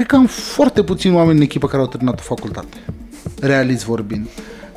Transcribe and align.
cred 0.00 0.12
că 0.12 0.18
am 0.18 0.26
foarte 0.26 0.82
puțini 0.82 1.14
oameni 1.14 1.36
în 1.36 1.42
echipă 1.42 1.66
care 1.66 1.82
au 1.82 1.88
terminat 1.88 2.18
o 2.18 2.22
facultate, 2.22 2.76
realist 3.40 3.84
vorbind. 3.84 4.28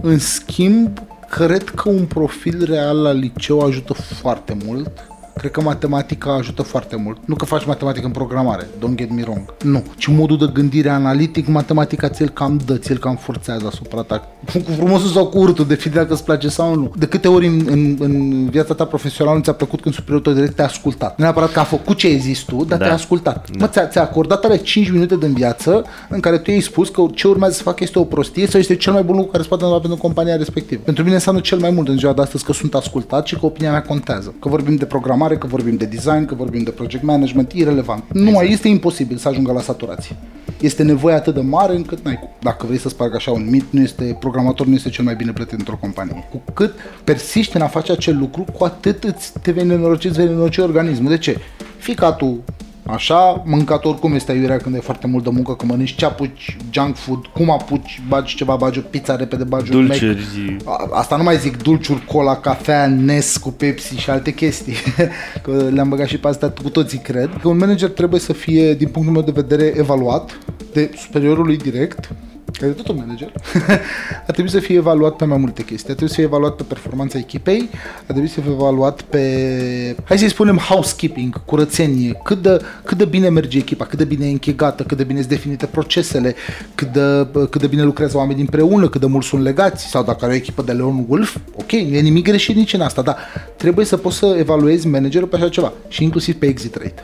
În 0.02 0.20
schimb, 0.20 1.00
cred 1.30 1.70
că 1.70 1.90
un 1.90 2.06
profil 2.06 2.64
real 2.64 3.02
la 3.02 3.12
liceu 3.12 3.60
ajută 3.60 3.94
foarte 3.94 4.58
mult 4.66 4.92
Cred 5.38 5.52
că 5.52 5.62
matematica 5.62 6.34
ajută 6.34 6.62
foarte 6.62 6.96
mult. 6.96 7.18
Nu 7.26 7.36
că 7.36 7.46
faci 7.46 7.66
matematică 7.66 8.06
în 8.06 8.12
programare, 8.12 8.64
don't 8.64 8.96
get 8.96 9.12
me 9.12 9.22
wrong. 9.22 9.54
Nu. 9.64 9.84
Ci 9.98 10.08
modul 10.08 10.38
de 10.38 10.50
gândire 10.54 10.90
analitic, 10.90 11.48
matematica 11.48 12.10
ți-l 12.10 12.30
cam 12.30 12.60
dă, 12.66 12.78
ți-l 12.78 12.98
cam 12.98 13.16
forțează 13.16 13.68
asupra 13.68 14.02
ta. 14.02 14.28
Cu 14.54 14.72
frumosul 14.76 15.10
sau 15.10 15.28
cu 15.28 15.38
urtul, 15.38 15.66
de 15.66 15.92
dacă 15.94 16.14
îți 16.14 16.24
place 16.24 16.48
sau 16.48 16.76
nu. 16.76 16.92
De 16.98 17.06
câte 17.06 17.28
ori 17.28 17.48
în, 17.48 17.62
în, 17.66 17.96
în 18.00 18.46
viața 18.50 18.74
ta 18.74 18.86
profesională 18.86 19.38
nu 19.38 19.44
ți-a 19.44 19.54
plăcut 19.54 19.82
când 19.82 19.96
superiorul 19.96 20.26
tău 20.26 20.34
direct 20.34 20.56
te-a 20.56 20.66
ascultat. 20.66 21.18
Nu 21.18 21.24
neapărat 21.24 21.52
că 21.52 21.60
a 21.60 21.64
făcut 21.64 21.98
ce 21.98 22.08
ai 22.08 22.18
zis 22.18 22.40
tu, 22.40 22.64
dar 22.68 22.78
da. 22.78 22.86
te-a 22.86 22.94
ascultat. 22.94 23.50
Da. 23.52 23.58
Mă, 23.60 23.68
ți-a, 23.68 23.88
ți-a 23.88 24.02
acordat 24.02 24.44
alea 24.44 24.58
5 24.58 24.92
minute 24.92 25.18
din 25.18 25.34
viață 25.34 25.86
în 26.10 26.20
care 26.20 26.38
tu 26.38 26.50
i-ai 26.50 26.60
spus 26.60 26.90
că 26.90 27.06
ce 27.14 27.28
urmează 27.28 27.56
să 27.56 27.64
facă 27.64 27.84
este 27.84 28.00
o 28.00 28.04
prostie 28.04 28.48
sau 28.48 28.60
este 28.60 28.76
cel 28.76 28.94
mai 28.94 29.04
bun 29.04 29.16
lucru 29.16 29.32
care 29.32 29.44
se 29.44 29.50
poate 29.50 29.64
întâmpla 29.64 29.88
pentru 29.90 30.08
compania 30.08 30.36
respectivă. 30.36 30.82
Pentru 30.86 31.04
mine 31.04 31.16
înseamnă 31.16 31.42
cel 31.42 31.60
mai 31.60 31.70
mult 31.70 31.88
în 31.88 31.98
ziua 31.98 32.14
de 32.14 32.22
astăzi 32.22 32.44
că 32.44 32.54
sunt 32.54 32.74
ascultat 32.74 33.26
și 33.26 33.36
că 33.36 33.46
opinia 33.46 33.72
mea 33.72 33.82
contează. 33.82 34.34
Că 34.40 34.50
vorbim 34.50 34.76
de 34.76 34.86
programare 34.86 35.23
programare, 35.24 35.38
că 35.38 35.48
vorbim 35.48 35.76
de 35.78 35.86
design, 35.86 36.26
că 36.26 36.36
vorbim 36.36 36.64
de 36.64 36.70
project 36.70 37.04
management, 37.04 37.52
irrelevant. 37.52 38.04
Nu, 38.14 38.28
exact. 38.28 38.50
este 38.50 38.68
imposibil 38.68 39.18
să 39.18 39.28
ajungă 39.28 39.52
la 39.52 39.62
saturație. 39.62 40.16
Este 40.60 40.84
nevoie 40.84 41.16
atât 41.16 41.34
de 41.34 41.42
mare 41.42 41.76
încât 41.76 42.04
n-ai 42.04 42.20
Dacă 42.42 42.66
vrei 42.66 42.80
să 42.80 42.90
spargi 42.90 43.16
așa 43.16 43.32
un 43.32 43.50
mit, 43.50 43.66
nu 43.70 43.82
este, 43.82 44.18
programator 44.20 44.66
nu 44.66 44.74
este 44.74 44.90
cel 44.90 45.04
mai 45.04 45.16
bine 45.16 45.32
plătit 45.32 45.60
într-o 45.60 45.78
companie. 45.82 46.28
Cu 46.32 46.42
cât 46.54 46.74
persiști 47.04 47.56
în 47.56 47.62
a 47.62 47.68
face 47.68 47.92
acel 47.92 48.18
lucru, 48.18 48.46
cu 48.58 48.64
atât 48.64 49.04
îți 49.04 49.32
te 49.42 49.52
vei 49.52 49.66
nenorocit, 49.66 50.10
îți 50.10 50.20
vei 50.20 50.28
nenorocit 50.28 50.64
organismul. 50.64 51.10
De 51.10 51.18
ce? 51.18 51.38
Ficatul 51.78 52.42
Așa, 52.86 53.44
mâncat 53.46 53.86
oricum 53.86 54.14
este 54.14 54.32
aiurea 54.32 54.58
când 54.58 54.76
e 54.76 54.80
foarte 54.80 55.08
mult 55.08 55.24
de 55.24 55.30
muncă, 55.30 55.54
că 55.54 55.66
mănânci 55.66 55.96
ce 55.96 56.06
apuci, 56.06 56.58
junk 56.72 56.96
food, 56.96 57.26
cum 57.26 57.52
apuci, 57.52 58.02
bagi 58.08 58.36
ceva, 58.36 58.56
bagi 58.56 58.80
o 58.80 58.82
pizza 58.82 59.16
repede, 59.16 59.44
bagi 59.44 59.72
Dulciuri. 59.72 60.22
un 60.38 60.58
Mac. 60.66 60.90
Asta 60.92 61.16
nu 61.18 61.24
mai 61.24 61.38
zic, 61.38 61.62
dulciuri, 61.62 62.06
cola, 62.06 62.36
cafea, 62.36 62.88
Nes 62.88 63.38
cu 63.38 63.50
Pepsi 63.50 63.96
și 63.96 64.10
alte 64.10 64.34
chestii. 64.34 64.76
că 65.44 65.70
le-am 65.72 65.90
băgat 65.90 66.08
și 66.08 66.18
pe 66.18 66.28
astea 66.28 66.50
cu 66.50 66.70
toții, 66.70 66.98
cred. 66.98 67.30
Că 67.42 67.48
un 67.48 67.58
manager 67.58 67.90
trebuie 67.90 68.20
să 68.20 68.34
fie, 68.34 68.74
din 68.74 68.88
punctul 68.88 69.14
meu 69.14 69.24
de 69.24 69.32
vedere, 69.32 69.74
evaluat 69.78 70.38
de 70.74 70.92
superiorul 70.98 71.46
lui 71.46 71.58
direct, 71.58 72.10
care 72.52 72.72
e 72.72 72.74
tot 72.74 72.88
un 72.88 72.96
manager, 72.96 73.32
a 74.28 74.32
trebuit 74.32 74.54
să 74.54 74.60
fie 74.60 74.76
evaluat 74.76 75.16
pe 75.16 75.26
mai 75.26 75.38
multe 75.38 75.64
chestii. 75.64 75.92
A 75.92 75.96
trebuit 75.96 76.10
să 76.10 76.16
fie 76.16 76.24
evaluat 76.24 76.56
pe 76.56 76.64
performanța 76.64 77.18
echipei, 77.18 77.70
a 78.02 78.12
trebuit 78.12 78.32
să 78.32 78.42
fie 78.42 78.52
evaluat 78.52 79.02
pe, 79.02 79.96
hai 80.04 80.18
să-i 80.18 80.30
spunem, 80.30 80.58
housekeeping, 80.58 81.46
curățenie, 81.46 82.20
cât 82.24 82.42
de, 82.42 82.62
cât 82.84 82.98
de 82.98 83.06
bine 83.06 83.30
merge 83.30 83.58
echipa, 83.58 83.86
cât 83.86 83.98
de 83.98 84.04
bine 84.04 84.26
e 84.26 84.32
închegată, 84.32 84.84
cât 84.84 84.98
de 84.98 85.04
bine 85.04 85.20
sunt 85.20 85.32
definite 85.32 85.66
procesele, 85.66 86.36
cât 86.76 86.88
de, 86.88 87.28
cât 87.50 87.62
de 87.62 87.68
bine 87.68 87.84
lucrează 87.84 88.18
oamenii 88.18 88.42
împreună, 88.42 88.90
cât 88.90 89.02
de 89.02 89.08
mult 89.08 89.26
sunt 89.26 89.42
legați, 89.42 89.86
sau 89.86 90.04
dacă 90.04 90.26
are 90.26 90.34
o 90.34 90.36
echipă 90.36 90.62
de 90.62 90.72
Leon 90.72 91.06
Wolf, 91.08 91.38
ok, 91.56 91.72
nu 91.72 91.96
e 91.96 92.00
nimic 92.00 92.24
greșit 92.24 92.56
nici 92.56 92.74
în 92.74 92.82
asta, 92.82 93.02
dar 93.02 93.18
trebuie 93.58 93.86
să 93.86 93.98
poți 93.98 94.18
să 94.18 94.36
evaluezi 94.40 94.88
managerul 94.88 95.28
pe 95.28 95.36
așa 95.36 95.50
ceva 95.50 95.74
și 95.88 96.04
inclusiv 96.04 96.36
pe 96.36 96.46
exit 96.46 96.76
rate. 96.76 97.04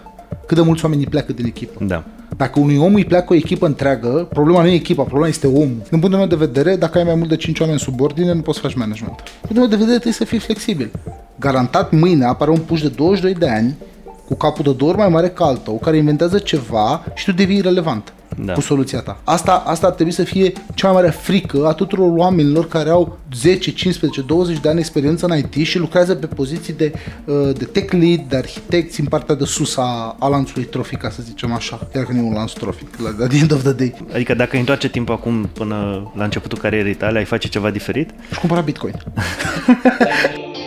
Cât 0.49 0.57
de 0.57 0.63
mulți 0.63 0.83
oameni 0.85 1.05
pleacă 1.05 1.33
din 1.33 1.45
echipă. 1.45 1.85
Da. 1.85 2.03
Dacă 2.37 2.59
unui 2.59 2.77
om 2.77 2.93
îi 2.93 3.05
pleacă 3.05 3.33
o 3.33 3.35
echipă 3.35 3.65
întreagă, 3.65 4.27
problema 4.29 4.61
nu 4.61 4.67
e 4.67 4.73
echipa, 4.73 5.03
problema 5.03 5.27
este 5.27 5.47
omul. 5.47 5.81
Din 5.89 5.99
punctul 5.99 6.17
meu 6.17 6.27
de 6.27 6.35
vedere, 6.35 6.75
dacă 6.75 6.97
ai 6.97 7.03
mai 7.03 7.15
mult 7.15 7.29
de 7.29 7.35
5 7.35 7.59
oameni 7.59 7.79
sub 7.79 8.01
ordine, 8.01 8.33
nu 8.33 8.41
poți 8.41 8.59
să 8.59 8.63
faci 8.67 8.75
management. 8.75 9.15
Din 9.15 9.31
punctul 9.41 9.59
meu 9.59 9.67
de 9.67 9.75
vedere, 9.75 9.93
trebuie 9.93 10.13
să 10.13 10.25
fii 10.25 10.39
flexibil. 10.39 10.91
Garantat 11.39 11.91
mâine 11.91 12.25
apare 12.25 12.51
un 12.51 12.57
puș 12.57 12.81
de 12.81 12.87
22 12.87 13.33
de 13.33 13.49
ani 13.49 13.77
cu 14.25 14.35
capul 14.35 14.63
de 14.63 14.73
două 14.73 14.91
ori 14.91 14.99
mai 14.99 15.09
mare 15.09 15.29
ca 15.29 15.45
al 15.45 15.57
tău, 15.57 15.79
care 15.83 15.97
inventează 15.97 16.37
ceva 16.37 17.03
și 17.15 17.25
tu 17.25 17.31
devii 17.31 17.61
relevant 17.61 18.13
da. 18.37 18.53
cu 18.53 18.61
soluția 18.61 18.99
ta. 18.99 19.19
Asta, 19.23 19.63
asta 19.65 19.87
ar 19.87 19.93
trebui 19.93 20.13
să 20.13 20.23
fie 20.23 20.53
cea 20.75 20.87
mai 20.91 21.01
mare 21.01 21.09
frică 21.09 21.67
a 21.67 21.73
tuturor 21.73 22.11
oamenilor 22.17 22.67
care 22.67 22.89
au 22.89 23.17
10, 23.35 23.71
15, 23.71 24.21
20 24.21 24.59
de 24.59 24.69
ani 24.69 24.79
experiență 24.79 25.25
în 25.25 25.37
IT 25.37 25.65
și 25.65 25.77
lucrează 25.77 26.15
pe 26.15 26.25
poziții 26.25 26.73
de, 26.73 26.93
uh, 27.25 27.49
de 27.57 27.65
tech 27.65 27.91
lead, 27.91 28.21
de 28.29 28.35
arhitecți 28.35 28.99
în 28.99 29.05
partea 29.05 29.35
de 29.35 29.45
sus 29.45 29.77
a, 29.77 30.15
a 30.19 30.27
lanțului 30.27 30.63
trofic, 30.63 30.97
ca 30.97 31.09
să 31.09 31.21
zicem 31.21 31.53
așa. 31.53 31.87
Chiar 31.93 32.03
că 32.03 32.11
nu 32.11 32.17
e 32.17 32.21
un 32.21 32.33
lanț 32.33 32.51
trofic, 32.51 32.87
la 32.97 33.27
the 33.27 33.39
end 33.39 33.51
of 33.51 33.61
the 33.61 33.73
day. 33.73 33.95
Adică 34.13 34.33
dacă 34.33 34.49
îi 34.53 34.59
întoarce 34.59 34.89
timp 34.89 35.09
acum 35.09 35.49
până 35.53 36.11
la 36.15 36.23
începutul 36.23 36.57
carierei 36.57 36.95
tale, 36.95 37.17
ai 37.17 37.25
face 37.25 37.47
ceva 37.47 37.69
diferit? 37.69 38.09
Și 38.31 38.39
cumpăra 38.39 38.61
Bitcoin. 38.61 38.93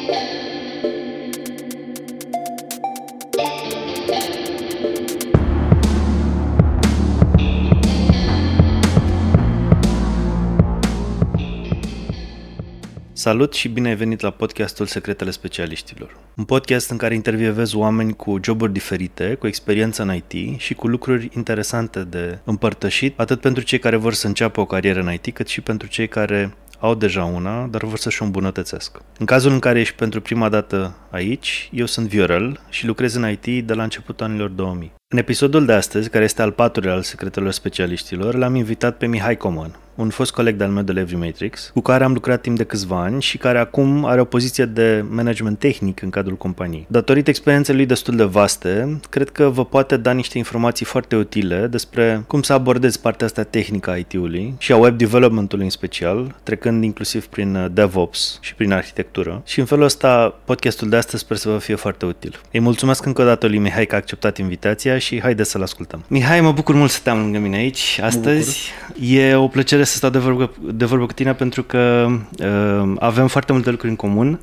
Salut 13.23 13.55
și 13.55 13.69
bine 13.69 13.89
ai 13.89 13.95
venit 13.95 14.21
la 14.21 14.31
podcastul 14.31 14.87
Secretele 14.87 15.31
Specialiștilor. 15.31 16.17
Un 16.37 16.45
podcast 16.45 16.91
în 16.91 16.97
care 16.97 17.15
intervievez 17.15 17.75
oameni 17.75 18.17
cu 18.17 18.39
joburi 18.43 18.73
diferite, 18.73 19.35
cu 19.35 19.47
experiență 19.47 20.03
în 20.03 20.15
IT 20.15 20.61
și 20.61 20.75
cu 20.75 20.87
lucruri 20.87 21.29
interesante 21.35 22.05
de 22.05 22.39
împărtășit, 22.45 23.19
atât 23.19 23.41
pentru 23.41 23.63
cei 23.63 23.79
care 23.79 23.97
vor 23.97 24.13
să 24.13 24.27
înceapă 24.27 24.61
o 24.61 24.65
carieră 24.65 25.01
în 25.01 25.13
IT, 25.13 25.35
cât 25.35 25.49
și 25.49 25.61
pentru 25.61 25.89
cei 25.89 26.09
care 26.09 26.55
au 26.79 26.95
deja 26.95 27.25
una, 27.25 27.67
dar 27.67 27.85
vor 27.85 27.99
să-și 27.99 28.23
o 28.23 28.25
îmbunătățesc. 28.25 28.99
În 29.19 29.27
cazul 29.27 29.53
în 29.53 29.59
care 29.59 29.81
ești 29.81 29.95
pentru 29.95 30.21
prima 30.21 30.49
dată 30.49 30.97
aici, 31.11 31.69
eu 31.73 31.87
sunt 31.87 32.07
Viorel 32.07 32.61
și 32.69 32.87
lucrez 32.87 33.15
în 33.15 33.31
IT 33.31 33.67
de 33.67 33.75
la 33.75 33.83
începutul 33.83 34.27
anilor 34.27 34.49
2000. 34.49 34.93
În 35.13 35.19
episodul 35.19 35.65
de 35.65 35.73
astăzi, 35.73 36.09
care 36.09 36.25
este 36.25 36.43
al 36.43 36.51
patrulea 36.51 36.93
al 36.93 37.03
secretelor 37.03 37.51
specialiștilor, 37.51 38.35
l-am 38.35 38.55
invitat 38.55 38.97
pe 38.97 39.07
Mihai 39.07 39.37
Coman, 39.37 39.77
un 39.95 40.11
fost 40.11 40.33
coleg 40.33 40.57
de-al 40.57 40.71
meu 40.71 40.83
de 40.83 40.93
Levi 40.93 41.15
Matrix, 41.15 41.71
cu 41.75 41.81
care 41.81 42.05
am 42.05 42.13
lucrat 42.13 42.41
timp 42.41 42.57
de 42.57 42.65
câțiva 42.65 43.03
ani 43.03 43.23
și 43.23 43.39
care 43.39 43.59
acum 43.59 44.05
are 44.05 44.21
o 44.21 44.25
poziție 44.25 44.65
de 44.65 45.05
management 45.09 45.59
tehnic 45.59 46.03
în 46.03 46.11
cadrul 46.11 46.37
companiei. 46.37 46.87
Datorită 46.89 47.31
experienței 47.31 47.75
lui 47.75 47.87
destul 47.87 48.17
de 48.17 48.25
vaste, 48.25 49.01
cred 49.11 49.31
că 49.31 49.49
vă 49.49 49.65
poate 49.65 49.97
da 49.97 50.13
niște 50.13 50.39
informații 50.39 50.87
foarte 50.87 51.17
utile 51.17 51.67
despre 51.67 52.25
cum 52.27 52.43
să 52.43 52.53
abordezi 52.53 53.01
partea 53.01 53.27
asta 53.27 53.43
tehnică 53.43 53.91
a 53.91 53.97
IT-ului 53.97 54.55
și 54.59 54.73
a 54.73 54.77
web 54.77 54.99
development-ului 54.99 55.65
în 55.65 55.71
special, 55.71 56.35
trecând 56.43 56.85
inclusiv 56.85 57.27
prin 57.27 57.55
uh, 57.55 57.67
DevOps 57.73 58.39
și 58.41 58.55
prin 58.55 58.73
arhitectură. 58.73 59.43
Și 59.45 59.59
în 59.59 59.65
felul 59.65 59.85
ăsta, 59.85 60.39
podcastul 60.45 60.89
de 60.89 60.97
astăzi 60.97 61.23
sper 61.23 61.37
să 61.37 61.49
vă 61.49 61.59
fie 61.59 61.75
foarte 61.75 62.07
util. 62.07 62.41
Îi 62.53 62.61
mulțumesc 62.61 63.07
încă 63.07 63.23
o 63.23 63.25
dată 63.25 63.47
lui 63.47 63.59
Mihai 63.59 63.87
că 63.87 63.95
a 63.95 63.99
acceptat 63.99 64.39
invitația 64.39 64.99
și 65.03 65.21
haideți 65.21 65.51
să-l 65.51 65.63
ascultăm. 65.63 66.05
Mihai, 66.09 66.41
mă 66.41 66.53
bucur 66.53 66.75
mult 66.75 66.91
să 66.91 67.01
te 67.03 67.11
am 67.11 67.19
lângă 67.19 67.39
mine 67.39 67.57
aici 67.57 67.99
astăzi. 68.03 68.71
E 69.01 69.35
o 69.35 69.49
plăcere 69.49 69.85
să 69.85 69.97
stau 69.97 70.11
de 70.11 70.19
vorbă, 70.19 70.53
de 70.61 70.85
vorbă 70.85 71.07
cu 71.07 71.13
tine 71.13 71.35
pentru 71.35 71.63
că 71.63 72.09
uh, 72.39 72.93
avem 72.99 73.27
foarte 73.27 73.53
multe 73.53 73.71
lucruri 73.71 73.91
în 73.91 73.97
comun. 73.97 74.41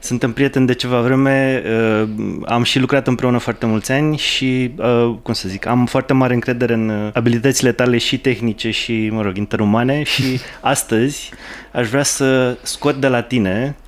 Suntem 0.00 0.32
prieteni 0.32 0.66
de 0.66 0.74
ceva 0.74 1.00
vreme, 1.00 1.62
uh, 2.02 2.08
am 2.46 2.62
și 2.62 2.78
lucrat 2.78 3.06
împreună 3.06 3.38
foarte 3.38 3.66
mulți 3.66 3.92
ani 3.92 4.16
și, 4.16 4.74
uh, 4.76 5.14
cum 5.22 5.34
să 5.34 5.48
zic, 5.48 5.66
am 5.66 5.86
foarte 5.86 6.12
mare 6.12 6.34
încredere 6.34 6.72
în 6.72 6.88
uh, 6.88 7.10
abilitățile 7.12 7.72
tale 7.72 7.98
și 7.98 8.18
tehnice 8.18 8.70
și, 8.70 9.08
mă 9.12 9.22
rog, 9.22 9.36
interumane 9.36 10.02
și 10.12 10.40
astăzi 10.60 11.30
aș 11.72 11.88
vrea 11.88 12.02
să 12.02 12.56
scot 12.62 13.00
de 13.00 13.08
la 13.08 13.22
tine 13.22 13.76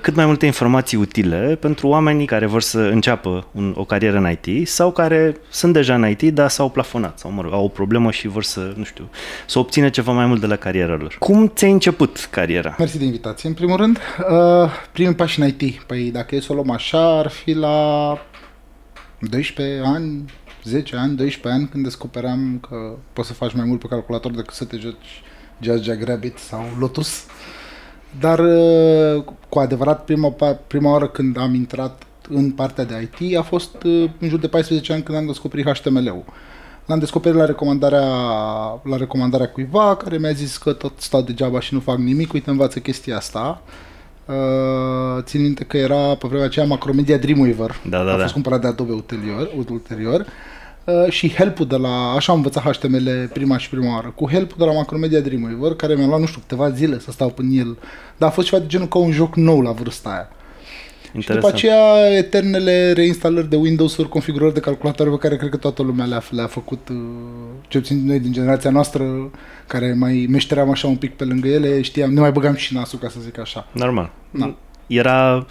cât 0.00 0.14
mai 0.14 0.26
multe 0.26 0.46
informații 0.46 0.96
utile 0.96 1.56
pentru 1.60 1.88
oamenii 1.88 2.26
care 2.26 2.46
vor 2.46 2.62
să 2.62 2.78
înceapă 2.78 3.46
un, 3.52 3.74
o 3.76 3.84
carieră 3.84 4.16
în 4.16 4.36
IT 4.42 4.68
sau 4.68 4.92
care 4.92 5.36
sunt 5.50 5.72
deja 5.72 5.94
în 5.94 6.08
IT, 6.08 6.22
dar 6.22 6.48
s-au 6.48 6.70
plafonat 6.70 7.18
sau, 7.18 7.30
mă 7.30 7.42
rog, 7.42 7.52
au 7.52 7.64
o 7.64 7.68
problemă 7.68 8.10
și 8.10 8.28
vor 8.28 8.44
să, 8.44 8.72
nu 8.76 8.84
știu, 8.84 9.08
să 9.46 9.58
obțină 9.58 9.88
ceva 9.88 10.12
mai 10.12 10.26
mult 10.26 10.40
de 10.40 10.46
la 10.46 10.56
cariera 10.56 10.94
lor. 10.94 11.16
Cum 11.18 11.52
ți-ai 11.54 11.70
început 11.70 12.28
cariera? 12.30 12.74
Mersi 12.78 12.98
de 12.98 13.04
invitație. 13.04 13.48
În 13.48 13.54
primul 13.54 13.76
rând, 13.76 13.98
uh, 14.30 14.70
primul 14.92 15.14
pași 15.14 15.40
în 15.40 15.46
IT. 15.46 15.82
Păi 15.82 16.10
dacă 16.10 16.34
e 16.34 16.40
să 16.40 16.52
o 16.52 16.54
luăm 16.54 16.70
așa, 16.70 17.18
ar 17.18 17.28
fi 17.28 17.52
la 17.52 18.18
12 19.18 19.82
ani, 19.84 20.24
10 20.64 20.96
ani, 20.96 21.16
12 21.16 21.60
ani, 21.60 21.68
când 21.68 21.84
descoperam 21.84 22.58
că 22.68 22.96
poți 23.12 23.28
să 23.28 23.34
faci 23.34 23.52
mai 23.52 23.64
mult 23.64 23.80
pe 23.80 23.86
calculator 23.86 24.32
decât 24.32 24.54
să 24.54 24.64
te 24.64 24.76
joci 24.76 25.22
Jazz 25.60 25.82
Jack 25.82 26.04
Rabbit 26.04 26.38
sau 26.38 26.64
Lotus. 26.78 27.24
Dar 28.18 28.38
uh, 28.38 29.22
cu 29.48 29.58
adevărat 29.58 30.04
prima, 30.04 30.28
prima 30.66 30.90
oară 30.90 31.08
când 31.08 31.38
am 31.38 31.54
intrat 31.54 32.02
în 32.28 32.50
partea 32.50 32.84
de 32.84 33.08
IT 33.18 33.36
a 33.36 33.42
fost 33.42 33.82
uh, 33.82 34.10
în 34.18 34.28
jur 34.28 34.38
de 34.38 34.48
14 34.48 34.92
ani 34.92 35.02
când 35.02 35.18
am 35.18 35.26
descoperit 35.26 35.68
HTML-ul. 35.68 36.24
L-am 36.86 36.98
descoperit 36.98 37.38
la 37.38 37.44
recomandarea, 37.44 38.08
la 38.82 38.96
recomandarea 38.96 39.48
cuiva 39.48 39.96
care 39.96 40.18
mi-a 40.18 40.30
zis 40.30 40.56
că 40.56 40.72
tot 40.72 40.92
stau 40.96 41.22
degeaba 41.22 41.60
și 41.60 41.74
nu 41.74 41.80
fac 41.80 41.96
nimic, 41.96 42.32
uite 42.32 42.50
învață 42.50 42.78
chestia 42.78 43.16
asta. 43.16 43.62
Uh, 44.26 45.22
țin 45.22 45.42
minte 45.42 45.64
că 45.64 45.76
era 45.76 46.14
pe 46.14 46.26
vremea 46.28 46.46
aceea 46.46 46.66
Macromedia 46.66 47.16
Dreamweaver. 47.16 47.80
Da, 47.88 48.04
da, 48.04 48.10
a 48.10 48.14
fost 48.14 48.26
da. 48.26 48.32
cumpărat 48.32 48.60
de 48.60 48.66
Adobe 48.66 48.92
ulterior. 48.92 49.50
ulterior. 49.70 50.26
Uh, 50.90 51.10
și 51.10 51.32
help 51.32 51.58
de 51.58 51.76
la, 51.76 52.12
așa 52.12 52.32
am 52.32 52.38
învățat 52.38 52.76
HTML 52.76 53.30
prima 53.32 53.58
și 53.58 53.68
prima 53.68 53.94
oară, 53.94 54.12
cu 54.14 54.28
help 54.28 54.54
de 54.54 54.64
la 54.64 54.72
Macromedia 54.72 55.20
Dreamweaver, 55.20 55.74
care 55.74 55.94
mi-a 55.94 56.06
luat, 56.06 56.20
nu 56.20 56.26
știu, 56.26 56.40
câteva 56.40 56.70
zile 56.70 56.98
să 56.98 57.10
stau 57.10 57.30
până 57.30 57.48
el, 57.52 57.78
dar 58.16 58.28
a 58.28 58.32
fost 58.32 58.46
ceva 58.46 58.62
de 58.62 58.68
genul 58.68 58.88
ca 58.88 58.98
un 58.98 59.10
joc 59.10 59.36
nou 59.36 59.60
la 59.60 59.70
vârsta 59.70 60.10
aia. 60.10 60.28
Și 61.18 61.28
după 61.28 61.46
aceea 61.46 62.08
eternele 62.16 62.92
reinstalări 62.92 63.48
de 63.50 63.56
Windows-uri, 63.56 64.08
configurări 64.08 64.54
de 64.54 64.60
calculatoare 64.60 65.10
pe 65.10 65.16
care 65.16 65.36
cred 65.36 65.50
că 65.50 65.56
toată 65.56 65.82
lumea 65.82 66.04
le-a, 66.04 66.22
le-a 66.30 66.46
făcut, 66.46 66.88
uh, 66.88 66.96
ce 67.68 67.78
puțin 67.78 68.06
noi 68.06 68.20
din 68.20 68.32
generația 68.32 68.70
noastră, 68.70 69.30
care 69.66 69.94
mai 69.98 70.26
meșteram 70.30 70.70
așa 70.70 70.86
un 70.86 70.96
pic 70.96 71.16
pe 71.16 71.24
lângă 71.24 71.48
ele, 71.48 71.80
știam, 71.80 72.12
ne 72.12 72.20
mai 72.20 72.32
băgam 72.32 72.54
și 72.54 72.74
nasul, 72.74 72.98
ca 72.98 73.08
să 73.08 73.18
zic 73.20 73.38
așa. 73.38 73.66
Normal. 73.72 74.12
Da. 74.30 74.54
Era 74.86 75.46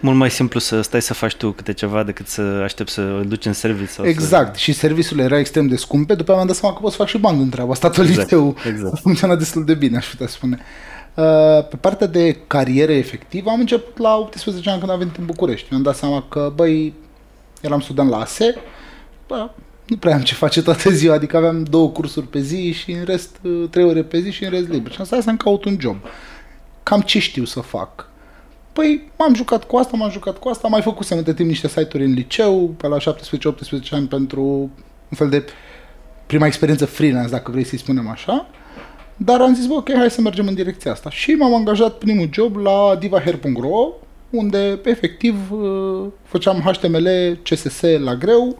mult 0.00 0.16
mai 0.16 0.30
simplu 0.30 0.60
să 0.60 0.80
stai 0.80 1.02
să 1.02 1.14
faci 1.14 1.34
tu 1.34 1.50
câte 1.50 1.72
ceva 1.72 2.02
decât 2.02 2.26
să 2.26 2.40
aștepți 2.40 2.92
să 2.92 3.00
îl 3.00 3.24
duci 3.28 3.44
în 3.44 3.52
serviciu. 3.52 3.90
Sau 3.90 4.06
exact. 4.06 4.54
Să... 4.54 4.60
Și 4.60 4.72
serviciul 4.72 5.18
era 5.18 5.38
extrem 5.38 5.66
de 5.66 5.76
scumpe. 5.76 6.14
După 6.14 6.30
aia 6.30 6.36
mi-am 6.36 6.50
dat 6.50 6.56
seama 6.56 6.74
că 6.74 6.80
pot 6.80 6.90
să 6.90 6.96
fac 6.96 7.06
și 7.06 7.18
bani 7.18 7.42
în 7.42 7.48
treaba 7.48 7.72
asta. 7.72 7.90
Tot 7.90 8.04
exact. 8.04 8.30
liceu 8.30 8.56
exact. 8.68 8.98
funcționa 9.04 9.36
destul 9.36 9.64
de 9.64 9.74
bine, 9.74 9.96
aș 9.96 10.06
putea 10.06 10.26
spune. 10.26 10.58
Uh, 11.14 11.68
pe 11.68 11.76
partea 11.76 12.06
de 12.06 12.36
carieră 12.46 12.92
efectivă 12.92 13.50
am 13.50 13.60
început 13.60 13.98
la 13.98 14.16
18 14.16 14.70
ani 14.70 14.78
când 14.78 14.90
am 14.90 14.98
venit 14.98 15.16
în 15.16 15.24
București. 15.24 15.66
Mi-am 15.70 15.82
dat 15.82 15.96
seama 15.96 16.24
că, 16.28 16.52
băi, 16.54 16.94
eram 17.60 17.80
student 17.80 18.08
la 18.08 18.20
ASE, 18.20 18.54
bă, 19.26 19.50
nu 19.86 19.96
prea 19.96 20.14
am 20.14 20.22
ce 20.22 20.34
face 20.34 20.62
toată 20.62 20.90
ziua, 20.90 21.14
adică 21.14 21.36
aveam 21.36 21.62
două 21.62 21.88
cursuri 21.88 22.26
pe 22.26 22.40
zi 22.40 22.72
și 22.72 22.90
în 22.90 23.04
rest 23.04 23.36
uh, 23.42 23.68
trei 23.70 23.84
ore 23.84 24.02
pe 24.02 24.20
zi 24.20 24.30
și 24.30 24.44
în 24.44 24.50
rest 24.50 24.68
liber. 24.68 24.92
Și 24.92 24.98
am 24.98 25.04
stat 25.04 25.22
să-mi 25.22 25.38
caut 25.38 25.64
un 25.64 25.76
job. 25.80 25.96
Cam 26.82 27.00
ce 27.00 27.18
știu 27.18 27.44
să 27.44 27.60
fac? 27.60 28.08
Păi 28.74 29.10
m-am 29.18 29.34
jucat 29.34 29.64
cu 29.64 29.76
asta, 29.76 29.96
m-am 29.96 30.10
jucat 30.10 30.38
cu 30.38 30.48
asta, 30.48 30.62
am 30.64 30.70
mai 30.70 30.82
făcut 30.82 31.06
să 31.06 31.14
între 31.14 31.34
timp 31.34 31.48
niște 31.48 31.68
site-uri 31.68 32.04
în 32.04 32.12
liceu, 32.12 32.74
pe 32.76 32.86
la 32.86 32.96
17-18 32.98 33.02
ani 33.90 34.06
pentru 34.06 34.42
un 35.08 35.16
fel 35.16 35.28
de 35.28 35.44
prima 36.26 36.46
experiență 36.46 36.86
freelance, 36.86 37.30
dacă 37.30 37.50
vrei 37.50 37.64
să-i 37.64 37.78
spunem 37.78 38.08
așa. 38.08 38.46
Dar 39.16 39.40
am 39.40 39.54
zis, 39.54 39.66
bă, 39.66 39.74
ok, 39.74 39.92
hai 39.92 40.10
să 40.10 40.20
mergem 40.20 40.46
în 40.46 40.54
direcția 40.54 40.90
asta. 40.90 41.10
Și 41.10 41.30
m-am 41.30 41.54
angajat 41.54 41.98
primul 41.98 42.28
job 42.32 42.56
la 42.56 42.96
divahair.ro, 42.98 43.88
unde 44.30 44.80
efectiv 44.84 45.50
uh, 45.50 46.06
făceam 46.24 46.60
HTML, 46.60 47.38
CSS 47.42 47.80
la 47.98 48.14
greu, 48.14 48.58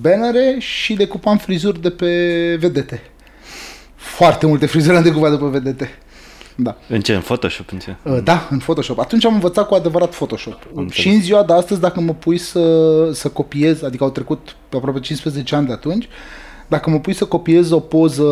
bannere 0.00 0.56
și 0.58 0.94
decupam 0.94 1.36
frizuri 1.36 1.80
de 1.80 1.90
pe 1.90 2.54
vedete. 2.60 3.02
Foarte 3.94 4.46
multe 4.46 4.66
frizuri 4.66 4.96
am 4.96 5.02
decupat 5.02 5.30
de 5.30 5.36
pe 5.36 5.46
vedete. 5.46 5.98
Da. 6.62 6.76
În 6.88 7.00
ce? 7.00 7.14
În 7.14 7.20
Photoshop? 7.20 7.72
În 7.72 7.78
ce? 7.78 7.96
Uh, 8.02 8.18
da, 8.24 8.48
în 8.50 8.58
Photoshop. 8.58 8.98
Atunci 8.98 9.24
am 9.24 9.34
învățat 9.34 9.66
cu 9.66 9.74
adevărat 9.74 10.14
Photoshop. 10.14 10.58
Am 10.76 10.88
și 10.88 11.08
în 11.08 11.20
ziua 11.20 11.42
de 11.42 11.52
astăzi, 11.52 11.80
dacă 11.80 12.00
mă 12.00 12.14
pui 12.14 12.38
să, 12.38 13.10
să 13.12 13.28
copiez, 13.28 13.82
adică 13.82 14.04
au 14.04 14.10
trecut 14.10 14.56
pe 14.68 14.76
aproape 14.76 15.00
15 15.00 15.54
ani 15.54 15.66
de 15.66 15.72
atunci, 15.72 16.08
dacă 16.70 16.90
mă 16.90 16.98
pui 16.98 17.14
să 17.14 17.24
copiez 17.24 17.70
o 17.70 17.80
poză 17.80 18.24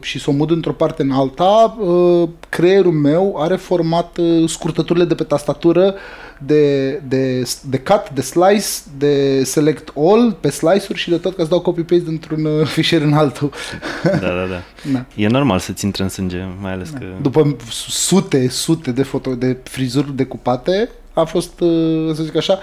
și 0.00 0.18
să 0.18 0.30
o 0.30 0.32
mut 0.32 0.50
într-o 0.50 0.72
parte 0.72 1.02
în 1.02 1.10
alta, 1.10 1.76
uh, 1.78 2.28
creierul 2.48 2.92
meu 2.92 3.36
are 3.38 3.56
format 3.56 4.18
uh, 4.18 4.48
scurtăturile 4.48 5.04
de 5.04 5.14
pe 5.14 5.22
tastatură 5.22 5.94
de, 6.38 6.90
de, 7.08 7.42
de 7.68 7.78
cut, 7.78 8.10
de 8.14 8.20
slice, 8.20 8.66
de 8.98 9.44
select 9.44 9.92
all 9.96 10.36
pe 10.40 10.50
slice-uri 10.50 10.98
și 10.98 11.10
de 11.10 11.16
tot 11.16 11.36
ca 11.36 11.42
să 11.42 11.48
dau 11.48 11.60
copy-paste 11.60 12.04
dintr-un 12.04 12.44
uh, 12.44 12.66
fișier 12.66 13.02
în 13.02 13.12
altul. 13.12 13.50
Da, 14.02 14.10
da, 14.10 14.46
da. 14.50 14.62
da. 14.92 15.04
E 15.14 15.26
normal 15.26 15.58
să-ți 15.58 15.84
intre 15.84 16.02
în 16.02 16.08
sânge, 16.08 16.44
mai 16.60 16.72
ales 16.72 16.90
da. 16.90 16.98
că... 16.98 17.04
După 17.22 17.56
sute, 17.88 18.48
sute 18.48 18.90
de, 18.92 19.02
foto, 19.02 19.34
de 19.34 19.56
frizuri 19.62 20.16
decupate, 20.16 20.88
a 21.12 21.24
fost, 21.24 21.52
să 22.14 22.22
zic 22.22 22.36
așa, 22.36 22.58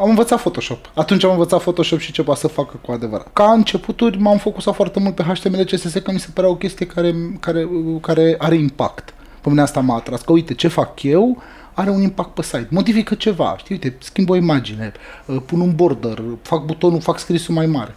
am 0.00 0.08
învățat 0.08 0.40
Photoshop. 0.40 0.90
Atunci 0.94 1.24
am 1.24 1.30
învățat 1.30 1.60
Photoshop 1.60 1.98
și 1.98 2.12
ce 2.12 2.22
poate 2.22 2.40
să 2.40 2.48
facă 2.48 2.80
cu 2.82 2.92
adevărat. 2.92 3.32
Ca 3.32 3.52
începuturi 3.52 4.18
m-am 4.18 4.38
focusat 4.38 4.74
foarte 4.74 5.00
mult 5.00 5.14
pe 5.14 5.22
HTML, 5.22 5.64
CSS, 5.64 5.92
că 5.92 6.12
mi 6.12 6.18
se 6.18 6.28
părea 6.34 6.50
o 6.50 6.56
chestie 6.56 6.86
care, 6.86 7.14
care, 7.40 7.68
care 8.00 8.34
are 8.38 8.54
impact. 8.54 9.14
Pe 9.40 9.48
mine 9.48 9.60
asta 9.60 9.80
m-a 9.80 9.96
atras, 9.96 10.20
că 10.20 10.32
uite 10.32 10.54
ce 10.54 10.68
fac 10.68 11.02
eu, 11.02 11.42
are 11.74 11.90
un 11.90 12.02
impact 12.02 12.34
pe 12.34 12.42
site. 12.42 12.66
Modifică 12.70 13.14
ceva, 13.14 13.54
știi, 13.58 13.74
uite, 13.74 13.96
schimb 14.00 14.30
o 14.30 14.36
imagine, 14.36 14.92
uh, 15.26 15.36
pun 15.46 15.60
un 15.60 15.74
border, 15.74 16.22
fac 16.42 16.64
butonul, 16.64 17.00
fac 17.00 17.18
scrisul 17.18 17.54
mai 17.54 17.66
mare. 17.66 17.94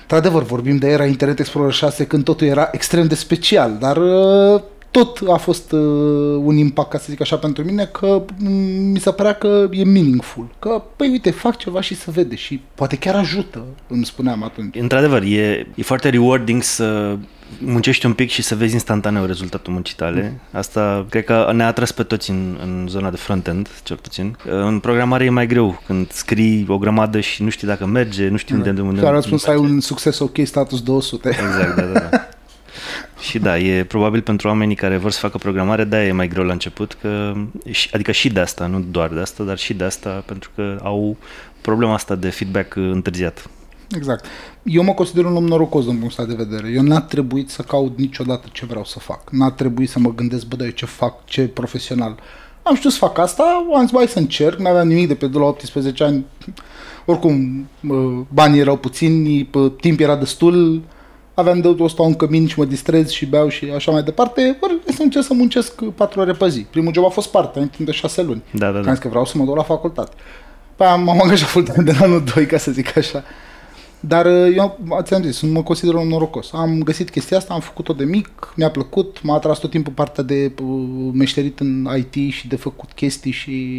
Într-adevăr, 0.00 0.42
vorbim 0.42 0.76
de 0.76 0.88
era 0.88 1.04
Internet 1.04 1.38
Explorer 1.38 1.72
6 1.72 2.06
când 2.06 2.24
totul 2.24 2.46
era 2.46 2.68
extrem 2.72 3.06
de 3.06 3.14
special, 3.14 3.76
dar 3.78 3.96
uh, 3.96 4.62
tot 5.02 5.28
a 5.28 5.36
fost 5.36 5.72
uh, 5.72 5.80
un 6.42 6.56
impact, 6.56 6.90
ca 6.90 6.98
să 6.98 7.06
zic 7.08 7.20
așa, 7.20 7.36
pentru 7.36 7.64
mine, 7.64 7.84
că 7.84 8.22
mm, 8.38 8.52
mi 8.90 8.98
se 8.98 9.10
părea 9.10 9.32
că 9.32 9.68
e 9.70 9.84
meaningful. 9.84 10.48
Că, 10.58 10.82
păi, 10.96 11.08
uite, 11.08 11.30
fac 11.30 11.56
ceva 11.56 11.80
și 11.80 11.94
să 11.94 12.10
vede 12.10 12.34
și 12.34 12.60
poate 12.74 12.96
chiar 12.96 13.14
ajută, 13.14 13.64
îmi 13.88 14.04
spuneam 14.04 14.42
atunci. 14.42 14.76
Într-adevăr, 14.76 15.22
e, 15.22 15.66
e 15.74 15.82
foarte 15.82 16.08
rewarding 16.08 16.62
să 16.62 17.16
muncești 17.58 18.06
un 18.06 18.12
pic 18.12 18.30
și 18.30 18.42
să 18.42 18.54
vezi 18.54 18.72
instantaneu 18.72 19.24
rezultatul 19.24 19.72
muncii 19.72 19.94
tale. 19.96 20.22
Mm. 20.32 20.58
Asta 20.58 21.06
cred 21.10 21.24
că 21.24 21.50
ne-a 21.54 21.66
atras 21.66 21.92
pe 21.92 22.02
toți 22.02 22.30
în, 22.30 22.58
în 22.62 22.86
zona 22.88 23.10
de 23.10 23.16
front-end, 23.16 23.68
cel 23.82 23.96
puțin. 23.96 24.36
În 24.44 24.78
programare 24.78 25.24
e 25.24 25.30
mai 25.30 25.46
greu 25.46 25.82
când 25.86 26.10
scrii 26.10 26.64
o 26.68 26.78
grămadă 26.78 27.20
și 27.20 27.42
nu 27.42 27.48
știi 27.48 27.66
dacă 27.66 27.86
merge, 27.86 28.28
nu 28.28 28.36
știi 28.36 28.54
unde... 28.54 28.68
unde, 28.68 28.80
unde 28.80 29.00
Clar 29.00 29.20
spus 29.20 29.42
să 29.42 29.50
ai 29.50 29.56
un 29.56 29.80
succes 29.80 30.18
ok 30.18 30.36
status 30.44 30.82
200. 30.82 31.28
Exact, 31.28 31.76
da, 31.76 31.82
da. 31.82 31.98
da. 31.98 32.28
Și 33.20 33.38
da, 33.38 33.58
e 33.58 33.84
probabil 33.84 34.20
pentru 34.20 34.48
oamenii 34.48 34.76
care 34.76 34.96
vor 34.96 35.10
să 35.10 35.18
facă 35.18 35.38
programare, 35.38 35.84
da, 35.84 36.04
e 36.04 36.12
mai 36.12 36.28
greu 36.28 36.44
la 36.44 36.52
început, 36.52 36.96
că, 37.00 37.34
adică 37.92 38.12
și 38.12 38.28
de 38.28 38.40
asta, 38.40 38.66
nu 38.66 38.84
doar 38.90 39.08
de 39.08 39.20
asta, 39.20 39.44
dar 39.44 39.58
și 39.58 39.74
de 39.74 39.84
asta, 39.84 40.22
pentru 40.26 40.50
că 40.54 40.80
au 40.82 41.16
problema 41.60 41.94
asta 41.94 42.14
de 42.14 42.28
feedback 42.28 42.76
întârziat. 42.76 43.50
Exact. 43.96 44.24
Eu 44.62 44.82
mă 44.82 44.92
consider 44.92 45.24
un 45.24 45.36
om 45.36 45.44
norocos 45.44 45.84
din 45.84 45.98
punctul 45.98 46.24
ăsta 46.24 46.34
de 46.34 46.44
vedere. 46.44 46.72
Eu 46.72 46.82
n-a 46.82 47.00
trebuit 47.00 47.50
să 47.50 47.62
caut 47.62 47.98
niciodată 47.98 48.48
ce 48.52 48.66
vreau 48.66 48.84
să 48.84 48.98
fac. 48.98 49.30
N-a 49.30 49.50
trebuit 49.50 49.88
să 49.88 49.98
mă 49.98 50.14
gândesc, 50.14 50.46
bă, 50.46 50.64
eu 50.64 50.70
ce 50.70 50.86
fac, 50.86 51.24
ce 51.24 51.42
profesional. 51.42 52.18
Am 52.62 52.74
știut 52.74 52.92
să 52.92 52.98
fac 52.98 53.18
asta, 53.18 53.66
am 53.74 53.86
zis, 53.86 54.10
să 54.10 54.18
încerc, 54.18 54.58
n-aveam 54.58 54.88
nimic 54.88 55.08
de 55.08 55.14
pe 55.14 55.26
de 55.26 55.38
la 55.38 55.44
18 55.44 56.04
ani. 56.04 56.24
Oricum, 57.04 57.68
banii 58.28 58.60
erau 58.60 58.76
puțini, 58.76 59.50
timp 59.80 60.00
era 60.00 60.16
destul, 60.16 60.82
aveam 61.36 61.60
de 61.60 61.68
o 61.78 61.88
stau 61.88 62.06
în 62.06 62.14
cămin 62.14 62.46
și 62.46 62.58
mă 62.58 62.64
distrez 62.64 63.10
și 63.10 63.26
beau 63.26 63.48
și 63.48 63.64
așa 63.74 63.90
mai 63.90 64.02
departe, 64.02 64.58
ori 64.60 64.78
să 64.94 65.02
încerc 65.02 65.24
să 65.24 65.34
muncesc 65.34 65.84
patru 65.84 66.20
ore 66.20 66.32
pe 66.32 66.48
zi. 66.48 66.60
Primul 66.60 66.92
job 66.92 67.04
a 67.04 67.08
fost 67.08 67.28
parte, 67.28 67.58
în 67.58 67.68
timp 67.68 67.86
de 67.88 67.94
șase 67.94 68.22
luni. 68.22 68.42
Da, 68.50 68.70
da, 68.70 68.80
da. 68.80 68.90
Am 68.90 68.96
că 68.96 69.08
vreau 69.08 69.24
să 69.24 69.38
mă 69.38 69.44
duc 69.44 69.56
la 69.56 69.62
facultate. 69.62 70.16
Păi 70.76 70.86
am, 70.86 71.08
am 71.08 71.22
angajat 71.22 71.48
full 71.48 71.64
de 71.84 71.92
la 71.98 72.04
anul 72.04 72.24
2, 72.34 72.46
ca 72.46 72.58
să 72.58 72.70
zic 72.70 72.96
așa. 72.96 73.24
Dar 74.00 74.26
eu, 74.26 74.78
ți-am 75.02 75.22
zis, 75.22 75.40
mă 75.40 75.62
consider 75.62 75.94
un 75.94 76.08
norocos. 76.08 76.50
Am 76.52 76.82
găsit 76.82 77.10
chestia 77.10 77.36
asta, 77.36 77.54
am 77.54 77.60
făcut-o 77.60 77.92
de 77.92 78.04
mic, 78.04 78.52
mi-a 78.56 78.70
plăcut, 78.70 79.22
m-a 79.22 79.34
atras 79.34 79.58
tot 79.58 79.70
timpul 79.70 79.92
partea 79.92 80.22
de 80.22 80.52
uh, 80.62 81.10
meșterit 81.12 81.60
în 81.60 81.88
IT 81.96 82.32
și 82.32 82.48
de 82.48 82.56
făcut 82.56 82.92
chestii 82.92 83.30
și 83.30 83.76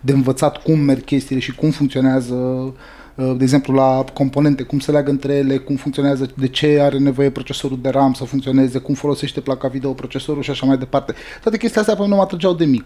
de 0.00 0.12
învățat 0.12 0.62
cum 0.62 0.78
merg 0.78 1.04
chestiile 1.04 1.40
și 1.40 1.54
cum 1.54 1.70
funcționează 1.70 2.34
Uh, 2.34 2.72
de 3.16 3.42
exemplu, 3.42 3.74
la 3.74 4.04
componente, 4.12 4.62
cum 4.62 4.78
se 4.78 4.90
leagă 4.90 5.10
între 5.10 5.34
ele, 5.34 5.56
cum 5.56 5.76
funcționează, 5.76 6.28
de 6.34 6.48
ce 6.48 6.78
are 6.80 6.98
nevoie 6.98 7.30
procesorul 7.30 7.78
de 7.82 7.88
RAM 7.88 8.12
să 8.12 8.24
funcționeze, 8.24 8.78
cum 8.78 8.94
folosește 8.94 9.40
placa 9.40 9.68
video 9.68 9.92
procesorul 9.92 10.42
și 10.42 10.50
așa 10.50 10.66
mai 10.66 10.78
departe. 10.78 11.14
Toate 11.42 11.58
chestiile 11.58 11.80
astea 11.80 11.96
pe 11.96 12.02
mine 12.02 12.14
mă 12.14 12.22
atrăgeau 12.22 12.54
de 12.54 12.64
mic. 12.64 12.84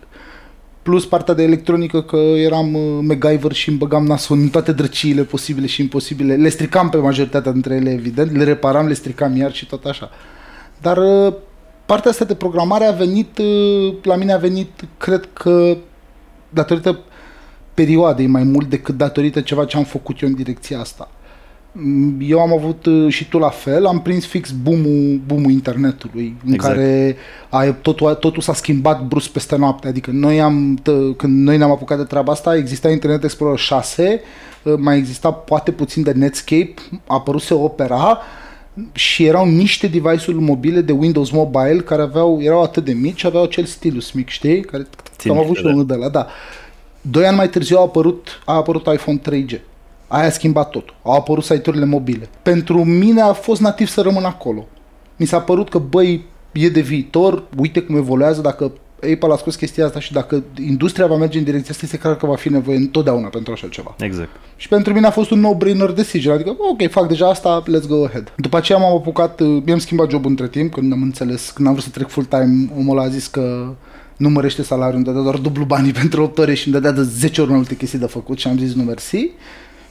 Plus 0.82 1.06
partea 1.06 1.34
de 1.34 1.42
electronică, 1.42 2.02
că 2.02 2.16
eram 2.16 2.74
uh, 2.74 2.98
MacGyver 3.00 3.52
și 3.52 3.68
îmi 3.68 3.78
băgam 3.78 4.06
nasul 4.06 4.38
în 4.38 4.48
toate 4.48 4.72
drăciile 4.72 5.22
posibile 5.22 5.66
și 5.66 5.80
imposibile. 5.80 6.34
Le 6.34 6.48
stricam 6.48 6.88
pe 6.88 6.96
majoritatea 6.96 7.52
dintre 7.52 7.74
ele, 7.74 7.90
evident, 7.90 8.36
le 8.36 8.44
reparam, 8.44 8.86
le 8.86 8.94
stricam 8.94 9.36
iar 9.36 9.52
și 9.52 9.66
tot 9.66 9.84
așa. 9.84 10.10
Dar 10.80 10.96
uh, 10.96 11.34
partea 11.86 12.10
asta 12.10 12.24
de 12.24 12.34
programare 12.34 12.84
a 12.84 12.92
venit, 12.92 13.38
la 14.02 14.16
mine 14.16 14.32
a 14.32 14.36
venit, 14.36 14.70
cred 14.98 15.28
că, 15.32 15.76
datorită 16.50 16.98
perioadei 17.80 18.26
mai 18.26 18.42
mult 18.42 18.68
decât 18.68 18.96
datorită 18.96 19.40
ceva 19.40 19.64
ce 19.64 19.76
am 19.76 19.84
făcut 19.84 20.20
eu 20.20 20.28
în 20.28 20.34
direcția 20.34 20.80
asta. 20.80 21.10
Eu 22.18 22.40
am 22.40 22.52
avut 22.52 22.86
uh, 22.86 23.12
și 23.12 23.28
tu 23.28 23.38
la 23.38 23.48
fel, 23.48 23.86
am 23.86 24.02
prins 24.02 24.26
fix 24.26 24.50
boom-ul, 24.50 25.20
boom 25.26 25.48
internetului, 25.48 26.36
în 26.46 26.52
exact. 26.52 26.74
care 26.74 27.16
a, 27.48 27.72
totul, 27.72 28.14
totul 28.14 28.42
s-a 28.42 28.54
schimbat 28.54 29.06
brusc 29.06 29.28
peste 29.28 29.56
noapte. 29.56 29.88
Adică 29.88 30.10
noi 30.10 30.40
am, 30.40 30.78
t- 30.80 31.16
când 31.16 31.44
noi 31.44 31.56
ne-am 31.56 31.70
apucat 31.70 31.98
de 31.98 32.04
treaba 32.04 32.32
asta, 32.32 32.56
exista 32.56 32.90
Internet 32.90 33.24
Explorer 33.24 33.58
6, 33.58 34.20
uh, 34.62 34.74
mai 34.78 34.96
exista 34.96 35.30
poate 35.30 35.70
puțin 35.70 36.02
de 36.02 36.12
Netscape, 36.12 36.74
a 37.06 37.14
apăruse 37.14 37.54
Opera, 37.54 38.18
și 38.92 39.24
erau 39.24 39.46
niște 39.46 39.86
device-uri 39.86 40.40
mobile 40.40 40.80
de 40.80 40.92
Windows 40.92 41.30
Mobile 41.30 41.82
care 41.84 42.02
aveau, 42.02 42.42
erau 42.42 42.62
atât 42.62 42.84
de 42.84 42.92
mici, 42.92 43.24
aveau 43.24 43.42
acel 43.42 43.64
stilus 43.64 44.10
mic, 44.10 44.28
știi? 44.28 44.60
Care 44.60 44.86
Țin 45.16 45.30
am 45.30 45.38
avut 45.38 45.56
și 45.56 45.64
unul 45.64 45.86
de 45.86 45.94
la, 45.94 46.08
da. 46.08 46.26
Doi 47.00 47.26
ani 47.26 47.36
mai 47.36 47.48
târziu 47.48 47.78
a 47.78 47.80
apărut, 47.80 48.42
a 48.44 48.54
apărut 48.54 48.86
iPhone 48.86 49.20
3G. 49.30 49.60
Aia 50.08 50.26
a 50.26 50.30
schimbat 50.30 50.70
totul. 50.70 50.94
Au 51.02 51.12
apărut 51.12 51.44
site-urile 51.44 51.84
mobile. 51.84 52.28
Pentru 52.42 52.84
mine 52.84 53.20
a 53.20 53.32
fost 53.32 53.60
nativ 53.60 53.88
să 53.88 54.00
rămân 54.00 54.24
acolo. 54.24 54.66
Mi 55.16 55.26
s-a 55.26 55.40
părut 55.40 55.68
că, 55.68 55.78
băi, 55.78 56.24
e 56.52 56.68
de 56.68 56.80
viitor, 56.80 57.44
uite 57.56 57.80
cum 57.80 57.96
evoluează, 57.96 58.40
dacă 58.40 58.72
Apple 59.12 59.32
a 59.32 59.36
scos 59.36 59.54
chestia 59.54 59.84
asta 59.84 60.00
și 60.00 60.12
dacă 60.12 60.42
industria 60.66 61.06
va 61.06 61.16
merge 61.16 61.38
în 61.38 61.44
direcția 61.44 61.70
asta, 61.70 61.84
este 61.84 61.98
clar 61.98 62.16
că 62.16 62.26
va 62.26 62.36
fi 62.36 62.48
nevoie 62.48 62.76
întotdeauna 62.76 63.28
pentru 63.28 63.52
așa 63.52 63.68
ceva. 63.70 63.94
Exact. 63.98 64.28
Și 64.56 64.68
pentru 64.68 64.92
mine 64.92 65.06
a 65.06 65.10
fost 65.10 65.30
un 65.30 65.40
no-brainer 65.40 65.90
decision, 65.94 66.34
adică, 66.34 66.50
ok, 66.50 66.90
fac 66.90 67.08
deja 67.08 67.28
asta, 67.28 67.62
let's 67.62 67.88
go 67.88 68.04
ahead. 68.04 68.32
După 68.36 68.56
aceea 68.56 68.78
m-am 68.78 68.96
apucat, 68.96 69.40
mi-am 69.64 69.78
schimbat 69.78 70.10
jobul 70.10 70.30
între 70.30 70.48
timp, 70.48 70.72
când 70.72 70.92
am 70.92 71.02
înțeles, 71.02 71.50
când 71.50 71.66
am 71.66 71.72
vrut 71.72 71.84
să 71.84 71.90
trec 71.90 72.08
full-time, 72.08 72.70
omul 72.76 72.98
a 72.98 73.08
zis 73.08 73.26
că 73.26 73.74
nu 74.20 74.28
mărește 74.28 74.62
salariul, 74.62 74.96
îmi 74.96 75.04
dădea 75.04 75.22
doar 75.22 75.36
dublu 75.36 75.64
banii 75.64 75.92
pentru 76.02 76.22
8 76.22 76.38
ore 76.38 76.54
și 76.54 76.68
îmi 76.68 76.80
dădea 76.80 76.92
de 76.92 77.02
10 77.02 77.40
ori 77.40 77.50
mai 77.50 77.58
multe 77.58 77.76
chestii 77.76 77.98
de 77.98 78.06
făcut 78.06 78.38
și 78.38 78.48
am 78.48 78.58
zis 78.58 78.74
nu 78.74 78.82
mersi. 78.82 79.28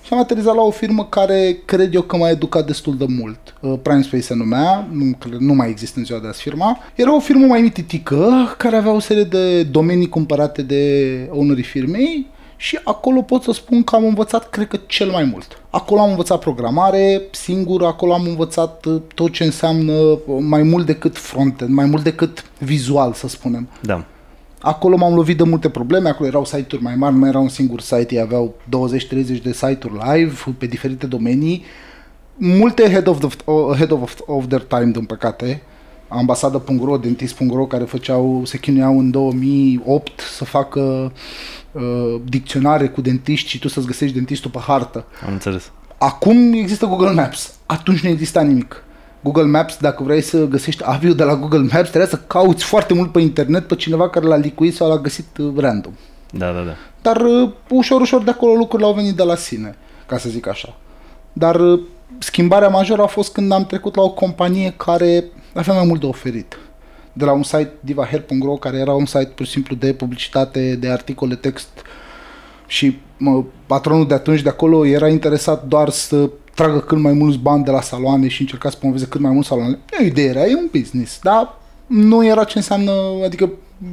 Și 0.04 0.14
am 0.14 0.20
aterizat 0.20 0.56
la 0.56 0.62
o 0.62 0.72
firmă 0.72 1.06
care 1.06 1.58
cred 1.66 1.94
eu 1.94 2.02
că 2.02 2.18
m-a 2.18 2.30
educat 2.30 2.66
destul 2.66 2.98
de 2.98 3.06
mult. 3.08 3.40
Uh, 3.62 3.74
Prime 3.82 4.02
Space 4.02 4.24
se 4.24 4.34
numea, 4.34 4.88
nu, 4.92 5.18
nu 5.40 5.54
mai 5.54 5.70
există 5.70 6.00
în 6.00 6.06
ziua 6.06 6.20
de 6.20 6.28
azi 6.28 6.42
firma. 6.42 6.80
Era 6.96 7.16
o 7.16 7.20
firmă 7.20 7.46
mai 7.46 7.62
mititică, 7.62 8.54
care 8.58 8.76
avea 8.76 8.92
o 8.92 9.00
serie 9.00 9.24
de 9.24 9.64
domenii 9.64 10.10
cumpărate 10.10 10.62
de 10.62 11.14
ownerii 11.32 11.64
firmei 11.64 12.28
și 12.56 12.80
acolo 12.84 13.22
pot 13.22 13.44
să 13.44 13.52
spun 13.52 13.84
că 13.84 13.96
am 13.96 14.06
învățat, 14.06 14.50
cred 14.50 14.68
că, 14.68 14.80
cel 14.86 15.10
mai 15.10 15.24
mult. 15.24 15.62
Acolo 15.70 16.02
am 16.02 16.10
învățat 16.10 16.40
programare 16.40 17.22
singur, 17.32 17.84
acolo 17.84 18.14
am 18.14 18.26
învățat 18.26 18.86
uh, 18.86 19.02
tot 19.16 19.32
ce 19.32 19.44
înseamnă 19.44 19.94
uh, 19.94 20.18
mai 20.40 20.64
mult 20.64 20.86
decât 20.86 21.18
front 21.18 21.68
mai 21.68 21.86
mult 21.86 22.04
decât 22.04 22.44
vizual, 22.58 23.14
să 23.14 23.28
spunem. 23.28 23.68
Da. 23.82 24.06
Acolo 24.62 24.98
m-am 24.98 25.14
lovit 25.14 25.38
de 25.38 25.44
multe 25.44 25.70
probleme, 25.70 26.10
acolo 26.10 26.28
erau 26.28 26.46
site-uri 26.46 26.84
mai 26.84 26.96
mari, 26.96 27.14
nu 27.14 27.20
mai 27.20 27.30
era 27.30 27.40
un 27.40 27.50
singur 27.50 27.82
site, 27.82 28.16
ei 28.16 28.22
aveau 28.22 28.56
20-30 28.66 29.42
de 29.44 29.54
site-uri 29.54 30.00
live 30.14 30.34
pe 30.58 30.66
diferite 30.66 31.06
domenii. 31.06 31.64
Multe 32.36 32.90
head 32.90 33.08
of, 33.08 33.20
the, 33.20 33.28
head 33.76 33.92
of, 33.92 34.16
of 34.26 34.48
their 34.48 34.62
time, 34.62 34.92
din 34.92 35.06
păcate, 35.06 35.62
ambasadă.ro, 36.08 36.98
dentist.ro, 36.98 37.66
care 37.66 37.84
făceau, 37.84 38.42
se 38.46 38.58
chinuiau 38.58 39.00
în 39.00 39.12
2008 39.12 40.20
să 40.20 40.46
facă 40.46 41.12
uh, 41.72 42.22
dicționare 42.24 42.88
cu 42.88 43.02
dentiști 43.02 43.50
și 43.50 43.60
tu 43.60 43.68
să-ți 43.68 43.88
găsești 43.88 44.16
dentistul 44.16 44.52
pe 44.52 44.60
hartă. 44.60 45.06
Am 45.26 45.32
înțeles. 45.32 45.72
Acum 45.98 46.54
există 46.54 46.86
Google 46.86 47.12
Maps. 47.12 47.56
Atunci 47.66 48.00
nu 48.00 48.10
exista 48.10 48.42
nimic. 48.42 48.84
Google 49.22 49.44
Maps, 49.44 49.78
dacă 49.78 50.04
vrei 50.04 50.22
să 50.22 50.46
găsești 50.46 50.84
aviul 50.86 51.16
de 51.16 51.24
la 51.24 51.36
Google 51.36 51.68
Maps, 51.72 51.90
trebuie 51.90 52.10
să 52.10 52.22
cauți 52.28 52.64
foarte 52.64 52.94
mult 52.94 53.12
pe 53.12 53.22
internet 53.22 53.68
pe 53.68 53.76
cineva 53.76 54.10
care 54.10 54.26
l-a 54.26 54.36
licuit 54.36 54.76
sau 54.76 54.90
l-a 54.90 54.98
găsit 54.98 55.38
uh, 55.38 55.54
random. 55.58 55.94
Da, 56.32 56.52
da, 56.52 56.62
da. 56.62 56.76
Dar 57.02 57.22
uh, 57.22 57.50
ușor, 57.70 58.02
ușor 58.02 58.24
de 58.24 58.30
acolo 58.30 58.54
lucrurile 58.54 58.88
au 58.88 58.94
venit 58.94 59.16
de 59.16 59.24
la 59.24 59.36
sine, 59.36 59.76
ca 60.06 60.18
să 60.18 60.30
zic 60.30 60.48
așa. 60.48 60.76
Dar 61.34 61.56
uh, 61.56 61.82
schimbarea 62.18 62.68
majoră 62.68 63.02
a 63.02 63.08
fost 63.08 63.34
când 63.34 63.52
am 63.52 63.66
trecut 63.66 63.96
la 63.96 64.02
o 64.02 64.10
companie 64.10 64.74
care 64.78 65.26
avea 65.54 65.74
mai 65.74 65.86
mult 65.86 66.00
de 66.00 66.06
oferit. 66.06 66.58
De 67.14 67.26
la 67.26 67.32
un 67.32 67.44
site 67.44 67.72
divahair.ro, 67.80 68.54
care 68.54 68.78
era 68.78 68.94
un 68.94 69.06
site 69.06 69.32
pur 69.36 69.46
și 69.46 69.52
simplu 69.52 69.76
de 69.76 69.94
publicitate, 69.94 70.76
de 70.76 70.90
articole, 70.90 71.36
text 71.36 71.70
și 72.68 73.00
mă, 73.18 73.44
patronul 73.66 74.08
de 74.08 74.14
atunci 74.14 74.42
de 74.42 74.50
acolo 74.50 74.86
era 74.86 75.08
interesat 75.08 75.66
doar 75.66 75.90
să 75.90 76.30
tragă 76.56 76.80
cât 76.80 76.98
mai 76.98 77.14
mulți 77.14 77.38
bani 77.38 77.64
de 77.64 77.72
la 77.72 77.82
saloane 77.82 78.28
și 78.28 78.42
încerca 78.42 78.70
să 78.70 78.78
promoveze 78.78 79.06
cât 79.06 79.22
mai 79.22 79.32
mulți 79.32 79.48
saloane. 79.48 79.78
E 79.92 80.04
o 80.04 80.06
idee 80.06 80.26
era, 80.26 80.46
e 80.46 80.56
un 80.56 80.70
business, 80.72 81.20
dar 81.24 81.58
nu 81.88 82.26
era 82.26 82.44
ce 82.44 82.58
înseamnă, 82.58 82.92
adică 83.26 83.52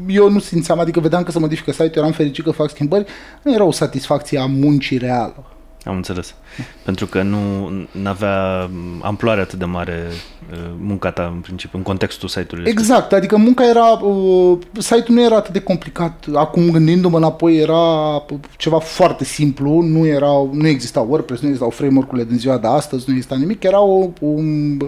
eu 0.08 0.30
nu 0.30 0.38
simțeam, 0.38 0.78
adică 0.78 1.00
vedeam 1.00 1.22
că 1.22 1.30
se 1.30 1.38
modifică 1.38 1.70
site-ul, 1.70 1.92
eram 1.94 2.12
fericit 2.12 2.44
că 2.44 2.50
fac 2.50 2.70
schimbări, 2.70 3.06
nu 3.42 3.52
era 3.52 3.64
o 3.64 3.70
satisfacție 3.70 4.38
a 4.38 4.46
muncii 4.46 4.98
reală. 4.98 5.55
Am 5.86 5.96
înțeles. 5.96 6.34
Pentru 6.82 7.06
că 7.06 7.22
nu 7.22 7.70
avea 8.04 8.70
amploare 9.00 9.40
atât 9.40 9.58
de 9.58 9.64
mare 9.64 10.06
uh, 10.52 10.58
munca 10.78 11.10
ta 11.10 11.30
în 11.34 11.40
principiu, 11.40 11.78
în 11.78 11.84
contextul 11.84 12.28
site-ului. 12.28 12.70
Exact, 12.70 13.12
adică 13.12 13.36
munca 13.36 13.68
era, 13.68 13.86
uh, 13.86 14.58
site-ul 14.78 15.16
nu 15.16 15.22
era 15.22 15.36
atât 15.36 15.52
de 15.52 15.60
complicat. 15.60 16.24
Acum 16.34 16.70
gândindu-mă 16.70 17.16
înapoi 17.16 17.56
era 17.56 18.22
ceva 18.56 18.78
foarte 18.78 19.24
simplu, 19.24 19.80
nu, 19.80 20.06
era, 20.06 20.48
nu 20.52 20.66
exista 20.66 21.00
WordPress, 21.00 21.40
nu 21.40 21.46
existau 21.46 21.70
framework-urile 21.70 22.26
din 22.28 22.38
ziua 22.38 22.58
de 22.58 22.66
astăzi, 22.66 23.04
nu 23.06 23.14
exista 23.14 23.36
nimic, 23.36 23.62
era 23.62 23.80
o, 23.80 24.08
un 24.18 24.78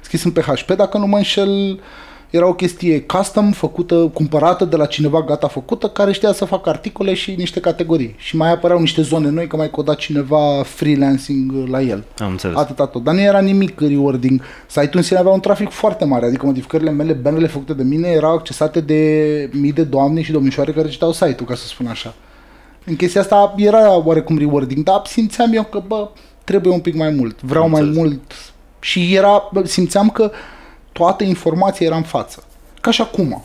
scris 0.00 0.24
în 0.24 0.30
PHP, 0.30 0.70
dacă 0.76 0.98
nu 0.98 1.06
mă 1.06 1.16
înșel, 1.16 1.72
uh, 1.72 1.78
era 2.36 2.48
o 2.48 2.54
chestie 2.54 3.00
custom, 3.02 3.52
făcută, 3.52 4.10
cumpărată 4.12 4.64
de 4.64 4.76
la 4.76 4.86
cineva 4.86 5.22
gata 5.22 5.48
făcută, 5.48 5.88
care 5.88 6.12
știa 6.12 6.32
să 6.32 6.44
facă 6.44 6.68
articole 6.68 7.14
și 7.14 7.34
niște 7.36 7.60
categorii. 7.60 8.14
Și 8.18 8.36
mai 8.36 8.52
apăreau 8.52 8.80
niște 8.80 9.02
zone 9.02 9.28
noi, 9.28 9.46
că 9.46 9.56
mai 9.56 9.70
coda 9.70 9.94
cineva 9.94 10.62
freelancing 10.62 11.52
la 11.68 11.80
el. 11.80 12.04
Am 12.18 12.30
înțeles. 12.30 12.56
Atâta 12.56 12.86
tot. 12.86 13.04
Dar 13.04 13.14
nu 13.14 13.20
era 13.20 13.40
nimic 13.40 13.80
rewarding. 13.80 14.42
Site-ul 14.66 14.90
în 14.92 15.02
sine 15.02 15.18
avea 15.18 15.32
un 15.32 15.40
trafic 15.40 15.70
foarte 15.70 16.04
mare, 16.04 16.26
adică 16.26 16.46
modificările 16.46 16.90
mele, 16.90 17.12
banele 17.12 17.46
făcute 17.46 17.72
de 17.72 17.82
mine 17.82 18.08
erau 18.08 18.34
accesate 18.34 18.80
de 18.80 19.50
mii 19.52 19.72
de 19.72 19.82
doamne 19.82 20.22
și 20.22 20.32
domnișoare 20.32 20.72
care 20.72 20.88
citau 20.88 21.12
site-ul, 21.12 21.48
ca 21.48 21.54
să 21.54 21.66
spun 21.66 21.86
așa. 21.86 22.14
În 22.84 22.96
chestia 22.96 23.20
asta 23.20 23.54
era 23.56 23.96
oarecum 23.96 24.38
rewarding, 24.38 24.84
dar 24.84 25.02
simțeam 25.06 25.52
eu 25.52 25.64
că, 25.64 25.82
bă, 25.86 26.08
trebuie 26.44 26.72
un 26.72 26.80
pic 26.80 26.94
mai 26.94 27.10
mult, 27.10 27.42
vreau 27.42 27.68
mai 27.68 27.82
mult. 27.82 28.52
Și 28.80 29.14
era, 29.14 29.50
simțeam 29.64 30.08
că 30.08 30.30
toată 30.94 31.24
informația 31.24 31.86
era 31.86 31.96
în 31.96 32.02
față. 32.02 32.42
Ca 32.80 32.90
și 32.90 33.00
acum. 33.00 33.42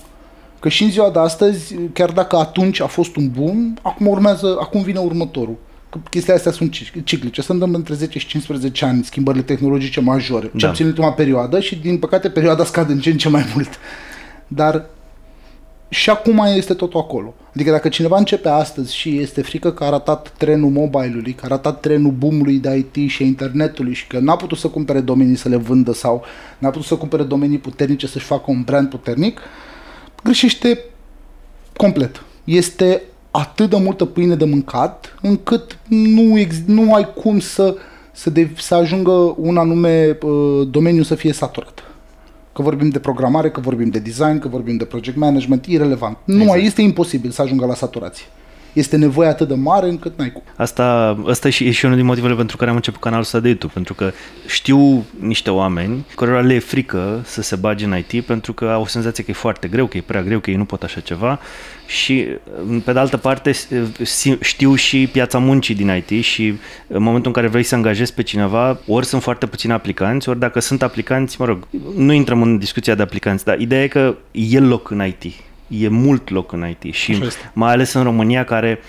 Că 0.59 0.69
și 0.69 0.83
în 0.83 0.89
ziua 0.89 1.09
de 1.09 1.19
astăzi, 1.19 1.75
chiar 1.93 2.11
dacă 2.11 2.35
atunci 2.35 2.81
a 2.81 2.85
fost 2.87 3.15
un 3.15 3.29
boom, 3.31 3.73
acum 3.81 4.07
urmează, 4.07 4.57
acum 4.59 4.81
vine 4.81 4.99
următorul. 4.99 5.55
Că 5.89 5.97
chestiile 6.09 6.37
astea 6.37 6.51
sunt 6.51 6.71
ciclice. 7.03 7.41
Se 7.41 7.51
întâmplă 7.51 7.77
între 7.77 7.93
10 7.93 8.19
și 8.19 8.27
15 8.27 8.85
ani 8.85 9.03
schimbările 9.03 9.43
tehnologice 9.43 10.01
majore. 10.01 10.49
Da. 10.51 10.57
Cel 10.57 10.69
puțin 10.69 10.85
în 10.85 10.91
ultima 10.91 11.11
perioadă 11.11 11.59
și 11.59 11.75
din 11.75 11.97
păcate 11.97 12.29
perioada 12.29 12.63
scade 12.63 12.91
în 12.91 12.99
ce 12.99 13.09
în 13.09 13.17
ce 13.17 13.29
mai 13.29 13.45
mult. 13.53 13.69
Dar 14.47 14.85
și 15.89 16.09
acum 16.09 16.43
este 16.55 16.73
totul 16.73 16.99
acolo. 16.99 17.33
Adică 17.55 17.71
dacă 17.71 17.89
cineva 17.89 18.17
începe 18.17 18.49
astăzi 18.49 18.95
și 18.95 19.19
este 19.19 19.41
frică 19.41 19.71
că 19.71 19.83
a 19.83 19.89
ratat 19.89 20.33
trenul 20.37 20.69
mobile-ului, 20.69 21.33
că 21.33 21.45
a 21.45 21.47
ratat 21.47 21.79
trenul 21.79 22.11
boom-ului 22.11 22.57
de 22.57 22.75
IT 22.93 23.09
și 23.09 23.23
a 23.23 23.25
internetului 23.25 23.93
și 23.93 24.07
că 24.07 24.19
n-a 24.19 24.35
putut 24.35 24.57
să 24.57 24.67
cumpere 24.67 24.99
domenii 24.99 25.35
să 25.35 25.49
le 25.49 25.55
vândă 25.55 25.93
sau 25.93 26.23
n-a 26.57 26.69
putut 26.69 26.85
să 26.87 26.95
cumpere 26.95 27.23
domenii 27.23 27.57
puternice 27.57 28.07
să-și 28.07 28.25
facă 28.25 28.43
un 28.47 28.61
brand 28.61 28.89
puternic, 28.89 29.39
greșește 30.23 30.79
complet. 31.75 32.23
Este 32.43 33.01
atât 33.31 33.69
de 33.69 33.77
multă 33.77 34.05
pâine 34.05 34.35
de 34.35 34.45
mâncat 34.45 35.15
încât 35.21 35.77
nu, 35.87 36.39
ex- 36.39 36.61
nu 36.65 36.93
ai 36.93 37.13
cum 37.13 37.39
să, 37.39 37.75
să, 38.11 38.29
de- 38.29 38.49
să 38.57 38.75
ajungă 38.75 39.35
un 39.37 39.57
anume 39.57 40.17
uh, 40.21 40.67
domeniu 40.71 41.03
să 41.03 41.15
fie 41.15 41.33
saturat. 41.33 41.88
Că 42.59 42.65
vorbim 42.65 42.89
de 42.89 42.99
programare, 42.99 43.49
că 43.49 43.59
vorbim 43.59 43.89
de 43.89 43.99
design, 43.99 44.39
că 44.39 44.47
vorbim 44.47 44.77
de 44.77 44.85
project 44.85 45.17
management, 45.17 45.65
irrelevant. 45.65 46.17
Exact. 46.25 46.45
Nu, 46.45 46.55
este 46.55 46.81
imposibil 46.81 47.29
să 47.29 47.41
ajungă 47.41 47.65
la 47.65 47.73
saturație 47.73 48.25
este 48.73 48.97
nevoie 48.97 49.29
atât 49.29 49.47
de 49.47 49.53
mare 49.53 49.89
încât 49.89 50.17
n-ai 50.17 50.31
cum. 50.31 50.43
Asta, 50.55 51.17
asta 51.27 51.47
e, 51.47 51.51
și, 51.51 51.67
e 51.67 51.71
și 51.71 51.85
unul 51.85 51.97
din 51.97 52.05
motivele 52.05 52.35
pentru 52.35 52.57
care 52.57 52.69
am 52.69 52.75
început 52.75 53.01
canalul 53.01 53.23
ăsta 53.23 53.39
de 53.39 53.47
YouTube, 53.47 53.73
pentru 53.73 53.93
că 53.93 54.11
știu 54.47 55.05
niște 55.19 55.49
oameni 55.49 56.05
cărora 56.15 56.39
le 56.39 56.53
e 56.53 56.59
frică 56.59 57.21
să 57.25 57.41
se 57.41 57.55
bage 57.55 57.85
în 57.85 57.97
IT 57.97 58.25
pentru 58.25 58.53
că 58.53 58.65
au 58.65 58.81
o 58.81 58.85
senzație 58.85 59.23
că 59.23 59.31
e 59.31 59.33
foarte 59.33 59.67
greu, 59.67 59.85
că 59.85 59.97
e 59.97 60.01
prea 60.01 60.21
greu, 60.21 60.39
că 60.39 60.49
ei 60.49 60.55
nu 60.55 60.65
pot 60.65 60.83
așa 60.83 60.99
ceva 60.99 61.39
și 61.85 62.27
pe 62.83 62.93
de 62.93 62.99
altă 62.99 63.17
parte 63.17 63.51
știu 64.41 64.75
și 64.75 65.09
piața 65.11 65.37
muncii 65.37 65.75
din 65.75 66.03
IT 66.07 66.23
și 66.23 66.53
în 66.87 67.03
momentul 67.03 67.27
în 67.27 67.33
care 67.33 67.47
vrei 67.47 67.63
să 67.63 67.75
angajezi 67.75 68.13
pe 68.13 68.23
cineva, 68.23 68.79
ori 68.87 69.05
sunt 69.05 69.21
foarte 69.21 69.45
puțini 69.45 69.73
aplicanți, 69.73 70.29
ori 70.29 70.39
dacă 70.39 70.59
sunt 70.59 70.81
aplicanți, 70.81 71.35
mă 71.39 71.45
rog, 71.45 71.67
nu 71.95 72.13
intrăm 72.13 72.41
în 72.41 72.57
discuția 72.57 72.95
de 72.95 73.01
aplicanți, 73.01 73.45
dar 73.45 73.59
ideea 73.59 73.83
e 73.83 73.87
că 73.87 74.15
e 74.31 74.59
loc 74.59 74.89
în 74.89 75.05
IT 75.05 75.33
e 75.69 75.87
mult 75.87 76.29
loc 76.29 76.51
în 76.51 76.67
IT 76.69 76.93
și 76.93 77.23
mai 77.53 77.71
ales 77.71 77.93
în 77.93 78.03
România 78.03 78.43
care 78.43 78.79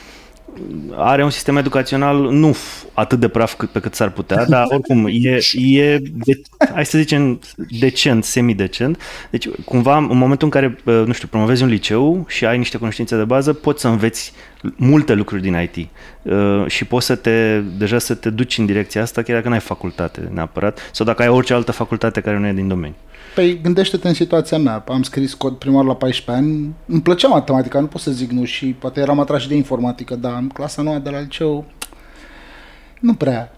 are 0.97 1.25
un 1.25 1.31
sistem 1.31 1.57
educațional 1.57 2.17
nu 2.17 2.57
atât 2.95 3.21
de 3.21 3.29
praf 3.29 3.55
cât 3.55 3.71
pe 3.71 3.81
cât 3.81 3.95
s-ar 3.95 4.11
putea, 4.11 4.45
dar 4.55 4.67
oricum 4.69 5.09
e, 5.13 5.39
e 5.53 5.99
de, 6.13 6.41
hai 6.75 6.87
să 6.87 6.99
zicem, 6.99 7.41
decent, 7.79 8.25
semi-decent. 8.25 9.01
Deci, 9.31 9.49
cumva, 9.65 9.97
în 9.97 10.17
momentul 10.17 10.51
în 10.53 10.61
care, 10.61 10.79
nu 10.85 11.13
știu, 11.13 11.29
promovezi 11.29 11.63
un 11.63 11.69
liceu 11.69 12.25
și 12.29 12.47
ai 12.47 12.59
niște 12.59 12.77
cunoștințe 12.77 13.17
de 13.17 13.25
bază, 13.25 13.53
poți 13.53 13.81
să 13.81 13.89
înveți 13.89 14.33
multe 14.77 15.15
lucruri 15.15 15.43
din 15.43 15.71
IT 15.73 15.89
uh, 16.23 16.65
și 16.67 16.85
poți 16.85 17.07
să 17.07 17.15
te, 17.15 17.59
deja 17.59 17.99
să 17.99 18.15
te 18.15 18.31
duci 18.31 18.59
în 18.59 18.67
direcția 18.67 19.03
asta, 19.03 19.23
chiar 19.23 19.37
dacă 19.37 19.49
nu 19.49 19.55
ai 19.55 19.61
facultate 19.61 20.31
neapărat, 20.33 20.91
sau 20.93 21.07
dacă 21.07 21.23
ai 21.23 21.29
orice 21.29 21.55
altă 21.55 21.73
facultate 21.73 22.21
care 22.21 22.39
nu 22.39 22.47
e 22.47 22.53
din 22.53 22.69
domeniu. 22.69 22.97
Păi 23.35 23.61
gândește-te 23.63 24.09
în 24.09 24.15
situația 24.15 24.59
mea. 24.59 24.85
Am 24.89 25.03
scris 25.03 25.35
cod 25.35 25.57
primar 25.57 25.85
la 25.85 25.95
14 25.95 26.45
ani. 26.45 26.75
Îmi 26.87 27.01
plăcea 27.01 27.29
matematica, 27.29 27.81
nu 27.81 27.87
pot 27.87 28.01
să 28.01 28.11
zic 28.11 28.31
nu 28.31 28.45
și 28.45 28.67
poate 28.67 29.01
eram 29.01 29.21
atras 29.21 29.41
și 29.41 29.49
de 29.49 29.55
informatică, 29.55 30.17
dar 30.17 30.37
în 30.41 30.49
clasa 30.49 30.83
nouă 30.83 30.99
de 30.99 31.11
la 31.11 31.21
liceu 31.21 31.65
nu 33.01 33.15
prea. 33.15 33.53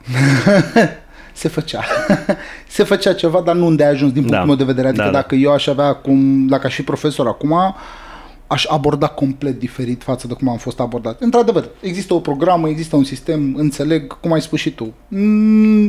se 1.32 1.48
făcea. 1.48 1.84
se 2.68 2.82
făcea 2.82 3.12
ceva, 3.12 3.40
dar 3.40 3.54
nu 3.54 3.66
unde 3.66 3.84
ai 3.84 3.90
ajuns 3.90 4.12
din 4.12 4.22
punctul 4.22 4.40
da. 4.40 4.46
meu 4.46 4.56
de 4.56 4.64
vedere. 4.64 4.88
Adică 4.88 5.04
da, 5.04 5.10
da. 5.10 5.16
dacă 5.16 5.34
eu 5.34 5.52
aș 5.52 5.66
avea 5.66 5.84
acum, 5.84 6.46
dacă 6.46 6.66
aș 6.66 6.74
fi 6.74 6.82
profesor 6.82 7.26
acum, 7.26 7.74
aș 8.52 8.64
aborda 8.68 9.06
complet 9.06 9.58
diferit 9.58 10.02
față 10.02 10.26
de 10.26 10.34
cum 10.34 10.48
am 10.48 10.56
fost 10.56 10.80
abordat. 10.80 11.20
Într-adevăr, 11.20 11.68
există 11.80 12.14
o 12.14 12.20
programă, 12.20 12.68
există 12.68 12.96
un 12.96 13.04
sistem, 13.04 13.54
înțeleg, 13.56 14.20
cum 14.20 14.32
ai 14.32 14.40
spus 14.40 14.60
și 14.60 14.70
tu. 14.70 14.94
Mm, 15.08 15.18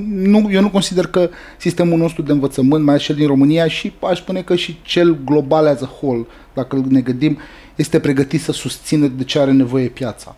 nu, 0.08 0.50
eu 0.52 0.62
nu 0.62 0.70
consider 0.70 1.08
că 1.08 1.30
sistemul 1.58 1.98
nostru 1.98 2.22
de 2.22 2.32
învățământ, 2.32 2.84
mai 2.84 2.94
ales 2.94 3.06
cel 3.06 3.16
din 3.16 3.28
România 3.28 3.68
și 3.68 3.94
aș 4.02 4.20
spune 4.20 4.42
că 4.42 4.56
și 4.56 4.78
cel 4.82 5.18
global 5.26 5.68
as 5.68 5.82
a 5.82 5.90
whole, 6.02 6.26
dacă 6.54 6.84
ne 6.88 7.02
gândim, 7.02 7.38
este 7.76 8.00
pregătit 8.00 8.42
să 8.42 8.52
susțină 8.52 9.08
de 9.08 9.24
ce 9.24 9.40
are 9.40 9.52
nevoie 9.52 9.88
piața. 9.88 10.36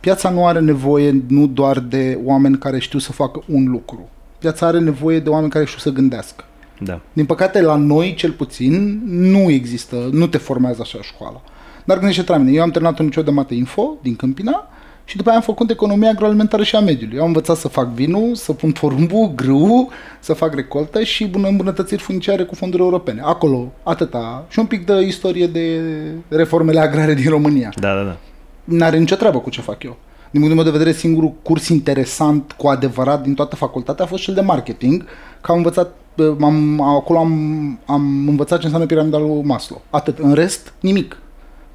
Piața 0.00 0.30
nu 0.30 0.46
are 0.46 0.60
nevoie 0.60 1.22
nu 1.28 1.46
doar 1.46 1.78
de 1.78 2.18
oameni 2.24 2.58
care 2.58 2.78
știu 2.78 2.98
să 2.98 3.12
facă 3.12 3.42
un 3.46 3.70
lucru. 3.70 4.08
Piața 4.38 4.66
are 4.66 4.78
nevoie 4.78 5.20
de 5.20 5.28
oameni 5.28 5.50
care 5.50 5.64
știu 5.64 5.78
să 5.78 5.90
gândească. 5.90 6.44
Da. 6.80 7.00
Din 7.12 7.26
păcate, 7.26 7.60
la 7.60 7.76
noi, 7.76 8.14
cel 8.14 8.30
puțin, 8.30 9.02
nu 9.06 9.50
există, 9.50 10.08
nu 10.12 10.26
te 10.26 10.38
formează 10.38 10.80
așa 10.82 10.98
școala. 11.02 11.42
Dar 11.88 11.98
gândește-te 11.98 12.32
la 12.32 12.38
mine, 12.38 12.56
eu 12.56 12.62
am 12.62 12.70
terminat 12.70 12.98
un 12.98 13.04
liceu 13.04 13.22
de 13.22 13.30
mate 13.30 13.54
info 13.54 13.96
din 14.02 14.16
Câmpina 14.16 14.68
și 15.04 15.16
după 15.16 15.28
aia 15.28 15.38
am 15.38 15.44
făcut 15.44 15.70
economia 15.70 16.08
agroalimentară 16.08 16.62
și 16.62 16.76
a 16.76 16.80
mediului. 16.80 17.16
Eu 17.16 17.20
am 17.20 17.26
învățat 17.26 17.56
să 17.56 17.68
fac 17.68 17.88
vinul, 17.88 18.34
să 18.34 18.52
pun 18.52 18.72
porumbul, 18.72 19.32
grâu, 19.34 19.90
să 20.20 20.32
fac 20.32 20.54
recoltă 20.54 21.02
și 21.02 21.26
bună 21.26 21.48
îmbunătățiri 21.48 22.02
funciare 22.02 22.42
cu 22.42 22.54
fonduri 22.54 22.82
europene. 22.82 23.20
Acolo, 23.24 23.72
atâta. 23.82 24.46
Și 24.48 24.58
un 24.58 24.66
pic 24.66 24.86
de 24.86 25.00
istorie 25.00 25.46
de 25.46 25.80
reformele 26.28 26.80
agrare 26.80 27.14
din 27.14 27.30
România. 27.30 27.72
Da, 27.80 27.94
da, 27.94 28.02
da. 28.02 28.16
N-are 28.64 28.98
nicio 28.98 29.16
treabă 29.16 29.38
cu 29.38 29.50
ce 29.50 29.60
fac 29.60 29.82
eu. 29.82 29.96
Din 30.30 30.40
punctul 30.40 30.62
meu 30.62 30.72
de 30.72 30.78
vedere, 30.78 30.96
singurul 30.96 31.32
curs 31.42 31.68
interesant 31.68 32.52
cu 32.52 32.68
adevărat 32.68 33.22
din 33.22 33.34
toată 33.34 33.56
facultatea 33.56 34.04
a 34.04 34.08
fost 34.08 34.22
cel 34.22 34.34
de 34.34 34.40
marketing, 34.40 35.04
că 35.40 35.50
am 35.50 35.56
învățat 35.56 35.94
am, 36.40 36.80
acolo 36.80 37.18
am, 37.18 37.78
am 37.86 38.28
învățat 38.28 38.58
ce 38.58 38.64
înseamnă 38.64 38.88
piramida 38.88 39.18
lui 39.18 39.42
Maslow. 39.42 39.82
Atât. 39.90 40.18
În 40.18 40.32
rest, 40.32 40.72
nimic. 40.80 41.16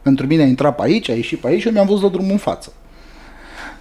Pentru 0.03 0.27
mine 0.27 0.41
a 0.43 0.45
intrat 0.45 0.75
pe 0.75 0.81
aici, 0.81 1.09
a 1.09 1.13
ieșit 1.13 1.39
pe 1.39 1.47
aici 1.47 1.61
și 1.61 1.67
mi-am 1.67 1.87
văzut 1.87 2.11
drumul 2.11 2.31
în 2.31 2.37
față. 2.37 2.73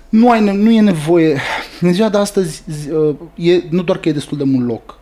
Nu, 0.09 0.31
ai, 0.31 0.41
nu 0.41 0.71
e 0.71 0.81
nevoie. 0.81 1.41
În 1.81 1.93
ziua 1.93 2.09
de 2.09 2.19
astăzi, 2.19 2.63
uh, 2.91 3.15
e, 3.35 3.63
nu 3.71 3.83
doar 3.83 3.99
că 3.99 4.09
e 4.09 4.13
destul 4.13 4.39
de 4.39 4.45
mult 4.45 4.67
loc, 4.67 4.99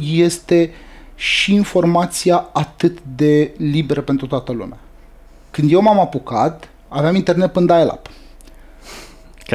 este 0.00 0.70
și 1.14 1.54
informația 1.54 2.48
atât 2.52 2.98
de 3.16 3.50
liberă 3.56 4.00
pentru 4.00 4.26
toată 4.26 4.52
lumea. 4.52 4.78
Când 5.50 5.72
eu 5.72 5.80
m-am 5.80 6.00
apucat, 6.00 6.68
aveam 6.88 7.14
internet 7.14 7.52
până 7.52 7.66
dial-up. 7.66 8.10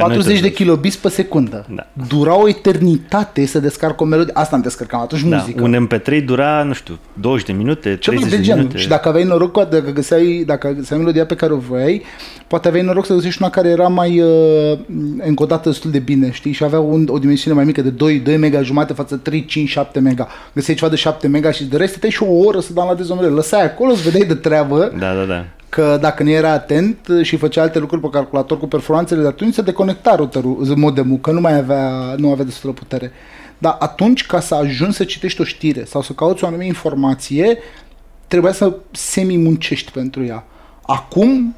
40 0.02 0.40
de 0.40 0.52
kilobits 0.52 0.96
pe 0.96 1.08
secundă. 1.08 1.66
Da. 1.74 1.86
Dura 2.08 2.36
o 2.36 2.48
eternitate 2.48 3.46
să 3.46 3.58
descarc 3.58 4.00
o 4.00 4.04
melodie. 4.04 4.32
Asta 4.36 4.56
am 4.56 4.62
descărcat 4.62 5.00
atunci 5.00 5.22
da. 5.22 5.36
muzică. 5.36 5.62
Un 5.62 5.88
MP3 5.88 6.24
dura, 6.24 6.62
nu 6.62 6.72
știu, 6.72 6.98
20 7.12 7.46
de 7.46 7.52
minute, 7.52 7.96
30 7.96 8.28
de, 8.28 8.36
de 8.36 8.42
gen. 8.42 8.56
minute. 8.56 8.76
Și 8.76 8.88
dacă 8.88 9.08
aveai 9.08 9.24
noroc, 9.24 9.52
dacă 9.52 9.90
găseai, 9.92 10.42
dacă 10.46 10.68
găseai 10.68 10.98
melodia 10.98 11.26
pe 11.26 11.34
care 11.34 11.52
o 11.52 11.56
voiai, 11.56 12.02
poate 12.46 12.68
aveai 12.68 12.84
noroc 12.84 13.06
să 13.06 13.14
găsești 13.14 13.42
una 13.42 13.50
care 13.50 13.68
era 13.68 13.88
mai 13.88 14.20
uh, 14.20 14.78
încodată 15.18 15.68
destul 15.68 15.90
de 15.90 15.98
bine, 15.98 16.30
știi? 16.30 16.52
Și 16.52 16.64
avea 16.64 16.80
un, 16.80 17.06
o 17.10 17.18
dimensiune 17.18 17.56
mai 17.56 17.64
mică 17.64 17.82
de 17.82 17.90
2, 17.90 18.18
2 18.18 18.36
mega 18.36 18.62
jumate 18.62 18.92
față 18.92 19.16
3, 19.16 19.44
5, 19.44 19.68
7 19.68 20.00
mega. 20.00 20.28
Găseai 20.52 20.76
ceva 20.76 20.90
de 20.90 20.96
7 20.96 21.28
mega 21.28 21.50
și 21.50 21.64
de 21.64 21.76
rest 21.76 22.02
și 22.08 22.22
o 22.22 22.32
oră 22.32 22.60
să 22.60 22.72
dau 22.72 22.88
la 22.88 22.94
dezomele. 22.94 23.28
Lăsai 23.28 23.64
acolo, 23.64 23.90
îți 23.90 24.02
vedeai 24.02 24.26
de 24.26 24.34
treabă. 24.34 24.92
Da, 24.98 25.14
da, 25.14 25.24
da 25.24 25.44
că 25.74 25.98
dacă 26.00 26.22
nu 26.22 26.30
era 26.30 26.50
atent 26.50 27.08
și 27.22 27.36
făcea 27.36 27.62
alte 27.62 27.78
lucruri 27.78 28.02
pe 28.02 28.08
calculator 28.10 28.58
cu 28.58 28.66
performanțele 28.66 29.20
de 29.20 29.26
atunci, 29.26 29.54
se 29.54 29.62
deconecta 29.62 30.14
routerul, 30.14 30.74
modemul, 30.76 31.18
că 31.18 31.30
nu 31.30 31.40
mai 31.40 31.56
avea, 31.56 32.14
nu 32.16 32.30
avea 32.30 32.44
destulă 32.44 32.72
putere. 32.72 33.12
Dar 33.58 33.76
atunci, 33.78 34.26
ca 34.26 34.40
să 34.40 34.54
ajungi 34.54 34.96
să 34.96 35.04
citești 35.04 35.40
o 35.40 35.44
știre 35.44 35.84
sau 35.84 36.02
să 36.02 36.12
cauți 36.12 36.44
o 36.44 36.46
anumită 36.46 36.68
informație, 36.68 37.58
trebuia 38.26 38.52
să 38.52 38.76
semi-muncești 38.90 39.90
pentru 39.90 40.24
ea. 40.24 40.44
Acum, 40.82 41.54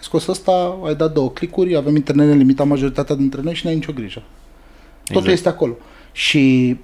scos 0.00 0.28
asta, 0.28 0.78
ai 0.84 0.94
dat 0.94 1.12
două 1.12 1.30
clicuri, 1.30 1.76
avem 1.76 1.96
internet 1.96 2.36
limitat 2.36 2.66
majoritatea 2.66 3.14
dintre 3.14 3.40
noi 3.42 3.54
și 3.54 3.64
n-ai 3.64 3.74
nicio 3.74 3.92
grijă. 3.92 4.22
Totul 5.04 5.30
exact. 5.30 5.36
este 5.36 5.48
acolo. 5.48 5.76
Și 6.12 6.76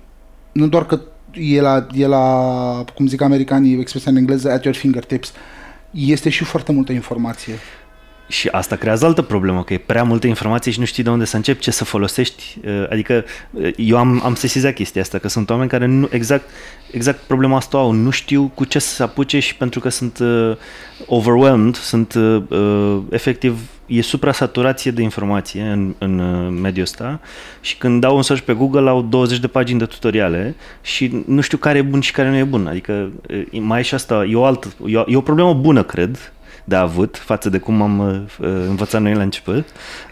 nu 0.52 0.66
doar 0.66 0.87
că 0.87 1.00
e 1.35 1.61
la, 1.61 1.87
e 1.95 2.07
la, 2.07 2.85
cum 2.95 3.07
zic 3.07 3.21
americanii, 3.21 3.81
expresia 3.81 4.11
în 4.11 4.17
engleză, 4.17 4.50
at 4.50 4.64
your 4.64 4.76
fingertips. 4.76 5.33
Este 5.91 6.29
și 6.29 6.45
foarte 6.45 6.73
multă 6.73 6.93
informație. 6.93 7.55
Și 8.28 8.49
asta 8.49 8.76
creează 8.76 9.07
altă 9.07 9.23
problemă, 9.23 9.64
că 9.64 9.73
e 9.73 9.78
prea 9.78 10.02
multă 10.02 10.26
informație 10.26 10.73
și 10.73 10.78
nu 10.78 10.85
știi 10.85 11.02
de 11.02 11.11
unde 11.11 11.25
să 11.25 11.37
începi, 11.37 11.61
ce 11.61 11.71
să 11.71 11.85
folosești. 11.85 12.59
Uh, 12.64 12.87
adică 12.90 13.25
uh, 13.50 13.71
eu 13.76 13.97
am, 13.97 14.21
am 14.25 14.35
sesizat 14.35 14.73
chestia 14.73 15.02
asta, 15.02 15.19
că 15.19 15.28
sunt 15.28 15.50
oameni 15.50 15.69
care 15.69 15.87
nu, 15.87 16.09
exact, 16.11 16.50
exact 16.90 17.19
problema 17.19 17.57
asta 17.57 17.78
au, 17.78 17.90
nu 17.90 18.11
știu 18.11 18.52
cu 18.54 18.64
ce 18.64 18.78
să 18.78 18.95
se 18.95 19.02
apuce 19.02 19.38
și 19.38 19.57
pentru 19.57 19.81
că 19.81 19.88
sunt 19.88 20.19
uh, 20.19 20.57
overwhelmed, 21.07 21.76
sunt 21.76 22.14
uh, 22.14 22.43
uh, 22.49 22.99
efectiv, 23.11 23.59
e 23.87 24.00
supra-saturație 24.00 24.90
de 24.90 25.02
informație 25.02 25.62
în, 25.62 25.95
în 25.99 26.19
uh, 26.19 26.59
mediul 26.62 26.85
ăsta 26.85 27.21
și 27.61 27.76
când 27.76 28.00
dau 28.00 28.16
un 28.16 28.23
search 28.23 28.45
pe 28.45 28.52
Google 28.52 28.88
au 28.88 29.02
20 29.02 29.38
de 29.38 29.47
pagini 29.47 29.78
de 29.78 29.85
tutoriale 29.85 30.54
și 30.83 31.25
nu 31.26 31.40
știu 31.40 31.59
care 31.59 31.78
e 31.78 31.83
bun 31.83 32.00
și 32.00 32.12
care 32.12 32.28
nu 32.28 32.37
e 32.37 32.45
bun. 32.45 32.66
Adică 32.66 33.11
mai 33.61 33.81
e 33.81 33.83
și 33.83 33.95
asta, 33.95 34.25
e 34.31 34.35
o, 34.35 34.44
altă, 34.44 34.72
e 34.87 34.96
o, 34.96 35.05
e 35.07 35.16
o 35.16 35.20
problemă 35.20 35.55
bună, 35.55 35.83
cred, 35.83 36.33
de 36.64 36.74
avut 36.74 37.16
față 37.16 37.48
de 37.48 37.59
cum 37.59 37.83
am 37.83 37.98
uh, 37.98 38.22
învățat 38.68 39.00
noi 39.00 39.14
la 39.14 39.22
început, 39.22 39.64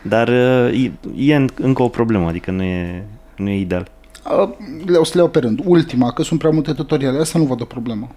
dar 0.02 0.28
uh, 0.28 0.84
e, 0.84 0.92
e 1.16 1.46
încă 1.54 1.82
o 1.82 1.88
problemă, 1.88 2.28
adică 2.28 2.50
nu 2.50 2.62
e, 2.62 3.06
nu 3.36 3.48
e 3.48 3.58
ideal. 3.58 3.90
Uh, 4.30 4.98
o 4.98 5.04
să 5.04 5.12
le 5.14 5.20
iau 5.20 5.28
pe 5.28 5.38
rând. 5.38 5.60
Ultima, 5.64 6.12
că 6.12 6.22
sunt 6.22 6.38
prea 6.38 6.50
multe 6.50 6.72
tutoriale, 6.72 7.18
asta 7.18 7.38
nu 7.38 7.44
văd 7.44 7.60
o 7.60 7.64
problemă. 7.64 8.10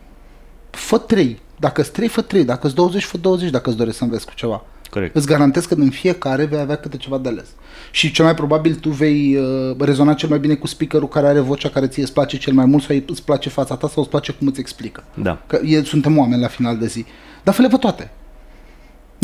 Fă 0.70 0.98
trei. 0.98 1.40
Dacă 1.60 1.82
sunt 1.82 1.94
trei, 1.94 2.08
fă 2.08 2.22
trei. 2.22 2.46
Dacă 2.46 2.62
sunt 2.62 2.76
20, 2.76 3.04
fă 3.04 3.18
20 3.18 3.50
dacă 3.50 3.70
îți 3.70 3.78
dorești 3.78 3.98
să 3.98 4.04
înveți 4.04 4.26
cu 4.26 4.34
ceva. 4.36 4.64
Corect. 4.90 5.16
Îți 5.16 5.28
garantez 5.28 5.66
că 5.66 5.76
din 5.76 5.90
fiecare 5.90 6.46
vei 6.46 6.60
avea 6.60 6.76
câte 6.76 6.98
ceva 6.98 7.18
de 7.18 7.30
ales. 7.30 7.48
Și 7.92 8.12
cel 8.12 8.26
mai 8.26 8.34
probabil 8.34 8.76
tu 8.76 8.90
vei 8.90 9.38
uh, 9.38 9.76
rezona 9.80 10.14
cel 10.14 10.30
mai 10.30 10.40
bine 10.40 10.54
cu 10.54 10.68
speakerul 10.68 11.08
care 11.08 11.28
are 11.28 11.40
vocea 11.40 11.70
care 11.70 11.88
ție 11.88 12.02
îți 12.02 12.14
place 12.14 12.38
cel 12.38 12.54
mai 12.54 12.66
mult 12.66 12.84
sau 12.84 12.96
îți 13.08 13.24
place 13.24 13.50
fața 13.50 13.76
ta 13.76 13.88
sau 13.88 14.02
îți 14.02 14.10
place 14.10 14.32
cum 14.32 14.48
îți 14.48 14.60
explică. 14.60 15.04
Da. 15.14 15.42
Că 15.48 15.60
e, 15.64 15.84
suntem 15.84 16.18
oameni 16.18 16.42
la 16.42 16.48
final 16.48 16.78
de 16.78 16.86
zi. 16.86 17.06
Dar 17.44 17.54
fă-le 17.54 17.68
pe 17.68 17.78
toate. 17.78 18.12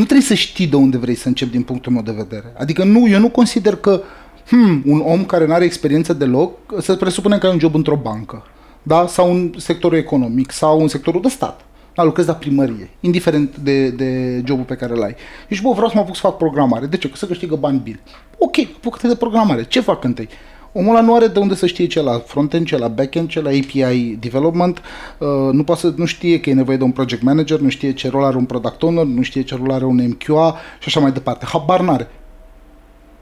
Nu 0.01 0.07
trebuie 0.07 0.27
să 0.27 0.33
știi 0.33 0.67
de 0.67 0.75
unde 0.75 0.97
vrei 0.97 1.15
să 1.15 1.27
începi 1.27 1.51
din 1.51 1.63
punctul 1.63 1.91
meu 1.91 2.01
de 2.01 2.11
vedere. 2.11 2.53
Adică 2.57 2.83
nu, 2.83 3.07
eu 3.07 3.19
nu 3.19 3.29
consider 3.29 3.75
că 3.75 4.01
hmm, 4.47 4.83
un 4.85 4.99
om 5.05 5.25
care 5.25 5.45
nu 5.45 5.53
are 5.53 5.63
experiență 5.63 6.13
deloc, 6.13 6.51
să 6.81 6.95
presupune 6.95 7.37
că 7.37 7.45
ai 7.45 7.53
un 7.53 7.59
job 7.59 7.75
într-o 7.75 7.95
bancă, 7.95 8.43
da? 8.83 9.07
sau 9.07 9.31
în 9.31 9.53
sectorul 9.57 9.97
economic, 9.97 10.51
sau 10.51 10.81
în 10.81 10.87
sectorul 10.87 11.21
de 11.21 11.27
stat. 11.27 11.65
Da, 11.95 12.03
lucrezi 12.03 12.27
la 12.27 12.33
primărie, 12.33 12.89
indiferent 12.99 13.57
de, 13.57 13.89
de 13.89 14.41
jobul 14.45 14.63
pe 14.63 14.75
care 14.75 14.93
îl 14.93 15.03
ai. 15.03 15.15
Și 15.49 15.61
bă, 15.61 15.71
vreau 15.71 15.87
să 15.87 15.93
mă 15.95 16.01
apuc 16.01 16.15
să 16.15 16.21
fac 16.21 16.37
programare. 16.37 16.85
De 16.85 16.97
ce? 16.97 17.09
Că 17.09 17.15
să 17.15 17.25
câștigă 17.25 17.55
bani 17.55 17.81
bine. 17.83 17.99
Ok, 18.37 18.57
apucă 18.75 19.07
de 19.07 19.15
programare. 19.15 19.63
Ce 19.63 19.79
fac 19.79 20.03
întâi? 20.03 20.29
Omul 20.73 20.95
ăla 20.95 21.05
nu 21.05 21.15
are 21.15 21.27
de 21.27 21.39
unde 21.39 21.55
să 21.55 21.65
știe 21.65 21.87
ce 21.87 22.01
la 22.01 22.19
frontend, 22.25 22.65
ce 22.65 22.77
la 22.77 22.87
backend, 22.87 23.29
ce 23.29 23.41
la 23.41 23.49
API 23.49 24.15
development, 24.19 24.81
uh, 25.17 25.27
nu, 25.51 25.63
poate 25.63 25.81
să, 25.81 25.93
nu 25.95 26.05
știe 26.05 26.39
că 26.39 26.49
e 26.49 26.53
nevoie 26.53 26.77
de 26.77 26.83
un 26.83 26.91
project 26.91 27.21
manager, 27.21 27.59
nu 27.59 27.69
știe 27.69 27.93
ce 27.93 28.09
rol 28.09 28.23
are 28.23 28.37
un 28.37 28.45
product 28.45 28.83
owner, 28.83 29.05
nu 29.05 29.21
știe 29.21 29.41
ce 29.41 29.55
rol 29.55 29.71
are 29.71 29.85
un 29.85 30.07
MQA 30.07 30.55
și 30.79 30.87
așa 30.87 30.99
mai 30.99 31.11
departe. 31.11 31.45
Habar 31.45 31.81
n-are. 31.81 32.09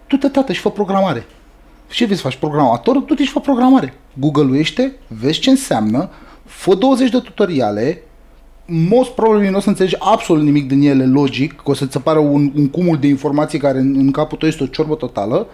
Tu 0.07 0.15
te 0.15 0.27
tată 0.27 0.53
și 0.53 0.59
fă 0.59 0.69
programare. 0.69 1.25
Ce 1.91 2.05
vrei 2.05 2.17
să 2.17 2.23
faci? 2.23 2.35
Programator? 2.35 2.97
Du 2.97 3.13
te 3.13 3.23
și 3.23 3.31
fă 3.31 3.39
programare. 3.39 3.93
Google-uiește, 4.13 4.95
vezi 5.07 5.39
ce 5.39 5.49
înseamnă, 5.49 6.09
fă 6.45 6.75
20 6.75 7.09
de 7.09 7.19
tutoriale, 7.19 8.03
most 8.65 9.09
probably 9.09 9.49
nu 9.49 9.57
o 9.57 9.59
să 9.59 9.69
înțelegi 9.69 9.95
absolut 9.99 10.43
nimic 10.43 10.67
din 10.67 10.81
ele 10.81 11.05
logic, 11.05 11.55
că 11.55 11.71
o 11.71 11.73
să-ți 11.73 11.97
apară 11.97 12.19
un, 12.19 12.51
un 12.55 12.69
cumul 12.69 12.97
de 12.97 13.07
informații 13.07 13.59
care 13.59 13.79
în, 13.79 13.95
în 13.97 14.11
capul 14.11 14.37
tău 14.37 14.47
este 14.47 14.63
o 14.63 14.67
ciorbă 14.67 14.95
totală, 14.95 15.47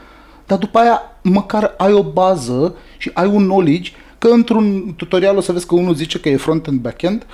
dar 0.48 0.58
după 0.58 0.80
aia 0.80 1.02
măcar 1.22 1.74
ai 1.78 1.94
o 1.94 2.04
bază 2.04 2.76
și 2.98 3.12
ai 3.14 3.28
un 3.28 3.44
knowledge 3.44 3.92
că 4.18 4.28
într-un 4.28 4.94
tutorial 4.98 5.38
o 5.38 5.42
să 5.42 5.52
vezi 5.52 5.66
că 5.66 5.76
unul 5.76 5.94
zice 5.94 6.20
că 6.20 6.30
e 6.30 6.38
front-end, 6.38 6.80
back-end, 6.80 7.26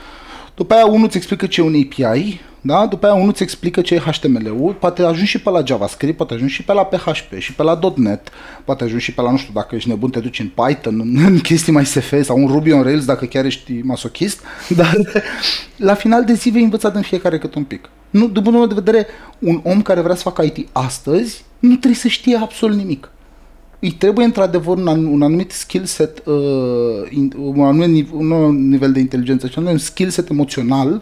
după 0.56 0.74
aia 0.74 0.86
unul 0.86 1.06
îți 1.06 1.18
explică 1.18 1.46
ce 1.46 1.62
e 1.62 1.64
un 1.64 1.76
API, 1.76 2.42
da? 2.62 2.86
după 2.86 3.06
aia 3.06 3.16
unul 3.16 3.30
îți 3.30 3.44
explică 3.44 3.82
ce 3.82 3.96
e 3.96 4.00
HTML-ul, 4.00 4.74
poate 4.80 5.02
ajungi 5.02 5.30
și 5.30 5.42
pe 5.42 5.50
la 5.50 5.64
JavaScript, 5.66 6.18
poate 6.18 6.34
ajungi 6.34 6.54
și 6.54 6.64
pe 6.64 6.74
la 6.74 6.84
PHP 6.84 7.38
și 7.38 7.54
pe 7.54 7.64
la 7.64 7.80
.NET, 7.96 8.30
poate 8.66 8.84
ajungi 8.84 9.04
și 9.04 9.14
pe 9.14 9.22
la, 9.22 9.32
nu 9.32 9.38
știu, 9.38 9.54
dacă 9.54 9.76
ești 9.76 9.90
nebun, 9.90 10.10
te 10.10 10.20
duci 10.20 10.40
în 10.40 10.52
Python, 10.56 11.00
în, 11.00 11.24
în 11.26 11.40
chestii 11.40 11.74
mai 11.74 11.86
SF 11.86 12.14
sau 12.24 12.38
un 12.38 12.48
Ruby 12.48 12.72
on 12.72 12.82
Rails, 12.82 13.06
dacă 13.06 13.26
chiar 13.26 13.46
ești 13.46 13.82
masochist, 13.84 14.42
dar 14.78 14.96
la 15.78 15.94
final 15.94 16.26
de 16.26 16.34
zi 16.34 16.50
vei 16.50 16.64
învăța 16.64 16.90
din 16.90 17.02
fiecare 17.02 17.38
cât 17.38 17.56
un 17.56 17.64
pic. 17.64 17.90
Nu, 18.10 18.28
de 18.28 18.40
bunul 18.40 18.68
de 18.68 18.74
vedere, 18.74 19.08
un 19.40 19.62
om 19.64 19.82
care 19.82 20.02
vrea 20.02 20.16
să 20.16 20.22
facă 20.22 20.42
IT 20.42 20.68
astăzi, 20.72 21.46
nu 21.62 21.76
trebuie 21.76 21.96
să 21.96 22.08
știe 22.08 22.36
absolut 22.36 22.78
nimic. 22.78 23.12
Îi 23.80 23.92
trebuie 23.92 24.26
într-adevăr 24.26 24.78
un, 24.78 24.88
un 24.88 25.22
anumit 25.22 25.52
skill 25.52 25.86
set, 25.86 26.24
uh, 26.26 27.32
un 27.38 27.64
anumit 27.64 28.08
un 28.12 28.68
nivel 28.70 28.92
de 28.92 29.00
inteligență, 29.00 29.48
și 29.48 29.60
un 29.60 29.78
skill 29.78 30.10
set 30.10 30.30
emoțional, 30.30 31.02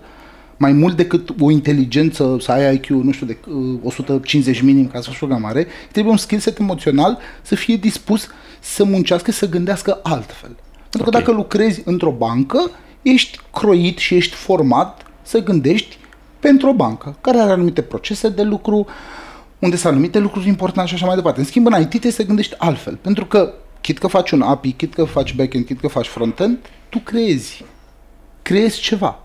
mai 0.57 0.71
mult 0.71 0.95
decât 0.95 1.29
o 1.39 1.51
inteligență, 1.51 2.37
să 2.39 2.51
ai 2.51 2.75
IQ, 2.75 2.87
nu 2.87 3.11
știu, 3.11 3.25
de 3.25 3.37
uh, 3.47 3.79
150 3.83 4.61
minim 4.61 4.87
ca 4.87 5.01
să 5.01 5.09
faci 5.09 5.17
programare, 5.17 5.67
trebuie 5.91 6.13
un 6.13 6.19
skill 6.19 6.41
set 6.41 6.59
emoțional 6.59 7.17
să 7.41 7.55
fie 7.55 7.75
dispus 7.75 8.27
să 8.59 8.83
muncească, 8.83 9.31
să 9.31 9.49
gândească 9.49 9.99
altfel. 10.03 10.55
Pentru 10.89 11.09
okay. 11.09 11.21
că 11.21 11.25
dacă 11.25 11.31
lucrezi 11.31 11.81
într-o 11.85 12.11
bancă, 12.11 12.71
ești 13.01 13.39
croit 13.53 13.97
și 13.97 14.15
ești 14.15 14.35
format 14.35 15.05
să 15.21 15.43
gândești 15.43 15.97
pentru 16.39 16.69
o 16.69 16.73
bancă, 16.73 17.15
care 17.21 17.37
are 17.37 17.51
anumite 17.51 17.81
procese 17.81 18.29
de 18.29 18.43
lucru, 18.43 18.77
uh, 18.77 18.87
unde 19.59 19.75
sunt 19.75 19.91
anumite 19.91 20.19
lucruri 20.19 20.47
importante 20.47 20.89
și 20.89 20.95
așa 20.95 21.05
mai 21.05 21.15
departe. 21.15 21.39
În 21.39 21.45
schimb, 21.45 21.65
în 21.65 21.81
IT 21.81 21.89
trebuie 21.89 22.11
să 22.11 22.23
gândești 22.23 22.55
altfel. 22.57 22.95
Pentru 23.01 23.25
că, 23.25 23.53
chit 23.81 23.97
că 23.97 24.07
faci 24.07 24.31
un 24.31 24.41
API, 24.41 24.71
chit 24.71 24.93
că 24.93 25.03
faci 25.03 25.35
backend, 25.35 25.65
chit 25.65 25.79
că 25.79 25.87
faci 25.87 26.07
frontend, 26.07 26.57
tu 26.89 26.99
creezi. 26.99 27.63
Creezi 28.41 28.79
ceva. 28.79 29.19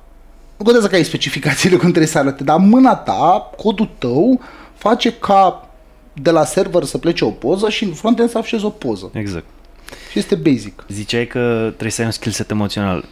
Nu 0.57 0.64
contează 0.64 0.88
că 0.88 0.94
ai 0.94 1.05
specificațiile 1.05 1.77
cum 1.83 1.88
trebuie 1.88 2.07
să 2.07 2.18
arate, 2.18 2.44
dar 2.44 2.59
mâna 2.59 2.94
ta, 2.94 3.51
codul 3.57 3.90
tău, 3.99 4.40
face 4.75 5.12
ca 5.12 5.68
de 6.12 6.31
la 6.31 6.44
server 6.44 6.85
să 6.85 6.99
plece 6.99 7.25
o 7.25 7.31
poză 7.31 7.68
și 7.68 7.85
în 7.85 7.92
frontend 7.92 8.31
să 8.31 8.38
afșezi 8.38 8.64
o 8.64 8.70
poză. 8.70 9.11
Exact. 9.12 9.47
Și 10.11 10.18
este 10.18 10.35
basic. 10.35 10.85
Ziceai 10.88 11.26
că 11.26 11.64
trebuie 11.66 11.90
să 11.90 12.00
ai 12.00 12.07
un 12.07 12.12
skill 12.12 12.35
set 12.35 12.50
emoțional. 12.50 13.04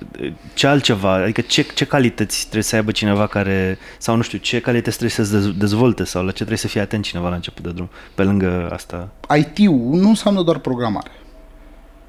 Ce 0.54 0.66
altceva? 0.66 1.12
Adică 1.12 1.40
ce, 1.40 1.62
ce 1.74 1.84
calități 1.84 2.40
trebuie 2.40 2.62
să 2.62 2.76
aibă 2.76 2.90
cineva 2.90 3.26
care, 3.26 3.78
sau 3.98 4.16
nu 4.16 4.22
știu, 4.22 4.38
ce 4.38 4.60
calități 4.60 4.98
trebuie 4.98 5.26
să 5.26 5.40
se 5.40 5.54
dezvolte 5.58 6.04
sau 6.04 6.22
la 6.22 6.30
ce 6.30 6.36
trebuie 6.36 6.58
să 6.58 6.68
fie 6.68 6.80
atent 6.80 7.04
cineva 7.04 7.28
la 7.28 7.34
început 7.34 7.62
de 7.62 7.70
drum, 7.70 7.90
pe 8.14 8.22
lângă 8.22 8.68
asta? 8.72 9.08
IT-ul 9.36 9.98
nu 10.00 10.08
înseamnă 10.08 10.42
doar 10.42 10.58
programare. 10.58 11.10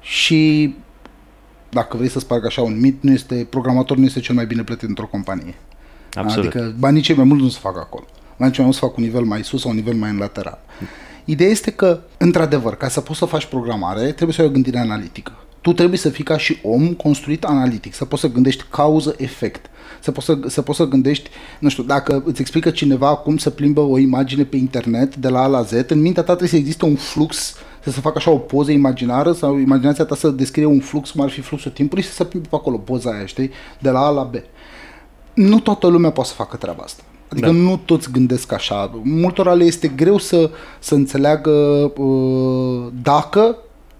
Și 0.00 0.74
dacă 1.68 1.96
vrei 1.96 2.08
să 2.08 2.18
sparg 2.18 2.44
așa 2.44 2.62
un 2.62 2.80
mit, 2.80 3.02
nu 3.02 3.12
este, 3.12 3.46
programator 3.50 3.96
nu 3.96 4.04
este 4.04 4.20
cel 4.20 4.34
mai 4.34 4.46
bine 4.46 4.62
plătit 4.62 4.88
într-o 4.88 5.06
companie. 5.06 5.54
Absolut. 6.14 6.54
Adică 6.54 6.74
banii 6.78 7.02
cei 7.02 7.14
mai 7.14 7.24
mult 7.24 7.40
nu 7.40 7.48
se 7.48 7.58
fac 7.60 7.78
acolo. 7.78 8.04
Banii 8.36 8.54
cei 8.54 8.64
mai 8.64 8.64
mult 8.64 8.74
se 8.74 8.86
fac 8.86 8.96
un 8.96 9.04
nivel 9.04 9.22
mai 9.22 9.44
sus 9.44 9.60
sau 9.60 9.70
un 9.70 9.76
nivel 9.76 9.94
mai 9.94 10.10
în 10.10 10.16
lateral. 10.16 10.58
Ideea 11.24 11.50
este 11.50 11.70
că, 11.70 12.00
într-adevăr, 12.16 12.74
ca 12.74 12.88
să 12.88 13.00
poți 13.00 13.18
să 13.18 13.24
faci 13.24 13.44
programare, 13.44 14.12
trebuie 14.12 14.32
să 14.32 14.40
ai 14.40 14.46
o 14.46 14.50
gândire 14.50 14.78
analitică. 14.78 15.32
Tu 15.60 15.72
trebuie 15.72 15.98
să 15.98 16.08
fii 16.08 16.24
ca 16.24 16.36
și 16.36 16.58
om 16.62 16.92
construit 16.92 17.44
analitic, 17.44 17.94
să 17.94 18.04
poți 18.04 18.22
să 18.22 18.28
gândești 18.28 18.64
cauză-efect, 18.70 19.66
să 20.00 20.12
poți 20.12 20.26
să, 20.26 20.38
să 20.46 20.62
poți 20.62 20.78
să 20.78 20.84
gândești, 20.84 21.30
nu 21.58 21.68
știu, 21.68 21.82
dacă 21.82 22.22
îți 22.26 22.40
explică 22.40 22.70
cineva 22.70 23.16
cum 23.16 23.36
să 23.36 23.50
plimbă 23.50 23.80
o 23.80 23.98
imagine 23.98 24.44
pe 24.44 24.56
internet 24.56 25.16
de 25.16 25.28
la 25.28 25.42
A 25.42 25.46
la 25.46 25.62
Z, 25.62 25.72
în 25.88 26.00
mintea 26.00 26.22
ta 26.22 26.28
trebuie 26.28 26.48
să 26.48 26.56
existe 26.56 26.84
un 26.84 26.96
flux 26.96 27.54
să 27.82 27.90
se 27.90 28.00
facă 28.00 28.14
așa 28.16 28.30
o 28.30 28.38
poză 28.38 28.70
imaginară 28.70 29.32
sau 29.32 29.58
imaginația 29.58 30.04
ta 30.04 30.14
să 30.14 30.28
descrie 30.28 30.64
un 30.64 30.80
flux, 30.80 31.10
cum 31.10 31.20
ar 31.20 31.30
fi 31.30 31.40
fluxul 31.40 31.70
timpului 31.70 32.02
și 32.02 32.08
să 32.08 32.14
se 32.14 32.24
plimbe 32.24 32.48
pe 32.48 32.56
acolo 32.56 32.76
poza 32.76 33.10
aia, 33.10 33.26
știi, 33.26 33.50
de 33.78 33.90
la 33.90 34.06
A 34.06 34.10
la 34.10 34.22
B. 34.22 34.34
Nu 35.34 35.60
toată 35.60 35.86
lumea 35.86 36.10
poate 36.10 36.28
să 36.28 36.34
facă 36.34 36.56
treaba 36.56 36.82
asta. 36.82 37.02
Adică 37.34 37.50
da. 37.50 37.52
nu 37.52 37.80
toți 37.84 38.10
gândesc 38.10 38.52
așa. 38.52 38.90
Multora 39.02 39.52
le 39.52 39.64
este 39.64 39.88
greu 39.88 40.18
să, 40.18 40.50
să 40.78 40.94
înțeleagă 40.94 41.50
uh, 41.96 42.92
dacă 43.02 43.56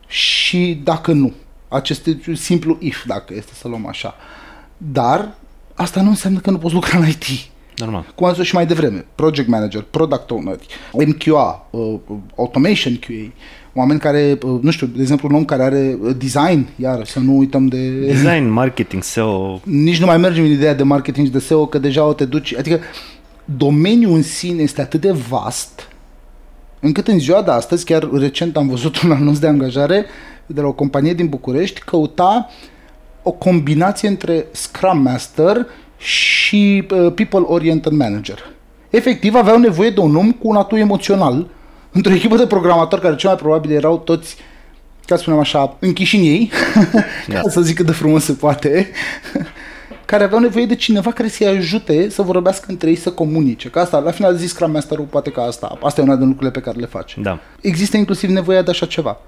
și 0.07 0.81
dacă 0.85 1.13
nu. 1.13 1.33
Acest 1.69 2.09
simplu 2.33 2.77
if, 2.81 3.05
dacă 3.07 3.35
este 3.37 3.53
să 3.55 3.69
luăm 3.69 3.87
așa. 3.87 4.15
Dar 4.77 5.35
asta 5.75 6.03
nu 6.03 6.09
înseamnă 6.09 6.39
că 6.39 6.51
nu 6.51 6.59
poți 6.59 6.75
lucra 6.75 6.99
în 6.99 7.09
IT. 7.09 7.25
Normal. 7.77 8.13
Cum 8.15 8.27
am 8.27 8.35
zis 8.35 8.45
și 8.45 8.55
mai 8.55 8.67
devreme, 8.67 9.05
project 9.15 9.49
manager, 9.49 9.85
product 9.91 10.31
owner, 10.31 10.59
MQA, 10.93 11.67
uh, 11.71 11.95
automation 12.37 12.97
QA, 12.97 13.33
oameni 13.73 14.01
care, 14.01 14.39
uh, 14.43 14.59
nu 14.61 14.71
știu, 14.71 14.87
de 14.87 15.01
exemplu, 15.01 15.29
un 15.29 15.35
om 15.35 15.45
care 15.45 15.63
are 15.63 15.99
uh, 16.01 16.15
design, 16.19 16.69
iar 16.77 17.05
să 17.05 17.21
nu 17.21 17.37
uităm 17.37 17.67
de... 17.67 17.89
Design, 18.07 18.49
marketing, 18.49 19.03
SEO. 19.03 19.61
Nici 19.65 20.01
nu 20.01 20.07
mai 20.07 20.17
mergem 20.17 20.45
în 20.45 20.51
ideea 20.51 20.75
de 20.75 20.83
marketing 20.83 21.27
și 21.27 21.33
de 21.33 21.39
SEO, 21.39 21.67
că 21.67 21.79
deja 21.79 22.05
o 22.05 22.13
te 22.13 22.25
duci, 22.25 22.55
adică 22.55 22.81
domeniul 23.45 24.15
în 24.15 24.23
sine 24.23 24.63
este 24.63 24.81
atât 24.81 25.01
de 25.01 25.13
vast, 25.13 25.89
încât 26.81 27.09
în 27.09 27.19
ziua 27.19 27.43
de 27.43 27.51
astăzi, 27.51 27.85
chiar 27.85 28.09
recent 28.13 28.57
am 28.57 28.69
văzut 28.69 29.01
un 29.03 29.11
anunț 29.11 29.39
de 29.39 29.47
angajare 29.47 30.07
de 30.47 30.61
la 30.61 30.67
o 30.67 30.73
companie 30.73 31.15
din 31.15 31.27
București, 31.27 31.81
căuta 31.81 32.51
o 33.23 33.31
combinație 33.31 34.09
între 34.09 34.47
Scrum 34.51 34.99
Master 34.99 35.67
și 35.97 36.87
uh, 36.91 37.13
People 37.15 37.45
Oriented 37.47 37.93
Manager. 37.93 38.39
Efectiv, 38.91 39.35
aveau 39.35 39.59
nevoie 39.59 39.91
de 39.91 40.01
un 40.01 40.17
om 40.17 40.33
cu 40.33 40.49
un 40.49 40.57
atu 40.57 40.77
emoțional, 40.77 41.47
într-o 41.93 42.13
echipă 42.13 42.37
de 42.37 42.47
programatori 42.47 43.01
care 43.01 43.17
cel 43.17 43.29
mai 43.29 43.39
probabil 43.39 43.71
erau 43.71 43.99
toți, 43.99 44.37
ca 45.07 45.17
să 45.17 45.23
spunem 45.23 45.39
așa, 45.39 45.77
închiși 45.79 46.17
în 46.17 46.23
ei, 46.23 46.51
da. 47.29 47.41
ca 47.41 47.49
să 47.49 47.61
zic 47.61 47.77
cât 47.77 47.87
de 47.87 47.93
frumos 47.93 48.25
se 48.25 48.33
poate, 48.33 48.91
care 50.05 50.25
aveau 50.25 50.41
nevoie 50.41 50.67
de 50.67 50.75
cineva 50.75 51.11
care 51.11 51.29
să-i 51.29 51.47
ajute 51.47 52.09
să 52.09 52.23
vorbească 52.23 52.67
între 52.69 52.89
ei, 52.89 52.97
să 52.97 53.11
comunice. 53.11 53.69
Că 53.69 53.79
asta, 53.79 53.99
la 53.99 54.11
final 54.11 54.37
zis 54.37 54.49
Scrum 54.49 54.71
master 54.71 54.99
poate 54.99 55.31
că 55.31 55.41
asta, 55.41 55.79
asta 55.83 56.01
e 56.01 56.05
una 56.05 56.17
din 56.17 56.27
lucrurile 56.27 56.51
pe 56.51 56.61
care 56.61 56.79
le 56.79 56.87
face. 56.87 57.21
Da. 57.21 57.39
Există 57.61 57.97
inclusiv 57.97 58.31
nevoia 58.31 58.63
de 58.63 58.71
așa 58.71 58.87
ceva. 58.87 59.21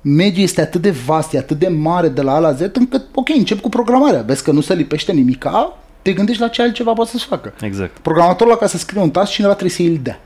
Mediul 0.00 0.44
este 0.44 0.60
atât 0.60 0.80
de 0.80 0.90
vast, 0.90 1.32
e 1.32 1.38
atât 1.38 1.58
de 1.58 1.68
mare 1.68 2.08
de 2.08 2.22
la 2.22 2.34
A 2.34 2.38
la 2.38 2.52
Z, 2.52 2.60
încât, 2.72 3.06
ok, 3.14 3.28
încep 3.28 3.60
cu 3.60 3.68
programarea. 3.68 4.22
Vezi 4.22 4.42
că 4.42 4.52
nu 4.52 4.60
se 4.60 4.74
lipește 4.74 5.12
nimica, 5.12 5.76
te 6.02 6.12
gândești 6.12 6.42
la 6.42 6.48
ce 6.48 6.62
altceva 6.62 6.92
poate 6.92 7.10
să 7.10 7.26
facă. 7.28 7.52
Exact. 7.60 7.98
Programatorul 7.98 8.52
la 8.52 8.58
ca 8.58 8.66
să 8.66 8.78
scrie 8.78 9.02
un 9.02 9.10
task, 9.10 9.30
cineva 9.30 9.52
trebuie 9.54 9.76
să 9.76 9.82
îl 9.82 9.98
dea. 10.02 10.20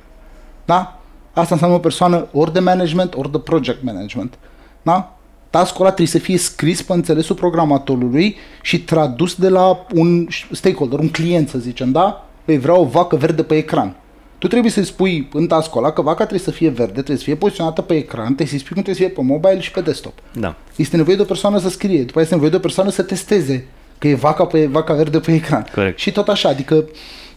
Da? 0.65 1.01
Asta 1.33 1.55
înseamnă 1.55 1.77
o 1.77 1.81
persoană 1.81 2.27
ori 2.33 2.53
de 2.53 2.61
management, 2.61 3.15
ori 3.15 3.31
de 3.31 3.39
project 3.39 3.83
management. 3.83 4.35
Da? 4.83 5.14
Task-ul 5.55 5.81
ăla 5.81 5.95
trebuie 5.95 6.21
să 6.21 6.27
fie 6.27 6.39
scris 6.39 6.83
pe 6.83 6.93
înțelesul 6.93 7.37
programatorului 7.37 8.37
și 8.63 8.81
tradus 8.81 9.35
de 9.35 9.49
la 9.49 9.87
un 9.95 10.27
stakeholder, 10.51 10.99
un 10.99 11.09
client 11.09 11.49
să 11.49 11.59
zicem, 11.59 11.93
da? 11.93 12.29
Păi 12.45 12.59
vreau 12.59 12.81
o 12.81 12.85
vacă 12.85 13.17
verde 13.17 13.43
pe 13.43 13.57
ecran. 13.57 13.97
Tu 14.39 14.47
trebuie 14.47 14.71
să-i 14.71 14.85
spui 14.85 15.29
în 15.33 15.47
task 15.47 15.77
ăla 15.77 15.91
că 15.91 16.03
vaca 16.03 16.17
trebuie 16.17 16.39
să 16.39 16.51
fie 16.51 16.69
verde, 16.69 16.93
trebuie 16.93 17.17
să 17.17 17.23
fie 17.23 17.35
poziționată 17.35 17.83
pe 17.83 17.95
ecran, 17.95 18.25
trebuie 18.25 18.47
să-i 18.47 18.59
spui 18.59 18.75
cum 18.75 18.83
trebuie 18.83 18.95
să 18.95 19.11
fie 19.11 19.23
pe 19.23 19.33
mobile 19.33 19.61
și 19.61 19.71
pe 19.71 19.81
desktop. 19.81 20.13
Da. 20.33 20.55
Este 20.77 20.97
nevoie 20.97 21.17
de 21.17 21.23
o 21.23 21.25
persoană 21.25 21.59
să 21.59 21.69
scrie, 21.69 21.99
după 21.99 22.09
aceea 22.09 22.23
este 22.23 22.35
nevoie 22.35 22.51
de 22.51 22.57
o 22.57 22.67
persoană 22.67 22.91
să 22.91 23.03
testeze 23.03 23.67
că 23.99 24.09
e 24.09 24.15
vaca, 24.15 24.45
pe, 24.45 24.67
vaca 24.67 24.95
verde 24.95 25.21
pe 25.21 25.33
ecran. 25.33 25.67
Corect. 25.75 25.99
Și 25.99 26.13
tot 26.13 26.29
așa, 26.29 26.49
adică 26.49 26.85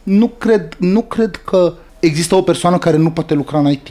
nu 0.03 0.27
cred, 0.27 0.75
nu 0.79 1.01
cred 1.01 1.35
că 1.35 1.73
există 1.99 2.35
o 2.35 2.41
persoană 2.41 2.77
care 2.77 2.97
nu 2.97 3.11
poate 3.11 3.33
lucra 3.33 3.59
în 3.59 3.69
IT. 3.71 3.87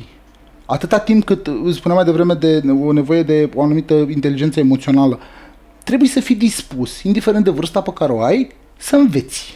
Atâta 0.66 0.98
timp 0.98 1.24
cât, 1.24 1.50
spuneam 1.72 1.96
mai 1.96 2.04
devreme, 2.04 2.34
de 2.34 2.62
o 2.84 2.92
nevoie 2.92 3.22
de 3.22 3.50
o 3.54 3.62
anumită 3.62 3.94
inteligență 3.94 4.60
emoțională, 4.60 5.18
trebuie 5.84 6.08
să 6.08 6.20
fii 6.20 6.34
dispus, 6.34 7.02
indiferent 7.02 7.44
de 7.44 7.50
vârsta 7.50 7.80
pe 7.80 7.92
care 7.94 8.12
o 8.12 8.20
ai, 8.20 8.50
să 8.76 8.96
înveți, 8.96 9.54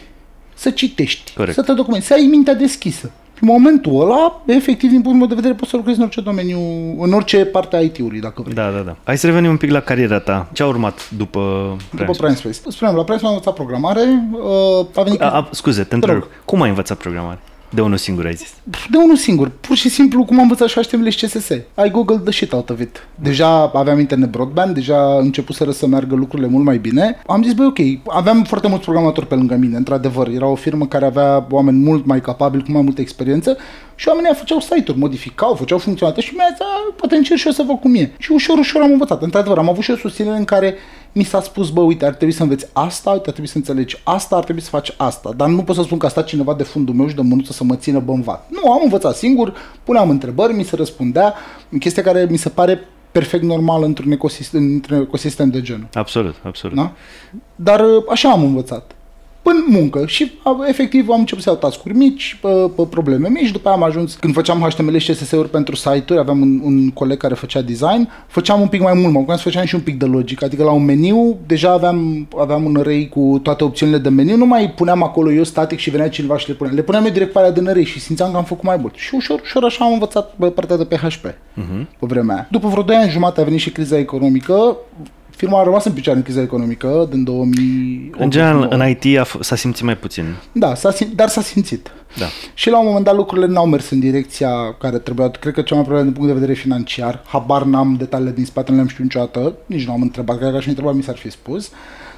să 0.53 0.69
citești, 0.69 1.33
Corect. 1.33 1.55
să 1.55 1.61
te 1.61 1.73
documentezi, 1.73 2.07
să 2.07 2.13
ai 2.13 2.27
mintea 2.29 2.53
deschisă. 2.53 3.11
În 3.41 3.47
momentul 3.47 4.01
ăla, 4.01 4.41
efectiv, 4.45 4.89
din 4.89 5.01
punctul 5.01 5.19
meu 5.19 5.27
de 5.27 5.35
vedere, 5.35 5.53
poți 5.53 5.69
să 5.69 5.75
lucrezi 5.75 5.97
în 5.97 6.03
orice 6.03 6.21
domeniu, 6.21 6.59
în 6.99 7.13
orice 7.13 7.45
parte 7.45 7.75
a 7.75 7.79
IT-ului, 7.79 8.19
dacă 8.19 8.41
vrei. 8.41 8.53
Da, 8.53 8.71
da, 8.71 8.79
da. 8.79 8.95
Hai 9.03 9.17
să 9.17 9.25
revenim 9.25 9.49
un 9.49 9.57
pic 9.57 9.71
la 9.71 9.79
cariera 9.79 10.19
ta. 10.19 10.49
Ce 10.53 10.63
a 10.63 10.67
urmat 10.67 11.09
după 11.17 11.75
După 11.95 12.11
Prime 12.11 12.35
Space. 12.35 12.59
Spuneam, 12.67 12.95
la 12.95 13.03
Prime 13.03 13.17
Space 13.17 13.25
am 13.25 13.31
învățat 13.31 13.53
programare, 13.53 14.01
uh, 14.31 14.85
a 14.95 15.01
venit... 15.01 15.21
A, 15.21 15.25
a, 15.25 15.49
scuze, 15.51 15.83
te 15.83 15.95
întreb. 15.95 16.23
Cum 16.45 16.61
ai 16.61 16.69
învățat 16.69 16.97
programare? 16.97 17.39
De 17.73 17.81
unul 17.81 17.97
singur 17.97 18.25
ai 18.25 18.33
zis. 18.33 18.53
De 18.89 18.97
unul 18.97 19.15
singur, 19.15 19.51
pur 19.61 19.75
și 19.75 19.89
simplu 19.89 20.23
cum 20.25 20.35
am 20.35 20.41
învățat 20.41 20.67
și 20.67 20.79
HTML 20.81 21.09
și 21.09 21.25
CSS. 21.25 21.49
Ai 21.73 21.89
Google 21.89 22.17
the 22.17 22.31
shit 22.31 22.53
out 22.53 22.69
of 22.69 22.79
it. 22.79 23.07
Deja 23.15 23.71
aveam 23.73 23.99
internet 23.99 24.29
broadband, 24.29 24.73
deja 24.73 25.17
început 25.19 25.55
să 25.55 25.87
meargă 25.87 26.15
lucrurile 26.15 26.47
mult 26.47 26.65
mai 26.65 26.77
bine. 26.77 27.21
Am 27.27 27.43
zis, 27.43 27.53
băi, 27.53 27.65
ok, 27.65 27.77
aveam 28.15 28.43
foarte 28.43 28.67
mulți 28.67 28.83
programatori 28.83 29.27
pe 29.27 29.35
lângă 29.35 29.55
mine, 29.55 29.77
într-adevăr. 29.77 30.27
Era 30.27 30.47
o 30.47 30.55
firmă 30.55 30.85
care 30.85 31.05
avea 31.05 31.47
oameni 31.49 31.77
mult 31.77 32.05
mai 32.05 32.21
capabili, 32.21 32.63
cu 32.63 32.71
mai 32.71 32.81
multă 32.81 33.01
experiență 33.01 33.57
și 33.95 34.07
oamenii 34.07 34.35
făceau 34.35 34.59
site-uri, 34.59 34.99
modificau, 34.99 35.55
făceau 35.55 35.77
funcționalitate 35.77 36.27
și 36.27 36.35
mi-a 36.35 36.45
zis, 36.49 36.65
poate 36.95 37.15
încerc 37.15 37.39
și 37.39 37.45
eu 37.45 37.53
să 37.53 37.63
văd 37.67 37.79
cum 37.79 37.95
e. 37.95 38.11
Și 38.17 38.31
ușor, 38.31 38.57
ușor 38.57 38.81
am 38.81 38.91
învățat. 38.91 39.21
Într-adevăr, 39.21 39.57
am 39.57 39.69
avut 39.69 39.83
și 39.83 39.91
o 39.91 39.95
susținere 39.95 40.37
în 40.37 40.45
care 40.45 40.75
mi 41.11 41.23
s-a 41.23 41.41
spus, 41.41 41.69
bă, 41.69 41.81
uite, 41.81 42.05
ar 42.05 42.13
trebui 42.13 42.33
să 42.33 42.43
înveți 42.43 42.67
asta, 42.73 43.09
uite, 43.09 43.25
ar 43.25 43.31
trebui 43.31 43.49
să 43.49 43.57
înțelegi 43.57 44.01
asta, 44.03 44.35
ar 44.35 44.43
trebui 44.43 44.61
să 44.61 44.69
faci 44.69 44.93
asta. 44.97 45.33
Dar 45.35 45.47
nu 45.47 45.63
pot 45.63 45.75
să 45.75 45.81
spun 45.81 45.97
că 45.97 46.05
a 46.05 46.09
stat 46.09 46.25
cineva 46.25 46.53
de 46.53 46.63
fundul 46.63 46.95
meu 46.95 47.07
și 47.07 47.15
de 47.15 47.21
mânuță 47.21 47.51
să 47.51 47.63
mă 47.63 47.75
țină 47.75 47.99
bănvat. 47.99 48.49
Nu, 48.49 48.71
am 48.71 48.79
învățat 48.83 49.15
singur, 49.15 49.53
puneam 49.83 50.09
întrebări, 50.09 50.53
mi 50.53 50.63
se 50.63 50.75
răspundea, 50.75 51.33
chestia 51.79 52.03
care 52.03 52.27
mi 52.29 52.37
se 52.37 52.49
pare 52.49 52.79
perfect 53.11 53.43
normal 53.43 53.83
într-un 53.83 54.11
ecosistem, 54.11 54.61
într-un 54.61 55.01
ecosistem 55.01 55.49
de 55.49 55.61
genul. 55.61 55.87
Absolut, 55.93 56.35
absolut. 56.43 56.75
Da? 56.75 56.91
Dar 57.55 57.83
așa 58.09 58.29
am 58.29 58.43
învățat 58.43 58.95
în 59.43 59.63
muncă 59.67 60.05
și 60.05 60.31
efectiv 60.67 61.09
am 61.09 61.19
început 61.19 61.43
să 61.43 61.49
iau 61.49 61.59
tascuri 61.59 61.95
mici, 61.95 62.39
pe, 62.41 62.47
pe 62.75 62.83
probleme 62.89 63.29
mici, 63.29 63.51
după 63.51 63.67
aia 63.67 63.77
am 63.77 63.83
ajuns, 63.83 64.15
când 64.15 64.33
făceam 64.33 64.59
HTML 64.59 64.97
și 64.97 65.11
CSS-uri 65.11 65.49
pentru 65.49 65.75
site-uri, 65.75 66.19
aveam 66.19 66.41
un, 66.41 66.61
un 66.63 66.89
coleg 66.89 67.17
care 67.17 67.33
făcea 67.33 67.61
design, 67.61 68.09
făceam 68.27 68.61
un 68.61 68.67
pic 68.67 68.81
mai 68.81 68.93
mult, 68.93 69.27
mă 69.27 69.35
să 69.35 69.41
făceam 69.41 69.65
și 69.65 69.75
un 69.75 69.81
pic 69.81 69.99
de 69.99 70.05
logic, 70.05 70.43
adică 70.43 70.63
la 70.63 70.71
un 70.71 70.85
meniu 70.85 71.37
deja 71.45 71.71
aveam, 71.71 72.27
aveam 72.39 72.65
un 72.65 72.75
array 72.75 73.09
cu 73.09 73.39
toate 73.43 73.63
opțiunile 73.63 73.97
de 73.97 74.09
meniu, 74.09 74.35
nu 74.35 74.45
mai 74.45 74.71
puneam 74.71 75.03
acolo 75.03 75.31
eu 75.31 75.43
static 75.43 75.79
și 75.79 75.89
venea 75.89 76.09
cineva 76.09 76.37
și 76.37 76.47
le 76.47 76.53
puneam, 76.53 76.75
le 76.75 76.81
puneam 76.81 77.05
eu 77.05 77.11
direct 77.11 77.31
pe 77.31 77.39
alea 77.39 77.51
din 77.51 77.67
array 77.67 77.83
și 77.83 77.99
simțeam 77.99 78.31
că 78.31 78.37
am 78.37 78.43
făcut 78.43 78.63
mai 78.63 78.77
mult. 78.77 78.95
Și 78.95 79.15
ușor, 79.15 79.39
ușor 79.39 79.63
așa 79.63 79.85
am 79.85 79.91
învățat 79.91 80.33
partea 80.55 80.77
de 80.77 80.85
PHP 80.85 81.25
uh-huh. 81.25 81.85
pe 81.99 82.05
vremea 82.05 82.35
aia. 82.35 82.47
După 82.51 82.67
vreo 82.67 82.83
2 82.83 82.95
ani 82.95 83.09
jumate 83.09 83.41
a 83.41 83.43
venit 83.43 83.59
și 83.59 83.71
criza 83.71 83.97
economică, 83.97 84.77
Firma 85.35 85.59
a 85.59 85.63
rămas 85.63 85.85
în 85.85 85.91
picioare 85.91 86.17
în 86.17 86.23
criza 86.23 86.41
economică 86.41 87.07
din 87.11 87.23
2000. 87.23 88.11
În 88.17 88.29
general, 88.29 88.67
în 88.69 88.87
IT 88.89 89.17
a 89.19 89.25
f- 89.25 89.39
s-a 89.39 89.55
simțit 89.55 89.83
mai 89.85 89.97
puțin. 89.97 90.35
Da, 90.51 90.75
s-a 90.75 90.91
sim- 90.93 91.15
dar 91.15 91.27
s-a 91.27 91.41
simțit. 91.41 91.91
Da. 92.17 92.25
Și 92.53 92.69
la 92.69 92.79
un 92.79 92.85
moment 92.87 93.05
dat 93.05 93.15
lucrurile 93.15 93.47
n-au 93.47 93.65
mers 93.65 93.89
în 93.89 93.99
direcția 93.99 94.49
care 94.79 94.97
trebuia, 94.97 95.29
cred 95.29 95.53
că 95.53 95.61
cel 95.61 95.75
mai 95.75 95.85
probabil 95.85 96.07
din 96.11 96.17
punct 96.19 96.33
de 96.33 96.39
vedere 96.39 96.57
financiar. 96.59 97.23
Habar 97.27 97.63
n-am 97.63 97.95
detaliile 97.97 98.31
din 98.33 98.45
spate, 98.45 98.69
nu 98.69 98.75
le-am 98.75 98.87
știut 98.87 99.03
niciodată, 99.03 99.53
nici 99.65 99.85
nu 99.85 99.91
am 99.93 100.01
întrebat, 100.01 100.37
cred 100.37 100.49
că 100.51 100.55
aș 100.57 100.63
fi 100.63 100.69
întrebat, 100.69 100.93
mi 100.95 101.03
s-ar 101.03 101.15
fi 101.17 101.31
spus. 101.31 101.71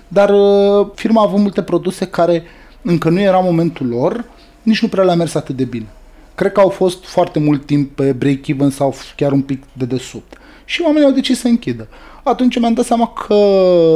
Dar 0.08 0.30
uh, 0.30 0.88
firma 0.96 1.22
a 1.22 1.26
avut 1.28 1.40
multe 1.40 1.62
produse 1.62 2.06
care 2.06 2.44
încă 2.82 3.10
nu 3.10 3.20
era 3.20 3.40
momentul 3.40 3.88
lor, 3.88 4.26
nici 4.64 4.82
nu 4.82 4.88
prea 4.88 5.04
le-a 5.04 5.16
mers 5.16 5.36
atât 5.36 5.56
de 5.56 5.64
bine. 5.64 5.88
Cred 6.36 6.52
că 6.52 6.60
au 6.60 6.70
fost 6.70 7.06
foarte 7.06 7.40
mult 7.40 7.66
timp 7.66 7.96
pe 7.96 8.12
break-even 8.12 8.70
sau 8.70 8.96
chiar 9.16 9.32
un 9.32 9.42
pic 9.42 9.64
de 9.74 9.86
desubt. 9.86 10.38
Și 10.66 10.82
oamenii 10.82 11.08
au 11.08 11.14
decis 11.14 11.40
să 11.40 11.48
închidă 11.48 11.88
atunci 12.24 12.60
mi-am 12.60 12.74
dat 12.74 12.86
seama 12.86 13.08
că 13.08 13.36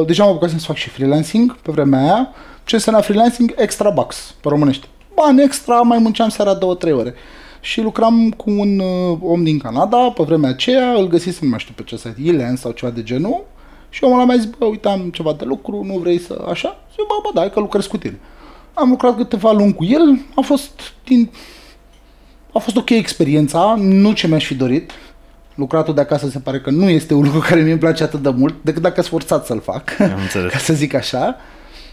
deja 0.06 0.24
am 0.24 0.30
apucat 0.30 0.50
să 0.50 0.58
fac 0.58 0.76
și 0.76 0.90
freelancing 0.90 1.56
pe 1.56 1.72
vremea 1.72 2.02
aia. 2.02 2.30
Ce 2.64 2.76
înseamnă 2.76 3.02
freelancing? 3.02 3.54
Extra 3.58 3.90
bucks, 3.90 4.36
pe 4.42 4.50
românește. 4.50 4.88
Bani 5.16 5.44
extra, 5.44 5.82
mai 5.82 5.98
munceam 5.98 6.30
seara 6.30 6.58
2-3 6.58 6.60
ore. 6.92 7.14
Și 7.62 7.82
lucram 7.82 8.30
cu 8.30 8.50
un 8.50 8.80
uh, 8.80 9.18
om 9.22 9.44
din 9.44 9.58
Canada, 9.58 9.98
pe 9.98 10.24
vremea 10.24 10.50
aceea, 10.50 10.94
îl 10.94 11.08
găsisem, 11.08 11.40
nu 11.42 11.50
mai 11.50 11.60
știu 11.60 11.74
pe 11.76 11.84
ce 11.84 11.96
site, 11.96 12.22
Ilen 12.22 12.56
sau 12.56 12.72
ceva 12.72 12.92
de 12.92 13.04
genul, 13.04 13.44
Și 13.90 14.04
omul 14.04 14.16
ăla 14.16 14.26
mi-a 14.26 14.36
zis, 14.36 14.46
bă, 14.46 14.66
uite, 14.66 14.88
am 14.88 15.10
ceva 15.10 15.34
de 15.34 15.46
lucru, 15.46 15.84
nu 15.84 15.98
vrei 15.98 16.20
să 16.20 16.46
așa? 16.50 16.84
Și 16.92 16.98
bă, 16.98 17.14
bă, 17.24 17.30
da, 17.34 17.40
hai 17.40 17.52
că 17.52 17.60
lucrez 17.60 17.86
cu 17.86 17.98
tine. 17.98 18.20
Am 18.74 18.90
lucrat 18.90 19.16
câteva 19.16 19.52
luni 19.52 19.74
cu 19.74 19.84
el, 19.84 20.22
a 20.36 20.42
fost 20.42 20.94
din... 21.04 21.30
A 22.54 22.60
fost 22.60 22.78
ok 22.78 22.90
experiența, 22.90 23.76
nu 23.80 24.12
ce 24.12 24.28
mi-aș 24.28 24.46
fi 24.46 24.56
dorit. 24.56 24.92
Lucratul 25.58 25.94
de 25.94 26.02
acasă 26.02 26.30
se 26.30 26.40
pare 26.40 26.60
că 26.60 26.70
nu 26.70 26.90
este 26.90 27.14
un 27.14 27.24
lucru 27.24 27.40
care 27.40 27.62
mi-e 27.62 27.78
place 27.78 28.04
atât 28.04 28.22
de 28.22 28.30
mult, 28.30 28.56
decât 28.62 28.82
dacă 28.82 29.02
sunt 29.02 29.08
forțat 29.08 29.46
să-l 29.46 29.62
fac, 29.62 30.00
Am 30.00 30.20
înțeles. 30.22 30.52
ca 30.54 30.58
să 30.58 30.74
zic 30.74 30.94
așa. 30.94 31.36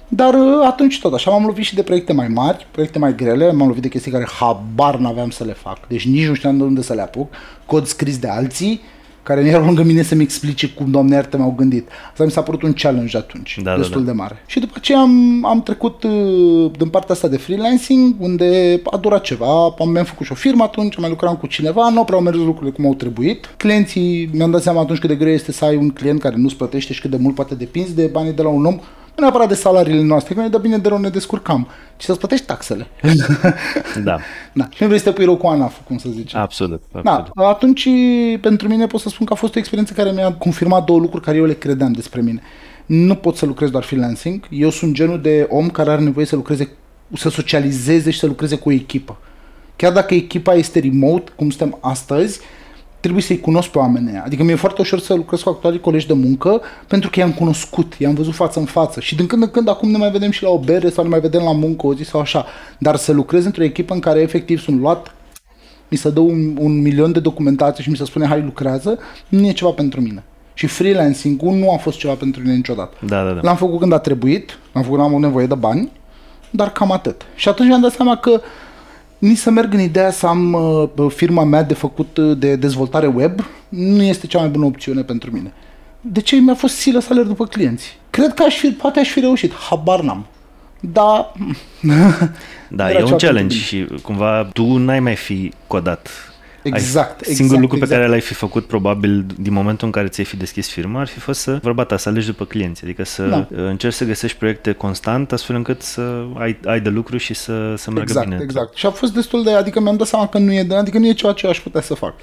Dar 0.08 0.34
uh, 0.34 0.66
atunci 0.66 1.00
tot 1.00 1.14
așa, 1.14 1.30
m-am 1.30 1.44
lovit 1.44 1.64
și 1.64 1.74
de 1.74 1.82
proiecte 1.82 2.12
mai 2.12 2.28
mari, 2.28 2.66
proiecte 2.70 2.98
mai 2.98 3.14
grele, 3.14 3.52
m-am 3.52 3.66
lovit 3.66 3.82
de 3.82 3.88
chestii 3.88 4.10
care 4.10 4.26
habar 4.38 4.96
n-aveam 4.96 5.30
să 5.30 5.44
le 5.44 5.52
fac. 5.52 5.86
Deci 5.88 6.06
nici 6.06 6.26
nu 6.26 6.34
știam 6.34 6.56
de 6.56 6.62
unde 6.62 6.82
să 6.82 6.94
le 6.94 7.00
apuc. 7.00 7.32
Cod 7.66 7.86
scris 7.86 8.18
de 8.18 8.28
alții, 8.28 8.82
care 9.24 9.42
nu 9.42 9.46
erau 9.46 9.64
lângă 9.64 9.82
mine 9.82 10.02
să-mi 10.02 10.22
explice 10.22 10.68
cum, 10.68 10.90
doamne 10.90 11.14
iartă, 11.14 11.36
m-au 11.36 11.54
gândit. 11.56 11.88
Asta 12.10 12.24
mi 12.24 12.30
s-a 12.30 12.42
părut 12.42 12.62
un 12.62 12.72
challenge 12.72 13.16
atunci, 13.16 13.58
Da, 13.62 13.70
da, 13.70 13.76
destul 13.76 14.04
da. 14.04 14.10
de 14.10 14.16
mare. 14.16 14.42
Și 14.46 14.60
după 14.60 14.72
aceea 14.76 14.98
am, 14.98 15.44
am 15.44 15.62
trecut 15.62 16.02
uh, 16.02 16.70
din 16.78 16.88
partea 16.88 17.14
asta 17.14 17.28
de 17.28 17.36
freelancing, 17.36 18.14
unde 18.18 18.80
a 18.90 18.96
durat 18.96 19.22
ceva, 19.22 19.74
am, 19.78 19.88
mi-am 19.90 20.04
făcut 20.04 20.26
și 20.26 20.32
o 20.32 20.34
firmă 20.34 20.62
atunci, 20.62 20.96
am 20.96 21.00
mai 21.00 21.10
lucrat 21.10 21.38
cu 21.38 21.46
cineva, 21.46 21.88
nu 21.88 22.04
prea 22.04 22.16
au 22.16 22.22
mers 22.22 22.36
lucrurile 22.36 22.70
cum 22.70 22.86
au 22.86 22.94
trebuit. 22.94 23.54
Clienții, 23.56 24.30
mi-am 24.32 24.50
dat 24.50 24.62
seama 24.62 24.80
atunci 24.80 24.98
cât 24.98 25.08
de 25.08 25.16
greu 25.16 25.32
este 25.32 25.52
să 25.52 25.64
ai 25.64 25.76
un 25.76 25.90
client 25.90 26.20
care 26.20 26.34
nu-ți 26.36 26.56
plătește 26.56 26.92
și 26.92 27.00
cât 27.00 27.10
de 27.10 27.16
mult 27.16 27.34
poate 27.34 27.54
depinzi 27.54 27.94
de 27.94 28.08
banii 28.12 28.32
de 28.32 28.42
la 28.42 28.48
un 28.48 28.64
om, 28.64 28.78
nu 29.16 29.22
neapărat 29.22 29.48
de 29.48 29.54
salariile 29.54 30.02
noastre, 30.02 30.34
că 30.34 30.40
noi 30.40 30.50
de 30.50 30.58
bine 30.58 30.78
de 30.78 30.88
rău 30.88 30.98
ne 30.98 31.08
descurcam, 31.08 31.68
ci 31.96 32.04
să-ți 32.04 32.18
plătești 32.18 32.46
taxele. 32.46 32.86
Da, 34.02 34.18
da. 34.52 34.68
Și 34.70 34.82
nu 34.82 34.86
vrei 34.86 34.98
să 34.98 35.04
te 35.04 35.12
pui 35.12 35.24
rău 35.24 35.36
cu 35.36 35.46
ANAF, 35.46 35.76
cum 35.86 35.98
să 35.98 36.08
zicem. 36.12 36.40
absolut. 36.40 36.82
absolut. 36.92 37.30
Da, 37.34 37.48
atunci 37.48 37.88
pentru 38.40 38.68
mine 38.68 38.86
pot 38.86 39.00
să 39.00 39.08
spun 39.08 39.26
că 39.26 39.32
a 39.32 39.36
fost 39.36 39.54
o 39.54 39.58
experiență 39.58 39.92
care 39.92 40.10
mi-a 40.10 40.32
confirmat 40.32 40.84
două 40.84 40.98
lucruri 40.98 41.24
care 41.24 41.36
eu 41.36 41.44
le 41.44 41.54
credeam 41.54 41.92
despre 41.92 42.20
mine. 42.20 42.42
Nu 42.86 43.14
pot 43.14 43.36
să 43.36 43.46
lucrez 43.46 43.70
doar 43.70 43.82
freelancing, 43.82 44.46
eu 44.50 44.70
sunt 44.70 44.94
genul 44.94 45.20
de 45.20 45.46
om 45.50 45.68
care 45.68 45.90
are 45.90 46.02
nevoie 46.02 46.26
să 46.26 46.36
lucreze, 46.36 46.68
să 47.16 47.28
socializeze 47.28 48.10
și 48.10 48.18
să 48.18 48.26
lucreze 48.26 48.56
cu 48.56 48.68
o 48.68 48.72
echipă. 48.72 49.16
Chiar 49.76 49.92
dacă 49.92 50.14
echipa 50.14 50.54
este 50.54 50.78
remote, 50.78 51.32
cum 51.36 51.50
suntem 51.50 51.78
astăzi, 51.80 52.40
trebuie 53.04 53.24
să-i 53.24 53.40
cunosc 53.40 53.68
pe 53.68 53.78
oamenii 53.78 54.10
aia. 54.10 54.22
Adică 54.26 54.42
mi-e 54.42 54.54
foarte 54.54 54.80
ușor 54.80 54.98
să 54.98 55.14
lucrez 55.14 55.40
cu 55.40 55.48
actualii 55.48 55.80
colegi 55.80 56.06
de 56.06 56.12
muncă 56.12 56.60
pentru 56.88 57.10
că 57.10 57.20
i-am 57.20 57.32
cunoscut, 57.32 57.94
i-am 57.98 58.14
văzut 58.14 58.34
față 58.34 58.58
în 58.58 58.64
față 58.64 59.00
și 59.00 59.16
din 59.16 59.26
când 59.26 59.42
în 59.42 59.50
când 59.50 59.68
acum 59.68 59.90
ne 59.90 59.96
mai 59.96 60.10
vedem 60.10 60.30
și 60.30 60.42
la 60.42 60.48
o 60.48 60.58
bere 60.58 60.90
sau 60.90 61.04
ne 61.04 61.10
mai 61.10 61.20
vedem 61.20 61.42
la 61.42 61.52
muncă 61.52 61.86
o 61.86 61.94
zi 61.94 62.02
sau 62.02 62.20
așa. 62.20 62.46
Dar 62.78 62.96
să 62.96 63.12
lucrez 63.12 63.44
într-o 63.44 63.62
echipă 63.62 63.94
în 63.94 64.00
care 64.00 64.20
efectiv 64.20 64.60
sunt 64.60 64.80
luat 64.80 65.14
mi 65.88 65.96
se 65.96 66.10
dă 66.10 66.20
un, 66.20 66.56
un 66.58 66.80
milion 66.80 67.12
de 67.12 67.20
documentație 67.20 67.82
și 67.82 67.90
mi 67.90 67.96
se 67.96 68.04
spune 68.04 68.26
hai 68.26 68.42
lucrează, 68.42 68.98
nu 69.28 69.46
e 69.46 69.52
ceva 69.52 69.70
pentru 69.70 70.00
mine. 70.00 70.24
Și 70.54 70.66
freelancing-ul 70.66 71.54
nu 71.54 71.72
a 71.72 71.76
fost 71.76 71.98
ceva 71.98 72.14
pentru 72.14 72.40
mine 72.40 72.54
niciodată. 72.54 72.96
Da, 73.06 73.24
da, 73.24 73.30
da. 73.30 73.40
L-am 73.42 73.56
făcut 73.56 73.78
când 73.78 73.92
a 73.92 73.98
trebuit, 73.98 74.58
l-am 74.72 74.82
făcut 74.82 74.98
când 74.98 75.00
am 75.00 75.14
avut 75.14 75.20
nevoie 75.20 75.46
de 75.46 75.54
bani, 75.54 75.90
dar 76.50 76.72
cam 76.72 76.92
atât. 76.92 77.22
Și 77.34 77.48
atunci 77.48 77.68
mi-am 77.68 77.80
dat 77.80 77.92
seama 77.92 78.16
că 78.16 78.40
nici 79.24 79.38
să 79.38 79.50
merg 79.50 79.72
în 79.72 79.80
ideea 79.80 80.10
să 80.10 80.26
am 80.26 80.52
uh, 80.52 81.10
firma 81.14 81.44
mea 81.44 81.62
de 81.62 81.74
făcut 81.74 82.16
uh, 82.16 82.38
de 82.38 82.56
dezvoltare 82.56 83.06
web 83.06 83.40
nu 83.68 84.02
este 84.02 84.26
cea 84.26 84.38
mai 84.38 84.48
bună 84.48 84.64
opțiune 84.64 85.02
pentru 85.02 85.30
mine. 85.30 85.52
De 86.00 86.20
ce 86.20 86.36
mi-a 86.36 86.54
fost 86.54 86.74
silă 86.76 86.98
să 86.98 87.08
alerg 87.10 87.26
după 87.26 87.46
clienți? 87.46 87.98
Cred 88.10 88.34
că 88.34 88.42
aș 88.42 88.56
fi, 88.56 88.68
poate 88.68 89.00
aș 89.00 89.08
fi 89.08 89.20
reușit, 89.20 89.52
habar 89.54 90.00
n-am. 90.00 90.26
Da, 90.80 91.32
Da, 92.68 92.90
Era 92.90 92.98
e 92.98 93.02
un 93.02 93.06
ceva 93.06 93.16
challenge 93.16 93.56
pentru 93.56 93.96
și 93.96 94.02
cumva 94.02 94.48
tu 94.52 94.76
n-ai 94.76 95.00
mai 95.00 95.16
fi 95.16 95.52
codat. 95.66 96.33
Exact, 96.64 97.20
Ai, 97.26 97.34
singurul 97.34 97.44
exact, 97.44 97.60
lucru 97.60 97.76
pe 97.78 97.82
exact. 97.84 98.00
care 98.00 98.10
l-ai 98.12 98.20
fi 98.20 98.34
făcut 98.34 98.66
probabil 98.66 99.26
din 99.38 99.52
momentul 99.52 99.86
în 99.86 99.92
care 99.92 100.08
ți-ai 100.08 100.26
fi 100.26 100.36
deschis 100.36 100.68
firma 100.68 101.00
ar 101.00 101.06
fi 101.06 101.18
fost 101.18 101.40
să, 101.40 101.58
vorba 101.62 101.84
ta, 101.84 101.96
să 101.96 102.08
alegi 102.08 102.26
după 102.26 102.44
clienți, 102.44 102.84
adică 102.84 103.04
să 103.04 103.26
Da. 103.26 103.36
uh, 103.36 103.46
încerci 103.58 103.94
să 103.94 104.04
găsești 104.04 104.38
proiecte 104.38 104.72
constant 104.72 105.32
astfel 105.32 105.56
încât 105.56 105.82
să 105.82 106.24
ai, 106.38 106.58
ai 106.66 106.80
de 106.80 106.88
lucru 106.88 107.16
și 107.16 107.34
să, 107.34 107.74
să 107.76 107.90
meargă 107.90 108.10
exact, 108.10 108.28
bine. 108.28 108.40
exact. 108.42 108.74
Și 108.76 108.86
a 108.86 108.90
fost 108.90 109.14
destul 109.14 109.42
de, 109.44 109.50
adică 109.50 109.80
mi-am 109.80 109.96
dat 109.96 110.06
seama 110.06 110.28
că 110.28 110.38
nu 110.38 110.52
e, 110.52 110.62
de- 110.62 110.74
adică 110.74 110.98
nu 110.98 111.06
e 111.06 111.12
ceea 111.12 111.32
ce 111.32 111.46
aș 111.46 111.60
putea 111.60 111.80
să 111.80 111.94
fac. 111.94 112.14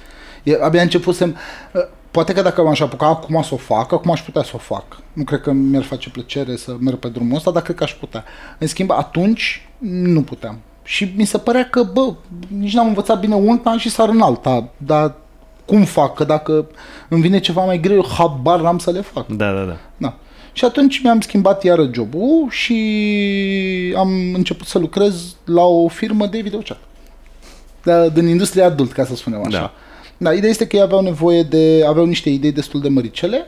E, 0.42 0.58
abia 0.62 0.82
începusem, 0.82 1.36
uh, 1.72 1.80
poate 2.10 2.32
că 2.32 2.42
dacă 2.42 2.62
m-aș 2.62 2.80
apuca 2.80 3.06
acum 3.06 3.42
să 3.42 3.54
o 3.54 3.56
fac, 3.56 3.92
acum 3.92 4.10
aș 4.10 4.20
putea 4.20 4.42
să 4.42 4.50
o 4.54 4.58
fac. 4.58 4.84
Nu 5.12 5.24
cred 5.24 5.40
că 5.40 5.52
mi-ar 5.52 5.82
face 5.82 6.10
plăcere 6.10 6.56
să 6.56 6.76
merg 6.80 6.96
pe 6.98 7.08
drumul 7.08 7.36
ăsta, 7.36 7.50
dar 7.50 7.62
cred 7.62 7.76
că 7.76 7.82
aș 7.84 7.92
putea. 7.92 8.24
În 8.58 8.66
schimb, 8.66 8.90
atunci 8.90 9.68
nu 9.78 10.22
puteam. 10.22 10.58
Și 10.82 11.12
mi 11.16 11.24
se 11.24 11.38
părea 11.38 11.68
că, 11.68 11.82
bă, 11.82 12.12
nici 12.58 12.74
n-am 12.74 12.86
învățat 12.86 13.20
bine 13.20 13.34
una 13.34 13.78
și 13.78 13.90
sar 13.90 14.08
în 14.08 14.20
alta, 14.20 14.68
dar 14.76 15.14
cum 15.64 15.84
fac? 15.84 16.14
Că 16.14 16.24
dacă 16.24 16.66
îmi 17.08 17.22
vine 17.22 17.38
ceva 17.38 17.64
mai 17.64 17.80
greu, 17.80 17.96
eu 17.96 18.06
habar 18.18 18.60
n-am 18.60 18.78
să 18.78 18.90
le 18.90 19.00
fac. 19.00 19.26
Da, 19.26 19.52
da, 19.52 19.62
da. 19.64 19.76
Da. 19.96 20.14
Și 20.52 20.64
atunci 20.64 21.02
mi-am 21.02 21.20
schimbat 21.20 21.64
iară 21.64 21.90
jobul 21.92 22.46
și 22.50 23.94
am 23.96 24.34
început 24.34 24.66
să 24.66 24.78
lucrez 24.78 25.36
la 25.44 25.62
o 25.62 25.88
firmă 25.88 26.26
de 26.26 26.40
videochat. 26.40 26.78
Da, 27.82 28.08
din 28.08 28.28
industria 28.28 28.66
adult, 28.66 28.92
ca 28.92 29.04
să 29.04 29.14
spunem 29.14 29.40
așa. 29.40 29.58
Da. 29.58 29.72
Da. 30.16 30.32
ideea 30.32 30.50
este 30.50 30.66
că 30.66 30.76
ei 30.76 30.82
aveau 30.82 31.00
nevoie 31.00 31.42
de, 31.42 31.84
aveau 31.86 32.04
niște 32.04 32.30
idei 32.30 32.52
destul 32.52 32.80
de 32.80 32.88
măricele 32.88 33.46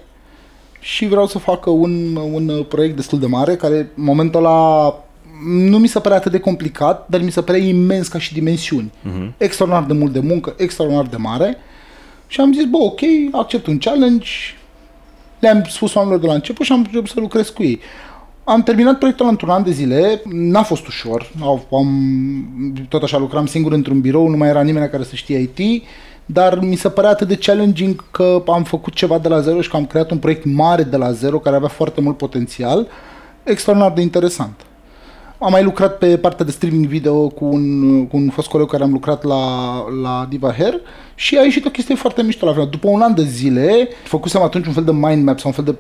și 0.81 1.07
vreau 1.07 1.27
să 1.27 1.39
facă 1.39 1.71
un, 1.71 2.17
un 2.17 2.65
proiect 2.69 2.97
destul 2.97 3.19
de 3.19 3.27
mare, 3.27 3.57
care 3.57 3.77
în 3.77 4.05
momentul 4.05 4.45
ăla 4.45 5.04
nu 5.47 5.79
mi 5.79 5.87
se 5.87 6.01
părea 6.01 6.17
atât 6.17 6.33
de 6.33 6.39
complicat, 6.39 7.07
dar 7.09 7.21
mi 7.21 7.31
se 7.31 7.43
părea 7.43 7.61
imens 7.61 8.09
ca 8.09 8.19
și 8.19 8.33
dimensiuni. 8.33 8.93
Mhm. 9.03 9.35
Extraordinar 9.37 9.87
de 9.87 9.93
mult 9.93 10.13
de 10.13 10.21
muncă, 10.21 10.55
extraordinar 10.57 11.07
de 11.07 11.17
mare. 11.17 11.57
Și 12.27 12.41
am 12.41 12.53
zis, 12.53 12.65
bă, 12.65 12.77
ok, 12.77 13.01
accept 13.33 13.67
un 13.67 13.79
challenge, 13.79 14.29
le-am 15.39 15.65
spus 15.69 15.95
oamenilor 15.95 16.21
de 16.23 16.27
la 16.27 16.35
început 16.35 16.67
și 16.67 16.73
am 16.73 16.79
început 16.79 17.09
să 17.09 17.21
lucrez 17.21 17.49
cu 17.49 17.63
ei. 17.63 17.81
Am 18.45 18.63
terminat 18.63 18.99
proiectul 18.99 19.29
într-un 19.29 19.49
an 19.51 19.63
de 19.63 19.71
zile, 19.71 20.23
n-a 20.25 20.63
fost 20.63 20.87
ușor, 20.87 21.31
Au- 21.41 21.67
am, 21.73 21.89
tot 22.89 23.03
așa 23.03 23.19
lucram 23.19 23.47
singur 23.47 23.73
într-un 23.73 24.01
birou, 24.01 24.29
nu 24.29 24.37
mai 24.37 24.49
era 24.49 24.63
nimeni 24.63 24.89
care 24.89 25.03
să 25.03 25.15
știe 25.15 25.39
IT, 25.39 25.83
dar 26.27 26.59
mi 26.59 26.77
se 26.77 26.89
părea 26.89 27.11
atât 27.11 27.29
de 27.29 27.37
challenging 27.37 28.05
că 28.11 28.43
am 28.47 28.63
făcut 28.65 28.93
ceva 28.95 29.19
de 29.19 29.29
la 29.29 29.41
zero 29.41 29.61
și 29.61 29.69
că 29.71 29.77
am 29.77 29.87
creat 29.87 30.11
un 30.11 30.19
proiect 30.19 30.45
mare 30.45 30.83
de 30.83 30.97
la 30.97 31.13
zero 31.13 31.39
care 31.39 31.57
avea 31.57 31.69
foarte 31.69 32.01
mult 32.01 32.17
potențial, 32.17 32.87
extraordinar 33.43 33.93
de 33.93 34.01
interesant. 34.01 34.61
Am 35.39 35.51
mai 35.51 35.63
lucrat 35.63 35.99
pe 35.99 36.17
partea 36.17 36.45
de 36.45 36.51
streaming 36.51 36.87
video 36.87 37.29
cu 37.29 37.45
un, 37.45 38.07
cu 38.07 38.17
un 38.17 38.29
fost 38.29 38.49
coleg 38.49 38.71
care 38.71 38.83
am 38.83 38.93
lucrat 38.93 39.23
la, 39.25 39.75
la 40.03 40.27
Diva 40.29 40.53
Hair 40.53 40.81
și 41.15 41.37
a 41.37 41.43
ieșit 41.43 41.65
o 41.65 41.71
chestie 41.71 41.95
foarte 41.95 42.23
mișto 42.23 42.47
la 42.47 42.53
final. 42.53 42.69
După 42.69 42.89
un 42.89 43.01
an 43.01 43.15
de 43.15 43.23
zile, 43.23 43.89
făcusem 44.05 44.43
atunci 44.43 44.67
un 44.67 44.73
fel 44.73 44.85
de 44.85 44.93
mind 44.93 45.25
map 45.25 45.39
sau 45.39 45.53
un 45.57 45.65
fel 45.65 45.77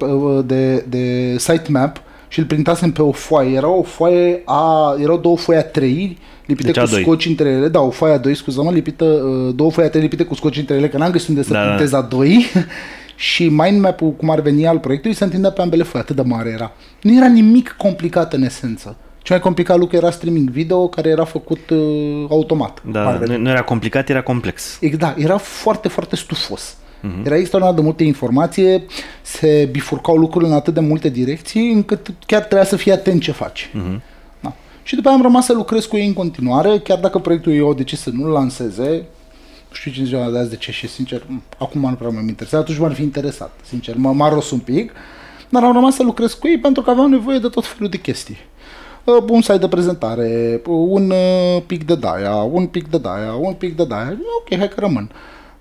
de, 0.46 0.54
de, 0.54 0.84
de 0.88 1.34
site 1.38 1.70
map 1.70 2.02
și 2.28 2.38
îl 2.38 2.44
printasem 2.46 2.92
pe 2.92 3.02
o 3.02 3.12
foaie. 3.12 3.56
Era 3.56 3.68
o 3.68 3.82
foaie 3.82 4.42
a, 4.44 4.96
erau 5.00 5.18
două 5.18 5.36
foi 5.36 5.56
a 5.56 5.64
trei 5.64 6.18
lipite 6.46 6.70
Deci 6.70 6.82
cu 6.82 6.96
A2. 6.96 7.00
scoci 7.00 7.26
între 7.26 7.48
ele. 7.48 7.68
Da, 7.68 7.80
o 7.80 7.90
foaie 7.90 8.14
a 8.14 8.18
doi, 8.18 8.34
scuză-mă, 8.34 8.70
lipită, 8.70 9.04
uh, 9.04 9.54
două 9.54 9.70
foi 9.70 9.84
a 9.84 9.88
trei 9.88 10.02
lipite 10.02 10.24
cu 10.24 10.34
scoci 10.34 10.58
între 10.58 10.74
ele, 10.74 10.88
că 10.88 10.96
n-am 10.98 11.10
găsit 11.10 11.28
unde 11.28 11.42
să 11.42 11.52
Da, 11.52 11.60
da. 11.60 11.66
printez 11.66 11.92
a 11.92 12.00
doi. 12.00 12.46
și 13.16 13.48
mind 13.48 13.80
map-ul, 13.80 14.12
cum 14.12 14.30
ar 14.30 14.40
veni 14.40 14.66
al 14.66 14.78
proiectului, 14.78 15.16
se 15.16 15.24
întindea 15.24 15.50
pe 15.50 15.60
ambele 15.62 15.82
foi, 15.82 16.00
atât 16.00 16.16
de 16.16 16.22
mare 16.22 16.50
era. 16.50 16.72
Nu 17.02 17.16
era 17.16 17.26
nimic 17.26 17.74
complicat 17.78 18.32
în 18.32 18.42
esență. 18.42 18.96
Cel 19.24 19.36
mai 19.36 19.44
complicat 19.44 19.78
lucru 19.78 19.96
era 19.96 20.10
streaming 20.10 20.50
video, 20.50 20.88
care 20.88 21.08
era 21.08 21.24
făcut 21.24 21.70
uh, 21.70 22.24
automat. 22.28 22.78
cum 22.80 22.96
ar 22.96 23.04
Da, 23.12 23.18
veni. 23.18 23.32
nu, 23.32 23.38
nu 23.38 23.48
era 23.48 23.62
complicat, 23.62 24.08
era 24.08 24.22
complex. 24.22 24.78
E- 24.80 24.88
Da, 24.88 25.14
era 25.18 25.36
foarte, 25.36 25.88
foarte 25.88 26.16
stufos. 26.16 26.76
Uh-huh. 26.76 27.24
Era 27.24 27.36
extraordinar 27.36 27.74
de 27.78 27.84
multe 27.84 28.04
informație, 28.04 28.84
se 29.22 29.68
bifurcau 29.70 30.16
lucrurile 30.16 30.50
în 30.50 30.56
atât 30.56 30.74
de 30.74 30.80
multe 30.80 31.08
direcții, 31.08 31.72
încât 31.72 32.10
chiar 32.26 32.40
trebuia 32.40 32.64
să 32.64 32.76
fii 32.76 32.92
atent 32.92 33.22
ce 33.22 33.32
faci. 33.32 33.68
Uh-huh. 33.70 34.00
Da. 34.40 34.52
Și 34.82 34.94
după 34.94 35.08
aia 35.08 35.16
am 35.16 35.22
rămas 35.22 35.44
să 35.44 35.52
lucrez 35.52 35.84
cu 35.84 35.96
ei 35.96 36.06
în 36.06 36.12
continuare, 36.12 36.78
chiar 36.78 36.98
dacă 36.98 37.18
proiectul 37.18 37.52
eu 37.52 37.66
au 37.66 37.74
decis 37.74 38.00
să 38.00 38.10
nu-l 38.12 38.30
lanseze, 38.30 38.88
nu 39.68 39.72
știu 39.74 39.90
ce 39.90 40.04
ziua 40.04 40.30
de 40.30 40.38
azi 40.38 40.50
de 40.50 40.56
ce 40.56 40.72
și 40.72 40.88
sincer, 40.88 41.22
m, 41.26 41.42
acum 41.58 41.80
nu 41.80 41.94
prea 41.94 42.08
m-am 42.10 42.28
interesat, 42.28 42.60
atunci 42.60 42.78
m-ar 42.78 42.92
fi 42.94 43.02
interesat, 43.02 43.50
sincer, 43.68 43.94
m- 43.94 43.98
m-a 44.14 44.28
ros 44.28 44.50
un 44.50 44.58
pic, 44.58 44.92
dar 45.48 45.64
am 45.64 45.72
rămas 45.72 45.94
să 45.94 46.02
lucrez 46.02 46.32
cu 46.32 46.48
ei 46.48 46.58
pentru 46.58 46.82
că 46.82 46.90
aveau 46.90 47.06
nevoie 47.06 47.38
de 47.38 47.48
tot 47.48 47.66
felul 47.66 47.88
de 47.90 47.96
chestii. 47.98 48.36
Uh, 49.04 49.24
un 49.28 49.40
site 49.40 49.58
de 49.58 49.68
prezentare, 49.68 50.60
uh, 50.66 50.86
un 50.88 51.10
uh, 51.10 51.62
pic 51.66 51.84
de 51.86 51.94
daia, 51.94 52.34
un 52.34 52.66
pic 52.66 52.90
de 52.90 52.98
daia, 52.98 53.32
un 53.40 53.52
pic 53.52 53.76
de 53.76 53.84
daia. 53.84 54.16
Ok, 54.40 54.58
hai 54.58 54.68
că 54.68 54.80
rămân. 54.80 55.10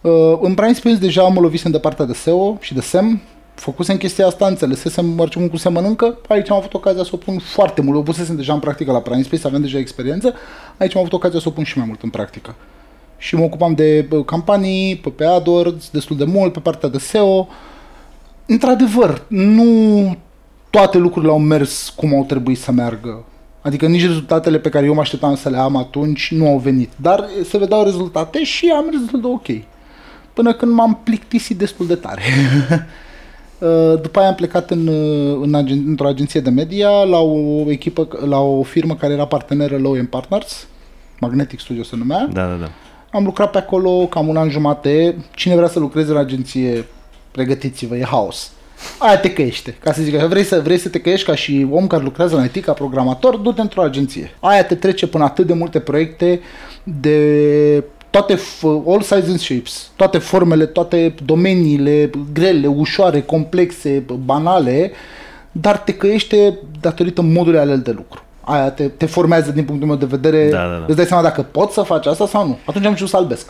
Uh, 0.01 0.37
în 0.41 0.53
Prime 0.53 0.73
Space 0.73 0.95
deja 0.95 1.23
mă 1.23 1.39
lovisem 1.39 1.71
de 1.71 1.79
partea 1.79 2.05
de 2.05 2.13
SEO 2.13 2.57
și 2.59 2.73
de 2.73 2.81
SEM. 2.81 3.21
Făcusem 3.53 3.97
chestia 3.97 4.27
asta, 4.27 4.47
înțelesesem 4.47 5.05
mergem 5.05 5.47
cum 5.47 5.57
se 5.57 5.69
mănâncă. 5.69 6.17
Aici 6.27 6.49
am 6.49 6.57
avut 6.57 6.73
ocazia 6.73 7.03
să 7.03 7.09
o 7.13 7.17
pun 7.17 7.37
foarte 7.39 7.81
mult. 7.81 7.97
O 7.97 8.01
pusesem 8.01 8.35
deja 8.35 8.53
în 8.53 8.59
practică 8.59 8.91
la 8.91 8.99
Prime 8.99 9.21
Space, 9.21 9.47
aveam 9.47 9.61
deja 9.61 9.77
experiență. 9.77 10.33
Aici 10.77 10.95
am 10.95 11.01
avut 11.01 11.13
ocazia 11.13 11.39
să 11.39 11.47
o 11.47 11.51
pun 11.51 11.63
și 11.63 11.77
mai 11.77 11.87
mult 11.87 12.01
în 12.01 12.09
practică. 12.09 12.55
Și 13.17 13.35
mă 13.35 13.43
ocupam 13.43 13.73
de 13.73 14.05
bă, 14.09 14.23
campanii, 14.23 14.97
pe, 14.97 15.09
pe 15.09 15.25
AdWords, 15.25 15.89
destul 15.89 16.17
de 16.17 16.25
mult, 16.25 16.53
pe 16.53 16.59
partea 16.59 16.89
de 16.89 16.97
SEO. 16.97 17.47
Într-adevăr, 18.45 19.25
nu 19.27 20.17
toate 20.69 20.97
lucrurile 20.97 21.31
au 21.31 21.39
mers 21.39 21.89
cum 21.89 22.15
au 22.15 22.23
trebuit 22.23 22.59
să 22.59 22.71
meargă. 22.71 23.23
Adică 23.63 23.87
nici 23.87 24.05
rezultatele 24.05 24.59
pe 24.59 24.69
care 24.69 24.85
eu 24.85 24.93
mă 24.93 25.01
așteptam 25.01 25.35
să 25.35 25.49
le 25.49 25.57
am 25.57 25.75
atunci 25.75 26.31
nu 26.31 26.47
au 26.47 26.57
venit. 26.57 26.89
Dar 26.95 27.25
se 27.43 27.57
vedeau 27.57 27.83
rezultate 27.83 28.43
și 28.43 28.73
am 28.75 28.85
mers 28.85 28.97
destul 28.99 29.21
de 29.21 29.27
ok. 29.27 29.65
Până 30.33 30.53
când 30.53 30.71
m-am 30.71 30.99
plictisit 31.03 31.57
destul 31.57 31.87
de 31.87 31.95
tare. 31.95 32.21
Uh, 33.59 34.01
după 34.01 34.19
aia 34.19 34.27
am 34.27 34.35
plecat 34.35 34.71
în, 34.71 34.87
uh, 34.87 35.39
în 35.41 35.53
agen- 35.53 35.87
într-o 35.87 36.07
agenție 36.07 36.39
de 36.39 36.49
media 36.49 36.89
la 36.89 37.19
o 37.19 37.71
echipă, 37.71 38.07
la 38.25 38.39
o 38.39 38.63
firmă 38.63 38.95
care 38.95 39.13
era 39.13 39.25
parteneră 39.25 39.77
Low 39.77 39.95
Partners, 40.09 40.67
Magnetic 41.19 41.59
Studio 41.59 41.83
se 41.83 41.95
numea. 41.95 42.29
Da, 42.31 42.47
da, 42.47 42.53
da. 42.53 42.69
Am 43.11 43.23
lucrat 43.23 43.51
pe 43.51 43.57
acolo 43.57 44.05
cam 44.05 44.27
un 44.27 44.37
an 44.37 44.49
jumate. 44.49 45.15
Cine 45.35 45.55
vrea 45.55 45.67
să 45.67 45.79
lucreze 45.79 46.11
la 46.11 46.19
agenție, 46.19 46.85
pregătiți-vă, 47.31 47.95
e 47.95 48.03
haos. 48.03 48.51
Aia 48.97 49.17
te 49.17 49.33
căiește, 49.33 49.75
ca 49.79 49.93
să 49.93 50.01
zic 50.01 50.15
așa. 50.15 50.27
Vrei 50.27 50.43
să, 50.43 50.61
vrei 50.63 50.77
să 50.77 50.89
te 50.89 50.99
căiești 50.99 51.25
ca 51.25 51.35
și 51.35 51.67
om 51.71 51.87
care 51.87 52.03
lucrează 52.03 52.35
la 52.35 52.43
IT, 52.43 52.63
ca 52.63 52.73
programator, 52.73 53.35
du-te 53.35 53.61
într-o 53.61 53.81
agenție. 53.81 54.31
Aia 54.39 54.63
te 54.63 54.75
trece 54.75 55.07
până 55.07 55.23
atât 55.23 55.47
de 55.47 55.53
multe 55.53 55.79
proiecte 55.79 56.41
de 56.83 57.83
toate 58.09 58.39
all 58.87 59.01
sizes 59.01 59.29
and 59.29 59.39
shapes, 59.39 59.91
toate 59.95 60.17
formele, 60.17 60.65
toate 60.65 61.15
domeniile 61.25 62.09
grele, 62.33 62.67
ușoare, 62.67 63.21
complexe, 63.21 64.03
banale, 64.25 64.91
dar 65.51 65.77
te 65.77 65.93
căiește 65.93 66.57
datorită 66.81 67.21
modului 67.21 67.59
alel 67.59 67.79
de 67.79 67.91
lucru. 67.91 68.23
Aia 68.41 68.69
te, 68.69 68.87
te 68.87 69.05
formează 69.05 69.51
din 69.51 69.63
punctul 69.63 69.87
meu 69.87 69.97
de 69.97 70.05
vedere. 70.05 70.49
Da, 70.49 70.57
da, 70.57 70.77
da. 70.77 70.83
Îți 70.87 70.95
dai 70.95 71.05
seama 71.05 71.23
dacă 71.23 71.41
poți 71.41 71.73
să 71.73 71.81
faci 71.81 72.05
asta 72.05 72.27
sau 72.27 72.47
nu. 72.47 72.57
Atunci 72.65 72.85
am 72.85 72.91
început 72.91 73.11
să 73.11 73.17
albesc. 73.17 73.47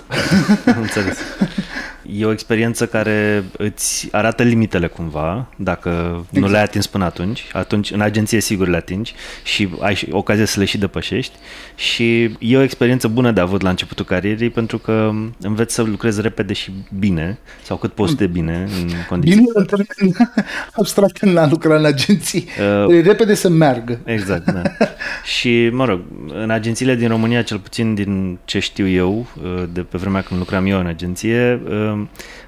Înțeles. 0.81 1.17
E 2.15 2.25
o 2.25 2.31
experiență 2.31 2.87
care 2.87 3.43
îți 3.57 4.07
arată 4.11 4.43
limitele 4.43 4.87
cumva, 4.87 5.47
dacă 5.55 5.89
exact. 5.89 6.45
nu 6.45 6.51
le-ai 6.51 6.63
atins 6.63 6.87
până 6.87 7.03
atunci. 7.03 7.43
Atunci, 7.53 7.91
în 7.91 8.01
agenție, 8.01 8.39
sigur 8.39 8.67
le 8.67 8.75
atingi 8.75 9.13
și 9.43 9.69
ai 9.79 10.07
ocazia 10.11 10.45
să 10.45 10.59
le 10.59 10.65
și 10.65 10.77
depășești. 10.77 11.35
Și 11.75 12.23
e 12.39 12.57
o 12.57 12.61
experiență 12.61 13.07
bună 13.07 13.31
de 13.31 13.39
avut 13.39 13.61
la 13.61 13.69
începutul 13.69 14.05
carierei, 14.05 14.49
pentru 14.49 14.77
că 14.77 15.11
înveți 15.41 15.73
să 15.73 15.81
lucrezi 15.81 16.21
repede 16.21 16.53
și 16.53 16.71
bine, 16.99 17.37
sau 17.61 17.77
cât 17.77 17.93
poți 17.93 18.15
de 18.15 18.27
bine, 18.27 18.67
în 18.81 18.89
condiții. 19.09 19.35
Bine, 19.37 19.49
în 19.53 19.65
termen 19.65 20.31
abstract, 20.79 21.21
în 21.21 21.37
a 21.37 21.47
lucra 21.47 21.75
în 21.75 21.85
agenții. 21.85 22.45
Uh, 22.87 23.03
repede 23.03 23.33
să 23.33 23.49
meargă. 23.49 23.99
Exact, 24.03 24.51
da. 24.51 24.61
și, 25.35 25.69
mă 25.71 25.85
rog, 25.85 26.01
în 26.41 26.49
agențiile 26.49 26.95
din 26.95 27.07
România, 27.07 27.41
cel 27.41 27.59
puțin 27.59 27.93
din 27.93 28.37
ce 28.45 28.59
știu 28.59 28.87
eu, 28.87 29.27
uh, 29.43 29.63
de 29.73 29.81
pe 29.81 29.97
vremea 29.97 30.21
când 30.21 30.39
lucram 30.39 30.65
eu 30.65 30.79
în 30.79 30.85
agenție, 30.85 31.61
uh, 31.69 32.01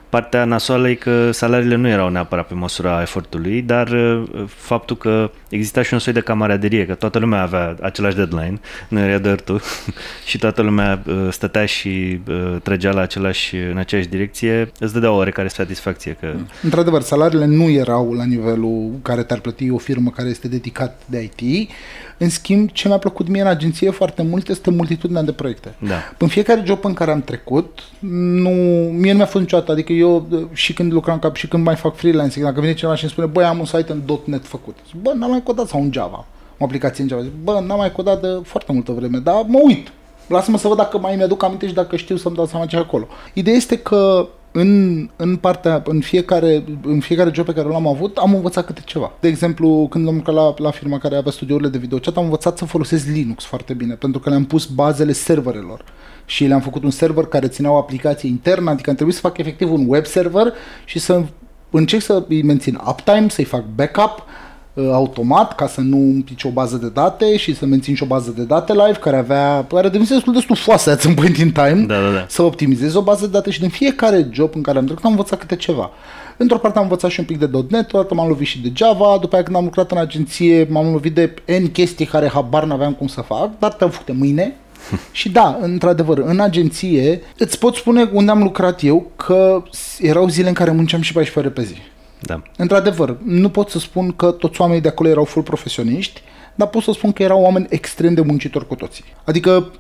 Partea 0.10 0.46
nasoală 0.46 0.90
e 0.90 0.94
că 0.94 1.32
salariile 1.32 1.76
nu 1.76 1.88
erau 1.88 2.10
neapărat 2.10 2.48
pe 2.48 2.54
măsura 2.54 3.02
efortului, 3.02 3.62
dar 3.62 3.88
uh, 3.88 4.24
faptul 4.48 4.98
că 4.98 5.32
exista 5.56 5.82
și 5.82 5.94
un 5.94 6.00
soi 6.00 6.14
de 6.14 6.20
camaraderie, 6.20 6.86
că 6.86 6.94
toată 6.94 7.20
lumea 7.20 7.42
avea 7.42 7.76
același 7.82 8.16
deadline, 8.16 8.60
nu 8.88 9.00
era 9.00 9.18
doar 9.18 9.42
tu, 9.42 9.60
și 10.30 10.38
toată 10.38 10.62
lumea 10.62 11.04
uh, 11.08 11.28
stătea 11.32 11.66
și 11.66 12.20
uh, 12.28 12.56
trăgea 12.64 12.92
la 12.92 13.02
același, 13.02 13.56
în 13.56 13.78
aceeași 13.78 14.08
direcție, 14.08 14.72
îți 14.80 14.94
dădea 14.94 15.12
o 15.12 15.16
oarecare 15.16 15.48
satisfacție. 15.48 16.18
Că... 16.20 16.34
Într-adevăr, 16.64 17.02
salariile 17.02 17.46
nu 17.46 17.70
erau 17.70 18.14
la 18.14 18.24
nivelul 18.24 18.92
care 19.02 19.24
te-ar 19.24 19.40
plăti 19.40 19.70
o 19.70 19.78
firmă 19.78 20.10
care 20.10 20.30
este 20.30 20.48
dedicat 20.48 21.02
de 21.06 21.30
IT, 21.36 21.70
în 22.18 22.30
schimb, 22.30 22.70
ce 22.72 22.88
mi-a 22.88 22.98
plăcut 22.98 23.28
mie 23.28 23.42
în 23.42 23.48
agenție 23.48 23.90
foarte 23.90 24.24
mult 24.24 24.50
este 24.50 24.72
multitudinea 24.72 25.22
de 25.22 25.32
proiecte. 25.32 25.76
Da. 25.80 25.96
În 26.18 26.28
fiecare 26.28 26.64
job 26.66 26.86
în 26.86 26.94
care 26.94 27.12
am 27.12 27.22
trecut, 27.22 27.80
nu, 28.10 28.50
mie 28.92 29.12
nu 29.12 29.18
mi-a 29.18 29.26
fost 29.26 29.44
niciodată, 29.44 29.72
adică 29.72 29.94
eu 29.94 30.28
și 30.54 30.74
când 30.74 30.92
lucram 30.92 31.20
cap 31.20 31.36
și 31.36 31.48
când 31.48 31.64
mai 31.64 31.76
fac 31.76 31.96
freelancing, 31.96 32.46
dacă 32.46 32.60
vine 32.60 32.74
cineva 32.74 32.96
și 32.96 33.04
îmi 33.04 33.12
spune, 33.12 33.28
băi, 33.28 33.44
am 33.44 33.60
un 33.60 33.66
site 33.66 33.92
în 33.92 34.02
.NET 34.26 34.46
făcut. 34.46 34.78
Zic, 34.88 35.02
bă, 35.02 35.14
n-am 35.16 35.30
mai 35.30 35.44
codat 35.46 35.68
sau 35.68 35.82
în 35.82 35.92
Java, 35.92 36.26
o 36.58 36.64
aplicație 36.64 37.04
în 37.04 37.10
Java. 37.10 37.22
Zic, 37.22 37.32
bă, 37.44 37.64
n-am 37.68 37.78
mai 37.78 37.92
codat 37.92 38.22
de 38.22 38.28
foarte 38.44 38.72
multă 38.72 38.92
vreme, 38.92 39.18
dar 39.18 39.44
mă 39.48 39.60
uit. 39.64 39.92
Lasă-mă 40.28 40.58
să 40.58 40.68
văd 40.68 40.78
dacă 40.78 40.98
mai 40.98 41.16
mi-aduc 41.16 41.44
aminte 41.44 41.68
și 41.68 41.74
dacă 41.74 41.96
știu 41.96 42.16
să-mi 42.16 42.36
dau 42.36 42.46
seama 42.46 42.66
ce 42.66 42.78
acolo. 42.78 43.08
Ideea 43.34 43.56
este 43.56 43.78
că 43.78 44.28
în, 44.52 45.10
în 45.16 45.36
partea, 45.36 45.84
în 45.86 46.02
fiecare, 46.02 46.64
în 46.84 47.00
fiecare 47.00 47.32
job 47.34 47.46
pe 47.46 47.54
care 47.54 47.68
l-am 47.68 47.88
avut, 47.88 48.18
am 48.18 48.34
învățat 48.34 48.66
câte 48.66 48.82
ceva. 48.86 49.12
De 49.20 49.28
exemplu, 49.28 49.88
când 49.90 50.08
am 50.08 50.16
lucrat 50.16 50.36
la, 50.36 50.54
la 50.58 50.72
firma 50.72 50.98
care 50.98 51.16
avea 51.16 51.32
studiourile 51.32 51.70
de 51.70 51.78
videochat, 51.78 52.18
am 52.18 52.24
învățat 52.24 52.58
să 52.58 52.66
folosesc 52.66 53.08
Linux 53.08 53.44
foarte 53.44 53.74
bine, 53.74 53.94
pentru 53.94 54.20
că 54.20 54.30
le-am 54.30 54.46
pus 54.46 54.66
bazele 54.66 55.12
serverelor 55.12 55.84
și 56.26 56.46
le-am 56.46 56.62
făcut 56.62 56.84
un 56.84 56.90
server 56.90 57.26
care 57.26 57.48
ținea 57.48 57.72
o 57.72 57.78
aplicație 57.78 58.30
internă, 58.30 58.70
adică 58.70 58.90
am 58.90 58.96
trebuit 58.96 59.16
să 59.16 59.22
fac 59.22 59.38
efectiv 59.38 59.72
un 59.72 59.86
web 59.88 60.06
server 60.06 60.54
și 60.86 61.00
să 61.00 61.24
încerc 61.70 62.02
să 62.02 62.26
îi 62.28 62.44
mențin 62.44 62.80
uptime, 62.88 63.30
să-i 63.30 63.44
fac 63.44 63.64
backup, 63.76 64.18
Uh, 64.18 64.45
automat 64.92 65.56
ca 65.56 65.68
să 65.68 65.82
nu 65.82 65.98
împici 65.98 66.44
o 66.44 66.50
bază 66.50 66.78
de 66.78 66.90
date 66.90 67.38
și 67.38 67.56
să 67.56 67.66
mențin 67.66 67.96
și 67.96 68.04
o 68.04 68.06
bază 68.06 68.34
de 68.36 68.44
date 68.44 68.74
live 68.74 69.00
care 69.00 69.18
avea, 69.18 69.66
care 69.70 69.88
devenise 69.88 70.14
destul 70.14 70.34
de 70.34 70.40
stufoasă 70.40 70.92
at 70.92 71.02
some 71.02 71.14
point 71.14 71.38
in 71.38 71.52
time, 71.52 71.86
da, 71.88 72.02
da, 72.02 72.10
da. 72.10 72.26
să 72.28 72.42
optimizez 72.42 72.96
o 72.96 73.02
bază 73.02 73.26
de 73.26 73.32
date 73.32 73.50
și 73.50 73.60
din 73.60 73.70
fiecare 73.70 74.30
job 74.32 74.52
în 74.56 74.62
care 74.62 74.78
am 74.78 74.86
trecut 74.86 75.04
am 75.04 75.12
învățat 75.12 75.40
câte 75.40 75.56
ceva. 75.56 75.92
Într-o 76.38 76.58
parte 76.58 76.78
am 76.78 76.84
învățat 76.84 77.10
și 77.10 77.20
un 77.20 77.26
pic 77.26 77.40
de 77.40 77.50
.NET, 77.70 77.94
o 77.94 77.98
dată 77.98 78.14
m-am 78.14 78.28
lovit 78.28 78.48
și 78.48 78.62
de 78.62 78.72
Java, 78.74 79.18
după 79.22 79.36
aia 79.36 79.44
când 79.44 79.56
am 79.56 79.64
lucrat 79.64 79.92
în 79.92 79.98
agenție 79.98 80.68
m-am 80.70 80.92
lovit 80.92 81.16
de 81.16 81.34
N 81.46 81.72
chestii 81.72 82.06
care 82.06 82.30
habar 82.30 82.64
n-aveam 82.64 82.94
cum 82.94 83.08
să 83.08 83.22
fac, 83.22 83.60
dar 83.60 83.74
te-am 83.74 83.90
făcut 83.90 84.06
de 84.06 84.12
mâine. 84.12 84.56
și 85.12 85.30
da, 85.30 85.58
într-adevăr, 85.62 86.18
în 86.18 86.40
agenție 86.40 87.22
îți 87.38 87.60
pot 87.60 87.76
spune 87.76 88.10
unde 88.14 88.32
am 88.32 88.44
lucrat 88.44 88.84
eu 88.84 89.12
că 89.16 89.64
erau 90.00 90.28
zile 90.28 90.48
în 90.48 90.54
care 90.54 90.72
munceam 90.72 91.02
și 91.02 91.14
14 91.14 91.40
ore 91.40 91.50
pe 91.50 91.74
zi. 91.74 91.95
Da. 92.20 92.42
Într-adevăr, 92.58 93.18
nu 93.24 93.50
pot 93.50 93.70
să 93.70 93.80
spun 93.80 94.12
că 94.12 94.32
toți 94.32 94.62
oamenii 94.62 94.82
de 94.82 94.88
acolo 94.88 95.10
erau 95.10 95.24
full 95.24 95.46
profesioniști, 95.46 96.22
dar 96.56 96.68
pot 96.68 96.84
să 96.84 96.92
spun 96.92 97.12
că 97.12 97.24
erau 97.24 97.42
oameni 97.42 97.66
extrem 97.70 98.14
de 98.14 98.22
muncitori 98.22 98.68
cu 98.68 98.76
toții. 98.76 99.04
Adică 99.24 99.72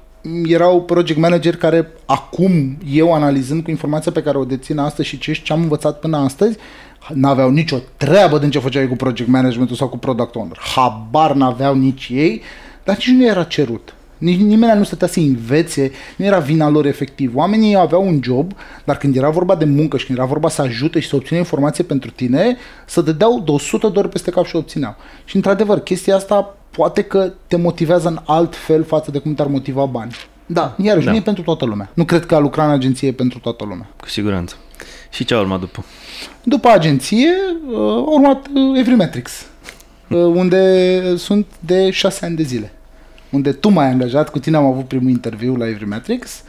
erau 0.45 0.81
project 0.81 1.19
manager 1.19 1.55
care 1.55 1.91
acum, 2.05 2.77
eu 2.91 3.13
analizând 3.13 3.63
cu 3.63 3.69
informația 3.69 4.11
pe 4.11 4.21
care 4.21 4.37
o 4.37 4.45
dețin 4.45 4.77
astăzi 4.77 5.07
și 5.07 5.17
ce 5.19 5.53
am 5.53 5.61
învățat 5.61 5.99
până 5.99 6.17
astăzi, 6.17 6.57
n-aveau 7.13 7.49
nicio 7.49 7.77
treabă 7.97 8.37
din 8.37 8.49
ce 8.49 8.59
făceai 8.59 8.87
cu 8.87 8.95
project 8.95 9.29
management 9.29 9.69
sau 9.69 9.87
cu 9.87 9.97
product 9.97 10.35
owner. 10.35 10.57
Habar 10.75 11.33
n-aveau 11.33 11.75
nici 11.75 12.07
ei, 12.11 12.41
dar 12.83 12.95
nici 12.95 13.07
nu 13.07 13.25
era 13.25 13.43
cerut. 13.43 13.93
Nici 14.17 14.39
nimeni 14.39 14.77
nu 14.77 14.83
stătea 14.83 15.07
să 15.07 15.19
învețe, 15.19 15.91
nu 16.17 16.25
era 16.25 16.39
vina 16.39 16.69
lor 16.69 16.85
efectiv. 16.85 17.35
Oamenii 17.35 17.75
aveau 17.75 18.07
un 18.07 18.19
job, 18.23 18.51
dar 18.83 18.97
când 18.97 19.15
era 19.15 19.29
vorba 19.29 19.55
de 19.55 19.65
muncă 19.65 19.97
și 19.97 20.05
când 20.05 20.17
era 20.17 20.27
vorba 20.27 20.49
să 20.49 20.61
ajute 20.61 20.99
și 20.99 21.07
să 21.07 21.15
obțină 21.15 21.39
informație 21.39 21.83
pentru 21.83 22.11
tine, 22.11 22.57
să 22.85 23.01
dădeau 23.01 23.41
de 23.45 23.51
100 23.51 23.87
de 23.87 23.99
ori 23.99 24.09
peste 24.09 24.31
cap 24.31 24.45
și 24.45 24.55
o 24.55 24.59
obțineau. 24.59 24.95
Și 25.25 25.35
într-adevăr, 25.35 25.79
chestia 25.79 26.15
asta 26.15 26.57
poate 26.71 27.01
că 27.01 27.31
te 27.47 27.55
motivează 27.55 28.07
în 28.07 28.19
alt 28.25 28.55
fel 28.55 28.83
față 28.83 29.11
de 29.11 29.17
cum 29.17 29.33
te-ar 29.33 29.47
motiva 29.47 29.85
bani. 29.85 30.15
Da, 30.45 30.75
iarăși, 30.81 31.05
da. 31.05 31.11
nu 31.11 31.17
e 31.17 31.21
pentru 31.21 31.43
toată 31.43 31.65
lumea. 31.65 31.89
Nu 31.93 32.05
cred 32.05 32.25
că 32.25 32.35
a 32.35 32.39
lucra 32.39 32.65
în 32.65 32.71
agenție 32.71 33.07
e 33.07 33.11
pentru 33.11 33.39
toată 33.39 33.63
lumea. 33.63 33.89
Cu 33.99 34.09
siguranță. 34.09 34.55
Și 35.09 35.25
ce 35.25 35.33
a 35.33 35.39
urmat 35.39 35.59
după? 35.59 35.85
După 36.43 36.67
agenție, 36.67 37.29
uh, 37.67 37.77
a 37.77 38.03
urmat 38.07 38.47
uh, 38.53 38.79
Everymetrics, 38.79 39.31
uh, 40.09 40.17
unde 40.17 41.17
sunt 41.17 41.45
de 41.59 41.89
șase 41.89 42.25
ani 42.25 42.35
de 42.35 42.43
zile 42.43 42.74
unde 43.35 43.51
tu 43.51 43.69
m-ai 43.69 43.87
angajat, 43.87 44.29
cu 44.29 44.39
tine 44.39 44.57
am 44.57 44.65
avut 44.65 44.87
primul 44.87 45.09
interviu 45.09 45.55
la 45.55 45.67
Everymetrics 45.67 46.43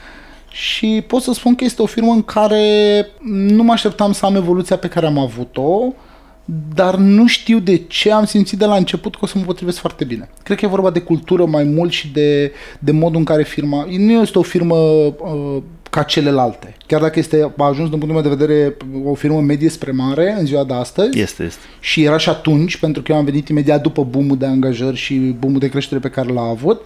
și 0.51 1.05
pot 1.07 1.23
să 1.23 1.33
spun 1.33 1.55
că 1.55 1.65
este 1.65 1.83
o 1.83 1.87
firmă 1.87 2.13
în 2.13 2.23
care 2.23 3.07
nu 3.23 3.63
mă 3.63 3.73
așteptam 3.73 4.13
să 4.13 4.27
am 4.27 4.37
evoluția 4.37 4.77
pe 4.77 4.89
care 4.89 5.07
am 5.07 5.19
avut-o, 5.19 5.93
dar 6.75 6.97
nu 6.97 7.27
știu 7.27 7.59
de 7.59 7.77
ce 7.77 8.13
am 8.13 8.25
simțit 8.25 8.59
de 8.59 8.65
la 8.65 8.77
început 8.77 9.13
că 9.13 9.21
o 9.23 9.27
să 9.27 9.39
mă 9.39 9.45
potrivesc 9.45 9.79
foarte 9.79 10.05
bine. 10.05 10.29
Cred 10.43 10.59
că 10.59 10.65
e 10.65 10.69
vorba 10.69 10.91
de 10.91 11.01
cultură 11.01 11.45
mai 11.45 11.65
mult 11.65 11.93
și 11.93 12.13
de, 12.13 12.53
de 12.79 12.93
modul 12.93 13.19
în 13.19 13.25
care 13.25 13.43
firma... 13.43 13.87
Nu 13.99 14.13
este 14.13 14.39
o 14.39 14.43
firmă 14.43 14.77
uh, 14.77 15.63
ca 15.97 16.03
celelalte. 16.03 16.77
Chiar 16.87 17.01
dacă 17.01 17.19
este 17.19 17.53
a 17.57 17.65
ajuns 17.65 17.89
din 17.89 17.99
punctul 17.99 18.23
meu 18.23 18.23
de 18.23 18.45
vedere 18.45 18.77
o 19.05 19.15
firmă 19.15 19.41
medie 19.41 19.69
spre 19.69 19.91
mare 19.91 20.37
în 20.39 20.47
ziua 20.47 20.65
de 20.65 20.73
astăzi. 20.73 21.19
Este, 21.19 21.43
este. 21.43 21.61
Și 21.81 22.03
era 22.03 22.17
și 22.17 22.29
atunci, 22.29 22.77
pentru 22.77 23.03
că 23.03 23.13
eu 23.13 23.19
am 23.19 23.25
venit 23.25 23.49
imediat 23.49 23.83
după 23.83 24.05
boom 24.05 24.27
de 24.27 24.47
angajări 24.47 24.97
și 24.97 25.15
boom 25.15 25.53
de 25.53 25.69
creștere 25.69 26.01
pe 26.01 26.09
care 26.09 26.33
l-a 26.33 26.43
avut, 26.43 26.81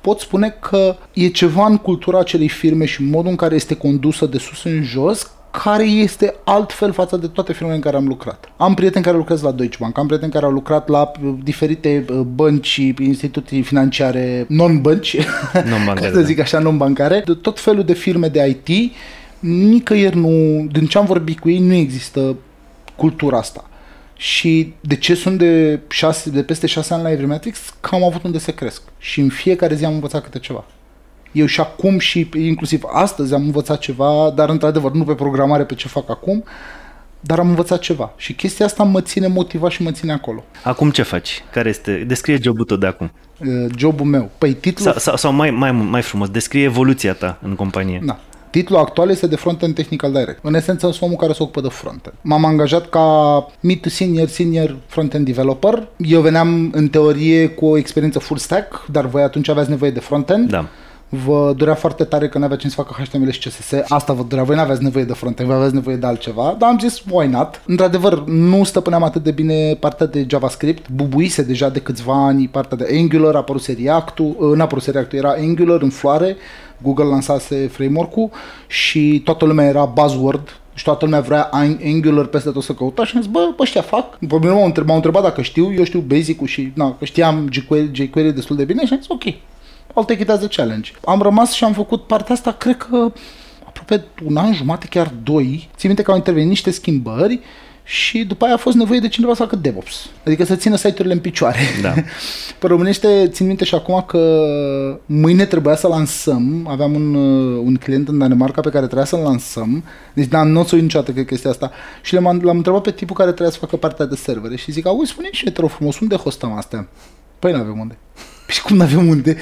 pot 0.00 0.20
spune 0.20 0.56
că 0.60 0.96
e 1.12 1.28
ceva 1.28 1.66
în 1.66 1.76
cultura 1.76 2.18
acelei 2.18 2.48
firme 2.48 2.84
și 2.84 3.02
modul 3.02 3.30
în 3.30 3.36
care 3.36 3.54
este 3.54 3.76
condusă 3.76 4.26
de 4.26 4.38
sus 4.38 4.64
în 4.64 4.82
jos 4.82 5.30
care 5.52 5.84
este 5.84 6.34
altfel 6.44 6.92
față 6.92 7.16
de 7.16 7.26
toate 7.26 7.52
firmele 7.52 7.74
în 7.74 7.80
care 7.80 7.96
am 7.96 8.06
lucrat. 8.06 8.48
Am 8.56 8.74
prieteni 8.74 9.04
care 9.04 9.16
lucrează 9.16 9.46
la 9.46 9.52
Deutsche 9.52 9.78
Bank, 9.80 9.98
am 9.98 10.06
prieteni 10.06 10.32
care 10.32 10.44
au 10.44 10.50
lucrat 10.50 10.88
la 10.88 11.10
uh, 11.22 11.34
diferite 11.42 12.04
uh, 12.08 12.16
bănci 12.16 12.66
și 12.66 12.94
instituții 12.98 13.62
financiare 13.62 14.46
non-bănci, 14.48 15.16
non-bancare, 15.64 16.08
să 16.12 16.20
da. 16.20 16.22
zic 16.22 16.38
așa, 16.38 16.58
non-bancare, 16.58 17.22
de 17.26 17.34
tot 17.34 17.60
felul 17.60 17.84
de 17.84 17.92
firme 17.92 18.28
de 18.28 18.60
IT, 18.66 18.92
nicăieri 19.38 20.16
nu, 20.16 20.66
din 20.72 20.86
ce 20.86 20.98
am 20.98 21.04
vorbit 21.04 21.38
cu 21.38 21.50
ei, 21.50 21.58
nu 21.58 21.74
există 21.74 22.36
cultura 22.96 23.38
asta. 23.38 23.66
Și 24.16 24.74
de 24.80 24.96
ce 24.96 25.14
sunt 25.14 25.38
de, 25.38 25.80
șase, 25.88 26.30
de 26.30 26.42
peste 26.42 26.66
șase 26.66 26.94
ani 26.94 27.02
la 27.02 27.10
Everymetrics? 27.10 27.74
Că 27.80 27.94
am 27.94 28.04
avut 28.04 28.22
unde 28.22 28.38
să 28.38 28.50
cresc. 28.50 28.82
Și 28.98 29.20
în 29.20 29.28
fiecare 29.28 29.74
zi 29.74 29.84
am 29.84 29.92
învățat 29.92 30.22
câte 30.22 30.38
ceva. 30.38 30.64
Eu 31.32 31.46
și 31.46 31.60
acum 31.60 31.98
și 31.98 32.28
inclusiv 32.36 32.82
astăzi 32.92 33.34
am 33.34 33.42
învățat 33.42 33.78
ceva, 33.78 34.32
dar 34.34 34.48
într-adevăr 34.48 34.92
nu 34.92 35.04
pe 35.04 35.14
programare, 35.14 35.64
pe 35.64 35.74
ce 35.74 35.88
fac 35.88 36.10
acum, 36.10 36.44
dar 37.20 37.38
am 37.38 37.48
învățat 37.48 37.78
ceva. 37.78 38.12
Și 38.16 38.32
chestia 38.32 38.66
asta 38.66 38.82
mă 38.82 39.00
ține 39.00 39.26
motivat 39.26 39.70
și 39.70 39.82
mă 39.82 39.90
ține 39.90 40.12
acolo. 40.12 40.44
Acum 40.62 40.90
ce 40.90 41.02
faci? 41.02 41.44
Care 41.52 41.68
este? 41.68 42.04
Descrie 42.06 42.38
jobul 42.42 42.64
tău 42.64 42.76
de 42.76 42.86
acum. 42.86 43.12
Uh, 43.38 43.70
jobul 43.76 44.06
meu. 44.06 44.30
Păi 44.38 44.52
titlul... 44.52 44.86
Sau, 44.86 44.98
sau, 44.98 45.16
sau 45.16 45.32
mai, 45.32 45.50
mai, 45.50 45.72
mai 45.72 46.02
frumos, 46.02 46.28
descrie 46.28 46.62
evoluția 46.62 47.12
ta 47.12 47.38
în 47.42 47.54
companie. 47.54 48.00
Da. 48.04 48.18
Titlul 48.50 48.78
actual 48.78 49.10
este 49.10 49.26
de 49.26 49.36
Front-End 49.36 49.74
Technical 49.74 50.12
Direct. 50.12 50.38
În 50.42 50.54
esență, 50.54 50.86
sunt 50.86 51.02
omul 51.02 51.16
care 51.16 51.32
se 51.32 51.42
ocupă 51.42 51.60
de 51.60 51.68
front 51.68 52.12
M-am 52.20 52.44
angajat 52.44 52.88
ca 52.88 53.46
mid 53.60 53.80
to 53.80 53.88
senior, 53.88 54.28
senior 54.28 54.76
front-end 54.86 55.24
developer. 55.24 55.88
Eu 55.96 56.20
veneam 56.20 56.70
în 56.72 56.88
teorie 56.88 57.48
cu 57.48 57.66
o 57.66 57.76
experiență 57.76 58.18
full 58.18 58.38
stack, 58.38 58.86
dar 58.90 59.06
voi 59.06 59.22
atunci 59.22 59.48
aveați 59.48 59.70
nevoie 59.70 59.90
de 59.90 60.00
front-end. 60.00 60.50
Da 60.50 60.68
vă 61.14 61.52
durea 61.56 61.74
foarte 61.74 62.04
tare 62.04 62.28
că 62.28 62.38
nu 62.38 62.44
avea 62.44 62.56
ce 62.56 62.68
să 62.68 62.74
facă 62.74 63.02
HTML 63.02 63.30
și 63.30 63.48
CSS. 63.48 63.72
Asta 63.88 64.12
vă 64.12 64.22
durea. 64.22 64.44
Voi 64.44 64.54
nu 64.54 64.60
aveați 64.60 64.82
nevoie 64.82 65.04
de 65.04 65.12
front-end, 65.12 65.48
voi 65.48 65.56
aveați 65.56 65.74
nevoie 65.74 65.96
de 65.96 66.06
altceva. 66.06 66.56
Dar 66.58 66.68
am 66.68 66.78
zis, 66.78 67.02
why 67.10 67.26
not? 67.26 67.62
Într-adevăr, 67.66 68.24
nu 68.24 68.64
stăpâneam 68.64 69.02
atât 69.02 69.22
de 69.22 69.30
bine 69.30 69.74
partea 69.80 70.06
de 70.06 70.26
JavaScript. 70.28 70.88
Bubuise 70.90 71.42
deja 71.42 71.68
de 71.68 71.80
câțiva 71.80 72.24
ani 72.26 72.48
partea 72.48 72.76
de 72.76 72.88
Angular, 72.98 73.34
a 73.34 73.38
apărut 73.38 73.66
React-ul, 73.66 74.36
uh, 74.38 74.56
n-a 74.56 74.64
apărut 74.64 74.84
React, 74.84 75.12
era 75.12 75.34
Angular 75.38 75.82
în 75.82 75.90
floare. 75.90 76.36
Google 76.82 77.04
lansase 77.04 77.68
framework-ul 77.72 78.30
și 78.66 79.20
toată 79.24 79.44
lumea 79.44 79.66
era 79.66 79.84
buzzword 79.84 80.60
și 80.74 80.84
toată 80.84 81.04
lumea 81.04 81.20
vrea 81.20 81.50
Angular 81.84 82.24
peste 82.24 82.50
tot 82.50 82.62
să 82.62 82.72
căuta 82.72 83.04
și 83.04 83.12
am 83.14 83.22
zis, 83.22 83.30
bă, 83.30 83.54
ăștia 83.58 83.82
fac. 83.82 84.18
Pe 84.18 84.38
mine 84.40 84.50
m-au 84.50 84.64
întrebat, 84.64 84.86
m-au 84.86 84.96
întrebat 84.96 85.22
dacă 85.22 85.42
știu, 85.42 85.72
eu 85.74 85.84
știu 85.84 86.00
basic-ul 86.00 86.46
și 86.46 86.72
na, 86.74 86.96
că 86.98 87.04
știam 87.04 87.48
jQuery, 87.50 87.90
jQuery 87.92 88.34
destul 88.34 88.56
de 88.56 88.64
bine 88.64 88.86
și 88.86 88.92
am 88.92 88.98
zis, 88.98 89.08
ok, 89.08 89.22
I'll 89.92 90.06
take 90.06 90.22
it 90.22 90.28
as 90.28 90.42
a 90.42 90.46
challenge. 90.46 90.90
Am 91.04 91.22
rămas 91.22 91.52
și 91.52 91.64
am 91.64 91.72
făcut 91.72 92.06
partea 92.06 92.34
asta, 92.34 92.52
cred 92.52 92.76
că 92.76 93.12
aproape 93.64 94.04
un 94.24 94.36
an 94.36 94.54
jumate, 94.54 94.86
chiar 94.86 95.12
doi. 95.22 95.68
Țin 95.76 95.88
minte 95.88 96.02
că 96.02 96.10
au 96.10 96.16
intervenit 96.16 96.48
niște 96.48 96.70
schimbări 96.70 97.40
și 97.84 98.24
după 98.24 98.44
aia 98.44 98.54
a 98.54 98.56
fost 98.56 98.76
nevoie 98.76 99.00
de 99.00 99.08
cineva 99.08 99.34
să 99.34 99.42
facă 99.42 99.56
DevOps. 99.56 100.08
Adică 100.26 100.44
să 100.44 100.56
țină 100.56 100.76
site-urile 100.76 101.12
în 101.12 101.20
picioare. 101.20 101.58
Da. 101.82 101.94
Pe 102.58 102.66
românește 102.66 103.28
țin 103.28 103.46
minte 103.46 103.64
și 103.64 103.74
acum 103.74 104.04
că 104.06 105.00
mâine 105.06 105.44
trebuia 105.44 105.76
să 105.76 105.86
lansăm, 105.86 106.66
aveam 106.70 106.94
un, 106.94 107.14
uh, 107.14 107.62
un 107.64 107.76
client 107.76 108.08
în 108.08 108.18
Danemarca 108.18 108.60
pe 108.60 108.70
care 108.70 108.84
trebuia 108.84 109.06
să-l 109.06 109.18
lansăm, 109.18 109.84
deci 110.14 110.26
da, 110.26 110.42
nu 110.42 110.60
o 110.60 110.64
să 110.64 110.76
niciodată 110.76 111.12
că 111.12 111.22
chestia 111.22 111.50
asta, 111.50 111.70
și 112.02 112.14
l-am, 112.14 112.40
l-am 112.42 112.56
întrebat 112.56 112.82
pe 112.82 112.90
tipul 112.90 113.16
care 113.16 113.30
trebuia 113.30 113.50
să 113.50 113.58
facă 113.58 113.76
partea 113.76 114.06
de 114.06 114.14
servere 114.14 114.56
și 114.56 114.72
zic, 114.72 114.86
auzi, 114.86 115.10
spune 115.10 115.28
și 115.30 115.44
te 115.50 115.60
rog 115.60 115.70
frumos, 115.70 115.98
unde 115.98 116.16
hostăm 116.16 116.52
astea? 116.52 116.88
Păi 117.38 117.52
nu 117.52 117.58
avem 117.58 117.78
unde. 117.78 117.98
Și 118.48 118.62
cum 118.66 118.76
nu 118.76 118.82
avem 118.82 119.08
unde? 119.08 119.36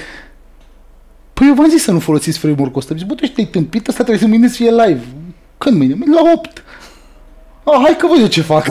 Păi 1.33 1.47
eu 1.47 1.53
v-am 1.53 1.69
zis 1.69 1.83
să 1.83 1.91
nu 1.91 1.99
folosiți 1.99 2.39
framework-ul 2.39 2.79
ăsta. 2.79 2.95
Zic, 2.97 3.07
bă, 3.07 3.13
tu 3.13 3.23
ești 3.23 3.45
tâmpit, 3.45 3.87
ăsta 3.87 4.03
trebuie 4.03 4.23
să 4.23 4.27
mâine 4.27 4.47
să 4.47 4.55
fie 4.55 4.69
live. 4.69 5.01
Când 5.57 5.77
mâine? 5.77 5.93
Mâine 5.93 6.13
la 6.13 6.31
8. 6.35 6.63
Ah, 7.63 7.79
hai 7.83 7.95
că 7.97 8.07
văd 8.07 8.19
eu 8.19 8.27
ce 8.27 8.41
fac. 8.41 8.65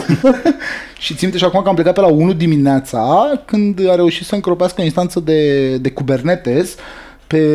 și 0.98 1.14
țin 1.14 1.36
și 1.36 1.44
acum 1.44 1.62
că 1.62 1.68
am 1.68 1.74
plecat 1.74 1.94
pe 1.94 2.00
la 2.00 2.06
1 2.06 2.32
dimineața, 2.32 3.30
când 3.44 3.88
a 3.88 3.94
reușit 3.94 4.26
să 4.26 4.34
încropească 4.34 4.80
o 4.80 4.84
instanță 4.84 5.20
de, 5.20 5.76
de 5.76 5.90
Kubernetes 5.90 6.74
pe 7.26 7.46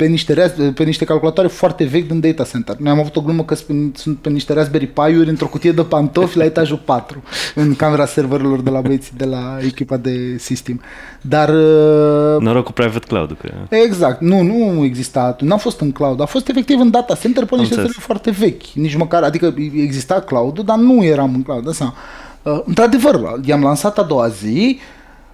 pe 0.00 0.06
niște, 0.06 0.54
pe 0.74 0.84
niște 0.84 1.04
calculatoare 1.04 1.48
foarte 1.48 1.84
vechi 1.84 2.06
din 2.06 2.20
data 2.20 2.44
center. 2.44 2.76
Noi 2.78 2.92
am 2.92 2.98
avut 2.98 3.16
o 3.16 3.20
glumă 3.20 3.44
că 3.44 3.54
sunt 3.94 4.18
pe 4.20 4.28
niște 4.28 4.52
Raspberry 4.52 4.86
Pi-uri 4.86 5.28
într-o 5.28 5.46
cutie 5.46 5.72
de 5.72 5.82
pantofi 5.82 6.36
la 6.36 6.44
etajul 6.44 6.80
4 6.84 7.22
în 7.54 7.74
camera 7.74 8.06
serverelor 8.06 8.60
de 8.60 8.70
la 8.70 8.80
băieții 8.80 9.12
de 9.16 9.24
la 9.24 9.58
echipa 9.60 9.96
de 9.96 10.36
system. 10.38 10.80
Dar... 11.20 11.48
Uh, 11.48 12.40
Noroc 12.40 12.64
cu 12.64 12.72
private 12.72 13.06
cloud 13.06 13.36
că... 13.40 13.76
Exact. 13.76 14.20
Nu, 14.20 14.42
nu 14.42 14.84
exista. 14.84 15.36
Nu 15.40 15.54
a 15.54 15.56
fost 15.56 15.80
în 15.80 15.92
cloud. 15.92 16.20
A 16.20 16.24
fost 16.24 16.48
efectiv 16.48 16.80
în 16.80 16.90
data 16.90 17.14
center 17.14 17.44
pe 17.44 17.56
niște 17.56 17.74
servere 17.74 17.98
foarte 17.98 18.30
vechi. 18.30 18.62
Nici 18.62 18.96
măcar, 18.96 19.22
adică 19.22 19.54
exista 19.74 20.20
cloud 20.20 20.58
dar 20.60 20.76
nu 20.76 21.04
eram 21.04 21.34
în 21.34 21.42
cloud. 21.42 21.68
Asta. 21.68 21.94
Uh, 22.42 22.60
într-adevăr, 22.64 23.40
i-am 23.44 23.62
lansat 23.62 23.98
a 23.98 24.02
doua 24.02 24.28
zi, 24.28 24.78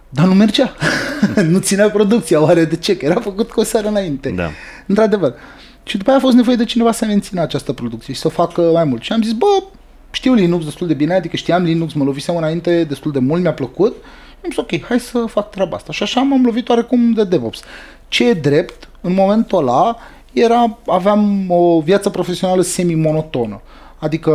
dar 0.09 0.27
nu 0.27 0.35
mergea. 0.35 0.75
nu 1.53 1.59
ținea 1.59 1.91
producția, 1.91 2.43
oare 2.43 2.65
de 2.65 2.77
ce? 2.77 2.97
Că 2.97 3.05
era 3.05 3.21
făcut 3.21 3.51
cu 3.51 3.61
o 3.61 3.65
seară 3.65 3.89
înainte. 3.89 4.29
Da. 4.31 4.51
Într-adevăr. 4.87 5.35
Și 5.83 5.97
după 5.97 6.11
aia 6.11 6.19
a 6.19 6.23
fost 6.23 6.37
nevoie 6.37 6.57
de 6.57 6.65
cineva 6.65 6.93
să 6.93 7.05
mențină 7.05 7.41
această 7.41 7.73
producție 7.73 8.15
și 8.15 8.21
să 8.21 8.27
o 8.27 8.31
facă 8.31 8.61
mai 8.61 8.85
mult. 8.85 9.03
Și 9.03 9.13
am 9.13 9.23
zis, 9.23 9.33
bă, 9.33 9.63
știu 10.11 10.35
Linux 10.35 10.65
destul 10.65 10.87
de 10.87 10.95
bine, 10.95 11.15
adică 11.15 11.37
știam 11.37 11.63
Linux, 11.63 11.93
mă 11.93 12.05
lovisem 12.05 12.37
înainte 12.37 12.85
destul 12.85 13.13
de 13.13 13.19
mult, 13.19 13.43
mi-a 13.43 13.53
plăcut. 13.53 13.97
Am 14.45 14.51
zis, 14.51 14.57
ok, 14.57 14.85
hai 14.85 15.01
să 15.01 15.25
fac 15.29 15.51
treaba 15.51 15.77
asta. 15.77 15.93
Și 15.93 16.03
așa 16.03 16.21
m-am 16.21 16.45
lovit 16.45 16.69
oarecum 16.69 17.13
de 17.13 17.25
DevOps. 17.25 17.61
Ce 18.09 18.29
e 18.29 18.33
drept, 18.33 18.89
în 19.01 19.15
momentul 19.15 19.59
ăla, 19.59 19.97
era, 20.33 20.79
aveam 20.87 21.51
o 21.51 21.81
viață 21.81 22.11
profesională 22.11 22.63
semi-monotonă. 22.63 23.61
Adică 23.99 24.33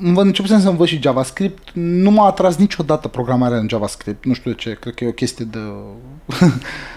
începusem 0.00 0.60
să 0.60 0.68
învăț 0.68 0.88
și 0.88 1.00
JavaScript, 1.02 1.68
nu 1.72 2.10
m-a 2.10 2.26
atras 2.26 2.56
niciodată 2.56 3.08
programarea 3.08 3.58
în 3.58 3.68
JavaScript, 3.68 4.24
nu 4.24 4.32
știu 4.32 4.50
de 4.50 4.56
ce, 4.56 4.76
cred 4.80 4.94
că 4.94 5.04
e 5.04 5.08
o 5.08 5.12
chestie 5.12 5.44
de, 5.50 5.58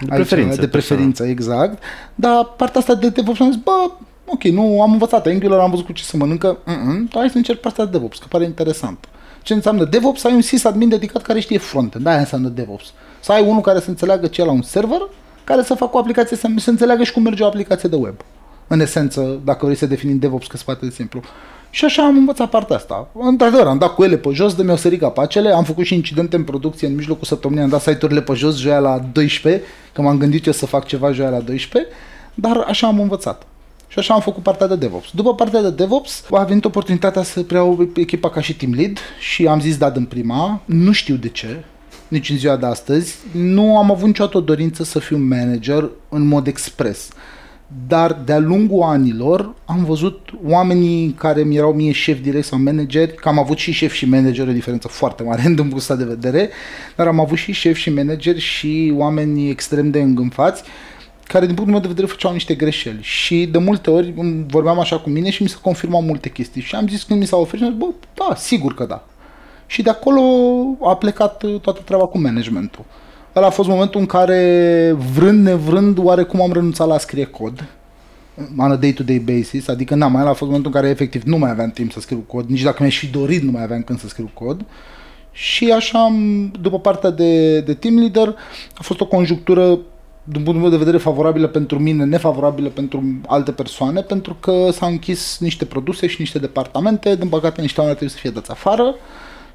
de 0.00 0.14
preferință, 0.14 0.60
de 0.60 0.68
preferință 0.68 1.24
exact, 1.24 1.82
dar 2.14 2.44
partea 2.44 2.80
asta 2.80 2.94
de 2.94 3.08
DevOps 3.08 3.40
am 3.40 3.50
zis, 3.50 3.60
bă, 3.62 3.90
ok, 4.24 4.42
nu 4.42 4.82
am 4.82 4.92
învățat 4.92 5.26
Angular, 5.26 5.58
am 5.58 5.70
văzut 5.70 5.86
cu 5.86 5.92
ce 5.92 6.02
se 6.02 6.16
mănâncă, 6.16 6.58
mm 6.64 7.08
hai 7.12 7.30
să 7.30 7.36
încerc 7.36 7.60
partea 7.60 7.84
de 7.84 7.90
DevOps, 7.90 8.18
că 8.18 8.26
pare 8.28 8.44
interesant. 8.44 9.08
Ce 9.42 9.54
înseamnă 9.54 9.84
DevOps? 9.84 10.24
Ai 10.24 10.34
un 10.34 10.40
sysadmin 10.40 10.88
dedicat 10.88 11.22
care 11.22 11.40
știe 11.40 11.58
front 11.58 11.94
da, 11.94 12.10
aia 12.10 12.18
înseamnă 12.18 12.48
DevOps. 12.48 12.92
Să 13.20 13.32
ai 13.32 13.42
unul 13.46 13.60
care 13.60 13.80
să 13.80 13.88
înțeleagă 13.88 14.26
ce 14.26 14.40
e 14.40 14.44
la 14.44 14.50
un 14.50 14.62
server, 14.62 15.00
care 15.44 15.62
să 15.62 15.74
facă 15.74 15.96
o 15.96 15.98
aplicație, 15.98 16.36
să, 16.36 16.48
să 16.56 16.70
înțeleagă 16.70 17.04
și 17.04 17.12
cum 17.12 17.22
merge 17.22 17.42
o 17.42 17.46
aplicație 17.46 17.88
de 17.88 17.96
web. 17.96 18.14
În 18.66 18.80
esență, 18.80 19.40
dacă 19.44 19.64
vrei 19.64 19.76
să 19.76 19.86
definim 19.86 20.18
DevOps, 20.18 20.46
că 20.46 20.56
se 20.56 20.62
poate 20.64 20.84
de 20.86 20.92
simplu. 20.92 21.20
Și 21.70 21.84
așa 21.84 22.02
am 22.02 22.16
învățat 22.16 22.50
partea 22.50 22.76
asta. 22.76 23.08
Într-adevăr, 23.18 23.66
am 23.66 23.78
dat 23.78 23.94
cu 23.94 24.04
ele 24.04 24.16
pe 24.16 24.30
jos, 24.32 24.54
de 24.54 24.62
mi-au 24.62 24.76
sărit 24.76 25.00
capacele, 25.00 25.50
am 25.50 25.64
făcut 25.64 25.84
și 25.84 25.94
incidente 25.94 26.36
în 26.36 26.44
producție 26.44 26.86
în 26.86 26.94
mijlocul 26.94 27.24
săptămânii, 27.24 27.62
am 27.62 27.68
dat 27.68 27.80
site-urile 27.80 28.22
pe 28.22 28.32
jos 28.32 28.56
joia 28.56 28.78
la 28.78 28.98
12, 29.12 29.62
că 29.92 30.02
m-am 30.02 30.18
gândit 30.18 30.46
eu 30.46 30.52
să 30.52 30.66
fac 30.66 30.86
ceva 30.86 31.12
joia 31.12 31.28
la 31.28 31.38
12, 31.38 31.92
dar 32.34 32.64
așa 32.66 32.86
am 32.86 33.00
învățat. 33.00 33.46
Și 33.88 33.98
așa 33.98 34.14
am 34.14 34.20
făcut 34.20 34.42
partea 34.42 34.66
de 34.66 34.76
DevOps. 34.76 35.10
După 35.14 35.34
partea 35.34 35.62
de 35.62 35.70
DevOps 35.70 36.24
a 36.30 36.44
venit 36.44 36.64
oportunitatea 36.64 37.22
să 37.22 37.42
preiau 37.42 37.88
echipa 37.94 38.30
ca 38.30 38.40
și 38.40 38.56
team 38.56 38.72
lead 38.74 38.98
și 39.20 39.46
am 39.46 39.60
zis 39.60 39.76
da 39.76 39.90
din 39.90 40.04
prima. 40.04 40.60
Nu 40.64 40.92
știu 40.92 41.14
de 41.14 41.28
ce, 41.28 41.64
nici 42.08 42.30
în 42.30 42.36
ziua 42.36 42.56
de 42.56 42.66
astăzi. 42.66 43.16
Nu 43.32 43.78
am 43.78 43.90
avut 43.90 44.06
niciodată 44.06 44.36
o 44.36 44.40
dorință 44.40 44.84
să 44.84 44.98
fiu 44.98 45.16
manager 45.16 45.90
în 46.08 46.26
mod 46.26 46.46
expres 46.46 47.08
dar 47.88 48.12
de-a 48.24 48.38
lungul 48.38 48.82
anilor 48.82 49.54
am 49.64 49.84
văzut 49.84 50.30
oamenii 50.46 51.10
care 51.10 51.42
mi 51.42 51.56
erau 51.56 51.72
mie 51.72 51.92
șef 51.92 52.20
direct 52.20 52.46
sau 52.46 52.58
manageri, 52.58 53.14
că 53.14 53.28
am 53.28 53.38
avut 53.38 53.58
și 53.58 53.72
șef 53.72 53.92
și 53.92 54.08
manager, 54.08 54.48
o 54.48 54.52
diferență 54.52 54.88
foarte 54.88 55.22
mare 55.22 55.42
în 55.44 55.54
punctul 55.54 55.78
ăsta 55.78 55.94
de 55.94 56.04
vedere, 56.04 56.48
dar 56.96 57.06
am 57.06 57.20
avut 57.20 57.38
și 57.38 57.52
șef 57.52 57.76
și 57.76 57.90
manageri 57.90 58.38
și 58.38 58.92
oameni 58.96 59.48
extrem 59.48 59.90
de 59.90 60.00
îngânfați, 60.00 60.62
care 61.24 61.46
din 61.46 61.54
punctul 61.54 61.72
meu 61.72 61.82
de 61.82 61.88
vedere 61.88 62.06
făceau 62.06 62.32
niște 62.32 62.54
greșeli 62.54 63.02
și 63.02 63.46
de 63.46 63.58
multe 63.58 63.90
ori 63.90 64.14
vorbeam 64.46 64.78
așa 64.78 64.98
cu 64.98 65.10
mine 65.10 65.30
și 65.30 65.42
mi 65.42 65.48
se 65.48 65.56
confirmau 65.62 66.02
multe 66.02 66.28
chestii 66.28 66.62
și 66.62 66.74
am 66.74 66.88
zis 66.88 67.02
când 67.02 67.20
mi 67.20 67.26
s-a 67.26 67.36
oferit, 67.36 67.64
am 67.64 67.70
zis, 67.70 67.78
bă, 67.78 67.86
da, 68.14 68.34
sigur 68.34 68.74
că 68.74 68.84
da. 68.84 69.06
Și 69.66 69.82
de 69.82 69.90
acolo 69.90 70.20
a 70.82 70.96
plecat 70.96 71.44
toată 71.62 71.80
treaba 71.84 72.06
cu 72.06 72.18
managementul. 72.18 72.84
Ăla 73.38 73.46
a 73.46 73.50
fost 73.50 73.68
momentul 73.68 74.00
în 74.00 74.06
care, 74.06 74.96
vrând 75.14 75.44
nevrând, 75.44 75.98
oarecum 75.98 76.42
am 76.42 76.52
renunțat 76.52 76.86
la 76.86 76.94
a 76.94 76.98
scrie 76.98 77.24
cod 77.24 77.68
on 78.56 78.70
a 78.70 78.76
day-to-day 78.76 79.18
basis, 79.18 79.68
adică 79.68 79.94
n-am 79.94 80.12
mai 80.12 80.22
a 80.22 80.26
fost 80.26 80.40
momentul 80.40 80.70
în 80.74 80.80
care 80.80 80.88
efectiv 80.92 81.22
nu 81.22 81.38
mai 81.38 81.50
aveam 81.50 81.70
timp 81.70 81.92
să 81.92 82.00
scriu 82.00 82.24
cod, 82.26 82.48
nici 82.48 82.62
dacă 82.62 82.76
mi-aș 82.80 82.98
fi 82.98 83.06
dorit 83.06 83.42
nu 83.42 83.50
mai 83.50 83.62
aveam 83.62 83.82
când 83.82 83.98
să 83.98 84.08
scriu 84.08 84.30
cod. 84.34 84.64
Și 85.32 85.70
așa, 85.70 86.12
după 86.60 86.78
partea 86.78 87.10
de, 87.10 87.60
de 87.60 87.74
team 87.74 87.98
leader, 87.98 88.28
a 88.74 88.82
fost 88.82 89.00
o 89.00 89.06
conjunctură 89.06 89.78
din 90.24 90.42
punctul 90.42 90.60
meu 90.60 90.70
de 90.70 90.76
vedere 90.76 90.96
favorabilă 90.96 91.46
pentru 91.46 91.78
mine, 91.78 92.04
nefavorabilă 92.04 92.68
pentru 92.68 93.04
alte 93.26 93.52
persoane, 93.52 94.00
pentru 94.00 94.36
că 94.40 94.68
s-au 94.72 94.90
închis 94.90 95.38
niște 95.40 95.64
produse 95.64 96.06
și 96.06 96.16
niște 96.18 96.38
departamente, 96.38 97.16
din 97.16 97.28
păcate 97.28 97.60
niște 97.60 97.80
oameni 97.80 97.96
trebuie 97.96 98.18
să 98.18 98.22
fie 98.22 98.34
dați 98.34 98.50
afară 98.50 98.94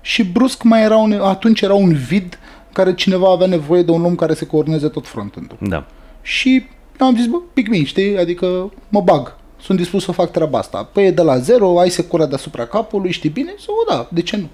și 0.01 0.23
brusc 0.23 0.63
mai 0.63 0.83
era 0.83 0.97
un, 0.97 1.13
atunci 1.13 1.61
era 1.61 1.73
un 1.73 1.93
vid 1.93 2.39
care 2.73 2.93
cineva 2.93 3.31
avea 3.31 3.47
nevoie 3.47 3.81
de 3.81 3.91
un 3.91 4.05
om 4.05 4.15
care 4.15 4.33
să 4.33 4.45
coordoneze 4.45 4.87
tot 4.87 5.07
frontend-ul. 5.07 5.57
Da. 5.69 5.85
Și 6.21 6.67
am 6.99 7.15
zis, 7.15 7.25
bă, 7.25 7.37
pic 7.53 7.69
mic, 7.69 7.85
știi? 7.85 8.17
Adică 8.17 8.71
mă 8.89 9.01
bag. 9.01 9.35
Sunt 9.61 9.77
dispus 9.77 10.03
să 10.03 10.11
fac 10.11 10.31
treaba 10.31 10.57
asta. 10.57 10.89
Păi 10.93 11.05
e 11.05 11.11
de 11.11 11.21
la 11.21 11.37
zero, 11.37 11.79
ai 11.79 11.89
secura 11.89 12.25
deasupra 12.25 12.65
capului, 12.65 13.11
știi 13.11 13.29
bine? 13.29 13.53
Sau 13.59 13.75
da, 13.89 14.07
de 14.11 14.21
ce 14.21 14.37
nu? 14.37 14.47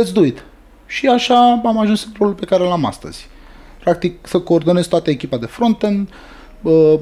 Let's 0.00 0.12
do 0.12 0.24
it. 0.24 0.44
Și 0.86 1.06
așa 1.06 1.60
am 1.64 1.78
ajuns 1.78 2.04
în 2.04 2.12
rolul 2.18 2.34
pe 2.34 2.44
care 2.44 2.62
l-am 2.62 2.84
astăzi. 2.84 3.28
Practic 3.80 4.26
să 4.26 4.38
coordonez 4.38 4.86
toată 4.86 5.10
echipa 5.10 5.36
de 5.36 5.46
frontend, 5.46 6.08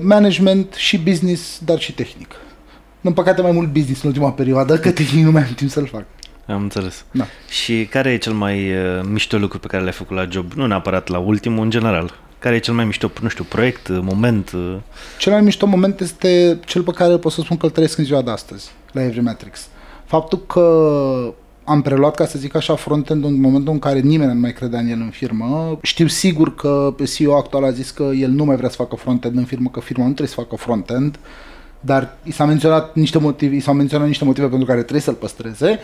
management 0.01 0.75
și 0.75 0.99
business, 0.99 1.61
dar 1.65 1.79
și 1.79 1.95
tehnic. 1.95 2.35
În 3.01 3.13
păcate 3.13 3.43
mai 3.43 3.51
mult 3.51 3.73
business 3.73 4.03
în 4.03 4.09
ultima 4.09 4.33
perioadă, 4.33 4.79
că 4.79 4.91
tehnic 4.91 5.25
nu 5.25 5.31
mai 5.31 5.43
am 5.43 5.55
timp 5.55 5.71
să-l 5.71 5.87
fac. 5.87 6.05
Am 6.47 6.63
înțeles. 6.63 7.05
Da. 7.11 7.25
Și 7.49 7.87
care 7.91 8.13
e 8.13 8.17
cel 8.17 8.33
mai 8.33 8.71
uh, 8.71 9.01
mișto 9.11 9.39
lucru 9.39 9.59
pe 9.59 9.67
care 9.67 9.83
l-ai 9.83 9.93
făcut 9.93 10.17
la 10.17 10.27
job? 10.31 10.53
Nu 10.53 10.67
neapărat 10.67 11.09
la 11.09 11.19
ultimul, 11.19 11.65
în 11.65 11.71
general. 11.71 12.15
Care 12.39 12.55
e 12.55 12.59
cel 12.59 12.75
mai 12.75 12.85
mișto, 12.85 13.11
nu 13.21 13.29
știu, 13.29 13.45
proiect, 13.45 13.89
uh, 13.89 13.99
moment? 14.03 14.51
Uh? 14.53 14.77
Cel 15.19 15.33
mai 15.33 15.41
mișto 15.41 15.67
moment 15.67 16.01
este 16.01 16.59
cel 16.65 16.83
pe 16.83 16.91
care 16.91 17.17
pot 17.17 17.33
să 17.33 17.41
spun 17.41 17.57
că 17.57 17.65
îl 17.65 17.73
trăiesc 17.73 17.99
în 17.99 18.05
ziua 18.05 18.23
de 18.23 18.31
astăzi, 18.31 18.71
la 18.93 19.03
Every 19.03 19.21
Matrix. 19.21 19.69
Faptul 20.05 20.39
că 20.47 21.35
am 21.65 21.83
preluat, 21.83 22.15
ca 22.15 22.27
să 22.27 22.39
zic 22.39 22.55
așa, 22.55 22.75
frontend 22.75 23.25
în 23.25 23.41
momentul 23.41 23.73
în 23.73 23.79
care 23.79 23.99
nimeni 23.99 24.33
nu 24.33 24.41
mai 24.41 24.53
credea 24.53 24.81
în 24.81 24.89
el 24.89 24.99
în 25.01 25.11
firmă. 25.11 25.79
Știu 25.83 26.07
sigur 26.07 26.55
că 26.55 26.95
CEO 27.15 27.37
actual 27.37 27.65
a 27.65 27.71
zis 27.71 27.91
că 27.91 28.03
el 28.03 28.31
nu 28.31 28.45
mai 28.45 28.57
vrea 28.57 28.69
să 28.69 28.77
facă 28.77 28.97
frontend 28.97 29.37
în 29.37 29.45
firmă, 29.45 29.69
că 29.69 29.81
firma 29.81 30.03
nu 30.03 30.13
trebuie 30.13 30.35
să 30.35 30.41
facă 30.41 30.57
frontend. 30.57 31.19
dar 31.81 32.17
i 32.23 32.33
s-a 32.33 32.45
menționat 32.45 32.95
niște 32.95 33.19
motive, 33.19 33.55
i 33.55 33.61
s-au 33.61 33.75
menționat 33.75 34.07
niște 34.07 34.25
motive 34.25 34.47
pentru 34.47 34.67
care 34.67 34.81
trebuie 34.81 35.01
să-l 35.01 35.15
păstreze, 35.15 35.79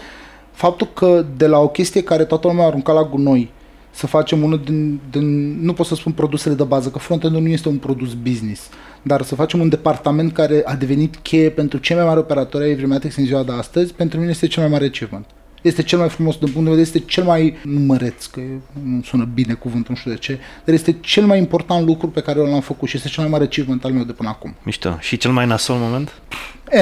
faptul 0.61 0.88
că 0.94 1.24
de 1.36 1.46
la 1.46 1.58
o 1.58 1.68
chestie 1.68 2.02
care 2.02 2.24
toată 2.24 2.46
lumea 2.46 2.64
a 2.64 2.66
aruncat 2.66 2.94
la 2.94 3.02
gunoi, 3.02 3.50
să 3.90 4.06
facem 4.06 4.42
unul 4.42 4.61
din, 4.64 5.00
din, 5.11 5.56
nu 5.64 5.72
pot 5.72 5.86
să 5.86 5.94
spun 5.94 6.12
produsele 6.12 6.54
de 6.54 6.62
bază, 6.62 6.88
că 6.88 6.98
frontend 6.98 7.36
nu 7.36 7.48
este 7.48 7.68
un 7.68 7.76
produs 7.76 8.14
business, 8.14 8.68
dar 9.02 9.22
să 9.22 9.34
facem 9.34 9.61
un 9.61 9.68
departament 9.68 10.32
care 10.32 10.62
a 10.64 10.74
devenit 10.74 11.16
cheie 11.16 11.50
pentru 11.50 11.78
cei 11.78 11.96
mai 11.96 12.04
mari 12.04 12.18
operatori 12.18 12.64
ai 12.64 12.70
Evrimatics 12.70 13.16
în 13.16 13.24
ziua 13.24 13.42
de 13.42 13.52
astăzi, 13.52 13.94
pentru 13.94 14.18
mine 14.18 14.30
este 14.30 14.46
cel 14.46 14.62
mai 14.62 14.72
mare 14.72 14.84
achievement. 14.84 15.26
Este 15.61 15.82
cel 15.82 15.98
mai 15.98 16.08
frumos 16.08 16.36
din 16.36 16.52
punct 16.52 16.68
de 16.68 16.74
vedere, 16.74 16.80
este 16.80 16.98
cel 16.98 17.24
mai 17.24 17.56
număreț, 17.64 18.26
că 18.26 18.40
nu 18.82 19.02
sună 19.02 19.28
bine 19.34 19.52
cuvântul, 19.52 19.92
nu 19.92 19.96
știu 19.96 20.11
de 20.11 20.16
ce, 20.16 20.38
dar 20.64 20.74
este 20.74 20.96
cel 21.00 21.24
mai 21.24 21.38
important 21.38 21.86
lucru 21.86 22.08
pe 22.08 22.20
care 22.20 22.38
l-am 22.38 22.61
făcut 22.61 22.88
și 22.88 22.96
este 22.96 23.08
cel 23.08 23.22
mai 23.22 23.32
mare 23.32 23.44
achievement 23.44 23.84
al 23.84 23.92
meu 23.92 24.04
de 24.04 24.12
până 24.12 24.28
acum. 24.28 24.54
Mișto. 24.62 24.96
Și 25.00 25.16
cel 25.16 25.30
mai 25.30 25.46
nasol 25.46 25.76
moment? 25.76 26.12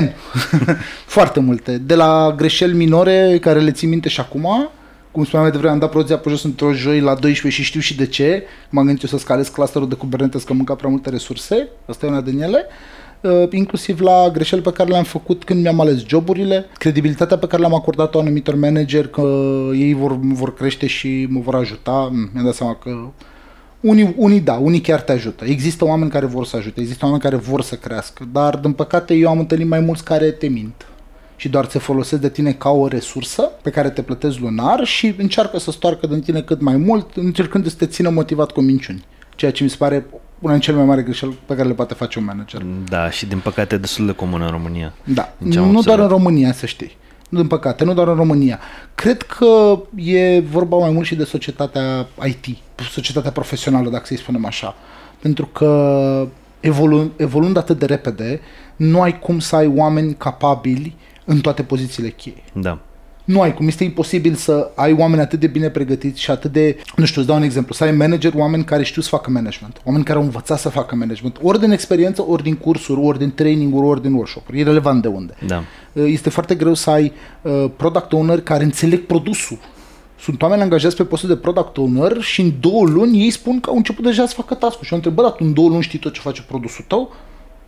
N. 0.00 0.04
Foarte 1.16 1.40
multe. 1.40 1.78
De 1.78 1.94
la 1.94 2.34
greșeli 2.36 2.76
minore 2.76 3.38
care 3.40 3.60
le 3.60 3.70
țin 3.70 3.88
minte 3.88 4.08
și 4.08 4.20
acum, 4.20 4.70
cum 5.10 5.24
spuneam 5.24 5.42
mai 5.42 5.50
devreme, 5.52 5.72
am 5.72 5.78
dat 5.78 5.90
prozia 5.90 6.18
pe 6.18 6.28
jos 6.28 6.44
într-o 6.44 6.72
joi 6.72 7.00
la 7.00 7.14
12 7.14 7.62
și 7.62 7.68
știu 7.68 7.80
și 7.80 7.96
de 7.96 8.06
ce. 8.06 8.42
M-am 8.70 8.84
gândit 8.84 9.02
eu 9.02 9.08
să 9.08 9.18
scalez 9.18 9.48
clusterul 9.48 9.88
de 9.88 9.94
Kubernetes 9.94 10.42
că 10.42 10.52
mânca 10.52 10.74
prea 10.74 10.90
multe 10.90 11.10
resurse. 11.10 11.68
Asta 11.86 12.06
e 12.06 12.08
una 12.08 12.20
din 12.20 12.42
ele. 12.42 12.66
Uh, 12.66 12.72
inclusiv 13.50 14.00
la 14.00 14.28
greșeli 14.32 14.62
pe 14.62 14.72
care 14.72 14.88
le-am 14.88 15.04
făcut 15.04 15.44
când 15.44 15.62
mi-am 15.62 15.80
ales 15.80 16.06
joburile, 16.06 16.66
credibilitatea 16.78 17.38
pe 17.38 17.46
care 17.46 17.60
le-am 17.60 17.74
acordat-o 17.74 18.18
anumitor 18.18 18.54
manager 18.54 19.06
că 19.06 19.22
ei 19.74 19.94
vor, 19.94 20.18
vor 20.20 20.54
crește 20.54 20.86
și 20.86 21.26
mă 21.30 21.40
vor 21.40 21.54
ajuta. 21.54 22.10
Mi-am 22.32 22.44
dat 22.44 22.54
seama 22.54 22.74
că 22.74 23.10
unii, 23.80 24.14
unii 24.16 24.40
da, 24.40 24.54
unii 24.54 24.80
chiar 24.80 25.00
te 25.00 25.12
ajută. 25.12 25.44
Există 25.44 25.84
oameni 25.84 26.10
care 26.10 26.26
vor 26.26 26.46
să 26.46 26.56
ajute, 26.56 26.80
există 26.80 27.04
oameni 27.04 27.22
care 27.22 27.36
vor 27.36 27.62
să 27.62 27.74
crească, 27.74 28.28
dar 28.32 28.56
din 28.56 28.72
păcate 28.72 29.14
eu 29.14 29.28
am 29.28 29.38
întâlnit 29.38 29.68
mai 29.68 29.80
mulți 29.80 30.04
care 30.04 30.30
te 30.30 30.48
mint 30.48 30.86
și 31.36 31.48
doar 31.48 31.68
se 31.68 31.78
folosesc 31.78 32.20
de 32.20 32.28
tine 32.28 32.52
ca 32.52 32.70
o 32.70 32.86
resursă 32.86 33.50
pe 33.62 33.70
care 33.70 33.90
te 33.90 34.02
plătesc 34.02 34.38
lunar 34.38 34.84
și 34.84 35.14
încearcă 35.18 35.58
să 35.58 35.70
stoarcă 35.70 36.06
din 36.06 36.20
tine 36.20 36.40
cât 36.40 36.60
mai 36.60 36.76
mult, 36.76 37.06
încercând 37.14 37.68
să 37.68 37.76
te 37.78 37.86
țină 37.86 38.08
motivat 38.08 38.50
cu 38.50 38.60
minciuni. 38.60 39.04
Ceea 39.36 39.50
ce 39.50 39.62
mi 39.62 39.70
se 39.70 39.76
pare 39.78 40.06
una 40.38 40.52
din 40.52 40.60
cele 40.62 40.76
mai 40.76 40.86
mari 40.86 41.02
greșeli 41.02 41.38
pe 41.46 41.54
care 41.54 41.68
le 41.68 41.74
poate 41.74 41.94
face 41.94 42.18
un 42.18 42.24
manager. 42.24 42.62
Da, 42.88 43.10
și 43.10 43.26
din 43.26 43.38
păcate 43.38 43.76
destul 43.76 44.06
de 44.06 44.12
comună 44.12 44.44
în 44.44 44.50
România. 44.50 44.92
Da, 45.04 45.32
nu 45.38 45.80
doar 45.82 45.98
în 45.98 46.08
România, 46.08 46.52
să 46.52 46.66
știi. 46.66 46.96
Din 47.28 47.46
păcate, 47.46 47.84
nu 47.84 47.94
doar 47.94 48.08
în 48.08 48.14
România. 48.14 48.58
Cred 48.94 49.22
că 49.22 49.78
e 49.94 50.40
vorba 50.40 50.76
mai 50.76 50.90
mult 50.90 51.06
și 51.06 51.14
de 51.14 51.24
societatea 51.24 52.06
IT, 52.26 52.56
societatea 52.90 53.30
profesională, 53.30 53.90
dacă 53.90 54.06
să-i 54.06 54.16
spunem 54.16 54.44
așa. 54.44 54.74
Pentru 55.20 55.46
că 55.46 56.28
evolu- 56.60 57.10
evoluând 57.16 57.56
atât 57.56 57.78
de 57.78 57.86
repede, 57.86 58.40
nu 58.76 59.00
ai 59.00 59.18
cum 59.18 59.38
să 59.38 59.56
ai 59.56 59.72
oameni 59.76 60.14
capabili 60.14 60.96
în 61.24 61.40
toate 61.40 61.62
pozițiile 61.62 62.08
cheie. 62.08 62.42
Da. 62.52 62.78
Nu 63.28 63.40
ai 63.40 63.54
cum, 63.54 63.66
este 63.66 63.84
imposibil 63.84 64.34
să 64.34 64.70
ai 64.74 64.92
oameni 64.92 65.20
atât 65.20 65.40
de 65.40 65.46
bine 65.46 65.68
pregătiți 65.68 66.20
și 66.20 66.30
atât 66.30 66.52
de, 66.52 66.76
nu 66.96 67.04
știu, 67.04 67.20
îți 67.20 67.28
dau 67.30 67.38
un 67.38 67.42
exemplu, 67.42 67.74
să 67.74 67.84
ai 67.84 67.92
manager, 67.92 68.32
oameni 68.34 68.64
care 68.64 68.82
știu 68.82 69.02
să 69.02 69.08
facă 69.08 69.30
management, 69.30 69.80
oameni 69.84 70.04
care 70.04 70.18
au 70.18 70.24
învățat 70.24 70.58
să 70.58 70.68
facă 70.68 70.94
management, 70.94 71.38
ori 71.42 71.60
din 71.60 71.70
experiență, 71.70 72.24
ori 72.28 72.42
din 72.42 72.54
cursuri, 72.54 73.00
ori 73.00 73.18
din 73.18 73.34
training-uri, 73.34 73.86
ori 73.86 74.02
din 74.02 74.12
workshop-uri, 74.12 74.60
e 74.60 74.62
relevant 74.62 75.02
de 75.02 75.08
unde. 75.08 75.34
Da. 75.46 75.62
Este 75.92 76.30
foarte 76.30 76.54
greu 76.54 76.74
să 76.74 76.90
ai 76.90 77.12
uh, 77.42 77.64
product 77.76 78.12
owner 78.12 78.40
care 78.40 78.64
înțeleg 78.64 79.06
produsul. 79.06 79.58
Sunt 80.20 80.42
oameni 80.42 80.62
angajați 80.62 80.96
pe 80.96 81.04
postul 81.04 81.28
de 81.28 81.36
product 81.36 81.76
owner 81.76 82.20
și 82.20 82.40
în 82.40 82.52
două 82.60 82.86
luni 82.86 83.22
ei 83.22 83.30
spun 83.30 83.60
că 83.60 83.70
au 83.70 83.76
început 83.76 84.04
deja 84.04 84.26
să 84.26 84.34
facă 84.34 84.54
task 84.54 84.82
și 84.82 84.88
au 84.90 84.96
întrebat, 84.96 85.24
dar 85.24 85.34
tu 85.34 85.44
în 85.44 85.52
două 85.52 85.68
luni 85.68 85.82
știi 85.82 85.98
tot 85.98 86.12
ce 86.12 86.20
face 86.20 86.42
produsul 86.42 86.84
tău? 86.88 87.14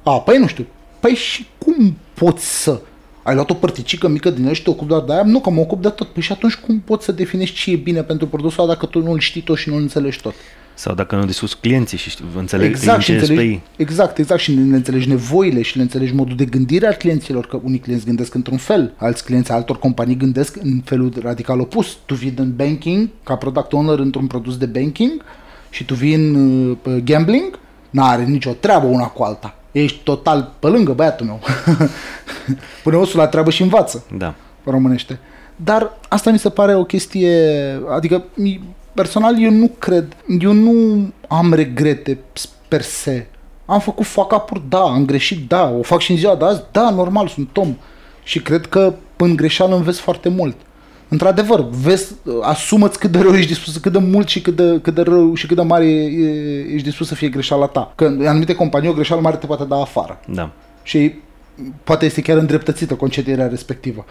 A, 0.02 0.20
păi 0.20 0.38
nu 0.38 0.46
știu. 0.46 0.66
Păi 1.00 1.14
și 1.14 1.46
cum 1.58 1.96
poți 2.14 2.62
să? 2.62 2.80
Ai 3.22 3.34
luat 3.34 3.50
o 3.50 3.54
părticică 3.54 4.08
mică 4.08 4.30
din 4.30 4.46
el 4.46 4.54
și 4.54 4.62
te 4.62 4.70
ocupi 4.70 4.88
doar 4.88 5.02
de 5.02 5.12
aia? 5.12 5.22
Nu, 5.22 5.40
că 5.40 5.50
mă 5.50 5.60
ocup 5.60 5.82
de 5.82 5.88
tot. 5.88 6.08
Păi 6.08 6.22
și 6.22 6.32
atunci 6.32 6.54
cum 6.54 6.80
poți 6.80 7.04
să 7.04 7.12
definești 7.12 7.56
ce 7.56 7.70
e 7.70 7.76
bine 7.76 8.02
pentru 8.02 8.26
produsul 8.26 8.62
ăla 8.62 8.72
dacă 8.72 8.86
tu 8.86 9.02
nu-l 9.02 9.18
știi 9.18 9.40
tot 9.40 9.56
și 9.56 9.68
nu-l 9.68 9.80
înțelegi 9.80 10.20
tot? 10.20 10.34
Sau 10.74 10.94
dacă 10.94 11.16
nu 11.16 11.24
discuți 11.24 11.60
clienții 11.60 11.98
și 11.98 12.16
înțelegi, 12.36 12.70
exact, 12.70 13.02
și 13.02 13.10
înțelegi, 13.12 13.60
exact, 13.76 14.18
exact, 14.18 14.40
și 14.40 14.52
le 14.52 14.76
înțelegi 14.76 15.08
nevoile 15.08 15.62
și 15.62 15.76
le 15.76 15.82
înțelegi 15.82 16.14
modul 16.14 16.36
de 16.36 16.44
gândire 16.44 16.86
al 16.86 16.92
clienților, 16.92 17.46
că 17.46 17.60
unii 17.62 17.78
clienți 17.78 18.04
gândesc 18.04 18.34
într-un 18.34 18.56
fel, 18.56 18.94
alți 18.96 19.24
clienți 19.24 19.52
altor 19.52 19.78
companii 19.78 20.16
gândesc 20.16 20.56
în 20.62 20.80
felul 20.84 21.12
radical 21.22 21.60
opus. 21.60 21.98
Tu 22.06 22.14
vii 22.14 22.34
în 22.36 22.52
banking, 22.56 23.08
ca 23.22 23.36
product 23.36 23.72
owner 23.72 23.98
într-un 23.98 24.26
produs 24.26 24.56
de 24.56 24.66
banking 24.66 25.22
și 25.70 25.84
tu 25.84 25.94
vii 25.94 26.14
în 26.14 26.34
uh, 26.84 26.96
gambling, 27.04 27.58
n-are 27.91 28.24
nicio 28.24 28.53
treabă 28.53 28.86
una 28.86 29.07
cu 29.07 29.22
alta 29.22 29.55
Ești 29.72 29.99
total 30.03 30.53
pe 30.59 30.66
lângă 30.66 30.93
băiatul 30.93 31.26
meu. 31.26 31.41
Pune 32.82 32.97
osul 32.97 33.18
la 33.18 33.26
treabă 33.26 33.51
și 33.51 33.62
învață. 33.62 34.05
Da. 34.16 34.34
Românește. 34.64 35.18
Dar 35.57 35.99
asta 36.09 36.30
mi 36.30 36.38
se 36.38 36.51
pare 36.51 36.74
o 36.74 36.84
chestie, 36.84 37.51
adică 37.91 38.24
personal 38.95 39.43
eu 39.43 39.51
nu 39.51 39.70
cred, 39.78 40.16
eu 40.41 40.53
nu 40.53 41.07
am 41.28 41.53
regrete 41.53 42.18
per 42.68 42.82
se. 42.82 43.26
Am 43.66 43.80
făcut 43.80 44.07
fuck 44.07 44.32
up 44.32 44.62
da, 44.68 44.80
am 44.80 45.05
greșit, 45.05 45.49
da, 45.49 45.70
o 45.78 45.82
fac 45.82 46.01
și 46.01 46.11
în 46.11 46.16
ziua 46.16 46.36
de 46.36 46.45
azi, 46.45 46.62
da, 46.72 46.91
normal, 46.91 47.28
sunt 47.28 47.57
om. 47.57 47.76
Și 48.22 48.41
cred 48.43 48.66
că 48.66 48.95
în 49.16 49.36
greșeală 49.36 49.76
înveți 49.76 50.01
foarte 50.01 50.28
mult 50.28 50.57
într-adevăr, 51.11 51.68
vezi, 51.68 52.12
asumă-ți 52.42 52.98
cât 52.98 53.11
de 53.11 53.18
rău 53.18 53.34
ești 53.34 53.48
dispus, 53.48 53.76
cât 53.76 53.92
de 53.92 53.98
mult 53.98 54.28
și 54.28 54.40
cât 54.40 54.56
de, 54.56 54.78
cât 54.82 54.94
de 54.94 55.02
rău 55.02 55.34
și 55.34 55.46
cât 55.46 55.56
de 55.56 55.62
mare 55.62 55.86
ești 56.72 56.88
dispus 56.88 57.06
să 57.06 57.14
fie 57.14 57.28
greșeala 57.28 57.66
ta. 57.66 57.92
Că 57.94 58.04
în 58.04 58.26
anumite 58.26 58.54
companii 58.54 58.88
o 58.88 58.92
greșeală 58.92 59.20
mare 59.22 59.36
te 59.36 59.46
poate 59.46 59.64
da 59.64 59.76
afară. 59.76 60.20
Da. 60.26 60.50
Și 60.82 61.14
poate 61.84 62.04
este 62.04 62.22
chiar 62.22 62.36
îndreptățită 62.36 62.94
concedierea 62.94 63.46
respectivă. 63.46 64.04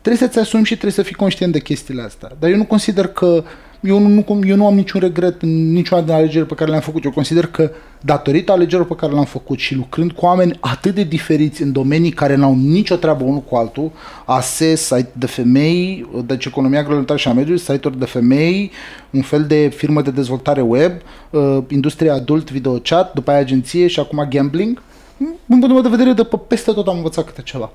Trebuie 0.00 0.28
să-ți 0.28 0.38
asumi 0.38 0.64
și 0.64 0.72
trebuie 0.72 0.92
să 0.92 1.02
fii 1.02 1.14
conștient 1.14 1.52
de 1.52 1.60
chestiile 1.60 2.02
astea. 2.02 2.30
Dar 2.38 2.50
eu 2.50 2.56
nu 2.56 2.64
consider 2.64 3.06
că 3.06 3.44
eu 3.80 3.98
nu, 3.98 4.40
eu 4.46 4.56
nu 4.56 4.66
am 4.66 4.74
niciun 4.74 5.00
regret 5.00 5.42
în 5.42 5.72
niciuna 5.72 6.00
din 6.00 6.12
alegerile 6.12 6.44
pe 6.44 6.54
care 6.54 6.70
le-am 6.70 6.82
făcut. 6.82 7.04
Eu 7.04 7.10
consider 7.10 7.46
că 7.46 7.70
datorită 8.00 8.52
alegerilor 8.52 8.86
pe 8.86 8.94
care 8.94 9.12
le-am 9.12 9.24
făcut 9.24 9.58
și 9.58 9.74
lucrând 9.74 10.12
cu 10.12 10.24
oameni 10.24 10.56
atât 10.60 10.94
de 10.94 11.02
diferiți 11.02 11.62
în 11.62 11.72
domenii 11.72 12.10
care 12.10 12.34
n-au 12.34 12.54
nicio 12.54 12.96
treabă 12.96 13.24
unul 13.24 13.40
cu 13.40 13.56
altul, 13.56 13.90
ASE, 14.24 14.74
site 14.74 15.10
de 15.12 15.26
femei, 15.26 16.08
deci 16.26 16.44
economia 16.44 16.78
agroalimentară 16.78 17.18
și 17.18 17.28
a 17.28 17.32
mediului, 17.32 17.60
site-uri 17.60 17.98
de 17.98 18.04
femei, 18.04 18.70
un 19.10 19.22
fel 19.22 19.44
de 19.44 19.68
firmă 19.76 20.02
de 20.02 20.10
dezvoltare 20.10 20.60
web, 20.60 20.92
uh, 21.30 21.58
industria 21.68 22.14
adult, 22.14 22.50
video 22.50 22.72
chat, 22.72 23.12
după 23.14 23.30
aia 23.30 23.40
agenție 23.40 23.86
și 23.86 24.00
acum 24.00 24.26
gambling, 24.30 24.82
în 25.18 25.58
punctul 25.58 25.82
de 25.82 25.88
vedere 25.88 26.12
de 26.12 26.24
pe 26.24 26.36
peste 26.46 26.72
tot 26.72 26.88
am 26.88 26.96
învățat 26.96 27.24
câte 27.24 27.42
ceva. 27.42 27.70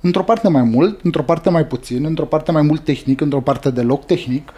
Într-o 0.00 0.22
parte 0.22 0.48
mai 0.48 0.62
mult, 0.62 1.00
într-o 1.02 1.22
parte 1.22 1.50
mai 1.50 1.64
puțin, 1.64 2.04
într-o 2.04 2.24
parte 2.24 2.52
mai 2.52 2.62
mult 2.62 2.84
tehnic, 2.84 3.20
într-o 3.20 3.40
parte 3.40 3.70
deloc 3.70 4.06
tehnic, 4.06 4.52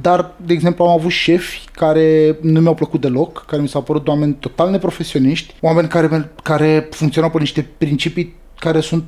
dar, 0.00 0.34
de 0.46 0.52
exemplu, 0.52 0.84
am 0.84 0.90
avut 0.90 1.10
șefi 1.10 1.60
care 1.72 2.36
nu 2.40 2.60
mi-au 2.60 2.74
plăcut 2.74 3.00
deloc, 3.00 3.44
care 3.46 3.62
mi 3.62 3.68
s-au 3.68 3.82
părut 3.82 4.08
oameni 4.08 4.32
total 4.32 4.70
neprofesioniști, 4.70 5.54
oameni 5.60 5.88
care, 5.88 6.30
care 6.42 6.88
funcționau 6.90 7.30
pe 7.30 7.38
niște 7.38 7.68
principii 7.78 8.34
care 8.58 8.80
sunt 8.80 9.04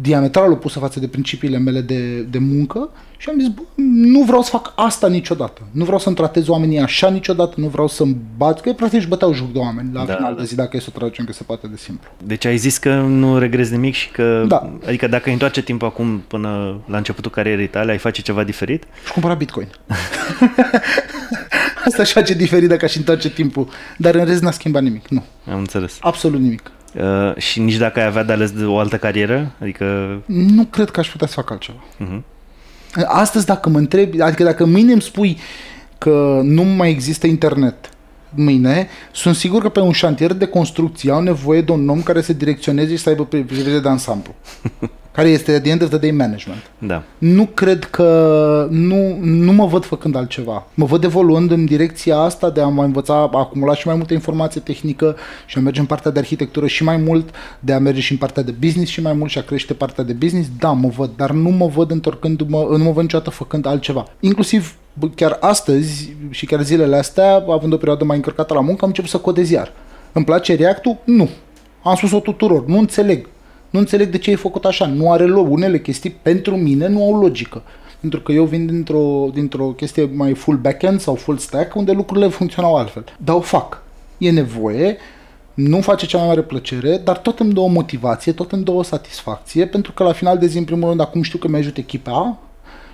diametral 0.00 0.50
opusă 0.50 0.78
față 0.78 1.00
de 1.00 1.08
principiile 1.08 1.58
mele 1.58 1.80
de, 1.80 2.20
de 2.20 2.38
muncă 2.38 2.90
și 3.16 3.28
am 3.28 3.38
zis, 3.38 3.48
bă, 3.48 3.62
nu 3.84 4.22
vreau 4.22 4.42
să 4.42 4.50
fac 4.50 4.72
asta 4.76 5.08
niciodată. 5.08 5.62
Nu 5.70 5.84
vreau 5.84 5.98
să-mi 5.98 6.14
tratez 6.14 6.48
oamenii 6.48 6.78
așa 6.78 7.10
niciodată, 7.10 7.54
nu 7.56 7.66
vreau 7.66 7.88
să-mi 7.88 8.16
bat, 8.36 8.60
că 8.60 8.72
practic 8.72 8.98
își 8.98 9.08
băteau 9.08 9.32
joc 9.32 9.52
de 9.52 9.58
oameni 9.58 9.90
la 9.92 10.04
da, 10.04 10.14
final 10.14 10.34
da. 10.34 10.40
de 10.40 10.46
zi, 10.46 10.54
dacă 10.54 10.76
e 10.76 10.80
să 10.80 10.86
o 10.88 10.98
traducem 10.98 11.24
că 11.24 11.32
se 11.32 11.42
poate 11.42 11.66
de 11.66 11.76
simplu. 11.76 12.08
Deci 12.24 12.44
ai 12.44 12.56
zis 12.56 12.78
că 12.78 12.94
nu 12.94 13.38
regrezi 13.38 13.72
nimic 13.72 13.94
și 13.94 14.10
că, 14.10 14.44
da. 14.48 14.72
adică 14.86 15.06
dacă 15.06 15.22
îi 15.26 15.32
întoarce 15.32 15.62
timpul 15.62 15.88
acum 15.88 16.22
până 16.26 16.80
la 16.86 16.96
începutul 16.96 17.30
carierei 17.30 17.68
tale, 17.68 17.90
ai 17.90 17.98
face 17.98 18.22
ceva 18.22 18.44
diferit? 18.44 18.84
Și 19.04 19.12
cumpăra 19.12 19.34
bitcoin. 19.34 19.68
Asta 21.84 22.04
și 22.04 22.12
face 22.12 22.34
diferit 22.34 22.68
dacă 22.68 22.84
aș 22.84 22.96
întoarce 22.96 23.30
timpul. 23.30 23.68
Dar 23.96 24.14
în 24.14 24.24
rest 24.24 24.42
n-a 24.42 24.50
schimbat 24.50 24.82
nimic, 24.82 25.08
nu. 25.08 25.24
Am 25.50 25.58
înțeles. 25.58 25.96
Absolut 26.00 26.40
nimic. 26.40 26.70
Uh, 27.00 27.36
și 27.36 27.60
nici 27.60 27.76
dacă 27.76 28.00
ai 28.00 28.06
avea 28.06 28.22
de 28.22 28.32
ales 28.32 28.50
de 28.50 28.64
o 28.64 28.78
altă 28.78 28.96
carieră? 28.96 29.52
Adică... 29.60 29.84
Nu 30.26 30.64
cred 30.64 30.90
că 30.90 31.00
aș 31.00 31.08
putea 31.08 31.26
să 31.26 31.32
fac 31.32 31.50
altceva. 31.50 31.78
Uh-huh. 32.00 32.20
Astăzi, 33.06 33.46
dacă 33.46 33.68
mă 33.68 33.78
întrebi, 33.78 34.20
adică 34.20 34.42
dacă 34.42 34.64
mâine 34.64 34.92
îmi 34.92 35.02
spui 35.02 35.38
că 35.98 36.40
nu 36.42 36.62
mai 36.62 36.90
există 36.90 37.26
internet, 37.26 37.90
mâine, 38.34 38.88
sunt 39.12 39.34
sigur 39.34 39.62
că 39.62 39.68
pe 39.68 39.80
un 39.80 39.92
șantier 39.92 40.32
de 40.32 40.46
construcție 40.46 41.10
au 41.12 41.22
nevoie 41.22 41.60
de 41.60 41.72
un 41.72 41.88
om 41.88 42.02
care 42.02 42.20
să 42.20 42.32
direcționeze 42.32 42.90
și 42.90 43.02
să 43.02 43.08
aibă 43.08 43.24
privire 43.24 43.78
de 43.78 43.88
ansamblu. 43.88 44.34
care 45.16 45.28
este 45.28 45.52
at 45.52 45.62
the 45.62 45.70
end 45.70 45.82
of 45.82 45.88
the 45.88 45.98
day 45.98 46.10
management. 46.10 46.70
Da. 46.78 47.02
Nu 47.18 47.46
cred 47.46 47.84
că, 47.84 48.68
nu, 48.70 49.18
nu 49.20 49.52
mă 49.52 49.66
văd 49.66 49.84
făcând 49.84 50.16
altceva. 50.16 50.66
Mă 50.74 50.84
văd 50.84 51.04
evoluând 51.04 51.50
în 51.50 51.64
direcția 51.64 52.16
asta 52.16 52.50
de 52.50 52.60
a 52.60 52.66
mă 52.66 52.84
învăța, 52.84 53.14
a 53.14 53.38
acumula 53.38 53.74
și 53.74 53.86
mai 53.86 53.96
multă 53.96 54.12
informație 54.12 54.60
tehnică 54.60 55.16
și 55.46 55.58
a 55.58 55.60
merge 55.60 55.80
în 55.80 55.86
partea 55.86 56.10
de 56.10 56.18
arhitectură 56.18 56.66
și 56.66 56.84
mai 56.84 56.96
mult, 56.96 57.28
de 57.60 57.72
a 57.72 57.78
merge 57.78 58.00
și 58.00 58.12
în 58.12 58.18
partea 58.18 58.42
de 58.42 58.54
business 58.60 58.90
și 58.90 59.02
mai 59.02 59.12
mult 59.12 59.30
și 59.30 59.38
a 59.38 59.42
crește 59.42 59.74
partea 59.74 60.04
de 60.04 60.12
business. 60.12 60.48
Da, 60.58 60.70
mă 60.70 60.88
văd, 60.88 61.10
dar 61.16 61.30
nu 61.30 61.48
mă 61.48 61.66
văd 61.66 61.90
întorcându-mă, 61.90 62.66
nu 62.70 62.84
mă 62.84 62.90
văd 62.90 63.02
niciodată 63.02 63.30
făcând 63.30 63.66
altceva. 63.66 64.06
Inclusiv 64.20 64.74
chiar 65.14 65.36
astăzi 65.40 66.16
și 66.30 66.46
chiar 66.46 66.62
zilele 66.62 66.96
astea, 66.96 67.44
având 67.48 67.72
o 67.72 67.76
perioadă 67.76 68.04
mai 68.04 68.16
încărcată 68.16 68.54
la 68.54 68.60
muncă, 68.60 68.78
am 68.82 68.88
început 68.88 69.10
să 69.10 69.18
codez 69.18 69.50
iar. 69.50 69.72
Îmi 70.12 70.24
place 70.24 70.54
React-ul? 70.54 70.96
Nu. 71.04 71.28
Am 71.82 71.94
spus-o 71.94 72.20
tuturor. 72.20 72.66
Nu 72.66 72.78
înțeleg 72.78 73.28
Nu 73.70 73.78
înțeleg 73.78 74.08
de 74.08 74.18
ce 74.18 74.30
e 74.30 74.36
făcut 74.36 74.64
așa. 74.64 74.86
Nu 74.86 75.12
are 75.12 75.24
loc. 75.24 75.50
Unele 75.50 75.80
chestii 75.80 76.16
pentru 76.22 76.56
mine 76.56 76.88
nu 76.88 77.04
au 77.04 77.20
logică. 77.20 77.62
Pentru 78.00 78.20
că 78.20 78.32
eu 78.32 78.44
vin 78.44 78.66
dintr-o, 78.66 79.30
dintr-o 79.34 79.64
chestie 79.64 80.10
mai 80.14 80.34
full 80.34 80.56
backend 80.56 81.00
sau 81.00 81.14
full 81.14 81.38
stack 81.38 81.74
unde 81.74 81.92
lucrurile 81.92 82.28
funcționau 82.28 82.76
altfel. 82.76 83.04
Dar 83.24 83.36
o 83.36 83.40
fac. 83.40 83.82
E 84.18 84.30
nevoie, 84.30 84.96
nu 85.54 85.80
face 85.80 86.06
cea 86.06 86.18
mai 86.18 86.26
mare 86.26 86.42
plăcere, 86.42 87.00
dar 87.04 87.18
tot 87.18 87.38
îmi 87.38 87.52
dă 87.52 87.60
o 87.60 87.66
motivație, 87.66 88.32
tot 88.32 88.52
îmi 88.52 88.64
dă 88.64 88.70
o 88.70 88.82
satisfacție, 88.82 89.66
pentru 89.66 89.92
că 89.92 90.02
la 90.02 90.12
final 90.12 90.38
de 90.38 90.46
zi, 90.46 90.58
în 90.58 90.64
primul 90.64 90.88
rând, 90.88 91.00
acum 91.00 91.22
știu 91.22 91.38
că 91.38 91.48
mi-ajut 91.48 91.76
echipa 91.76 92.38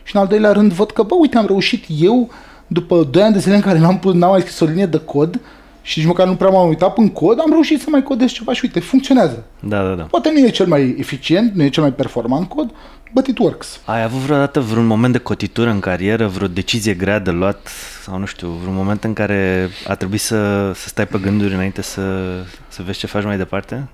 și 0.02 0.16
în 0.16 0.20
al 0.20 0.26
doilea 0.26 0.52
rând 0.52 0.72
văd 0.72 0.90
că, 0.90 1.02
bă, 1.02 1.14
uite, 1.14 1.38
am 1.38 1.46
reușit 1.46 1.84
eu, 2.00 2.30
după 2.66 3.08
2 3.10 3.22
ani 3.22 3.32
de 3.32 3.38
zile 3.38 3.54
în 3.54 3.60
care 3.60 3.78
n-am, 3.78 4.00
n-am 4.04 4.30
mai 4.30 4.40
scris 4.40 4.60
o 4.60 4.64
linie 4.64 4.86
de 4.86 4.98
cod, 4.98 5.40
și 5.82 5.98
nici 5.98 6.08
măcar 6.08 6.26
nu 6.26 6.36
prea 6.36 6.50
m-am 6.50 6.68
uitat 6.68 6.98
în 6.98 7.08
cod, 7.08 7.40
am 7.40 7.50
reușit 7.50 7.80
să 7.80 7.86
mai 7.90 8.02
codez 8.02 8.30
ceva 8.30 8.52
și 8.52 8.60
uite, 8.64 8.80
funcționează. 8.80 9.44
Da, 9.60 9.82
da, 9.82 9.94
da. 9.94 10.02
Poate 10.02 10.30
nu 10.30 10.38
e 10.38 10.50
cel 10.50 10.66
mai 10.66 10.96
eficient, 10.98 11.54
nu 11.54 11.62
e 11.62 11.68
cel 11.68 11.82
mai 11.82 11.92
performant 11.92 12.48
cod, 12.48 12.70
but 13.12 13.26
it 13.26 13.38
works. 13.38 13.80
Ai 13.84 14.02
avut 14.02 14.18
vreodată 14.18 14.60
vreun 14.60 14.86
moment 14.86 15.12
de 15.12 15.18
cotitură 15.18 15.70
în 15.70 15.80
carieră, 15.80 16.26
vreo 16.26 16.48
decizie 16.48 16.94
grea 16.94 17.18
de 17.18 17.30
luat 17.30 17.68
sau 18.02 18.18
nu 18.18 18.24
știu, 18.24 18.48
vreun 18.48 18.74
moment 18.74 19.04
în 19.04 19.12
care 19.12 19.68
a 19.86 19.94
trebuit 19.94 20.20
să, 20.20 20.72
să 20.74 20.88
stai 20.88 21.06
pe 21.06 21.18
gânduri 21.18 21.54
înainte 21.54 21.82
să, 21.82 22.34
să 22.68 22.82
vezi 22.82 22.98
ce 22.98 23.06
faci 23.06 23.24
mai 23.24 23.36
departe? 23.36 23.88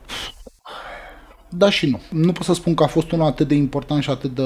Da 1.49 1.71
și 1.71 1.91
nu. 1.91 2.01
Nu 2.21 2.33
pot 2.33 2.45
să 2.45 2.55
spun 2.55 2.75
că 2.75 2.83
a 2.83 2.87
fost 2.87 3.13
unul 3.13 3.27
atât 3.27 3.49
de 3.49 3.55
important 3.55 4.03
și 4.03 4.11
atât 4.11 4.35
de... 4.35 4.43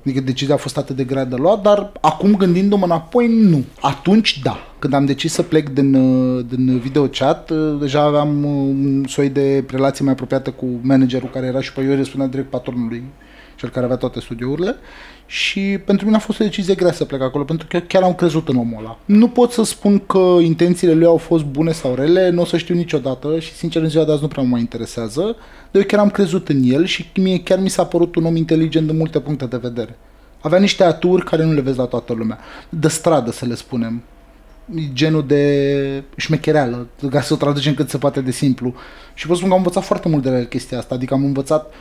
Adică 0.00 0.20
decizia 0.20 0.54
a 0.54 0.58
fost 0.58 0.78
atât 0.78 0.96
de 0.96 1.04
grea 1.04 1.24
de 1.24 1.36
luat, 1.36 1.62
dar 1.62 1.92
acum 2.00 2.36
gândindu-mă 2.36 2.84
înapoi, 2.84 3.28
nu. 3.28 3.64
Atunci, 3.80 4.40
da. 4.42 4.58
Când 4.78 4.92
am 4.92 5.04
decis 5.04 5.32
să 5.32 5.42
plec 5.42 5.68
din, 5.68 5.92
din 6.46 6.78
video 6.78 7.06
chat, 7.06 7.52
deja 7.80 8.02
aveam 8.02 8.44
un 8.44 9.04
soi 9.08 9.28
de 9.28 9.64
relație 9.70 10.04
mai 10.04 10.12
apropiată 10.12 10.50
cu 10.50 10.66
managerul 10.80 11.30
care 11.30 11.46
era 11.46 11.60
și 11.60 11.72
pe 11.72 11.80
eu 11.80 11.94
răspundea 11.94 12.28
direct 12.28 12.50
patronului, 12.50 13.02
cel 13.58 13.68
care 13.68 13.84
avea 13.84 13.96
toate 13.96 14.20
studiourile 14.20 14.76
și 15.26 15.78
pentru 15.84 16.04
mine 16.04 16.16
a 16.16 16.20
fost 16.20 16.40
o 16.40 16.44
decizie 16.44 16.74
grea 16.74 16.92
să 16.92 17.04
plec 17.04 17.20
acolo, 17.20 17.44
pentru 17.44 17.66
că 17.70 17.78
chiar 17.78 18.02
am 18.02 18.14
crezut 18.14 18.48
în 18.48 18.56
omul 18.56 18.78
ăla. 18.78 18.98
Nu 19.04 19.28
pot 19.28 19.52
să 19.52 19.62
spun 19.64 19.98
că 19.98 20.36
intențiile 20.42 20.92
lui 20.92 21.06
au 21.06 21.16
fost 21.16 21.44
bune 21.44 21.72
sau 21.72 21.94
rele, 21.94 22.30
nu 22.30 22.40
o 22.40 22.44
să 22.44 22.56
știu 22.56 22.74
niciodată 22.74 23.38
și 23.38 23.52
sincer 23.52 23.82
în 23.82 23.88
ziua 23.88 24.04
de 24.04 24.12
azi 24.12 24.22
nu 24.22 24.28
prea 24.28 24.42
mă 24.42 24.48
mai 24.48 24.60
interesează, 24.60 25.20
dar 25.70 25.82
eu 25.82 25.82
chiar 25.82 26.00
am 26.00 26.10
crezut 26.10 26.48
în 26.48 26.62
el 26.64 26.84
și 26.84 27.10
mie 27.14 27.42
chiar 27.42 27.58
mi 27.58 27.68
s-a 27.68 27.84
părut 27.84 28.14
un 28.14 28.24
om 28.24 28.36
inteligent 28.36 28.86
din 28.86 28.96
multe 28.96 29.20
puncte 29.20 29.46
de 29.46 29.56
vedere. 29.56 29.98
Avea 30.40 30.58
niște 30.58 30.84
aturi 30.84 31.24
care 31.24 31.44
nu 31.44 31.52
le 31.52 31.60
vezi 31.60 31.78
la 31.78 31.84
toată 31.84 32.12
lumea. 32.12 32.38
De 32.68 32.88
stradă, 32.88 33.30
să 33.30 33.44
le 33.44 33.54
spunem. 33.54 34.02
Genul 34.92 35.26
de 35.26 36.02
șmechereală, 36.16 36.86
ca 37.10 37.20
să 37.20 37.32
o 37.32 37.36
traducem 37.36 37.74
cât 37.74 37.88
se 37.88 37.98
poate 37.98 38.20
de 38.20 38.30
simplu. 38.30 38.74
Și 39.14 39.26
pot 39.26 39.36
spun 39.36 39.48
că 39.48 39.54
am 39.54 39.60
învățat 39.60 39.84
foarte 39.84 40.08
mult 40.08 40.22
de 40.22 40.30
la 40.30 40.38
el 40.38 40.44
chestia 40.44 40.78
asta. 40.78 40.94
Adică 40.94 41.14
am 41.14 41.24
învățat 41.24 41.74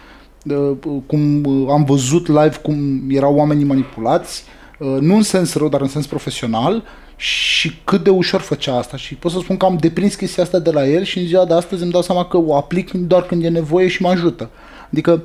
cum 1.05 1.43
uh, 1.43 1.67
am 1.69 1.83
văzut 1.83 2.27
live 2.27 2.59
cum 2.61 3.01
erau 3.09 3.35
oamenii 3.35 3.65
manipulați, 3.65 4.43
uh, 4.79 4.97
nu 4.99 5.15
în 5.15 5.21
sens 5.21 5.53
rău, 5.53 5.69
dar 5.69 5.81
în 5.81 5.87
sens 5.87 6.07
profesional 6.07 6.83
și 7.15 7.77
cât 7.83 8.03
de 8.03 8.09
ușor 8.09 8.41
făcea 8.41 8.77
asta 8.77 8.97
și 8.97 9.15
pot 9.15 9.31
să 9.31 9.39
spun 9.39 9.57
că 9.57 9.65
am 9.65 9.77
deprins 9.79 10.15
chestia 10.15 10.43
asta 10.43 10.59
de 10.59 10.71
la 10.71 10.87
el 10.87 11.03
și 11.03 11.19
în 11.19 11.25
ziua 11.25 11.45
de 11.45 11.53
astăzi 11.53 11.83
îmi 11.83 11.91
dau 11.91 12.01
seama 12.01 12.25
că 12.25 12.37
o 12.37 12.55
aplic 12.55 12.91
doar 12.91 13.23
când 13.23 13.43
e 13.43 13.49
nevoie 13.49 13.87
și 13.87 14.01
mă 14.01 14.09
ajută. 14.09 14.49
Adică 14.91 15.23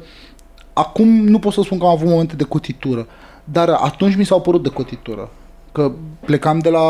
acum 0.72 1.08
nu 1.08 1.38
pot 1.38 1.52
să 1.52 1.62
spun 1.62 1.78
că 1.78 1.84
am 1.84 1.90
avut 1.90 2.08
momente 2.08 2.36
de 2.36 2.44
cotitură, 2.44 3.06
dar 3.44 3.68
atunci 3.68 4.16
mi 4.16 4.24
s-au 4.24 4.40
părut 4.40 4.62
de 4.62 4.68
cotitură. 4.68 5.30
Că 5.72 5.92
plecam 6.24 6.58
de 6.58 6.68
la, 6.68 6.80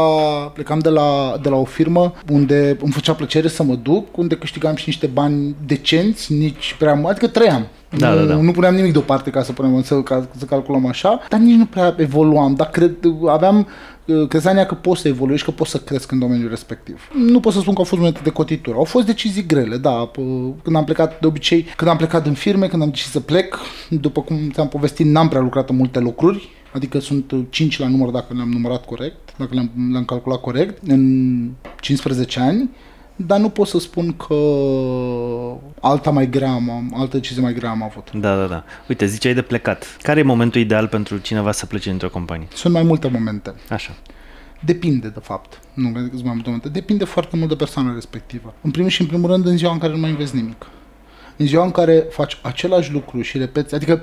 plecam 0.55 0.79
de 0.79 0.89
la, 0.89 1.39
de 1.43 1.49
la 1.49 1.57
o 1.57 1.65
firmă 1.65 2.13
unde 2.31 2.77
îmi 2.81 2.93
făcea 2.93 3.13
plăcere 3.13 3.49
să 3.49 3.63
mă 3.63 3.75
duc, 3.75 4.17
unde 4.17 4.35
câștigam 4.35 4.75
și 4.75 4.85
niște 4.87 5.07
bani 5.07 5.55
decenți, 5.67 6.33
nici 6.33 6.77
prea 6.79 6.95
mult, 6.95 7.09
adică 7.09 7.27
trăiam. 7.27 7.67
Da, 7.99 8.11
nu, 8.11 8.17
da, 8.17 8.25
da. 8.25 8.35
nu 8.35 8.51
puneam 8.51 8.75
nimic 8.75 8.93
deoparte 8.93 9.31
ca 9.31 9.43
să, 9.43 9.53
punem, 9.53 9.83
să, 9.83 10.03
ca, 10.03 10.29
să 10.37 10.45
calculăm 10.45 10.87
așa, 10.87 11.21
dar 11.29 11.41
nici 11.41 11.57
nu 11.57 11.67
prea 11.67 11.95
evoluam, 11.99 12.55
dar 12.55 12.71
cred, 12.71 12.95
aveam 13.29 13.69
uh, 14.05 14.29
crezania 14.29 14.67
că 14.67 14.75
poți 14.75 15.01
să 15.01 15.09
evoluezi, 15.09 15.45
că 15.45 15.51
poți 15.51 15.71
să 15.71 15.79
cresc 15.79 16.11
în 16.11 16.19
domeniul 16.19 16.49
respectiv. 16.49 17.11
Nu 17.15 17.41
pot 17.41 17.53
să 17.53 17.61
spun 17.61 17.73
că 17.73 17.79
au 17.79 17.85
fost 17.85 18.01
momente 18.01 18.21
de 18.23 18.31
cotitură, 18.31 18.77
au 18.77 18.85
fost 18.85 19.07
decizii 19.07 19.47
grele, 19.47 19.77
da, 19.77 20.11
când 20.63 20.77
am 20.77 20.85
plecat 20.85 21.21
de 21.21 21.27
obicei, 21.27 21.67
când 21.77 21.91
am 21.91 21.97
plecat 21.97 22.27
în 22.27 22.35
firme, 22.35 22.67
când 22.67 22.83
am 22.83 22.89
decis 22.89 23.11
să 23.11 23.21
plec, 23.21 23.59
după 23.89 24.21
cum 24.21 24.51
ți-am 24.53 24.69
povestit, 24.69 25.07
n-am 25.07 25.29
prea 25.29 25.41
lucrat 25.41 25.69
în 25.71 25.77
multe 25.77 25.99
lucruri, 25.99 26.49
adică 26.73 26.99
sunt 26.99 27.35
5 27.51 27.79
la 27.79 27.89
număr 27.89 28.09
dacă 28.09 28.35
le-am 28.35 28.49
numărat 28.49 28.85
corect, 28.85 29.35
dacă 29.37 29.55
le-am, 29.55 29.71
le-am 29.91 30.05
calculat 30.05 30.41
corect, 30.41 30.83
în 30.87 31.51
15 31.81 32.41
ani, 32.41 32.71
dar 33.17 33.39
nu 33.39 33.49
pot 33.49 33.67
să 33.67 33.79
spun 33.79 34.17
că 34.17 34.35
alta 35.81 36.11
mai 36.11 36.31
grea 36.31 36.51
am, 36.51 36.93
altă 36.97 37.17
decizie 37.17 37.43
mai 37.43 37.55
grea 37.55 37.71
am 37.71 37.83
avut. 37.83 38.11
Da, 38.15 38.37
da, 38.37 38.47
da. 38.47 38.65
Uite, 38.89 39.07
ziceai 39.07 39.35
de 39.35 39.43
plecat. 39.43 39.97
Care 40.03 40.21
e 40.21 40.23
momentul 40.23 40.61
ideal 40.61 40.89
pentru 40.89 41.19
cineva 41.19 41.53
să 41.53 41.67
plece 41.67 41.91
într-o 41.91 42.09
companie? 42.09 42.47
Sunt 42.55 42.73
mai 42.73 42.83
multe 42.83 43.09
momente. 43.09 43.55
Așa. 43.69 43.97
Depinde, 44.65 45.09
de 45.09 45.21
fapt. 45.23 45.61
Nu 45.75 45.89
cred 45.89 46.03
că 46.03 46.11
sunt 46.11 46.25
mai 46.25 46.33
multe 46.35 46.49
momente. 46.49 46.69
Depinde 46.69 47.05
foarte 47.05 47.37
mult 47.37 47.49
de 47.49 47.57
persoana 47.57 47.95
respectivă. 47.95 48.55
În 48.61 48.71
primul 48.71 48.91
și 48.91 49.01
în 49.01 49.07
primul 49.07 49.31
rând, 49.31 49.47
în 49.47 49.57
ziua 49.57 49.73
în 49.73 49.79
care 49.79 49.93
nu 49.93 49.99
mai 49.99 50.11
înveți 50.11 50.35
nimic. 50.37 50.67
În 51.37 51.47
ziua 51.47 51.65
în 51.65 51.71
care 51.71 52.07
faci 52.11 52.39
același 52.43 52.93
lucru 52.93 53.21
și 53.21 53.39
repeți, 53.39 53.75
adică 53.75 54.03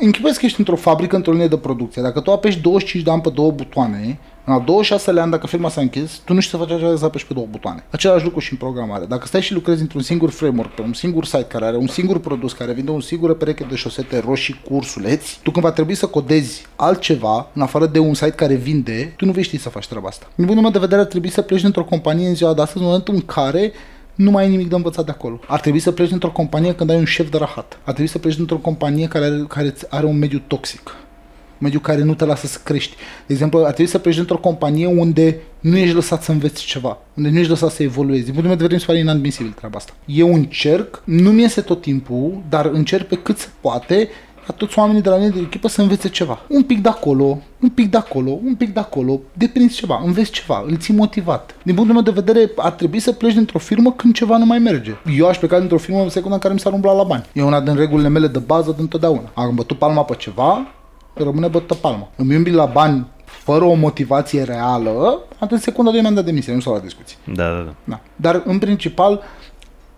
închipuiesc 0.00 0.38
că 0.38 0.46
ești 0.46 0.58
într-o 0.58 0.76
fabrică, 0.76 1.16
într-o 1.16 1.32
linie 1.32 1.48
de 1.48 1.56
producție. 1.56 2.02
Dacă 2.02 2.20
tu 2.20 2.32
apeși 2.32 2.60
25 2.60 3.04
de 3.04 3.10
ani 3.10 3.20
pe 3.20 3.30
două 3.30 3.50
butoane, 3.50 4.18
în 4.44 4.52
al 4.52 4.62
26 4.64 5.20
ani, 5.20 5.30
dacă 5.30 5.46
firma 5.46 5.68
s-a 5.68 5.80
închis, 5.80 6.20
tu 6.24 6.34
nu 6.34 6.40
știi 6.40 6.58
să 6.58 6.64
faci 6.64 6.76
așa 6.76 6.96
să 6.96 7.04
apeși 7.04 7.26
pe 7.26 7.34
două 7.34 7.46
butoane. 7.50 7.84
Același 7.90 8.24
lucru 8.24 8.40
și 8.40 8.52
în 8.52 8.58
programare. 8.58 9.04
Dacă 9.04 9.26
stai 9.26 9.42
și 9.42 9.52
lucrezi 9.52 9.80
într-un 9.80 10.00
singur 10.02 10.30
framework, 10.30 10.74
pe 10.74 10.82
un 10.82 10.92
singur 10.92 11.24
site 11.24 11.44
care 11.44 11.64
are 11.64 11.76
un 11.76 11.86
singur 11.86 12.18
produs, 12.18 12.52
care 12.52 12.72
vinde 12.72 12.90
un 12.90 13.00
singur 13.00 13.36
pereche 13.36 13.66
de 13.68 13.74
șosete 13.74 14.18
roșii 14.18 14.60
cu 14.68 14.74
ursuleți, 14.74 15.38
tu 15.42 15.50
când 15.50 15.64
va 15.64 15.70
trebui 15.70 15.94
să 15.94 16.06
codezi 16.06 16.66
altceva, 16.76 17.50
în 17.54 17.62
afară 17.62 17.86
de 17.86 17.98
un 17.98 18.14
site 18.14 18.30
care 18.30 18.54
vinde, 18.54 19.14
tu 19.16 19.24
nu 19.24 19.32
vei 19.32 19.42
ști 19.42 19.58
să 19.58 19.68
faci 19.68 19.86
treaba 19.86 20.08
asta. 20.08 20.26
Din 20.34 20.44
punctul 20.44 20.62
meu 20.62 20.72
de 20.72 20.78
vedere, 20.78 21.00
ar 21.00 21.06
trebui 21.06 21.30
să 21.30 21.42
pleci 21.42 21.62
într-o 21.62 21.84
companie 21.84 22.28
în 22.28 22.34
ziua 22.34 22.54
de 22.54 22.62
astăzi, 22.62 22.78
în 22.78 22.84
momentul 22.84 23.14
în 23.14 23.20
care 23.20 23.72
nu 24.16 24.30
mai 24.30 24.44
ai 24.44 24.50
nimic 24.50 24.68
de 24.68 24.74
învățat 24.74 25.04
de 25.04 25.10
acolo. 25.10 25.40
Ar 25.46 25.60
trebui 25.60 25.78
să 25.78 25.92
pleci 25.92 26.10
într-o 26.10 26.30
companie 26.30 26.74
când 26.74 26.90
ai 26.90 26.96
un 26.96 27.04
șef 27.04 27.30
de 27.30 27.38
rahat. 27.38 27.78
Ar 27.84 27.92
trebui 27.92 28.10
să 28.10 28.18
pleci 28.18 28.38
într-o 28.38 28.56
companie 28.56 29.08
care 29.08 29.24
are, 29.24 29.44
care 29.48 29.74
are 29.88 30.06
un 30.06 30.18
mediu 30.18 30.42
toxic. 30.46 30.88
Un 30.88 31.58
mediu 31.58 31.78
care 31.78 32.02
nu 32.02 32.14
te 32.14 32.24
lasă 32.24 32.46
să 32.46 32.58
crești. 32.64 32.96
De 33.26 33.32
exemplu, 33.32 33.58
ar 33.58 33.72
trebui 33.72 33.90
să 33.90 33.98
pleci 33.98 34.18
într-o 34.18 34.38
companie 34.38 34.86
unde 34.86 35.40
nu 35.60 35.76
ești 35.76 35.94
lăsat 35.94 36.22
să 36.22 36.32
înveți 36.32 36.64
ceva, 36.64 36.98
unde 37.14 37.28
nu 37.28 37.38
ești 37.38 37.50
lăsat 37.50 37.70
să 37.70 37.82
evoluezi. 37.82 38.24
Din 38.24 38.32
punctul 38.32 38.48
meu 38.48 38.56
de 38.56 38.62
vedere, 38.62 38.74
mi 38.74 38.80
se 38.80 38.86
pare 38.86 38.98
inadmisibil 38.98 39.52
treaba 39.52 39.76
asta. 39.76 39.92
Eu 40.04 40.34
încerc, 40.34 41.02
nu 41.04 41.30
mi 41.30 41.42
iese 41.42 41.60
tot 41.60 41.80
timpul, 41.80 42.42
dar 42.48 42.66
încerc 42.66 43.06
pe 43.06 43.16
cât 43.16 43.38
se 43.38 43.48
poate 43.60 44.08
ca 44.46 44.52
toți 44.52 44.78
oamenii 44.78 45.02
de 45.02 45.08
la 45.08 45.16
mine 45.16 45.28
de 45.28 45.40
echipă 45.40 45.68
să 45.68 45.80
învețe 45.80 46.08
ceva. 46.08 46.38
Un 46.48 46.62
pic 46.62 46.82
de 46.82 46.88
acolo, 46.88 47.38
un 47.60 47.68
pic 47.68 47.90
de 47.90 47.96
acolo, 47.96 48.30
un 48.44 48.54
pic 48.54 48.74
de 48.74 48.80
acolo, 48.80 49.20
deprinzi 49.32 49.76
ceva, 49.76 50.00
înveți 50.04 50.30
ceva, 50.30 50.64
îl 50.66 50.76
ții 50.76 50.94
motivat. 50.94 51.54
Din 51.62 51.74
punctul 51.74 51.94
meu 51.94 52.04
de 52.04 52.20
vedere, 52.20 52.50
ar 52.56 52.72
trebui 52.72 52.98
să 52.98 53.12
pleci 53.12 53.34
dintr-o 53.34 53.58
firmă 53.58 53.92
când 53.92 54.14
ceva 54.14 54.36
nu 54.36 54.46
mai 54.46 54.58
merge. 54.58 54.92
Eu 55.16 55.28
aș 55.28 55.38
pleca 55.38 55.58
dintr-o 55.58 55.78
firmă 55.78 56.02
în 56.02 56.08
secunda 56.08 56.34
în 56.34 56.40
care 56.40 56.54
mi 56.54 56.60
s-ar 56.60 56.72
umbla 56.72 56.92
la 56.92 57.02
bani. 57.02 57.24
E 57.32 57.42
una 57.42 57.60
din 57.60 57.74
regulile 57.74 58.08
mele 58.08 58.26
de 58.26 58.38
bază 58.38 58.70
de 58.70 58.80
întotdeauna. 58.80 59.30
Am 59.34 59.54
bătut 59.54 59.78
palma 59.78 60.02
pe 60.04 60.14
ceva, 60.14 60.66
rămâne 61.14 61.48
bătută 61.48 61.74
palma. 61.74 62.08
Îmi 62.16 62.36
umbli 62.36 62.52
la 62.52 62.64
bani 62.64 63.06
fără 63.24 63.64
o 63.64 63.74
motivație 63.74 64.42
reală, 64.42 65.22
atunci 65.38 65.60
secunda 65.60 65.90
2 65.90 66.00
mi-am 66.00 66.14
dat 66.14 66.24
demisia, 66.24 66.54
nu 66.54 66.60
s-au 66.60 66.74
la 66.74 66.80
discuții. 66.80 67.16
Da, 67.34 67.48
da, 67.48 67.64
da. 67.64 67.74
Da. 67.84 68.00
Dar 68.16 68.42
în 68.44 68.58
principal, 68.58 69.22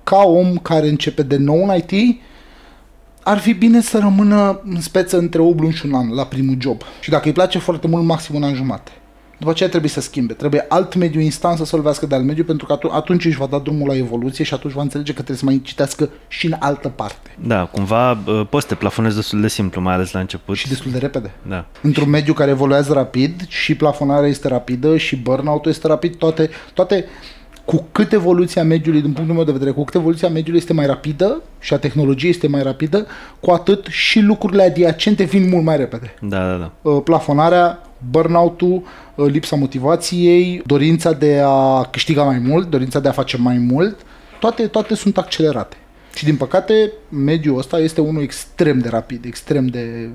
ca 0.03 0.23
om 0.23 0.57
care 0.57 0.89
începe 0.89 1.23
de 1.23 1.37
nou 1.37 1.69
în 1.69 1.77
IT, 1.77 2.21
ar 3.29 3.39
fi 3.39 3.53
bine 3.53 3.81
să 3.81 3.99
rămână 3.99 4.61
în 4.65 4.81
speță 4.81 5.19
între 5.19 5.41
8 5.41 5.61
luni 5.61 5.73
și 5.73 5.87
un 5.87 5.95
an 5.95 6.15
la 6.15 6.25
primul 6.25 6.57
job. 6.61 6.81
Și 7.01 7.11
dacă 7.11 7.27
îi 7.27 7.33
place 7.33 7.59
foarte 7.59 7.87
mult, 7.87 8.05
maxim 8.05 8.35
un 8.35 8.43
an 8.43 8.55
jumate. 8.55 8.91
După 9.39 9.51
aceea 9.51 9.69
trebuie 9.69 9.91
să 9.91 10.01
schimbe. 10.01 10.33
Trebuie 10.33 10.65
alt 10.69 10.95
mediu 10.95 11.21
instanță 11.21 11.65
să 11.65 11.77
lovească 11.77 12.07
de 12.07 12.15
alt 12.15 12.25
mediu 12.25 12.45
pentru 12.45 12.67
că 12.67 12.79
atunci 12.91 13.25
își 13.25 13.37
va 13.37 13.47
da 13.47 13.59
drumul 13.59 13.89
la 13.89 13.97
evoluție 13.97 14.45
și 14.45 14.55
atunci 14.55 14.73
va 14.73 14.83
înțelege 14.83 15.13
că 15.13 15.23
trebuie 15.23 15.37
să 15.37 15.45
mai 15.45 15.61
citească 15.65 16.11
și 16.29 16.47
în 16.47 16.55
altă 16.59 16.89
parte. 16.89 17.37
Da, 17.47 17.65
cumva 17.65 18.15
poți 18.51 18.67
să 18.67 18.75
te 18.75 18.79
plafonezi 18.79 19.17
destul 19.17 19.41
de 19.41 19.49
simplu, 19.49 19.81
mai 19.81 19.95
ales 19.95 20.13
la 20.13 20.21
început. 20.21 20.57
Și 20.57 20.69
destul 20.69 20.91
de 20.91 20.99
repede. 20.99 21.31
Da. 21.49 21.67
Într-un 21.83 22.11
mediu 22.11 22.33
care 22.33 22.51
evoluează 22.51 22.93
rapid 22.93 23.49
și 23.49 23.75
plafonarea 23.75 24.29
este 24.29 24.49
rapidă 24.49 24.97
și 24.97 25.17
burnout-ul 25.17 25.71
este 25.71 25.87
rapid, 25.87 26.17
toate, 26.17 26.51
toate 26.75 27.05
cu 27.69 27.85
cât 27.93 28.13
evoluția 28.13 28.65
mediului, 28.65 29.01
din 29.01 29.13
punctul 29.13 29.35
meu 29.35 29.45
de 29.45 29.53
vedere, 29.53 29.71
cu 29.71 29.85
cât 29.85 29.95
evoluția 29.95 30.29
mediului 30.29 30.61
este 30.61 30.73
mai 30.73 30.87
rapidă 30.87 31.43
și 31.61 31.75
a 31.75 31.79
tehnologiei 31.79 32.31
este 32.31 32.47
mai 32.47 32.63
rapidă, 32.63 33.07
cu 33.41 33.51
atât 33.51 33.87
și 33.87 34.21
lucrurile 34.21 34.63
adiacente 34.63 35.25
vin 35.25 35.49
mult 35.49 35.65
mai 35.65 35.77
repede. 35.77 36.15
Da, 36.21 36.39
da, 36.49 36.57
da. 36.83 36.91
Plafonarea, 36.91 37.83
burnout-ul, 38.11 38.83
lipsa 39.15 39.57
motivației, 39.57 40.63
dorința 40.67 41.13
de 41.13 41.41
a 41.45 41.83
câștiga 41.91 42.23
mai 42.23 42.39
mult, 42.39 42.71
dorința 42.71 43.01
de 43.01 43.09
a 43.09 43.13
face 43.13 43.37
mai 43.37 43.59
mult, 43.59 43.97
toate, 44.41 44.67
toate 44.67 44.95
sunt 44.95 45.19
accelerate. 45.19 45.77
Și 46.15 46.25
din 46.25 46.37
păcate, 46.37 46.93
mediul 47.09 47.59
ăsta 47.59 47.79
este 47.79 48.01
unul 48.01 48.23
extrem 48.23 48.79
de 48.79 48.89
rapid, 48.89 49.25
extrem 49.25 49.67
de, 49.67 50.09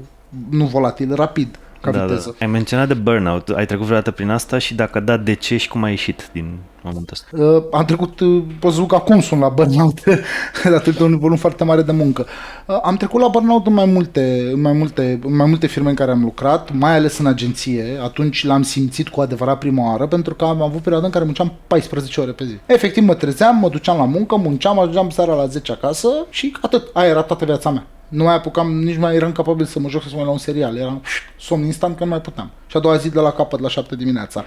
nu 0.49 0.66
volatil, 0.66 1.14
rapid. 1.16 1.60
Ca 1.84 1.91
da, 1.91 2.05
viteză. 2.05 2.36
Da. 2.39 2.45
Ai 2.45 2.51
menționat 2.51 2.88
de 2.88 2.93
burnout. 2.93 3.49
Ai 3.49 3.65
trecut 3.65 3.86
vreodată 3.86 4.11
prin 4.11 4.29
asta 4.29 4.57
și 4.57 4.75
dacă 4.75 4.99
da, 4.99 5.17
de 5.17 5.34
ce 5.34 5.57
și 5.57 5.67
cum 5.67 5.84
ai 5.84 5.89
ieșit 5.89 6.29
din 6.31 6.57
momentul 6.81 7.17
ăsta? 7.17 7.43
Uh, 7.43 7.63
am 7.71 7.86
trecut, 7.86 8.19
uh, 8.19 8.43
pot 8.59 8.73
să 8.73 8.79
zic 8.79 8.88
că 8.88 8.95
acum 8.95 9.21
sunt 9.21 9.39
la 9.39 9.49
burnout, 9.49 9.99
datorită 10.63 11.03
un 11.03 11.17
volum 11.17 11.38
foarte 11.38 11.63
mare 11.63 11.81
de 11.81 11.91
muncă. 11.91 12.25
Uh, 12.65 12.79
am 12.84 12.95
trecut 12.95 13.21
la 13.21 13.27
burnout 13.27 13.67
în 13.67 13.73
mai 13.73 13.86
multe, 13.86 14.49
în 14.53 14.61
mai 14.61 14.73
multe, 14.73 15.19
în 15.23 15.36
mai 15.36 15.47
multe 15.47 15.67
firme 15.67 15.89
în 15.89 15.95
care 15.95 16.11
am 16.11 16.21
lucrat, 16.21 16.71
mai 16.73 16.95
ales 16.95 17.17
în 17.17 17.25
agenție. 17.25 17.99
Atunci 18.03 18.45
l-am 18.45 18.61
simțit 18.61 19.09
cu 19.09 19.21
adevărat 19.21 19.57
prima 19.57 19.91
oară, 19.91 20.07
pentru 20.07 20.34
că 20.34 20.45
am 20.45 20.61
avut 20.61 20.81
perioada 20.81 21.05
în 21.05 21.11
care 21.11 21.25
munceam 21.25 21.53
14 21.67 22.21
ore 22.21 22.31
pe 22.31 22.45
zi. 22.45 22.57
Efectiv 22.65 23.03
mă 23.03 23.13
trezeam, 23.13 23.57
mă 23.57 23.69
duceam 23.69 23.97
la 23.97 24.05
muncă, 24.05 24.36
munceam, 24.36 24.79
ajungeam 24.79 25.09
seara 25.09 25.34
la 25.34 25.45
10 25.45 25.71
acasă 25.71 26.07
și 26.29 26.57
atât. 26.61 26.89
Aia 26.93 27.09
era 27.09 27.21
toată 27.21 27.45
viața 27.45 27.69
mea. 27.69 27.86
Nu 28.14 28.24
mai 28.24 28.36
apucam, 28.36 28.84
nici 28.84 28.97
mai 28.97 29.16
eram 29.16 29.32
capabil 29.32 29.66
să 29.66 29.80
mă 29.80 29.89
joc 29.89 30.03
să 30.03 30.16
mă 30.16 30.24
la 30.24 30.30
un 30.30 30.38
serial. 30.38 30.78
Eram 30.78 31.01
somn 31.39 31.66
instant 31.66 31.97
că 31.97 32.03
nu 32.03 32.09
mai 32.09 32.22
puteam. 32.22 32.51
Și 32.68 32.78
a 32.78 32.80
doua 32.80 32.97
zi 32.97 33.09
de 33.09 33.20
la 33.20 33.32
capăt 33.32 33.59
la 33.59 33.70
7 33.70 33.95
dimineața. 33.95 34.43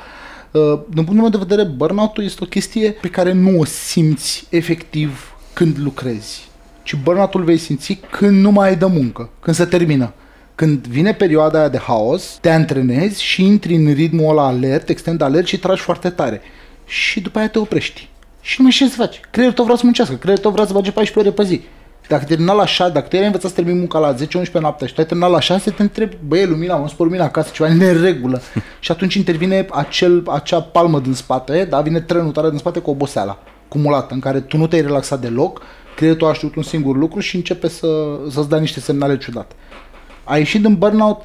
Uh, 0.50 0.62
din 0.88 1.04
punctul 1.04 1.14
meu 1.14 1.28
de 1.28 1.36
vedere, 1.38 1.62
burnout-ul 1.62 2.24
este 2.24 2.40
o 2.42 2.46
chestie 2.46 2.90
pe 2.90 3.08
care 3.08 3.32
nu 3.32 3.58
o 3.58 3.64
simți 3.64 4.46
efectiv 4.50 5.34
când 5.52 5.78
lucrezi. 5.78 6.48
Ci 6.82 6.96
burnout-ul 7.02 7.44
vei 7.44 7.56
simți 7.56 8.00
când 8.10 8.40
nu 8.40 8.50
mai 8.50 8.68
ai 8.68 8.76
de 8.76 8.86
muncă, 8.86 9.30
când 9.40 9.56
se 9.56 9.64
termină. 9.64 10.12
Când 10.54 10.86
vine 10.86 11.14
perioada 11.14 11.58
aia 11.58 11.68
de 11.68 11.78
haos, 11.78 12.38
te 12.40 12.50
antrenezi 12.50 13.22
și 13.22 13.44
intri 13.44 13.74
în 13.74 13.92
ritmul 13.92 14.30
ăla 14.30 14.46
alert, 14.46 14.88
extrem 14.88 15.16
de 15.16 15.24
alert 15.24 15.46
și 15.46 15.58
tragi 15.58 15.82
foarte 15.82 16.10
tare. 16.10 16.40
Și 16.86 17.20
după 17.20 17.38
aia 17.38 17.48
te 17.48 17.58
oprești. 17.58 18.08
Și 18.40 18.54
nu 18.58 18.62
mai 18.62 18.72
știi 18.72 18.86
ce 18.86 18.92
să 18.92 18.98
faci. 18.98 19.20
Creierul 19.30 19.56
tău 19.56 19.64
vrea 19.64 19.76
să 19.76 19.82
muncească, 19.84 20.14
creierul 20.14 20.42
tău 20.42 20.52
vrea 20.52 20.66
să 20.66 20.72
bage 20.72 20.90
14 20.90 21.18
ore 21.18 21.42
pe 21.42 21.54
zi. 21.54 21.64
Dacă 22.08 22.24
termina 22.24 22.52
la 22.52 22.66
6, 22.66 22.90
dacă 22.90 23.06
tu 23.08 23.16
ai 23.16 23.24
învățat 23.24 23.50
să 23.50 23.56
termini 23.56 23.78
munca 23.78 23.98
la 23.98 24.14
10-11 24.14 24.18
noaptea 24.60 24.86
și 24.86 24.94
tu 24.94 25.00
ai 25.00 25.06
terminat 25.06 25.30
la 25.30 25.40
6, 25.40 25.70
te 25.70 25.82
întrebi, 25.82 26.16
băie, 26.26 26.44
lumina, 26.44 26.76
mă 26.76 26.88
spor 26.88 27.06
lumina 27.06 27.24
acasă, 27.24 27.50
ceva 27.52 27.68
în 27.68 28.02
regulă. 28.02 28.40
și 28.80 28.90
atunci 28.90 29.14
intervine 29.14 29.66
acel, 29.70 30.22
acea 30.26 30.60
palmă 30.60 31.00
din 31.00 31.14
spate, 31.14 31.64
da, 31.64 31.80
vine 31.80 32.00
trenul 32.00 32.32
tare 32.32 32.48
din 32.48 32.58
spate 32.58 32.78
cu 32.78 32.90
oboseala 32.90 33.38
cumulată, 33.68 34.14
în 34.14 34.20
care 34.20 34.40
tu 34.40 34.56
nu 34.56 34.66
te-ai 34.66 34.80
relaxat 34.80 35.20
deloc, 35.20 35.62
creierul 35.96 36.20
tău 36.20 36.28
a 36.28 36.32
știut 36.32 36.56
un 36.56 36.62
singur 36.62 36.96
lucru 36.96 37.20
și 37.20 37.36
începe 37.36 37.68
să, 37.68 37.88
să-ți 38.30 38.48
dea 38.48 38.58
niște 38.58 38.80
semnale 38.80 39.18
ciudate. 39.18 39.54
A 40.24 40.36
ieșit 40.36 40.62
din 40.62 40.74
burnout 40.74 41.22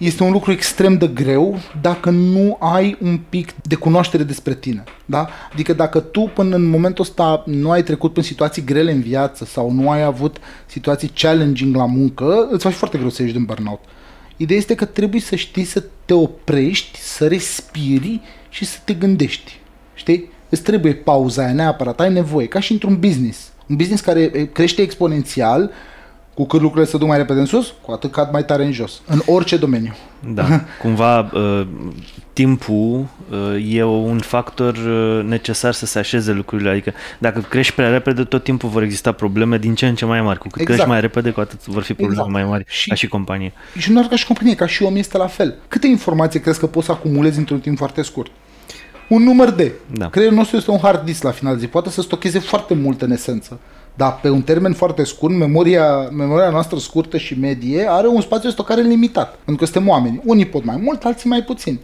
este 0.00 0.22
un 0.22 0.32
lucru 0.32 0.52
extrem 0.52 0.98
de 0.98 1.06
greu 1.06 1.58
dacă 1.80 2.10
nu 2.10 2.56
ai 2.60 2.96
un 3.00 3.20
pic 3.28 3.52
de 3.62 3.74
cunoaștere 3.74 4.22
despre 4.22 4.54
tine. 4.54 4.84
Da? 5.04 5.28
Adică 5.52 5.72
dacă 5.72 6.00
tu 6.00 6.30
până 6.34 6.56
în 6.56 6.68
momentul 6.68 7.04
ăsta 7.04 7.42
nu 7.46 7.70
ai 7.70 7.82
trecut 7.82 8.12
prin 8.12 8.24
situații 8.24 8.64
grele 8.64 8.92
în 8.92 9.00
viață 9.00 9.44
sau 9.44 9.70
nu 9.70 9.90
ai 9.90 10.02
avut 10.02 10.36
situații 10.66 11.10
challenging 11.14 11.76
la 11.76 11.86
muncă, 11.86 12.48
îți 12.50 12.64
faci 12.64 12.72
foarte 12.72 12.98
greu 12.98 13.10
să 13.10 13.22
ieși 13.22 13.34
din 13.34 13.44
burnout. 13.44 13.80
Ideea 14.36 14.58
este 14.58 14.74
că 14.74 14.84
trebuie 14.84 15.20
să 15.20 15.36
știi 15.36 15.64
să 15.64 15.84
te 16.04 16.14
oprești, 16.14 16.98
să 16.98 17.26
respiri 17.26 18.20
și 18.48 18.64
să 18.64 18.78
te 18.84 18.92
gândești. 18.92 19.60
Știi? 19.94 20.30
Îți 20.48 20.62
trebuie 20.62 20.94
pauza 20.94 21.42
aia 21.42 21.52
neapărat, 21.52 22.00
ai 22.00 22.12
nevoie, 22.12 22.46
ca 22.46 22.60
și 22.60 22.72
într-un 22.72 22.98
business. 22.98 23.52
Un 23.66 23.76
business 23.76 24.02
care 24.02 24.50
crește 24.52 24.82
exponențial, 24.82 25.70
cu 26.40 26.46
cât 26.46 26.60
lucrurile 26.60 26.90
se 26.90 26.98
duc 26.98 27.08
mai 27.08 27.16
repede 27.16 27.40
în 27.40 27.46
sus, 27.46 27.74
cu 27.80 27.92
atât 27.92 28.12
cad 28.12 28.32
mai 28.32 28.44
tare 28.44 28.64
în 28.64 28.72
jos. 28.72 29.00
În 29.06 29.20
orice 29.26 29.56
domeniu. 29.56 29.94
Da. 30.34 30.44
Cumva 30.82 31.30
uh, 31.32 31.66
timpul 32.32 33.06
uh, 33.30 33.74
e 33.74 33.84
un 33.84 34.18
factor 34.18 34.76
uh, 34.76 35.24
necesar 35.24 35.72
să 35.72 35.86
se 35.86 35.98
așeze 35.98 36.32
lucrurile. 36.32 36.70
Adică 36.70 36.92
dacă 37.18 37.40
crești 37.40 37.74
prea 37.74 37.88
repede, 37.88 38.24
tot 38.24 38.44
timpul 38.44 38.68
vor 38.68 38.82
exista 38.82 39.12
probleme 39.12 39.58
din 39.58 39.74
ce 39.74 39.86
în 39.86 39.94
ce 39.94 40.04
mai 40.04 40.22
mari. 40.22 40.38
Cu 40.38 40.48
cât 40.48 40.60
exact. 40.60 40.70
crești 40.70 40.88
mai 40.88 41.00
repede, 41.00 41.30
cu 41.30 41.40
atât 41.40 41.64
vor 41.64 41.82
fi 41.82 41.94
probleme 41.94 42.20
exact. 42.20 42.34
mai 42.34 42.44
mari 42.44 42.64
și, 42.68 42.88
ca 42.88 42.94
și 42.94 43.08
companie. 43.08 43.52
Și 43.78 43.88
nu 43.88 43.94
doar 43.94 44.06
ca 44.06 44.16
și 44.16 44.26
companie, 44.26 44.54
ca 44.54 44.66
și 44.66 44.82
om 44.82 44.96
este 44.96 45.16
la 45.16 45.26
fel. 45.26 45.54
Câte 45.68 45.86
informații 45.86 46.40
crezi 46.40 46.58
că 46.58 46.66
poți 46.66 46.86
să 46.86 46.92
acumulezi 46.92 47.38
într-un 47.38 47.60
timp 47.60 47.76
foarte 47.76 48.02
scurt? 48.02 48.30
Un 49.08 49.22
număr 49.22 49.50
de. 49.50 49.72
Da. 49.92 50.08
Creierul 50.08 50.36
nostru 50.36 50.56
este 50.56 50.70
un 50.70 50.78
hard 50.78 51.04
disk 51.04 51.22
la 51.22 51.30
final 51.30 51.54
de 51.54 51.60
zi. 51.60 51.66
Poate 51.66 51.90
să 51.90 52.02
stocheze 52.02 52.38
foarte 52.38 52.74
mult 52.74 53.02
în 53.02 53.10
esență. 53.10 53.60
Dar 53.94 54.20
pe 54.20 54.28
un 54.28 54.42
termen 54.42 54.72
foarte 54.72 55.04
scurt, 55.04 55.34
memoria, 55.34 56.08
memoria 56.12 56.50
noastră 56.50 56.78
scurtă 56.78 57.16
și 57.16 57.38
medie 57.38 57.86
are 57.88 58.06
un 58.06 58.20
spațiu 58.20 58.48
de 58.48 58.54
stocare 58.54 58.80
limitat. 58.80 59.34
Pentru 59.44 59.64
că 59.64 59.70
suntem 59.70 59.88
oameni. 59.88 60.20
Unii 60.24 60.46
pot 60.46 60.64
mai 60.64 60.76
mult, 60.82 61.04
alții 61.04 61.28
mai 61.28 61.42
puțin. 61.42 61.78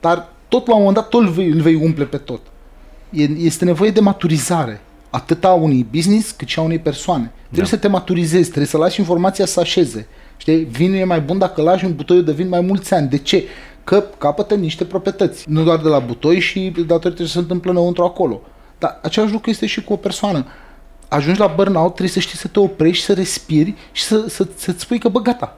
Dar 0.00 0.28
tot 0.48 0.66
la 0.66 0.74
un 0.74 0.78
moment 0.78 0.96
dat 0.96 1.08
tot 1.08 1.22
îl 1.22 1.28
vei, 1.28 1.48
îl 1.48 1.60
vei 1.60 1.74
umple 1.74 2.04
pe 2.04 2.16
tot. 2.16 2.40
Este 3.38 3.64
nevoie 3.64 3.90
de 3.90 4.00
maturizare. 4.00 4.80
Atât 5.10 5.44
a 5.44 5.52
unui 5.52 5.86
business 5.90 6.30
cât 6.30 6.48
și 6.48 6.58
a 6.58 6.62
unei 6.62 6.78
persoane. 6.78 7.32
Trebuie 7.42 7.70
da. 7.70 7.76
să 7.76 7.76
te 7.76 7.88
maturizezi, 7.88 8.44
trebuie 8.44 8.66
să 8.66 8.76
lași 8.76 9.00
informația 9.00 9.46
să 9.46 9.60
așeze. 9.60 10.06
Știi? 10.36 10.64
Vinul 10.64 10.96
e 10.96 11.04
mai 11.04 11.20
bun 11.20 11.38
dacă 11.38 11.62
lași 11.62 11.84
un 11.84 11.94
butoiul 11.94 12.24
de 12.24 12.32
vin 12.32 12.48
mai 12.48 12.60
mulți 12.60 12.94
ani. 12.94 13.08
De 13.08 13.18
ce? 13.18 13.44
Că 13.84 14.04
capătă 14.18 14.54
niște 14.54 14.84
proprietăți. 14.84 15.44
Nu 15.48 15.62
doar 15.62 15.78
de 15.78 15.88
la 15.88 15.98
butoi 15.98 16.38
și 16.38 16.72
datorită 16.86 17.22
ce 17.22 17.28
se 17.28 17.38
întâmplă 17.38 17.70
înăuntru 17.70 18.04
acolo. 18.04 18.40
Dar 18.78 18.98
același 19.02 19.32
lucru 19.32 19.50
este 19.50 19.66
și 19.66 19.84
cu 19.84 19.92
o 19.92 19.96
persoană 19.96 20.46
ajungi 21.08 21.40
la 21.40 21.46
burnout, 21.46 21.88
trebuie 21.94 22.08
să 22.08 22.20
știi 22.20 22.38
să 22.38 22.48
te 22.48 22.58
oprești, 22.58 23.04
să 23.04 23.12
respiri 23.12 23.74
și 23.92 24.02
să, 24.02 24.24
să, 24.28 24.46
să-ți 24.56 24.80
spui 24.80 24.98
că, 24.98 25.08
bă, 25.08 25.20
gata, 25.20 25.56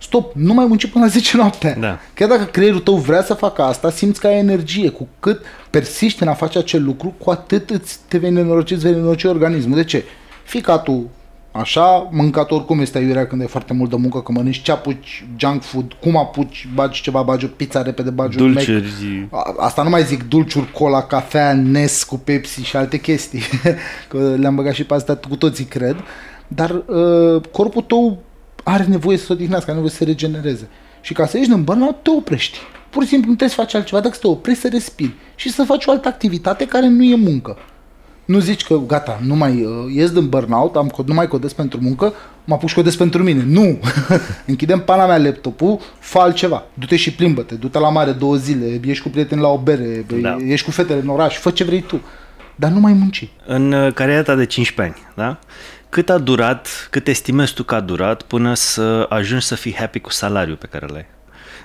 stop, 0.00 0.32
nu 0.34 0.54
mai 0.54 0.66
munci 0.66 0.86
până 0.86 1.04
la 1.04 1.10
10 1.10 1.36
noaptea. 1.36 1.74
Da. 1.74 1.98
Chiar 2.14 2.28
dacă 2.28 2.44
creierul 2.44 2.80
tău 2.80 2.94
vrea 2.96 3.22
să 3.22 3.34
facă 3.34 3.62
asta, 3.62 3.90
simți 3.90 4.20
că 4.20 4.26
ai 4.26 4.38
energie. 4.38 4.88
Cu 4.88 5.08
cât 5.20 5.44
persiști 5.70 6.22
în 6.22 6.28
a 6.28 6.34
face 6.34 6.58
acel 6.58 6.84
lucru, 6.84 7.14
cu 7.18 7.30
atât 7.30 7.70
îți 7.70 7.98
te 8.08 8.18
vei 8.18 8.30
nenoroci, 8.30 8.70
îți 8.70 8.82
vei 8.82 8.92
nenoroci 8.92 9.24
organismul. 9.24 9.76
De 9.76 9.84
ce? 9.84 10.04
Ficatul 10.44 11.08
Așa, 11.52 12.08
mâncat 12.10 12.50
oricum 12.50 12.80
este 12.80 12.98
aiurea 12.98 13.26
când 13.26 13.42
e 13.42 13.46
foarte 13.46 13.72
mult 13.72 13.90
de 13.90 13.96
muncă, 13.96 14.20
că 14.20 14.32
mănânci 14.32 14.62
ce 14.62 14.72
apuci, 14.72 15.26
junk 15.36 15.62
food, 15.62 15.92
cum 16.00 16.16
apuci, 16.16 16.68
bagi 16.74 17.02
ceva, 17.02 17.22
bagi 17.22 17.44
o 17.44 17.48
pizza 17.48 17.82
repede, 17.82 18.10
bagi 18.10 18.36
dulciuri. 18.36 18.84
un 19.02 19.26
Mac. 19.30 19.54
Asta 19.58 19.82
nu 19.82 19.88
mai 19.88 20.02
zic, 20.02 20.28
dulciuri, 20.28 20.70
cola, 20.72 21.02
cafea, 21.02 21.52
Nes 21.54 22.02
cu 22.02 22.18
Pepsi 22.18 22.62
și 22.62 22.76
alte 22.76 22.98
chestii, 22.98 23.42
că 24.08 24.34
le-am 24.38 24.54
băgat 24.54 24.74
și 24.74 24.84
pe 24.84 24.94
astea 24.94 25.16
cu 25.16 25.36
toții, 25.36 25.64
cred. 25.64 25.96
Dar 26.48 26.70
uh, 26.70 27.42
corpul 27.52 27.82
tău 27.82 28.22
are 28.64 28.84
nevoie 28.84 29.16
să 29.16 29.24
se 29.24 29.32
odihnească, 29.32 29.70
are 29.70 29.80
nevoie 29.80 29.96
să 29.96 30.04
se 30.04 30.10
regenereze. 30.10 30.68
Și 31.00 31.12
ca 31.12 31.26
să 31.26 31.36
ieși 31.36 31.48
din 31.48 31.64
burnout, 31.64 32.02
te 32.02 32.10
oprești. 32.10 32.58
Pur 32.90 33.02
și 33.02 33.08
simplu 33.08 33.30
nu 33.30 33.36
trebuie 33.36 33.56
să 33.56 33.62
faci 33.62 33.74
altceva 33.74 34.00
decât 34.00 34.16
să 34.16 34.20
te 34.22 34.28
oprești, 34.28 34.60
să 34.60 34.68
respiri 34.68 35.14
și 35.34 35.50
să 35.50 35.62
faci 35.62 35.86
o 35.86 35.90
altă 35.90 36.08
activitate 36.08 36.66
care 36.66 36.88
nu 36.88 37.02
e 37.02 37.16
muncă 37.16 37.56
nu 38.30 38.38
zici 38.38 38.64
că 38.64 38.80
gata, 38.86 39.20
nu 39.22 39.34
mai 39.34 39.64
uh, 39.64 39.94
ies 39.94 40.10
din 40.10 40.28
burnout, 40.28 40.76
am, 40.76 40.92
nu 41.06 41.14
mai 41.14 41.28
codez 41.28 41.52
pentru 41.52 41.78
muncă, 41.82 42.12
mă 42.44 42.54
apuc 42.54 42.68
și 42.68 42.74
codez 42.74 42.96
pentru 42.96 43.22
mine. 43.22 43.44
Nu! 43.46 43.80
Închidem 44.46 44.80
pana 44.80 45.06
mea 45.06 45.18
laptopul, 45.18 45.78
fă 45.98 46.18
altceva. 46.18 46.64
Du-te 46.74 46.96
și 46.96 47.14
plimbă-te, 47.14 47.54
du-te 47.54 47.78
la 47.78 47.88
mare 47.88 48.10
două 48.10 48.36
zile, 48.36 48.80
ieși 48.84 49.02
cu 49.02 49.08
prieteni 49.08 49.40
la 49.40 49.48
o 49.48 49.58
bere, 49.58 50.04
da. 50.20 50.36
ieși 50.46 50.64
cu 50.64 50.70
fetele 50.70 51.00
în 51.00 51.08
oraș, 51.08 51.38
fă 51.38 51.50
ce 51.50 51.64
vrei 51.64 51.80
tu. 51.80 52.00
Dar 52.56 52.70
nu 52.70 52.80
mai 52.80 52.92
munci. 52.92 53.28
În 53.46 53.72
uh, 53.72 53.92
cariera 53.92 54.22
ta 54.22 54.34
de 54.34 54.46
15 54.46 54.94
ani, 54.94 55.12
da? 55.16 55.38
Cât 55.88 56.10
a 56.10 56.18
durat, 56.18 56.88
cât 56.90 57.08
estimezi 57.08 57.54
tu 57.54 57.62
că 57.62 57.74
a 57.74 57.80
durat 57.80 58.22
până 58.22 58.54
să 58.54 59.06
ajungi 59.08 59.46
să 59.46 59.54
fii 59.54 59.74
happy 59.74 60.00
cu 60.00 60.10
salariul 60.10 60.56
pe 60.56 60.66
care 60.66 60.86
l-ai? 60.86 61.06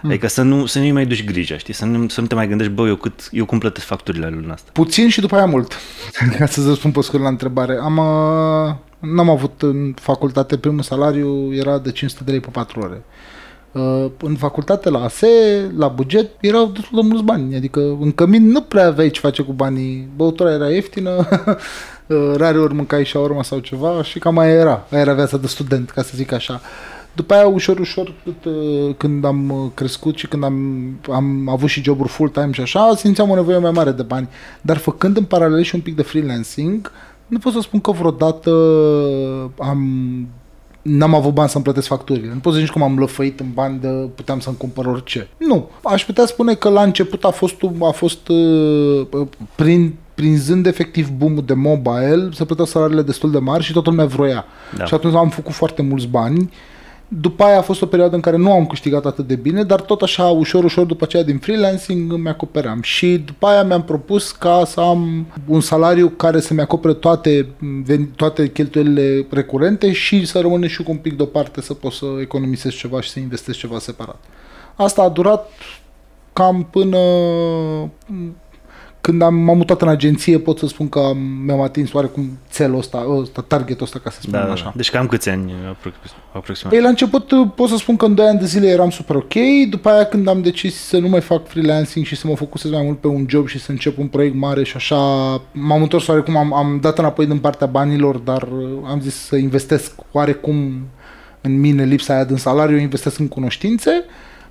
Mm. 0.06 0.12
Adică 0.12 0.28
să 0.28 0.42
nu, 0.42 0.66
să 0.66 0.80
nu 0.80 0.94
mai 0.94 1.06
duci 1.06 1.26
grija, 1.26 1.58
știi? 1.58 1.74
Să 1.74 1.86
nu, 1.86 2.08
să 2.08 2.22
nu 2.22 2.28
te 2.28 2.36
mai 2.36 2.48
gândești, 2.48 2.74
bă, 2.74 2.88
eu, 2.88 2.96
cât, 2.96 3.30
eu 3.32 3.46
cum 3.46 3.58
plătesc 3.60 3.86
facturile 3.86 4.30
luna 4.30 4.54
asta. 4.54 4.70
Puțin 4.74 5.10
și 5.10 5.22
după 5.22 5.36
aia 5.36 5.46
mult, 5.46 5.74
ca 6.38 6.46
să-ți 6.46 6.68
răspund 6.68 6.94
pe 6.94 7.02
scurt 7.02 7.24
la 7.24 7.30
întrebare. 7.30 7.78
Am, 7.82 7.98
uh, 7.98 8.76
n-am 9.00 9.30
avut 9.30 9.62
în 9.62 9.94
facultate, 10.02 10.58
primul 10.58 10.82
salariu 10.82 11.54
era 11.54 11.78
de 11.78 11.92
500 11.92 12.24
de 12.24 12.32
lei 12.32 12.40
pe 12.40 12.50
4 12.52 12.80
ore. 12.80 13.04
Uh, 13.72 14.12
în 14.22 14.36
facultate, 14.36 14.90
la 14.90 15.04
ASE, 15.04 15.28
la 15.78 15.88
buget, 15.88 16.30
erau 16.40 16.66
destul 16.66 17.02
de 17.02 17.08
mulți 17.08 17.24
bani. 17.24 17.56
Adică 17.56 17.80
în 17.80 18.12
cămin 18.12 18.48
nu 18.48 18.62
prea 18.62 18.86
aveai 18.86 19.10
ce 19.10 19.20
face 19.20 19.42
cu 19.42 19.52
banii. 19.52 20.10
Băutura 20.16 20.52
era 20.52 20.70
ieftină, 20.70 21.28
uh, 22.08 22.34
rare 22.36 22.58
ori 22.58 22.74
mâncai 22.74 23.06
și 23.06 23.18
urma 23.18 23.44
sau 23.44 23.60
ceva 23.60 24.04
și 24.04 24.20
cam 24.20 24.34
mai 24.34 24.50
era. 24.50 24.88
Aia 24.92 25.02
era 25.02 25.14
viața 25.14 25.38
de 25.38 25.48
student, 25.48 25.90
ca 25.90 26.02
să 26.02 26.12
zic 26.16 26.32
așa. 26.32 26.62
După 27.16 27.34
aia, 27.34 27.48
ușor, 27.48 27.80
ușor, 27.80 28.14
uh, 28.26 28.96
când 28.98 29.26
am 29.26 29.50
uh, 29.50 29.72
crescut 29.74 30.18
și 30.18 30.28
când 30.28 30.44
am, 30.44 30.56
am 31.12 31.50
avut 31.50 31.70
și 31.70 31.84
joburi 31.84 32.10
full-time 32.10 32.52
și 32.52 32.62
așa, 32.62 32.96
simțeam 32.96 33.30
o 33.30 33.36
nevoie 33.36 33.58
mai 33.58 33.72
mare 33.72 33.92
de 33.92 34.04
bani. 34.04 34.30
Dar 34.62 34.78
făcând 34.78 35.18
în 35.18 35.24
paralel 35.24 35.62
și 35.62 35.76
un 35.76 35.82
pic 35.82 35.96
de 35.96 36.02
freelancing, 36.02 36.92
nu 37.28 37.38
pot 37.38 37.54
să 37.54 37.60
spun 37.60 37.80
că 37.80 37.92
vreodată 37.92 38.52
am 39.60 39.80
n-am 40.86 41.16
avut 41.16 41.34
bani 41.34 41.50
să-mi 41.50 41.64
plătesc 41.64 41.88
facturile. 41.88 42.32
Nu 42.34 42.40
pot 42.40 42.54
să 42.54 42.60
zici 42.60 42.70
cum 42.70 42.84
am 42.84 43.00
lăfăit 43.00 43.40
în 43.40 43.48
bani 43.54 43.80
de 43.80 43.88
puteam 44.16 44.40
să-mi 44.40 44.58
cumpăr 44.58 44.86
orice. 44.86 45.28
Nu. 45.38 45.70
Aș 45.84 46.06
putea 46.06 46.26
spune 46.26 46.54
că 46.54 46.70
la 46.70 46.82
început 46.82 47.24
a 47.24 47.30
fost, 47.30 47.56
a 47.82 47.92
fost 47.92 48.28
uh, 48.28 49.08
prin, 49.56 49.96
prinzând 50.14 50.66
efectiv 50.66 51.10
boom 51.10 51.36
de 51.46 51.54
mobile, 51.54 52.30
se 52.34 52.46
plăteau 52.46 52.68
salariile 52.68 53.02
destul 53.02 53.32
de 53.32 53.38
mari 53.38 53.64
și 53.64 53.74
totul 53.74 53.92
lumea 53.92 54.08
vroia. 54.08 54.46
Da. 54.78 54.86
Și 54.86 54.94
atunci 54.94 55.16
am 55.16 55.30
făcut 55.30 55.54
foarte 55.54 55.82
mulți 55.82 56.08
bani. 56.08 56.50
Uh, 57.16 57.22
după 57.22 57.44
aia 57.44 57.58
a 57.58 57.62
fost 57.62 57.82
o 57.82 57.86
perioadă 57.86 58.16
în 58.16 58.22
care 58.22 58.38
nu 58.38 58.52
am 58.52 58.66
câștigat 58.66 59.06
atât 59.06 59.28
de 59.28 59.36
bine, 59.36 59.64
dar 59.64 59.82
tot 59.82 60.02
așa, 60.02 60.24
ușor, 60.24 60.64
ușor, 60.64 60.86
după 60.86 61.04
aceea 61.04 61.24
din 61.24 61.38
freelancing 61.38 62.12
îmi 62.12 62.30
acoperam. 62.30 62.82
Și 62.82 63.18
după 63.18 63.48
aia 63.48 63.64
mi-am 63.64 63.84
propus 63.84 64.32
ca 64.32 64.64
să 64.66 64.80
am 64.80 65.28
un 65.48 65.62
salariu 65.62 66.10
care 66.10 66.40
să-mi 66.40 66.62
acopere 66.62 66.94
toate, 66.94 67.48
toate 68.16 68.50
cheltuielile 68.50 69.26
recurente 69.30 69.92
și 69.92 70.26
să 70.26 70.40
rămâne 70.40 70.68
și 70.68 70.84
cu 70.84 70.92
un 70.92 70.98
pic 70.98 71.18
deoparte 71.18 71.62
să 71.62 71.74
pot 71.74 71.92
să 71.92 72.06
economisesc 72.22 72.78
ceva 72.78 73.02
și 73.02 73.10
să 73.10 73.20
investesc 73.20 73.58
ceva 73.58 73.80
separat. 73.80 74.20
Asta 74.76 75.02
a 75.02 75.10
durat 75.10 75.50
cam 76.34 76.68
până 76.72 76.98
când 79.06 79.22
am, 79.22 79.36
m-am 79.36 79.58
mutat 79.58 79.82
în 79.82 79.88
agenție, 79.88 80.40
pot 80.40 80.58
să 80.58 80.68
spun 80.68 80.90
că 80.90 81.00
am, 81.00 81.18
mi-am 81.18 81.62
atins 81.62 81.94
oarecum 81.94 82.38
țelul 82.50 82.78
ăsta, 82.78 83.06
ăsta 83.22 83.42
targetul 83.48 83.84
ăsta, 83.84 84.00
ca 84.04 84.10
să 84.10 84.22
spunem 84.22 84.46
Da, 84.46 84.52
așa. 84.52 84.64
da. 84.64 84.74
Deci 84.76 84.92
cam 84.92 85.08
câți 85.08 85.30
ani 85.30 85.54
aproximativ? 86.34 86.70
Păi 86.70 86.82
la 86.82 86.88
început 86.88 87.32
uh, 87.32 87.48
pot 87.56 87.70
să 87.70 87.78
spun 87.78 87.96
că 87.96 88.06
în 88.06 88.16
2 88.16 88.26
ani 88.26 88.40
de 88.40 88.46
zile 88.46 88.68
eram 88.68 88.90
super 88.90 89.16
ok, 89.16 89.34
după 89.70 89.90
aia 89.90 90.06
când 90.06 90.28
am 90.28 90.42
decis 90.42 90.76
să 90.76 90.98
nu 90.98 91.08
mai 91.08 91.22
fac 91.22 91.48
freelancing 91.48 92.06
și 92.06 92.16
să 92.16 92.28
mă 92.28 92.36
focusez 92.36 92.72
mai 92.72 92.84
mult 92.84 93.00
pe 93.00 93.08
un 93.08 93.26
job 93.30 93.48
și 93.48 93.60
să 93.60 93.72
încep 93.72 93.98
un 93.98 94.08
proiect 94.08 94.36
mare 94.36 94.64
și 94.64 94.76
așa, 94.76 94.96
m-am 95.52 95.82
întors 95.82 96.08
oarecum, 96.08 96.38
am, 96.38 96.54
am 96.54 96.80
dat 96.82 96.98
înapoi 96.98 97.26
din 97.26 97.40
partea 97.40 97.68
banilor, 97.68 98.18
dar 98.18 98.42
uh, 98.42 98.68
am 98.86 99.02
zis 99.02 99.16
să 99.16 99.36
investesc 99.36 99.92
oarecum 100.12 100.88
în 101.42 101.60
mine 101.60 101.84
lipsa 101.84 102.14
aia 102.14 102.24
din 102.24 102.38
salariu, 102.38 102.78
investesc 102.78 103.20
în 103.20 103.28
cunoștințe. 103.28 103.92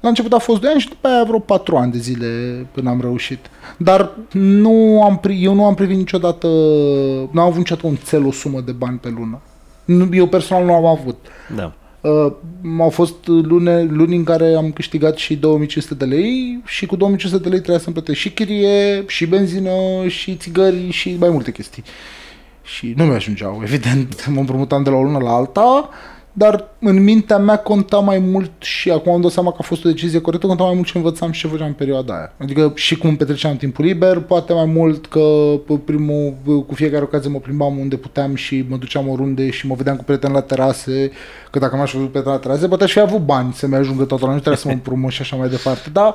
La 0.05 0.11
început 0.11 0.32
a 0.32 0.38
fost 0.38 0.61
2 0.61 0.70
ani 0.70 0.80
și 0.80 0.88
după 0.88 1.09
aia 1.09 1.24
vreo 1.24 1.38
4 1.38 1.76
ani 1.76 1.92
de 1.92 1.98
zile 1.98 2.26
până 2.72 2.90
am 2.90 3.00
reușit. 3.00 3.38
Dar 3.76 4.11
nu 4.32 5.02
am, 5.02 5.20
pri- 5.20 5.40
eu 5.40 5.55
nu 5.55 5.64
am 5.64 5.74
privit 5.74 5.96
niciodată, 5.96 6.46
nu 7.30 7.40
am 7.40 7.46
avut 7.46 7.57
niciodată 7.57 7.86
un 7.86 7.96
cel, 8.09 8.26
o 8.26 8.32
sumă 8.32 8.61
de 8.61 8.72
bani 8.72 8.98
pe 8.98 9.09
lună. 9.09 9.40
Nu, 9.84 10.09
eu 10.12 10.26
personal 10.26 10.64
nu 10.64 10.74
am 10.74 10.84
avut. 10.84 11.26
Da. 11.57 11.72
Uh, 12.00 12.32
au 12.78 12.90
fost 12.90 13.26
lune, 13.26 13.82
luni 13.82 14.16
în 14.16 14.24
care 14.24 14.55
am 14.55 14.72
câștigat 14.72 15.16
și 15.16 15.36
2500 15.36 15.94
de 15.94 16.14
lei 16.14 16.61
și 16.64 16.86
cu 16.86 16.96
2500 16.96 17.42
de 17.42 17.48
lei 17.48 17.59
trebuia 17.59 17.82
să-mi 17.82 17.94
plătesc 17.94 18.18
și 18.18 18.30
chirie, 18.30 19.05
și 19.07 19.26
benzină, 19.26 19.70
și 20.07 20.34
țigări, 20.34 20.90
și 20.90 21.16
mai 21.18 21.28
multe 21.30 21.50
chestii. 21.50 21.84
Și 22.62 22.94
nu 22.96 23.05
mi-ajungeau, 23.05 23.61
evident, 23.62 24.26
mă 24.34 24.40
împrumutam 24.40 24.82
de 24.82 24.90
la 24.90 24.96
o 24.96 25.02
lună 25.02 25.18
la 25.18 25.34
alta, 25.34 25.88
dar 26.37 26.64
în 26.80 27.03
mintea 27.03 27.39
mea 27.39 27.57
conta 27.57 27.99
mai 27.99 28.18
mult 28.18 28.51
și 28.59 28.91
acum 28.91 29.12
am 29.12 29.20
dat 29.20 29.30
seama 29.30 29.51
că 29.51 29.57
a 29.61 29.62
fost 29.62 29.85
o 29.85 29.89
decizie 29.89 30.20
corectă, 30.20 30.47
conta 30.47 30.64
mai 30.64 30.74
mult 30.74 30.87
ce 30.87 30.97
învățam 30.97 31.32
și 31.32 31.41
ce 31.41 31.47
făceam 31.47 31.66
în 31.66 31.72
perioada 31.72 32.14
aia. 32.14 32.32
Adică 32.39 32.72
și 32.74 32.97
cum 32.97 33.09
îmi 33.09 33.18
petreceam 33.18 33.57
timpul 33.57 33.85
liber, 33.85 34.18
poate 34.18 34.53
mai 34.53 34.64
mult 34.64 35.07
că 35.07 35.20
pe 35.66 35.74
primul, 35.85 36.35
cu 36.66 36.74
fiecare 36.74 37.03
ocazie 37.03 37.30
mă 37.30 37.39
plimbam 37.39 37.78
unde 37.78 37.97
puteam 37.97 38.35
și 38.35 38.64
mă 38.68 38.76
duceam 38.76 39.09
oriunde 39.09 39.51
și 39.51 39.66
mă 39.66 39.74
vedeam 39.74 39.97
cu 39.97 40.05
prieteni 40.05 40.32
la 40.32 40.41
terase, 40.41 41.11
că 41.51 41.59
dacă 41.59 41.76
m-aș 41.76 41.91
fi 41.91 41.97
văzut 41.97 42.11
prieteni 42.11 42.35
la 42.35 42.41
terase, 42.41 42.68
poate 42.68 42.85
aș 42.85 42.93
fi 42.93 43.01
avut 43.01 43.20
bani 43.20 43.53
să 43.53 43.66
mi 43.66 43.74
ajungă 43.74 44.05
totul, 44.05 44.28
nu 44.28 44.35
trebuia 44.35 44.57
să 44.57 44.68
mă 44.68 44.72
împrumut 44.72 45.11
și 45.11 45.20
așa 45.20 45.37
mai 45.37 45.49
departe. 45.49 45.91
Dar 45.93 46.14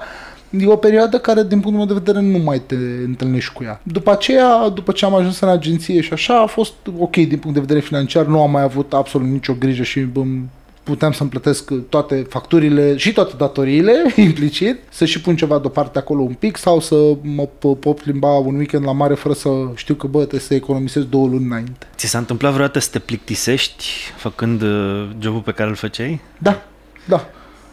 E 0.50 0.68
o 0.68 0.76
perioadă 0.76 1.20
care, 1.20 1.44
din 1.44 1.60
punctul 1.60 1.86
meu 1.86 1.86
de 1.86 2.02
vedere, 2.04 2.26
nu 2.26 2.38
mai 2.38 2.60
te 2.60 2.76
întâlnești 3.06 3.54
cu 3.54 3.64
ea. 3.64 3.82
După 3.84 4.12
aceea, 4.12 4.70
după 4.70 4.92
ce 4.92 5.06
am 5.06 5.16
ajuns 5.16 5.40
în 5.40 5.50
agenție 5.50 6.02
și 6.02 6.14
așa, 6.14 6.42
a 6.42 6.46
fost 6.46 6.74
ok 6.98 7.16
din 7.16 7.38
punct 7.38 7.54
de 7.54 7.60
vedere 7.60 7.80
financiar, 7.80 8.26
nu 8.26 8.42
am 8.42 8.52
mai 8.52 8.64
avut 8.64 8.94
absolut 8.94 9.28
nicio 9.28 9.54
grijă 9.60 9.84
și 9.84 10.00
îmi 10.14 10.50
puteam 10.84 11.12
să-mi 11.12 11.30
plătesc 11.30 11.72
toate 11.90 12.26
facturile 12.30 12.98
și 12.98 13.14
toate 13.14 13.34
datoriile, 13.38 13.94
implicit, 14.16 14.78
să 14.90 15.06
și 15.06 15.22
pun 15.22 15.36
ceva 15.36 15.60
deoparte 15.60 15.98
acolo 15.98 16.22
un 16.22 16.34
pic 16.34 16.58
sau 16.58 16.80
să 16.80 16.96
mă 17.22 17.48
p- 17.48 17.80
pot 17.80 18.00
plimba 18.02 18.28
un 18.38 18.56
weekend 18.56 18.86
la 18.86 18.92
mare 18.92 19.14
fără 19.14 19.34
să 19.34 19.50
știu 19.76 19.94
că, 19.94 20.08
bă, 20.08 20.18
trebuie 20.20 20.40
să 20.40 20.54
economisez 20.54 21.04
două 21.04 21.28
luni 21.28 21.46
înainte. 21.46 21.88
Ți 21.96 22.08
s-a 22.08 22.18
întâmplat 22.18 22.52
vreodată 22.54 22.80
să 22.80 22.90
te 22.92 23.00
plictisești 23.00 23.86
făcând 24.18 24.62
uh, 24.62 25.10
jobul 25.20 25.42
pe 25.42 25.52
care 25.52 25.70
îl 25.70 25.76
făceai? 25.76 26.20
Da, 26.38 26.62
da. 27.08 27.30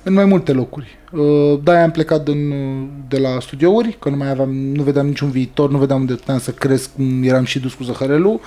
În 0.08 0.12
mai 0.12 0.24
multe 0.24 0.52
locuri. 0.52 0.98
Uh, 1.12 1.58
Da, 1.62 1.82
am 1.82 1.90
plecat 1.90 2.24
din, 2.24 2.54
de 3.08 3.18
la 3.18 3.40
studiouri, 3.40 3.96
că 4.00 4.08
nu 4.08 4.16
mai 4.16 4.30
aveam, 4.30 4.54
nu 4.54 4.82
vedeam 4.82 5.06
niciun 5.06 5.30
viitor, 5.30 5.70
nu 5.70 5.78
vedeam 5.78 6.00
unde 6.00 6.14
puteam 6.14 6.38
să 6.38 6.50
cresc, 6.50 6.94
cum 6.94 7.22
eram 7.22 7.44
și 7.44 7.58
dus 7.58 7.74
cu 7.74 7.82
zăhărelul. 7.82 8.40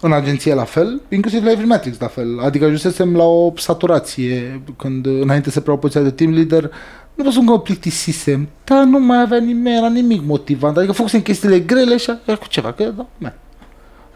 În 0.00 0.12
agenție 0.12 0.54
la 0.54 0.64
fel, 0.64 1.00
inclusiv 1.08 1.44
la 1.44 1.50
Everymetrics 1.50 1.98
la 1.98 2.06
fel. 2.06 2.40
Adică 2.40 2.64
ajunsesem 2.64 3.16
la 3.16 3.24
o 3.24 3.52
saturație 3.56 4.60
când, 4.76 5.06
înainte 5.06 5.50
să 5.50 5.60
preau 5.60 5.78
poziția 5.78 6.02
de 6.02 6.10
team 6.10 6.32
leader, 6.32 6.70
nu 7.14 7.24
vă 7.24 7.30
spun 7.30 7.44
că 7.44 7.50
mă 7.50 7.60
plictisisem, 7.60 8.48
dar 8.64 8.84
nu 8.84 8.98
mai 8.98 9.20
avea 9.20 9.38
nimic, 9.38 9.72
era 9.76 9.88
nimic 9.88 10.22
motivant. 10.24 10.76
Adică 10.76 10.92
făcusem 10.92 11.20
chestiile 11.20 11.60
grele 11.60 11.96
și 11.96 12.10
era 12.24 12.36
cu 12.36 12.46
ceva, 12.48 12.72
că 12.72 12.84
da, 12.96 13.06
mai, 13.18 13.32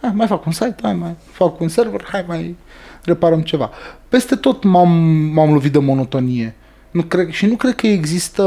hai, 0.01 0.13
mai 0.15 0.27
fac 0.27 0.47
un 0.47 0.53
site, 0.53 0.77
hai, 0.83 0.95
mai 0.95 1.15
fac 1.33 1.61
un 1.61 1.69
server, 1.69 2.09
hai, 2.13 2.25
mai 2.29 2.57
reparăm 3.05 3.41
ceva. 3.41 3.71
Peste 4.09 4.35
tot 4.35 4.65
m-am, 4.65 4.91
m-am 5.35 5.53
lovit 5.53 5.73
de 5.73 5.79
monotonie. 5.79 6.55
Nu 6.91 7.03
cred, 7.03 7.31
și 7.31 7.47
nu 7.47 7.55
cred 7.55 7.75
că 7.75 7.87
există, 7.87 8.45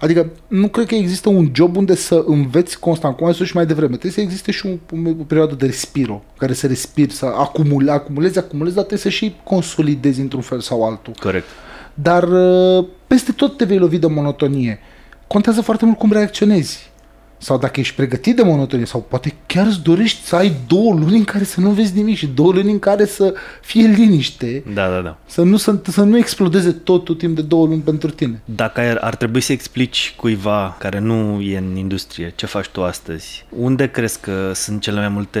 adică 0.00 0.30
nu 0.48 0.68
cred 0.68 0.86
că 0.86 0.94
există 0.94 1.28
un 1.28 1.50
job 1.52 1.76
unde 1.76 1.94
să 1.94 2.24
înveți 2.26 2.78
constant, 2.78 3.16
cum 3.16 3.26
ai 3.26 3.34
spus 3.34 3.46
și 3.46 3.56
mai 3.56 3.66
devreme. 3.66 3.96
Trebuie 3.96 4.12
să 4.12 4.20
existe 4.20 4.50
și 4.50 4.66
un, 4.66 5.06
o 5.20 5.24
perioadă 5.24 5.54
de 5.54 5.66
respiro, 5.66 6.22
care 6.38 6.52
să 6.52 6.66
respiri, 6.66 7.12
să 7.12 7.26
acumule, 7.26 7.90
acumulezi, 7.90 8.38
acumulezi, 8.38 8.74
dar 8.74 8.84
trebuie 8.84 9.12
să 9.12 9.16
și 9.16 9.34
consolidezi 9.44 10.20
într-un 10.20 10.40
fel 10.40 10.60
sau 10.60 10.84
altul. 10.84 11.12
Corect. 11.20 11.46
Dar 11.94 12.22
uh, 12.22 12.86
peste 13.06 13.32
tot 13.32 13.56
te 13.56 13.64
vei 13.64 13.78
lovi 13.78 13.98
de 13.98 14.06
monotonie. 14.06 14.78
Contează 15.26 15.60
foarte 15.60 15.84
mult 15.84 15.98
cum 15.98 16.12
reacționezi. 16.12 16.92
Sau 17.38 17.58
dacă 17.58 17.80
ești 17.80 17.94
pregătit 17.94 18.36
de 18.36 18.42
monotonie, 18.42 18.84
sau 18.84 19.00
poate 19.08 19.34
chiar 19.46 19.66
îți 19.66 19.82
dorești 19.82 20.24
să 20.26 20.36
ai 20.36 20.52
două 20.66 20.92
luni 20.92 21.16
în 21.16 21.24
care 21.24 21.44
să 21.44 21.60
nu 21.60 21.70
vezi 21.70 21.94
nimic 21.96 22.16
și 22.16 22.26
două 22.26 22.52
luni 22.52 22.70
în 22.70 22.78
care 22.78 23.04
să 23.04 23.34
fie 23.60 23.86
liniște, 23.86 24.62
Da, 24.74 24.88
da, 24.88 25.00
da. 25.00 25.18
să 25.26 25.42
nu, 25.42 25.56
să, 25.56 25.80
să 25.88 26.02
nu 26.02 26.18
explodeze 26.18 26.70
totul 26.72 27.14
timp 27.14 27.36
de 27.36 27.42
două 27.42 27.66
luni 27.66 27.80
pentru 27.80 28.10
tine. 28.10 28.42
Dacă 28.44 28.80
ar, 28.80 28.96
ar 28.96 29.16
trebui 29.16 29.40
să 29.40 29.52
explici 29.52 30.14
cuiva 30.16 30.76
care 30.78 30.98
nu 30.98 31.40
e 31.40 31.56
în 31.58 31.76
industrie 31.76 32.32
ce 32.36 32.46
faci 32.46 32.66
tu 32.68 32.82
astăzi, 32.84 33.46
unde 33.48 33.86
crezi 33.90 34.20
că 34.20 34.52
sunt 34.54 34.80
cele 34.80 34.98
mai 34.98 35.08
multe, 35.08 35.40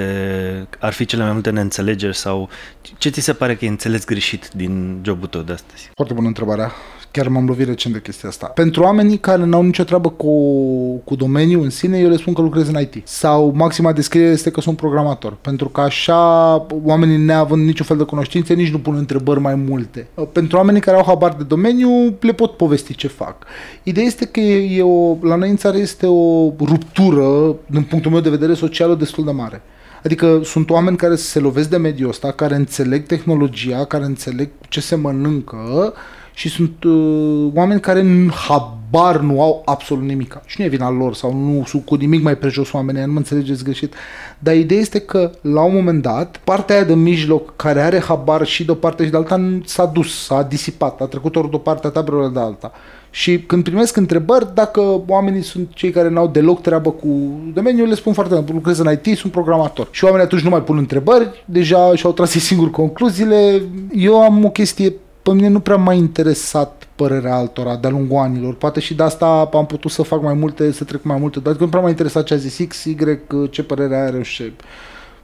ar 0.78 0.92
fi 0.92 1.04
cele 1.04 1.22
mai 1.22 1.32
multe 1.32 1.50
neînțelegeri 1.50 2.16
sau 2.16 2.48
ce 2.98 3.08
ți 3.08 3.20
se 3.20 3.32
pare 3.32 3.54
că 3.56 3.64
e 3.64 3.68
înțeles 3.68 4.04
greșit 4.04 4.50
din 4.54 5.00
jobul 5.04 5.28
tău 5.28 5.40
de 5.40 5.52
astăzi? 5.52 5.90
Foarte 5.94 6.14
bună 6.14 6.26
întrebarea. 6.26 6.72
Chiar 7.14 7.28
m-am 7.28 7.46
lovit 7.46 7.66
recent 7.66 7.94
de 7.94 8.00
chestia 8.00 8.28
asta. 8.28 8.46
Pentru 8.46 8.82
oamenii 8.82 9.18
care 9.18 9.44
n-au 9.44 9.62
nicio 9.62 9.82
treabă 9.84 10.08
cu, 10.10 10.32
cu 11.04 11.14
domeniul 11.14 11.62
în 11.62 11.70
sine, 11.70 11.98
eu 11.98 12.08
le 12.08 12.16
spun 12.16 12.32
că 12.32 12.40
lucrez 12.40 12.68
în 12.68 12.80
IT. 12.80 13.08
Sau 13.08 13.52
maxima 13.56 13.92
descriere 13.92 14.30
este 14.30 14.50
că 14.50 14.60
sunt 14.60 14.76
programator. 14.76 15.36
Pentru 15.40 15.68
că 15.68 15.80
așa 15.80 16.16
oamenii 16.84 17.16
neavând 17.16 17.64
niciun 17.64 17.86
fel 17.86 17.96
de 17.96 18.02
cunoștințe, 18.02 18.54
nici 18.54 18.70
nu 18.70 18.78
pun 18.78 18.94
întrebări 18.94 19.40
mai 19.40 19.54
multe. 19.54 20.06
Pentru 20.32 20.56
oamenii 20.56 20.80
care 20.80 20.96
au 20.96 21.04
habar 21.06 21.32
de 21.32 21.42
domeniu, 21.42 22.16
le 22.20 22.32
pot 22.32 22.56
povesti 22.56 22.94
ce 22.94 23.08
fac. 23.08 23.36
Ideea 23.82 24.06
este 24.06 24.24
că 24.24 24.40
e 24.40 24.82
o, 24.82 25.16
la 25.20 25.34
noi 25.34 25.50
în 25.50 25.56
țară 25.56 25.76
este 25.76 26.06
o 26.06 26.52
ruptură, 26.60 27.56
din 27.66 27.82
punctul 27.82 28.10
meu 28.10 28.20
de 28.20 28.30
vedere, 28.30 28.54
socială 28.54 28.94
destul 28.94 29.24
de 29.24 29.30
mare. 29.30 29.62
Adică 30.04 30.40
sunt 30.44 30.70
oameni 30.70 30.96
care 30.96 31.14
se 31.14 31.38
lovesc 31.38 31.70
de 31.70 31.76
mediul 31.76 32.08
ăsta, 32.08 32.32
care 32.32 32.54
înțeleg 32.54 33.06
tehnologia, 33.06 33.84
care 33.84 34.04
înțeleg 34.04 34.48
ce 34.68 34.80
se 34.80 34.94
mănâncă 34.94 35.94
și 36.34 36.48
sunt 36.48 36.84
uh, 36.84 37.50
oameni 37.54 37.80
care 37.80 38.00
în 38.00 38.30
habar 38.30 39.20
nu 39.20 39.42
au 39.42 39.62
absolut 39.64 40.04
nimic. 40.04 40.40
Și 40.46 40.56
nu 40.58 40.64
e 40.64 40.68
vina 40.68 40.90
lor 40.90 41.14
sau 41.14 41.34
nu 41.34 41.64
sunt 41.66 41.84
cu 41.84 41.94
nimic 41.94 42.22
mai 42.22 42.36
prejos 42.36 42.72
oamenii, 42.72 43.04
nu 43.04 43.12
mă 43.12 43.18
înțelegeți 43.18 43.64
greșit. 43.64 43.94
Dar 44.38 44.54
ideea 44.56 44.80
este 44.80 44.98
că 44.98 45.30
la 45.40 45.62
un 45.62 45.74
moment 45.74 46.02
dat, 46.02 46.40
partea 46.44 46.74
aia 46.74 46.84
de 46.84 46.94
mijloc 46.94 47.56
care 47.56 47.80
are 47.80 48.00
habar 48.00 48.46
și 48.46 48.64
de 48.64 48.70
o 48.70 48.74
parte 48.74 49.04
și 49.04 49.10
de 49.10 49.16
alta 49.16 49.58
s-a 49.64 49.84
dus, 49.84 50.24
s-a 50.24 50.42
disipat, 50.42 51.00
a 51.00 51.06
trecut 51.06 51.36
ori 51.36 51.50
de 51.50 51.56
o 51.56 51.58
parte 51.58 51.86
a 51.86 51.90
tabelor 51.90 52.30
de 52.30 52.40
alta. 52.40 52.72
Și 53.10 53.40
când 53.40 53.64
primesc 53.64 53.96
întrebări, 53.96 54.54
dacă 54.54 55.02
oamenii 55.06 55.42
sunt 55.42 55.68
cei 55.74 55.90
care 55.90 56.08
n-au 56.08 56.28
deloc 56.28 56.62
treabă 56.62 56.90
cu 56.90 57.08
domeniul, 57.52 57.88
le 57.88 57.94
spun 57.94 58.12
foarte 58.12 58.34
mult, 58.34 58.52
lucrez 58.52 58.78
în 58.78 58.98
IT, 59.02 59.18
sunt 59.18 59.32
programator. 59.32 59.88
Și 59.90 60.04
oamenii 60.04 60.26
atunci 60.26 60.42
nu 60.42 60.50
mai 60.50 60.62
pun 60.62 60.76
întrebări, 60.76 61.44
deja 61.44 61.94
și-au 61.94 62.12
tras 62.12 62.34
ei 62.34 62.40
singur 62.40 62.70
concluziile. 62.70 63.62
Eu 63.92 64.22
am 64.22 64.44
o 64.44 64.50
chestie 64.50 64.94
pe 65.24 65.32
mine 65.32 65.48
nu 65.48 65.60
prea 65.60 65.76
m-a 65.76 65.92
interesat 65.92 66.88
părerea 66.94 67.34
altora 67.34 67.76
de-a 67.76 67.90
lungul 67.90 68.18
anilor. 68.18 68.54
Poate 68.54 68.80
și 68.80 68.94
de 68.94 69.02
asta 69.02 69.48
am 69.52 69.66
putut 69.66 69.90
să 69.90 70.02
fac 70.02 70.22
mai 70.22 70.34
multe, 70.34 70.72
să 70.72 70.84
trec 70.84 71.02
mai 71.02 71.16
multe, 71.20 71.40
dar 71.40 71.56
nu 71.56 71.68
prea 71.68 71.80
m-a 71.80 71.88
interesat 71.88 72.24
ce 72.24 72.34
a 72.34 72.36
zis 72.36 72.66
X, 72.68 72.84
Y, 72.84 72.96
ce 73.50 73.62
părere 73.62 73.96
are 73.96 74.22
și 74.22 74.52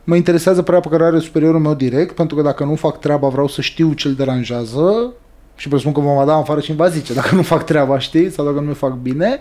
Mă 0.04 0.16
interesează 0.16 0.62
părerea 0.62 0.88
pe 0.88 0.96
care 0.96 1.08
are 1.08 1.18
superiorul 1.18 1.60
meu 1.60 1.74
direct, 1.74 2.14
pentru 2.14 2.36
că 2.36 2.42
dacă 2.42 2.64
nu 2.64 2.74
fac 2.74 2.98
treaba, 2.98 3.28
vreau 3.28 3.48
să 3.48 3.60
știu 3.60 3.92
ce 3.92 4.08
îl 4.08 4.14
deranjează 4.14 5.12
și 5.56 5.68
presupun 5.68 5.92
că 5.92 6.00
mă 6.00 6.24
da 6.26 6.34
în 6.34 6.40
afară 6.40 6.60
și 6.60 6.70
îmi 6.70 6.78
va 6.78 6.88
zice 6.88 7.14
dacă 7.14 7.34
nu 7.34 7.42
fac 7.42 7.64
treaba, 7.64 7.98
știi, 7.98 8.30
sau 8.30 8.44
dacă 8.44 8.60
nu 8.60 8.72
fac 8.72 8.92
bine, 8.92 9.38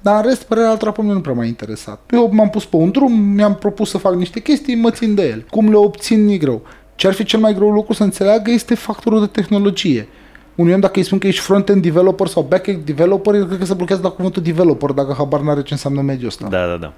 dar 0.00 0.16
în 0.16 0.28
rest, 0.28 0.42
părerea 0.42 0.70
altora 0.70 0.92
pe 0.92 1.00
mine 1.00 1.12
nu 1.12 1.20
prea 1.20 1.34
m-a 1.34 1.44
interesat. 1.44 2.10
Eu 2.10 2.30
m-am 2.32 2.50
pus 2.50 2.64
pe 2.64 2.76
un 2.76 2.90
drum, 2.90 3.12
mi-am 3.12 3.54
propus 3.54 3.90
să 3.90 3.98
fac 3.98 4.14
niște 4.14 4.40
chestii, 4.40 4.74
mă 4.74 4.90
țin 4.90 5.14
de 5.14 5.28
el. 5.28 5.46
Cum 5.50 5.70
le 5.70 5.76
obțin 5.76 6.28
e 6.28 6.36
greu. 6.36 6.62
Ce 7.00 7.06
ar 7.06 7.12
fi 7.12 7.24
cel 7.24 7.40
mai 7.40 7.54
greu 7.54 7.70
lucru 7.70 7.92
să 7.92 8.02
înțeleagă 8.02 8.50
este 8.50 8.74
factorul 8.74 9.20
de 9.20 9.26
tehnologie. 9.26 10.08
Unui 10.54 10.72
om, 10.72 10.80
dacă 10.80 10.98
îi 10.98 11.04
spun 11.04 11.18
că 11.18 11.26
ești 11.26 11.40
front-end 11.40 11.82
developer 11.82 12.26
sau 12.26 12.42
back-end 12.42 12.84
developer, 12.84 13.34
el 13.34 13.46
cred 13.46 13.58
că 13.58 13.64
se 13.64 13.74
blochează 13.74 14.02
la 14.02 14.08
cuvântul 14.08 14.42
developer, 14.42 14.90
dacă 14.90 15.14
habar 15.16 15.40
n-are 15.40 15.62
ce 15.62 15.72
înseamnă 15.72 16.00
mediul 16.00 16.28
ăsta. 16.28 16.48
Da, 16.48 16.66
da, 16.66 16.76
da. 16.76 16.92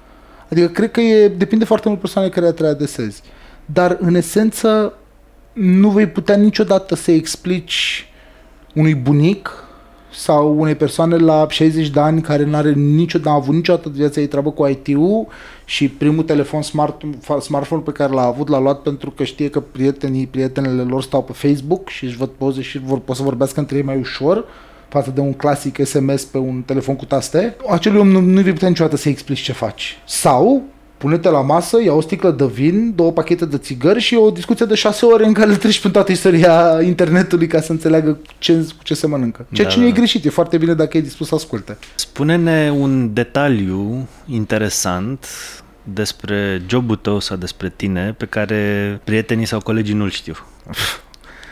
Adică 0.49 0.67
cred 0.67 0.91
că 0.91 1.01
e, 1.01 1.27
depinde 1.27 1.65
foarte 1.65 1.87
mult 1.87 1.99
persoane 1.99 2.29
care 2.29 2.51
te 2.51 2.65
adesezi. 2.65 3.21
Dar, 3.65 3.97
în 3.99 4.15
esență, 4.15 4.93
nu 5.53 5.89
vei 5.89 6.07
putea 6.07 6.35
niciodată 6.35 6.95
să 6.95 7.11
explici 7.11 8.09
unui 8.73 8.95
bunic 8.95 9.62
sau 10.13 10.59
unei 10.59 10.75
persoane 10.75 11.17
la 11.17 11.45
60 11.49 11.89
de 11.89 11.99
ani 11.99 12.21
care 12.21 12.45
n-are 12.45 12.71
niciodată, 12.71 13.29
n-a 13.29 13.35
avut 13.35 13.55
niciodată 13.55 13.89
viața 13.89 14.19
ei 14.19 14.27
treabă 14.27 14.51
cu 14.51 14.65
IT-ul 14.67 15.27
și 15.65 15.89
primul 15.89 16.23
telefon 16.23 16.61
smart, 16.61 17.01
smartphone 17.39 17.81
pe 17.81 17.91
care 17.91 18.13
l-a 18.13 18.25
avut 18.25 18.47
l-a 18.47 18.59
luat 18.59 18.81
pentru 18.81 19.11
că 19.11 19.23
știe 19.23 19.49
că 19.49 19.59
prietenii, 19.59 20.27
prietenele 20.27 20.81
lor 20.81 21.01
stau 21.01 21.23
pe 21.23 21.33
Facebook 21.33 21.89
și 21.89 22.05
își 22.05 22.17
văd 22.17 22.29
poze 22.29 22.61
și 22.61 22.79
vor, 22.79 22.99
pot 22.99 23.15
să 23.15 23.23
vorbească 23.23 23.59
între 23.59 23.77
ei 23.77 23.83
mai 23.83 23.99
ușor 23.99 24.45
față 24.87 25.11
de 25.11 25.19
un 25.19 25.33
clasic 25.33 25.85
SMS 25.85 26.23
pe 26.23 26.37
un 26.37 26.61
telefon 26.61 26.95
cu 26.95 27.05
taste, 27.05 27.55
acelui 27.69 27.99
om 27.99 28.07
nu, 28.07 28.19
nu 28.19 28.41
vei 28.41 28.53
putea 28.53 28.67
niciodată 28.67 28.95
să 28.95 29.09
explici 29.09 29.41
ce 29.41 29.51
faci. 29.51 30.01
Sau 30.05 30.63
pune-te 31.03 31.29
la 31.29 31.41
masă, 31.41 31.81
ia 31.83 31.93
o 31.93 32.01
sticlă 32.01 32.31
de 32.31 32.45
vin, 32.45 32.95
două 32.95 33.11
pachete 33.11 33.45
de 33.45 33.57
țigări 33.57 33.99
și 33.99 34.15
o 34.15 34.29
discuție 34.29 34.65
de 34.65 34.75
șase 34.75 35.05
ore 35.05 35.25
în 35.25 35.33
care 35.33 35.49
le 35.49 35.55
treci 35.55 35.79
prin 35.79 35.91
toată 35.91 36.11
istoria 36.11 36.81
internetului 36.81 37.47
ca 37.47 37.61
să 37.61 37.71
înțeleagă 37.71 38.17
ce, 38.37 38.53
cu 38.77 38.83
ce 38.83 38.93
se 38.93 39.07
mănâncă. 39.07 39.45
Ceea 39.51 39.67
da, 39.67 39.73
ce 39.73 39.79
nu 39.79 39.85
e 39.85 39.91
greșit, 39.91 40.25
e 40.25 40.29
foarte 40.29 40.57
bine 40.57 40.73
dacă 40.73 40.97
e 40.97 41.01
dispus 41.01 41.27
să 41.27 41.35
asculte. 41.35 41.77
Spune-ne 41.95 42.71
un 42.71 43.13
detaliu 43.13 44.07
interesant 44.25 45.27
despre 45.83 46.61
jobul 46.67 46.95
tău 46.95 47.19
sau 47.19 47.37
despre 47.37 47.73
tine 47.75 48.15
pe 48.17 48.25
care 48.25 48.99
prietenii 49.03 49.45
sau 49.45 49.59
colegii 49.59 49.95
nu-l 49.95 50.09
știu. 50.09 50.35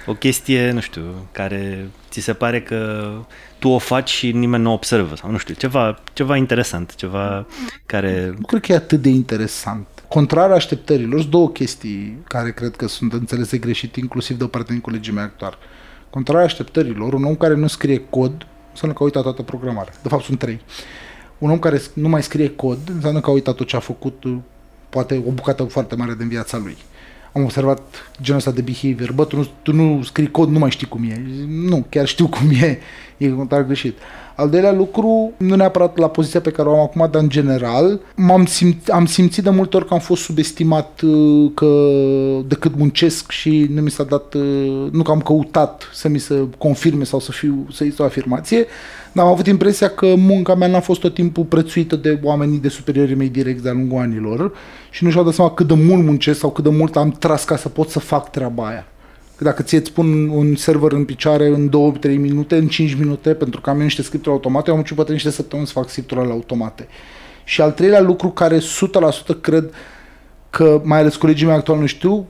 O 0.06 0.14
chestie, 0.14 0.72
nu 0.72 0.80
știu, 0.80 1.04
care 1.32 1.88
ți 2.10 2.20
se 2.20 2.34
pare 2.34 2.62
că 2.62 3.12
tu 3.60 3.70
o 3.70 3.78
faci 3.78 4.10
și 4.10 4.32
nimeni 4.32 4.64
nu 4.64 4.70
o 4.70 4.74
observă 4.74 5.16
sau 5.16 5.32
nu 5.32 5.38
știu, 5.38 5.54
ceva, 5.54 6.00
ceva 6.14 6.38
interesant, 6.38 6.96
ceva 6.96 7.46
care... 7.86 8.34
Nu 8.38 8.46
cred 8.46 8.62
că 8.62 8.72
e 8.72 8.76
atât 8.76 9.02
de 9.02 9.10
interesant. 9.10 9.88
Contrar 10.08 10.52
așteptărilor, 10.52 11.20
sunt 11.20 11.32
două 11.32 11.50
chestii 11.50 12.18
care 12.28 12.52
cred 12.52 12.76
că 12.76 12.88
sunt 12.88 13.14
înțelese 13.14 13.58
greșit, 13.58 13.96
inclusiv 13.96 14.38
de 14.38 14.46
partea 14.46 14.74
din 14.74 14.82
colegii 14.82 15.14
mei 15.14 15.24
actuari. 15.24 15.58
Contrar 16.10 16.44
așteptărilor, 16.44 17.14
un 17.14 17.24
om 17.24 17.36
care 17.36 17.56
nu 17.56 17.68
scrie 17.68 18.02
cod, 18.10 18.48
înseamnă 18.70 18.98
că 18.98 19.04
a 19.04 19.06
uitat 19.06 19.24
toată 19.24 19.42
programarea. 19.42 19.94
De 20.02 20.08
fapt, 20.08 20.24
sunt 20.24 20.40
trei. 20.40 20.62
Un 21.38 21.50
om 21.50 21.60
care 21.60 21.82
nu 21.94 22.10
mai 22.10 22.24
scrie 22.24 22.50
cod, 22.50 22.80
înseamnă 22.94 23.20
că 23.20 23.30
a 23.30 23.34
uitat 23.34 23.56
tot 23.56 23.68
ce 23.68 23.76
a 23.76 23.80
făcut, 23.80 24.24
poate 24.90 25.24
o 25.28 25.32
bucată 25.32 25.64
foarte 25.64 25.96
mare 25.96 26.16
din 26.18 26.28
viața 26.28 26.58
lui 26.58 26.78
am 27.34 27.44
observat 27.44 27.82
genul 28.22 28.40
ăsta 28.40 28.52
de 28.52 28.62
behavior. 28.62 29.12
Bă, 29.12 29.26
tu 29.26 29.36
nu, 29.36 29.48
tu 29.62 29.74
nu 29.74 30.04
scrii 30.04 30.32
cod, 30.32 30.50
nu 30.50 30.60
mai 30.60 30.70
știi 30.70 30.88
cum 30.88 31.04
e. 31.04 31.22
Nu, 31.48 31.86
chiar 31.90 32.06
știu 32.06 32.28
cum 32.28 32.50
e. 32.50 32.80
E 33.18 33.30
contar 33.30 33.66
greșit. 33.66 33.98
Al 34.36 34.50
doilea 34.50 34.72
lucru, 34.72 35.32
nu 35.38 35.56
neapărat 35.56 35.98
la 35.98 36.08
poziția 36.08 36.42
pe 36.42 36.52
care 36.52 36.70
o 36.70 36.74
am 36.74 36.80
acum, 36.80 37.08
dar 37.12 37.22
în 37.22 37.30
general, 37.30 38.00
m-am 38.16 38.46
simț, 38.46 38.90
am 38.90 39.06
simțit 39.06 39.44
de 39.44 39.50
multe 39.50 39.78
ori 39.78 39.88
că 39.88 39.94
am 39.94 40.00
fost 40.00 40.24
subestimat 40.24 41.02
uh, 41.02 41.52
că 41.54 41.90
decât 42.48 42.76
muncesc 42.76 43.32
și 43.32 43.68
nu 43.74 43.82
mi 43.82 43.90
s-a 43.92 44.04
dat, 44.04 44.34
uh, 44.34 44.88
nu 44.92 45.04
că 45.04 45.12
am 45.12 45.22
căutat 45.22 45.90
să 45.94 46.08
mi 46.08 46.20
se 46.20 46.48
confirme 46.58 47.04
sau 47.04 47.20
să 47.20 47.32
fiu, 47.32 47.68
să 47.72 47.84
există 47.84 48.04
o 48.04 48.06
afirmație, 48.06 48.66
dar 49.12 49.26
am 49.26 49.32
avut 49.32 49.48
impresia 49.48 49.90
că 49.90 50.16
munca 50.16 50.56
mea 50.56 50.68
n-a 50.68 50.80
fost 50.80 51.00
tot 51.00 51.14
timpul 51.14 51.44
prețuită 51.44 51.96
de 51.96 52.20
oamenii 52.24 52.60
de 52.60 52.70
superiorii 52.70 53.16
mei 53.16 53.30
direct 53.30 53.62
de-a 53.62 53.72
lungul 53.72 54.02
anilor 54.02 54.54
și 54.90 55.04
nu 55.04 55.10
și-au 55.10 55.24
dat 55.24 55.34
seama 55.34 55.52
cât 55.52 55.68
de 55.68 55.74
mult 55.74 56.04
muncesc 56.04 56.40
sau 56.40 56.52
cât 56.52 56.64
de 56.64 56.70
mult 56.70 56.96
am 56.96 57.12
tras 57.12 57.44
ca 57.44 57.56
să 57.56 57.70
pot 57.70 57.90
să 57.90 58.00
fac 58.00 58.32
treaba 58.32 58.68
aia. 58.68 58.86
Că 59.36 59.44
dacă 59.44 59.64
ție 59.64 59.78
îți 59.78 59.92
pun 59.92 60.28
un 60.30 60.56
server 60.56 60.92
în 60.92 61.06
picioare 61.06 61.48
în 61.48 61.70
2-3 61.70 62.18
minute, 62.18 62.56
în 62.56 62.68
5 62.68 62.94
minute, 62.94 63.34
pentru 63.34 63.62
că 63.62 63.70
am 63.70 63.78
eu 63.78 63.84
niște 63.84 64.02
scripturi 64.02 64.34
automate, 64.36 64.68
eu 64.68 64.74
am 64.74 64.80
început 64.80 65.10
niște 65.10 65.30
săptămâni 65.30 65.68
să 65.68 65.74
fac 65.74 65.90
scripturile 65.90 66.32
automate. 66.32 66.88
Și 67.44 67.62
al 67.62 67.72
treilea 67.72 68.02
lucru 68.02 68.30
care 68.30 68.58
100% 68.58 68.62
cred 69.42 69.74
că 70.50 70.82
mai 70.84 71.00
ales 71.00 71.16
colegii 71.16 71.46
mei 71.46 71.56
actual 71.56 71.80
nu 71.80 71.86
știu, 71.86 72.28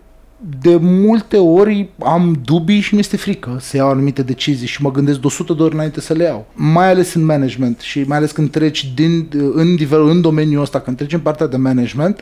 de 0.59 0.75
multe 0.75 1.37
ori 1.37 1.89
am 2.03 2.39
dubii 2.45 2.79
și 2.79 2.93
mi-este 2.93 3.17
frică 3.17 3.57
să 3.59 3.77
iau 3.77 3.89
anumite 3.89 4.21
decizii 4.21 4.67
și 4.67 4.81
mă 4.81 4.91
gândesc 4.91 5.19
de 5.19 5.25
100 5.25 5.53
de 5.53 5.63
ori 5.63 5.73
înainte 5.73 6.01
să 6.01 6.13
le 6.13 6.23
iau. 6.23 6.45
Mai 6.53 6.89
ales 6.89 7.13
în 7.13 7.25
management 7.25 7.79
și 7.79 8.01
mai 8.01 8.17
ales 8.17 8.31
când 8.31 8.51
treci 8.51 8.91
din, 8.95 9.27
în, 9.53 9.73
nivel, 9.73 10.07
în 10.07 10.21
domeniul 10.21 10.61
ăsta, 10.61 10.79
când 10.79 10.97
treci 10.97 11.13
în 11.13 11.19
partea 11.19 11.47
de 11.47 11.57
management, 11.57 12.21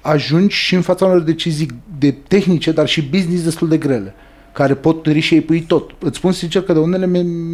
ajungi 0.00 0.56
și 0.56 0.74
în 0.74 0.80
fața 0.80 1.04
unor 1.04 1.20
decizii 1.20 1.68
de 1.98 2.10
tehnice, 2.10 2.72
dar 2.72 2.88
și 2.88 3.02
business 3.02 3.44
destul 3.44 3.68
de 3.68 3.76
grele 3.76 4.14
care 4.52 4.74
pot 4.74 5.02
tări 5.02 5.20
și 5.20 5.34
ei 5.34 5.40
pui 5.40 5.60
tot. 5.60 5.90
Îți 5.98 6.16
spun 6.16 6.32
sincer 6.32 6.62
că 6.62 6.72
de 6.72 6.78
unele 6.78 7.06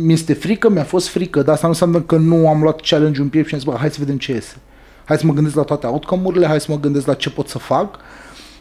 mi-este 0.04 0.32
frică, 0.32 0.70
mi-a 0.70 0.84
fost 0.84 1.08
frică, 1.08 1.42
dar 1.42 1.54
asta 1.54 1.66
nu 1.66 1.72
înseamnă 1.72 2.00
că 2.00 2.16
nu 2.16 2.48
am 2.48 2.62
luat 2.62 2.80
challenge 2.80 3.20
în 3.20 3.28
piept 3.28 3.48
și 3.48 3.54
am 3.54 3.60
zis, 3.60 3.68
bă, 3.68 3.76
hai 3.78 3.90
să 3.90 3.96
vedem 3.98 4.18
ce 4.18 4.32
iese. 4.32 4.56
Hai 5.04 5.18
să 5.18 5.26
mă 5.26 5.32
gândesc 5.32 5.54
la 5.54 5.62
toate 5.62 5.86
outcome-urile, 5.86 6.46
hai 6.46 6.60
să 6.60 6.66
mă 6.70 6.80
gândesc 6.80 7.06
la 7.06 7.14
ce 7.14 7.30
pot 7.30 7.48
să 7.48 7.58
fac 7.58 7.98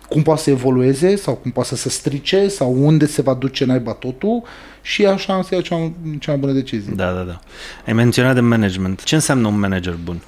cum 0.09 0.21
poate 0.21 0.41
să 0.41 0.49
evolueze 0.49 1.15
sau 1.15 1.33
cum 1.33 1.51
poate 1.51 1.69
să 1.69 1.75
se 1.75 1.89
strice 1.89 2.47
sau 2.47 2.75
unde 2.85 3.05
se 3.05 3.21
va 3.21 3.33
duce 3.33 3.65
naiba 3.65 3.91
totul 3.91 4.43
și 4.81 5.05
așa 5.05 5.33
am 5.33 5.41
să 5.41 5.49
iau 5.51 5.61
cea, 5.61 5.91
cea 6.19 6.31
mai 6.31 6.39
bună 6.39 6.51
decizie. 6.51 6.93
Da, 6.95 7.11
da, 7.11 7.21
da. 7.21 7.39
Ai 7.87 7.93
menționat 7.93 8.33
de 8.33 8.39
management. 8.39 9.03
Ce 9.03 9.15
înseamnă 9.15 9.47
un 9.47 9.59
manager 9.59 9.97
bun? 10.03 10.21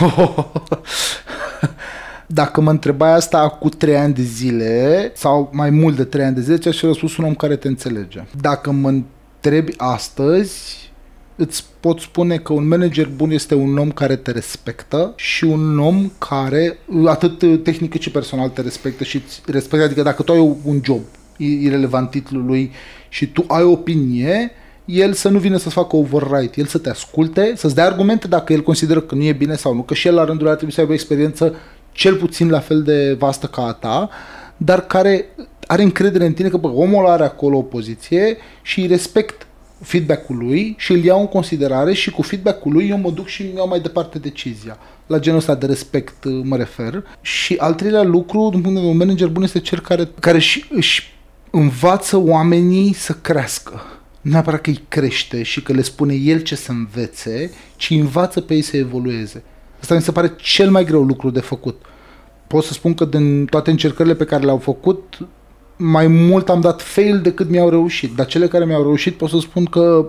Dacă 2.26 2.60
mă 2.60 2.70
întrebai 2.70 3.12
asta 3.12 3.48
cu 3.48 3.68
trei 3.68 3.96
ani 3.96 4.14
de 4.14 4.22
zile 4.22 5.12
sau 5.14 5.50
mai 5.52 5.70
mult 5.70 5.96
de 5.96 6.04
trei 6.04 6.24
ani 6.24 6.34
de 6.34 6.40
zile, 6.40 6.58
ți-aș 6.58 6.80
răspuns 6.80 7.16
un 7.16 7.24
om 7.24 7.34
care 7.34 7.56
te 7.56 7.68
înțelege. 7.68 8.24
Dacă 8.40 8.70
mă 8.70 8.88
întrebi 8.88 9.72
astăzi, 9.76 10.89
îți 11.40 11.64
pot 11.80 12.00
spune 12.00 12.36
că 12.36 12.52
un 12.52 12.68
manager 12.68 13.08
bun 13.16 13.30
este 13.30 13.54
un 13.54 13.78
om 13.78 13.90
care 13.90 14.16
te 14.16 14.30
respectă 14.30 15.12
și 15.16 15.44
un 15.44 15.78
om 15.78 16.10
care, 16.18 16.78
atât 17.06 17.62
tehnic 17.62 17.90
cât 17.90 18.00
și 18.00 18.10
personal, 18.10 18.48
te 18.48 18.60
respectă 18.60 19.04
și 19.04 19.16
îți 19.16 19.42
respectă. 19.46 19.84
Adică 19.84 20.02
dacă 20.02 20.22
tu 20.22 20.32
ai 20.32 20.56
un 20.64 20.80
job, 20.84 21.00
irrelevant 21.36 22.10
titlului, 22.10 22.70
și 23.08 23.26
tu 23.26 23.44
ai 23.48 23.62
opinie, 23.62 24.50
el 24.84 25.12
să 25.12 25.28
nu 25.28 25.38
vină 25.38 25.56
să-ți 25.56 25.74
facă 25.74 25.96
override, 25.96 26.52
el 26.54 26.66
să 26.66 26.78
te 26.78 26.90
asculte, 26.90 27.52
să-ți 27.56 27.74
dea 27.74 27.86
argumente 27.86 28.28
dacă 28.28 28.52
el 28.52 28.62
consideră 28.62 29.00
că 29.00 29.14
nu 29.14 29.22
e 29.22 29.32
bine 29.32 29.54
sau 29.54 29.74
nu, 29.74 29.82
că 29.82 29.94
și 29.94 30.06
el 30.06 30.14
la 30.14 30.24
rândul 30.24 30.42
lui 30.42 30.50
ar 30.50 30.56
trebui 30.56 30.74
să 30.74 30.80
aibă 30.80 30.92
o 30.92 30.94
experiență 30.94 31.54
cel 31.92 32.14
puțin 32.14 32.50
la 32.50 32.60
fel 32.60 32.82
de 32.82 33.16
vastă 33.18 33.46
ca 33.46 33.66
a 33.66 33.72
ta, 33.72 34.10
dar 34.56 34.86
care 34.86 35.26
are 35.66 35.82
încredere 35.82 36.26
în 36.26 36.32
tine 36.32 36.48
că 36.48 36.56
bă, 36.56 36.68
omul 36.68 37.06
are 37.06 37.24
acolo 37.24 37.56
o 37.56 37.62
poziție 37.62 38.36
și 38.62 38.80
îi 38.80 38.86
respect 38.86 39.46
feedback-ul 39.80 40.36
lui 40.36 40.74
și 40.78 40.92
îl 40.92 41.04
iau 41.04 41.20
în 41.20 41.26
considerare 41.26 41.92
și 41.92 42.10
cu 42.10 42.22
feedback-ul 42.22 42.72
lui 42.72 42.88
eu 42.88 42.98
mă 42.98 43.10
duc 43.10 43.26
și 43.26 43.42
îmi 43.42 43.52
iau 43.56 43.68
mai 43.68 43.80
departe 43.80 44.18
decizia. 44.18 44.78
La 45.06 45.18
genul 45.18 45.38
ăsta 45.38 45.54
de 45.54 45.66
respect 45.66 46.24
uh, 46.24 46.40
mă 46.44 46.56
refer. 46.56 47.04
Și 47.20 47.54
al 47.58 47.74
treilea 47.74 48.02
lucru, 48.02 48.48
din 48.50 48.60
punct 48.60 48.64
de 48.64 48.72
vedere 48.72 48.90
un 48.90 48.96
manager 48.96 49.28
bun, 49.28 49.42
este 49.42 49.60
cel 49.60 49.80
care, 49.80 50.08
care 50.20 50.36
își, 50.36 50.68
își 50.70 51.14
învață 51.50 52.16
oamenii 52.16 52.92
să 52.92 53.12
crească. 53.12 53.82
Nu 54.20 54.30
neapărat 54.30 54.60
că 54.60 54.70
îi 54.70 54.84
crește 54.88 55.42
și 55.42 55.62
că 55.62 55.72
le 55.72 55.82
spune 55.82 56.14
el 56.14 56.40
ce 56.40 56.54
să 56.54 56.70
învețe, 56.70 57.50
ci 57.76 57.90
învață 57.90 58.40
pe 58.40 58.54
ei 58.54 58.62
să 58.62 58.76
evolueze. 58.76 59.42
Asta 59.80 59.94
mi 59.94 60.02
se 60.02 60.12
pare 60.12 60.32
cel 60.36 60.70
mai 60.70 60.84
greu 60.84 61.02
lucru 61.02 61.30
de 61.30 61.40
făcut. 61.40 61.84
Pot 62.46 62.64
să 62.64 62.72
spun 62.72 62.94
că 62.94 63.04
din 63.04 63.44
toate 63.44 63.70
încercările 63.70 64.14
pe 64.14 64.24
care 64.24 64.44
le-au 64.44 64.58
făcut, 64.58 65.18
mai 65.82 66.06
mult 66.06 66.48
am 66.48 66.60
dat 66.60 66.82
fail 66.82 67.20
decât 67.20 67.48
mi-au 67.50 67.70
reușit. 67.70 68.14
Dar 68.14 68.26
cele 68.26 68.48
care 68.48 68.64
mi-au 68.64 68.82
reușit 68.82 69.16
pot 69.16 69.30
să 69.30 69.38
spun 69.40 69.64
că 69.64 70.06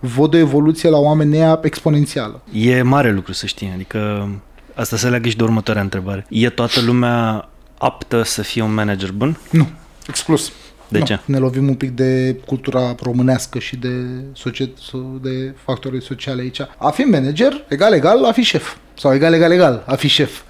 văd 0.00 0.34
o 0.34 0.36
evoluție 0.36 0.88
la 0.88 0.98
oamenii 0.98 1.38
aia 1.38 1.60
exponențială. 1.62 2.42
E 2.52 2.82
mare 2.82 3.12
lucru 3.12 3.32
să 3.32 3.46
știi, 3.46 3.70
adică 3.74 4.28
asta 4.74 4.96
se 4.96 5.08
leagă 5.08 5.28
și 5.28 5.36
de 5.36 5.42
următoarea 5.42 5.82
întrebare. 5.82 6.26
E 6.28 6.48
toată 6.48 6.80
lumea 6.80 7.48
aptă 7.78 8.22
să 8.22 8.42
fie 8.42 8.62
un 8.62 8.74
manager 8.74 9.12
bun? 9.12 9.38
Nu, 9.50 9.68
exclus. 10.08 10.52
De 10.88 10.98
nu, 10.98 11.04
ce? 11.04 11.18
Ne 11.24 11.38
lovim 11.38 11.68
un 11.68 11.74
pic 11.74 11.90
de 11.90 12.36
cultura 12.46 12.94
românească 13.02 13.58
și 13.58 13.76
de, 13.76 13.88
societ- 14.32 14.90
de 15.20 15.54
factorii 15.64 16.02
sociale 16.02 16.42
aici. 16.42 16.60
A 16.78 16.90
fi 16.90 17.02
manager, 17.02 17.64
egal, 17.68 17.92
egal, 17.92 18.24
a 18.24 18.32
fi 18.32 18.42
șef. 18.42 18.76
Sau 18.94 19.14
egal, 19.14 19.32
egal, 19.32 19.52
egal, 19.52 19.82
a 19.86 19.94
fi 19.94 20.08
șef. 20.08 20.40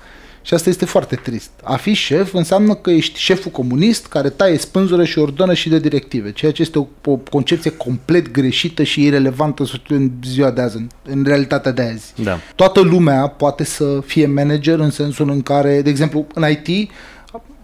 Și 0.42 0.54
asta 0.54 0.68
este 0.68 0.84
foarte 0.84 1.16
trist. 1.16 1.50
A 1.62 1.76
fi 1.76 1.92
șef 1.92 2.34
înseamnă 2.34 2.74
că 2.74 2.90
ești 2.90 3.18
șeful 3.18 3.50
comunist 3.50 4.06
care 4.06 4.28
taie 4.28 4.58
spânzură 4.58 5.04
și 5.04 5.18
ordonă 5.18 5.54
și 5.54 5.68
de 5.68 5.78
directive, 5.78 6.32
ceea 6.32 6.52
ce 6.52 6.62
este 6.62 6.78
o, 6.78 6.86
o 7.04 7.16
concepție 7.16 7.70
complet 7.70 8.30
greșită 8.30 8.82
și 8.82 9.04
irelevantă 9.04 9.64
în 9.88 10.10
ziua 10.24 10.50
de 10.50 10.60
azi, 10.60 10.76
în, 10.76 10.86
în 11.02 11.24
realitatea 11.26 11.72
de 11.72 11.82
azi. 11.82 12.12
Da. 12.22 12.38
Toată 12.54 12.80
lumea 12.80 13.26
poate 13.26 13.64
să 13.64 14.00
fie 14.06 14.26
manager 14.26 14.78
în 14.78 14.90
sensul 14.90 15.30
în 15.30 15.42
care, 15.42 15.82
de 15.82 15.90
exemplu, 15.90 16.26
în 16.34 16.44
IT, 16.50 16.90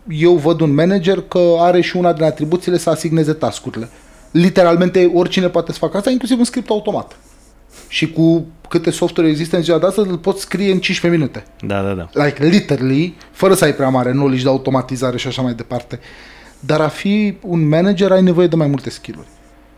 eu 0.09 0.35
văd 0.35 0.61
un 0.61 0.75
manager 0.75 1.21
că 1.21 1.55
are 1.59 1.81
și 1.81 1.97
una 1.97 2.13
din 2.13 2.25
atribuțiile 2.25 2.79
să 2.79 2.91
asigneze 2.91 3.33
tascurile. 3.33 3.89
Literalmente 4.31 5.11
oricine 5.15 5.49
poate 5.49 5.73
să 5.73 5.79
facă 5.79 5.97
asta, 5.97 6.11
inclusiv 6.11 6.39
un 6.39 6.45
script 6.45 6.71
automat. 6.71 7.17
Și 7.89 8.13
cu 8.13 8.47
câte 8.69 8.91
software 8.91 9.31
există 9.31 9.57
în 9.57 9.63
ziua 9.63 9.79
de 9.79 9.87
astăzi, 9.87 10.09
îl 10.09 10.19
poți 10.19 10.41
scrie 10.41 10.73
în 10.73 10.79
15 10.79 11.21
minute. 11.21 11.45
Da, 11.61 11.83
da, 11.83 11.93
da. 11.93 12.25
Like 12.25 12.45
literally, 12.45 13.17
fără 13.31 13.55
să 13.55 13.65
ai 13.65 13.75
prea 13.75 13.89
mare 13.89 14.11
knowledge 14.11 14.43
de 14.43 14.49
automatizare 14.49 15.17
și 15.17 15.27
așa 15.27 15.43
mai 15.43 15.55
departe. 15.55 16.01
Dar 16.61 16.81
a 16.81 16.89
fi 16.89 17.37
un 17.41 17.69
manager 17.69 18.13
ai 18.13 18.23
nevoie 18.23 18.47
de 18.47 18.57
mai 18.57 18.67
multe 18.67 18.91
skill-uri. 18.91 19.27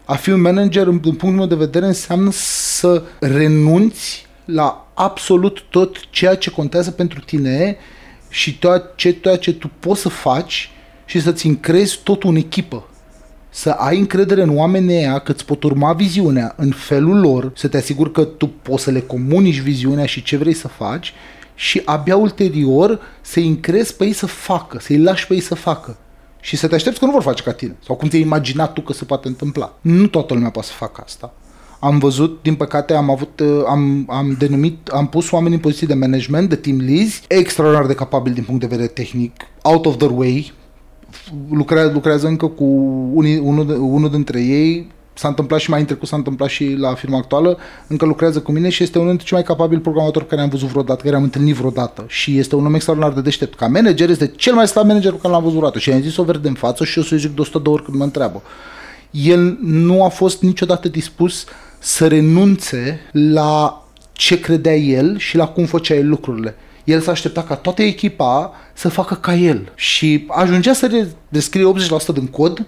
A 0.05 0.15
fi 0.15 0.31
un 0.31 0.41
manager, 0.41 0.85
din 0.87 0.99
punctul 1.01 1.31
meu 1.31 1.47
de 1.47 1.55
vedere, 1.55 1.87
înseamnă 1.87 2.31
să 2.33 3.03
renunți 3.21 4.27
la 4.45 4.91
absolut 4.95 5.65
tot 5.71 6.11
ceea 6.11 6.35
ce 6.35 6.51
contează 6.51 6.91
pentru 6.91 7.21
tine 7.21 7.77
și 8.29 8.59
tot 8.59 8.97
ce, 8.97 9.13
tot 9.13 9.41
ce 9.41 9.53
tu 9.53 9.71
poți 9.81 10.01
să 10.01 10.09
faci 10.09 10.71
și 11.05 11.21
să-ți 11.21 11.47
încrezi 11.47 12.01
totul 12.03 12.31
în 12.31 12.37
echipă 12.37 12.90
să 13.51 13.71
ai 13.71 13.99
încredere 13.99 14.43
în 14.43 14.57
oamenii 14.57 14.97
ăia 14.97 15.19
că 15.19 15.33
îți 15.33 15.45
pot 15.45 15.63
urma 15.63 15.93
viziunea 15.93 16.55
în 16.57 16.71
felul 16.71 17.21
lor, 17.21 17.53
să 17.55 17.69
te 17.69 17.77
asiguri 17.77 18.13
că 18.13 18.25
tu 18.25 18.47
poți 18.63 18.83
să 18.83 18.91
le 18.91 19.01
comunici 19.01 19.61
viziunea 19.61 20.07
și 20.07 20.23
ce 20.23 20.37
vrei 20.37 20.55
să 20.55 20.69
faci 20.69 21.13
și 21.55 21.83
abia 21.85 22.17
ulterior 22.17 23.01
să-i 23.21 23.47
încrezi 23.47 23.97
pe 23.97 24.05
ei 24.05 24.13
să 24.13 24.27
facă, 24.27 24.79
să-i 24.81 24.99
lași 24.99 25.27
pe 25.27 25.35
ei 25.35 25.41
să 25.41 25.55
facă. 25.55 25.99
Și 26.41 26.57
să 26.57 26.69
te 26.69 26.75
aștepți 26.75 26.99
că 26.99 27.05
nu 27.05 27.11
vor 27.11 27.23
face 27.23 27.43
ca 27.43 27.53
tine. 27.53 27.77
Sau 27.87 27.97
cum 27.97 28.09
ți-ai 28.09 28.23
imaginat 28.23 28.73
tu 28.73 28.81
că 28.81 28.93
se 28.93 29.05
poate 29.05 29.29
întâmpla. 29.29 29.79
Nu 29.81 30.07
toată 30.07 30.35
lumea 30.35 30.51
poate 30.51 30.69
să 30.69 30.75
facă 30.75 31.03
asta. 31.05 31.35
am 31.81 31.99
văzut, 31.99 32.39
din 32.43 32.55
păcate, 32.55 32.95
am 32.95 33.11
avut, 33.11 33.41
uh, 33.41 33.63
am, 33.69 34.07
am 34.09 34.37
denumit, 34.39 34.89
am 34.89 35.09
pus 35.09 35.31
oameni 35.31 35.55
în 35.55 35.61
poziții 35.61 35.87
de 35.87 35.95
management, 35.95 36.49
de 36.49 36.57
team 36.57 36.81
leads, 36.81 37.21
extraordinar 37.29 37.87
de 37.87 37.95
capabili 37.95 38.35
din 38.35 38.45
punct 38.45 38.61
de 38.61 38.67
vedere 38.67 38.89
tehnic, 38.89 39.33
out 39.63 39.87
of 39.87 39.97
their 39.97 40.13
way, 40.15 40.53
lucrează, 41.51 41.91
lucrează 41.93 42.27
încă 42.27 42.47
cu 42.47 42.65
unii, 43.15 43.39
unul, 43.39 43.77
unul 43.81 44.11
dintre 44.11 44.41
ei, 44.41 44.91
s-a 45.15 45.29
întâmplat 45.29 45.61
și 45.61 45.71
mai 45.71 45.81
în 45.81 45.87
trecut, 45.87 46.09
s-a 46.09 46.17
întâmplat 46.17 46.49
și 46.49 46.75
la 46.79 46.95
firma 46.95 47.17
actuală, 47.19 47.59
încă 47.87 48.05
lucrează 48.05 48.41
cu 48.41 48.53
mine 48.53 48.69
și 48.69 48.83
este 48.83 48.99
unul 48.99 49.11
dintre 49.11 49.27
cei 49.27 49.37
mai 49.37 49.47
capabili 49.47 49.81
programatori 49.81 50.25
pe 50.25 50.31
care 50.31 50.43
am 50.43 50.49
văzut 50.49 50.69
vreodată, 50.69 51.03
care 51.03 51.17
am 51.17 51.23
întâlnit 51.23 51.55
vreodată 51.55 52.05
și 52.09 52.39
este 52.39 52.55
un 52.55 52.67
om 52.67 52.75
extraordinar 52.75 53.15
de 53.15 53.21
deștept. 53.21 53.55
Ca 53.55 53.67
manager 53.67 54.09
este 54.09 54.27
cel 54.27 54.55
mai 54.55 54.69
slab 54.69 54.87
manager 54.87 55.13
pe 55.13 55.19
care 55.19 55.33
l-am 55.33 55.43
văzut 55.43 55.57
vreodată 55.57 55.79
și 55.79 55.93
am 55.93 56.01
zis-o 56.01 56.23
verde 56.23 56.49
în 56.49 56.55
față 56.55 56.85
și 56.85 56.99
o 56.99 57.03
să 57.03 57.17
zic 57.17 57.35
de 57.35 57.41
100 57.41 57.59
de 57.59 57.69
ori 57.69 57.85
când 57.85 57.97
mă 57.97 58.05
întreabă. 58.05 58.43
El 59.11 59.59
nu 59.63 60.05
a 60.05 60.09
fost 60.09 60.43
niciodată 60.43 60.89
dispus 60.89 61.45
să 61.79 62.07
renunțe 62.07 63.01
la 63.13 63.85
ce 64.13 64.41
credea 64.41 64.77
el 64.77 65.19
și 65.19 65.37
la 65.37 65.47
cum 65.49 65.65
făcea 65.65 65.95
el 65.95 66.09
lucrurile. 66.09 66.57
El 66.85 67.01
s-a 67.01 67.11
așteptat 67.11 67.47
ca 67.47 67.55
toată 67.55 67.83
echipa 67.83 68.53
să 68.73 68.89
facă 68.89 69.15
ca 69.15 69.35
el 69.35 69.73
și 69.75 70.25
ajungea 70.29 70.73
să 70.73 71.07
descrie 71.29 71.73
80% 72.13 72.15
din 72.15 72.27
cod 72.27 72.67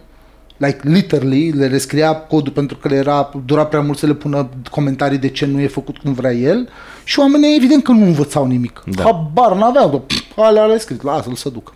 like 0.56 0.80
literally, 0.82 1.50
le 1.50 1.66
rescria 1.66 2.14
codul 2.14 2.52
pentru 2.52 2.76
că 2.76 2.88
le 2.88 2.94
era, 2.94 3.30
dura 3.44 3.66
prea 3.66 3.80
mult 3.80 3.98
să 3.98 4.06
le 4.06 4.14
pună 4.14 4.48
comentarii 4.70 5.18
de 5.18 5.28
ce 5.28 5.46
nu 5.46 5.60
e 5.60 5.66
făcut 5.66 5.98
cum 5.98 6.12
vrea 6.12 6.32
el 6.32 6.68
și 7.04 7.18
oamenii 7.18 7.56
evident 7.56 7.82
că 7.82 7.92
nu 7.92 8.04
învățau 8.04 8.46
nimic. 8.46 8.82
Da. 8.86 9.02
Habar 9.02 9.56
n-aveau, 9.56 10.06
alea 10.36 10.64
le 10.64 10.78
scris, 10.78 11.00
lasă-l 11.00 11.34
să 11.34 11.48
ducă. 11.48 11.72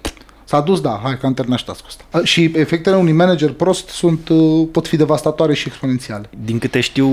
S-a 0.49 0.61
dus, 0.61 0.81
da, 0.81 1.01
hai 1.03 1.19
că 1.19 1.27
am 1.27 1.35
terminat 1.35 1.59
și 1.59 1.65
asta. 1.69 2.25
Și 2.25 2.53
efectele 2.55 2.97
unui 2.97 3.13
manager 3.13 3.53
prost 3.53 3.89
sunt, 3.89 4.29
uh, 4.29 4.69
pot 4.73 4.87
fi 4.87 4.97
devastatoare 4.97 5.55
și 5.55 5.69
exponențiale. 5.69 6.29
Din 6.45 6.59
câte 6.59 6.81
știu, 6.81 7.09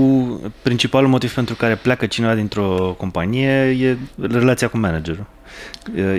principalul 0.62 1.08
motiv 1.08 1.34
pentru 1.34 1.54
care 1.54 1.74
pleacă 1.74 2.06
cineva 2.06 2.34
dintr-o 2.34 2.94
companie 2.98 3.48
e 3.80 3.98
relația 4.20 4.68
cu 4.68 4.78
managerul. 4.78 5.26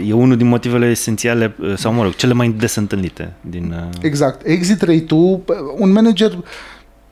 E 0.07 0.13
unul 0.13 0.37
din 0.37 0.47
motivele 0.47 0.89
esențiale, 0.89 1.55
uh, 1.59 1.73
sau 1.77 1.93
mă 1.93 2.03
rog, 2.03 2.15
cele 2.15 2.33
mai 2.33 2.49
des 2.49 2.75
întâlnite. 2.75 3.33
Din, 3.41 3.75
uh, 3.77 3.97
exact. 4.01 4.47
Exit 4.47 4.81
rate-ul, 4.81 5.43
un 5.77 5.91
manager 5.91 6.37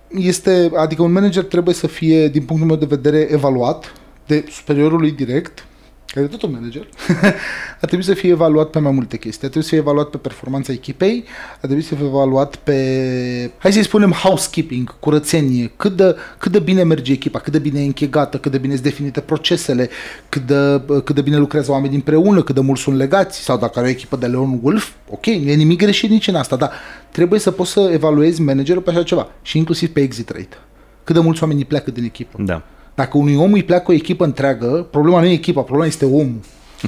este, 0.07 0.71
adică 0.75 1.01
un 1.01 1.11
manager 1.11 1.43
trebuie 1.43 1.75
să 1.75 1.87
fie, 1.87 2.27
din 2.27 2.43
punctul 2.43 2.67
meu 2.67 2.77
de 2.77 2.85
vedere, 2.89 3.27
evaluat 3.31 3.93
de 4.27 4.45
superiorul 4.49 4.99
lui 4.99 5.11
direct, 5.11 5.65
care 6.13 6.25
e 6.25 6.29
tot 6.29 6.41
un 6.41 6.51
manager, 6.51 6.87
ar 7.81 7.87
trebui 7.87 8.05
să 8.05 8.13
fie 8.13 8.29
evaluat 8.29 8.69
pe 8.69 8.79
mai 8.79 8.91
multe 8.91 9.17
chestii. 9.17 9.43
Ar 9.43 9.49
trebui 9.49 9.63
să 9.63 9.69
fie 9.69 9.77
evaluat 9.77 10.09
pe 10.09 10.17
performanța 10.17 10.71
echipei, 10.71 11.23
ar 11.51 11.65
trebui 11.65 11.81
să 11.81 11.95
fie 11.95 12.05
evaluat 12.05 12.55
pe, 12.55 13.51
hai 13.57 13.71
să-i 13.71 13.83
spunem, 13.83 14.11
housekeeping, 14.11 14.99
curățenie, 14.99 15.71
cât 15.75 15.95
de, 15.95 16.15
cât 16.37 16.51
de 16.51 16.59
bine 16.59 16.83
merge 16.83 17.11
echipa, 17.11 17.39
cât 17.39 17.51
de 17.51 17.59
bine 17.59 17.81
e 17.81 17.85
închegată, 17.85 18.37
cât 18.37 18.51
de 18.51 18.57
bine 18.57 18.73
sunt 18.73 18.85
definite 18.85 19.19
procesele, 19.19 19.89
cât 20.29 20.41
de, 20.41 20.81
cât 21.03 21.15
de 21.15 21.21
bine 21.21 21.37
lucrează 21.37 21.71
oamenii 21.71 21.95
împreună, 21.95 22.43
cât 22.43 22.55
de 22.55 22.61
mult 22.61 22.79
sunt 22.79 22.95
legați, 22.95 23.43
sau 23.43 23.57
dacă 23.57 23.79
are 23.79 23.87
o 23.87 23.91
echipă 23.91 24.15
de 24.15 24.25
Leon 24.25 24.59
Wolf, 24.61 24.89
ok, 25.09 25.25
nu 25.25 25.49
e 25.49 25.55
nimic 25.55 25.77
greșit 25.77 26.09
nici 26.09 26.27
în 26.27 26.35
asta, 26.35 26.55
dar 26.55 26.71
trebuie 27.11 27.39
să 27.39 27.51
poți 27.51 27.71
să 27.71 27.89
evaluezi 27.93 28.41
managerul 28.41 28.81
pe 28.81 28.89
așa 28.89 29.03
ceva 29.03 29.27
și 29.41 29.57
inclusiv 29.57 29.89
pe 29.89 30.01
exit 30.01 30.29
rate. 30.29 30.57
Cât 31.03 31.15
de 31.15 31.21
mulți 31.21 31.43
oameni 31.43 31.65
pleacă 31.65 31.91
din 31.91 32.03
echipă. 32.03 32.43
Da. 32.43 32.61
Dacă 32.95 33.17
unui 33.17 33.35
om 33.35 33.53
îi 33.53 33.63
pleacă 33.63 33.91
o 33.91 33.93
echipă 33.93 34.23
întreagă, 34.23 34.87
problema 34.91 35.19
nu 35.19 35.25
e 35.25 35.31
echipa, 35.31 35.61
problema 35.61 35.87
este 35.87 36.05
omul. 36.05 36.39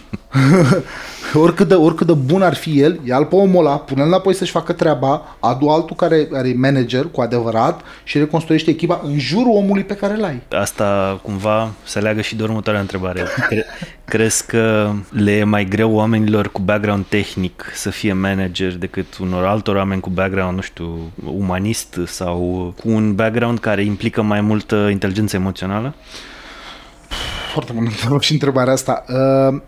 oricât, 1.33 1.67
de, 1.67 1.73
oricât 1.73 2.07
de 2.07 2.13
bun 2.13 2.41
ar 2.41 2.55
fi 2.55 2.81
el, 2.81 2.99
ia 3.03 3.17
pe 3.17 3.35
omul 3.35 3.65
ăla, 3.65 3.77
pune-l 3.77 4.05
înapoi 4.05 4.33
să-și 4.33 4.51
facă 4.51 4.73
treaba, 4.73 5.37
adu 5.39 5.67
altul 5.67 5.95
care 5.95 6.27
are 6.33 6.53
manager 6.57 7.05
cu 7.11 7.21
adevărat 7.21 7.81
și 8.03 8.17
reconstruiește 8.17 8.69
echipa 8.69 9.01
în 9.03 9.19
jurul 9.19 9.51
omului 9.55 9.83
pe 9.83 9.95
care 9.95 10.15
l-ai. 10.15 10.41
Asta 10.51 11.19
cumva 11.23 11.71
se 11.83 11.99
leagă 11.99 12.21
și 12.21 12.35
de 12.35 12.43
următoarea 12.43 12.81
întrebare. 12.81 13.23
Cre- 13.47 13.65
crezi 14.05 14.45
că 14.45 14.91
le 15.09 15.31
e 15.31 15.43
mai 15.43 15.65
greu 15.65 15.93
oamenilor 15.93 16.49
cu 16.51 16.61
background 16.61 17.05
tehnic 17.05 17.71
să 17.73 17.89
fie 17.89 18.13
manager 18.13 18.75
decât 18.77 19.17
unor 19.17 19.45
altor 19.45 19.75
oameni 19.75 20.01
cu 20.01 20.09
background, 20.09 20.55
nu 20.55 20.61
știu, 20.61 21.11
umanist 21.37 21.99
sau 22.05 22.73
cu 22.79 22.89
un 22.89 23.15
background 23.15 23.59
care 23.59 23.83
implică 23.83 24.21
mai 24.21 24.41
multă 24.41 24.87
inteligență 24.91 25.35
emoțională? 25.35 25.93
Foarte 27.53 27.73
mult 27.73 28.21
și 28.23 28.33
întrebarea 28.33 28.73
asta. 28.73 29.03
Uh 29.07 29.61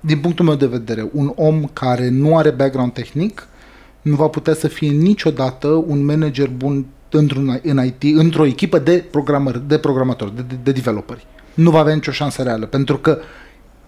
din 0.00 0.18
punctul 0.18 0.44
meu 0.44 0.54
de 0.54 0.66
vedere, 0.66 1.08
un 1.12 1.32
om 1.36 1.64
care 1.72 2.08
nu 2.08 2.36
are 2.36 2.50
background 2.50 2.92
tehnic 2.92 3.48
nu 4.02 4.14
va 4.14 4.26
putea 4.26 4.54
să 4.54 4.68
fie 4.68 4.90
niciodată 4.90 5.68
un 5.68 6.04
manager 6.04 6.48
bun 6.48 6.86
într-un, 7.10 7.60
în 7.62 7.84
IT, 7.84 8.16
într-o 8.16 8.46
echipă 8.46 8.78
de 8.78 9.04
programări, 9.10 9.62
de 9.66 9.78
programatori, 9.78 10.36
de, 10.36 10.44
de, 10.48 10.54
de 10.62 10.72
developeri. 10.72 11.26
Nu 11.54 11.70
va 11.70 11.78
avea 11.78 11.94
nicio 11.94 12.10
șansă 12.10 12.42
reală, 12.42 12.66
pentru 12.66 12.98
că 12.98 13.18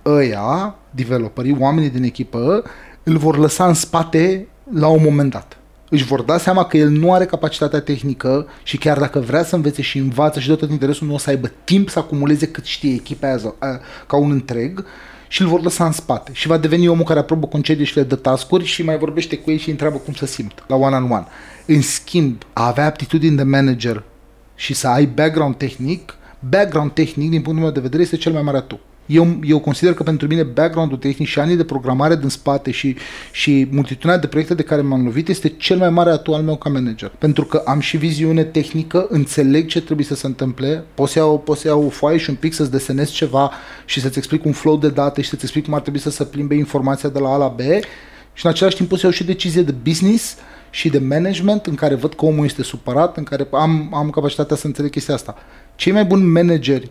ăia, 0.07 0.75
developerii, 0.91 1.57
oamenii 1.59 1.91
din 1.91 2.03
echipă, 2.03 2.63
îl 3.03 3.17
vor 3.17 3.39
lăsa 3.39 3.67
în 3.67 3.75
spate 3.75 4.47
la 4.75 4.87
un 4.87 5.03
moment 5.03 5.31
dat. 5.31 5.59
Își 5.89 6.05
vor 6.05 6.23
da 6.23 6.39
seama 6.39 6.65
că 6.65 6.77
el 6.77 6.89
nu 6.89 7.13
are 7.13 7.25
capacitatea 7.25 7.81
tehnică 7.81 8.47
și 8.63 8.79
chiar 8.79 8.99
dacă 8.99 9.19
vrea 9.19 9.45
să 9.45 9.55
învețe 9.55 9.83
și 9.83 9.99
învață 9.99 10.41
și 10.41 10.49
de 10.49 10.55
tot 10.55 10.71
interesul, 10.71 11.07
nu 11.07 11.15
o 11.15 11.19
să 11.19 11.31
aibă 11.31 11.51
timp 11.65 11.89
să 11.89 11.99
acumuleze 11.99 12.47
cât 12.47 12.65
știe 12.65 12.93
echipa 12.93 13.27
aia 13.27 13.81
ca 14.07 14.17
un 14.17 14.31
întreg 14.31 14.85
și 15.33 15.43
îl 15.43 15.49
vor 15.49 15.63
lăsa 15.63 15.85
în 15.87 15.93
spate 15.93 16.31
și 16.35 16.47
va 16.47 16.57
deveni 16.57 16.89
omul 16.89 17.05
care 17.05 17.19
aprobă 17.19 17.47
concedii 17.47 17.85
și 17.85 17.97
le 17.97 18.03
dă 18.03 18.15
tascuri 18.15 18.65
și 18.65 18.83
mai 18.83 18.99
vorbește 18.99 19.37
cu 19.37 19.51
ei 19.51 19.57
și 19.59 19.67
îi 19.67 19.73
întreabă 19.73 19.97
cum 19.97 20.15
să 20.15 20.27
simt 20.27 20.65
la 20.67 20.77
one-on-one. 20.77 21.27
În 21.67 21.83
schimb, 21.83 22.43
a 22.53 22.67
avea 22.67 22.87
aptitudini 22.87 23.37
de 23.37 23.43
manager 23.43 24.03
și 24.55 24.75
să 24.75 24.89
ai 24.89 25.07
background 25.07 25.57
tehnic, 25.57 26.17
background 26.49 26.93
tehnic, 26.93 27.31
din 27.31 27.43
punctul 27.43 27.65
meu 27.65 27.73
de 27.73 27.81
vedere, 27.81 28.03
este 28.03 28.17
cel 28.17 28.33
mai 28.33 28.43
mare 28.43 28.57
atu 28.57 28.81
eu, 29.11 29.39
eu 29.43 29.59
consider 29.59 29.95
că 29.95 30.03
pentru 30.03 30.27
mine 30.27 30.43
background-ul 30.43 30.99
tehnic 30.99 31.29
și 31.29 31.39
anii 31.39 31.57
de 31.57 31.65
programare 31.65 32.17
din 32.17 32.29
spate 32.29 32.71
și, 32.71 32.97
și 33.33 33.69
multitudinea 33.71 34.19
de 34.19 34.27
proiecte 34.27 34.55
de 34.55 34.63
care 34.63 34.81
m-am 34.81 35.05
lovit 35.05 35.29
este 35.29 35.49
cel 35.49 35.77
mai 35.77 35.91
mare 35.91 36.11
atu 36.11 36.35
al 36.35 36.43
meu 36.43 36.57
ca 36.57 36.69
manager. 36.69 37.13
Pentru 37.19 37.45
că 37.45 37.63
am 37.67 37.81
și 37.81 37.97
viziune 37.97 38.45
tehnică, 38.45 39.07
înțeleg 39.09 39.67
ce 39.67 39.83
trebuie 39.83 40.07
să 40.07 40.15
se 40.15 40.27
întâmple, 40.27 40.85
poți 40.95 41.13
să 41.13 41.19
iau, 41.19 41.39
poți 41.39 41.61
să 41.61 41.69
iau 41.69 41.85
o 41.85 41.89
foaie 41.89 42.19
și 42.19 42.31
un 42.31 42.37
pic 42.37 42.53
să-ți 42.53 42.71
desenez 42.71 43.11
ceva 43.11 43.51
și 43.85 44.01
să-ți 44.01 44.19
explic 44.19 44.45
un 44.45 44.53
flow 44.53 44.77
de 44.77 44.89
date 44.89 45.23
și 45.23 45.29
să-ți 45.29 45.43
explic 45.43 45.65
cum 45.65 45.75
ar 45.75 45.81
trebui 45.81 46.01
să 46.01 46.11
se 46.11 46.25
plimbe 46.25 46.55
informația 46.55 47.09
de 47.09 47.19
la 47.19 47.29
A 47.29 47.37
la 47.37 47.49
B 47.49 47.61
și 48.33 48.47
în 48.47 48.51
același 48.51 48.77
timp 48.77 48.89
pot 48.89 48.99
să 48.99 49.07
iau 49.07 49.15
și 49.15 49.25
decizie 49.25 49.63
de 49.63 49.75
business 49.83 50.37
și 50.71 50.89
de 50.89 50.99
management 50.99 51.67
în 51.67 51.75
care 51.75 51.95
văd 51.95 52.15
că 52.15 52.25
omul 52.25 52.45
este 52.45 52.63
supărat, 52.63 53.17
în 53.17 53.23
care 53.23 53.49
am, 53.51 53.91
am 53.95 54.11
capacitatea 54.11 54.57
să 54.57 54.67
înțeleg 54.67 54.91
chestia 54.91 55.15
asta. 55.15 55.37
Cei 55.75 55.93
mai 55.93 56.05
buni 56.05 56.25
manageri 56.25 56.91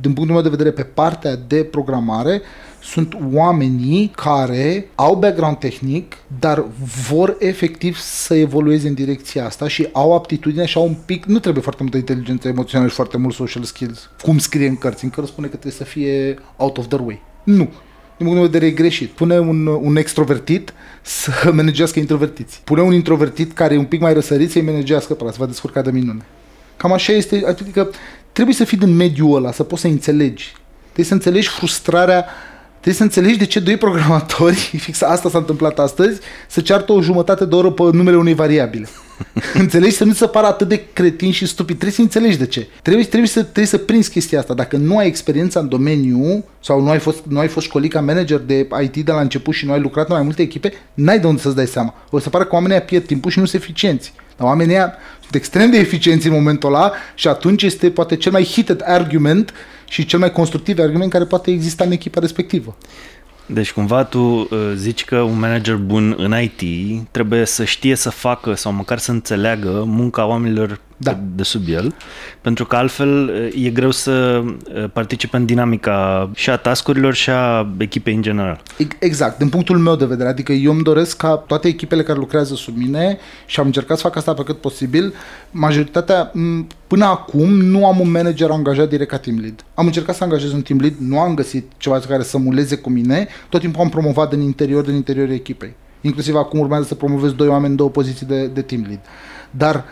din 0.00 0.12
punctul 0.12 0.34
meu 0.34 0.42
de 0.42 0.48
vedere, 0.48 0.70
pe 0.70 0.82
partea 0.82 1.36
de 1.46 1.64
programare, 1.64 2.42
sunt 2.82 3.16
oamenii 3.32 4.12
care 4.16 4.88
au 4.94 5.14
background 5.14 5.56
tehnic, 5.56 6.16
dar 6.40 6.64
vor 7.08 7.36
efectiv 7.38 7.96
să 7.98 8.34
evolueze 8.34 8.88
în 8.88 8.94
direcția 8.94 9.44
asta 9.44 9.68
și 9.68 9.88
au 9.92 10.14
aptitudine 10.14 10.64
și 10.64 10.76
au 10.76 10.86
un 10.86 10.96
pic, 11.04 11.24
nu 11.24 11.38
trebuie 11.38 11.62
foarte 11.62 11.82
multă 11.82 11.96
inteligență 11.96 12.48
emoțională 12.48 12.88
și 12.88 12.94
foarte 12.94 13.16
mult 13.16 13.34
social 13.34 13.62
skills, 13.62 14.10
cum 14.22 14.38
scrie 14.38 14.68
în 14.68 14.76
cărți. 14.76 15.04
În 15.04 15.10
cărți 15.10 15.30
spune 15.30 15.46
că 15.46 15.56
trebuie 15.56 15.80
să 15.80 15.84
fie 15.84 16.38
out 16.56 16.78
of 16.78 16.86
their 16.86 17.02
way. 17.06 17.22
Nu. 17.44 17.68
Din 18.16 18.26
punct 18.28 18.42
de 18.42 18.46
vedere 18.46 18.66
e 18.66 18.74
greșit. 18.74 19.10
Pune 19.10 19.38
un, 19.38 19.66
un 19.66 19.96
extrovertit 19.96 20.72
să 21.02 21.30
managească 21.54 21.98
introvertiți. 21.98 22.60
Pune 22.64 22.82
un 22.82 22.92
introvertit 22.92 23.52
care 23.52 23.74
e 23.74 23.78
un 23.78 23.84
pic 23.84 24.00
mai 24.00 24.12
răsărit 24.12 24.50
să-i 24.50 24.62
managească 24.62 25.14
pe 25.14 25.22
ăla, 25.22 25.32
să 25.32 25.38
va 25.40 25.46
descurca 25.46 25.82
de 25.82 25.90
minune. 25.90 26.24
Cam 26.76 26.92
așa 26.92 27.12
este, 27.12 27.42
adică 27.46 27.90
trebuie 28.32 28.54
să 28.54 28.64
fii 28.64 28.78
din 28.78 28.96
mediul 28.96 29.36
ăla, 29.36 29.52
să 29.52 29.62
poți 29.62 29.80
să 29.80 29.86
înțelegi. 29.86 30.52
Trebuie 30.84 31.06
să 31.06 31.14
înțelegi 31.14 31.48
frustrarea, 31.48 32.26
trebuie 32.80 32.94
să 32.94 33.02
înțelegi 33.02 33.38
de 33.38 33.44
ce 33.44 33.60
doi 33.60 33.76
programatori, 33.76 34.56
fix 34.84 35.02
asta 35.02 35.28
s-a 35.28 35.38
întâmplat 35.38 35.78
astăzi, 35.78 36.20
să 36.48 36.60
ceartă 36.60 36.92
o 36.92 37.02
jumătate 37.02 37.44
de 37.44 37.54
oră 37.54 37.70
pe 37.70 37.82
numele 37.82 38.16
unei 38.16 38.34
variabile. 38.34 38.88
înțelegi? 39.54 39.94
Să 39.94 40.04
nu 40.04 40.12
se 40.12 40.26
pară 40.26 40.46
atât 40.46 40.68
de 40.68 40.84
cretin 40.92 41.32
și 41.32 41.46
stupid. 41.46 41.74
Trebuie 41.78 41.92
să 41.92 42.00
înțelegi 42.00 42.38
de 42.38 42.46
ce. 42.46 42.68
Trebuie, 42.82 43.04
trebuie, 43.04 43.28
să, 43.28 43.42
trebuie 43.42 43.66
să 43.66 43.78
prinzi 43.78 44.10
chestia 44.10 44.38
asta. 44.38 44.54
Dacă 44.54 44.76
nu 44.76 44.98
ai 44.98 45.06
experiența 45.06 45.60
în 45.60 45.68
domeniu 45.68 46.44
sau 46.60 46.80
nu 46.80 46.90
ai 46.90 46.98
fost, 46.98 47.22
nu 47.28 47.38
ai 47.38 47.48
fost 47.48 47.66
școlit 47.66 47.92
ca 47.92 48.00
manager 48.00 48.38
de 48.38 48.68
IT 48.82 48.96
de 48.96 49.12
la 49.12 49.20
început 49.20 49.54
și 49.54 49.66
nu 49.66 49.72
ai 49.72 49.80
lucrat 49.80 50.08
în 50.08 50.14
mai 50.14 50.24
multe 50.24 50.42
echipe, 50.42 50.72
n-ai 50.94 51.18
de 51.18 51.26
unde 51.26 51.40
să-ți 51.40 51.56
dai 51.56 51.66
seama. 51.66 51.94
O 52.10 52.18
să 52.18 52.30
pară 52.30 52.44
că 52.44 52.54
oamenii 52.54 52.80
pierd 52.80 53.06
timpul 53.06 53.30
și 53.30 53.38
nu 53.38 53.44
sunt 53.44 53.62
eficienți. 53.62 54.12
Dar 54.36 54.46
oamenii 54.48 54.76
sunt 55.20 55.34
extrem 55.34 55.70
de 55.70 55.78
eficienți 55.78 56.26
în 56.26 56.32
momentul 56.32 56.74
ăla 56.74 56.92
și 57.14 57.28
atunci 57.28 57.62
este 57.62 57.90
poate 57.90 58.16
cel 58.16 58.32
mai 58.32 58.44
heated 58.44 58.82
argument 58.84 59.52
și 59.90 60.04
cel 60.04 60.18
mai 60.18 60.32
constructiv 60.32 60.78
argument 60.78 61.10
care 61.10 61.24
poate 61.24 61.50
exista 61.50 61.84
în 61.84 61.90
echipa 61.90 62.20
respectivă. 62.20 62.76
Deci 63.46 63.72
cumva 63.72 64.04
tu 64.04 64.18
uh, 64.20 64.48
zici 64.74 65.04
că 65.04 65.20
un 65.20 65.38
manager 65.38 65.76
bun 65.76 66.14
în 66.18 66.34
IT 66.40 66.62
trebuie 67.10 67.44
să 67.44 67.64
știe 67.64 67.94
să 67.94 68.10
facă 68.10 68.54
sau 68.54 68.72
măcar 68.72 68.98
să 68.98 69.10
înțeleagă 69.10 69.84
munca 69.86 70.26
oamenilor 70.26 70.80
da. 71.02 71.18
de 71.34 71.42
sub 71.42 71.62
el, 71.68 71.94
pentru 72.40 72.66
că 72.66 72.76
altfel 72.76 73.30
e 73.54 73.70
greu 73.70 73.90
să 73.90 74.44
participe 74.92 75.36
în 75.36 75.44
dinamica 75.44 76.30
și 76.34 76.50
a 76.50 76.56
tascurilor 76.56 77.14
și 77.14 77.30
a 77.30 77.74
echipei 77.78 78.14
în 78.14 78.22
general. 78.22 78.60
Exact, 78.98 79.38
din 79.38 79.48
punctul 79.48 79.78
meu 79.78 79.96
de 79.96 80.04
vedere, 80.04 80.28
adică 80.28 80.52
eu 80.52 80.72
îmi 80.72 80.82
doresc 80.82 81.16
ca 81.16 81.36
toate 81.36 81.68
echipele 81.68 82.02
care 82.02 82.18
lucrează 82.18 82.54
sub 82.54 82.76
mine 82.76 83.18
și 83.46 83.60
am 83.60 83.66
încercat 83.66 83.96
să 83.96 84.02
fac 84.02 84.16
asta 84.16 84.34
pe 84.34 84.42
cât 84.42 84.60
posibil, 84.60 85.14
majoritatea, 85.50 86.32
până 86.86 87.04
acum, 87.04 87.50
nu 87.50 87.86
am 87.86 88.00
un 88.00 88.10
manager 88.10 88.50
angajat 88.50 88.88
direct 88.88 89.10
ca 89.10 89.18
team 89.18 89.38
lead. 89.38 89.64
Am 89.74 89.86
încercat 89.86 90.14
să 90.14 90.24
angajez 90.24 90.52
un 90.52 90.62
team 90.62 90.80
lead, 90.80 90.94
nu 90.98 91.20
am 91.20 91.34
găsit 91.34 91.70
ceva 91.76 91.98
care 91.98 92.22
să 92.22 92.38
muleze 92.38 92.76
cu 92.76 92.90
mine, 92.90 93.28
tot 93.48 93.60
timpul 93.60 93.82
am 93.82 93.88
promovat 93.88 94.30
din 94.30 94.40
interior, 94.40 94.84
din 94.84 94.94
interiorul 94.94 95.34
echipei. 95.34 95.74
Inclusiv 96.00 96.34
acum 96.34 96.58
urmează 96.58 96.84
să 96.84 96.94
promovez 96.94 97.32
doi 97.32 97.48
oameni 97.48 97.70
în 97.70 97.76
două 97.76 97.90
poziții 97.90 98.26
de, 98.26 98.46
de 98.46 98.62
team 98.62 98.84
lead. 98.86 99.00
Dar 99.50 99.84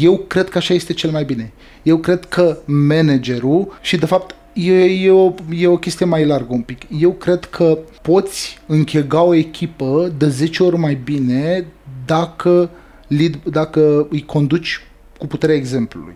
eu 0.00 0.16
cred 0.18 0.48
că 0.48 0.58
așa 0.58 0.74
este 0.74 0.92
cel 0.92 1.10
mai 1.10 1.24
bine. 1.24 1.52
Eu 1.82 1.96
cred 1.96 2.24
că 2.24 2.58
managerul 2.64 3.78
și 3.82 3.96
de 3.96 4.06
fapt 4.06 4.34
e, 4.52 4.84
e, 4.84 5.10
o, 5.10 5.32
e 5.56 5.66
o 5.66 5.76
chestie 5.76 6.06
mai 6.06 6.26
largă 6.26 6.46
un 6.48 6.62
pic. 6.62 6.82
Eu 6.98 7.12
cred 7.12 7.44
că 7.44 7.78
poți 8.02 8.58
închega 8.66 9.22
o 9.22 9.34
echipă 9.34 10.12
de 10.18 10.28
10 10.28 10.62
ori 10.62 10.78
mai 10.78 10.94
bine 10.94 11.66
dacă, 12.06 12.70
lead, 13.08 13.40
dacă 13.44 14.06
îi 14.10 14.24
conduci 14.24 14.80
cu 15.18 15.26
puterea 15.26 15.54
exemplului. 15.54 16.14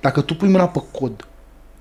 Dacă 0.00 0.20
tu 0.20 0.34
pui 0.34 0.48
mâna 0.48 0.68
pe 0.68 0.82
cod 0.92 1.26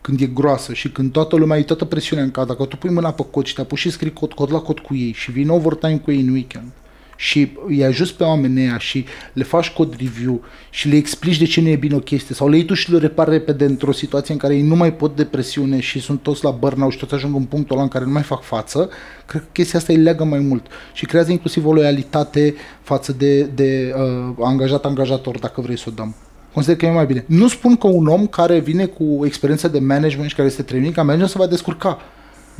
când 0.02 0.22
e 0.22 0.26
groasă 0.26 0.74
și 0.74 0.92
când 0.92 1.12
toată 1.12 1.36
lumea 1.36 1.58
e 1.58 1.64
toată 1.64 1.86
presiunea 1.86 2.24
în 2.24 2.32
cadă, 2.32 2.48
dacă 2.48 2.66
tu 2.66 2.78
pui 2.78 2.90
mâna 2.90 3.12
pe 3.12 3.26
cod 3.32 3.46
și 3.46 3.54
te 3.54 3.62
apuci 3.62 3.80
și 3.80 3.90
scrii 3.90 4.14
cod, 4.14 4.34
cod 4.34 4.52
la 4.52 4.60
cod 4.60 4.80
cu 4.80 4.96
ei 4.96 5.12
și 5.12 5.32
vin 5.32 5.50
overtime 5.50 5.98
cu 5.98 6.12
ei 6.12 6.20
în 6.20 6.30
weekend 6.30 6.72
și 7.18 7.52
îi 7.68 7.84
ajuți 7.84 8.16
pe 8.16 8.24
oamenii 8.24 8.64
ăia 8.64 8.78
și 8.78 9.06
le 9.34 9.44
faci 9.44 9.70
cod 9.70 9.96
review 10.00 10.42
și 10.70 10.88
le 10.88 10.96
explici 10.96 11.38
de 11.38 11.46
ce 11.46 11.62
nu 11.62 11.68
e 11.68 11.76
bine 11.76 11.96
o 11.96 12.00
chestie 12.00 12.36
sau 12.36 12.50
le 12.50 12.56
iei 12.56 12.66
tu 12.66 12.74
și 12.74 12.92
le 12.92 12.98
repari 12.98 13.30
repede 13.30 13.66
într-o 13.66 13.92
situație 13.92 14.34
în 14.34 14.40
care 14.40 14.56
ei 14.56 14.62
nu 14.62 14.76
mai 14.76 14.94
pot 14.94 15.16
de 15.16 15.26
presiune 15.26 15.80
și 15.80 16.00
sunt 16.00 16.22
toți 16.22 16.44
la 16.44 16.52
burnout 16.52 16.92
și 16.92 16.98
toți 16.98 17.14
ajung 17.14 17.36
în 17.36 17.44
punctul 17.44 17.76
ăla 17.76 17.84
în 17.84 17.90
care 17.90 18.06
nu 18.06 18.12
mai 18.12 18.22
fac 18.22 18.42
față, 18.42 18.90
cred 19.26 19.42
că 19.42 19.48
chestia 19.52 19.80
asta 19.80 19.94
îi 19.94 20.00
leagă 20.00 20.24
mai 20.24 20.40
mult 20.40 20.66
și 20.94 21.06
creează 21.06 21.32
inclusiv 21.32 21.66
o 21.66 21.74
loialitate 21.74 22.56
față 22.82 23.14
de, 23.14 23.44
de 23.44 23.94
uh, 23.96 24.36
angajat-angajator, 24.40 25.40
dacă 25.40 25.62
vrei 25.62 25.78
să 25.78 25.86
o 25.88 25.92
dăm. 25.92 26.16
Consider 26.54 26.78
că 26.78 26.86
e 26.86 26.92
mai 26.92 27.06
bine. 27.06 27.24
Nu 27.28 27.48
spun 27.48 27.76
că 27.76 27.88
un 27.88 28.08
om 28.08 28.28
care 28.28 28.60
vine 28.60 28.86
cu 28.86 29.26
experiență 29.26 29.68
de 29.68 29.80
management 29.80 30.30
și 30.30 30.36
care 30.36 30.48
este 30.48 30.62
training 30.62 30.94
ca 30.94 31.04
manager 31.04 31.28
se 31.28 31.38
va 31.38 31.48
descurca, 31.48 32.00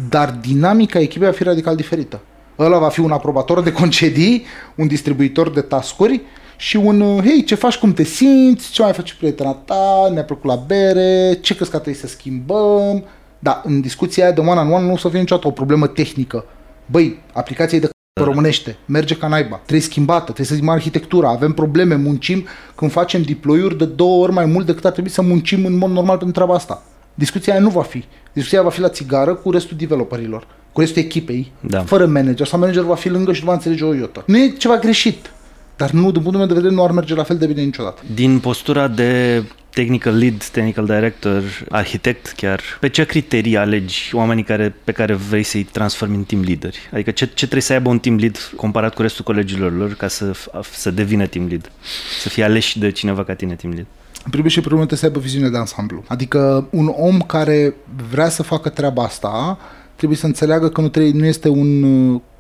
dar 0.10 0.38
dinamica 0.42 1.00
echipei 1.00 1.28
va 1.28 1.34
fi 1.34 1.44
radical 1.44 1.76
diferită. 1.76 2.22
Ăla 2.60 2.78
va 2.78 2.90
fi 2.90 3.00
un 3.00 3.12
aprobator 3.12 3.62
de 3.62 3.72
concedii, 3.72 4.46
un 4.76 4.88
distribuitor 4.88 5.50
de 5.50 5.62
tascuri 5.62 6.22
și 6.58 6.78
un, 6.78 7.02
uh, 7.02 7.24
hei, 7.24 7.44
ce 7.44 7.56
faci, 7.56 7.78
cum 7.78 7.94
te 7.94 8.04
simți, 8.04 8.72
ce 8.72 8.82
mai 8.82 8.94
faci 8.94 9.14
prietena 9.14 9.52
ta, 9.52 10.10
ne-a 10.14 10.24
plăcut 10.24 10.46
la 10.46 10.56
bere, 10.56 11.38
ce 11.42 11.56
crezi 11.56 11.72
că 11.72 11.78
trebuie 11.78 12.02
să 12.02 12.08
schimbăm. 12.08 13.04
Da, 13.40 13.62
în 13.66 13.82
discuția 13.82 14.24
aia 14.24 14.34
de 14.34 14.42
one-on-one 14.42 14.86
nu 14.86 14.94
o 14.94 14.98
să 14.98 15.10
fie 15.10 15.20
niciodată 15.20 15.48
o 15.48 15.52
problemă 15.52 15.88
tehnică. 15.88 16.46
Băi, 16.86 17.20
aplicația 17.34 17.78
e 17.78 17.82
de 17.82 17.90
pe 18.14 18.24
românește, 18.24 18.78
merge 18.86 19.16
ca 19.16 19.28
naiba, 19.28 19.56
trebuie 19.56 19.82
schimbată, 19.82 20.24
trebuie 20.24 20.46
să 20.46 20.54
schimbăm 20.54 20.76
arhitectura, 20.76 21.30
avem 21.30 21.52
probleme, 21.54 21.96
muncim 21.96 22.46
când 22.76 22.92
facem 22.92 23.22
deploy-uri 23.22 23.78
de 23.78 23.86
două 23.86 24.24
ori 24.24 24.32
mai 24.32 24.46
mult 24.46 24.66
decât 24.66 24.86
ar 24.86 24.92
trebui 24.92 25.10
să 25.10 25.22
muncim 25.22 25.66
în 25.66 25.78
mod 25.78 25.90
normal 25.90 26.18
pentru 26.18 26.36
treaba 26.36 26.54
asta. 26.54 26.84
Discuția 27.18 27.54
aia 27.54 27.62
nu 27.62 27.70
va 27.70 27.84
fi. 27.84 28.04
Discuția 28.34 28.62
va 28.62 28.70
fi 28.70 28.80
la 28.80 28.90
țigară 28.90 29.34
cu 29.34 29.52
restul 29.52 29.78
developerilor, 29.78 30.48
cu 30.72 30.80
restul 30.80 31.02
echipei, 31.02 31.52
da. 31.60 31.80
fără 31.80 32.06
manager, 32.06 32.48
sau 32.48 32.60
manager 32.60 32.84
va 32.84 32.96
fi 32.96 33.10
lângă 33.10 33.34
și 33.34 33.40
nu 33.40 33.48
va 33.48 33.54
înțelege 33.54 33.84
o 33.84 33.94
iotă. 33.94 34.24
Nu 34.26 34.38
e 34.38 34.50
ceva 34.58 34.78
greșit, 34.78 35.32
dar 35.76 35.92
nu, 35.92 36.12
din 36.12 36.22
punctul 36.22 36.38
meu 36.38 36.48
de 36.48 36.54
vedere, 36.54 36.74
nu 36.74 36.84
ar 36.84 36.92
merge 36.92 37.16
la 37.16 37.24
fel 37.24 37.38
de 37.38 37.46
bine 37.46 37.62
niciodată. 37.62 38.02
Din 38.14 38.40
postura 38.40 38.88
de 38.88 39.44
technical 39.70 40.18
lead, 40.18 40.44
technical 40.44 40.86
director, 40.86 41.44
arhitect 41.70 42.34
chiar, 42.36 42.62
pe 42.80 42.90
ce 42.90 43.06
criterii 43.06 43.58
alegi 43.58 44.10
oamenii 44.14 44.44
care, 44.44 44.76
pe 44.84 44.92
care 44.92 45.14
vrei 45.14 45.44
să-i 45.44 45.64
transformi 45.64 46.16
în 46.16 46.24
team 46.24 46.44
leader? 46.44 46.74
Adică 46.94 47.12
ce, 47.12 47.26
ce 47.26 47.34
trebuie 47.36 47.62
să 47.62 47.74
aibă 47.74 47.90
un 47.90 48.00
team 48.00 48.18
lead 48.18 48.52
comparat 48.56 48.94
cu 48.94 49.02
restul 49.02 49.24
colegilor 49.24 49.74
lor 49.78 49.94
ca 49.94 50.08
să, 50.08 50.32
să 50.72 50.92
devină 50.92 51.26
team 51.26 51.48
lead? 51.48 51.72
Să 52.20 52.30
fie 52.30 52.44
aleși 52.44 52.80
de 52.80 52.92
cineva 52.92 53.24
ca 53.24 53.34
tine 53.34 53.56
team 53.56 53.74
lead? 53.74 53.88
În 54.28 54.34
primul 54.34 54.50
și 54.50 54.60
primul 54.62 54.78
trebuie 54.78 54.98
să 55.00 55.06
aibă 55.06 55.20
viziune 55.20 55.50
de 55.50 55.58
ansamblu. 55.58 56.04
Adică 56.08 56.68
un 56.72 56.94
om 56.96 57.22
care 57.22 57.76
vrea 58.10 58.30
să 58.30 58.44
facă 58.44 58.70
treaba 58.70 59.04
asta 59.04 59.58
trebuie 59.96 60.18
să 60.18 60.26
înțeleagă 60.26 60.70
că 60.70 60.82
nu, 60.82 60.88
trebuie, 60.88 61.14
nu 61.14 61.26
este 61.26 61.50
un 61.50 61.82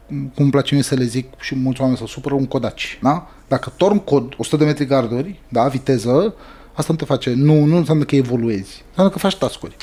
cum 0.07 0.31
îmi 0.35 0.51
place 0.51 0.73
mie 0.73 0.83
să 0.83 0.95
le 0.95 1.03
zic 1.03 1.39
și 1.39 1.55
mulți 1.55 1.81
oameni 1.81 1.97
să 1.97 2.03
supără 2.07 2.35
un 2.35 2.45
codaci. 2.45 2.99
Da? 3.01 3.27
Dacă 3.47 3.73
torn 3.77 3.97
cod 3.97 4.33
100 4.37 4.57
de 4.57 4.65
metri 4.65 4.85
garduri, 4.85 5.39
da, 5.49 5.67
viteză, 5.67 6.35
Asta 6.77 6.91
nu 6.91 6.97
te 6.97 7.05
face, 7.05 7.33
nu, 7.33 7.63
nu 7.63 7.77
înseamnă 7.77 8.03
că 8.03 8.15
evoluezi, 8.15 8.83
înseamnă 8.87 9.11
că 9.11 9.19
faci 9.19 9.35
tascuri. 9.35 9.75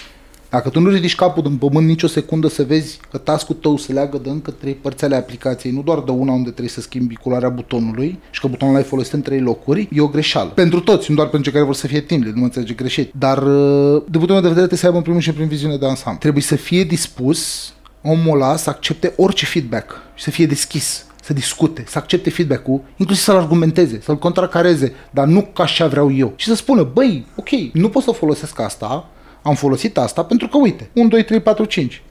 Dacă 0.55 0.69
tu 0.69 0.81
nu 0.81 0.89
ridici 0.89 1.15
capul 1.15 1.43
din 1.43 1.57
pământ 1.57 1.87
nicio 1.87 2.07
secundă 2.07 2.49
să 2.49 2.63
vezi 2.63 2.99
că 3.11 3.19
tascul 3.19 3.55
tău 3.55 3.77
se 3.77 3.93
leagă 3.93 4.19
de 4.23 4.31
încă 4.31 4.51
trei 4.51 4.73
părți 4.73 5.05
ale 5.05 5.17
aplicației, 5.17 5.73
nu 5.73 5.83
doar 5.83 6.01
de 6.01 6.11
una 6.11 6.33
unde 6.33 6.51
trebuie 6.51 6.69
să 6.69 6.81
schimbi 6.81 7.15
culoarea 7.15 7.49
butonului 7.49 8.19
și 8.31 8.41
că 8.41 8.47
butonul 8.47 8.75
l-ai 8.75 8.83
folosit 8.83 9.13
în 9.13 9.23
trei 9.23 9.41
locuri, 9.41 9.89
e 9.93 10.01
o 10.01 10.07
greșeală. 10.07 10.49
Pentru 10.49 10.81
toți, 10.81 11.11
nu 11.11 11.17
doar 11.17 11.29
pentru 11.29 11.51
cei 11.51 11.53
care 11.53 11.65
vor 11.65 11.75
să 11.75 11.87
fie 11.87 12.01
timp, 12.01 12.25
nu 12.25 12.33
mă 12.35 12.45
înțelege 12.45 12.75
greșit. 12.75 13.13
Dar, 13.19 13.39
uh, 13.39 14.03
de 14.05 14.19
punctul 14.19 14.35
meu 14.35 14.41
de 14.41 14.49
vedere, 14.49 14.55
trebuie 14.55 14.79
să 14.79 14.87
aibă 14.87 14.97
în 14.97 15.03
primul 15.03 15.21
și 15.21 15.29
în 15.29 15.35
prim 15.35 15.49
viziune 15.49 15.77
de 15.77 15.87
ansamblu. 15.87 16.21
Trebuie 16.21 16.43
să 16.43 16.57
fie 16.57 16.85
dispus 16.85 17.73
omul 18.03 18.41
ăla 18.41 18.57
să 18.57 18.71
accepte 18.71 19.13
orice 19.17 19.45
feedback 19.45 20.03
și 20.15 20.25
să 20.25 20.31
fie 20.31 20.47
deschis 20.47 21.07
să 21.23 21.33
discute, 21.33 21.85
să 21.87 21.99
accepte 21.99 22.31
feedback-ul, 22.31 22.81
inclusiv 22.97 23.25
să-l 23.25 23.37
argumenteze, 23.37 24.01
să-l 24.03 24.19
contracareze, 24.19 24.93
dar 25.11 25.27
nu 25.27 25.49
ca 25.53 25.63
așa 25.63 25.87
vreau 25.87 26.13
eu. 26.13 26.33
Și 26.37 26.49
să 26.49 26.55
spună, 26.55 26.83
băi, 26.93 27.27
ok, 27.37 27.49
nu 27.73 27.89
pot 27.89 28.03
să 28.03 28.11
folosesc 28.11 28.61
asta, 28.61 29.09
am 29.45 29.55
folosit 29.55 29.99
asta 29.99 30.25
pentru 30.25 30.49
că, 30.49 30.57
uite, 30.57 30.89
1, 30.93 31.09
2, 31.09 31.25
3, 31.25 31.41
4, 31.41 31.65
5 31.65 32.03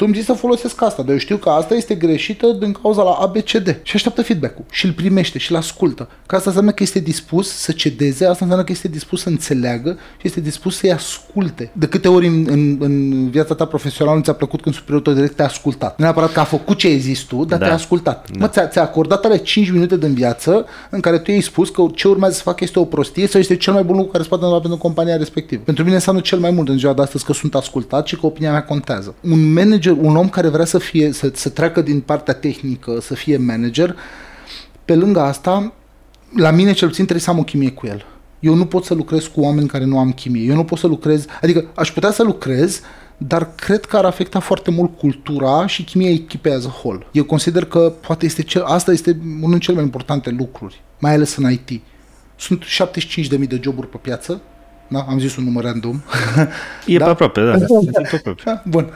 tu 0.00 0.06
îmi 0.08 0.14
zici 0.14 0.24
să 0.24 0.32
folosesc 0.32 0.82
asta, 0.82 1.02
dar 1.02 1.12
eu 1.12 1.18
știu 1.18 1.36
că 1.36 1.48
asta 1.48 1.74
este 1.74 1.94
greșită 1.94 2.46
din 2.46 2.72
cauza 2.72 3.02
la 3.02 3.10
ABCD. 3.10 3.78
Și 3.82 3.96
așteaptă 3.96 4.22
feedback-ul 4.22 4.64
și 4.70 4.86
îl 4.86 4.92
primește 4.92 5.38
și 5.38 5.50
îl 5.50 5.56
ascultă. 5.56 6.08
Că 6.26 6.34
asta 6.36 6.48
înseamnă 6.48 6.72
că 6.72 6.82
este 6.82 6.98
dispus 6.98 7.48
să 7.48 7.72
cedeze, 7.72 8.24
asta 8.24 8.38
înseamnă 8.40 8.64
că 8.64 8.72
este 8.72 8.88
dispus 8.88 9.20
să 9.22 9.28
înțeleagă 9.28 9.90
și 9.90 10.26
este 10.26 10.40
dispus 10.40 10.76
să-i 10.76 10.92
asculte. 10.92 11.70
De 11.72 11.86
câte 11.86 12.08
ori 12.08 12.26
în, 12.26 12.46
în, 12.48 12.76
în 12.80 13.28
viața 13.30 13.54
ta 13.54 13.64
profesională 13.64 14.16
nu 14.16 14.22
ți-a 14.22 14.32
plăcut 14.32 14.60
când 14.60 14.74
superiorul 14.74 15.04
tău 15.04 15.14
direct 15.14 15.36
te-a 15.36 15.44
ascultat. 15.44 15.98
Nu 15.98 16.04
neapărat 16.04 16.32
că 16.32 16.40
a 16.40 16.44
făcut 16.44 16.78
ce 16.78 16.86
ai 16.86 16.98
zis 16.98 17.20
tu, 17.20 17.44
dar 17.44 17.58
da. 17.58 17.64
te-a 17.64 17.74
ascultat. 17.74 18.30
Da. 18.30 18.38
Mă, 18.38 18.48
ți-a, 18.48 18.66
ți-a 18.66 18.82
acordat 18.82 19.24
alea 19.24 19.38
5 19.38 19.70
minute 19.70 19.96
din 19.96 20.14
viață 20.14 20.66
în 20.90 21.00
care 21.00 21.18
tu 21.18 21.30
i-ai 21.30 21.40
spus 21.40 21.70
că 21.70 21.86
ce 21.94 22.08
urmează 22.08 22.34
să 22.34 22.42
facă 22.42 22.64
este 22.64 22.78
o 22.78 22.84
prostie 22.84 23.26
sau 23.26 23.40
este 23.40 23.56
cel 23.56 23.72
mai 23.72 23.82
bun 23.82 23.96
lucru 23.96 24.10
care 24.10 24.22
se 24.22 24.28
poate 24.28 24.44
întâmpla 24.44 24.68
pentru 24.68 24.86
compania 24.86 25.16
respectivă. 25.16 25.62
Pentru 25.64 25.82
mine 25.82 25.94
înseamnă 25.94 26.20
cel 26.20 26.38
mai 26.38 26.50
mult 26.50 26.68
în 26.68 26.78
ziua 26.78 26.92
de 26.92 27.02
astăzi 27.02 27.24
că 27.24 27.32
sunt 27.32 27.54
ascultat 27.54 28.06
și 28.06 28.16
că 28.16 28.26
opinia 28.26 28.50
mea 28.50 28.64
contează. 28.64 29.14
Un 29.22 29.52
manager 29.52 29.89
manager, 29.90 30.10
un 30.10 30.16
om 30.16 30.28
care 30.28 30.48
vrea 30.48 30.64
să, 30.64 30.78
fie, 30.78 31.12
să, 31.12 31.30
să 31.34 31.48
treacă 31.48 31.80
din 31.80 32.00
partea 32.00 32.34
tehnică, 32.34 32.98
să 33.00 33.14
fie 33.14 33.36
manager, 33.36 33.96
pe 34.84 34.94
lângă 34.94 35.20
asta, 35.20 35.72
la 36.36 36.50
mine 36.50 36.72
cel 36.72 36.88
puțin 36.88 37.04
trebuie 37.04 37.24
să 37.24 37.30
am 37.30 37.38
o 37.38 37.44
chimie 37.44 37.70
cu 37.70 37.86
el. 37.86 38.04
Eu 38.40 38.54
nu 38.54 38.66
pot 38.66 38.84
să 38.84 38.94
lucrez 38.94 39.26
cu 39.26 39.40
oameni 39.40 39.68
care 39.68 39.84
nu 39.84 39.98
am 39.98 40.12
chimie. 40.12 40.48
Eu 40.48 40.54
nu 40.54 40.64
pot 40.64 40.78
să 40.78 40.86
lucrez, 40.86 41.24
adică 41.42 41.64
aș 41.74 41.92
putea 41.92 42.10
să 42.10 42.22
lucrez, 42.22 42.80
dar 43.16 43.54
cred 43.54 43.84
că 43.84 43.96
ar 43.96 44.04
afecta 44.04 44.40
foarte 44.40 44.70
mult 44.70 44.98
cultura 44.98 45.66
și 45.66 45.84
chimia 45.84 46.10
echipei 46.10 46.52
as 46.52 46.64
a 46.64 46.74
whole. 46.82 47.06
Eu 47.12 47.24
consider 47.24 47.64
că 47.64 47.92
poate 48.06 48.26
este 48.26 48.42
cel, 48.42 48.62
asta 48.62 48.92
este 48.92 49.10
unul 49.22 49.40
dintre 49.40 49.58
cele 49.58 49.76
mai 49.76 49.84
importante 49.84 50.30
lucruri, 50.30 50.82
mai 50.98 51.14
ales 51.14 51.36
în 51.36 51.50
IT. 51.50 51.82
Sunt 52.36 52.64
75.000 52.64 53.48
de 53.48 53.60
joburi 53.62 53.88
pe 53.88 53.96
piață, 53.96 54.40
da? 54.90 55.06
Am 55.08 55.18
zis 55.18 55.36
un 55.36 55.44
număr 55.44 55.64
random. 55.64 56.00
E 56.86 56.96
da? 56.96 57.04
pe 57.04 57.10
aproape, 57.10 57.40
da. 57.40 57.50
pe 57.50 58.14
aproape. 58.14 58.42
Da, 58.44 58.62
bun. 58.66 58.90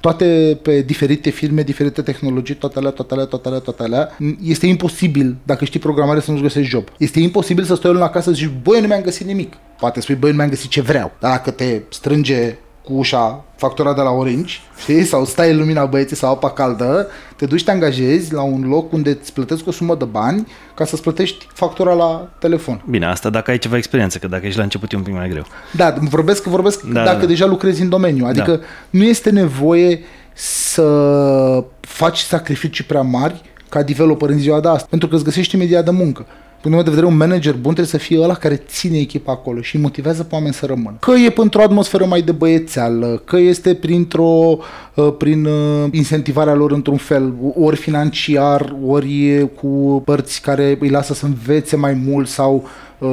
Toate 0.00 0.58
pe 0.62 0.80
diferite 0.80 1.30
firme, 1.30 1.62
diferite 1.62 2.02
tehnologii, 2.02 2.54
toate 2.54 2.78
alea, 2.78 2.90
toate 2.90 3.14
alea, 3.14 3.26
toate 3.26 3.48
alea, 3.48 3.60
toate 3.60 3.82
alea. 3.82 4.16
Este 4.42 4.66
imposibil, 4.66 5.36
dacă 5.42 5.64
știi 5.64 5.80
programare, 5.80 6.20
să 6.20 6.30
nu-ți 6.30 6.42
găsești 6.42 6.70
job. 6.70 6.88
Este 6.98 7.20
imposibil 7.20 7.64
să 7.64 7.74
stai 7.74 7.92
la 7.92 8.08
casă 8.08 8.32
și 8.32 8.36
zici, 8.36 8.54
băi, 8.62 8.80
nu 8.80 8.86
mi-am 8.86 9.02
găsit 9.02 9.26
nimic. 9.26 9.54
Poate 9.78 10.00
spui, 10.00 10.14
băi, 10.14 10.30
nu 10.30 10.36
mi-am 10.36 10.48
găsit 10.48 10.70
ce 10.70 10.80
vreau. 10.80 11.12
Dar 11.20 11.30
dacă 11.30 11.50
te 11.50 11.80
strânge 11.88 12.56
cu 12.84 12.92
ușa 12.92 13.44
factura 13.56 13.94
de 13.94 14.00
la 14.00 14.10
Orange, 14.10 14.54
știi? 14.78 15.04
Sau 15.04 15.24
stai 15.24 15.50
în 15.50 15.58
lumina 15.58 15.84
băieții 15.84 16.16
sau 16.16 16.32
apa 16.32 16.50
caldă, 16.50 17.06
te 17.36 17.46
duci, 17.46 17.64
te 17.64 17.70
angajezi 17.70 18.32
la 18.32 18.42
un 18.42 18.68
loc 18.68 18.92
unde 18.92 19.10
îți 19.10 19.32
plătesc 19.32 19.66
o 19.66 19.70
sumă 19.70 19.94
de 19.94 20.04
bani 20.04 20.46
ca 20.74 20.84
să-ți 20.84 21.02
plătești 21.02 21.46
factura 21.52 21.92
la 21.92 22.28
telefon. 22.38 22.82
Bine, 22.90 23.06
asta 23.06 23.30
dacă 23.30 23.50
ai 23.50 23.58
ceva 23.58 23.76
experiență, 23.76 24.18
că 24.18 24.28
dacă 24.28 24.46
ești 24.46 24.58
la 24.58 24.62
început 24.62 24.92
e 24.92 24.96
un 24.96 25.02
pic 25.02 25.14
mai 25.14 25.28
greu. 25.28 25.44
Da, 25.70 25.94
vorbesc, 26.00 26.44
vorbesc 26.44 26.82
da, 26.82 27.04
dacă 27.04 27.20
da. 27.20 27.26
deja 27.26 27.46
lucrezi 27.46 27.82
în 27.82 27.88
domeniu. 27.88 28.26
Adică 28.26 28.50
da. 28.50 28.64
nu 28.90 29.02
este 29.02 29.30
nevoie 29.30 30.00
să 30.34 31.64
faci 31.80 32.18
sacrificii 32.18 32.84
prea 32.84 33.02
mari 33.02 33.42
ca 33.68 33.82
developer 33.82 34.28
în 34.28 34.38
ziua 34.38 34.60
de 34.60 34.68
astăzi, 34.68 34.88
pentru 34.88 35.08
că 35.08 35.14
îți 35.14 35.24
găsești 35.24 35.54
imediat 35.54 35.84
de 35.84 35.90
muncă 35.90 36.26
punct 36.70 36.84
de 36.84 36.90
vedere, 36.90 37.12
un 37.12 37.16
manager 37.16 37.52
bun 37.52 37.74
trebuie 37.74 37.86
să 37.86 37.98
fie 37.98 38.20
ăla 38.20 38.34
care 38.34 38.62
ține 38.66 38.98
echipa 38.98 39.32
acolo 39.32 39.60
și 39.60 39.78
motivează 39.78 40.22
pe 40.22 40.34
oameni 40.34 40.54
să 40.54 40.66
rămână. 40.66 40.96
Că 41.00 41.12
e 41.26 41.30
pentru 41.30 41.60
o 41.60 41.62
atmosferă 41.62 42.04
mai 42.04 42.22
de 42.22 42.32
băiețeală, 42.32 43.22
că 43.24 43.36
este 43.36 43.74
printr-o, 43.74 44.58
uh, 44.94 45.14
prin 45.18 45.44
uh, 45.44 45.88
incentivarea 45.90 46.54
lor 46.54 46.72
într-un 46.72 46.96
fel, 46.96 47.34
ori 47.54 47.76
financiar, 47.76 48.76
ori 48.86 49.48
cu 49.54 50.02
părți 50.04 50.40
care 50.40 50.76
îi 50.80 50.88
lasă 50.88 51.14
să 51.14 51.26
învețe 51.26 51.76
mai 51.76 52.02
mult 52.06 52.28
sau 52.28 52.54
uh, 52.54 52.70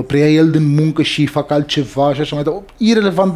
preia 0.07 0.29
el 0.29 0.51
din 0.51 0.73
muncă 0.73 1.01
și 1.01 1.25
fac 1.25 1.51
altceva 1.51 2.13
și 2.13 2.21
așa 2.21 2.35
mai 2.35 2.43
departe. 2.43 2.73
Irelevant 2.77 3.33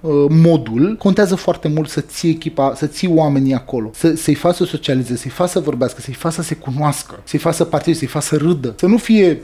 uh, 0.00 0.10
modul, 0.28 0.96
contează 0.98 1.34
foarte 1.34 1.68
mult 1.68 1.88
să 1.88 2.00
ții 2.00 2.30
echipa, 2.30 2.72
să 2.74 2.86
ții 2.86 3.08
oamenii 3.08 3.54
acolo, 3.54 3.90
să, 3.94 4.14
să-i 4.14 4.34
faci 4.34 4.54
să 4.54 4.64
socializeze, 4.64 5.16
să-i 5.16 5.30
faci 5.30 5.48
să 5.48 5.60
vorbească, 5.60 6.00
să-i 6.00 6.14
faci 6.14 6.32
să 6.32 6.42
se 6.42 6.54
cunoască, 6.54 7.20
să-i 7.24 7.38
faci 7.38 7.54
să 7.54 7.64
participe, 7.64 7.98
să-i 7.98 8.08
faci 8.08 8.22
să 8.22 8.36
râdă, 8.36 8.74
să 8.78 8.86
nu 8.86 8.96
fie 8.96 9.40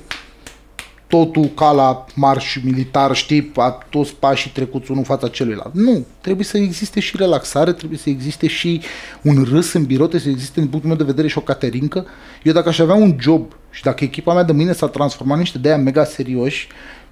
totul 1.11 1.45
ca 1.45 1.71
la 1.71 2.05
marș 2.15 2.59
militar, 2.65 3.15
știi, 3.15 3.53
a 3.57 3.71
toți 3.91 4.15
pașii 4.15 4.51
trecuți 4.51 4.91
unul 4.91 5.03
în 5.09 5.17
fața 5.17 5.29
celuilalt. 5.29 5.75
Nu, 5.75 6.07
trebuie 6.21 6.45
să 6.45 6.59
existe 6.59 7.01
și 7.01 7.17
relaxare, 7.17 7.73
trebuie 7.73 7.99
să 7.99 8.09
existe 8.09 8.47
și 8.47 8.81
un 9.23 9.47
râs 9.51 9.73
în 9.73 9.85
birou, 9.85 10.07
trebuie 10.07 10.31
să 10.31 10.37
existe, 10.37 10.61
din 10.61 10.69
punctul 10.69 10.91
meu 10.91 10.99
de 10.99 11.05
vedere, 11.11 11.29
și 11.29 11.39
o 11.39 11.41
caterincă. 11.41 12.07
Eu 12.43 12.53
dacă 12.53 12.69
aș 12.69 12.79
avea 12.79 12.95
un 12.95 13.17
job 13.21 13.53
și 13.71 13.83
dacă 13.83 14.05
echipa 14.05 14.35
mea 14.35 14.43
de 14.43 14.53
mâine 14.53 14.73
s-a 14.73 14.87
transformat 14.87 15.35
în 15.35 15.41
niște 15.41 15.59
de 15.59 15.75
mega 15.75 16.05
serioși, 16.05 16.69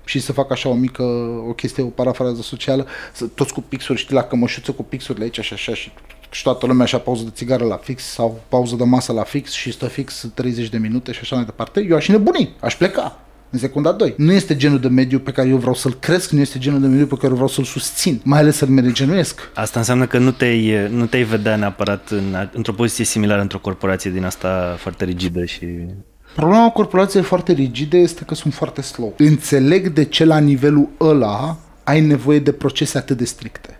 și 0.08 0.18
să 0.18 0.32
fac 0.32 0.50
așa 0.50 0.68
o 0.68 0.74
mică, 0.74 1.02
o 1.48 1.52
chestie, 1.52 1.82
o 1.82 1.86
parafrază 1.86 2.42
socială, 2.42 2.86
să, 3.12 3.24
toți 3.24 3.52
cu 3.52 3.60
pixuri, 3.60 3.98
știi, 3.98 4.14
la 4.14 4.22
cămășuță 4.22 4.72
cu 4.72 4.82
pixurile 4.82 5.24
aici 5.24 5.40
și 5.40 5.52
așa 5.52 5.74
și, 5.74 5.92
și 6.30 6.42
toată 6.42 6.66
lumea 6.66 6.84
așa 6.84 6.98
pauză 6.98 7.24
de 7.24 7.30
țigară 7.32 7.64
la 7.64 7.76
fix 7.76 8.02
sau 8.02 8.40
pauză 8.48 8.76
de 8.76 8.84
masă 8.84 9.12
la 9.12 9.22
fix 9.22 9.52
și 9.52 9.72
stă 9.72 9.86
fix 9.86 10.30
30 10.34 10.68
de 10.68 10.78
minute 10.78 11.12
și 11.12 11.18
așa 11.22 11.36
mai 11.36 11.44
departe, 11.44 11.86
eu 11.88 11.96
aș 11.96 12.08
nebuni, 12.08 12.56
aș 12.60 12.76
pleca 12.76 13.20
în 13.50 13.58
secunda 13.58 13.92
2. 13.92 14.14
Nu 14.16 14.32
este 14.32 14.56
genul 14.56 14.80
de 14.80 14.88
mediu 14.88 15.18
pe 15.18 15.32
care 15.32 15.48
eu 15.48 15.56
vreau 15.56 15.74
să-l 15.74 15.94
cresc, 15.94 16.30
nu 16.30 16.40
este 16.40 16.58
genul 16.58 16.80
de 16.80 16.86
mediu 16.86 17.06
pe 17.06 17.14
care 17.14 17.26
eu 17.26 17.34
vreau 17.34 17.48
să-l 17.48 17.64
susțin, 17.64 18.20
mai 18.24 18.38
ales 18.38 18.56
să-l 18.56 18.68
managenuiesc. 18.68 19.50
Asta 19.54 19.78
înseamnă 19.78 20.06
că 20.06 20.18
nu 20.18 20.30
te-ai, 20.30 20.88
nu 20.90 21.06
te-ai 21.06 21.22
vedea 21.22 21.56
neapărat 21.56 22.08
în, 22.10 22.48
într-o 22.52 22.72
poziție 22.72 23.04
similară 23.04 23.40
într-o 23.40 23.58
corporație 23.58 24.10
din 24.10 24.24
asta 24.24 24.76
foarte 24.78 25.04
rigidă 25.04 25.44
și... 25.44 25.66
Problema 26.38 26.70
corporației 26.70 27.22
foarte 27.22 27.52
rigide 27.52 27.96
este 27.96 28.24
că 28.24 28.34
sunt 28.34 28.54
foarte 28.54 28.82
slow. 28.82 29.14
Înțeleg 29.16 29.88
de 29.88 30.04
ce 30.04 30.24
la 30.24 30.38
nivelul 30.38 30.88
ăla 31.00 31.56
ai 31.84 32.00
nevoie 32.00 32.38
de 32.38 32.52
procese 32.52 32.98
atât 32.98 33.16
de 33.16 33.24
stricte. 33.24 33.78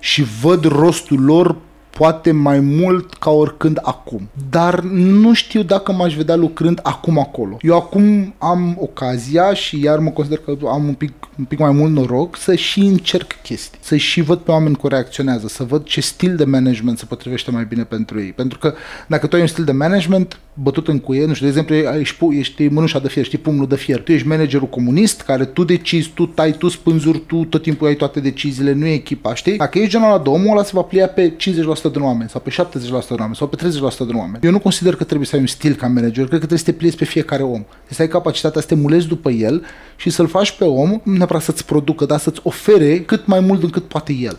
Și 0.00 0.22
văd 0.40 0.64
rostul 0.64 1.20
lor 1.20 1.56
poate 1.94 2.30
mai 2.30 2.60
mult 2.60 3.14
ca 3.14 3.30
oricând 3.30 3.78
acum. 3.82 4.28
Dar 4.50 4.80
nu 4.90 5.34
știu 5.34 5.62
dacă 5.62 5.92
m-aș 5.92 6.16
vedea 6.16 6.36
lucrând 6.36 6.80
acum 6.82 7.18
acolo. 7.18 7.56
Eu 7.60 7.76
acum 7.76 8.34
am 8.38 8.76
ocazia 8.80 9.54
și 9.54 9.82
iar 9.82 9.98
mă 9.98 10.10
consider 10.10 10.38
că 10.38 10.56
am 10.66 10.88
un 10.88 10.94
pic, 10.94 11.12
un 11.38 11.44
pic 11.44 11.58
mai 11.58 11.70
mult 11.70 11.92
noroc 11.92 12.36
să 12.36 12.54
și 12.54 12.80
încerc 12.80 13.32
chestii, 13.42 13.78
să 13.82 13.96
și 13.96 14.20
văd 14.20 14.38
pe 14.38 14.50
oameni 14.50 14.76
cum 14.76 14.88
reacționează, 14.88 15.48
să 15.48 15.64
văd 15.64 15.84
ce 15.84 16.00
stil 16.00 16.36
de 16.36 16.44
management 16.44 16.98
se 16.98 17.04
potrivește 17.04 17.50
mai 17.50 17.64
bine 17.64 17.84
pentru 17.84 18.20
ei. 18.20 18.32
Pentru 18.32 18.58
că 18.58 18.74
dacă 19.06 19.26
tu 19.26 19.34
ai 19.36 19.42
un 19.42 19.48
stil 19.48 19.64
de 19.64 19.72
management 19.72 20.38
bătut 20.54 20.88
în 20.88 20.98
cuie, 20.98 21.26
nu 21.26 21.34
știu, 21.34 21.50
de 21.50 21.58
exemplu, 21.58 21.98
ești, 21.98 22.24
ești 22.30 22.68
mânușa 22.68 22.98
de 22.98 23.08
fier, 23.08 23.24
știi 23.24 23.38
pumnul 23.38 23.68
de 23.68 23.76
fier, 23.76 24.02
tu 24.02 24.12
ești 24.12 24.26
managerul 24.26 24.68
comunist 24.68 25.22
care 25.22 25.44
tu 25.44 25.64
decizi, 25.64 26.10
tu 26.14 26.26
tai, 26.26 26.52
tu 26.52 26.68
spânzuri, 26.68 27.18
tu 27.18 27.44
tot 27.44 27.62
timpul 27.62 27.86
ai 27.86 27.94
toate 27.94 28.20
deciziile, 28.20 28.72
nu 28.72 28.86
e 28.86 28.92
echipa, 28.92 29.34
știi? 29.34 29.56
Dacă 29.56 29.78
ești 29.78 29.90
genul 29.90 30.06
ăla 30.06 30.18
de 30.18 30.28
omul 30.28 30.50
ăla 30.50 30.64
se 30.64 30.70
va 30.74 30.82
plia 30.82 31.08
pe 31.08 31.32
50% 31.36 31.83
din 31.92 32.02
oameni 32.02 32.30
sau 32.30 32.40
pe 32.40 32.50
70% 32.50 32.52
din 32.80 32.92
oameni 33.18 33.36
sau 33.36 33.46
pe 33.46 33.56
30% 33.56 33.60
din 33.98 34.16
oameni. 34.16 34.38
Eu 34.44 34.50
nu 34.50 34.58
consider 34.58 34.94
că 34.96 35.04
trebuie 35.04 35.26
să 35.26 35.34
ai 35.34 35.40
un 35.40 35.46
stil 35.46 35.74
ca 35.74 35.86
manager, 35.86 36.26
cred 36.26 36.28
că 36.28 36.36
trebuie 36.36 36.58
să 36.58 36.64
te 36.64 36.72
pliezi 36.72 36.96
pe 36.96 37.04
fiecare 37.04 37.42
om. 37.42 37.62
Trebuie 37.62 37.88
să 37.88 38.02
ai 38.02 38.08
capacitatea 38.08 38.60
să 38.60 38.66
te 38.66 38.74
mulezi 38.74 39.08
după 39.08 39.30
el 39.30 39.64
și 39.96 40.10
să-l 40.10 40.26
faci 40.26 40.56
pe 40.56 40.64
om, 40.64 41.00
nu 41.02 41.16
neapărat 41.16 41.42
să-ți 41.42 41.64
producă, 41.64 42.04
dar 42.04 42.18
să-ți 42.18 42.40
ofere 42.42 43.00
cât 43.00 43.26
mai 43.26 43.40
mult 43.40 43.62
încât 43.62 43.84
poate 43.84 44.12
el 44.12 44.38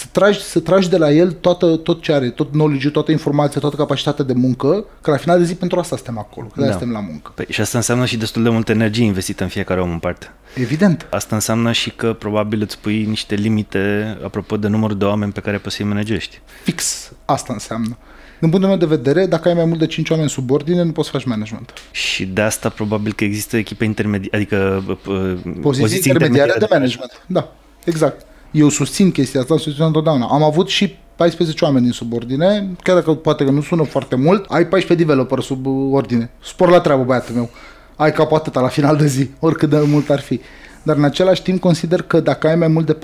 să 0.00 0.06
tragi, 0.12 0.40
să 0.40 0.60
tragi 0.60 0.88
de 0.88 0.96
la 0.96 1.10
el 1.10 1.32
toată, 1.32 1.76
tot 1.76 2.02
ce 2.02 2.12
are, 2.12 2.30
tot 2.30 2.50
knowledge 2.50 2.90
toată 2.90 3.10
informația, 3.10 3.60
toată 3.60 3.76
capacitatea 3.76 4.24
de 4.24 4.32
muncă, 4.32 4.84
că 5.00 5.10
la 5.10 5.16
final 5.16 5.38
de 5.38 5.44
zi 5.44 5.54
pentru 5.54 5.78
asta 5.78 5.96
suntem 5.96 6.18
acolo, 6.18 6.46
că 6.46 6.60
da. 6.60 6.70
suntem 6.70 6.90
la 6.90 7.00
muncă. 7.00 7.32
Păi, 7.34 7.46
și 7.48 7.60
asta 7.60 7.78
înseamnă 7.78 8.04
și 8.04 8.16
destul 8.16 8.42
de 8.42 8.48
multă 8.48 8.72
energie 8.72 9.04
investită 9.04 9.42
în 9.42 9.48
fiecare 9.48 9.80
om 9.80 9.90
în 9.90 9.98
parte. 9.98 10.32
Evident. 10.54 11.06
Asta 11.10 11.34
înseamnă 11.34 11.72
și 11.72 11.90
că 11.90 12.12
probabil 12.12 12.62
îți 12.62 12.78
pui 12.78 13.04
niște 13.04 13.34
limite 13.34 14.16
apropo 14.24 14.56
de 14.56 14.68
numărul 14.68 14.98
de 14.98 15.04
oameni 15.04 15.32
pe 15.32 15.40
care 15.40 15.58
poți 15.58 15.76
să-i 15.76 15.86
managești. 15.86 16.40
Fix 16.62 17.12
asta 17.24 17.52
înseamnă. 17.52 17.96
Din 18.38 18.48
punctul 18.48 18.68
meu 18.68 18.78
de 18.78 18.96
vedere, 18.96 19.26
dacă 19.26 19.48
ai 19.48 19.54
mai 19.54 19.64
mult 19.64 19.78
de 19.78 19.86
5 19.86 20.10
oameni 20.10 20.28
sub 20.28 20.50
ordine, 20.50 20.82
nu 20.82 20.92
poți 20.92 21.08
să 21.08 21.16
faci 21.16 21.26
management. 21.26 21.72
Și 21.90 22.26
de 22.26 22.40
asta 22.40 22.68
probabil 22.68 23.12
că 23.12 23.24
există 23.24 23.56
echipe 23.56 23.84
intermediare, 23.84 24.36
adică 24.36 24.82
uh, 24.86 24.96
poziții, 25.06 25.60
poziții 25.60 26.12
intermediare 26.12 26.52
de 26.58 26.66
management. 26.70 27.24
Da, 27.26 27.52
exact. 27.84 28.26
Eu 28.50 28.68
susțin 28.68 29.10
chestia 29.10 29.40
asta, 29.40 29.56
susțin 29.56 29.84
întotdeauna. 29.84 30.26
Am 30.30 30.42
avut 30.42 30.68
și 30.68 30.96
14 31.16 31.64
oameni 31.64 31.84
din 31.84 31.92
subordine, 31.92 32.70
chiar 32.82 32.96
dacă 32.96 33.14
poate 33.14 33.44
că 33.44 33.50
nu 33.50 33.62
sună 33.62 33.82
foarte 33.82 34.16
mult, 34.16 34.44
ai 34.48 34.66
14 34.66 35.06
developer 35.06 35.40
sub 35.40 35.66
ordine. 35.92 36.30
Spor 36.42 36.68
la 36.68 36.80
treabă, 36.80 37.02
băiatul 37.02 37.34
meu. 37.34 37.50
Ai 37.96 38.12
cap 38.12 38.32
atâta 38.32 38.60
la 38.60 38.68
final 38.68 38.96
de 38.96 39.06
zi, 39.06 39.30
oricât 39.38 39.70
de 39.70 39.80
mult 39.86 40.10
ar 40.10 40.20
fi 40.20 40.40
dar 40.82 40.96
în 40.96 41.04
același 41.04 41.42
timp 41.42 41.60
consider 41.60 42.02
că 42.02 42.20
dacă 42.20 42.46
ai 42.46 42.56
mai 42.56 42.68
mult 42.68 42.86
de 42.86 42.96
4-5, 42.96 42.98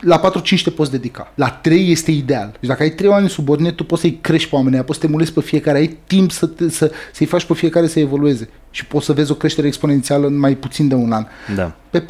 la 0.00 0.20
4-5 0.20 0.62
te 0.64 0.70
poți 0.70 0.90
dedica. 0.90 1.32
La 1.34 1.48
3 1.48 1.90
este 1.90 2.10
ideal. 2.10 2.56
Deci 2.60 2.68
dacă 2.68 2.82
ai 2.82 2.90
3 2.90 3.10
oameni 3.10 3.28
subordine, 3.28 3.70
tu 3.70 3.84
poți 3.84 4.00
să-i 4.00 4.18
crești 4.20 4.48
pe 4.48 4.54
oamenii, 4.54 4.82
poți 4.82 4.98
să 4.98 5.06
te 5.06 5.12
mulezi 5.12 5.32
pe 5.32 5.40
fiecare, 5.40 5.78
ai 5.78 5.96
timp 6.06 6.30
să 6.30 6.46
te, 6.46 6.70
să, 6.70 6.90
să-i 7.12 7.26
faci 7.26 7.44
pe 7.44 7.54
fiecare 7.54 7.86
să 7.86 8.00
evolueze 8.00 8.48
și 8.72 8.86
poți 8.86 9.04
să 9.04 9.12
vezi 9.12 9.30
o 9.30 9.34
creștere 9.34 9.66
exponențială 9.66 10.26
în 10.26 10.38
mai 10.38 10.54
puțin 10.54 10.88
de 10.88 10.94
un 10.94 11.12
an. 11.12 11.26
Da. 11.54 11.76
Pe 11.90 12.02
4-5 12.02 12.04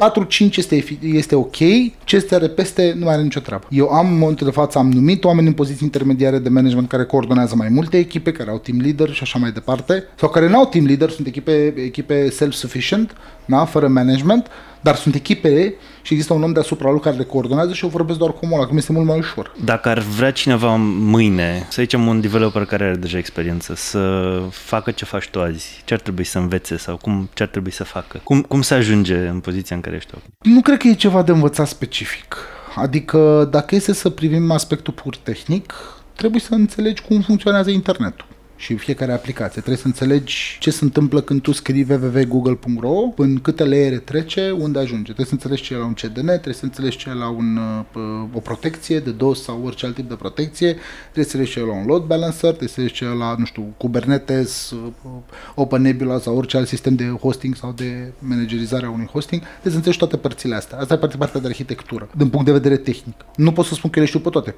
este, 0.55 0.83
este 1.01 1.35
ok, 1.35 1.55
ce 2.03 2.15
este 2.15 2.35
are 2.35 2.47
peste 2.47 2.93
nu 2.97 3.07
are 3.07 3.21
nicio 3.21 3.39
treabă. 3.39 3.67
Eu 3.69 3.89
am, 3.89 4.11
în 4.11 4.17
momentul 4.17 4.47
de 4.47 4.53
față, 4.53 4.77
am 4.77 4.91
numit 4.91 5.23
oameni 5.23 5.47
în 5.47 5.53
poziții 5.53 5.85
intermediare 5.85 6.39
de 6.39 6.49
management 6.49 6.87
care 6.87 7.03
coordonează 7.03 7.55
mai 7.55 7.69
multe 7.69 7.97
echipe, 7.97 8.31
care 8.31 8.49
au 8.49 8.57
team 8.57 8.79
leader 8.81 9.09
și 9.11 9.19
așa 9.21 9.39
mai 9.39 9.51
departe, 9.51 10.03
sau 10.15 10.29
care 10.29 10.49
nu 10.49 10.57
au 10.57 10.65
team 10.65 10.85
leader, 10.85 11.09
sunt 11.09 11.27
echipe, 11.27 11.73
echipe 11.77 12.29
self-sufficient, 12.29 13.15
da? 13.45 13.65
fără 13.65 13.87
management, 13.87 14.47
dar 14.83 14.95
sunt 14.95 15.15
echipe 15.15 15.73
și 16.01 16.13
există 16.13 16.33
un 16.33 16.43
om 16.43 16.53
deasupra 16.53 16.89
lui 16.89 16.99
care 16.99 17.15
le 17.15 17.23
coordonează 17.23 17.73
și 17.73 17.83
eu 17.83 17.89
vorbesc 17.89 18.19
doar 18.19 18.31
cu 18.31 18.39
omul 18.41 18.57
ăla, 18.57 18.65
că 18.65 18.71
mi 18.71 18.77
este 18.77 18.91
mult 18.91 19.05
mai 19.05 19.17
ușor. 19.17 19.51
Dacă 19.63 19.89
ar 19.89 19.99
vrea 19.99 20.31
cineva 20.31 20.75
mâine, 20.75 21.67
să 21.69 21.81
zicem 21.81 22.07
un 22.07 22.21
developer 22.21 22.65
care 22.65 22.83
are 22.83 22.95
deja 22.95 23.17
experiență, 23.17 23.75
să 23.75 24.41
facă 24.51 24.91
ce 24.91 25.05
faci 25.05 25.27
tu 25.27 25.41
azi, 25.41 25.81
ce 25.85 25.93
ar 25.93 25.99
trebui 25.99 26.23
să 26.23 26.37
învețe 26.37 26.77
sau 26.77 26.97
cum, 26.97 27.29
ce 27.33 27.43
ar 27.43 27.49
trebui 27.49 27.71
să 27.71 27.83
facă? 27.83 28.21
Cum, 28.23 28.41
cum 28.41 28.61
să 28.61 28.73
ajunge 28.73 29.15
în 29.15 29.39
poziția 29.39 29.75
în 29.75 29.81
care 29.81 29.95
ești 29.95 30.11
acum? 30.17 30.53
Nu 30.53 30.61
cred 30.61 30.77
că 30.77 30.87
e 30.87 30.93
ceva 30.93 31.21
de 31.21 31.31
învățat 31.31 31.67
specific. 31.67 32.37
Adică 32.75 33.47
dacă 33.51 33.75
este 33.75 33.93
să 33.93 34.09
privim 34.09 34.51
aspectul 34.51 34.93
pur 34.93 35.15
tehnic, 35.15 35.73
trebuie 36.15 36.41
să 36.41 36.53
înțelegi 36.53 37.01
cum 37.01 37.21
funcționează 37.21 37.69
internetul 37.69 38.25
și 38.63 38.75
fiecare 38.75 39.11
aplicație. 39.11 39.61
Trebuie 39.61 39.77
să 39.77 39.87
înțelegi 39.87 40.57
ce 40.59 40.71
se 40.71 40.83
întâmplă 40.83 41.21
când 41.21 41.41
tu 41.41 41.51
scrii 41.51 41.85
www.google.ro, 41.89 43.13
în 43.15 43.39
câte 43.39 43.63
leere 43.63 43.97
trece, 43.97 44.51
unde 44.51 44.79
ajunge. 44.79 45.03
Trebuie 45.13 45.25
să 45.25 45.33
înțelegi 45.33 45.61
ce 45.61 45.73
e 45.73 45.77
la 45.77 45.85
un 45.85 45.93
CDN, 45.93 46.25
trebuie 46.25 46.53
să 46.53 46.65
înțelegi 46.65 46.97
ce 46.97 47.09
e 47.09 47.13
la 47.13 47.29
un, 47.29 47.59
uh, 47.95 48.27
o 48.33 48.39
protecție 48.39 48.99
de 48.99 49.11
DOS 49.11 49.43
sau 49.43 49.61
orice 49.65 49.85
alt 49.85 49.95
tip 49.95 50.09
de 50.09 50.15
protecție, 50.15 50.75
trebuie 51.11 51.25
să 51.25 51.37
înțelegi 51.37 51.51
ce 51.51 51.59
e 51.59 51.63
la 51.63 51.73
un 51.73 51.85
load 51.85 52.03
balancer, 52.03 52.49
trebuie 52.49 52.69
să 52.69 52.79
înțelegi 52.79 52.93
ce 52.93 53.05
e 53.05 53.17
la, 53.17 53.35
nu 53.37 53.45
știu, 53.45 53.73
Kubernetes, 53.77 54.71
uh, 54.71 55.11
OpenNebula 55.55 56.19
sau 56.19 56.37
orice 56.37 56.57
alt 56.57 56.67
sistem 56.67 56.95
de 56.95 57.05
hosting 57.21 57.55
sau 57.55 57.71
de 57.71 58.11
managerizare 58.19 58.85
a 58.85 58.89
unui 58.89 59.09
hosting. 59.11 59.41
Trebuie 59.41 59.71
să 59.71 59.77
înțelegi 59.77 59.99
toate 59.99 60.17
părțile 60.17 60.55
astea. 60.55 60.77
Asta 60.77 60.93
e 60.93 61.17
partea 61.17 61.39
de 61.39 61.47
arhitectură, 61.47 62.09
din 62.17 62.29
punct 62.29 62.45
de 62.45 62.51
vedere 62.51 62.77
tehnic. 62.77 63.15
Nu 63.35 63.51
pot 63.51 63.65
să 63.65 63.73
spun 63.73 63.89
că 63.89 63.99
le 63.99 64.05
știu 64.05 64.19
pe 64.19 64.29
toate. 64.29 64.55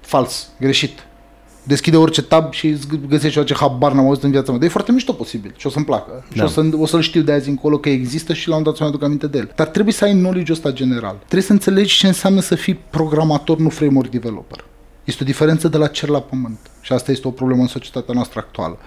Fals, 0.00 0.50
greșit 0.60 1.08
deschide 1.62 1.96
orice 1.96 2.22
tab 2.22 2.52
și 2.52 2.76
găsești 3.08 3.32
ceva 3.32 3.44
ce 3.44 3.54
habar 3.54 3.92
n-am 3.92 4.06
auzit 4.06 4.22
în 4.22 4.30
viața 4.30 4.50
mea. 4.50 4.58
Dar 4.58 4.68
e 4.68 4.72
foarte 4.72 4.92
mișto 4.92 5.12
posibil 5.12 5.54
și 5.56 5.66
o 5.66 5.70
să-mi 5.70 5.84
placă. 5.84 6.24
Da. 6.28 6.34
Și 6.34 6.42
o, 6.42 6.46
să, 6.46 6.68
o 6.76 6.86
să-l 6.86 7.00
știu 7.00 7.22
de 7.22 7.32
azi 7.32 7.48
încolo 7.48 7.78
că 7.78 7.88
există 7.88 8.32
și 8.32 8.48
la 8.48 8.56
un 8.56 8.62
dat 8.62 8.76
să-mi 8.76 8.88
aduc 8.88 9.02
aminte 9.02 9.26
de 9.26 9.38
el. 9.38 9.52
Dar 9.56 9.66
trebuie 9.66 9.94
să 9.94 10.04
ai 10.04 10.12
knowledge 10.12 10.52
ăsta 10.52 10.72
general. 10.72 11.16
Trebuie 11.18 11.42
să 11.42 11.52
înțelegi 11.52 11.96
ce 11.96 12.06
înseamnă 12.06 12.40
să 12.40 12.54
fii 12.54 12.74
programator, 12.74 13.58
nu 13.58 13.68
framework 13.68 14.10
developer. 14.10 14.64
Este 15.04 15.22
o 15.22 15.26
diferență 15.26 15.68
de 15.68 15.76
la 15.76 15.86
cer 15.86 16.08
la 16.08 16.20
pământ. 16.20 16.58
Și 16.80 16.92
asta 16.92 17.10
este 17.10 17.28
o 17.28 17.30
problemă 17.30 17.60
în 17.60 17.68
societatea 17.68 18.14
noastră 18.14 18.38
actuală 18.38 18.78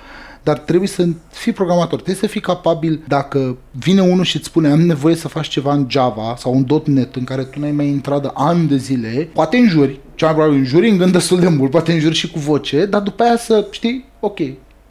dar 0.43 0.57
trebuie 0.57 0.87
să 0.87 1.07
fii 1.31 1.51
programator, 1.51 1.93
trebuie 1.93 2.15
să 2.15 2.27
fii 2.27 2.41
capabil 2.41 3.03
dacă 3.07 3.57
vine 3.71 4.01
unul 4.01 4.23
și 4.23 4.35
îți 4.35 4.45
spune 4.45 4.71
am 4.71 4.81
nevoie 4.81 5.15
să 5.15 5.27
faci 5.27 5.47
ceva 5.47 5.73
în 5.73 5.85
Java 5.89 6.35
sau 6.37 6.53
în 6.55 6.81
.NET 6.85 7.15
în 7.15 7.23
care 7.23 7.43
tu 7.43 7.59
n-ai 7.59 7.71
mai 7.71 7.87
intrat 7.87 8.21
de 8.21 8.29
ani 8.33 8.67
de 8.67 8.77
zile, 8.77 9.29
poate 9.33 9.57
înjuri, 9.57 9.99
cea 10.15 10.25
mai 10.25 10.35
probabil 10.35 10.57
înjuri 10.57 10.89
în 10.89 10.97
gând 10.97 11.11
destul 11.11 11.39
de 11.39 11.47
mult, 11.47 11.71
poate 11.71 11.91
înjuri 11.91 12.15
și 12.15 12.31
cu 12.31 12.39
voce, 12.39 12.85
dar 12.85 13.01
după 13.01 13.23
aia 13.23 13.37
să 13.37 13.67
știi, 13.71 14.05
ok, 14.19 14.39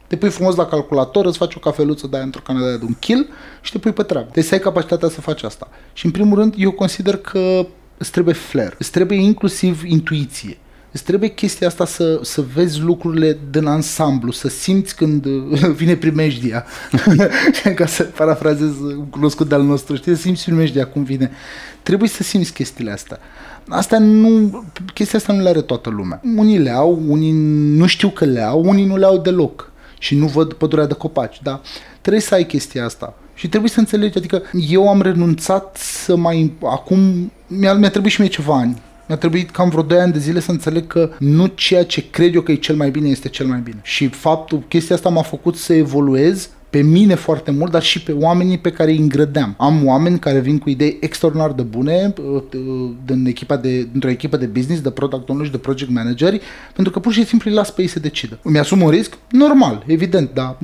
te 0.07 0.15
pui 0.15 0.29
frumos 0.29 0.55
la 0.55 0.65
calculator, 0.65 1.25
îți 1.25 1.37
faci 1.37 1.55
o 1.55 1.59
cafeluță 1.59 2.07
de 2.07 2.15
aia 2.15 2.25
într-o 2.25 2.41
cană 2.41 2.77
de 2.77 2.85
un 2.85 2.95
kill 2.99 3.29
și 3.61 3.71
te 3.71 3.77
pui 3.77 3.91
pe 3.91 4.03
treabă. 4.03 4.29
Deci 4.33 4.45
să 4.45 4.53
ai 4.53 4.59
capacitatea 4.59 5.09
să 5.09 5.21
faci 5.21 5.43
asta. 5.43 5.69
Și 5.93 6.05
în 6.05 6.11
primul 6.11 6.37
rând, 6.37 6.53
eu 6.57 6.71
consider 6.71 7.17
că 7.17 7.67
îți 7.97 8.11
trebuie 8.11 8.33
flair, 8.33 8.75
îți 8.77 8.91
trebuie 8.91 9.17
inclusiv 9.17 9.83
intuiție. 9.85 10.57
Îți 10.91 11.03
trebuie 11.03 11.29
chestia 11.29 11.67
asta 11.67 11.85
să, 11.85 12.19
să 12.21 12.43
vezi 12.53 12.81
lucrurile 12.81 13.37
din 13.49 13.65
ansamblu, 13.65 14.31
să 14.31 14.47
simți 14.47 14.95
când 14.95 15.25
vine 15.81 15.95
primejdia. 15.95 16.65
Ca 17.75 17.85
să 17.85 18.03
parafrazez 18.03 18.79
un 18.79 19.05
cunoscut 19.05 19.47
de-al 19.47 19.63
nostru, 19.63 19.95
știi, 19.95 20.15
să 20.15 20.21
simți 20.21 20.43
primejdia 20.43 20.85
cum 20.87 21.03
vine. 21.03 21.31
Trebuie 21.83 22.09
să 22.09 22.23
simți 22.23 22.53
chestiile 22.53 22.91
astea. 22.91 23.19
Asta 23.67 23.97
nu, 23.97 24.63
chestia 24.93 25.19
asta 25.19 25.33
nu 25.33 25.41
le 25.41 25.49
are 25.49 25.61
toată 25.61 25.89
lumea. 25.89 26.21
Unii 26.35 26.57
le 26.57 26.69
au, 26.69 27.01
unii 27.07 27.31
nu 27.77 27.85
știu 27.85 28.09
că 28.09 28.25
le 28.25 28.41
au, 28.41 28.63
unii 28.65 28.85
nu 28.85 28.97
le 28.97 29.05
au 29.05 29.17
deloc 29.17 29.71
și 29.99 30.15
nu 30.15 30.27
văd 30.27 30.53
pădurea 30.53 30.85
de 30.85 30.93
copaci, 30.93 31.39
da? 31.43 31.61
Trebuie 32.01 32.21
să 32.21 32.33
ai 32.33 32.45
chestia 32.45 32.85
asta. 32.85 33.13
Și 33.35 33.49
trebuie 33.49 33.69
să 33.69 33.79
înțelegi, 33.79 34.17
adică 34.17 34.41
eu 34.69 34.89
am 34.89 35.01
renunțat 35.01 35.77
să 35.77 36.15
mai... 36.15 36.53
Acum 36.63 37.31
mi-a, 37.47 37.73
mi-a 37.73 37.89
trebuit 37.89 38.11
și 38.11 38.21
mie 38.21 38.29
ceva 38.29 38.55
ani. 38.55 38.81
Mi-a 39.07 39.17
trebuit 39.17 39.49
cam 39.49 39.69
vreo 39.69 39.83
2 39.83 39.99
ani 39.99 40.11
de 40.13 40.19
zile 40.19 40.39
să 40.39 40.51
înțeleg 40.51 40.87
că 40.87 41.09
nu 41.19 41.45
ceea 41.45 41.85
ce 41.85 42.09
cred 42.09 42.35
eu 42.35 42.41
că 42.41 42.51
e 42.51 42.55
cel 42.55 42.75
mai 42.75 42.89
bine 42.89 43.09
este 43.09 43.29
cel 43.29 43.45
mai 43.45 43.59
bine. 43.59 43.79
Și 43.83 44.07
faptul, 44.07 44.63
chestia 44.67 44.95
asta 44.95 45.09
m-a 45.09 45.21
făcut 45.21 45.55
să 45.55 45.73
evoluez 45.73 46.49
pe 46.73 46.81
mine 46.81 47.15
foarte 47.15 47.51
mult, 47.51 47.71
dar 47.71 47.81
și 47.81 48.01
pe 48.01 48.11
oamenii 48.11 48.57
pe 48.57 48.71
care 48.71 48.91
îi 48.91 48.97
îngrădeam. 48.97 49.55
Am 49.57 49.85
oameni 49.87 50.19
care 50.19 50.39
vin 50.39 50.57
cu 50.57 50.69
idei 50.69 50.97
extraordinar 50.99 51.51
de 51.51 51.61
bune 51.61 52.13
uh, 52.17 52.41
uh, 52.53 52.91
din 53.05 53.25
echipa 53.25 53.57
de, 53.57 53.83
dintr-o 53.91 54.09
echipă 54.09 54.37
de 54.37 54.45
business, 54.45 54.81
de 54.81 54.89
product 54.89 55.29
owner 55.29 55.45
și 55.45 55.51
de 55.51 55.57
project 55.57 55.91
manageri, 55.91 56.41
pentru 56.73 56.93
că 56.93 56.99
pur 56.99 57.13
și 57.13 57.25
simplu 57.25 57.49
îi 57.49 57.55
las 57.55 57.71
pe 57.71 57.81
ei 57.81 57.87
să 57.87 57.99
decidă. 57.99 58.39
Îmi 58.43 58.59
asum 58.59 58.81
un 58.81 58.89
risc? 58.89 59.17
Normal, 59.29 59.83
evident, 59.87 60.29
dar 60.33 60.57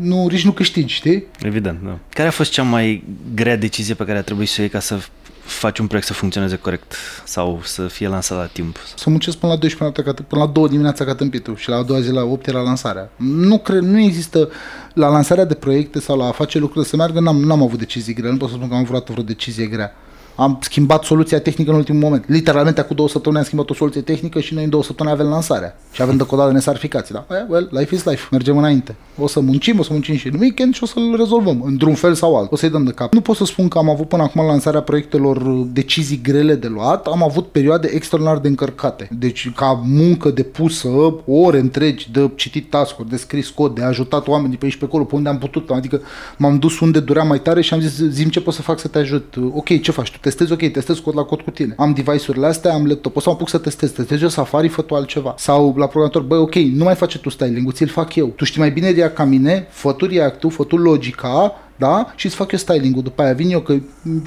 nu, 0.00 0.26
riști 0.28 0.46
nu 0.46 0.52
câștigi, 0.52 0.94
știi? 0.94 1.24
Evident, 1.42 1.78
da. 1.84 1.98
Care 2.08 2.28
a 2.28 2.32
fost 2.32 2.50
cea 2.50 2.62
mai 2.62 3.04
grea 3.34 3.56
decizie 3.56 3.94
pe 3.94 4.04
care 4.04 4.18
a 4.18 4.22
trebuit 4.22 4.48
să 4.48 4.54
o 4.58 4.62
iei 4.62 4.70
ca 4.70 4.80
să 4.80 4.98
faci 5.44 5.78
un 5.78 5.86
proiect 5.86 6.08
să 6.08 6.14
funcționeze 6.14 6.56
corect 6.56 6.94
sau 7.24 7.60
să 7.64 7.86
fie 7.86 8.08
lansat 8.08 8.38
la 8.38 8.46
timp? 8.46 8.76
Să 8.96 9.10
muncesc 9.10 9.36
până 9.36 9.52
la 9.52 9.58
12 9.58 10.02
noapte, 10.04 10.22
până 10.22 10.42
la 10.44 10.50
2 10.50 10.68
dimineața 10.68 11.04
ca 11.04 11.14
tâmpitul 11.14 11.56
și 11.56 11.68
la 11.68 11.76
a 11.76 11.82
doua 11.82 12.00
zi 12.00 12.10
la 12.10 12.22
8 12.22 12.46
era 12.46 12.60
lansarea. 12.60 13.10
Nu 13.16 13.58
cred, 13.58 13.82
nu 13.82 13.98
există 13.98 14.50
la 14.94 15.08
lansarea 15.08 15.44
de 15.44 15.54
proiecte 15.54 16.00
sau 16.00 16.16
la 16.18 16.26
a 16.26 16.32
face 16.32 16.58
lucruri 16.58 16.86
să 16.86 16.96
meargă, 16.96 17.20
n-am, 17.20 17.36
n-am 17.36 17.62
avut 17.62 17.78
decizii 17.78 18.14
grele, 18.14 18.32
nu 18.32 18.36
pot 18.36 18.48
să 18.48 18.54
spun 18.54 18.68
că 18.68 18.74
am 18.74 18.84
vrut 18.84 19.08
vreo 19.08 19.24
decizie 19.24 19.66
grea 19.66 19.94
am 20.42 20.58
schimbat 20.60 21.04
soluția 21.04 21.40
tehnică 21.40 21.70
în 21.70 21.76
ultimul 21.76 22.00
moment. 22.00 22.24
Literalmente, 22.26 22.80
acum 22.80 22.96
două 22.96 23.08
săptămâni 23.08 23.40
am 23.40 23.46
schimbat 23.46 23.70
o 23.70 23.74
soluție 23.74 24.00
tehnică 24.00 24.40
și 24.40 24.54
noi 24.54 24.64
în 24.64 24.70
două 24.70 24.82
săptămâni 24.82 25.14
avem 25.14 25.30
lansarea. 25.30 25.76
Și 25.92 26.02
avem 26.02 26.16
decodată 26.16 26.52
nesarficații. 26.52 27.14
Da? 27.14 27.26
Eh, 27.30 27.44
well, 27.48 27.68
life 27.70 27.94
is 27.94 28.04
life. 28.04 28.28
Mergem 28.30 28.56
înainte. 28.56 28.94
O 29.18 29.26
să 29.26 29.40
muncim, 29.40 29.78
o 29.78 29.82
să 29.82 29.88
muncim 29.92 30.16
și 30.16 30.26
în 30.26 30.38
weekend 30.40 30.74
și 30.74 30.82
o 30.82 30.86
să-l 30.86 31.14
rezolvăm, 31.16 31.62
într-un 31.64 31.94
fel 31.94 32.14
sau 32.14 32.36
alt. 32.36 32.52
O 32.52 32.56
să-i 32.56 32.70
dăm 32.70 32.84
de 32.84 32.90
cap. 32.90 33.12
Nu 33.12 33.20
pot 33.20 33.36
să 33.36 33.44
spun 33.44 33.68
că 33.68 33.78
am 33.78 33.90
avut 33.90 34.08
până 34.08 34.22
acum 34.22 34.46
lansarea 34.46 34.80
proiectelor 34.80 35.42
decizii 35.66 36.20
grele 36.22 36.54
de 36.54 36.66
luat. 36.66 37.06
Am 37.06 37.22
avut 37.22 37.48
perioade 37.48 37.88
extraordinar 37.92 38.38
de 38.38 38.48
încărcate. 38.48 39.08
Deci, 39.18 39.52
ca 39.56 39.82
muncă 39.84 40.30
depusă, 40.30 40.88
ore 41.26 41.58
întregi 41.58 42.10
de 42.12 42.30
citit 42.34 42.70
task 42.70 42.96
de 42.96 43.16
scris 43.16 43.48
cod, 43.48 43.74
de 43.74 43.82
ajutat 43.82 44.28
oamenii 44.28 44.56
pe 44.56 44.64
aici 44.64 44.76
pe 44.76 44.84
acolo, 44.84 45.04
pe 45.04 45.14
unde 45.14 45.28
am 45.28 45.38
putut. 45.38 45.70
Adică 45.70 46.00
m-am 46.36 46.58
dus 46.58 46.80
unde 46.80 47.00
durea 47.00 47.22
mai 47.22 47.40
tare 47.40 47.60
și 47.60 47.74
am 47.74 47.80
zis, 47.80 47.98
zim 48.08 48.28
ce 48.28 48.40
pot 48.40 48.54
să 48.54 48.62
fac 48.62 48.78
să 48.78 48.88
te 48.88 48.98
ajut. 48.98 49.36
Ok, 49.52 49.80
ce 49.80 49.90
faci? 49.90 50.10
Tu 50.10 50.18
testezi, 50.36 50.52
ok, 50.52 50.72
testez 50.72 50.98
cod 50.98 51.16
la 51.16 51.22
cod 51.22 51.40
cu 51.40 51.50
tine. 51.50 51.74
Am 51.76 51.92
device-urile 51.92 52.46
astea, 52.46 52.72
am 52.72 52.86
laptop, 52.86 53.16
o 53.16 53.20
să 53.20 53.28
mă 53.28 53.34
apuc 53.34 53.48
să 53.48 53.58
testez, 53.58 53.90
testez 53.90 54.22
eu 54.22 54.28
Safari, 54.28 54.68
fă 54.68 54.82
tu 54.82 54.94
altceva. 54.94 55.34
Sau 55.38 55.74
la 55.76 55.86
programator, 55.86 56.22
băi, 56.22 56.38
ok, 56.38 56.54
nu 56.54 56.84
mai 56.84 56.94
face 56.94 57.18
tu 57.18 57.28
styling-ul, 57.28 57.72
ți-l 57.72 57.88
fac 57.88 58.14
eu. 58.14 58.26
Tu 58.26 58.44
știi 58.44 58.60
mai 58.60 58.70
bine 58.70 58.90
React 58.90 59.14
ca 59.14 59.24
mine, 59.24 59.66
fă 59.70 59.92
tu 59.92 60.06
React-ul, 60.06 60.50
fă 60.50 60.64
tu 60.64 60.76
logica, 60.76 61.54
da? 61.76 62.12
Și 62.16 62.26
îți 62.26 62.34
fac 62.34 62.52
eu 62.52 62.58
styling-ul. 62.58 63.02
După 63.02 63.22
aia 63.22 63.32
vin 63.32 63.50
eu, 63.50 63.60
că 63.60 63.74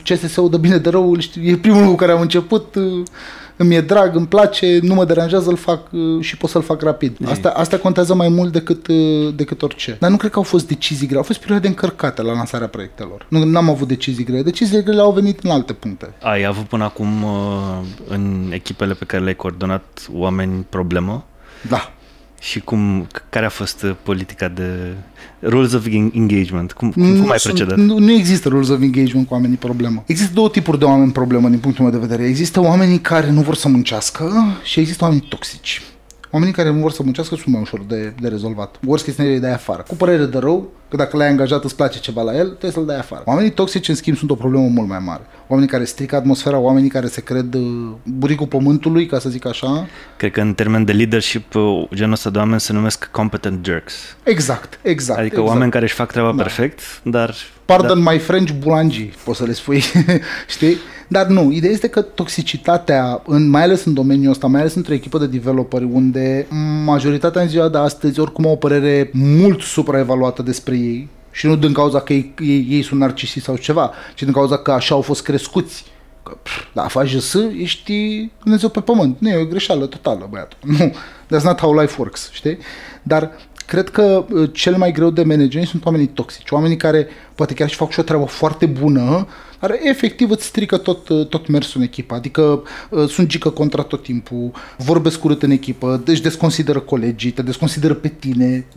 CSS-ul 0.03 0.49
de 0.49 0.57
bine 0.57 0.77
de 0.77 0.89
rău, 0.89 1.17
e 1.43 1.55
primul 1.55 1.85
cu 1.85 1.95
care 1.95 2.11
am 2.11 2.21
început, 2.21 2.75
îmi 3.57 3.75
e 3.75 3.81
drag, 3.81 4.15
îmi 4.15 4.27
place, 4.27 4.79
nu 4.81 4.93
mă 4.93 5.05
deranjează, 5.05 5.49
îl 5.49 5.55
fac 5.55 5.91
uh, 5.91 6.21
și 6.21 6.37
pot 6.37 6.49
să-l 6.49 6.61
fac 6.61 6.81
rapid. 6.81 7.17
Asta, 7.25 7.49
asta 7.49 7.77
contează 7.77 8.15
mai 8.15 8.29
mult 8.29 8.51
decât, 8.51 8.87
uh, 8.87 9.33
decât 9.35 9.61
orice. 9.61 9.97
Dar 9.99 10.09
nu 10.09 10.17
cred 10.17 10.31
că 10.31 10.37
au 10.37 10.43
fost 10.43 10.67
decizii 10.67 11.05
grele, 11.05 11.19
au 11.19 11.25
fost 11.25 11.39
perioade 11.39 11.67
încărcate 11.67 12.21
la 12.21 12.33
lansarea 12.33 12.67
proiectelor. 12.67 13.25
Nu 13.29 13.57
am 13.57 13.69
avut 13.69 13.87
decizii 13.87 14.23
grele, 14.23 14.41
deciziile 14.41 14.81
grele 14.81 15.01
au 15.01 15.11
venit 15.11 15.39
în 15.39 15.49
alte 15.49 15.73
puncte. 15.73 16.13
Ai 16.21 16.45
avut 16.45 16.65
până 16.65 16.83
acum 16.83 17.23
uh, 17.23 17.29
în 18.07 18.49
echipele 18.53 18.93
pe 18.93 19.05
care 19.05 19.21
le-ai 19.21 19.35
coordonat 19.35 20.07
oameni 20.13 20.65
problemă? 20.69 21.25
Da. 21.69 21.94
Și 22.49 22.59
cum, 22.59 23.07
care 23.29 23.45
a 23.45 23.49
fost 23.49 23.85
politica 24.03 24.47
de 24.47 24.95
rules 25.41 25.73
of 25.73 25.85
engagement? 26.13 26.71
Cum, 26.73 26.91
cum, 26.91 27.19
cum 27.19 27.31
ai 27.31 27.37
procedat? 27.43 27.77
Nu, 27.77 27.99
nu 27.99 28.11
există 28.11 28.49
rules 28.49 28.69
of 28.69 28.81
engagement 28.81 29.27
cu 29.27 29.33
oamenii 29.33 29.57
problemă. 29.57 30.03
Există 30.05 30.33
două 30.33 30.49
tipuri 30.49 30.79
de 30.79 30.85
oameni 30.85 31.11
problemă 31.11 31.49
din 31.49 31.59
punctul 31.59 31.83
meu 31.83 31.93
de 31.93 31.99
vedere. 32.07 32.27
Există 32.27 32.59
oamenii 32.59 32.99
care 32.99 33.31
nu 33.31 33.41
vor 33.41 33.55
să 33.55 33.67
muncească 33.67 34.31
și 34.63 34.79
există 34.79 35.03
oameni 35.03 35.25
toxici. 35.29 35.81
Oamenii 36.35 36.55
care 36.55 36.71
nu 36.71 36.79
vor 36.79 36.91
să 36.91 37.03
muncească 37.03 37.35
sunt 37.35 37.47
mai 37.47 37.61
ușor 37.61 37.81
de, 37.87 38.13
de 38.19 38.27
rezolvat. 38.27 38.75
Worst 38.85 39.05
case 39.05 39.17
scenario 39.17 39.39
de 39.39 39.47
afară. 39.47 39.83
Cu 39.87 39.95
părere 39.95 40.25
de 40.25 40.37
rău, 40.37 40.71
că 40.89 40.95
dacă 40.95 41.17
l-ai 41.17 41.27
angajat 41.27 41.63
îți 41.63 41.75
place 41.75 41.99
ceva 41.99 42.21
la 42.21 42.35
el, 42.35 42.47
trebuie 42.47 42.71
să-l 42.71 42.85
dai 42.85 42.97
afară. 42.97 43.21
Oamenii 43.25 43.51
toxici, 43.51 43.87
în 43.87 43.95
schimb, 43.95 44.17
sunt 44.17 44.29
o 44.29 44.35
problemă 44.35 44.67
mult 44.67 44.87
mai 44.87 44.99
mare. 44.99 45.21
Oamenii 45.47 45.71
care 45.71 45.83
strică 45.83 46.15
atmosfera, 46.15 46.57
oamenii 46.57 46.89
care 46.89 47.07
se 47.07 47.21
cred 47.21 47.53
uh, 47.53 47.61
buricul 48.03 48.47
pământului, 48.47 49.05
ca 49.05 49.19
să 49.19 49.29
zic 49.29 49.45
așa. 49.45 49.87
Cred 50.17 50.31
că 50.31 50.41
în 50.41 50.53
termen 50.53 50.85
de 50.85 50.91
leadership, 50.91 51.55
uh, 51.55 51.87
genul 51.93 52.13
ăsta 52.13 52.29
de 52.29 52.37
oameni 52.37 52.59
se 52.59 52.73
numesc 52.73 53.09
competent 53.11 53.65
jerks. 53.65 53.93
Exact, 54.23 54.79
exact. 54.81 55.19
Adică 55.19 55.35
exact. 55.35 55.53
oameni 55.53 55.71
care 55.71 55.83
își 55.83 55.93
fac 55.93 56.11
treaba 56.11 56.31
da. 56.31 56.41
perfect, 56.41 56.81
dar... 57.03 57.35
Pardon 57.65 58.03
da. 58.03 58.11
my 58.11 58.17
French 58.17 58.51
bulangi, 58.51 59.11
poți 59.23 59.37
să 59.37 59.45
le 59.45 59.53
spui, 59.53 59.83
știi? 60.55 60.77
Dar 61.07 61.25
nu, 61.25 61.51
ideea 61.51 61.71
este 61.71 61.87
că 61.87 62.01
toxicitatea, 62.01 63.21
în, 63.25 63.49
mai 63.49 63.61
ales 63.61 63.85
în 63.85 63.93
domeniul 63.93 64.31
ăsta, 64.31 64.47
mai 64.47 64.59
ales 64.59 64.75
într-o 64.75 64.93
echipă 64.93 65.17
de 65.17 65.27
developeri, 65.27 65.87
unde 65.91 66.47
majoritatea 66.85 67.41
în 67.41 67.47
ziua 67.47 67.69
de 67.69 67.77
astăzi 67.77 68.19
oricum 68.19 68.45
au 68.45 68.51
o 68.51 68.55
părere 68.55 69.09
mult 69.13 69.61
supraevaluată 69.61 70.41
despre 70.41 70.75
ei, 70.75 71.09
și 71.35 71.45
nu 71.45 71.55
din 71.55 71.73
cauza 71.73 71.99
că 71.99 72.13
ei, 72.13 72.33
ei, 72.39 72.67
ei 72.69 72.81
sunt 72.81 72.99
narcisiști 72.99 73.47
sau 73.47 73.55
ceva, 73.55 73.91
ci 74.15 74.23
din 74.23 74.33
cauza 74.33 74.57
că 74.57 74.71
așa 74.71 74.95
au 74.95 75.01
fost 75.01 75.23
crescuți. 75.23 75.85
Că, 76.23 76.37
pff, 76.43 76.63
da, 76.73 76.87
faci 76.87 77.07
JS, 77.07 77.35
ești 77.57 77.93
Dumnezeu 78.43 78.69
pe 78.69 78.79
pământ. 78.79 79.19
Nu, 79.19 79.29
e 79.29 79.35
o 79.35 79.45
greșeală 79.45 79.85
totală, 79.85 80.27
băiatul. 80.29 80.57
Nu, 80.77 80.93
that's 81.25 81.43
not 81.43 81.59
how 81.59 81.79
life 81.79 81.95
works, 81.97 82.29
știi? 82.31 82.57
Dar 83.03 83.31
cred 83.65 83.89
că 83.89 84.25
uh, 84.29 84.49
cel 84.53 84.75
mai 84.75 84.91
greu 84.91 85.09
de 85.09 85.23
management 85.23 85.67
sunt 85.67 85.85
oamenii 85.85 86.07
toxici, 86.07 86.51
oamenii 86.51 86.77
care 86.77 87.07
poate 87.35 87.53
chiar 87.53 87.69
și 87.69 87.75
fac 87.75 87.91
și 87.91 87.99
o 87.99 88.03
treabă 88.03 88.25
foarte 88.25 88.65
bună, 88.65 89.27
dar 89.67 89.79
efectiv 89.83 90.29
îți 90.29 90.45
strică 90.45 90.77
tot, 90.77 91.09
uh, 91.09 91.27
tot 91.27 91.47
mersul 91.47 91.81
în 91.81 91.87
echipă, 91.87 92.15
adică 92.15 92.63
uh, 92.89 93.09
sunt 93.09 93.27
gică 93.27 93.49
contra 93.49 93.83
tot 93.83 94.03
timpul, 94.03 94.51
vorbesc 94.77 95.23
urât 95.23 95.43
în 95.43 95.51
echipă, 95.51 96.01
deci 96.05 96.19
desconsideră 96.19 96.79
colegii, 96.79 97.31
te 97.31 97.41
desconsideră 97.41 97.93
pe 97.93 98.07
tine, 98.07 98.67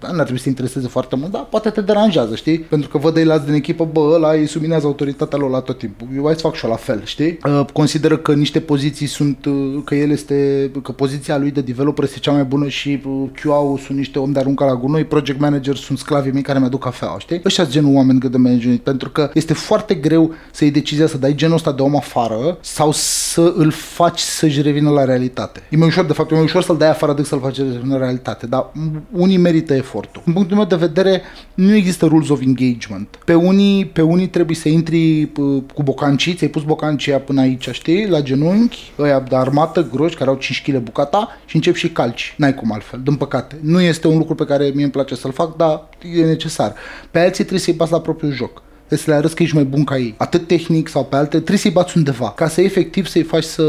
da, 0.00 0.08
n-ar 0.08 0.20
trebui 0.20 0.36
să 0.36 0.42
te 0.42 0.48
intereseze 0.48 0.88
foarte 0.88 1.16
mult, 1.16 1.30
dar 1.30 1.46
poate 1.50 1.70
te 1.70 1.80
deranjează, 1.80 2.34
știi? 2.34 2.58
Pentru 2.58 2.88
că 2.88 2.98
văd 2.98 3.14
de 3.14 3.42
din 3.44 3.54
echipă, 3.54 3.88
bă, 3.92 4.00
ăla 4.14 4.30
îi 4.30 4.46
subminează 4.46 4.86
autoritatea 4.86 5.38
lor 5.38 5.50
la 5.50 5.60
tot 5.60 5.78
timpul. 5.78 6.06
Eu 6.16 6.24
hai 6.24 6.34
să 6.34 6.40
fac 6.40 6.54
și 6.54 6.64
eu 6.64 6.70
la 6.70 6.76
fel, 6.76 7.00
știi? 7.04 7.38
Uh, 7.44 7.64
consideră 7.72 8.16
că 8.16 8.32
niște 8.32 8.60
poziții 8.60 9.06
sunt, 9.06 9.44
uh, 9.44 9.82
că 9.84 9.94
el 9.94 10.10
este, 10.10 10.70
că 10.82 10.92
poziția 10.92 11.38
lui 11.38 11.50
de 11.50 11.60
developer 11.60 12.04
este 12.04 12.18
cea 12.18 12.32
mai 12.32 12.44
bună 12.44 12.68
și 12.68 13.02
uh, 13.06 13.28
QA-ul 13.42 13.78
sunt 13.78 13.98
niște 13.98 14.18
om 14.18 14.32
de 14.32 14.38
arunca 14.38 14.64
la 14.64 14.74
gunoi, 14.74 15.04
project 15.04 15.40
manager 15.40 15.76
sunt 15.76 15.98
sclavii 15.98 16.32
mei 16.32 16.42
care 16.42 16.58
mi-aduc 16.58 16.82
cafea, 16.82 17.14
știi? 17.18 17.40
Ăștia 17.44 17.66
genul 17.66 17.94
oameni 17.94 18.18
de 18.18 18.36
management, 18.36 18.80
pentru 18.80 19.10
că 19.10 19.30
este 19.34 19.52
foarte 19.52 19.94
greu 19.94 20.34
să 20.52 20.64
iei 20.64 20.72
decizia 20.72 21.06
să 21.06 21.18
dai 21.18 21.34
genul 21.34 21.54
ăsta 21.54 21.72
de 21.72 21.82
om 21.82 21.96
afară 21.96 22.58
sau 22.60 22.90
să 22.92 23.52
îl 23.56 23.70
faci 23.70 24.18
să-și 24.18 24.62
revină 24.62 24.90
la 24.90 25.04
realitate. 25.04 25.62
E 25.70 25.76
mai 25.76 25.88
ușor, 25.88 26.04
de 26.04 26.12
fapt, 26.12 26.30
e 26.30 26.34
mai 26.34 26.42
ușor 26.42 26.62
să-l 26.62 26.76
dai 26.76 26.88
afară 26.88 27.12
decât 27.12 27.28
să-l 27.28 27.40
faci 27.40 27.58
în 27.58 27.94
realitate, 27.98 28.46
dar 28.46 28.70
unii 29.10 29.36
merită 29.36 29.74
efortul. 29.84 30.22
În 30.24 30.32
punctul 30.32 30.56
meu 30.56 30.66
de 30.66 30.76
vedere, 30.76 31.22
nu 31.54 31.74
există 31.74 32.06
rules 32.06 32.28
of 32.28 32.40
engagement. 32.40 33.18
Pe 33.24 33.34
unii, 33.34 33.86
pe 33.86 34.02
unii 34.02 34.28
trebuie 34.28 34.56
să 34.56 34.68
intri 34.68 35.22
uh, 35.22 35.62
cu 35.74 35.82
bocancii, 35.82 36.34
ți-ai 36.34 36.50
pus 36.50 36.62
bocancia 36.62 37.18
până 37.18 37.40
aici, 37.40 37.68
știi, 37.68 38.08
la 38.08 38.20
genunchi, 38.20 38.92
ăia 38.98 39.20
de 39.20 39.36
armată, 39.36 39.88
groși, 39.92 40.16
care 40.16 40.30
au 40.30 40.36
5 40.36 40.62
kg 40.62 40.78
bucata 40.78 41.28
și 41.46 41.56
încep 41.56 41.74
și 41.74 41.88
calci. 41.88 42.34
N-ai 42.36 42.54
cum 42.54 42.72
altfel, 42.72 43.00
din 43.04 43.14
păcate. 43.14 43.58
Nu 43.62 43.80
este 43.80 44.08
un 44.08 44.18
lucru 44.18 44.34
pe 44.34 44.44
care 44.44 44.70
mie 44.74 44.82
îmi 44.82 44.92
place 44.92 45.14
să-l 45.14 45.32
fac, 45.32 45.56
dar 45.56 45.88
e 46.16 46.24
necesar. 46.24 46.74
Pe 47.10 47.18
alții 47.18 47.44
trebuie 47.44 47.60
să-i 47.60 47.74
bați 47.74 47.92
la 47.92 48.00
propriul 48.00 48.32
joc 48.32 48.62
trebuie 48.86 48.98
să 48.98 49.10
le 49.10 49.16
arăți 49.16 49.34
că 49.34 49.42
ești 49.42 49.54
mai 49.54 49.64
bun 49.64 49.84
ca 49.84 49.98
ei, 49.98 50.14
atât 50.18 50.46
tehnic 50.46 50.88
sau 50.88 51.04
pe 51.04 51.16
alte, 51.16 51.36
trebuie 51.36 51.58
să-i 51.58 51.70
bați 51.70 51.96
undeva, 51.96 52.30
ca 52.30 52.48
să 52.48 52.60
efectiv 52.60 53.06
să-i 53.06 53.22
faci 53.22 53.44
să, 53.44 53.64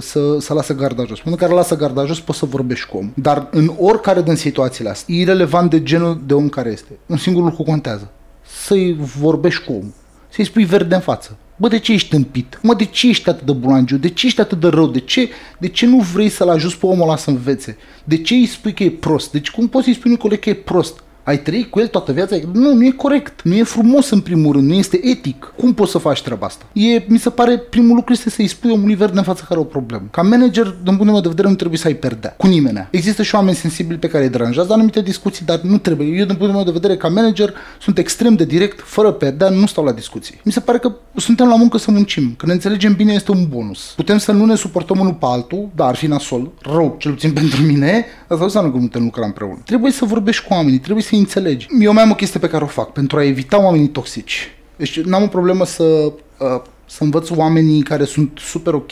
să, 0.00 0.38
să 0.40 0.54
lasă 0.54 0.74
garda 0.74 1.04
jos. 1.04 1.20
Pentru 1.20 1.40
care 1.40 1.52
lasă 1.52 1.76
garda 1.76 2.04
jos, 2.04 2.20
poți 2.20 2.38
să 2.38 2.46
vorbești 2.46 2.86
cu 2.86 2.96
om. 2.96 3.12
Dar 3.14 3.48
în 3.50 3.72
oricare 3.78 4.22
din 4.22 4.34
situațiile 4.34 4.90
astea, 4.90 5.14
irrelevant 5.14 5.70
de 5.70 5.82
genul 5.82 6.22
de 6.26 6.34
om 6.34 6.48
care 6.48 6.70
este, 6.70 6.98
un 7.06 7.16
singur 7.16 7.42
lucru 7.42 7.62
contează. 7.62 8.10
Să-i 8.46 8.96
vorbești 9.18 9.64
cu 9.64 9.72
om, 9.72 9.92
să-i 10.28 10.44
spui 10.44 10.64
verde 10.64 10.94
în 10.94 11.00
față. 11.00 11.36
Bă, 11.56 11.68
de 11.68 11.78
ce 11.78 11.92
ești 11.92 12.08
tâmpit? 12.08 12.58
Mă, 12.62 12.74
de 12.74 12.84
ce 12.84 13.08
ești 13.08 13.28
atât 13.28 13.46
de 13.46 13.52
bulangiu? 13.52 13.96
De 13.96 14.08
ce 14.08 14.26
ești 14.26 14.40
atât 14.40 14.60
de 14.60 14.66
rău? 14.66 14.86
De 14.86 14.98
ce, 14.98 15.28
de 15.58 15.68
ce 15.68 15.86
nu 15.86 15.98
vrei 15.98 16.28
să-l 16.28 16.48
ajuți 16.48 16.78
pe 16.78 16.86
omul 16.86 17.02
ăla 17.02 17.16
să 17.16 17.30
învețe? 17.30 17.76
De 18.04 18.16
ce 18.16 18.34
îi 18.34 18.46
spui 18.46 18.72
că 18.72 18.82
e 18.82 18.90
prost? 18.90 19.32
Deci 19.32 19.50
cum 19.50 19.68
poți 19.68 19.84
să-i 19.84 19.94
spui 19.94 20.10
unui 20.10 20.22
coleg 20.22 20.38
că 20.38 20.48
e 20.48 20.54
prost? 20.54 21.02
Ai 21.26 21.38
trăit 21.38 21.70
cu 21.70 21.80
el 21.80 21.86
toată 21.86 22.12
viața? 22.12 22.36
Nu, 22.52 22.74
nu 22.74 22.84
e 22.84 22.90
corect. 22.90 23.42
Nu 23.42 23.54
e 23.54 23.62
frumos 23.62 24.10
în 24.10 24.20
primul 24.20 24.52
rând, 24.52 24.68
nu 24.68 24.74
este 24.74 25.00
etic. 25.02 25.52
Cum 25.56 25.74
poți 25.74 25.90
să 25.90 25.98
faci 25.98 26.22
treaba 26.22 26.46
asta? 26.46 26.64
E, 26.72 27.04
mi 27.06 27.18
se 27.18 27.30
pare, 27.30 27.58
primul 27.58 27.94
lucru 27.94 28.12
este 28.12 28.30
să-i 28.30 28.46
spui 28.46 28.70
omului 28.70 28.94
verde 28.94 29.18
în 29.18 29.24
față 29.24 29.44
care 29.48 29.54
are 29.54 29.68
o 29.68 29.70
problemă. 29.70 30.02
Ca 30.10 30.22
manager, 30.22 30.64
din 30.64 30.76
punctul 30.84 31.06
meu 31.06 31.20
de 31.20 31.28
vedere, 31.28 31.48
nu 31.48 31.54
trebuie 31.54 31.78
să 31.78 31.86
ai 31.86 31.94
perdea 31.94 32.34
cu 32.36 32.46
nimeni. 32.46 32.88
Există 32.90 33.22
și 33.22 33.34
oameni 33.34 33.56
sensibili 33.56 33.98
pe 33.98 34.08
care 34.08 34.24
îi 34.24 34.30
deranjează 34.30 34.72
anumite 34.72 35.02
discuții, 35.02 35.44
dar 35.44 35.60
nu 35.60 35.78
trebuie. 35.78 36.06
Eu, 36.06 36.14
din 36.14 36.26
punctul 36.26 36.48
meu 36.48 36.64
de 36.64 36.70
vedere, 36.70 36.96
ca 36.96 37.08
manager, 37.08 37.54
sunt 37.80 37.98
extrem 37.98 38.34
de 38.34 38.44
direct, 38.44 38.80
fără 38.80 39.12
perdea, 39.12 39.48
nu 39.48 39.66
stau 39.66 39.84
la 39.84 39.92
discuții. 39.92 40.40
Mi 40.42 40.52
se 40.52 40.60
pare 40.60 40.78
că 40.78 40.92
suntem 41.16 41.48
la 41.48 41.56
muncă 41.56 41.78
să 41.78 41.90
muncim. 41.90 42.34
Că 42.36 42.46
ne 42.46 42.52
înțelegem 42.52 42.94
bine 42.94 43.12
este 43.12 43.30
un 43.30 43.46
bonus. 43.48 43.92
Putem 43.96 44.18
să 44.18 44.32
nu 44.32 44.44
ne 44.44 44.54
suportăm 44.54 44.98
unul 44.98 45.14
pe 45.14 45.26
altul, 45.28 45.68
dar 45.74 45.88
ar 45.88 45.96
fi 45.96 46.06
nasol, 46.06 46.50
rău, 46.62 46.96
cel 46.98 47.12
puțin 47.12 47.32
pentru 47.40 47.62
mine, 47.62 48.04
asta 48.28 48.44
înseamnă 48.44 48.70
că 48.70 48.76
nu 48.76 48.82
putem 48.82 49.02
lucra 49.02 49.24
împreună. 49.24 49.58
Trebuie 49.64 49.92
să 49.92 50.04
vorbești 50.04 50.46
cu 50.46 50.52
oamenii, 50.52 50.78
trebuie 50.78 51.04
să 51.04 51.15
să 51.16 51.38
înțelegi. 51.38 51.66
Eu 51.80 51.92
mai 51.92 52.02
am 52.02 52.10
o 52.10 52.14
chestie 52.14 52.40
pe 52.40 52.48
care 52.48 52.64
o 52.64 52.66
fac 52.66 52.92
pentru 52.92 53.18
a 53.18 53.24
evita 53.24 53.62
oamenii 53.62 53.88
toxici. 53.88 54.50
Deci 54.76 55.00
n-am 55.00 55.22
o 55.22 55.26
problemă 55.26 55.64
să, 55.64 55.82
uh, 55.82 56.62
să 56.86 57.04
învăț 57.04 57.30
oamenii 57.30 57.82
care 57.82 58.04
sunt 58.04 58.38
super 58.38 58.74
ok, 58.74 58.90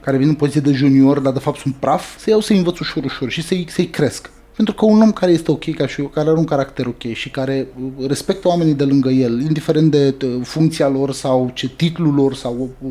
care 0.00 0.16
vin 0.16 0.28
în 0.28 0.34
poziție 0.34 0.60
de 0.60 0.72
junior, 0.72 1.18
dar 1.18 1.32
de 1.32 1.38
fapt 1.38 1.58
sunt 1.58 1.74
praf, 1.74 2.18
să 2.18 2.30
iau 2.30 2.40
să-i 2.40 2.56
învăț 2.56 2.78
ușor, 2.78 3.04
ușor 3.04 3.30
și 3.30 3.42
să-i, 3.42 3.66
să-i 3.68 3.86
cresc. 3.86 4.30
Pentru 4.56 4.74
că 4.74 4.84
un 4.84 5.00
om 5.00 5.12
care 5.12 5.32
este 5.32 5.50
ok 5.50 5.74
ca 5.74 5.86
și 5.86 6.00
eu, 6.00 6.06
care 6.06 6.28
are 6.28 6.38
un 6.38 6.44
caracter 6.44 6.86
ok 6.86 7.12
și 7.12 7.30
care 7.30 7.68
respectă 8.06 8.48
oamenii 8.48 8.74
de 8.74 8.84
lângă 8.84 9.08
el, 9.08 9.40
indiferent 9.40 9.90
de 9.90 10.14
funcția 10.42 10.88
lor 10.88 11.12
sau 11.12 11.50
ce 11.54 11.68
titlul 11.68 12.14
lor 12.14 12.34
sau 12.34 12.70
uh, 12.80 12.90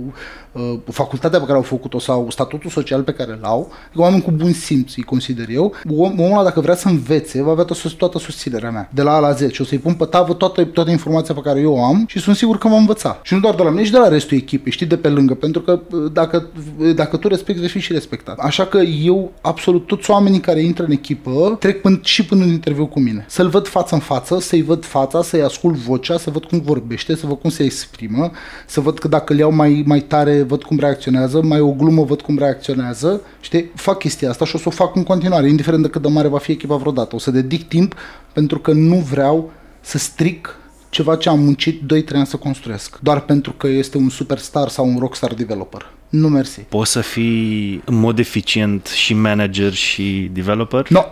facultatea 0.91 1.39
pe 1.39 1.45
care 1.45 1.57
au 1.57 1.63
făcut-o 1.63 1.99
sau 1.99 2.29
statutul 2.29 2.69
social 2.69 3.03
pe 3.03 3.13
care 3.13 3.31
îl 3.31 3.39
au, 3.41 3.71
adică 3.87 4.01
oameni 4.01 4.21
cu 4.21 4.31
bun 4.31 4.53
simț, 4.53 4.95
îi 4.95 5.03
consider 5.03 5.45
eu, 5.49 5.73
omul 5.97 6.31
ăla 6.31 6.43
dacă 6.43 6.61
vrea 6.61 6.75
să 6.75 6.87
învețe, 6.87 7.41
va 7.41 7.51
avea 7.51 7.63
toată, 7.63 7.89
toată 7.97 8.19
susținerea 8.19 8.71
mea, 8.71 8.89
de 8.93 9.01
la 9.01 9.15
A 9.15 9.19
la 9.19 9.31
Z 9.31 9.51
și 9.51 9.61
o 9.61 9.63
să-i 9.63 9.77
pun 9.77 9.93
pe 9.93 10.05
tavă 10.05 10.33
toată, 10.33 10.63
toată 10.63 10.89
informația 10.89 11.33
pe 11.33 11.41
care 11.41 11.59
eu 11.59 11.73
o 11.73 11.83
am 11.83 12.05
și 12.07 12.19
sunt 12.19 12.35
sigur 12.35 12.57
că 12.57 12.67
va 12.67 12.77
învăța. 12.77 13.19
Și 13.23 13.33
nu 13.33 13.39
doar 13.39 13.55
de 13.55 13.63
la 13.63 13.69
mine, 13.69 13.83
și 13.83 13.91
de 13.91 13.97
la 13.97 14.07
restul 14.07 14.37
echipei, 14.37 14.71
știi, 14.71 14.85
de 14.85 14.97
pe 14.97 15.09
lângă, 15.09 15.33
pentru 15.33 15.61
că 15.61 15.79
uh, 15.91 16.11
dacă, 16.11 16.49
dacă 16.95 17.17
tu 17.17 17.27
respecti, 17.27 17.59
vei 17.59 17.69
fi 17.69 17.79
și 17.79 17.93
respectat. 17.93 18.37
Așa 18.39 18.65
că 18.65 18.77
eu, 18.77 19.31
absolut 19.41 19.87
toți 19.87 20.09
oamenii 20.09 20.39
care 20.39 20.61
intră 20.61 20.83
în 20.83 20.91
echipă, 20.91 21.57
trec 21.59 21.81
până, 21.81 21.99
și 22.03 22.25
până 22.25 22.43
în 22.43 22.49
interviu 22.49 22.85
cu 22.85 22.99
mine. 22.99 23.25
Să-l 23.29 23.47
văd 23.47 23.67
față 23.67 23.93
în 23.95 24.01
față, 24.01 24.39
să-i 24.39 24.61
văd 24.61 24.85
fața, 24.85 25.23
să-i 25.23 25.41
ascult 25.41 25.75
vocea, 25.75 26.17
să 26.17 26.29
văd 26.29 26.45
cum 26.45 26.61
vorbește, 26.61 27.15
să 27.15 27.27
văd 27.27 27.39
cum 27.39 27.49
se 27.49 27.63
exprimă, 27.63 28.31
să 28.65 28.81
văd 28.81 28.99
că 28.99 29.07
dacă 29.07 29.33
îl 29.33 29.39
iau 29.39 29.51
mai, 29.51 29.83
mai 29.85 29.99
tare, 29.99 30.40
văd 30.43 30.63
cum 30.63 30.79
reacționează, 30.79 31.41
mai 31.41 31.59
o 31.59 31.71
glumă, 31.71 32.03
văd 32.03 32.21
cum 32.21 32.37
reacționează. 32.37 33.21
Știi? 33.41 33.71
Fac 33.75 33.97
chestia 33.97 34.29
asta 34.29 34.45
și 34.45 34.55
o 34.55 34.59
să 34.59 34.67
o 34.67 34.71
fac 34.71 34.95
în 34.95 35.03
continuare, 35.03 35.49
indiferent 35.49 35.83
de 35.83 35.89
cât 35.89 36.01
de 36.01 36.07
mare 36.07 36.27
va 36.27 36.37
fi 36.37 36.51
echipa 36.51 36.75
vreodată. 36.75 37.15
O 37.15 37.19
să 37.19 37.31
dedic 37.31 37.67
timp 37.67 37.95
pentru 38.33 38.59
că 38.59 38.71
nu 38.71 38.95
vreau 38.95 39.51
să 39.81 39.97
stric 39.97 40.55
ceva 40.89 41.15
ce 41.15 41.29
am 41.29 41.39
muncit 41.39 41.81
2-3 41.81 42.13
ani 42.13 42.25
să 42.25 42.37
construiesc, 42.37 42.99
doar 42.99 43.19
pentru 43.19 43.51
că 43.51 43.67
este 43.67 43.97
un 43.97 44.09
superstar 44.09 44.67
sau 44.67 44.87
un 44.87 44.97
rockstar 44.99 45.33
developer. 45.33 45.91
Nu 46.09 46.27
mersi. 46.27 46.59
Poți 46.59 46.91
să 46.91 47.01
fii 47.01 47.81
în 47.85 47.95
mod 47.95 48.19
eficient 48.19 48.87
și 48.87 49.13
manager 49.13 49.73
și 49.73 50.29
developer? 50.33 50.89
Nu, 50.89 50.99
no, 50.99 51.05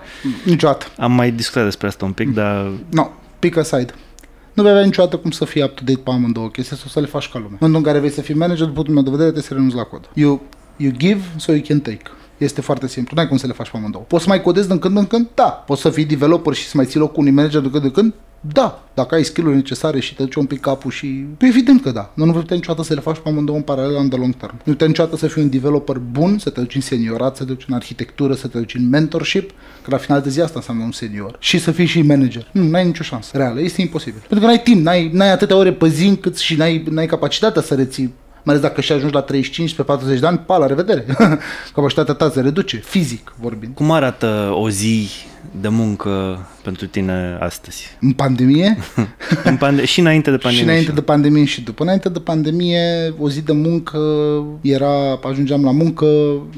niciodată. 0.45 0.85
Am 0.97 1.11
mai 1.11 1.31
discutat 1.31 1.63
despre 1.63 1.87
asta 1.87 2.05
un 2.05 2.11
pic, 2.11 2.27
mm. 2.27 2.33
dar... 2.33 2.63
Nu, 2.65 2.79
no, 2.89 3.09
pick 3.39 3.57
aside. 3.57 3.93
Nu 4.59 4.65
vei 4.65 4.73
avea 4.73 4.85
niciodată 4.85 5.17
cum 5.17 5.31
să 5.31 5.45
fii 5.45 5.63
up-to-date 5.63 5.99
pe 5.99 6.11
amândouă 6.11 6.49
chestii 6.49 6.77
sau 6.77 6.87
să 6.87 6.99
le 6.99 7.05
faci 7.05 7.29
ca 7.29 7.39
lume. 7.39 7.49
În 7.51 7.57
momentul 7.59 7.79
în 7.79 7.93
care 7.93 7.99
vei 7.99 8.09
să 8.15 8.21
fii 8.21 8.35
manager, 8.35 8.65
după 8.65 8.73
punctul 8.73 8.93
meu 8.93 9.03
de 9.03 9.09
vedere, 9.09 9.29
trebuie 9.29 9.49
să 9.49 9.53
renunți 9.53 9.75
la 9.75 9.83
cod. 9.83 10.09
You, 10.13 10.41
you 10.77 10.91
give 10.97 11.21
so 11.37 11.51
you 11.51 11.61
can 11.67 11.79
take. 11.79 12.01
Este 12.37 12.61
foarte 12.61 12.87
simplu. 12.87 13.15
Nu 13.15 13.21
ai 13.21 13.27
cum 13.27 13.37
să 13.37 13.47
le 13.47 13.53
faci 13.53 13.69
pe 13.69 13.77
amândouă. 13.77 14.03
Poți 14.07 14.23
să 14.23 14.29
mai 14.29 14.41
codezi 14.41 14.67
din 14.67 14.79
când 14.79 14.97
în 14.97 15.05
când? 15.05 15.27
Da. 15.33 15.43
Poți 15.43 15.81
să 15.81 15.89
fii 15.89 16.05
developer 16.05 16.53
și 16.53 16.65
să 16.67 16.71
mai 16.75 16.85
ții 16.85 16.99
locul 16.99 17.19
unui 17.19 17.31
manager 17.31 17.61
de 17.61 17.69
când 17.69 17.83
în 17.83 17.91
când? 17.91 18.13
Da, 18.41 18.83
dacă 18.93 19.15
ai 19.15 19.23
skill 19.23 19.53
necesare 19.53 19.99
și 19.99 20.15
te 20.15 20.23
duci 20.23 20.35
un 20.35 20.45
pic 20.45 20.59
capul 20.59 20.91
și... 20.91 21.05
Păi 21.37 21.47
evident 21.47 21.81
că 21.81 21.91
da. 21.91 22.11
Nu, 22.13 22.25
nu 22.25 22.31
putem 22.31 22.57
niciodată 22.57 22.83
să 22.83 22.93
le 22.93 22.99
faci 22.99 23.17
pe 23.17 23.29
amândouă 23.29 23.57
în 23.57 23.63
paralel 23.63 23.95
în 23.95 24.09
the 24.09 24.17
long 24.17 24.35
term. 24.35 24.53
Nu 24.63 24.71
putem 24.71 24.87
niciodată 24.87 25.15
să 25.15 25.27
fii 25.27 25.41
un 25.41 25.49
developer 25.49 25.97
bun, 25.97 26.37
să 26.37 26.49
te 26.49 26.59
duci 26.59 26.75
în 26.75 26.81
seniorat, 26.81 27.35
să 27.35 27.43
te 27.43 27.53
duci 27.53 27.65
în 27.67 27.73
arhitectură, 27.73 28.33
să 28.33 28.47
te 28.47 28.57
duci 28.57 28.75
în 28.75 28.89
mentorship, 28.89 29.51
că 29.81 29.89
la 29.89 29.97
final 29.97 30.21
de 30.21 30.29
zi 30.29 30.41
asta 30.41 30.53
înseamnă 30.55 30.83
un 30.83 30.91
senior. 30.91 31.35
Și 31.39 31.59
să 31.59 31.71
fii 31.71 31.85
și 31.85 32.01
manager. 32.01 32.47
Nu, 32.51 32.67
n-ai 32.67 32.85
nicio 32.85 33.03
șansă. 33.03 33.37
Reală, 33.37 33.61
este 33.61 33.81
imposibil. 33.81 34.19
Pentru 34.19 34.39
că 34.39 34.45
n-ai 34.45 34.61
timp, 34.61 34.83
n-ai, 34.83 35.09
n-ai 35.13 35.31
atâtea 35.31 35.55
ore 35.55 35.73
pe 35.73 35.87
zi 35.87 36.07
încât 36.07 36.37
și 36.37 36.55
n-ai, 36.55 36.83
n-ai 36.89 37.05
capacitatea 37.05 37.61
să 37.61 37.75
reții 37.75 38.13
mai 38.43 38.55
ales 38.55 38.61
dacă 38.61 38.81
și 38.81 38.91
ajungi 38.91 39.13
la 39.13 39.21
35 39.21 39.75
pe 39.75 39.83
40 39.83 40.19
de 40.19 40.27
ani, 40.27 40.37
pa, 40.37 40.57
la 40.57 40.65
revedere. 40.65 41.05
Capacitatea 41.75 42.13
ta 42.13 42.29
se 42.29 42.41
reduce, 42.41 42.77
fizic 42.77 43.33
vorbind. 43.39 43.75
Cum 43.75 43.91
arată 43.91 44.51
o 44.53 44.69
zi 44.69 45.09
de 45.61 45.67
muncă 45.67 46.39
pentru 46.63 46.85
tine 46.85 47.37
astăzi? 47.39 47.97
În 48.01 48.11
pandemie? 48.11 48.77
în 49.43 49.57
pande- 49.57 49.85
și 49.85 49.99
înainte 49.99 50.31
de 50.31 50.37
pandemie. 50.37 50.63
Și 50.63 50.69
înainte 50.69 50.89
și... 50.89 50.95
de 50.95 51.01
pandemie 51.01 51.45
și 51.45 51.61
după. 51.61 51.83
Înainte 51.83 52.09
de 52.09 52.19
pandemie, 52.19 53.13
o 53.19 53.29
zi 53.29 53.41
de 53.41 53.51
muncă 53.51 53.99
era, 54.61 55.19
ajungeam 55.23 55.63
la 55.63 55.71
muncă, 55.71 56.05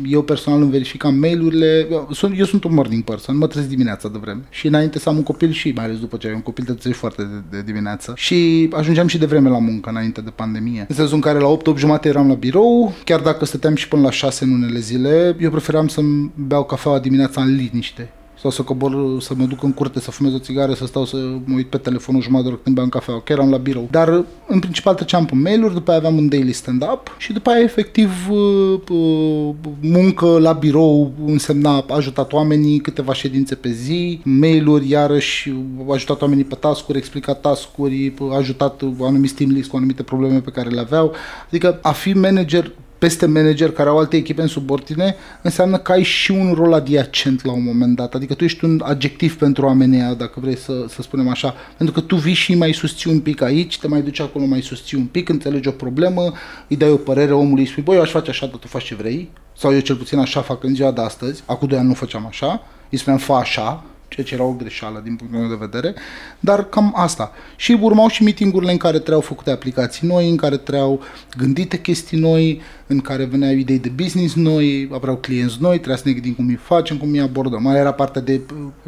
eu 0.08 0.22
personal 0.22 0.62
îmi 0.62 0.72
verificam 0.72 1.16
mail-urile. 1.16 1.88
Eu, 1.92 2.10
eu 2.38 2.46
sunt 2.46 2.64
un 2.64 2.74
morning 2.74 3.04
person, 3.04 3.38
mă 3.38 3.48
trezesc 3.48 3.70
dimineața 3.70 4.10
de 4.10 4.18
vreme. 4.22 4.42
Și 4.50 4.68
înainte 4.68 5.00
să 5.00 5.10
am 5.10 5.16
un 5.16 5.24
copil 5.24 5.52
și 5.52 5.72
mai 5.76 5.86
ales 5.86 6.00
după 6.00 6.18
ce 6.18 6.28
ai 6.28 6.34
un 6.34 6.42
copil 6.42 6.64
te 6.64 6.74
trezi 6.74 6.98
foarte 6.98 7.22
de, 7.22 7.58
de, 7.58 7.62
dimineață. 7.62 8.14
Și 8.16 8.70
ajungeam 8.74 9.08
și 9.08 9.18
de 9.18 9.26
vreme 9.26 9.50
la 9.50 9.60
muncă 9.60 9.90
înainte 9.90 10.22
de 10.22 10.30
pandemie. 10.30 10.86
În 10.90 10.96
sensul 10.96 11.16
în 11.16 11.22
care 11.22 11.40
la 11.40 11.48
8 11.48 11.68
8 11.72 11.80
jumate 11.80 12.08
eram 12.08 12.28
la 12.28 12.34
birou, 12.34 12.94
chiar 13.04 13.20
dacă 13.20 13.46
stăteam 13.46 13.76
și 13.76 13.88
până 13.88 14.02
la 14.02 14.12
6 14.12 14.44
în 14.44 14.52
unele 14.52 14.80
zile, 14.80 15.36
eu 15.40 15.50
preferam 15.50 15.88
să-mi 15.88 16.32
beau 16.36 16.64
cafeaua 16.64 17.00
dimineața 17.00 17.42
în 17.42 17.56
liniște 17.56 18.10
sau 18.42 18.52
să 18.52 18.62
cobor, 18.62 19.22
să 19.22 19.34
mă 19.38 19.46
duc 19.46 19.64
în 19.64 19.72
curte, 19.72 20.00
să 20.00 20.12
fumez 20.12 20.34
o 20.34 20.40
țigară, 20.40 20.74
să 20.74 20.86
stau 20.86 21.06
să 21.06 21.18
mă 21.46 21.56
uit 21.56 21.68
pe 21.68 21.78
telefonul 21.78 22.22
jumătate 22.22 22.48
de 22.48 22.54
oră 22.54 22.62
când 22.64 22.76
beam 22.76 22.90
cafea, 22.90 23.14
chiar 23.14 23.38
eram 23.38 23.50
la 23.50 23.58
birou. 23.58 23.88
Dar 23.92 24.26
în 24.48 24.60
principal 24.60 24.94
treceam 24.94 25.26
pe 25.26 25.36
mail-uri, 25.36 25.74
după 25.74 25.90
aia 25.90 26.00
aveam 26.00 26.18
un 26.18 26.30
daily 26.30 26.52
stand-up 26.52 27.16
și 27.18 27.34
după 27.34 27.50
aia 27.50 27.64
efectiv 27.64 28.12
uh, 28.30 28.80
uh, 28.90 29.50
muncă 29.82 30.40
la 30.40 30.52
birou 30.52 31.12
însemna 31.26 31.86
ajutat 31.90 32.34
oamenii, 32.34 32.80
câteva 32.80 33.14
ședințe 33.14 33.56
pe 33.56 33.72
zi, 33.72 34.22
mail-uri, 34.24 34.90
iarăși 34.90 35.54
ajutat 35.92 36.22
oamenii 36.22 36.44
pe 36.44 36.56
task-uri, 36.56 36.98
explicat 36.98 37.42
task-uri, 37.42 38.14
ajutat 38.38 38.82
anumiți 39.02 39.34
team 39.34 39.52
list 39.52 39.70
cu 39.70 39.76
anumite 39.76 40.04
probleme 40.04 40.40
pe 40.40 40.52
care 40.52 40.70
le 40.70 40.80
aveau. 40.80 41.14
Adică 41.48 41.80
a 41.82 41.92
fi 41.92 42.14
manager 42.14 42.72
peste 43.02 43.26
manager 43.26 43.72
care 43.72 43.90
au 43.90 43.98
alte 43.98 44.16
echipe 44.16 44.42
în 44.42 44.48
subordine, 44.48 45.16
înseamnă 45.42 45.78
că 45.78 45.92
ai 45.92 46.04
și 46.04 46.32
un 46.32 46.54
rol 46.54 46.74
adiacent 46.74 47.46
la 47.46 47.52
un 47.52 47.64
moment 47.64 47.96
dat. 47.96 48.14
Adică 48.14 48.34
tu 48.34 48.44
ești 48.44 48.66
un 48.66 48.82
adjectiv 48.84 49.38
pentru 49.38 49.66
oamenii 49.66 50.00
aia, 50.00 50.14
dacă 50.14 50.40
vrei 50.40 50.58
să, 50.58 50.86
să 50.88 51.02
spunem 51.02 51.28
așa. 51.28 51.56
Pentru 51.78 51.96
că 51.96 52.02
tu 52.02 52.16
vii 52.16 52.34
și 52.34 52.56
mai 52.56 52.74
susții 52.74 53.12
un 53.12 53.20
pic 53.20 53.42
aici, 53.42 53.80
te 53.80 53.88
mai 53.88 54.02
duci 54.02 54.20
acolo, 54.20 54.46
mai 54.46 54.62
susții 54.62 54.98
un 54.98 55.06
pic, 55.06 55.30
înțelegi 55.30 55.68
o 55.68 55.72
problemă, 55.72 56.34
îi 56.68 56.76
dai 56.76 56.90
o 56.90 56.96
părere 56.96 57.34
omului, 57.34 57.64
îi 57.64 57.70
spui, 57.70 57.84
băi, 57.84 57.96
eu 57.96 58.02
aș 58.02 58.12
face 58.12 58.30
așa, 58.30 58.46
dar 58.46 58.56
tu 58.56 58.68
faci 58.68 58.84
ce 58.84 58.96
vrei. 58.96 59.30
Sau 59.58 59.74
eu 59.74 59.80
cel 59.80 59.96
puțin 59.96 60.18
așa 60.18 60.42
fac 60.42 60.64
în 60.64 60.76
ziua 60.76 60.92
de 60.92 61.02
astăzi. 61.02 61.44
Acum 61.46 61.68
doi 61.68 61.78
ani 61.78 61.88
nu 61.88 61.94
făceam 61.94 62.26
așa. 62.26 62.64
Îi 62.90 62.98
spuneam, 62.98 63.22
fa 63.22 63.36
așa, 63.36 63.84
ceea 64.14 64.26
ce 64.26 64.34
era 64.34 64.44
o 64.44 64.52
greșeală 64.52 65.02
din 65.04 65.16
punctul 65.16 65.40
meu 65.40 65.50
de 65.50 65.56
vedere, 65.60 65.94
dar 66.40 66.64
cam 66.70 66.94
asta. 66.96 67.32
Și 67.56 67.78
urmau 67.82 68.08
și 68.08 68.24
meetingurile 68.24 68.72
în 68.72 68.78
care 68.78 68.98
trebuiau 68.98 69.22
făcute 69.22 69.52
aplicații 69.52 70.08
noi, 70.08 70.30
în 70.30 70.36
care 70.36 70.58
trebuiau 70.58 71.02
gândite 71.38 71.80
chestii 71.80 72.20
noi, 72.20 72.62
în 72.88 73.00
care 73.00 73.24
veneau 73.24 73.54
idei 73.54 73.80
de 73.80 73.90
business 73.90 74.34
noi, 74.36 74.90
aveau 74.94 75.16
clienți 75.16 75.58
noi, 75.60 75.76
trebuia 75.76 75.96
să 75.96 76.04
ne 76.06 76.12
gândim 76.12 76.34
cum 76.34 76.48
îi 76.48 76.56
facem, 76.56 76.98
cum 76.98 77.12
îi 77.12 77.22
abordăm. 77.22 77.62
Mai 77.62 77.76
era 77.76 77.92
partea 77.92 78.22
de 78.22 78.42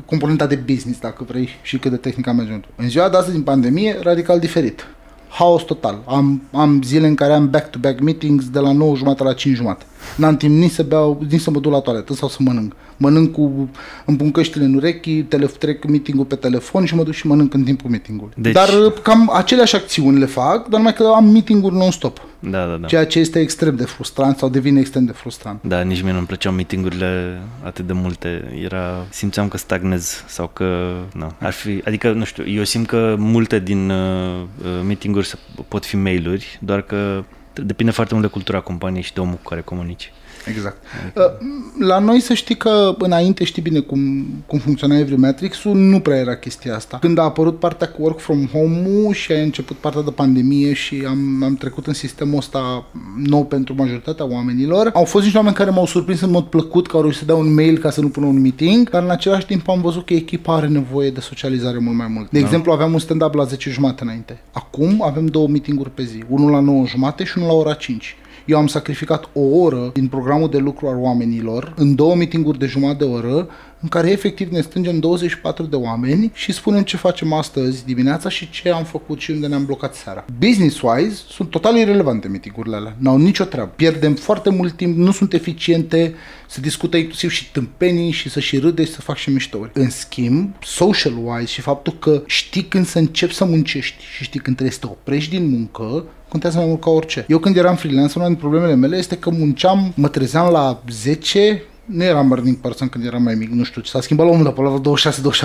componenta 0.05 0.47
de 0.47 0.55
business, 0.55 0.99
dacă 0.99 1.23
vrei, 1.27 1.49
și 1.61 1.77
cât 1.77 1.91
de 1.91 1.97
tehnic 1.97 2.25
management. 2.25 2.65
În 2.75 2.89
ziua 2.89 3.09
de 3.09 3.17
astăzi, 3.17 3.35
din 3.35 3.43
pandemie, 3.43 3.97
radical 4.01 4.39
diferit. 4.39 4.87
Haos 5.29 5.63
total. 5.63 6.01
Am, 6.05 6.41
am 6.51 6.81
zile 6.81 7.07
în 7.07 7.15
care 7.15 7.33
am 7.33 7.49
back-to-back 7.49 7.99
meetings 7.99 8.49
de 8.49 8.59
la 8.59 8.71
9 8.71 8.95
jumate 8.95 9.23
la 9.23 9.33
5 9.33 9.55
jumate. 9.55 9.85
N-am 10.15 10.37
timp 10.37 10.55
nici 10.55 10.71
să 10.71 10.83
beau, 10.83 11.23
nici 11.29 11.41
să 11.41 11.51
mă 11.51 11.59
duc 11.59 11.71
la 11.71 11.79
toaletă 11.79 12.13
sau 12.13 12.29
să 12.29 12.37
mănânc. 12.39 12.73
Mănânc 12.97 13.31
cu, 13.31 13.69
îmi 14.05 14.17
pun 14.17 14.31
căștile 14.31 14.63
în 14.63 14.73
urechi, 14.73 15.23
tele, 15.23 15.45
trec 15.45 15.85
meeting 15.85 16.25
pe 16.25 16.35
telefon 16.35 16.85
și 16.85 16.95
mă 16.95 17.03
duc 17.03 17.13
și 17.13 17.27
mănânc 17.27 17.53
în 17.53 17.63
timpul 17.63 17.89
meeting-ului. 17.89 18.33
Deci... 18.37 18.53
Dar 18.53 18.69
uh, 18.69 18.93
cam 19.01 19.31
aceleași 19.33 19.75
acțiuni 19.75 20.19
le 20.19 20.25
fac, 20.25 20.67
dar 20.67 20.79
numai 20.79 20.93
că 20.93 21.11
am 21.15 21.25
meeting-uri 21.25 21.75
non-stop. 21.75 22.21
Da, 22.39 22.65
da, 22.65 22.77
da. 22.77 22.87
Ceea 22.87 23.05
ce 23.05 23.19
este 23.19 23.39
extrem 23.39 23.75
de 23.75 23.83
frustrant 23.83 24.37
sau 24.37 24.49
devine 24.49 24.79
extrem 24.79 25.05
de 25.05 25.11
frustrant. 25.11 25.59
Da, 25.61 25.81
nici 25.81 26.01
mie 26.01 26.11
nu-mi 26.11 26.25
plăceau 26.25 26.51
meeting-urile 26.51 27.41
atât 27.63 27.87
de 27.87 27.93
multe. 27.93 28.59
Era, 28.63 29.05
simțeam 29.09 29.47
că 29.47 29.57
stagnez 29.57 30.23
sau 30.27 30.49
că, 30.53 30.95
nu, 31.13 31.31
ar 31.39 31.51
fi, 31.51 31.81
adică, 31.85 32.11
nu 32.11 32.23
știu, 32.23 32.43
eu 32.47 32.63
simt 32.63 32.87
că 32.87 33.15
multe 33.17 33.59
din 33.59 33.89
uh, 33.89 34.41
uh 34.63 34.81
meeting-uri 34.85 35.33
pot 35.67 35.85
fi 35.85 35.95
mail-uri, 35.95 36.59
doar 36.61 36.81
că 36.81 37.23
depinde 37.53 37.91
foarte 37.91 38.13
mult 38.13 38.25
de 38.25 38.31
cultura 38.31 38.59
companiei 38.59 39.03
și 39.03 39.13
de 39.13 39.19
omul 39.19 39.35
cu 39.35 39.49
care 39.49 39.61
comunici. 39.61 40.13
Exact. 40.47 40.77
Adică... 41.05 41.37
La 41.79 41.99
noi 41.99 42.19
să 42.19 42.33
știi 42.33 42.57
că 42.57 42.95
înainte 42.99 43.43
știi 43.43 43.61
bine 43.61 43.79
cum, 43.79 44.25
cum 44.45 44.59
funcționa 44.59 44.97
Everymetrics-ul, 44.97 45.75
nu 45.75 45.99
prea 45.99 46.17
era 46.17 46.35
chestia 46.35 46.75
asta. 46.75 46.97
Când 46.99 47.17
a 47.17 47.23
apărut 47.23 47.59
partea 47.59 47.87
cu 47.87 48.01
work 48.01 48.19
from 48.19 48.47
home-ul 48.47 49.13
și 49.13 49.31
a 49.31 49.41
început 49.41 49.77
partea 49.77 50.01
de 50.01 50.11
pandemie 50.11 50.73
și 50.73 51.03
am, 51.07 51.43
am 51.43 51.55
trecut 51.55 51.87
în 51.87 51.93
sistemul 51.93 52.37
ăsta 52.37 52.85
nou 53.17 53.45
pentru 53.45 53.73
majoritatea 53.77 54.25
oamenilor, 54.25 54.89
au 54.93 55.03
fost 55.03 55.23
niște 55.23 55.37
oameni 55.37 55.55
care 55.55 55.69
m-au 55.69 55.85
surprins 55.85 56.21
în 56.21 56.31
mod 56.31 56.43
plăcut 56.43 56.87
că 56.87 56.95
au 56.95 57.01
reușit 57.01 57.19
să 57.19 57.25
dea 57.25 57.35
un 57.35 57.53
mail 57.53 57.77
ca 57.77 57.89
să 57.89 58.01
nu 58.01 58.09
pună 58.09 58.25
un 58.25 58.41
meeting, 58.41 58.89
dar 58.89 59.03
în 59.03 59.09
același 59.09 59.45
timp 59.45 59.69
am 59.69 59.81
văzut 59.81 60.05
că 60.05 60.13
echipa 60.13 60.55
are 60.55 60.67
nevoie 60.67 61.09
de 61.09 61.19
socializare 61.19 61.77
mult 61.77 61.97
mai 61.97 62.07
mult. 62.07 62.29
De 62.29 62.39
da. 62.39 62.45
exemplu, 62.45 62.71
aveam 62.71 62.93
un 62.93 62.99
stand-up 62.99 63.33
la 63.33 63.43
10 63.43 63.69
jumate 63.69 64.03
înainte. 64.03 64.41
Acum 64.51 65.03
avem 65.05 65.25
două 65.25 65.47
meeting-uri 65.47 65.91
pe 65.91 66.03
zi, 66.03 66.23
unul 66.29 66.51
la 66.51 66.59
9 66.59 66.85
jumate 66.85 67.23
și 67.23 67.33
unul 67.37 67.49
la 67.49 67.53
ora 67.53 67.73
5. 67.73 68.17
Eu 68.45 68.57
am 68.57 68.67
sacrificat 68.67 69.29
o 69.33 69.41
oră 69.41 69.89
din 69.93 70.07
programul 70.07 70.49
de 70.49 70.57
lucru 70.57 70.87
al 70.87 70.97
oamenilor. 70.97 71.73
În 71.75 71.95
două 71.95 72.15
meetinguri 72.15 72.59
de 72.59 72.65
jumătate 72.65 73.05
de 73.05 73.11
oră 73.11 73.47
în 73.83 73.89
care 73.89 74.09
efectiv 74.11 74.51
ne 74.51 74.61
strângem 74.61 74.99
24 74.99 75.63
de 75.63 75.75
oameni 75.75 76.31
și 76.33 76.51
spunem 76.51 76.83
ce 76.83 76.97
facem 76.97 77.33
astăzi 77.33 77.85
dimineața 77.85 78.29
și 78.29 78.49
ce 78.49 78.69
am 78.69 78.83
făcut 78.83 79.19
și 79.19 79.31
unde 79.31 79.47
ne-am 79.47 79.65
blocat 79.65 79.95
seara. 79.95 80.25
Business-wise, 80.39 81.15
sunt 81.29 81.49
total 81.49 81.75
irrelevante 81.75 82.27
meetingurile 82.27 82.75
alea. 82.75 82.95
N-au 82.97 83.17
nicio 83.17 83.43
treabă. 83.43 83.71
Pierdem 83.75 84.13
foarte 84.13 84.49
mult 84.49 84.73
timp, 84.73 84.97
nu 84.97 85.11
sunt 85.11 85.33
eficiente, 85.33 86.13
se 86.49 86.61
discută 86.61 86.97
inclusiv 86.97 87.29
și 87.29 87.51
tâmpenii 87.51 88.11
și 88.11 88.29
să 88.29 88.39
și 88.39 88.57
râde 88.57 88.83
și 88.83 88.91
să 88.91 89.01
fac 89.01 89.17
și 89.17 89.29
miștouri. 89.29 89.71
În 89.73 89.89
schimb, 89.89 90.55
social-wise 90.63 91.51
și 91.51 91.61
faptul 91.61 91.93
că 91.99 92.23
știi 92.25 92.63
când 92.63 92.85
să 92.85 92.99
începi 92.99 93.33
să 93.33 93.45
muncești 93.45 94.03
și 94.15 94.23
știi 94.23 94.39
când 94.39 94.55
trebuie 94.55 94.75
să 94.75 94.85
te 94.85 94.91
oprești 94.91 95.37
din 95.37 95.49
muncă, 95.49 96.05
contează 96.29 96.57
mai 96.57 96.67
mult 96.67 96.81
ca 96.81 96.89
orice. 96.89 97.25
Eu 97.27 97.39
când 97.39 97.57
eram 97.57 97.75
freelancer, 97.75 98.15
una 98.15 98.27
din 98.27 98.35
problemele 98.35 98.75
mele 98.75 98.97
este 98.97 99.17
că 99.17 99.29
munceam, 99.29 99.93
mă 99.95 100.07
trezeam 100.07 100.51
la 100.51 100.83
10, 100.89 101.63
nu 101.85 102.03
eram 102.03 102.27
morning 102.27 102.57
person 102.57 102.87
când 102.87 103.05
eram 103.05 103.23
mai 103.23 103.35
mic, 103.35 103.49
nu 103.49 103.63
știu 103.63 103.81
ce 103.81 103.89
s-a 103.89 104.01
schimbat 104.01 104.25
la 104.25 104.31
omul 104.31 104.43
de 104.43 104.61
la 104.61 104.81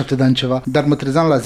26-27 0.05 0.15
de 0.15 0.23
ani 0.23 0.33
ceva, 0.33 0.61
dar 0.65 0.85
mă 0.85 0.95
trezeam 0.95 1.27
la 1.27 1.39
10-11, 1.39 1.41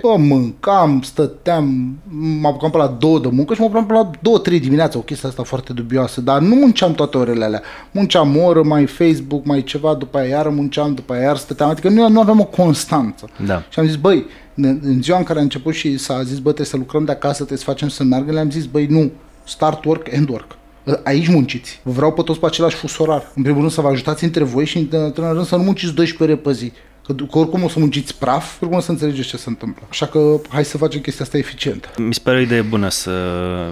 o 0.00 0.16
mâncam, 0.16 1.00
stăteam, 1.02 1.96
mă 2.40 2.48
apucam 2.48 2.70
pe 2.70 2.76
la 2.76 2.86
2 2.86 3.20
de 3.20 3.28
muncă 3.28 3.54
și 3.54 3.60
mă 3.60 3.66
apucam 3.66 3.86
pe 3.86 3.92
la 3.92 4.10
2-3 4.56 4.60
dimineața, 4.60 4.98
o 4.98 5.02
chestie 5.02 5.28
asta 5.28 5.42
foarte 5.42 5.72
dubioasă, 5.72 6.20
dar 6.20 6.40
nu 6.40 6.54
munceam 6.54 6.92
toate 6.92 7.18
orele 7.18 7.44
alea. 7.44 7.62
Munceam 7.90 8.36
o 8.36 8.40
oră, 8.40 8.62
mai 8.62 8.86
Facebook, 8.86 9.44
mai 9.44 9.62
ceva, 9.64 9.94
după 9.94 10.18
aia 10.18 10.28
iară 10.28 10.48
munceam, 10.48 10.94
după 10.94 11.12
aia 11.12 11.22
iar 11.22 11.36
stăteam, 11.36 11.68
adică 11.70 11.88
nu, 11.88 12.08
nu 12.08 12.20
aveam 12.20 12.40
o 12.40 12.44
constanță. 12.44 13.28
Da. 13.46 13.62
Și 13.68 13.78
am 13.78 13.86
zis, 13.86 13.96
băi, 13.96 14.26
în 14.54 14.98
ziua 15.02 15.18
în 15.18 15.24
care 15.24 15.38
a 15.38 15.42
început 15.42 15.74
și 15.74 15.96
s-a 15.96 16.22
zis, 16.22 16.36
bă, 16.38 16.42
trebuie 16.42 16.66
să 16.66 16.76
lucrăm 16.76 17.04
de 17.04 17.12
acasă, 17.12 17.36
trebuie 17.36 17.58
să 17.58 17.64
facem 17.64 17.88
să 17.88 18.04
meargă, 18.04 18.32
le-am 18.32 18.50
zis, 18.50 18.64
băi, 18.64 18.86
nu, 18.86 19.10
start 19.44 19.84
work, 19.84 20.06
end 20.10 20.28
work. 20.28 20.57
Aici 21.04 21.28
munciți. 21.28 21.80
Vă 21.82 21.90
vreau 21.90 22.12
pe 22.12 22.22
toți 22.22 22.40
pe 22.40 22.46
același 22.46 22.76
fusorar. 22.76 23.32
În 23.34 23.42
primul 23.42 23.60
rând 23.60 23.72
să 23.72 23.80
vă 23.80 23.88
ajutați 23.88 24.24
între 24.24 24.44
voi 24.44 24.64
și 24.64 24.88
în 24.90 25.12
al 25.24 25.34
rând 25.34 25.46
să 25.46 25.56
nu 25.56 25.62
munciți 25.62 25.94
12 25.94 26.22
ore 26.22 26.36
pe 26.36 26.52
zi. 26.52 26.72
Că, 27.06 27.14
că 27.14 27.38
oricum 27.38 27.62
o 27.62 27.68
să 27.68 27.78
munciți 27.78 28.18
praf, 28.18 28.60
oricum 28.60 28.78
o 28.78 28.80
să 28.80 28.90
înțelegeți 28.90 29.28
ce 29.28 29.36
se 29.36 29.48
întâmplă. 29.48 29.86
Așa 29.90 30.06
că 30.06 30.40
hai 30.48 30.64
să 30.64 30.78
facem 30.78 31.00
chestia 31.00 31.24
asta 31.24 31.38
eficientă. 31.38 31.88
Mi 31.96 32.14
se 32.14 32.20
pare 32.22 32.36
o 32.36 32.40
idee 32.40 32.62
bună 32.62 32.88
să, 32.88 33.12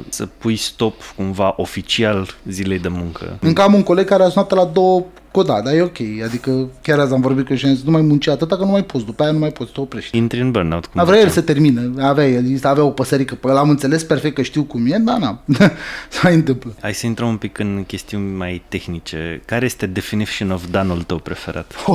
să 0.09 0.27
pui 0.27 0.57
stop 0.57 0.95
cumva 1.17 1.55
oficial 1.57 2.37
zilei 2.49 2.79
de 2.79 2.89
muncă. 2.89 3.39
Încă 3.41 3.63
am 3.63 3.75
un 3.75 3.83
coleg 3.83 4.07
care 4.07 4.23
a 4.23 4.29
sunat 4.29 4.51
la 4.51 4.65
două 4.65 5.05
da, 5.43 5.61
dar 5.61 5.75
e 5.75 5.83
ok. 5.83 5.97
Adică 6.25 6.69
chiar 6.83 6.99
azi 6.99 7.13
am 7.13 7.21
vorbit 7.21 7.47
cu 7.47 7.53
el 7.53 7.59
și 7.59 7.67
am 7.67 7.75
zis, 7.75 7.85
nu 7.85 7.91
mai 7.91 8.01
munci 8.01 8.29
atâta 8.29 8.57
că 8.57 8.65
nu 8.65 8.71
mai 8.71 8.85
poți, 8.85 9.05
după 9.05 9.23
aia 9.23 9.33
nu 9.33 9.39
mai 9.39 9.51
poți, 9.51 9.73
te 9.73 9.81
oprești. 9.81 10.17
Intri 10.17 10.41
în 10.41 10.51
burnout. 10.51 10.87
Cum 10.87 11.01
avea 11.01 11.21
el 11.21 11.29
să 11.29 11.41
termină, 11.41 11.93
avea, 11.99 12.29
el 12.29 12.45
avea 12.63 12.85
o 12.85 12.91
păsărică 12.91 13.35
pe 13.35 13.49
el, 13.49 13.57
am 13.57 13.71
înțeles 13.71 14.05
perfect 14.05 14.35
că 14.35 14.43
știu 14.43 14.63
cum 14.63 14.87
e, 14.87 14.99
dar 14.99 15.19
n-am. 15.19 15.41
S-a 16.09 16.29
întâmplă. 16.29 16.75
Hai 16.81 16.95
să 16.95 17.07
intrăm 17.07 17.29
un 17.29 17.37
pic 17.37 17.59
în 17.59 17.85
chestiuni 17.87 18.37
mai 18.37 18.63
tehnice. 18.69 19.43
Care 19.45 19.65
este 19.65 19.87
definition 19.87 20.51
of 20.51 20.65
done-ul 20.71 21.03
tău 21.03 21.19
preferat? 21.19 21.73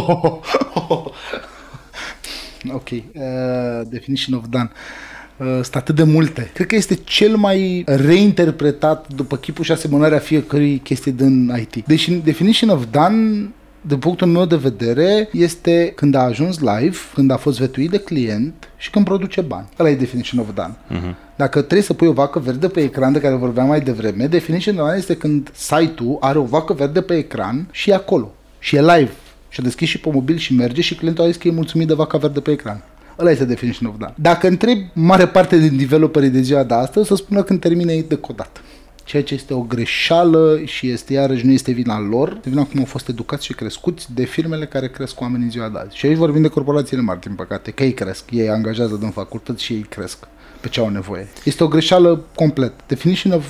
ok, 2.74 2.90
uh, 2.90 3.02
definition 3.90 4.38
of 4.38 4.44
done. 4.50 4.72
Uh, 4.74 5.11
sunt 5.42 5.76
atât 5.76 5.96
de 5.96 6.04
multe. 6.04 6.50
Cred 6.54 6.68
că 6.68 6.76
este 6.76 6.96
cel 6.96 7.36
mai 7.36 7.84
reinterpretat 7.86 9.08
după 9.16 9.38
chipul 9.38 9.64
și 9.64 9.72
asemănarea 9.72 10.20
fiecărui 10.20 10.78
chestie 10.78 11.12
din 11.12 11.54
IT. 11.60 11.86
Deci, 11.86 12.10
definition 12.24 12.70
of 12.70 12.84
done 12.92 13.50
de 13.82 13.96
punctul 13.96 14.28
meu 14.28 14.46
de 14.46 14.56
vedere, 14.56 15.30
este 15.32 15.92
când 15.96 16.16
a 16.16 16.20
ajuns 16.20 16.60
live, 16.60 16.98
când 17.14 17.32
a 17.32 17.38
fost 17.38 17.60
vetuit 17.60 17.90
de 17.90 17.98
client 17.98 18.54
și 18.78 18.90
când 18.90 19.06
produce 19.06 19.42
bani. 19.42 19.68
Ăla 19.80 19.90
e 19.90 19.96
definition 19.96 20.40
of 20.40 20.54
done. 20.54 20.76
Uh-huh. 20.90 21.16
Dacă 21.36 21.60
trebuie 21.60 21.82
să 21.82 21.94
pui 21.94 22.08
o 22.08 22.12
vacă 22.12 22.40
verde 22.40 22.68
pe 22.68 22.82
ecran 22.82 23.12
de 23.12 23.20
care 23.20 23.36
vorbeam 23.36 23.68
mai 23.68 23.82
devreme, 23.82 24.28
definition 24.28 24.78
of 24.78 24.86
done 24.86 24.98
este 24.98 25.16
când 25.16 25.52
site-ul 25.54 26.18
are 26.20 26.38
o 26.38 26.44
vacă 26.44 26.74
verde 26.74 27.02
pe 27.02 27.18
ecran 27.18 27.68
și 27.72 27.90
e 27.90 27.94
acolo. 27.94 28.32
Și 28.60 28.76
e 28.76 28.82
live. 28.82 29.12
Și 29.50 29.60
a 29.60 29.64
deschis 29.64 29.90
și 29.90 30.00
pe 30.00 30.10
mobil 30.14 30.38
și 30.38 30.54
merge 30.54 30.82
și 30.82 30.96
clientul 30.96 31.24
a 31.24 31.28
zis 31.28 31.36
că 31.36 31.48
e 31.48 31.52
mulțumit 31.52 31.88
de 31.88 31.94
vaca 31.94 32.18
verde 32.18 32.40
pe 32.40 32.52
ecran. 32.52 32.84
Ăla 33.20 33.32
este 33.32 33.46
definition 33.46 33.90
of 33.90 33.98
done. 33.98 34.14
Dacă 34.18 34.48
întreb 34.48 34.78
mare 34.94 35.28
parte 35.28 35.58
din 35.58 35.78
developerii 35.78 36.30
de 36.30 36.42
ziua 36.42 36.64
de 36.64 36.74
astăzi, 36.74 37.08
să 37.08 37.16
spună 37.16 37.44
când 37.44 37.60
termină 37.60 37.92
ei 37.92 38.04
de 38.04 38.16
codat. 38.16 38.62
Ceea 39.04 39.24
ce 39.24 39.34
este 39.34 39.54
o 39.54 39.62
greșeală 39.62 40.62
și 40.66 40.90
este 40.90 41.14
iarăși 41.14 41.46
nu 41.46 41.52
este 41.52 41.72
vina 41.72 42.00
lor, 42.00 42.34
este 42.36 42.50
vina 42.50 42.64
cum 42.64 42.80
au 42.80 42.86
fost 42.86 43.08
educați 43.08 43.46
și 43.46 43.54
crescuți 43.54 44.14
de 44.14 44.24
firmele 44.24 44.66
care 44.66 44.90
cresc 44.90 45.22
oamenii 45.22 45.46
în 45.46 45.52
ziua 45.52 45.70
de 45.70 45.78
azi. 45.78 45.98
Și 45.98 46.06
aici 46.06 46.18
vorbim 46.18 46.42
de 46.42 46.48
corporațiile 46.48 47.02
mari, 47.02 47.20
din 47.20 47.34
păcate, 47.34 47.72
că 47.72 47.84
ei 47.84 47.94
cresc, 47.94 48.32
ei 48.32 48.50
angajează 48.50 48.96
din 48.96 49.10
facultăți 49.10 49.64
și 49.64 49.74
ei 49.74 49.86
cresc 49.90 50.28
pe 50.62 50.68
ce 50.68 50.80
au 50.80 50.90
nevoie. 50.90 51.28
Este 51.44 51.64
o 51.64 51.68
greșeală 51.68 52.26
complet. 52.36 52.74
Definition 52.88 53.34
of, 53.34 53.46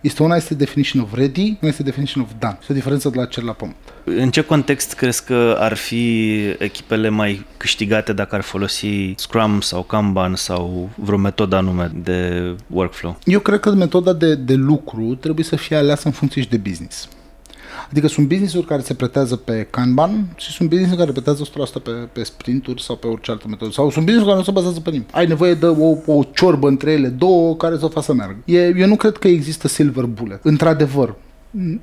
este 0.00 0.22
una 0.22 0.36
este 0.36 0.54
definition 0.54 1.02
of 1.02 1.14
ready, 1.14 1.58
una 1.60 1.70
este 1.70 1.82
definition 1.82 2.22
of 2.22 2.30
done. 2.38 2.56
Este 2.60 2.72
o 2.72 2.74
diferență 2.74 3.08
de 3.08 3.18
la 3.18 3.24
cel 3.24 3.44
la 3.44 3.52
pământ. 3.52 3.76
În 4.04 4.30
ce 4.30 4.40
context 4.40 4.92
crezi 4.92 5.24
că 5.24 5.56
ar 5.58 5.74
fi 5.74 6.34
echipele 6.58 7.08
mai 7.08 7.46
câștigate 7.56 8.12
dacă 8.12 8.34
ar 8.34 8.40
folosi 8.40 9.14
Scrum 9.16 9.60
sau 9.60 9.82
Kanban 9.82 10.34
sau 10.34 10.90
vreo 10.94 11.18
metodă 11.18 11.56
anume 11.56 11.90
de 11.94 12.50
workflow? 12.66 13.18
Eu 13.24 13.40
cred 13.40 13.60
că 13.60 13.70
metoda 13.72 14.12
de, 14.12 14.34
de 14.34 14.54
lucru 14.54 15.14
trebuie 15.14 15.44
să 15.44 15.56
fie 15.56 15.76
aleasă 15.76 16.02
în 16.04 16.12
funcție 16.12 16.42
și 16.42 16.48
de 16.48 16.56
business. 16.56 17.08
Adică 17.94 18.08
sunt 18.08 18.28
business-uri 18.28 18.66
care 18.66 18.82
se 18.82 18.94
pretează 18.94 19.36
pe 19.36 19.66
Kanban 19.70 20.34
și 20.36 20.50
sunt 20.50 20.68
business-uri 20.68 21.00
care 21.00 21.12
pretează 21.12 21.44
100% 21.44 21.82
pe, 21.82 21.90
pe 21.90 22.22
sprinturi 22.22 22.82
sau 22.82 22.96
pe 22.96 23.06
orice 23.06 23.30
altă 23.30 23.46
metodă. 23.48 23.70
Sau 23.70 23.90
sunt 23.90 24.04
business-uri 24.04 24.26
care 24.26 24.38
nu 24.38 24.44
se 24.44 24.50
bazează 24.50 24.80
pe 24.80 24.90
nimic. 24.90 25.08
Ai 25.12 25.26
nevoie 25.26 25.54
de 25.54 25.66
o, 25.66 25.96
o 26.06 26.22
ciorbă 26.34 26.68
între 26.68 26.92
ele 26.92 27.08
două 27.08 27.56
care 27.56 27.76
să 27.78 27.84
o 27.84 27.88
facă 27.88 28.00
să 28.00 28.14
meargă. 28.14 28.36
E, 28.44 28.74
eu 28.76 28.86
nu 28.86 28.96
cred 28.96 29.16
că 29.16 29.28
există 29.28 29.68
silver 29.68 30.04
bullet. 30.04 30.40
Într-adevăr, 30.42 31.14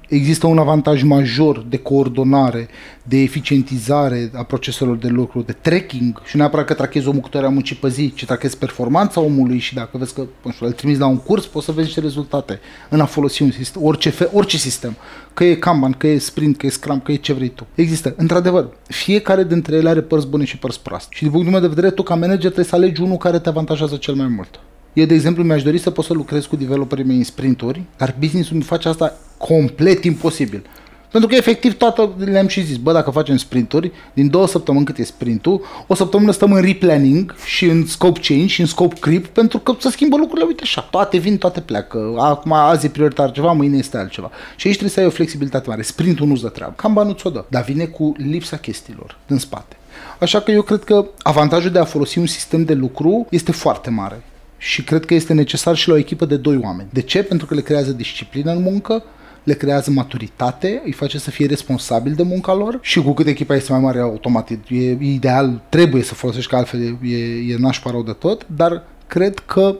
există 0.07 0.47
un 0.47 0.57
avantaj 0.57 1.03
major 1.03 1.65
de 1.69 1.77
coordonare, 1.77 2.67
de 3.03 3.17
eficientizare 3.17 4.31
a 4.33 4.43
proceselor 4.43 4.95
de 4.95 5.07
lucru, 5.07 5.41
de 5.41 5.51
tracking 5.51 6.21
și 6.25 6.37
neapărat 6.37 6.65
că 6.65 6.73
trachezi 6.73 7.07
omul 7.07 7.21
câte 7.21 7.37
ori 7.37 7.45
a 7.45 7.49
muncit 7.49 7.77
pe 7.77 7.89
zi, 7.89 8.13
ci 8.15 8.25
trachezi 8.25 8.57
performanța 8.57 9.21
omului 9.21 9.57
și 9.57 9.73
dacă 9.73 9.97
vezi 9.97 10.13
că 10.13 10.25
nu 10.43 10.51
știu, 10.51 10.65
îl 10.65 10.71
trimiți 10.71 10.99
la 10.99 11.05
un 11.05 11.17
curs, 11.17 11.45
poți 11.45 11.65
să 11.65 11.71
vezi 11.71 11.85
niște 11.85 12.01
rezultate 12.01 12.59
în 12.89 12.99
a 12.99 13.05
folosi 13.05 13.41
un 13.41 13.51
sistem, 13.51 13.83
orice, 13.83 14.09
fe, 14.09 14.29
orice 14.33 14.57
sistem, 14.57 14.95
că 15.33 15.43
e 15.43 15.55
Kanban, 15.55 15.91
că 15.91 16.07
e 16.07 16.17
Sprint, 16.17 16.57
că 16.57 16.65
e 16.65 16.69
Scrum, 16.69 16.99
că 16.99 17.11
e 17.11 17.15
ce 17.15 17.33
vrei 17.33 17.49
tu. 17.49 17.67
Există, 17.75 18.13
într-adevăr, 18.17 18.69
fiecare 18.87 19.43
dintre 19.43 19.75
ele 19.75 19.89
are 19.89 20.01
părți 20.01 20.27
bune 20.27 20.45
și 20.45 20.57
părți 20.57 20.81
proaste. 20.81 21.09
Și 21.13 21.21
din 21.21 21.31
punctul 21.31 21.51
meu 21.51 21.61
de 21.61 21.67
vedere, 21.67 21.89
tu 21.89 22.03
ca 22.03 22.15
manager 22.15 22.39
trebuie 22.39 22.65
să 22.65 22.75
alegi 22.75 23.01
unul 23.01 23.17
care 23.17 23.39
te 23.39 23.49
avantajează 23.49 23.95
cel 23.95 24.13
mai 24.13 24.27
mult. 24.27 24.59
Eu, 24.93 25.05
de 25.05 25.13
exemplu, 25.13 25.43
mi-aș 25.43 25.63
dori 25.63 25.77
să 25.77 25.89
pot 25.89 26.05
să 26.05 26.13
lucrez 26.13 26.45
cu 26.45 26.55
developerii 26.55 27.03
mei 27.03 27.17
în 27.17 27.23
sprinturi, 27.23 27.81
dar 27.97 28.15
business-ul 28.19 28.57
mi 28.57 28.63
face 28.63 28.87
asta 28.87 29.17
complet 29.37 30.03
imposibil. 30.03 30.63
Pentru 31.11 31.29
că 31.29 31.35
efectiv 31.35 31.73
toată 31.77 32.13
le-am 32.17 32.47
și 32.47 32.65
zis, 32.65 32.77
bă, 32.77 32.91
dacă 32.91 33.11
facem 33.11 33.37
sprinturi, 33.37 33.91
din 34.13 34.29
două 34.29 34.47
săptămâni 34.47 34.85
cât 34.85 34.97
e 34.97 35.03
sprintul, 35.03 35.61
o 35.87 35.93
săptămână 35.93 36.31
stăm 36.31 36.51
în 36.51 36.61
replanning 36.61 37.35
și 37.45 37.65
în 37.65 37.85
scope 37.85 38.19
change 38.19 38.47
și 38.47 38.61
în 38.61 38.67
scope 38.67 38.95
creep, 38.99 39.27
pentru 39.27 39.59
că 39.59 39.75
se 39.79 39.89
schimbă 39.89 40.17
lucrurile, 40.17 40.45
uite 40.47 40.61
așa, 40.63 40.81
toate 40.81 41.17
vin, 41.17 41.37
toate 41.37 41.61
pleacă. 41.61 42.15
Acum 42.17 42.53
azi 42.53 42.85
e 42.85 42.89
prioritar 42.89 43.31
ceva, 43.31 43.51
mâine 43.51 43.77
este 43.77 43.97
altceva. 43.97 44.29
Și 44.55 44.67
aici 44.67 44.75
trebuie 44.75 44.89
să 44.89 44.99
ai 44.99 45.05
o 45.05 45.09
flexibilitate 45.09 45.69
mare. 45.69 45.81
Sprintul 45.81 46.27
nu-ți 46.27 46.41
dă 46.41 46.49
treabă. 46.49 46.73
Cam 46.75 46.93
banul 46.93 47.15
ți-o 47.15 47.29
dă, 47.29 47.45
dar 47.47 47.63
vine 47.63 47.85
cu 47.85 48.13
lipsa 48.17 48.57
chestiilor 48.57 49.17
din 49.27 49.37
spate. 49.37 49.75
Așa 50.19 50.39
că 50.39 50.51
eu 50.51 50.61
cred 50.61 50.83
că 50.83 51.05
avantajul 51.21 51.71
de 51.71 51.79
a 51.79 51.83
folosi 51.83 52.17
un 52.17 52.25
sistem 52.25 52.63
de 52.63 52.73
lucru 52.73 53.27
este 53.29 53.51
foarte 53.51 53.89
mare 53.89 54.23
și 54.63 54.83
cred 54.83 55.05
că 55.05 55.13
este 55.13 55.33
necesar 55.33 55.75
și 55.75 55.87
la 55.87 55.93
o 55.93 55.97
echipă 55.97 56.25
de 56.25 56.37
doi 56.37 56.59
oameni. 56.63 56.89
De 56.91 57.01
ce? 57.01 57.23
Pentru 57.23 57.47
că 57.47 57.53
le 57.53 57.61
creează 57.61 57.91
disciplină 57.91 58.51
în 58.51 58.61
muncă, 58.61 59.03
le 59.43 59.53
creează 59.53 59.91
maturitate, 59.91 60.81
îi 60.85 60.91
face 60.91 61.17
să 61.17 61.29
fie 61.29 61.45
responsabil 61.45 62.13
de 62.13 62.23
munca 62.23 62.53
lor 62.53 62.79
și 62.81 63.01
cu 63.01 63.13
cât 63.13 63.27
echipa 63.27 63.55
este 63.55 63.71
mai 63.71 63.81
mare, 63.81 63.99
automat 63.99 64.49
e 64.49 64.97
ideal, 64.99 65.61
trebuie 65.69 66.03
să 66.03 66.13
folosești, 66.13 66.49
că 66.49 66.55
altfel 66.55 66.97
e, 67.03 67.15
e 67.47 67.55
nașpa 67.57 67.91
rău 67.91 68.03
de 68.03 68.11
tot, 68.11 68.47
dar 68.55 68.83
cred 69.07 69.39
că 69.39 69.77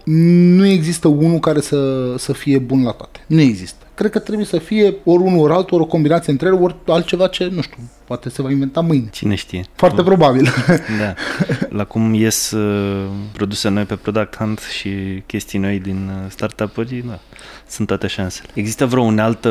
nu 0.56 0.66
există 0.66 1.08
unul 1.08 1.40
care 1.40 1.62
să, 1.62 2.14
să 2.18 2.34
fie 2.34 2.58
bun 2.58 2.84
la 2.84 2.92
toate. 2.92 3.20
Nu 3.28 3.40
există. 3.40 3.86
Cred 3.94 4.12
că 4.12 4.20
trebuie 4.20 4.46
să 4.46 4.58
fie 4.58 4.96
ori 5.04 5.24
unul, 5.24 5.40
ori 5.40 5.54
altul, 5.54 5.78
ori 5.78 5.88
o 5.88 5.92
combinație 5.92 6.32
între 6.32 6.48
ele, 6.48 6.58
ori 6.58 6.76
altceva 6.86 7.28
ce, 7.28 7.50
nu 7.54 7.62
știu, 7.62 7.78
poate 8.12 8.30
se 8.30 8.42
va 8.42 8.52
inventa 8.52 8.82
mâine. 8.82 9.08
Cine 9.12 9.36
știe. 9.36 9.66
Foarte 9.76 10.04
probabil. 10.04 10.50
Da. 11.00 11.14
La 11.70 11.84
cum 11.84 12.14
ies 12.14 12.52
uh, 12.52 13.06
produse 13.32 13.70
noi 13.70 13.84
pe 13.84 13.96
Product 13.96 14.38
Hunt 14.38 14.60
și 14.60 14.90
chestii 15.26 15.60
noi 15.60 15.80
din 15.80 16.10
uh, 16.10 16.30
startup-uri, 16.30 17.04
da, 17.08 17.20
sunt 17.68 17.88
toate 17.88 18.08
șansele. 18.08 18.50
Există 18.54 18.86
vreo 18.86 19.04
unealtă 19.04 19.50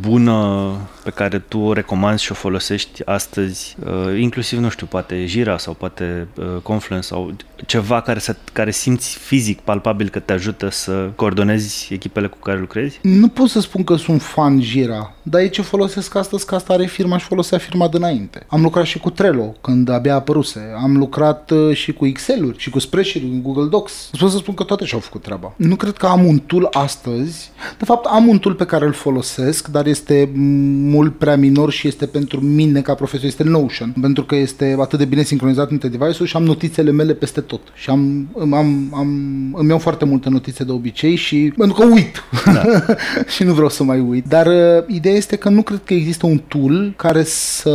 bună 0.00 0.70
pe 1.04 1.10
care 1.10 1.38
tu 1.38 1.58
o 1.58 1.72
recomanzi 1.72 2.22
și 2.22 2.32
o 2.32 2.34
folosești 2.34 3.04
astăzi, 3.04 3.76
uh, 3.84 4.18
inclusiv, 4.18 4.58
nu 4.58 4.68
știu, 4.68 4.86
poate 4.86 5.26
Jira 5.26 5.58
sau 5.58 5.74
poate 5.74 6.28
uh, 6.34 6.46
Confluence 6.62 7.06
sau 7.06 7.34
ceva 7.66 8.00
care, 8.00 8.18
să, 8.18 8.36
care 8.52 8.70
simți 8.70 9.18
fizic, 9.18 9.60
palpabil 9.60 10.08
că 10.08 10.18
te 10.18 10.32
ajută 10.32 10.68
să 10.70 11.10
coordonezi 11.14 11.94
echipele 11.94 12.26
cu 12.26 12.38
care 12.38 12.58
lucrezi? 12.58 12.98
Nu 13.02 13.28
pot 13.28 13.48
să 13.48 13.60
spun 13.60 13.84
că 13.84 13.96
sunt 13.96 14.22
fan 14.22 14.60
Jira 14.60 15.15
dar 15.28 15.40
ei 15.40 15.50
ce 15.50 15.62
folosesc 15.62 16.14
astăzi, 16.14 16.46
că 16.46 16.54
asta 16.54 16.72
are 16.72 16.86
firma 16.86 17.18
și 17.18 17.26
folosea 17.26 17.58
firma 17.58 17.88
dinainte. 17.88 18.46
Am 18.46 18.62
lucrat 18.62 18.84
și 18.84 18.98
cu 18.98 19.10
Trello, 19.10 19.54
când 19.60 19.88
abia 19.88 20.14
apăruse. 20.14 20.60
Am 20.82 20.96
lucrat 20.96 21.50
uh, 21.50 21.76
și 21.76 21.92
cu 21.92 22.06
Excel-uri 22.06 22.58
și 22.58 22.70
cu 22.70 22.78
spreadsheet 22.78 23.24
în 23.24 23.42
Google 23.42 23.68
Docs. 23.68 23.92
Spun 24.12 24.28
să 24.28 24.36
spun 24.36 24.54
că 24.54 24.62
toate 24.62 24.84
și-au 24.84 25.00
făcut 25.00 25.22
treaba. 25.22 25.54
Nu 25.56 25.76
cred 25.76 25.96
că 25.96 26.06
am 26.06 26.26
un 26.26 26.38
tool 26.38 26.68
astăzi. 26.72 27.50
De 27.78 27.84
fapt, 27.84 28.06
am 28.06 28.28
un 28.28 28.38
tool 28.38 28.54
pe 28.54 28.64
care 28.64 28.84
îl 28.84 28.92
folosesc, 28.92 29.68
dar 29.68 29.86
este 29.86 30.30
mult 30.34 31.18
prea 31.18 31.36
minor 31.36 31.70
și 31.70 31.88
este 31.88 32.06
pentru 32.06 32.40
mine 32.40 32.80
ca 32.80 32.94
profesor, 32.94 33.26
este 33.26 33.44
Notion, 33.44 33.94
pentru 34.00 34.24
că 34.24 34.34
este 34.34 34.76
atât 34.80 34.98
de 34.98 35.04
bine 35.04 35.22
sincronizat 35.22 35.70
între 35.70 35.88
device-uri 35.88 36.30
și 36.30 36.36
am 36.36 36.44
notițele 36.44 36.90
mele 36.90 37.14
peste 37.14 37.40
tot. 37.40 37.60
Și 37.74 37.90
am, 37.90 38.28
am, 38.40 38.90
am, 38.94 39.08
îmi 39.56 39.68
iau 39.68 39.78
foarte 39.78 40.04
multe 40.04 40.28
notițe 40.28 40.64
de 40.64 40.72
obicei 40.72 41.14
și 41.14 41.52
pentru 41.56 41.76
că 41.76 41.84
uit. 41.84 42.24
Da. 42.44 42.64
și 43.34 43.42
nu 43.42 43.52
vreau 43.52 43.68
să 43.68 43.84
mai 43.84 44.00
uit. 44.00 44.26
Dar 44.28 44.46
uh, 44.46 44.84
ideea 44.86 45.15
este 45.16 45.36
că 45.36 45.48
nu 45.48 45.62
cred 45.62 45.80
că 45.84 45.94
există 45.94 46.26
un 46.26 46.38
tool 46.38 46.92
care 46.96 47.22
să, 47.22 47.70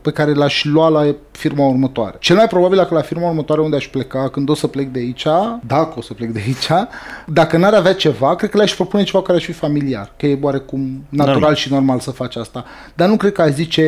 pe 0.00 0.10
care 0.10 0.34
l-aș 0.34 0.64
lua 0.64 0.88
la 0.88 1.14
firma 1.30 1.66
următoare. 1.66 2.16
Cel 2.20 2.36
mai 2.36 2.46
probabil 2.46 2.84
că 2.84 2.94
la 2.94 3.00
firma 3.00 3.28
următoare 3.28 3.60
unde 3.60 3.76
aș 3.76 3.88
pleca, 3.88 4.28
când 4.28 4.48
o 4.48 4.54
să 4.54 4.66
plec 4.66 4.88
de 4.88 4.98
aici, 4.98 5.26
dacă 5.66 5.94
o 5.96 6.00
să 6.00 6.14
plec 6.14 6.30
de 6.30 6.42
aici, 6.44 6.88
dacă 7.26 7.56
n-ar 7.56 7.74
avea 7.74 7.94
ceva, 7.94 8.36
cred 8.36 8.50
că 8.50 8.56
le-aș 8.56 8.74
propune 8.74 9.02
ceva 9.02 9.22
care 9.22 9.38
aș 9.38 9.44
fi 9.44 9.52
familiar, 9.52 10.12
că 10.16 10.26
e 10.26 10.38
oarecum 10.42 11.04
natural 11.08 11.32
normal. 11.32 11.54
și 11.54 11.72
normal 11.72 12.00
să 12.00 12.10
faci 12.10 12.36
asta. 12.36 12.64
Dar 12.94 13.08
nu 13.08 13.16
cred 13.16 13.32
că 13.32 13.42
aș 13.42 13.50
zice, 13.50 13.82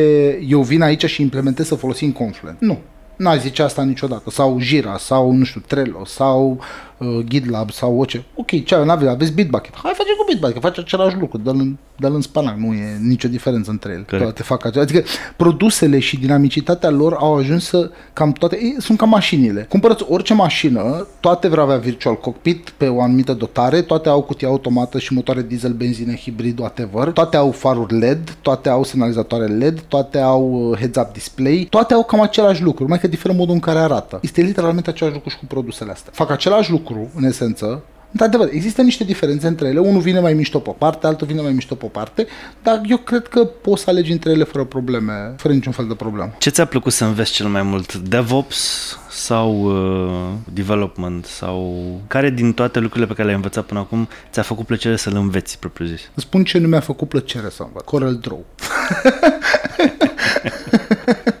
eu 0.47 0.61
vin 0.61 0.81
aici 0.81 1.05
și 1.05 1.21
implementez 1.21 1.67
să 1.67 1.75
folosim 1.75 2.11
Confluent. 2.11 2.59
Nu. 2.59 2.77
N-aș 3.15 3.39
zice 3.39 3.61
asta 3.61 3.83
niciodată. 3.83 4.29
Sau 4.29 4.59
Jira, 4.59 4.97
sau, 4.97 5.31
nu 5.31 5.43
știu, 5.43 5.61
Trello, 5.67 6.05
sau 6.05 6.59
uh, 6.97 7.19
GitLab 7.25 7.71
sau 7.71 7.99
orice. 7.99 8.25
Ok, 8.35 8.63
ce 8.63 8.75
aveți? 8.75 9.09
Aveți 9.09 9.33
Bitbucket. 9.33 9.73
Hai 9.75 9.91
face 9.95 10.09
cu 10.17 10.25
Bitbucket, 10.27 10.61
face 10.61 10.79
același 10.79 11.17
lucru, 11.19 11.37
dă-l 11.37 11.59
în, 11.59 11.75
dă 11.95 12.07
în 12.07 12.21
spanac, 12.21 12.57
nu 12.57 12.73
e 12.73 12.97
nicio 13.01 13.27
diferență 13.27 13.71
între 13.71 13.91
ele. 13.91 14.03
Corect. 14.03 14.23
Toate 14.23 14.43
fac 14.43 14.65
același. 14.65 14.91
Adică 14.91 15.09
produsele 15.37 15.99
și 15.99 16.19
dinamicitatea 16.19 16.89
lor 16.89 17.13
au 17.13 17.35
ajuns 17.35 17.65
să 17.65 17.91
cam 18.13 18.31
toate, 18.31 18.57
ei, 18.61 18.75
sunt 18.79 18.97
ca 18.97 19.05
mașinile. 19.05 19.65
Cumpărăți 19.69 20.05
orice 20.07 20.33
mașină, 20.33 21.07
toate 21.19 21.47
vreau 21.47 21.65
avea 21.65 21.77
virtual 21.77 22.15
cockpit 22.15 22.69
pe 22.69 22.87
o 22.87 23.01
anumită 23.01 23.33
dotare, 23.33 23.81
toate 23.81 24.09
au 24.09 24.21
cutie 24.21 24.47
automată 24.47 24.99
și 24.99 25.13
motoare 25.13 25.41
diesel, 25.41 25.71
benzină, 25.71 26.13
hibrid, 26.13 26.59
whatever, 26.59 27.07
toate 27.07 27.37
au 27.37 27.51
faruri 27.51 27.97
LED, 27.97 28.37
toate 28.41 28.69
au 28.69 28.83
semnalizatoare 28.83 29.45
LED, 29.45 29.79
toate 29.79 30.19
au 30.19 30.69
uh, 30.69 30.77
heads-up 30.77 31.13
display, 31.13 31.67
toate 31.69 31.93
au 31.93 32.03
cam 32.03 32.21
același 32.21 32.63
lucru, 32.63 32.83
numai 32.83 32.99
că 32.99 33.07
diferă 33.07 33.33
modul 33.33 33.53
în 33.53 33.59
care 33.59 33.79
arată. 33.79 34.19
Este 34.21 34.41
literalmente 34.41 34.89
același 34.89 35.15
lucru 35.15 35.29
și 35.29 35.37
cu 35.37 35.45
produsele 35.45 35.91
astea. 35.91 36.11
Fac 36.15 36.29
același 36.29 36.71
lucru 36.71 36.86
lucru, 36.87 37.11
în 37.15 37.23
esență, 37.23 37.83
Într-adevăr, 38.11 38.49
există 38.51 38.81
niște 38.81 39.03
diferențe 39.03 39.47
între 39.47 39.67
ele. 39.67 39.79
Unul 39.79 40.01
vine 40.01 40.19
mai 40.19 40.33
mișto 40.33 40.59
pe 40.59 40.69
o 40.69 40.71
parte, 40.71 41.07
altul 41.07 41.27
vine 41.27 41.41
mai 41.41 41.51
mișto 41.51 41.75
pe 41.75 41.85
o 41.85 41.87
parte, 41.87 42.27
dar 42.63 42.81
eu 42.85 42.97
cred 42.97 43.27
că 43.27 43.45
poți 43.45 43.83
să 43.83 43.89
alegi 43.89 44.11
între 44.11 44.31
ele 44.31 44.43
fără 44.43 44.63
probleme, 44.63 45.33
fără 45.37 45.53
niciun 45.53 45.71
fel 45.71 45.87
de 45.87 45.93
problemă. 45.93 46.33
Ce 46.37 46.49
ți-a 46.49 46.65
plăcut 46.65 46.93
să 46.93 47.05
înveți 47.05 47.31
cel 47.31 47.47
mai 47.47 47.61
mult? 47.61 47.95
DevOps 47.95 48.97
sau 49.09 49.61
uh, 49.61 50.33
development? 50.53 51.25
Sau 51.25 51.85
care 52.07 52.29
din 52.29 52.53
toate 52.53 52.79
lucrurile 52.79 53.07
pe 53.07 53.13
care 53.13 53.23
le-ai 53.23 53.35
învățat 53.35 53.65
până 53.65 53.79
acum 53.79 54.07
ți-a 54.31 54.41
făcut 54.41 54.65
plăcere 54.65 54.95
să 54.95 55.09
le 55.09 55.17
înveți, 55.17 55.59
propriu 55.59 55.85
zis? 55.85 56.09
Spun 56.15 56.43
ce 56.43 56.57
nu 56.57 56.67
mi-a 56.67 56.79
făcut 56.79 57.09
plăcere 57.09 57.49
să 57.49 57.63
învăț. 57.63 57.83
Corel 57.83 58.15
Draw. 58.15 58.45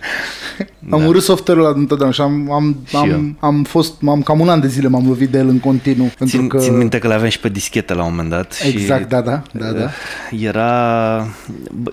Am 0.89 0.99
da. 0.99 1.07
urât 1.07 1.21
software-ul 1.21 1.65
ăla 1.65 1.75
întotdeauna 1.77 2.13
și 2.13 2.21
am, 2.21 2.51
am, 2.51 2.77
am, 2.93 3.37
am 3.39 3.63
fost, 3.63 3.93
am 4.07 4.21
cam 4.21 4.39
un 4.39 4.49
an 4.49 4.59
de 4.59 4.67
zile 4.67 4.87
m-am 4.87 5.07
lovit 5.07 5.29
de 5.29 5.37
el 5.37 5.47
în 5.47 5.59
continuu. 5.59 6.11
Pentru 6.17 6.37
țin, 6.37 6.47
că... 6.47 6.57
țin 6.57 6.77
minte 6.77 6.99
că 6.99 7.07
le 7.07 7.13
aveam 7.13 7.29
și 7.29 7.39
pe 7.39 7.49
dischetă 7.49 7.93
la 7.93 8.03
un 8.03 8.09
moment 8.09 8.29
dat. 8.29 8.61
Exact, 8.65 9.01
și 9.01 9.07
da, 9.07 9.21
da, 9.21 9.41
da, 9.51 9.71
da. 9.71 9.89
Era, 10.39 11.27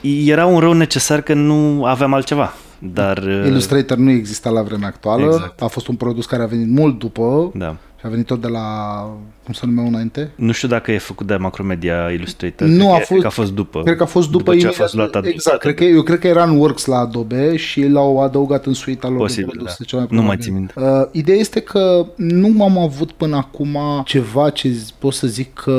era 0.02 0.46
un 0.46 0.58
rău 0.58 0.72
necesar 0.72 1.20
că 1.20 1.34
nu 1.34 1.84
aveam 1.84 2.14
altceva. 2.14 2.54
Dar... 2.78 3.18
Illustrator 3.46 3.96
nu 3.96 4.10
exista 4.10 4.50
la 4.50 4.62
vremea 4.62 4.88
actuală, 4.88 5.24
exact. 5.24 5.62
a 5.62 5.66
fost 5.66 5.88
un 5.88 5.94
produs 5.94 6.26
care 6.26 6.42
a 6.42 6.46
venit 6.46 6.68
mult 6.68 6.98
după 6.98 7.50
da. 7.54 7.76
Și 8.04 8.10
a 8.10 8.12
venit 8.12 8.26
tot 8.26 8.40
de 8.40 8.48
la 8.48 9.08
cum 9.44 9.52
se 9.52 9.66
numea 9.66 9.84
înainte? 9.84 10.30
Nu 10.34 10.52
știu 10.52 10.68
dacă 10.68 10.92
e 10.92 10.98
făcut 10.98 11.26
de 11.26 11.36
Macromedia 11.36 12.10
Illustrator. 12.10 12.68
Nu, 12.68 12.76
cred 12.76 12.90
a 12.90 12.94
fost, 12.94 13.06
cred 13.08 13.20
că 13.20 13.26
a 13.26 13.30
fost 13.30 13.52
după. 13.52 13.82
Cred 13.82 13.96
că 13.96 14.02
a 14.02 14.06
fost 14.06 14.30
după, 14.30 14.52
după 14.52 14.56
ce 14.56 14.66
a 14.66 14.70
fost 14.70 14.94
luat 14.94 15.26
Exact, 15.26 15.58
cred 15.58 15.74
că, 15.74 15.84
eu 15.84 16.02
cred 16.02 16.18
că 16.18 16.26
era 16.26 16.44
în 16.44 16.56
Works 16.56 16.84
la 16.84 16.98
Adobe 16.98 17.56
și 17.56 17.86
l-au 17.86 18.22
adăugat 18.22 18.66
în 18.66 18.72
suite 18.72 19.06
lor 19.06 19.16
Posibil, 19.16 19.44
de 19.44 19.50
produse, 19.50 19.76
da. 19.78 19.84
cel 19.84 19.98
mai 19.98 20.08
Nu 20.10 20.22
mai 20.22 20.36
țin 20.40 20.54
minte. 20.54 20.72
Uh, 20.76 20.86
ideea 21.12 21.38
este 21.38 21.60
că 21.60 22.06
nu 22.16 22.64
am 22.64 22.78
avut 22.78 23.12
până 23.12 23.36
acum 23.36 23.78
ceva 24.04 24.50
ce 24.50 24.76
pot 24.98 25.12
să 25.12 25.26
zic 25.26 25.52
că 25.52 25.72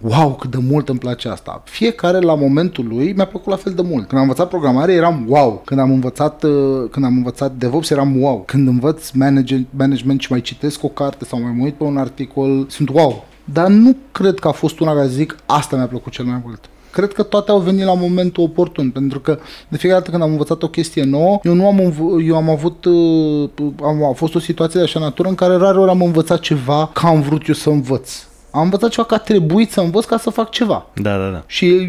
wow, 0.00 0.34
cât 0.34 0.50
de 0.50 0.58
mult 0.60 0.88
îmi 0.88 0.98
place 0.98 1.28
asta. 1.28 1.62
Fiecare 1.64 2.18
la 2.18 2.34
momentul 2.34 2.86
lui 2.88 3.12
mi-a 3.12 3.26
plăcut 3.26 3.50
la 3.50 3.56
fel 3.56 3.72
de 3.72 3.82
mult. 3.82 4.08
Când 4.08 4.20
am 4.20 4.28
învățat 4.28 4.48
programare 4.48 4.92
eram 4.92 5.24
wow. 5.28 5.62
Când 5.64 5.80
am 5.80 5.90
învățat, 5.90 6.42
uh, 6.42 6.50
când 6.90 7.04
am 7.04 7.16
învățat 7.16 7.52
DevOps 7.52 7.90
eram 7.90 8.20
wow. 8.20 8.42
Când 8.46 8.68
învăț 8.68 9.10
management, 9.10 9.66
management 9.70 10.20
și 10.20 10.30
mai 10.30 10.40
citesc 10.40 10.84
o 10.84 10.88
carte 10.88 11.24
sau 11.24 11.40
mai 11.40 11.49
mă 11.56 11.64
uit 11.64 11.74
pe 11.74 11.84
un 11.84 11.96
articol, 11.96 12.66
sunt 12.68 12.88
wow 12.88 13.24
dar 13.52 13.68
nu 13.68 13.96
cred 14.12 14.38
că 14.38 14.48
a 14.48 14.52
fost 14.52 14.80
una 14.80 14.94
care 14.94 15.06
zic 15.06 15.36
asta 15.46 15.76
mi-a 15.76 15.86
plăcut 15.86 16.12
cel 16.12 16.24
mai 16.24 16.40
mult. 16.44 16.60
Cred 16.92 17.12
că 17.12 17.22
toate 17.22 17.50
au 17.50 17.58
venit 17.58 17.84
la 17.84 17.94
momentul 17.94 18.42
oportun, 18.42 18.90
pentru 18.90 19.20
că 19.20 19.38
de 19.68 19.76
fiecare 19.76 20.00
dată 20.00 20.10
când 20.10 20.22
am 20.22 20.30
învățat 20.30 20.62
o 20.62 20.68
chestie 20.68 21.04
nouă, 21.04 21.38
eu 21.42 21.54
nu 21.54 21.66
am, 21.66 21.94
eu 22.26 22.36
am 22.36 22.50
avut, 22.50 22.84
uh, 22.84 23.48
am, 23.82 24.04
a 24.04 24.12
fost 24.12 24.34
o 24.34 24.38
situație 24.38 24.80
de 24.80 24.86
așa 24.86 25.00
natură 25.00 25.28
în 25.28 25.34
care 25.34 25.56
rare 25.56 25.78
ori 25.78 25.90
am 25.90 26.02
învățat 26.02 26.40
ceva 26.40 26.90
ca 26.92 27.08
am 27.08 27.20
vrut 27.20 27.48
eu 27.48 27.54
să 27.54 27.70
învăț. 27.70 28.10
Am 28.50 28.62
învățat 28.62 28.90
ceva 28.90 29.06
că 29.06 29.14
a 29.14 29.18
trebuit 29.18 29.70
să 29.70 29.80
învăț 29.80 30.04
ca 30.04 30.18
să 30.18 30.30
fac 30.30 30.50
ceva. 30.50 30.86
Da, 30.94 31.16
da, 31.16 31.28
da. 31.28 31.42
Și 31.46 31.88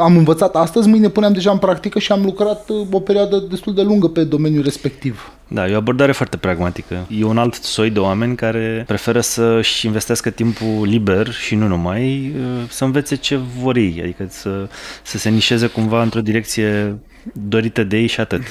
am 0.00 0.16
învățat 0.16 0.56
astăzi, 0.56 0.88
mâine 0.88 1.08
puneam 1.08 1.32
deja 1.32 1.50
în 1.50 1.58
practică 1.58 1.98
și 1.98 2.12
am 2.12 2.22
lucrat 2.22 2.68
uh, 2.68 2.86
o 2.90 3.00
perioadă 3.00 3.36
destul 3.50 3.74
de 3.74 3.82
lungă 3.82 4.08
pe 4.08 4.24
domeniul 4.24 4.62
respectiv. 4.62 5.32
Da, 5.48 5.68
e 5.68 5.74
o 5.74 5.76
abordare 5.76 6.12
foarte 6.12 6.36
pragmatică. 6.36 7.06
E 7.18 7.24
un 7.24 7.38
alt 7.38 7.54
soi 7.54 7.90
de 7.90 7.98
oameni 7.98 8.36
care 8.36 8.84
preferă 8.86 9.20
să-și 9.20 9.86
investească 9.86 10.30
timpul 10.30 10.86
liber 10.86 11.32
și 11.32 11.54
nu 11.54 11.66
numai, 11.66 12.32
uh, 12.36 12.68
să 12.68 12.84
învețe 12.84 13.14
ce 13.14 13.40
vor 13.60 13.76
ei, 13.76 14.00
adică 14.02 14.26
să, 14.28 14.68
să 15.02 15.18
se 15.18 15.28
nișeze 15.28 15.66
cumva 15.66 16.02
într-o 16.02 16.20
direcție 16.20 16.98
dorită 17.32 17.84
de 17.84 17.96
ei 17.96 18.06
și 18.06 18.20
atât 18.20 18.42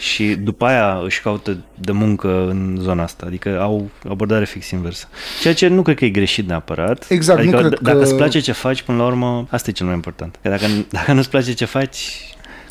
și 0.00 0.34
după 0.34 0.64
aia 0.64 1.00
își 1.04 1.22
caută 1.22 1.56
de 1.74 1.92
muncă 1.92 2.46
în 2.48 2.76
zona 2.80 3.02
asta, 3.02 3.26
adică 3.26 3.60
au 3.60 3.90
abordare 4.08 4.44
fix 4.44 4.70
inversă. 4.70 5.08
Ceea 5.40 5.54
ce 5.54 5.68
nu 5.68 5.82
cred 5.82 5.96
că 5.96 6.04
e 6.04 6.08
greșit 6.08 6.48
neapărat. 6.48 7.06
Exact, 7.08 7.38
adică 7.38 7.60
nu 7.60 7.68
cred 7.68 7.78
dacă 7.80 7.96
că... 7.96 8.04
îți 8.04 8.14
place 8.14 8.38
ce 8.38 8.52
faci, 8.52 8.82
până 8.82 8.98
la 8.98 9.04
urmă, 9.04 9.46
asta 9.50 9.70
e 9.70 9.72
cel 9.72 9.86
mai 9.86 9.94
important. 9.94 10.38
Că 10.42 10.48
dacă, 10.48 10.66
dacă 10.90 11.12
nu-ți 11.12 11.30
place 11.30 11.52
ce 11.52 11.64
faci, 11.64 12.20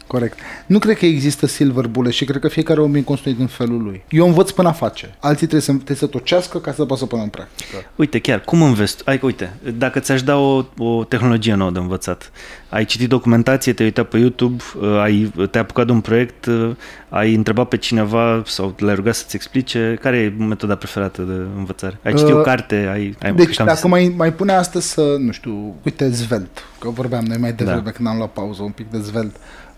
Corect. 0.09 0.39
Nu 0.65 0.79
cred 0.79 0.97
că 0.97 1.05
există 1.05 1.47
silver 1.47 1.87
bullet 1.87 2.13
și 2.13 2.25
cred 2.25 2.41
că 2.41 2.47
fiecare 2.47 2.81
om 2.81 2.95
e 2.95 3.01
construit 3.01 3.39
în 3.39 3.47
felul 3.47 3.83
lui. 3.83 4.03
Eu 4.09 4.27
învăț 4.27 4.51
până 4.51 4.67
a 4.67 4.71
face. 4.71 5.15
Alții 5.19 5.47
trebuie 5.47 5.61
să, 5.61 5.71
trebuie 5.71 5.97
să 5.97 6.05
tocească 6.05 6.59
ca 6.59 6.71
să 6.71 6.85
poată 6.85 7.01
să 7.01 7.05
pună 7.05 7.21
în 7.21 7.27
practică. 7.27 7.77
Uite, 7.95 8.19
chiar, 8.19 8.41
cum 8.41 8.61
înveți? 8.61 8.95
Ai, 9.05 9.19
uite, 9.21 9.53
dacă 9.77 9.99
ți-aș 9.99 10.23
da 10.23 10.37
o, 10.37 10.65
o 10.77 11.03
tehnologie 11.03 11.53
nouă 11.53 11.71
de 11.71 11.79
învățat, 11.79 12.31
ai 12.69 12.85
citit 12.85 13.09
documentație, 13.09 13.73
te-ai 13.73 13.87
uitat 13.87 14.07
pe 14.07 14.17
YouTube, 14.17 14.63
uh, 14.81 14.99
ai, 15.01 15.31
te-ai 15.51 15.63
apucat 15.63 15.85
de 15.85 15.91
un 15.91 16.01
proiect, 16.01 16.45
uh, 16.45 16.75
ai 17.09 17.33
întrebat 17.33 17.67
pe 17.67 17.77
cineva 17.77 18.43
sau 18.45 18.75
l-ai 18.77 18.95
rugat 18.95 19.15
să-ți 19.15 19.35
explice, 19.35 19.97
care 20.01 20.17
e 20.17 20.43
metoda 20.43 20.75
preferată 20.75 21.21
de 21.21 21.45
învățare? 21.57 21.99
Ai 22.03 22.13
citit 22.13 22.33
uh, 22.33 22.39
o 22.39 22.41
carte? 22.41 22.75
Ai, 22.75 23.15
ai 23.21 23.33
deci 23.33 23.57
dacă 23.57 23.87
mai, 23.87 24.13
mai 24.17 24.33
pune 24.33 24.53
astăzi 24.53 24.89
să, 24.89 25.15
nu 25.19 25.31
știu, 25.31 25.75
uite, 25.83 26.09
Zvelt, 26.09 26.63
că 26.79 26.89
vorbeam 26.89 27.23
noi 27.23 27.37
mai 27.37 27.53
devreme 27.53 27.81
da. 27.83 27.91
când 27.91 28.07
am 28.07 28.17
luat 28.17 28.31
pauză 28.31 28.63
un 28.63 28.71
pic 28.71 28.91
de 28.91 28.99
Zvelt. 28.99 29.35
Uh, 29.35 29.68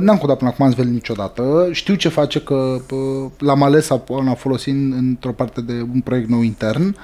n-am 0.00 0.18
codat 0.18 0.38
până 0.38 0.50
acum 0.50 0.70
Svelte 0.70 0.90
niciodată. 0.90 1.68
Știu 1.72 1.94
ce 1.94 2.08
face 2.08 2.40
că 2.40 2.54
uh, 2.54 3.30
l-am 3.38 3.62
ales 3.62 3.90
a 3.90 4.02
folosit 4.36 4.74
într-o 4.74 5.32
parte 5.32 5.60
de 5.60 5.72
un 5.92 6.00
proiect 6.00 6.28
nou 6.28 6.40
intern. 6.40 6.96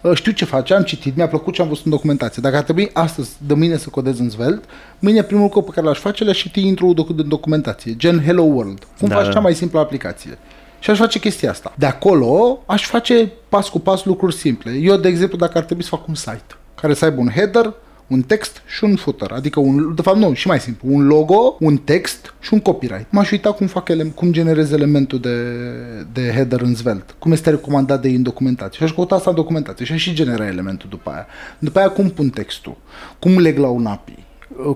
Uh, 0.00 0.14
știu 0.14 0.32
ce 0.32 0.44
face, 0.44 0.74
am 0.74 0.82
citit, 0.82 1.16
mi-a 1.16 1.28
plăcut 1.28 1.54
ce 1.54 1.62
am 1.62 1.68
văzut 1.68 1.84
în 1.84 1.90
documentație. 1.90 2.42
Dacă 2.42 2.56
ar 2.56 2.62
trebui 2.62 2.90
astăzi, 2.92 3.30
de 3.46 3.54
mâine 3.54 3.76
să 3.76 3.88
codez 3.88 4.18
în 4.18 4.30
Svelte, 4.30 4.66
mâine 4.98 5.22
primul 5.22 5.42
lucru 5.42 5.62
pe 5.62 5.70
care 5.74 5.86
l-aș 5.86 5.98
face 5.98 6.24
le-aș 6.24 6.38
citi 6.38 6.66
intro 6.66 6.92
de 7.14 7.22
documentație, 7.22 7.96
gen 7.96 8.22
Hello 8.24 8.42
World. 8.42 8.86
Cum 8.98 9.08
da, 9.08 9.14
faci 9.14 9.26
da. 9.26 9.32
cea 9.32 9.40
mai 9.40 9.54
simplă 9.54 9.78
aplicație? 9.80 10.38
Și 10.78 10.90
aș 10.90 10.98
face 10.98 11.18
chestia 11.18 11.50
asta. 11.50 11.72
De 11.76 11.86
acolo 11.86 12.62
aș 12.66 12.86
face 12.86 13.32
pas 13.48 13.68
cu 13.68 13.78
pas 13.78 14.04
lucruri 14.04 14.34
simple. 14.34 14.72
Eu, 14.72 14.96
de 14.96 15.08
exemplu, 15.08 15.38
dacă 15.38 15.58
ar 15.58 15.64
trebui 15.64 15.82
să 15.82 15.88
fac 15.88 16.08
un 16.08 16.14
site 16.14 16.56
care 16.80 16.94
să 16.94 17.04
aibă 17.04 17.20
un 17.20 17.28
header, 17.28 17.74
un 18.10 18.22
text 18.22 18.62
și 18.66 18.84
un 18.84 18.96
footer, 18.96 19.30
adică 19.30 19.60
un, 19.60 19.94
de 19.94 20.02
fapt 20.02 20.16
nu, 20.16 20.32
și 20.32 20.46
mai 20.46 20.60
simplu, 20.60 20.88
un 20.92 21.06
logo, 21.06 21.56
un 21.60 21.76
text 21.76 22.34
și 22.40 22.54
un 22.54 22.60
copyright. 22.60 23.06
M-aș 23.10 23.30
uita 23.30 23.52
cum 23.52 23.66
fac 23.66 23.88
ele, 23.88 24.04
cum 24.04 24.32
generez 24.32 24.72
elementul 24.72 25.18
de, 25.18 25.36
de 26.12 26.30
header 26.34 26.60
în 26.60 26.74
Svelte, 26.74 27.12
cum 27.18 27.32
este 27.32 27.50
recomandat 27.50 28.02
de 28.02 28.08
ei 28.08 28.14
în 28.14 28.22
documentație. 28.22 28.78
Și 28.78 28.82
aș 28.82 28.92
căuta 28.92 29.14
asta 29.14 29.30
în 29.30 29.36
documentație 29.36 29.84
și 29.84 29.92
aș 29.92 30.00
și 30.00 30.14
genera 30.14 30.46
elementul 30.46 30.88
după 30.88 31.10
aia. 31.10 31.26
După 31.58 31.78
aia 31.78 31.90
cum 31.90 32.08
pun 32.08 32.28
textul, 32.28 32.76
cum 33.18 33.38
leg 33.38 33.58
la 33.58 33.68
un 33.68 33.86
API, 33.86 34.18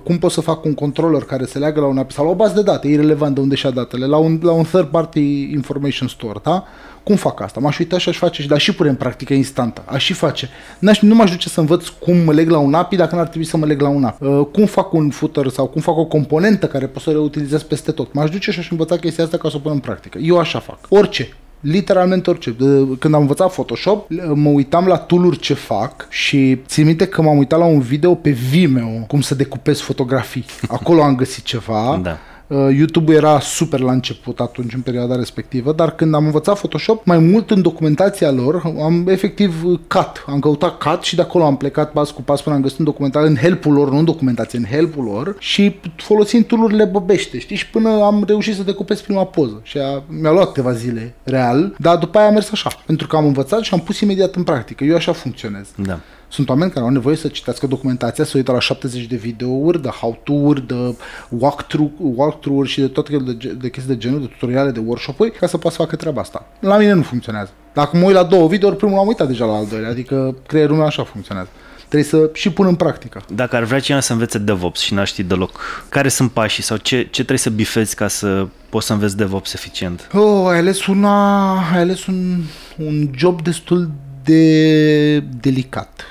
cum 0.05 0.19
pot 0.19 0.31
să 0.31 0.41
fac 0.41 0.65
un 0.65 0.75
controller 0.75 1.23
care 1.23 1.45
se 1.45 1.59
leagă 1.59 1.81
la 1.81 1.87
un 1.87 1.99
API 1.99 2.15
sau 2.15 2.25
la 2.25 2.31
o 2.31 2.35
bază 2.35 2.55
de 2.55 2.63
date, 2.63 2.89
irrelevant 2.89 3.35
de 3.35 3.41
unde 3.41 3.55
și-a 3.55 3.71
datele, 3.71 4.07
la 4.07 4.17
un, 4.17 4.41
la 4.43 4.53
un 4.53 4.65
third 4.65 4.87
party 4.87 5.51
information 5.53 6.09
store, 6.09 6.39
da? 6.43 6.65
Cum 7.05 7.17
fac 7.17 7.41
asta? 7.41 7.61
M-aș 7.61 7.79
uita 7.79 7.99
și 7.99 8.09
aș 8.09 8.17
face 8.17 8.43
și, 8.43 8.49
dar 8.49 8.59
și 8.59 8.75
pune 8.75 8.89
în 8.89 8.95
practică 8.95 9.35
instantă. 9.35 9.83
Aș 9.87 10.05
și 10.05 10.13
face. 10.13 10.49
N-aș, 10.79 11.01
nu 11.01 11.15
m-aș 11.15 11.31
duce 11.31 11.49
să 11.49 11.61
învăț 11.61 11.89
cum 11.89 12.17
mă 12.17 12.33
leg 12.33 12.51
la 12.51 12.59
un 12.59 12.75
API 12.75 12.97
dacă 12.97 13.15
n-ar 13.15 13.29
trebui 13.29 13.47
să 13.47 13.57
mă 13.57 13.67
leg 13.67 13.81
la 13.81 13.89
un 13.89 14.05
API. 14.05 14.25
Uh, 14.25 14.47
cum 14.53 14.67
fac 14.67 14.93
un 14.93 15.11
footer 15.11 15.49
sau 15.49 15.67
cum 15.67 15.81
fac 15.81 15.97
o 15.97 16.05
componentă 16.05 16.67
care 16.67 16.87
pot 16.87 17.03
să 17.03 17.11
o 17.11 17.13
reutilizez 17.13 17.63
peste 17.63 17.93
tot. 17.93 18.13
M-aș 18.13 18.31
duce 18.31 18.51
și 18.51 18.59
aș 18.59 18.71
învăța 18.71 18.97
chestia 18.97 19.25
asta 19.25 19.37
ca 19.37 19.49
să 19.49 19.57
o 19.57 19.59
pun 19.59 19.73
în 19.73 19.79
practică. 19.79 20.19
Eu 20.19 20.39
așa 20.39 20.59
fac. 20.59 20.79
Orice 20.89 21.29
literalmente 21.65 22.31
orice. 22.31 22.57
Când 22.99 23.15
am 23.15 23.21
învățat 23.21 23.53
Photoshop, 23.53 24.11
mă 24.35 24.49
uitam 24.49 24.87
la 24.87 24.97
tool 24.97 25.35
ce 25.35 25.55
fac 25.55 26.07
și 26.11 26.61
țin 26.67 26.85
minte 26.85 27.07
că 27.07 27.23
m-am 27.23 27.37
uitat 27.39 27.59
la 27.59 27.65
un 27.65 27.81
video 27.81 28.15
pe 28.15 28.31
Vimeo, 28.31 28.89
cum 29.07 29.21
să 29.21 29.35
decupez 29.35 29.81
fotografii. 29.81 30.45
Acolo 30.69 31.03
am 31.03 31.17
găsit 31.17 31.45
ceva. 31.45 32.01
Da. 32.03 32.19
Uh, 32.47 32.69
YouTube 32.77 33.15
era 33.15 33.41
super 33.41 33.81
la 33.81 33.93
început 33.93 34.41
atunci, 34.41 34.75
în 34.75 34.81
perioada 34.81 35.17
respectivă, 35.17 35.73
dar 35.73 35.95
când 35.95 36.15
am 36.15 36.25
învățat 36.25 36.59
Photoshop, 36.59 37.05
mai 37.05 37.19
mult 37.19 37.51
în 37.51 37.63
documentația 37.63 38.31
lor, 38.31 38.63
am 38.83 39.09
efectiv 39.09 39.63
cut. 39.63 40.25
Am 40.27 40.39
căutat 40.39 40.79
cut 40.79 41.03
și 41.03 41.15
de 41.15 41.23
acolo 41.23 41.45
am 41.45 41.57
plecat 41.57 41.93
pas 41.93 42.11
cu 42.11 42.23
pas 42.23 42.43
până 42.43 42.55
am 42.55 42.63
găsit 42.63 42.79
un 42.79 42.85
documentar 42.85 43.25
în 43.25 43.37
help-ul 43.37 43.73
lor, 43.73 43.91
nu 43.91 43.99
în 43.99 44.05
documentație, 44.05 44.59
în 44.59 44.65
help-ul 44.65 45.05
lor 45.05 45.37
și 45.39 45.77
folosind 45.97 46.45
tool 46.45 46.89
băbește, 46.91 47.39
știi? 47.39 47.57
Și 47.57 47.71
până 47.71 47.89
am 47.89 48.25
reușit 48.27 48.55
să 48.55 48.63
decupez 48.63 49.01
prima 49.01 49.25
poză. 49.25 49.61
Și 49.63 49.79
a, 49.79 50.03
mi-a 50.21 50.31
luat 50.31 50.47
câteva 50.47 50.73
zile 50.73 51.15
real, 51.23 51.75
dar 51.79 51.97
după 51.97 52.19
aia 52.19 52.27
a 52.27 52.31
mers 52.31 52.51
așa, 52.51 52.71
pentru 52.87 53.07
că 53.07 53.17
am 53.17 53.27
învățat 53.27 53.63
și 53.63 53.75
am 53.75 53.81
pus 53.81 54.01
imediat 54.01 54.35
în 54.35 54.43
practică. 54.43 54.85
Eu 54.85 54.95
așa 54.95 55.13
funcționez. 55.13 55.69
Da. 55.77 56.01
Sunt 56.35 56.49
oameni 56.49 56.71
care 56.71 56.85
au 56.85 56.91
nevoie 56.91 57.17
să 57.17 57.29
citească 57.29 57.67
documentația, 57.67 58.25
să 58.25 58.33
uită 58.37 58.53
la 58.53 58.61
70 58.61 59.05
de 59.05 59.17
videouri, 59.17 59.83
de 59.83 59.89
how-to-uri, 59.89 60.67
de 60.67 60.97
walkthrough, 61.29 61.93
walkthrough-uri 61.99 62.69
și 62.69 62.81
de 62.81 62.89
tot 62.89 63.09
felul 63.09 63.37
de, 63.39 63.49
de 63.49 63.71
chestii 63.71 63.95
de 63.95 64.01
genul, 64.01 64.21
de 64.21 64.27
tutoriale, 64.27 64.71
de 64.71 64.83
workshop-uri, 64.85 65.31
ca 65.31 65.47
să 65.47 65.59
poată 65.59 65.77
să 65.77 65.83
facă 65.83 65.97
treaba 65.97 66.21
asta. 66.21 66.47
La 66.61 66.77
mine 66.77 66.93
nu 66.93 67.03
funcționează. 67.03 67.51
Dacă 67.73 67.97
mă 67.97 68.05
uit 68.05 68.15
la 68.15 68.23
două 68.23 68.49
videouri, 68.49 68.77
primul 68.77 68.99
am 68.99 69.07
uitat 69.07 69.27
deja 69.27 69.45
la 69.45 69.53
al 69.53 69.67
doilea, 69.67 69.89
adică 69.91 70.37
creierul 70.47 70.77
meu 70.77 70.87
așa 70.87 71.05
funcționează 71.05 71.49
trebuie 71.89 72.05
să 72.05 72.31
și 72.33 72.51
pun 72.51 72.67
în 72.67 72.75
practică. 72.75 73.23
Dacă 73.35 73.57
ar 73.57 73.63
vrea 73.63 73.81
cineva 73.81 74.03
să 74.03 74.13
învețe 74.13 74.39
DevOps 74.39 74.81
și 74.81 74.95
n-ar 74.95 75.07
ști 75.07 75.23
deloc, 75.23 75.61
care 75.89 76.09
sunt 76.09 76.31
pașii 76.31 76.63
sau 76.63 76.77
ce, 76.77 77.03
ce 77.03 77.11
trebuie 77.11 77.39
să 77.39 77.51
bifezi 77.51 77.95
ca 77.95 78.09
să 78.09 78.47
poți 78.69 78.87
să 78.87 78.93
înveți 78.93 79.17
DevOps 79.17 79.55
eficient? 79.55 80.09
Oh, 80.13 80.47
ai 80.49 80.59
ales, 80.59 80.87
una, 80.87 81.53
ai 81.73 81.81
ales 81.81 82.07
un, 82.07 82.43
un 82.77 83.11
job 83.17 83.43
destul 83.43 83.91
de 84.25 85.21
delicat. 85.21 86.05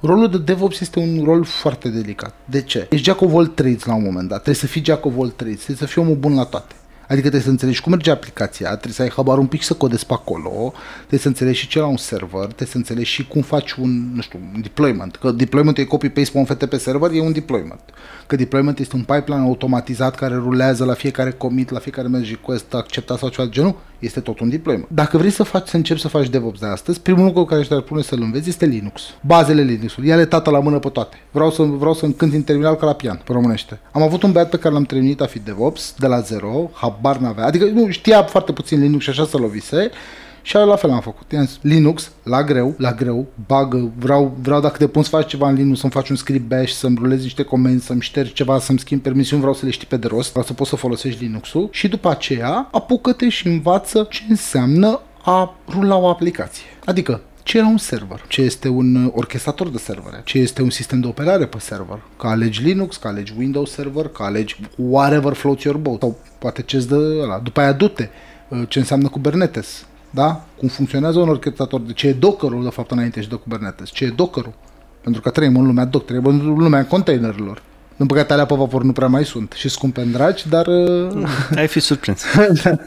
Rolul 0.00 0.30
de 0.30 0.38
DevOps 0.38 0.80
este 0.80 0.98
un 0.98 1.24
rol 1.24 1.44
foarte 1.44 1.88
delicat. 1.88 2.34
De 2.44 2.62
ce? 2.62 2.86
Ești 2.90 3.04
jack 3.06 3.20
of 3.20 3.34
all 3.34 3.46
trades 3.46 3.84
la 3.84 3.94
un 3.94 4.02
moment 4.02 4.28
dat. 4.28 4.42
Trebuie 4.42 4.54
să 4.54 4.66
fii 4.66 4.84
jack 4.84 5.04
of 5.04 5.12
all 5.18 5.30
trades. 5.30 5.62
Trebuie 5.62 5.76
să 5.76 5.86
fii 5.86 6.02
omul 6.02 6.16
bun 6.16 6.34
la 6.34 6.44
toate. 6.44 6.74
Adică 7.08 7.20
trebuie 7.20 7.40
să 7.40 7.50
înțelegi 7.50 7.80
cum 7.80 7.92
merge 7.92 8.10
aplicația, 8.10 8.68
trebuie 8.68 8.92
să 8.92 9.02
ai 9.02 9.10
habar 9.10 9.38
un 9.38 9.46
pic 9.46 9.62
să 9.62 9.74
codezi 9.74 10.06
pe 10.06 10.12
acolo, 10.12 10.72
trebuie 10.98 11.20
să 11.20 11.28
înțelegi 11.28 11.58
și 11.58 11.68
ce 11.68 11.78
la 11.78 11.86
un 11.86 11.96
server, 11.96 12.44
trebuie 12.44 12.68
să 12.68 12.76
înțelegi 12.76 13.10
și 13.10 13.26
cum 13.26 13.42
faci 13.42 13.72
un, 13.72 14.14
nu 14.14 14.20
știu, 14.20 14.38
un 14.54 14.60
deployment. 14.60 15.16
Că 15.16 15.30
deployment 15.30 15.78
e 15.78 15.84
copy-paste 15.84 16.30
pe 16.32 16.38
un 16.38 16.44
FTP 16.44 16.74
server, 16.74 17.10
e 17.12 17.20
un 17.20 17.32
deployment. 17.32 17.80
Că 18.26 18.36
deployment 18.36 18.78
este 18.78 18.96
un 18.96 19.02
pipeline 19.02 19.42
automatizat 19.42 20.14
care 20.14 20.34
rulează 20.34 20.84
la 20.84 20.94
fiecare 20.94 21.30
commit, 21.30 21.70
la 21.70 21.78
fiecare 21.78 22.08
merge 22.08 22.30
request 22.30 22.74
acceptat 22.74 23.18
sau 23.18 23.28
ceva 23.28 23.46
de 23.46 23.52
genul, 23.52 23.76
este 23.98 24.20
tot 24.20 24.40
un 24.40 24.48
deployment. 24.48 24.88
Dacă 24.90 25.16
vrei 25.18 25.30
să 25.30 25.42
faci, 25.42 25.66
să 25.68 25.76
începi 25.76 26.00
să 26.00 26.08
faci 26.08 26.28
DevOps 26.28 26.60
de 26.60 26.66
astăzi, 26.66 27.00
primul 27.00 27.24
lucru 27.24 27.44
care 27.44 27.62
te-ar 27.62 27.80
pune 27.80 28.02
să-l 28.02 28.20
înveți 28.20 28.48
este 28.48 28.66
Linux. 28.66 29.02
Bazele 29.20 29.62
Linux-ului. 29.62 30.08
Ia-le 30.08 30.24
tată 30.24 30.50
la 30.50 30.60
mână 30.60 30.78
pe 30.78 30.88
toate. 30.88 31.16
Vreau 31.30 31.50
să, 31.50 31.62
vreau 31.62 31.94
să 31.94 32.04
încânt 32.04 32.32
în 32.32 32.42
terminal 32.42 32.74
ca 32.74 32.86
la 32.86 32.92
pian, 32.92 33.20
pe 33.24 33.32
românește. 33.32 33.80
Am 33.92 34.02
avut 34.02 34.22
un 34.22 34.32
băiat 34.32 34.50
pe 34.50 34.58
care 34.58 34.74
l-am 34.74 34.84
trăinit 34.84 35.20
a 35.20 35.26
fi 35.26 35.38
DevOps 35.38 35.94
de 35.98 36.06
la 36.06 36.20
zero, 36.20 36.70
habar 36.72 37.16
n-avea. 37.16 37.44
Adică 37.44 37.64
nu 37.64 37.90
știa 37.90 38.22
foarte 38.22 38.52
puțin 38.52 38.80
Linux 38.80 39.04
și 39.04 39.10
așa 39.10 39.26
să 39.26 39.36
lovise. 39.36 39.90
Și 40.48 40.56
la 40.56 40.76
fel 40.76 40.90
am 40.90 41.00
făcut. 41.00 41.32
I-am 41.32 41.46
zis, 41.46 41.58
Linux, 41.62 42.10
la 42.22 42.42
greu, 42.42 42.74
la 42.78 42.92
greu, 42.92 43.26
bagă, 43.46 43.90
vreau, 43.98 44.36
vreau 44.40 44.60
dacă 44.60 44.76
te 44.76 44.86
pun 44.86 45.02
să 45.02 45.08
faci 45.08 45.28
ceva 45.28 45.48
în 45.48 45.54
Linux, 45.54 45.78
să-mi 45.78 45.92
faci 45.92 46.08
un 46.08 46.16
script 46.16 46.48
bash, 46.48 46.72
să-mi 46.72 46.96
rulezi 47.00 47.22
niște 47.22 47.42
comenzi, 47.42 47.86
să-mi 47.86 48.00
ștergi 48.00 48.32
ceva, 48.32 48.58
să-mi 48.58 48.78
schimb 48.78 49.02
permisiuni, 49.02 49.40
vreau 49.40 49.56
să 49.56 49.64
le 49.64 49.70
știi 49.70 49.86
pe 49.86 49.96
de 49.96 50.06
rost, 50.06 50.30
vreau 50.30 50.44
să 50.44 50.52
poți 50.52 50.70
să 50.70 50.76
folosești 50.76 51.22
Linux-ul 51.22 51.68
și 51.72 51.88
după 51.88 52.10
aceea 52.10 52.68
apucă-te 52.72 53.28
și 53.28 53.46
învață 53.46 54.06
ce 54.10 54.22
înseamnă 54.28 55.00
a 55.24 55.54
rula 55.68 55.96
o 55.96 56.08
aplicație. 56.08 56.66
Adică 56.84 57.20
ce 57.42 57.58
era 57.58 57.66
un 57.66 57.78
server, 57.78 58.24
ce 58.28 58.40
este 58.40 58.68
un 58.68 59.12
orchestrator 59.14 59.68
de 59.68 59.78
servere, 59.78 60.20
ce 60.24 60.38
este 60.38 60.62
un 60.62 60.70
sistem 60.70 61.00
de 61.00 61.06
operare 61.06 61.46
pe 61.46 61.58
server, 61.58 62.00
că 62.18 62.26
alegi 62.26 62.62
Linux, 62.62 62.96
că 62.96 63.08
alegi 63.08 63.34
Windows 63.38 63.70
Server, 63.70 64.08
că 64.08 64.22
alegi 64.22 64.60
whatever 64.76 65.32
floats 65.32 65.62
your 65.62 65.76
boat, 65.76 66.00
sau 66.00 66.16
poate 66.38 66.62
ce-ți 66.62 66.88
dă 66.88 67.18
ăla. 67.22 67.38
După 67.38 67.60
aia 67.60 67.72
du-te 67.72 68.08
ce 68.68 68.78
înseamnă 68.78 69.08
Kubernetes, 69.08 69.86
da? 70.10 70.44
Cum 70.56 70.68
funcționează 70.68 71.18
un 71.18 71.28
orchestrator, 71.28 71.80
de 71.80 71.92
ce 71.92 72.06
e 72.06 72.12
Dockerul 72.12 72.62
de 72.62 72.70
fapt 72.70 72.90
înainte 72.90 73.20
și 73.20 73.28
de 73.28 73.34
Kubernetes, 73.34 73.90
ce 73.90 74.04
e 74.04 74.08
Dockerul, 74.08 74.52
pentru 75.02 75.20
că 75.20 75.30
trăim 75.30 75.56
în 75.56 75.66
lumea 75.66 75.84
Docker, 75.84 76.18
trăim 76.18 76.38
în 76.38 76.58
lumea 76.58 76.86
containerilor. 76.86 77.62
Din 77.96 78.06
păcate, 78.06 78.32
alea 78.32 78.46
pe 78.46 78.54
vapor 78.54 78.82
nu 78.82 78.92
prea 78.92 79.08
mai 79.08 79.24
sunt 79.24 79.52
și 79.52 79.68
scumpe 79.68 80.00
în 80.00 80.12
dragi, 80.12 80.48
dar... 80.48 80.66
Ai 81.56 81.66
fi 81.66 81.80
surprins. 81.80 82.22
da, 82.62 82.78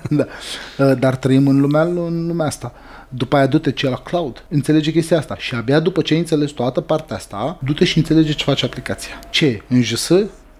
da. 0.77 0.93
Dar 0.93 1.15
trăim 1.15 1.47
în 1.47 1.59
lumea, 1.61 1.81
în 1.81 2.27
lumea 2.27 2.45
asta. 2.45 2.73
După 3.09 3.35
aia 3.35 3.47
du-te 3.47 3.71
ce 3.71 3.89
la 3.89 3.95
cloud. 3.95 4.45
Înțelege 4.49 4.91
chestia 4.91 5.17
asta. 5.17 5.35
Și 5.37 5.55
abia 5.55 5.79
după 5.79 6.01
ce 6.01 6.13
ai 6.13 6.19
înțeles 6.19 6.51
toată 6.51 6.81
partea 6.81 7.15
asta, 7.15 7.59
du-te 7.63 7.85
și 7.85 7.97
înțelege 7.97 8.33
ce 8.33 8.43
face 8.43 8.65
aplicația. 8.65 9.19
Ce? 9.29 9.61
În 9.67 9.81
JS? 9.81 10.11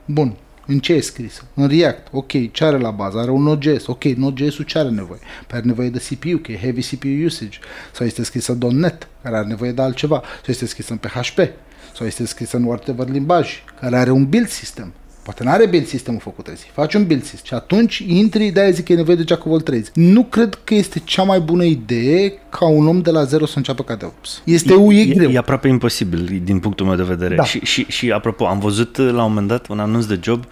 Bun. 0.06 0.36
În 0.72 0.80
ce 0.80 0.94
e 0.94 1.02
scris? 1.02 1.44
În 1.54 1.68
React. 1.68 2.08
Ok, 2.12 2.52
ce 2.52 2.64
are 2.64 2.78
la 2.78 2.92
bază? 2.92 3.18
Are 3.18 3.32
un 3.32 3.42
Node.js. 3.42 3.88
Ok, 3.88 4.04
Node.js-ul 4.04 4.66
ce 4.66 4.78
are 4.78 4.90
nevoie? 4.90 5.20
Păi 5.48 5.58
are 5.58 5.66
nevoie 5.66 5.90
de 5.90 6.00
CPU, 6.10 6.38
că 6.38 6.52
e 6.52 6.58
heavy 6.58 6.82
CPU 6.82 7.26
usage. 7.26 7.60
Sau 7.92 8.06
este 8.06 8.24
scrisă 8.24 8.58
.NET, 8.70 9.08
care 9.22 9.36
are 9.36 9.48
nevoie 9.48 9.72
de 9.72 9.82
altceva. 9.82 10.22
Sau 10.22 10.46
este 10.48 10.66
scrisă 10.66 10.92
în 10.92 10.98
PHP. 10.98 11.40
Sau 11.96 12.06
este 12.06 12.26
scrisă 12.26 12.58
în 12.58 12.64
whatever 12.64 13.10
limbaj, 13.10 13.64
care 13.80 13.98
are 13.98 14.12
un 14.12 14.26
build 14.26 14.48
system. 14.48 14.94
Poate 15.32 15.46
nu 15.50 15.56
are 15.56 15.70
build 15.70 15.88
system 15.88 16.18
făcut 16.18 16.48
azi. 16.48 16.70
Faci 16.74 16.94
un 16.94 17.06
build 17.06 17.24
system. 17.24 17.44
Și 17.44 17.54
atunci 17.54 18.04
intri, 18.08 18.50
de-aia 18.50 18.72
zic 18.72 18.86
că 18.86 18.92
e 18.92 18.96
nevoie 18.96 19.16
de 19.16 19.24
jack 19.28 19.46
of 19.46 19.52
all 19.52 19.62
trades. 19.62 19.92
Nu 19.94 20.24
cred 20.24 20.60
că 20.64 20.74
este 20.74 21.02
cea 21.04 21.24
mai 21.24 21.40
bună 21.40 21.64
idee 21.64 22.34
ca 22.50 22.68
un 22.68 22.88
om 22.88 23.02
de 23.02 23.12
la 23.12 23.24
zero 23.24 23.46
să 23.46 23.54
înceapă 23.58 23.84
ca 23.84 23.96
DevOps. 23.96 24.42
Este 24.46 24.74
e, 24.74 25.00
e, 25.00 25.06
greu. 25.06 25.30
E 25.30 25.38
aproape 25.38 25.68
imposibil 25.68 26.42
din 26.44 26.60
punctul 26.60 26.86
meu 26.86 26.96
de 26.96 27.04
vedere. 27.04 27.36
Da. 27.36 27.44
Și, 27.44 27.60
și, 27.60 27.86
și 27.88 28.12
apropo, 28.12 28.46
am 28.46 28.60
văzut 28.60 28.98
uh, 28.98 29.12
la 29.12 29.24
un 29.24 29.30
moment 29.30 29.48
dat 29.48 29.68
un 29.68 29.80
anunț 29.80 30.06
de 30.06 30.20
job 30.24 30.46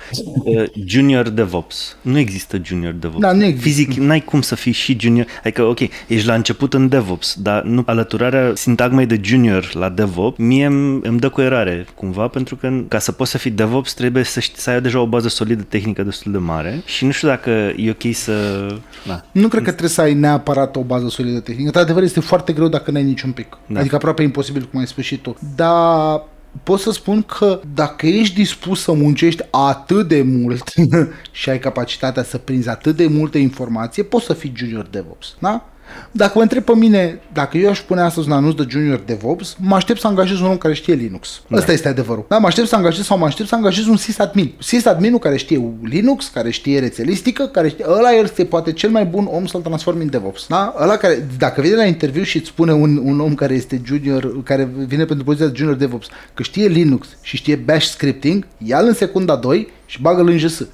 uh, 0.44 0.64
Junior 0.86 1.30
DevOps. 1.30 1.98
Nu 2.02 2.18
există 2.18 2.62
Junior 2.64 2.94
DevOps. 2.94 3.22
Da, 3.22 3.32
nu 3.32 3.44
există. 3.44 3.68
Fizic, 3.68 3.94
n-ai 3.94 4.24
cum 4.24 4.42
să 4.42 4.56
fii 4.56 4.72
și 4.72 4.98
Junior. 5.00 5.26
Adică, 5.44 5.64
ok, 5.64 5.80
ești 6.08 6.28
la 6.28 6.34
început 6.34 6.74
în 6.74 6.88
DevOps, 6.88 7.36
dar 7.42 7.64
nu 7.64 7.84
alăturarea 7.86 8.52
sintagmei 8.56 9.06
de 9.06 9.20
Junior 9.24 9.74
la 9.74 9.90
DevOps, 9.90 10.38
mie 10.38 10.66
îmi 11.02 11.20
dă 11.20 11.30
cu 11.30 11.42
erare 11.42 11.86
cumva, 11.96 12.28
pentru 12.28 12.56
că 12.56 12.82
ca 12.88 13.00
să 13.00 13.12
poți 13.12 13.32
să 13.32 13.38
fii 13.38 13.52
DevOps 13.52 13.94
trebuie 13.94 14.24
să, 14.24 14.40
știi, 14.40 14.62
să 14.62 14.69
ai 14.70 14.82
deja 14.82 15.00
o 15.00 15.08
bază 15.08 15.28
solidă 15.28 15.64
tehnică 15.64 16.04
destul 16.04 16.32
de 16.32 16.38
mare 16.38 16.82
și 16.86 17.06
nu 17.06 17.12
știu 17.12 17.28
dacă 17.28 17.50
e 17.76 17.90
ok 17.90 18.14
să... 18.14 18.68
Da. 19.08 19.24
Nu 19.32 19.48
cred 19.48 19.64
că 19.64 19.70
trebuie 19.70 19.90
să 19.90 20.02
ai 20.02 20.14
neapărat 20.14 20.76
o 20.76 20.82
bază 20.82 21.10
solidă 21.10 21.40
tehnică. 21.40 21.66
Într-adevăr, 21.66 22.04
este 22.04 22.20
foarte 22.20 22.54
greu 22.54 22.68
dacă 22.68 22.92
n-ai 22.92 23.04
niciun 23.04 23.32
pic. 23.32 23.58
Da. 23.66 23.80
Adică 23.80 23.96
aproape 23.96 24.24
imposibil, 24.24 24.68
cum 24.72 24.80
ai 24.80 24.88
spus 24.88 25.04
și 25.04 25.18
tu. 25.18 25.38
Dar 25.56 26.24
pot 26.64 26.80
să 26.80 26.92
spun 26.92 27.22
că 27.22 27.60
dacă 27.74 28.08
ești 28.08 28.36
dispus 28.36 28.82
să 28.82 28.92
muncești 28.92 29.44
atât 29.52 30.08
de 30.08 30.22
mult 30.22 30.72
și 31.32 31.50
ai 31.50 31.60
capacitatea 31.60 32.24
să 32.24 32.38
prinzi 32.38 32.70
atât 32.70 32.96
de 32.96 33.08
multe 33.08 33.38
informație, 33.38 34.04
poți 34.04 34.26
să 34.26 34.34
fii 34.34 34.54
junior 34.56 34.86
DevOps. 34.86 35.36
Da? 35.40 35.70
Dacă 36.12 36.32
mă 36.36 36.42
întreb 36.42 36.64
pe 36.64 36.76
mine, 36.76 37.20
dacă 37.34 37.58
eu 37.58 37.70
aș 37.70 37.80
pune 37.80 38.02
astăzi 38.02 38.28
un 38.28 38.34
anunț 38.34 38.56
de 38.56 38.66
junior 38.70 39.02
DevOps, 39.06 39.56
mă 39.60 39.76
aștept 39.76 40.00
să 40.00 40.08
angajez 40.08 40.40
un 40.40 40.46
om 40.46 40.58
care 40.58 40.74
știe 40.74 40.94
Linux. 40.94 41.42
Da. 41.48 41.58
Asta 41.58 41.72
este 41.72 41.88
adevărul. 41.88 42.26
Da, 42.28 42.38
mă 42.38 42.48
aștept 42.48 42.68
să 42.68 42.76
angajez 42.76 43.06
sau 43.06 43.18
mă 43.18 43.26
aștept 43.26 43.50
să 43.50 43.56
angajez 43.56 43.86
un 43.86 43.98
sysadmin. 43.98 44.54
Sysadminul 44.60 45.20
care 45.20 45.38
știe 45.38 45.74
Linux, 45.84 46.28
care 46.28 46.50
știe 46.50 46.80
rețelistică, 46.80 47.46
care 47.46 47.70
știe, 47.70 47.86
ăla 47.88 48.16
el 48.16 48.24
este 48.24 48.46
poate 48.46 48.72
cel 48.72 48.90
mai 48.90 49.06
bun 49.06 49.28
om 49.32 49.46
să-l 49.46 49.62
transformi 49.62 50.02
în 50.02 50.10
DevOps. 50.10 50.46
Da? 50.48 50.76
Ăla 50.82 50.98
care, 50.98 51.28
dacă 51.38 51.62
vine 51.62 51.76
la 51.76 51.86
interviu 51.86 52.24
și 52.24 52.38
îți 52.38 52.48
spune 52.48 52.74
un, 52.74 53.02
un 53.04 53.20
om 53.20 53.36
care 53.36 53.54
este 53.54 53.82
junior, 53.86 54.44
care 54.44 54.70
vine 54.88 55.06
pentru 55.06 55.26
poziția 55.26 55.48
de 55.48 55.56
junior 55.56 55.76
DevOps, 55.76 56.08
că 56.34 56.44
știe 56.44 56.68
Linux 56.68 57.08
și 57.22 57.38
știe 57.38 57.56
Bash 57.56 57.86
scripting, 57.86 58.48
ia-l 58.58 58.88
în 58.88 58.94
secunda 58.94 59.36
2 59.36 59.68
și 59.90 60.02
bagă-l 60.02 60.28
în 60.28 60.38
JS 60.38 60.58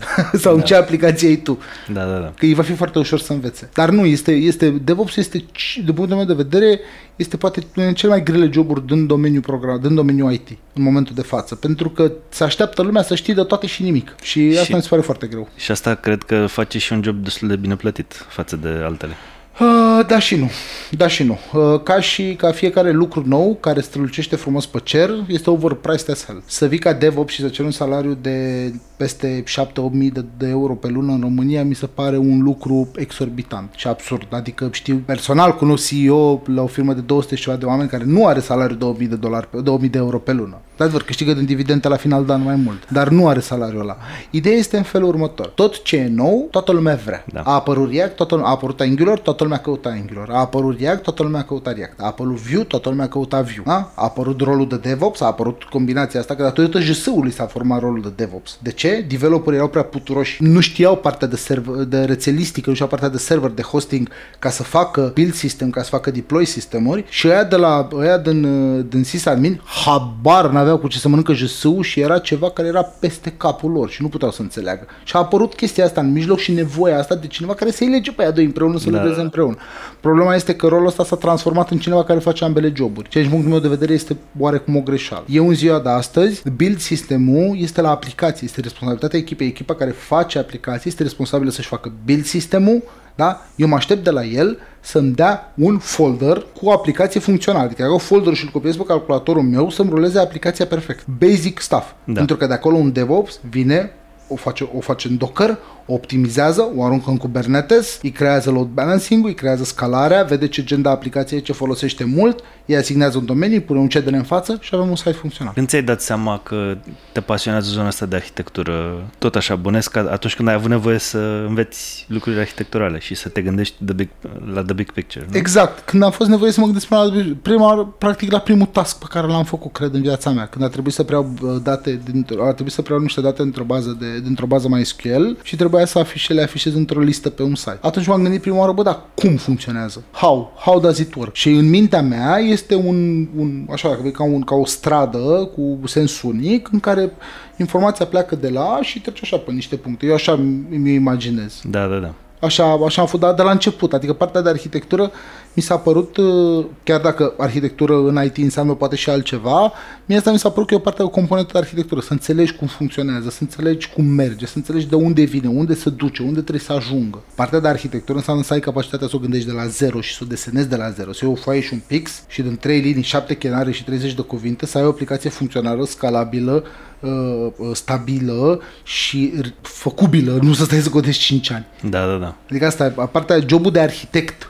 sau 0.43 0.53
da. 0.53 0.59
în 0.59 0.61
ce 0.61 0.75
aplicație 0.75 1.27
ai 1.27 1.35
tu. 1.35 1.57
Da, 1.93 2.05
da, 2.05 2.17
da. 2.17 2.33
Că 2.37 2.45
îi 2.45 2.53
va 2.53 2.63
fi 2.63 2.73
foarte 2.73 2.99
ușor 2.99 3.19
să 3.19 3.33
învețe. 3.33 3.69
Dar 3.73 3.89
nu, 3.89 4.05
este, 4.05 4.31
este 4.31 4.69
DevOps 4.69 5.15
este, 5.15 5.45
de 5.85 5.93
punctul 5.93 6.17
meu 6.17 6.25
de 6.25 6.33
vedere, 6.33 6.79
este 7.15 7.37
poate 7.37 7.59
unul 7.59 7.87
din 7.87 7.97
cele 7.97 8.11
mai 8.11 8.23
grele 8.23 8.49
joburi 8.51 8.87
din 8.87 9.07
domeniul 9.07 9.41
program, 9.41 9.79
din 9.79 9.95
domeniul 9.95 10.31
IT 10.31 10.47
în 10.73 10.83
momentul 10.83 11.15
de 11.15 11.21
față, 11.21 11.55
pentru 11.55 11.89
că 11.89 12.11
se 12.29 12.43
așteaptă 12.43 12.81
lumea 12.81 13.01
să 13.01 13.15
știe 13.15 13.33
de 13.33 13.43
toate 13.43 13.67
și 13.67 13.83
nimic. 13.83 14.15
Și, 14.21 14.51
și 14.51 14.57
asta 14.57 14.75
mi 14.75 14.81
se 14.81 14.89
pare 14.89 15.01
foarte 15.01 15.27
greu. 15.27 15.49
Și 15.55 15.71
asta 15.71 15.95
cred 15.95 16.23
că 16.23 16.45
face 16.45 16.77
și 16.77 16.93
un 16.93 17.03
job 17.03 17.23
destul 17.23 17.47
de 17.47 17.55
bine 17.55 17.75
plătit 17.75 18.25
față 18.29 18.55
de 18.55 18.67
altele. 18.67 19.13
Uh, 19.59 20.05
da 20.07 20.19
și 20.19 20.35
nu. 20.35 20.49
Da 20.91 21.07
și 21.07 21.23
nu. 21.23 21.37
Uh, 21.53 21.81
ca 21.83 21.99
și 21.99 22.35
ca 22.37 22.51
fiecare 22.51 22.91
lucru 22.91 23.23
nou 23.25 23.57
care 23.59 23.81
strălucește 23.81 24.35
frumos 24.35 24.65
pe 24.65 24.79
cer, 24.83 25.09
este 25.27 25.49
overpriced 25.49 26.09
as 26.09 26.25
hell. 26.25 26.43
Să 26.45 26.65
vii 26.65 26.77
ca 26.77 26.93
DevOps 26.93 27.33
și 27.33 27.41
să 27.41 27.47
ceri 27.47 27.67
un 27.67 27.71
salariu 27.71 28.17
de 28.21 28.71
peste 28.97 29.43
7-8 29.43 29.73
mii 29.91 30.11
de, 30.11 30.25
de 30.37 30.47
euro 30.47 30.73
pe 30.73 30.87
lună 30.87 31.11
în 31.11 31.21
România 31.21 31.63
mi 31.63 31.75
se 31.75 31.85
pare 31.85 32.17
un 32.17 32.41
lucru 32.41 32.91
exorbitant 32.95 33.73
și 33.75 33.87
absurd. 33.87 34.27
Adică 34.29 34.69
știu 34.71 35.01
personal 35.05 35.55
cunosc 35.55 35.87
CEO 35.87 36.41
la 36.45 36.61
o 36.61 36.67
firmă 36.67 36.93
de 36.93 37.01
200 37.01 37.35
și 37.35 37.43
ceva 37.43 37.55
de 37.55 37.65
oameni 37.65 37.89
care 37.89 38.03
nu 38.05 38.27
are 38.27 38.39
salariu 38.39 38.75
2000 38.75 39.07
de 39.07 39.15
dolari, 39.15 39.47
2000 39.63 39.89
de 39.89 39.97
euro 39.97 40.17
pe 40.17 40.31
lună. 40.31 40.61
Dar 40.77 40.87
adevăr, 40.87 41.03
câștigă 41.03 41.33
din 41.33 41.45
dividende 41.45 41.87
la 41.87 41.95
final 41.95 42.25
de 42.25 42.33
an 42.33 42.43
mai 42.43 42.55
mult, 42.55 42.89
dar 42.89 43.07
nu 43.07 43.27
are 43.27 43.39
salariul 43.39 43.81
ăla. 43.81 43.97
Ideea 44.29 44.55
este 44.55 44.77
în 44.77 44.83
felul 44.83 45.07
următor. 45.07 45.47
Tot 45.47 45.83
ce 45.83 45.95
e 45.95 46.07
nou, 46.07 46.47
toată 46.51 46.71
lumea 46.71 46.95
vrea. 46.95 47.25
Da. 47.33 47.41
A 47.41 47.53
apărut 47.53 47.91
React, 47.91 48.15
toată, 48.15 48.41
a 48.43 48.49
apărut 48.49 48.79
Angular, 48.79 49.19
toată 49.19 49.43
lumea 49.43 49.57
căuta 49.57 49.89
Angular. 49.89 50.29
A 50.29 50.39
apărut 50.39 50.79
React, 50.79 51.01
toată 51.01 51.23
lumea 51.23 51.43
căuta 51.43 51.71
React. 51.71 51.99
A 51.99 52.05
apărut 52.05 52.35
Vue, 52.35 52.63
toată 52.63 52.89
lumea 52.89 53.07
căuta 53.07 53.41
Vue. 53.41 53.63
Da? 53.65 53.91
A 53.95 54.03
apărut 54.03 54.41
rolul 54.41 54.67
de 54.67 54.77
DevOps, 54.77 55.21
a 55.21 55.25
apărut 55.25 55.63
combinația 55.63 56.19
asta, 56.19 56.35
că 56.35 56.43
datorită 56.43 56.79
JS-ului 56.79 57.31
s-a 57.31 57.45
format 57.45 57.79
rolul 57.79 58.01
de 58.01 58.11
DevOps. 58.15 58.57
De 58.61 58.71
ce? 58.71 59.05
Developerii 59.09 59.57
erau 59.57 59.69
prea 59.69 59.83
puturoși, 59.83 60.43
nu 60.43 60.59
știau 60.59 60.95
partea 60.95 61.27
de, 61.27 61.35
server, 61.35 61.75
de 61.75 61.99
rețelistică, 61.99 62.69
nu 62.69 62.73
știau 62.75 62.89
partea 62.89 63.09
de 63.09 63.17
server, 63.17 63.49
de 63.49 63.61
hosting, 63.61 64.09
ca 64.39 64.49
să 64.49 64.63
facă 64.63 65.11
build 65.13 65.33
system, 65.33 65.69
ca 65.69 65.81
să 65.81 65.89
facă 65.89 66.11
deploy 66.11 66.45
sistemuri 66.45 67.05
și 67.09 67.27
ăia 67.27 67.43
de 67.43 67.55
la 67.55 67.87
ăia 67.93 68.17
din, 68.17 68.41
din 68.89 69.03
sysadmin 69.03 69.61
habar 69.85 70.49
n-aveau 70.65 70.83
cu 70.83 70.87
ce 70.93 70.99
să 70.99 71.07
mănâncă 71.07 71.33
JS-ul 71.33 71.83
și 71.83 71.99
era 71.99 72.17
ceva 72.19 72.49
care 72.49 72.67
era 72.67 72.81
peste 72.83 73.33
capul 73.37 73.71
lor 73.71 73.89
și 73.89 74.01
nu 74.01 74.07
puteau 74.07 74.31
să 74.31 74.41
înțeleagă. 74.41 74.85
Și 75.03 75.15
a 75.15 75.19
apărut 75.19 75.53
chestia 75.53 75.85
asta 75.85 76.01
în 76.01 76.11
mijloc 76.11 76.39
și 76.39 76.51
nevoia 76.51 76.97
asta 76.97 77.15
de 77.15 77.27
cineva 77.27 77.53
care 77.53 77.71
să-i 77.71 77.87
lege 77.87 78.11
pe 78.11 78.21
aia 78.21 78.31
doi 78.31 78.43
împreună, 78.45 78.77
să 78.77 78.89
Da. 78.89 78.97
lucreze 78.97 79.21
împreună. 79.21 79.55
Problema 79.99 80.35
este 80.35 80.55
că 80.55 80.67
rolul 80.67 80.87
ăsta 80.87 81.03
s-a 81.03 81.15
transformat 81.15 81.71
în 81.71 81.77
cineva 81.77 82.03
care 82.03 82.19
face 82.19 82.43
ambele 82.43 82.71
joburi. 82.75 83.09
Ceea 83.09 83.23
ce, 83.23 83.29
din 83.29 83.39
punctul 83.39 83.51
meu 83.61 83.69
de 83.69 83.75
vedere, 83.75 83.93
este 83.93 84.17
oarecum 84.39 84.75
o 84.75 84.81
greșeală. 84.81 85.23
Eu, 85.29 85.47
în 85.47 85.53
ziua 85.53 85.79
de 85.79 85.89
astăzi, 85.89 86.49
build 86.55 86.79
sistemul 86.79 87.57
este 87.59 87.81
la 87.81 87.89
aplicație, 87.89 88.47
este 88.47 88.61
responsabilitatea 88.61 89.19
echipei. 89.19 89.47
Echipa 89.47 89.75
care 89.75 89.91
face 89.91 90.39
aplicații 90.39 90.89
este 90.89 91.03
responsabilă 91.03 91.51
să-și 91.51 91.67
facă 91.67 91.91
build 92.05 92.25
sistemul, 92.25 92.83
da? 93.15 93.41
Eu 93.55 93.67
mă 93.67 93.75
aștept 93.75 94.03
de 94.03 94.09
la 94.09 94.23
el 94.23 94.59
să-mi 94.79 95.11
dea 95.11 95.53
un 95.55 95.77
folder 95.77 96.45
cu 96.59 96.65
o 96.65 96.71
aplicație 96.71 97.19
funcțională. 97.19 97.63
Adică 97.63 97.81
iau 97.81 97.97
folderul 97.97 98.33
și 98.33 98.43
îl 98.43 98.49
copiez 98.49 98.75
pe 98.75 98.83
calculatorul 98.83 99.43
meu 99.43 99.69
să-mi 99.69 99.89
ruleze 99.89 100.19
aplicația 100.19 100.65
perfect. 100.65 101.05
Basic 101.19 101.59
stuff. 101.59 101.91
Da. 102.03 102.13
Pentru 102.13 102.35
că 102.35 102.47
de 102.47 102.53
acolo 102.53 102.75
un 102.75 102.91
DevOps 102.91 103.39
vine 103.49 103.91
o 104.27 104.35
face, 104.35 104.69
o 104.75 104.79
face 104.79 105.07
în 105.07 105.17
Docker, 105.17 105.57
o 105.85 105.93
optimizează, 105.93 106.71
o 106.75 106.83
aruncă 106.83 107.09
în 107.09 107.17
Kubernetes, 107.17 107.99
îi 108.01 108.11
creează 108.11 108.51
load 108.51 108.67
balancing-ul, 108.67 109.29
îi 109.29 109.35
creează 109.35 109.63
scalarea, 109.63 110.23
vede 110.23 110.47
ce 110.47 110.63
gen 110.63 110.81
de 110.81 110.89
aplicație 110.89 111.37
e, 111.37 111.39
ce 111.39 111.53
folosește 111.53 112.03
mult, 112.03 112.39
îi 112.65 112.75
asignează 112.75 113.17
un 113.17 113.25
domeniu, 113.25 113.55
îi 113.55 113.61
pune 113.61 113.79
un 113.79 113.87
CDN 113.87 114.13
în 114.13 114.23
față 114.23 114.57
și 114.61 114.69
avem 114.73 114.89
un 114.89 114.95
site 114.95 115.11
funcțional. 115.11 115.53
Când 115.53 115.67
ți-ai 115.67 115.83
dat 115.83 116.01
seama 116.01 116.39
că 116.43 116.77
te 117.11 117.21
pasionează 117.21 117.69
zona 117.69 117.87
asta 117.87 118.05
de 118.05 118.15
arhitectură 118.15 119.07
tot 119.17 119.35
așa 119.35 119.55
bănesc 119.55 119.91
ca 119.91 120.07
atunci 120.11 120.35
când 120.35 120.47
ai 120.47 120.53
avut 120.53 120.69
nevoie 120.69 120.97
să 120.97 121.17
înveți 121.47 122.05
lucruri 122.09 122.39
arhitecturale 122.39 122.99
și 122.99 123.15
să 123.15 123.29
te 123.29 123.41
gândești 123.41 123.75
the 123.85 123.93
big, 123.93 124.09
la 124.53 124.61
the 124.63 124.73
big 124.73 124.91
picture, 124.91 125.25
nu? 125.31 125.37
Exact. 125.37 125.79
Când 125.79 126.03
am 126.03 126.11
fost 126.11 126.29
nevoie 126.29 126.51
să 126.51 126.59
mă 126.59 126.65
gândesc 126.65 126.85
prima, 126.85 127.01
oară- 127.01 127.37
prima 127.41 127.65
oară, 127.65 127.93
practic 127.97 128.31
la 128.31 128.39
primul 128.39 128.65
task 128.65 128.99
pe 128.99 129.05
care 129.09 129.27
l-am 129.27 129.43
făcut, 129.43 129.71
cred, 129.71 129.93
în 129.93 130.01
viața 130.01 130.29
mea, 130.29 130.47
când 130.47 130.63
a 130.63 130.69
trebuit 130.69 130.93
să 130.93 131.03
preau 131.03 131.33
uh, 131.41 131.55
date, 131.63 131.99
dintr- 131.99 132.39
a 132.39 132.51
trebuit 132.51 132.73
să 132.73 132.81
preau 132.81 132.99
niște 132.99 133.21
date 133.21 133.43
dintr-o 133.43 133.63
bază, 133.63 133.97
de, 133.99 134.19
dintr-o 134.19 134.45
bază 134.45 134.67
MySQL 134.67 135.29
și 135.41 135.55
trebuia 135.75 136.03
să 136.03 136.09
afișe, 136.09 136.33
le 136.33 136.41
afișez 136.41 136.75
într-o 136.75 136.99
listă 136.99 137.29
pe 137.29 137.43
un 137.43 137.55
site. 137.55 137.77
Atunci 137.81 138.07
m-am 138.07 138.21
gândit 138.21 138.41
prima 138.41 138.57
oară, 138.57 138.71
bă, 138.71 138.83
dar 138.83 139.01
cum 139.15 139.35
funcționează? 139.35 140.03
How? 140.11 140.53
How 140.57 140.79
does 140.79 140.97
it 140.97 141.15
work? 141.15 141.33
Și 141.33 141.49
în 141.49 141.69
mintea 141.69 142.01
mea 142.01 142.37
este 142.37 142.75
un, 142.75 143.27
un 143.37 143.67
așa, 143.71 143.87
dacă 143.87 143.99
vrei, 143.99 144.11
ca, 144.11 144.23
un, 144.23 144.41
ca 144.41 144.55
o 144.55 144.65
stradă 144.65 145.49
cu 145.55 145.79
sens 145.85 146.21
unic 146.21 146.69
în 146.71 146.79
care 146.79 147.11
informația 147.57 148.05
pleacă 148.05 148.35
de 148.35 148.49
la 148.49 148.61
A 148.61 148.81
și 148.81 149.01
trece 149.01 149.19
așa 149.23 149.37
pe 149.37 149.51
niște 149.51 149.75
puncte. 149.75 150.05
Eu 150.05 150.13
așa 150.13 150.35
mi 150.69 150.93
imaginez. 150.93 151.61
Da, 151.63 151.87
da, 151.87 151.97
da. 151.97 152.13
Așa, 152.39 152.79
așa 152.85 153.01
am 153.01 153.07
fost 153.07 153.21
dat 153.21 153.35
de 153.35 153.41
la 153.41 153.51
început, 153.51 153.93
adică 153.93 154.13
partea 154.13 154.41
de 154.41 154.49
arhitectură 154.49 155.11
mi 155.55 155.63
s-a 155.63 155.77
părut, 155.77 156.17
uh, 156.17 156.65
chiar 156.83 157.01
dacă 157.01 157.33
arhitectură 157.37 157.95
în 157.97 158.23
IT 158.23 158.37
înseamnă 158.37 158.73
poate 158.73 158.95
și 158.95 159.09
altceva, 159.09 159.71
mie 160.05 160.17
asta 160.17 160.31
mi 160.31 160.39
s-a 160.39 160.49
părut 160.49 160.67
că 160.67 160.73
e 160.73 160.77
o 160.77 160.79
parte, 160.79 161.03
o 161.03 161.09
componentă 161.09 161.49
de 161.51 161.57
arhitectură, 161.57 162.01
să 162.01 162.11
înțelegi 162.11 162.53
cum 162.55 162.67
funcționează, 162.67 163.29
să 163.29 163.37
înțelegi 163.41 163.89
cum 163.89 164.05
merge, 164.05 164.45
să 164.45 164.53
înțelegi 164.55 164.87
de 164.87 164.95
unde 164.95 165.23
vine, 165.23 165.47
unde 165.47 165.73
se 165.73 165.89
duce, 165.89 166.21
unde 166.21 166.39
trebuie 166.39 166.59
să 166.59 166.73
ajungă. 166.73 167.23
Partea 167.35 167.59
de 167.59 167.67
arhitectură 167.67 168.17
înseamnă 168.17 168.43
să 168.43 168.53
ai 168.53 168.59
capacitatea 168.59 169.07
să 169.07 169.15
o 169.15 169.19
gândești 169.19 169.47
de 169.47 169.53
la 169.53 169.67
zero 169.67 170.01
și 170.01 170.13
să 170.13 170.19
o 170.23 170.25
desenezi 170.25 170.69
de 170.69 170.75
la 170.75 170.89
zero, 170.89 171.13
să 171.13 171.19
iei 171.25 171.33
o 171.33 171.37
foaie 171.37 171.61
și 171.61 171.73
un 171.73 171.81
pix 171.87 172.23
și 172.27 172.41
din 172.41 172.57
3 172.57 172.79
linii, 172.79 173.03
7 173.03 173.35
chenare 173.35 173.71
și 173.71 173.83
30 173.83 174.13
de 174.13 174.21
cuvinte 174.21 174.65
să 174.65 174.77
ai 174.77 174.83
o 174.83 174.87
aplicație 174.87 175.29
funcțională, 175.29 175.85
scalabilă, 175.85 176.63
uh, 176.99 177.11
uh, 177.57 177.69
stabilă 177.73 178.61
și 178.83 179.33
r- 179.41 179.61
făcubilă, 179.61 180.39
nu 180.41 180.53
să 180.53 180.63
stai 180.63 180.79
să 180.79 180.89
codești 180.89 181.23
5 181.23 181.51
ani. 181.51 181.65
Da, 181.89 182.05
da, 182.05 182.15
da. 182.17 182.35
Adică 182.49 182.65
asta, 182.65 182.89
partea, 183.11 183.39
jobul 183.47 183.71
de 183.71 183.79
arhitect 183.79 184.49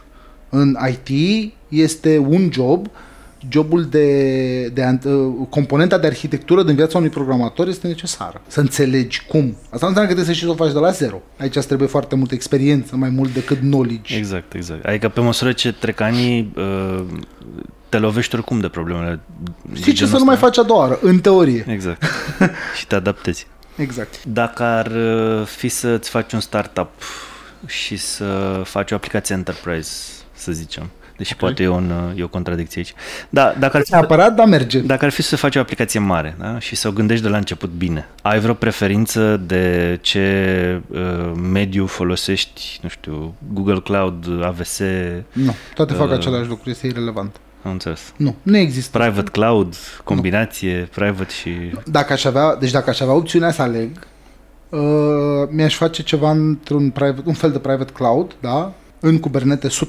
în 0.60 0.78
IT 0.90 1.52
este 1.68 2.18
un 2.18 2.50
job, 2.52 2.88
jobul 3.50 3.84
de, 3.86 4.68
de 4.68 4.82
ant- 4.84 5.04
uh, 5.06 5.34
componenta 5.50 5.98
de 5.98 6.08
arhitectură 6.08 6.64
din 6.64 6.76
viața 6.76 6.98
unui 6.98 7.10
programator 7.10 7.68
este 7.68 7.88
necesară. 7.88 8.42
Să 8.48 8.60
înțelegi 8.60 9.26
cum. 9.28 9.56
Asta 9.64 9.78
nu 9.82 9.88
înseamnă 9.88 10.00
că 10.00 10.06
trebuie 10.06 10.26
să 10.26 10.32
știi 10.32 10.46
să 10.46 10.52
o 10.52 10.56
faci 10.56 10.74
de 10.74 10.80
la 10.80 10.90
zero. 10.92 11.22
Aici 11.38 11.56
îți 11.56 11.68
trebuie 11.68 11.88
foarte 11.88 12.16
multă 12.16 12.34
experiență, 12.34 12.96
mai 12.96 13.10
mult 13.10 13.34
decât 13.34 13.58
knowledge. 13.60 14.16
Exact, 14.18 14.54
exact. 14.54 14.86
Adică 14.86 15.10
pe 15.10 15.20
măsură 15.22 15.52
ce 15.52 15.72
trec 15.72 16.00
anii, 16.00 16.54
uh, 16.56 17.04
te 17.90 17.98
lovești 17.98 18.36
oricum 18.36 18.60
de 18.60 18.68
problemele 18.68 19.20
de 19.72 19.76
Știi 19.76 19.86
ce 19.92 19.98
genul 19.98 20.12
să 20.12 20.18
nu 20.18 20.24
mai 20.26 20.34
ăsta. 20.34 20.46
faci 20.46 20.58
a 20.58 20.64
doua 20.64 20.80
oară, 20.80 21.00
în 21.02 21.20
teorie. 21.20 21.66
Exact. 21.70 22.04
și 22.78 22.88
te 22.88 22.96
adaptezi. 22.96 23.48
Exact. 23.76 24.24
Dacă 24.26 24.64
ar 24.64 24.86
uh, 24.92 25.46
fi 25.46 25.68
să-ți 25.68 26.10
faci 26.10 26.34
un 26.34 26.40
startup 26.40 26.90
și 27.66 27.98
să 27.98 28.62
faci 28.66 28.92
o 28.92 28.96
aplicație 28.96 29.36
enterprise, 29.36 29.92
să 30.46 30.52
zicem, 30.52 30.90
deși 31.18 31.34
okay. 31.34 31.48
poate 31.50 31.64
e, 31.64 31.68
un, 31.68 31.92
uh, 32.14 32.20
e 32.20 32.24
o 32.24 32.28
contradicție 32.28 32.80
aici. 32.82 32.94
Da, 33.30 33.56
dacă 33.60 33.78
ar 33.78 33.84
fi, 33.84 33.92
Neapărat, 33.92 34.36
dar 34.36 34.48
merge. 34.48 34.80
dacă 34.80 35.06
ar 35.06 35.12
fi 35.12 35.22
să 35.22 35.36
faci 35.36 35.56
o 35.56 35.60
aplicație 35.60 36.00
mare 36.00 36.36
da? 36.40 36.60
și 36.60 36.76
să 36.76 36.88
o 36.88 36.92
gândești 36.92 37.24
de 37.24 37.30
la 37.30 37.38
început 37.38 37.70
bine, 37.70 38.08
ai 38.22 38.40
vreo 38.40 38.54
preferință 38.54 39.38
de 39.46 39.98
ce 40.02 40.82
uh, 40.88 41.32
mediu 41.52 41.86
folosești, 41.86 42.80
nu 42.82 42.90
știu, 42.90 43.36
Google 43.54 43.80
Cloud, 43.80 44.44
AVS, 44.44 44.80
Nu, 45.32 45.56
toate 45.74 45.94
fac 45.94 46.08
Uh. 46.08 46.14
același 46.14 46.48
lucru, 46.50 46.70
este 46.70 46.88
irrelevant. 46.88 47.36
am 47.64 47.72
înțeles. 47.72 48.14
Nu, 48.16 48.36
nu 48.42 48.58
există. 48.58 48.98
Private 48.98 49.30
cloud, 49.32 49.76
combinație, 50.04 50.90
private 50.96 51.34
și... 51.42 51.50
Dacă 51.86 52.14
aș 52.14 52.24
avea, 52.24 52.56
deci 52.56 52.72
dacă 52.72 52.90
aș 52.90 53.00
avea 53.00 53.14
opțiunea 53.14 53.52
să 53.52 53.62
aleg, 53.62 53.90
uh, 54.70 54.80
mi-aș 55.50 55.76
face 55.76 56.04
ceva 56.04 56.32
într-un 56.32 56.90
private, 56.90 57.22
un 57.26 57.34
fel 57.34 57.52
de 57.52 57.58
private 57.60 57.92
cloud, 57.94 58.36
da? 58.40 58.74
În 59.00 59.20
Kubernetes 59.20 59.80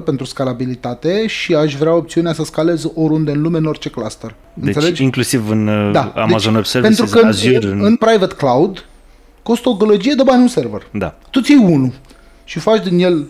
100% 0.00 0.04
pentru 0.04 0.24
scalabilitate 0.24 1.26
și 1.26 1.54
aș 1.54 1.74
vrea 1.76 1.94
opțiunea 1.94 2.32
să 2.32 2.44
scalez 2.44 2.88
oriunde 2.94 3.30
în 3.30 3.42
lume, 3.42 3.58
în 3.58 3.64
orice 3.64 3.88
cluster. 3.88 4.34
Deci 4.54 4.74
Înțelegi? 4.74 5.02
inclusiv 5.02 5.50
în 5.50 5.66
uh, 5.68 5.92
Da. 5.92 6.12
Amazon 6.16 6.38
deci, 6.38 6.54
Web 6.54 6.64
Services, 6.64 6.96
pentru 6.98 7.16
că 7.16 7.22
în 7.22 7.28
Azure, 7.28 7.56
în, 7.56 7.70
în... 7.78 7.84
în 7.84 7.96
private 7.96 8.34
cloud 8.34 8.84
costă 9.42 9.68
o 9.68 9.74
gălăgie 9.74 10.14
de 10.16 10.22
bani 10.22 10.40
un 10.42 10.48
server. 10.48 10.86
Da, 10.92 11.14
Tu 11.30 11.40
ții 11.40 11.56
unul 11.62 11.92
și 12.44 12.58
faci 12.58 12.82
din 12.88 12.98
el 12.98 13.26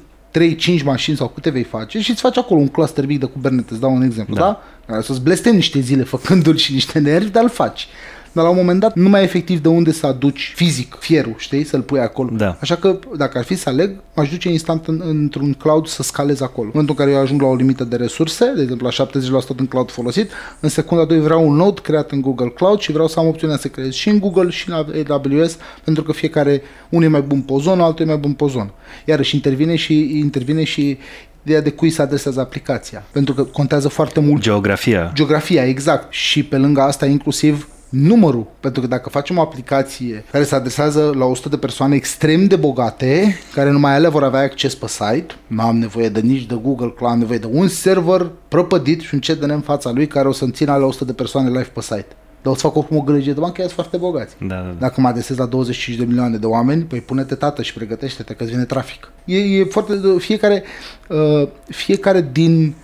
3-5 0.81 0.85
mașini 0.85 1.17
sau 1.17 1.29
câte 1.29 1.51
vei 1.51 1.63
face 1.63 2.01
și 2.01 2.11
îți 2.11 2.21
faci 2.21 2.37
acolo 2.37 2.61
un 2.61 2.69
cluster 2.69 3.07
mic 3.07 3.19
de 3.21 3.27
Kubernetes, 3.27 3.79
dau 3.79 3.95
un 3.95 4.03
exemplu, 4.03 4.35
Da. 4.35 4.41
da? 4.41 4.63
Care 4.87 5.03
să-ți 5.03 5.23
blestem 5.23 5.55
niște 5.55 5.81
zile 5.81 6.03
făcându-l 6.03 6.57
și 6.57 6.73
niște 6.73 6.99
nervi, 6.99 7.31
dar 7.31 7.43
îl 7.43 7.49
faci. 7.49 7.89
Dar 8.37 8.45
la 8.45 8.51
un 8.51 8.57
moment 8.57 8.81
dat 8.81 8.95
nu 8.95 9.09
mai 9.09 9.21
e 9.21 9.25
efectiv 9.25 9.61
de 9.61 9.69
unde 9.69 9.93
să 9.93 10.07
aduci 10.07 10.53
fizic 10.55 10.97
fierul, 11.01 11.35
știi, 11.39 11.65
să-l 11.65 11.81
pui 11.81 12.01
acolo. 12.01 12.31
Da. 12.33 12.57
Așa 12.61 12.75
că 12.75 12.99
dacă 13.17 13.39
ar 13.39 13.45
fi 13.45 13.55
să 13.55 13.69
aleg, 13.69 13.91
m-aș 14.15 14.31
duce 14.31 14.49
instant 14.49 14.87
în, 14.87 15.03
într-un 15.05 15.53
cloud 15.53 15.87
să 15.87 16.03
scalez 16.03 16.41
acolo. 16.41 16.67
În 16.67 16.73
momentul 16.75 16.97
în 16.99 17.05
care 17.05 17.17
eu 17.17 17.23
ajung 17.23 17.41
la 17.41 17.47
o 17.47 17.55
limită 17.55 17.85
de 17.85 17.97
resurse, 17.97 18.53
de 18.55 18.63
exemplu 18.63 18.89
la 18.97 19.07
70% 19.07 19.57
din 19.57 19.67
cloud 19.67 19.91
folosit, 19.91 20.31
în 20.61 20.69
secunda 20.69 21.05
2 21.05 21.21
vreau 21.21 21.49
un 21.49 21.55
node 21.55 21.81
creat 21.81 22.11
în 22.11 22.21
Google 22.21 22.49
Cloud 22.49 22.79
și 22.79 22.93
vreau 22.93 23.09
să 23.09 23.19
am 23.19 23.27
opțiunea 23.27 23.57
să 23.57 23.69
creez 23.69 23.93
și 23.93 24.09
în 24.09 24.19
Google 24.19 24.51
și 24.51 24.71
în 24.71 25.05
AWS, 25.09 25.57
pentru 25.85 26.03
că 26.03 26.13
fiecare, 26.13 26.63
unul 26.89 27.05
e 27.05 27.09
mai 27.09 27.23
bun 27.23 27.41
pe 27.41 27.53
o 27.53 27.61
zonă, 27.61 27.83
altul 27.83 28.05
e 28.05 28.09
mai 28.09 28.19
bun 28.19 28.33
pe 28.33 28.45
o 28.45 28.49
zonă. 28.49 28.71
Iarăși 29.05 29.35
intervine 29.35 29.77
și, 29.77 30.19
intervine 30.19 30.65
și 30.65 30.99
ideea 31.43 31.61
de 31.61 31.71
cui 31.71 31.91
se 31.91 32.03
adresează 32.03 32.41
aplicația. 32.41 33.05
Pentru 33.13 33.35
că 33.35 33.43
contează 33.45 33.89
foarte 33.89 34.21
mult 34.21 34.43
geografia. 34.43 35.11
Geografia, 35.15 35.65
exact. 35.65 36.13
Și 36.13 36.43
pe 36.43 36.57
lângă 36.57 36.81
asta 36.81 37.07
inclusiv 37.07 37.69
numărul. 38.03 38.47
Pentru 38.61 38.81
că 38.81 38.87
dacă 38.87 39.09
facem 39.09 39.39
o 39.39 39.41
aplicație 39.41 40.25
care 40.31 40.45
se 40.45 40.55
adresează 40.55 41.13
la 41.19 41.25
100 41.25 41.49
de 41.49 41.57
persoane 41.57 41.95
extrem 41.95 42.47
de 42.47 42.57
bogate, 42.57 43.39
care 43.55 43.71
numai 43.71 43.97
ele 43.97 44.09
vor 44.09 44.25
avea 44.25 44.41
acces 44.41 44.75
pe 44.75 44.87
site, 44.89 45.35
nu 45.47 45.63
am 45.63 45.77
nevoie 45.77 46.09
de 46.09 46.21
nici 46.21 46.47
de 46.47 46.59
Google 46.63 46.93
Cloud, 46.97 47.13
am 47.13 47.19
nevoie 47.19 47.39
de 47.39 47.49
un 47.53 47.69
server 47.69 48.31
prăpădit 48.49 49.01
și 49.01 49.15
un 49.15 49.21
CDN 49.21 49.51
în 49.51 49.61
fața 49.61 49.91
lui 49.91 50.07
care 50.07 50.29
o 50.29 50.33
să-mi 50.33 50.53
țină 50.53 50.77
la 50.77 50.87
100 50.87 51.05
de 51.05 51.13
persoane 51.13 51.49
live 51.49 51.71
pe 51.73 51.81
site. 51.81 52.07
dar 52.43 52.53
o 52.53 52.57
să 52.57 52.61
fac 52.61 52.77
oricum 52.77 52.97
o 52.97 53.01
gălăgie 53.01 53.33
de 53.33 53.41
bani, 53.41 53.53
că 53.53 53.61
sunt 53.61 53.73
foarte 53.73 53.97
bogați. 53.97 54.37
Da, 54.41 54.55
da, 54.55 54.61
da. 54.61 54.75
Dacă 54.79 55.01
mă 55.01 55.09
adresez 55.09 55.37
la 55.37 55.47
25 55.47 55.99
de 55.99 56.05
milioane 56.05 56.37
de 56.37 56.47
oameni, 56.47 56.83
păi 56.83 57.01
pune-te 57.01 57.35
tată 57.35 57.63
și 57.63 57.75
pregătește-te 57.75 58.35
că 58.35 58.45
vine 58.45 58.65
trafic. 58.65 59.13
E, 59.25 59.39
e 59.39 59.65
foarte, 59.65 59.93
fiecare, 60.19 60.63
uh, 61.09 61.49
fiecare 61.67 62.29
din, 62.33 62.75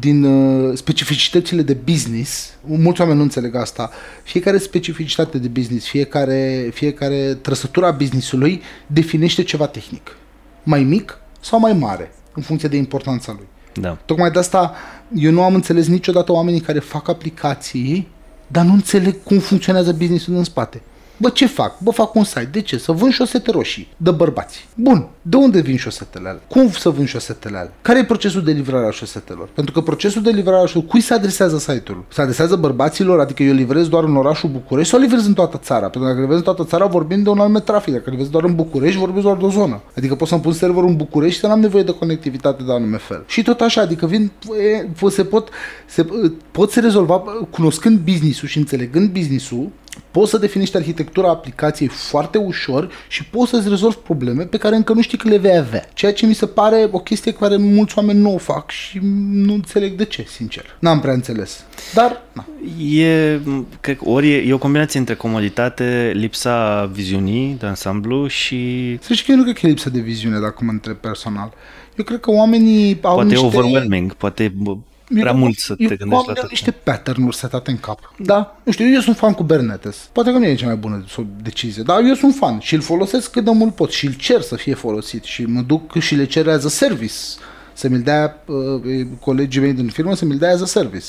din 0.00 0.24
uh, 0.24 0.76
specificitățile 0.76 1.62
de 1.62 1.76
business, 1.84 2.54
mulți 2.64 3.00
oameni 3.00 3.18
nu 3.18 3.24
înțeleg 3.24 3.54
asta, 3.54 3.90
fiecare 4.22 4.58
specificitate 4.58 5.38
de 5.38 5.48
business, 5.48 5.86
fiecare, 5.86 6.70
fiecare 6.72 7.34
trăsătura 7.34 7.90
businessului 7.90 8.62
definește 8.86 9.42
ceva 9.42 9.66
tehnic. 9.66 10.16
Mai 10.62 10.82
mic 10.82 11.18
sau 11.40 11.58
mai 11.58 11.72
mare, 11.72 12.12
în 12.34 12.42
funcție 12.42 12.68
de 12.68 12.76
importanța 12.76 13.32
lui. 13.32 13.46
da. 13.72 13.98
Tocmai 14.04 14.30
de 14.30 14.38
asta 14.38 14.74
eu 15.14 15.30
nu 15.30 15.42
am 15.42 15.54
înțeles 15.54 15.86
niciodată 15.86 16.32
oamenii 16.32 16.60
care 16.60 16.78
fac 16.78 17.08
aplicații, 17.08 18.08
dar 18.46 18.64
nu 18.64 18.72
înțeleg 18.72 19.22
cum 19.22 19.38
funcționează 19.38 19.92
businessul 19.92 20.34
în 20.34 20.44
spate. 20.44 20.82
Bă, 21.16 21.28
ce 21.28 21.46
fac? 21.46 21.80
Bă, 21.82 21.90
fac 21.90 22.14
un 22.14 22.24
site. 22.24 22.48
De 22.52 22.60
ce? 22.60 22.78
Să 22.78 22.92
vând 22.92 23.12
șosete 23.12 23.50
roșii 23.50 23.88
de 23.96 24.10
bărbați. 24.10 24.68
Bun. 24.74 25.08
De 25.22 25.36
unde 25.36 25.60
vin 25.60 25.76
șosetele 25.76 26.28
alea? 26.28 26.40
Cum 26.48 26.70
să 26.70 26.90
vând 26.90 27.08
șosetele 27.08 27.56
alea? 27.56 27.72
Care 27.82 27.98
e 27.98 28.04
procesul 28.04 28.42
de 28.42 28.50
livrare 28.50 28.86
a 28.86 28.90
șosetelor? 28.90 29.48
Pentru 29.54 29.72
că 29.72 29.80
procesul 29.80 30.22
de 30.22 30.30
livrare 30.30 30.56
a 30.56 30.60
șosetelor, 30.60 30.88
cui 30.88 31.00
se 31.00 31.14
adresează 31.14 31.58
site-ul? 31.58 32.04
Se 32.08 32.20
adresează 32.20 32.56
bărbaților? 32.56 33.20
Adică 33.20 33.42
eu 33.42 33.54
livrez 33.54 33.88
doar 33.88 34.04
în 34.04 34.16
orașul 34.16 34.48
București 34.48 34.90
sau 34.90 35.00
livrez 35.00 35.26
în 35.26 35.32
toată 35.32 35.60
țara? 35.62 35.88
Pentru 35.88 36.00
că 36.00 36.06
dacă 36.06 36.20
livrez 36.20 36.36
în 36.36 36.44
toată 36.44 36.64
țara 36.64 36.86
vorbim 36.86 37.22
de 37.22 37.28
un 37.28 37.38
anume 37.38 37.60
trafic. 37.60 37.92
Dacă 37.92 38.10
livrez 38.10 38.28
doar 38.28 38.44
în 38.44 38.54
București, 38.54 38.98
vorbim 38.98 39.22
doar 39.22 39.36
de 39.36 39.44
o 39.44 39.50
zonă. 39.50 39.80
Adică 39.96 40.14
pot 40.14 40.28
să-mi 40.28 40.40
pun 40.40 40.52
serverul 40.52 40.88
în 40.88 40.96
București 40.96 41.40
să 41.40 41.46
n-am 41.46 41.60
nevoie 41.60 41.82
de 41.82 41.92
conectivitate 41.92 42.62
de 42.62 42.72
anume 42.72 42.96
fel. 42.96 43.24
Și 43.26 43.42
tot 43.42 43.60
așa, 43.60 43.80
adică 43.80 44.06
vin, 44.06 44.30
e, 45.02 45.08
se 45.10 45.24
pot, 45.24 45.48
se, 45.86 46.06
pot 46.50 46.70
se 46.70 46.80
rezolva 46.80 47.22
cunoscând 47.50 47.98
business-ul 47.98 48.48
și 48.48 48.58
înțelegând 48.58 49.10
business-ul, 49.10 49.70
poți 50.16 50.30
să 50.30 50.38
definești 50.38 50.76
arhitectura 50.76 51.28
aplicației 51.28 51.88
foarte 51.88 52.38
ușor 52.38 52.90
și 53.08 53.24
poți 53.24 53.50
să-ți 53.50 53.68
rezolvi 53.68 53.96
probleme 53.96 54.44
pe 54.44 54.56
care 54.56 54.76
încă 54.76 54.92
nu 54.92 55.00
știi 55.00 55.18
că 55.18 55.28
le 55.28 55.36
vei 55.36 55.56
avea. 55.56 55.88
Ceea 55.94 56.12
ce 56.12 56.26
mi 56.26 56.34
se 56.34 56.46
pare 56.46 56.88
o 56.90 56.98
chestie 56.98 57.32
care 57.32 57.56
mulți 57.56 57.98
oameni 57.98 58.20
nu 58.20 58.34
o 58.34 58.38
fac 58.38 58.70
și 58.70 58.98
nu 59.30 59.52
înțeleg 59.52 59.96
de 59.96 60.04
ce, 60.04 60.24
sincer. 60.28 60.76
N-am 60.78 61.00
prea 61.00 61.12
înțeles. 61.12 61.64
Dar, 61.94 62.22
na. 62.32 62.46
E, 62.90 63.40
cred, 63.80 63.96
că 63.96 64.08
ori 64.08 64.32
e, 64.32 64.36
e 64.36 64.52
o 64.52 64.58
combinație 64.58 64.98
între 64.98 65.14
comoditate, 65.14 66.12
lipsa 66.14 66.84
viziunii 66.92 67.56
de 67.58 67.66
ansamblu 67.66 68.26
și 68.26 68.98
Să 69.00 69.12
știi 69.12 69.24
că 69.24 69.30
eu 69.30 69.36
nu 69.36 69.42
cred 69.42 69.54
că 69.54 69.66
e 69.66 69.68
lipsă 69.68 69.90
de 69.90 70.00
viziune, 70.00 70.38
dacă 70.38 70.64
mă 70.64 70.70
întreb 70.70 70.96
personal. 70.96 71.52
Eu 71.96 72.04
cred 72.04 72.20
că 72.20 72.30
oamenii 72.30 72.98
au 73.02 73.14
poate 73.14 73.28
niște... 73.28 73.44
e 73.44 73.48
overwhelming, 73.48 74.14
poate 74.14 74.52
bă, 74.56 74.76
prea 75.14 75.32
Eu- 75.32 75.36
mult 75.38 75.58
să 75.58 75.74
eu- 75.78 75.88
te 75.88 75.96
gândești 75.96 76.08
la 76.08 76.14
oamenii 76.16 76.36
au 76.36 76.42
tot. 76.42 76.50
niște 76.50 76.70
pattern-uri 76.70 77.36
setate 77.36 77.70
în 77.70 77.78
cap. 77.78 78.12
Da? 78.18 78.56
Nu 78.62 78.72
știu, 78.72 78.88
eu 78.92 79.00
sunt 79.00 79.16
fan 79.16 79.30
cu 79.32 79.36
Kubernetes. 79.36 80.08
Poate 80.12 80.32
că 80.32 80.38
nu 80.38 80.44
e 80.46 80.54
cea 80.54 80.66
mai 80.66 80.76
bună 80.76 81.04
decizie, 81.42 81.82
dar 81.82 82.02
eu 82.02 82.14
sunt 82.14 82.34
fan 82.34 82.58
și 82.58 82.74
îl 82.74 82.80
folosesc 82.80 83.30
cât 83.30 83.44
de 83.44 83.50
mult 83.50 83.74
pot 83.74 83.90
și 83.90 84.06
îl 84.06 84.12
cer 84.12 84.40
să 84.40 84.56
fie 84.56 84.74
folosit 84.74 85.24
și 85.24 85.42
mă 85.44 85.60
duc 85.60 85.98
și 85.98 86.14
le 86.14 86.24
cer 86.24 86.48
as 86.48 86.64
a 86.64 86.68
service. 86.68 87.14
Să 87.72 87.88
mi-l 87.88 88.00
dea 88.02 88.42
uh, 88.46 89.06
colegii 89.20 89.60
mei 89.60 89.72
din 89.72 89.88
firmă, 89.88 90.14
să 90.14 90.24
mi-l 90.24 90.38
dea 90.38 90.52
as 90.52 90.60
a 90.60 90.66
service. 90.66 91.06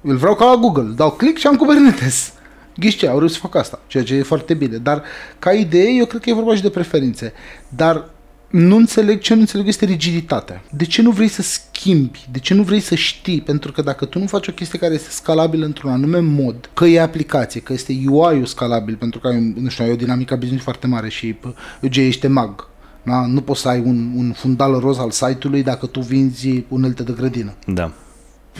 Îl 0.00 0.16
vreau 0.16 0.34
ca 0.34 0.44
la 0.44 0.56
Google. 0.56 0.92
Dau 0.96 1.10
click 1.10 1.38
și 1.38 1.46
am 1.46 1.56
Kubernetes. 1.56 2.32
Ghiși 2.76 2.96
ce, 2.96 3.08
au 3.08 3.18
reușit 3.18 3.36
să 3.36 3.42
fac 3.42 3.54
asta, 3.54 3.80
ceea 3.86 4.04
ce 4.04 4.14
e 4.14 4.22
foarte 4.22 4.54
bine. 4.54 4.76
Dar, 4.76 5.02
ca 5.38 5.52
idee, 5.52 5.90
eu 5.90 6.04
cred 6.06 6.20
că 6.20 6.30
e 6.30 6.34
vorba 6.34 6.54
și 6.54 6.62
de 6.62 6.70
preferințe. 6.70 7.32
Dar 7.68 8.08
nu 8.58 8.76
înțeleg 8.76 9.20
ce 9.20 9.34
nu 9.34 9.40
înțeleg 9.40 9.66
este 9.66 9.84
rigiditatea. 9.84 10.62
De 10.70 10.84
ce 10.84 11.02
nu 11.02 11.10
vrei 11.10 11.28
să 11.28 11.42
schimbi? 11.42 12.26
De 12.32 12.38
ce 12.38 12.54
nu 12.54 12.62
vrei 12.62 12.80
să 12.80 12.94
știi? 12.94 13.40
Pentru 13.40 13.72
că 13.72 13.82
dacă 13.82 14.04
tu 14.04 14.18
nu 14.18 14.26
faci 14.26 14.48
o 14.48 14.52
chestie 14.52 14.78
care 14.78 14.94
este 14.94 15.10
scalabilă 15.10 15.64
într-un 15.64 15.90
anume 15.90 16.18
mod, 16.18 16.70
că 16.74 16.84
e 16.86 17.00
aplicație, 17.00 17.60
că 17.60 17.72
este 17.72 17.92
UI-ul 18.06 18.44
scalabil, 18.46 18.94
pentru 18.96 19.20
că 19.20 19.26
ai, 19.28 19.36
un- 19.36 19.54
nu 19.60 19.68
știu, 19.68 19.84
ai 19.84 19.90
o 19.90 19.96
dinamică 19.96 20.34
a 20.34 20.36
business 20.36 20.62
foarte 20.64 20.86
mare 20.86 21.08
și 21.08 21.26
pă, 21.32 21.54
UG 21.82 21.96
ești 21.96 22.26
mag. 22.26 22.68
Da? 23.02 23.26
Nu 23.26 23.40
poți 23.40 23.60
să 23.60 23.68
ai 23.68 23.80
un, 23.80 24.10
un 24.16 24.32
fundal 24.32 24.78
roz 24.78 24.98
al 24.98 25.10
site-ului 25.10 25.62
dacă 25.62 25.86
tu 25.86 26.00
vinzi 26.00 26.64
unelte 26.68 27.02
de 27.02 27.12
grădină. 27.16 27.52
Da. 27.66 27.92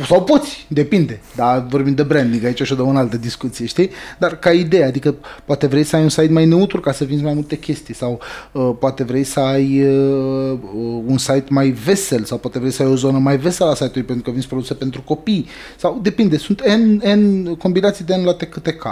Sau 0.04 0.22
poți, 0.22 0.66
depinde. 0.68 1.20
Dar 1.34 1.66
vorbim 1.68 1.94
de 1.94 2.02
branding, 2.02 2.44
aici 2.44 2.62
și 2.62 2.72
o 2.72 2.74
dăm 2.74 2.88
în 2.88 2.96
altă 2.96 3.16
discuție, 3.16 3.66
știi? 3.66 3.90
Dar 4.18 4.38
ca 4.38 4.52
idee, 4.52 4.84
adică 4.84 5.14
poate 5.44 5.66
vrei 5.66 5.82
să 5.84 5.96
ai 5.96 6.02
un 6.02 6.08
site 6.08 6.32
mai 6.32 6.46
neutru 6.46 6.80
ca 6.80 6.92
să 6.92 7.04
vinzi 7.04 7.22
mai 7.22 7.34
multe 7.34 7.58
chestii 7.58 7.94
sau 7.94 8.20
uh, 8.52 8.70
poate 8.78 9.04
vrei 9.04 9.24
să 9.24 9.40
ai 9.40 9.82
uh, 9.82 10.58
un 11.06 11.18
site 11.18 11.46
mai 11.48 11.68
vesel 11.68 12.24
sau 12.24 12.38
poate 12.38 12.58
vrei 12.58 12.70
să 12.70 12.82
ai 12.82 12.88
o 12.88 12.96
zonă 12.96 13.18
mai 13.18 13.36
veselă 13.36 13.70
a 13.70 13.74
site-ului 13.74 14.02
pentru 14.02 14.24
că 14.24 14.30
vinzi 14.30 14.46
produse 14.46 14.74
pentru 14.74 15.02
copii 15.02 15.46
sau 15.76 15.98
depinde, 16.02 16.36
sunt 16.36 16.62
N, 16.66 17.10
N 17.18 17.54
combinații 17.54 18.04
de 18.04 18.16
N 18.16 18.24
la 18.24 18.34
TKTK. 18.34 18.84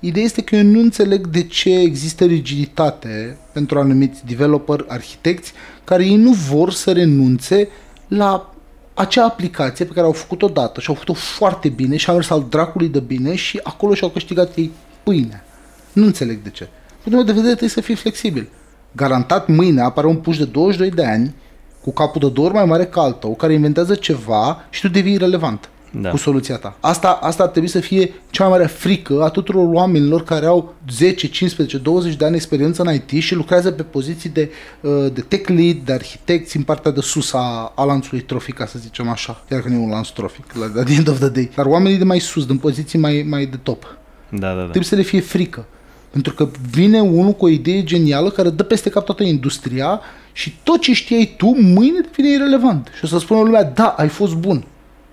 Ideea 0.00 0.24
este 0.24 0.42
că 0.42 0.56
eu 0.56 0.62
nu 0.62 0.80
înțeleg 0.80 1.26
de 1.26 1.42
ce 1.42 1.78
există 1.78 2.24
rigiditate 2.24 3.36
pentru 3.52 3.78
anumiți 3.78 4.26
developer, 4.26 4.84
arhitecți, 4.88 5.52
care 5.84 6.04
ei 6.04 6.16
nu 6.16 6.32
vor 6.32 6.72
să 6.72 6.92
renunțe 6.92 7.68
la 8.08 8.52
acea 8.98 9.24
aplicație 9.24 9.84
pe 9.84 9.92
care 9.92 10.06
au 10.06 10.12
făcut-o 10.12 10.46
odată 10.46 10.80
și 10.80 10.88
au 10.88 10.94
făcut-o 10.94 11.12
foarte 11.12 11.68
bine 11.68 11.96
și 11.96 12.08
au 12.08 12.14
mers 12.14 12.30
al 12.30 12.46
dracului 12.48 12.88
de 12.88 13.00
bine 13.00 13.34
și 13.34 13.60
acolo 13.62 13.94
și-au 13.94 14.10
câștigat 14.10 14.56
ei 14.56 14.72
pâine. 15.02 15.44
Nu 15.92 16.04
înțeleg 16.04 16.42
de 16.42 16.50
ce. 16.50 16.68
Din 17.04 17.12
meu 17.12 17.22
de 17.22 17.32
vedere 17.32 17.48
trebuie 17.48 17.68
să 17.68 17.80
fii 17.80 17.94
flexibil. 17.94 18.48
Garantat 18.92 19.46
mâine 19.46 19.80
apare 19.80 20.06
un 20.06 20.16
puș 20.16 20.38
de 20.38 20.44
22 20.44 20.90
de 20.90 21.04
ani 21.04 21.34
cu 21.80 21.92
capul 21.92 22.20
de 22.20 22.28
două 22.28 22.46
ori 22.46 22.56
mai 22.56 22.64
mare 22.64 22.86
ca 22.86 23.00
al 23.00 23.12
tău, 23.12 23.34
care 23.34 23.52
inventează 23.52 23.94
ceva 23.94 24.66
și 24.70 24.80
tu 24.80 24.88
devii 24.88 25.16
relevant 25.16 25.68
Da. 25.90 26.10
cu 26.10 26.16
soluția 26.16 26.56
ta. 26.56 26.76
Asta, 26.80 27.18
asta 27.22 27.42
ar 27.42 27.48
trebui 27.48 27.68
să 27.68 27.80
fie 27.80 28.12
cea 28.30 28.48
mai 28.48 28.58
mare 28.58 28.66
frică 28.66 29.22
a 29.22 29.28
tuturor 29.28 29.66
oamenilor 29.72 30.24
care 30.24 30.46
au 30.46 30.74
10, 30.90 31.28
15, 31.28 31.78
20 31.78 32.14
de 32.14 32.24
ani 32.24 32.34
experiență 32.34 32.82
în 32.82 32.94
IT 32.94 33.22
și 33.22 33.34
lucrează 33.34 33.70
pe 33.70 33.82
poziții 33.82 34.30
de, 34.30 34.50
uh, 34.80 35.06
de 35.12 35.20
tech 35.20 35.48
lead, 35.48 35.76
de 35.84 35.92
arhitecți 35.92 36.56
în 36.56 36.62
partea 36.62 36.90
de 36.90 37.00
sus 37.00 37.32
a, 37.32 37.72
a 37.76 37.84
lanțului 37.84 38.20
trofic, 38.20 38.54
ca 38.54 38.66
să 38.66 38.78
zicem 38.78 39.08
așa. 39.08 39.44
Chiar 39.48 39.60
că 39.60 39.68
nu 39.68 39.74
e 39.74 39.84
un 39.84 39.90
lanț 39.90 40.08
trofic, 40.08 40.44
la 40.52 40.66
la 40.74 40.82
the 40.82 40.94
end 40.94 41.08
of 41.08 41.18
the 41.18 41.28
day. 41.28 41.50
Dar 41.54 41.66
oamenii 41.66 41.98
de 41.98 42.04
mai 42.04 42.18
sus, 42.18 42.46
din 42.46 42.56
poziții 42.56 42.98
mai, 42.98 43.26
mai 43.28 43.46
de 43.46 43.56
top. 43.62 43.96
Da, 44.28 44.48
da, 44.48 44.54
da. 44.54 44.62
Trebuie 44.62 44.82
să 44.82 44.94
le 44.94 45.02
fie 45.02 45.20
frică. 45.20 45.66
Pentru 46.10 46.34
că 46.34 46.48
vine 46.70 47.00
unul 47.00 47.32
cu 47.32 47.44
o 47.44 47.48
idee 47.48 47.82
genială 47.82 48.30
care 48.30 48.50
dă 48.50 48.62
peste 48.62 48.90
cap 48.90 49.04
toată 49.04 49.22
industria 49.22 50.00
și 50.32 50.56
tot 50.62 50.80
ce 50.80 50.92
știai 50.92 51.34
tu 51.36 51.46
mâine 51.46 52.00
devine 52.00 52.34
irrelevant. 52.34 52.88
Și 52.96 53.04
o 53.04 53.06
să 53.06 53.18
spună 53.18 53.40
lumea, 53.40 53.64
da, 53.64 53.86
ai 53.86 54.08
fost 54.08 54.34
bun. 54.34 54.64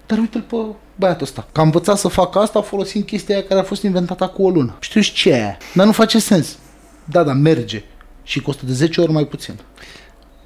Dar 0.08 0.18
uite-l 0.18 0.42
pe 0.42 0.56
băiatul 0.96 1.24
ăsta. 1.26 1.48
Că 1.52 1.60
a 1.60 1.64
învățat 1.64 1.98
să 1.98 2.08
facă 2.08 2.40
asta 2.40 2.62
folosind 2.62 3.04
chestia 3.06 3.36
aia 3.36 3.44
care 3.46 3.60
a 3.60 3.64
fost 3.64 3.84
inventată 3.84 4.28
cu 4.28 4.44
o 4.44 4.50
lună. 4.50 4.76
Știu 4.80 5.02
și 5.02 5.14
ce 5.14 5.30
e 5.30 5.34
aia. 5.34 5.58
Dar 5.74 5.86
nu 5.86 5.92
face 5.92 6.20
sens. 6.20 6.58
Da, 7.04 7.24
da, 7.24 7.34
merge. 7.34 7.84
Și 8.24 8.40
costă 8.42 8.66
de 8.66 8.74
10 8.74 9.02
ori 9.02 9.12
mai 9.12 9.26
puțin. 9.26 9.54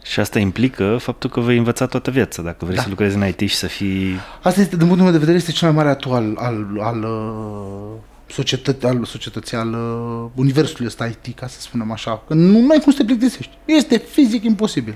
Și 0.04 0.20
asta 0.20 0.40
implică 0.40 0.98
faptul 1.02 1.30
că 1.30 1.40
vei 1.40 1.58
învăța 1.58 1.86
toată 1.86 2.12
viața 2.12 2.42
dacă 2.42 2.66
vrei 2.66 2.76
Da. 2.76 2.82
să 2.82 2.90
lucrezi 2.90 3.16
în 3.16 3.28
IT 3.28 3.40
și 3.40 3.56
să 3.56 3.68
fii... 3.68 4.14
Asta 4.42 4.62
este, 4.62 4.76
din 4.76 4.86
punctul 4.86 5.04
meu 5.04 5.12
de 5.12 5.18
vedere, 5.20 5.38
este 5.38 5.52
cel 5.52 5.68
mai 5.68 5.78
mare 5.78 5.90
atu 5.90 6.10
al, 6.14 6.36
al, 6.38 6.66
al, 6.80 7.04
uh, 7.04 7.98
societă- 8.28 8.88
al 8.88 9.06
societății, 9.06 9.58
al 9.58 9.74
uh, 9.74 10.30
universului 10.36 10.86
ăsta 10.88 11.06
IT, 11.06 11.36
ca 11.36 11.48
să 11.48 11.60
spunem 11.62 11.92
așa. 11.92 12.24
Că 12.28 12.34
nu 12.34 12.60
mai 12.60 12.80
cum 12.80 12.92
să 12.92 12.98
te 12.98 13.04
plictisești. 13.06 13.58
Este 13.66 13.98
fizic 13.98 14.44
imposibil. 14.44 14.96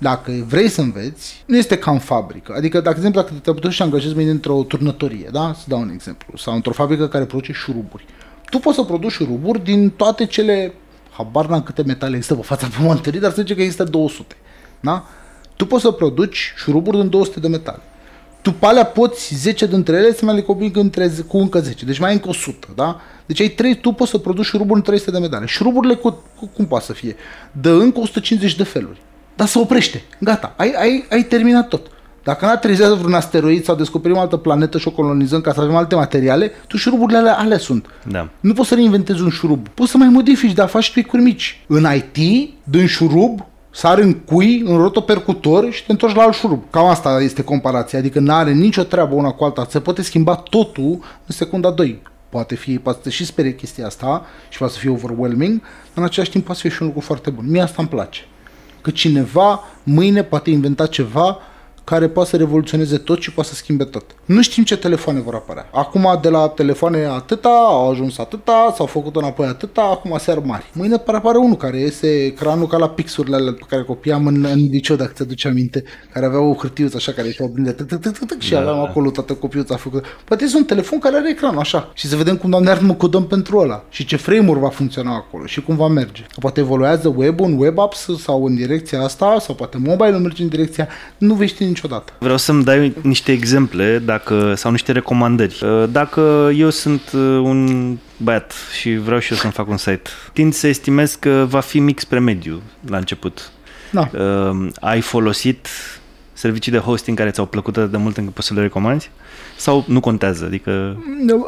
Dacă 0.00 0.44
vrei 0.46 0.68
să 0.68 0.80
înveți, 0.80 1.42
nu 1.46 1.56
este 1.56 1.78
ca 1.78 1.90
în 1.90 1.98
fabrică. 1.98 2.54
Adică, 2.56 2.80
dacă, 2.80 3.00
de 3.00 3.06
exemplu, 3.06 3.20
dacă 3.20 3.32
te 3.42 3.50
apuci 3.50 3.72
și 3.72 3.82
angajezi 3.82 4.14
mâine 4.14 4.30
într-o 4.30 4.62
turnătorie, 4.62 5.28
da? 5.32 5.52
Să 5.54 5.64
dau 5.68 5.80
un 5.80 5.90
exemplu. 5.90 6.36
Sau 6.36 6.54
într-o 6.54 6.72
fabrică 6.72 7.08
care 7.08 7.24
produce 7.24 7.52
șuruburi. 7.52 8.04
Tu 8.50 8.58
poți 8.58 8.76
să 8.76 8.82
produci 8.82 9.10
șuruburi 9.10 9.64
din 9.64 9.90
toate 9.90 10.26
cele, 10.26 10.74
habar 11.10 11.46
n-am 11.46 11.62
câte 11.62 11.82
metale 11.82 12.14
există 12.14 12.34
pe 12.34 12.42
fața 12.42 12.68
pământului, 12.78 13.20
dar 13.20 13.30
să 13.30 13.40
zicem 13.40 13.56
că 13.56 13.62
există 13.62 13.84
200. 13.84 14.36
Da? 14.80 15.04
Tu 15.56 15.66
poți 15.66 15.82
să 15.82 15.90
produci 15.90 16.52
șuruburi 16.56 16.96
din 16.96 17.08
200 17.08 17.40
de 17.40 17.48
metale 17.48 17.82
tu 18.42 18.52
pe 18.52 18.66
alea 18.66 18.84
poți 18.84 19.34
10 19.34 19.66
dintre 19.66 19.96
ele 19.96 20.14
să 20.14 20.24
mai 20.24 20.34
le 20.34 20.40
combini 20.40 20.72
între, 20.74 21.10
cu 21.26 21.38
încă 21.38 21.60
10, 21.60 21.84
deci 21.84 21.98
mai 21.98 22.08
ai 22.08 22.14
încă 22.14 22.28
100, 22.28 22.68
da? 22.74 23.00
Deci 23.26 23.40
ai 23.40 23.48
3, 23.48 23.80
tu 23.80 23.92
poți 23.92 24.10
să 24.10 24.18
produci 24.18 24.44
șuruburi 24.44 24.78
în 24.78 24.82
300 24.82 25.10
de 25.10 25.18
medale. 25.18 25.46
Șuruburile 25.46 25.94
cu, 25.94 26.22
cu, 26.38 26.46
cum 26.46 26.66
poate 26.66 26.84
să 26.84 26.92
fie? 26.92 27.16
De 27.52 27.68
încă 27.68 27.98
150 28.00 28.56
de 28.56 28.62
feluri. 28.62 29.00
Dar 29.40 29.48
se 29.48 29.58
oprește. 29.58 30.02
Gata, 30.18 30.54
ai, 30.56 30.72
ai, 30.78 31.04
ai 31.10 31.22
terminat 31.22 31.68
tot. 31.68 31.86
Dacă 32.22 32.44
nu 32.44 32.50
aterizează 32.50 32.94
vreun 32.94 33.14
asteroid 33.14 33.64
sau 33.64 33.74
descoperim 33.74 34.18
altă 34.18 34.36
planetă 34.36 34.78
și 34.78 34.88
o 34.88 34.90
colonizăm 34.90 35.40
ca 35.40 35.52
să 35.52 35.60
avem 35.60 35.74
alte 35.74 35.94
materiale, 35.94 36.50
tu 36.66 36.76
șuruburile 36.76 37.18
alea, 37.18 37.38
alea 37.38 37.58
sunt. 37.58 37.86
Da. 38.08 38.28
Nu 38.40 38.52
poți 38.52 38.68
să 38.68 38.74
reinventezi 38.74 39.22
un 39.22 39.28
șurub. 39.28 39.68
Poți 39.68 39.90
să 39.90 39.96
mai 39.96 40.08
modifici, 40.08 40.52
dar 40.52 40.68
faci 40.68 40.92
tweak 40.92 41.12
mici. 41.12 41.64
În 41.66 41.86
IT, 41.94 42.50
din 42.64 42.86
șurub, 42.86 43.46
sari 43.70 44.02
în 44.02 44.12
cui, 44.12 44.62
în 44.66 44.76
rotopercutor 44.76 45.72
și 45.72 45.84
te 45.84 45.92
întorci 45.92 46.14
la 46.14 46.22
alt 46.22 46.34
șurub. 46.34 46.62
Cam 46.70 46.86
asta 46.86 47.20
este 47.20 47.44
comparația, 47.44 47.98
adică 47.98 48.20
nu 48.20 48.32
are 48.32 48.52
nicio 48.52 48.82
treabă 48.82 49.14
una 49.14 49.30
cu 49.30 49.44
alta. 49.44 49.66
Se 49.68 49.80
poate 49.80 50.02
schimba 50.02 50.34
totul 50.34 50.90
în 51.26 51.34
secunda 51.34 51.70
2. 51.70 52.02
Poate 52.28 52.54
fi, 52.54 52.78
poate 52.78 52.98
să 53.02 53.04
te 53.04 53.10
și 53.10 53.24
sperie 53.24 53.54
chestia 53.54 53.86
asta 53.86 54.26
și 54.48 54.58
poate 54.58 54.72
să 54.72 54.78
fie 54.78 54.90
overwhelming, 54.90 55.60
dar 55.60 55.94
în 55.94 56.04
același 56.04 56.30
timp 56.30 56.44
poate 56.44 56.60
să 56.60 56.66
fie 56.66 56.76
și 56.76 56.82
un 56.82 56.88
lucru 56.88 57.02
foarte 57.02 57.30
bun. 57.30 57.44
Mie 57.50 57.62
asta 57.62 57.76
îmi 57.78 57.88
place. 57.88 58.20
Că 58.80 58.90
cineva 58.90 59.64
mâine 59.82 60.22
poate 60.22 60.50
inventa 60.50 60.86
ceva 60.86 61.38
care 61.90 62.08
poate 62.08 62.28
să 62.28 62.36
revoluționeze 62.36 62.96
tot 62.96 63.20
și 63.20 63.32
poate 63.32 63.48
să 63.48 63.54
schimbe 63.54 63.84
tot. 63.84 64.04
Nu 64.24 64.42
știm 64.42 64.64
ce 64.64 64.76
telefoane 64.76 65.20
vor 65.20 65.34
apărea. 65.34 65.68
Acum 65.72 66.18
de 66.22 66.28
la 66.28 66.48
telefoane 66.48 67.04
atâta, 67.04 67.48
au 67.48 67.90
ajuns 67.90 68.18
atâta, 68.18 68.72
s-au 68.76 68.86
făcut 68.86 69.16
înapoi 69.16 69.46
atâta, 69.46 69.82
acum 69.82 70.18
se 70.18 70.40
mari. 70.44 70.70
Mâine 70.72 70.94
apare 70.94 71.38
unul 71.38 71.56
care 71.56 71.76
este 71.76 72.24
ecranul 72.24 72.66
ca 72.66 72.76
la 72.76 72.88
pixurile 72.88 73.36
alea 73.36 73.52
pe 73.52 73.64
care 73.68 73.82
copiam 73.82 74.26
în, 74.26 74.44
în 74.44 74.68
liceu, 74.70 74.96
dacă 74.96 75.12
ți 75.14 75.22
aduce 75.22 75.48
aminte, 75.48 75.84
care 76.12 76.26
avea 76.26 76.40
o 76.40 76.54
hârtiuță 76.54 76.96
așa 76.96 77.12
care 77.12 77.26
ieșea 77.26 77.46
de 77.54 77.76
și 78.38 78.54
aveam 78.54 78.78
acolo 78.78 79.10
toată 79.10 79.32
copiuța 79.32 79.76
făcută. 79.76 80.06
Poate 80.24 80.44
este 80.44 80.56
un 80.56 80.64
telefon 80.64 80.98
care 80.98 81.16
are 81.16 81.30
ecran 81.30 81.56
așa 81.56 81.90
și 81.94 82.06
să 82.06 82.16
vedem 82.16 82.36
cum 82.36 82.50
doamne 82.50 82.78
mă 82.80 82.94
codăm 82.94 83.26
pentru 83.26 83.58
ăla 83.58 83.84
și 83.88 84.04
ce 84.04 84.16
frame-uri 84.16 84.60
va 84.60 84.68
funcționa 84.68 85.14
acolo 85.14 85.46
și 85.46 85.62
cum 85.62 85.76
va 85.76 85.88
merge. 85.88 86.26
Poate 86.40 86.60
evoluează 86.60 87.14
web-ul 87.16 87.46
în 87.46 87.58
web 87.58 87.78
apps 87.78 88.08
sau 88.18 88.44
în 88.44 88.54
direcția 88.54 89.02
asta 89.02 89.36
sau 89.40 89.54
poate 89.54 89.78
mobile 89.78 90.18
merge 90.18 90.42
în 90.42 90.48
direcția, 90.48 90.88
nu 91.18 91.34
vei 91.34 91.46
ști 91.46 91.62
niciodată. 91.82 92.12
Vreau 92.18 92.36
să-mi 92.36 92.64
dai 92.64 92.96
niște 93.02 93.32
exemple 93.32 93.98
dacă, 93.98 94.54
sau 94.54 94.70
niște 94.70 94.92
recomandări. 94.92 95.60
Uh, 95.62 95.84
dacă 95.90 96.50
eu 96.54 96.70
sunt 96.70 97.00
uh, 97.12 97.20
un 97.20 97.96
băiat 98.16 98.54
și 98.78 98.96
vreau 98.96 99.20
și 99.20 99.32
eu 99.32 99.38
să-mi 99.38 99.52
fac 99.52 99.68
un 99.68 99.76
site, 99.76 100.10
tind 100.32 100.52
să 100.52 100.66
estimez 100.66 101.14
că 101.14 101.46
va 101.48 101.60
fi 101.60 101.78
mix 101.78 102.02
spre 102.02 102.18
mediu 102.18 102.62
la 102.86 102.96
început. 102.96 103.50
Da. 103.90 104.10
Uh, 104.12 104.68
ai 104.80 105.00
folosit 105.00 105.68
servicii 106.32 106.72
de 106.72 106.78
hosting 106.78 107.18
care 107.18 107.30
ți-au 107.30 107.46
plăcut 107.46 107.76
atât 107.76 107.90
de 107.90 107.96
mult 107.96 108.16
încât 108.16 108.34
poți 108.34 108.46
să 108.46 108.54
le 108.54 108.60
recomanzi? 108.60 109.10
Sau 109.56 109.84
nu 109.86 110.00
contează? 110.00 110.44
Adică... 110.44 111.02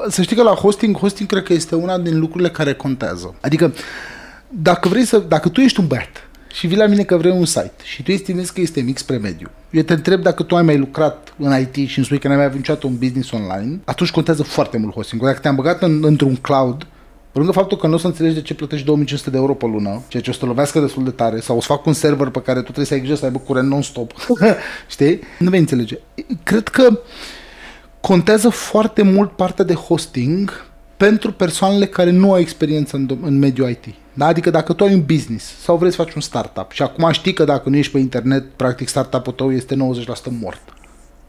Să 0.08 0.22
știi 0.22 0.36
că 0.36 0.42
la 0.42 0.50
hosting, 0.50 0.96
hosting 0.96 1.28
cred 1.28 1.42
că 1.42 1.52
este 1.52 1.74
una 1.74 1.98
din 1.98 2.18
lucrurile 2.18 2.50
care 2.50 2.72
contează. 2.72 3.34
Adică, 3.40 3.74
dacă 4.48 4.88
vrei 4.88 5.04
să, 5.04 5.18
dacă 5.18 5.48
tu 5.48 5.60
ești 5.60 5.80
un 5.80 5.86
băiat 5.86 6.28
și 6.52 6.66
vii 6.66 6.76
la 6.76 6.86
mine 6.86 7.02
că 7.02 7.16
vrei 7.16 7.32
un 7.32 7.44
site 7.44 7.72
și 7.82 8.02
tu 8.02 8.10
estimezi 8.10 8.52
că 8.52 8.60
este 8.60 8.80
mic 8.80 8.98
spre 8.98 9.16
mediu, 9.16 9.50
eu 9.70 9.82
te 9.82 9.92
întreb 9.92 10.22
dacă 10.22 10.42
tu 10.42 10.56
ai 10.56 10.62
mai 10.62 10.78
lucrat 10.78 11.34
în 11.38 11.60
IT 11.60 11.88
și 11.88 11.96
îmi 11.96 12.06
spui 12.06 12.18
că 12.18 12.28
n-ai 12.28 12.36
mai 12.36 12.44
avut 12.44 12.56
niciodată 12.56 12.86
un 12.86 12.96
business 12.98 13.30
online, 13.30 13.80
atunci 13.84 14.10
contează 14.10 14.42
foarte 14.42 14.78
mult 14.78 14.94
hosting. 14.94 15.22
Dacă 15.22 15.38
te-am 15.38 15.54
băgat 15.54 15.82
în, 15.82 16.04
într-un 16.04 16.36
cloud, 16.36 16.86
pe 17.32 17.38
lângă 17.38 17.52
faptul 17.52 17.78
că 17.78 17.86
nu 17.86 17.94
o 17.94 17.98
să 17.98 18.06
înțelegi 18.06 18.34
de 18.34 18.42
ce 18.42 18.54
plătești 18.54 18.86
2500 18.86 19.30
de 19.30 19.36
euro 19.36 19.54
pe 19.54 19.66
lună, 19.66 20.02
ceea 20.08 20.22
ce 20.22 20.30
o 20.30 20.32
să 20.32 20.38
te 20.38 20.46
lovească 20.46 20.80
destul 20.80 21.04
de 21.04 21.10
tare, 21.10 21.40
sau 21.40 21.56
o 21.56 21.60
să 21.60 21.66
fac 21.66 21.86
un 21.86 21.92
server 21.92 22.28
pe 22.28 22.42
care 22.42 22.58
tu 22.58 22.64
trebuie 22.64 22.86
să 22.86 22.94
ai 22.94 23.00
grijă 23.00 23.14
să 23.14 23.24
aibă 23.24 23.38
curent 23.38 23.68
non-stop, 23.68 24.12
știi? 24.88 25.20
Nu 25.38 25.50
vei 25.50 25.58
înțelege. 25.58 25.98
Cred 26.42 26.68
că 26.68 27.00
contează 28.00 28.48
foarte 28.48 29.02
mult 29.02 29.30
partea 29.30 29.64
de 29.64 29.74
hosting 29.74 30.66
pentru 30.96 31.32
persoanele 31.32 31.86
care 31.86 32.10
nu 32.10 32.32
au 32.32 32.38
experiență 32.38 32.96
în, 32.96 33.18
în 33.22 33.38
mediul 33.38 33.70
IT. 33.70 33.84
Da? 34.14 34.26
Adică 34.26 34.50
dacă 34.50 34.72
tu 34.72 34.84
ai 34.84 34.94
un 34.94 35.02
business 35.02 35.44
sau 35.62 35.76
vrei 35.76 35.90
să 35.90 36.02
faci 36.02 36.14
un 36.14 36.20
startup 36.20 36.70
și 36.70 36.82
acum 36.82 37.10
știi 37.12 37.32
că 37.32 37.44
dacă 37.44 37.68
nu 37.68 37.76
ești 37.76 37.92
pe 37.92 37.98
internet, 37.98 38.44
practic 38.50 38.88
startup-ul 38.88 39.32
tău 39.32 39.52
este 39.52 39.74
90% 39.74 39.78
mort. 40.40 40.62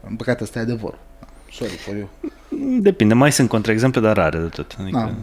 În 0.08 0.16
păcate 0.16 0.42
ăsta 0.42 0.58
e 0.58 0.62
adevărul. 0.62 0.98
Sorry 1.52 1.72
for 1.72 1.94
you. 1.96 2.08
Depinde, 2.80 3.14
mai 3.14 3.32
sunt 3.32 3.48
contraexemple, 3.48 4.00
dar 4.00 4.16
rare 4.16 4.38
de 4.38 4.46
tot. 4.46 4.76
Adică... 4.80 4.98
Da 4.98 5.14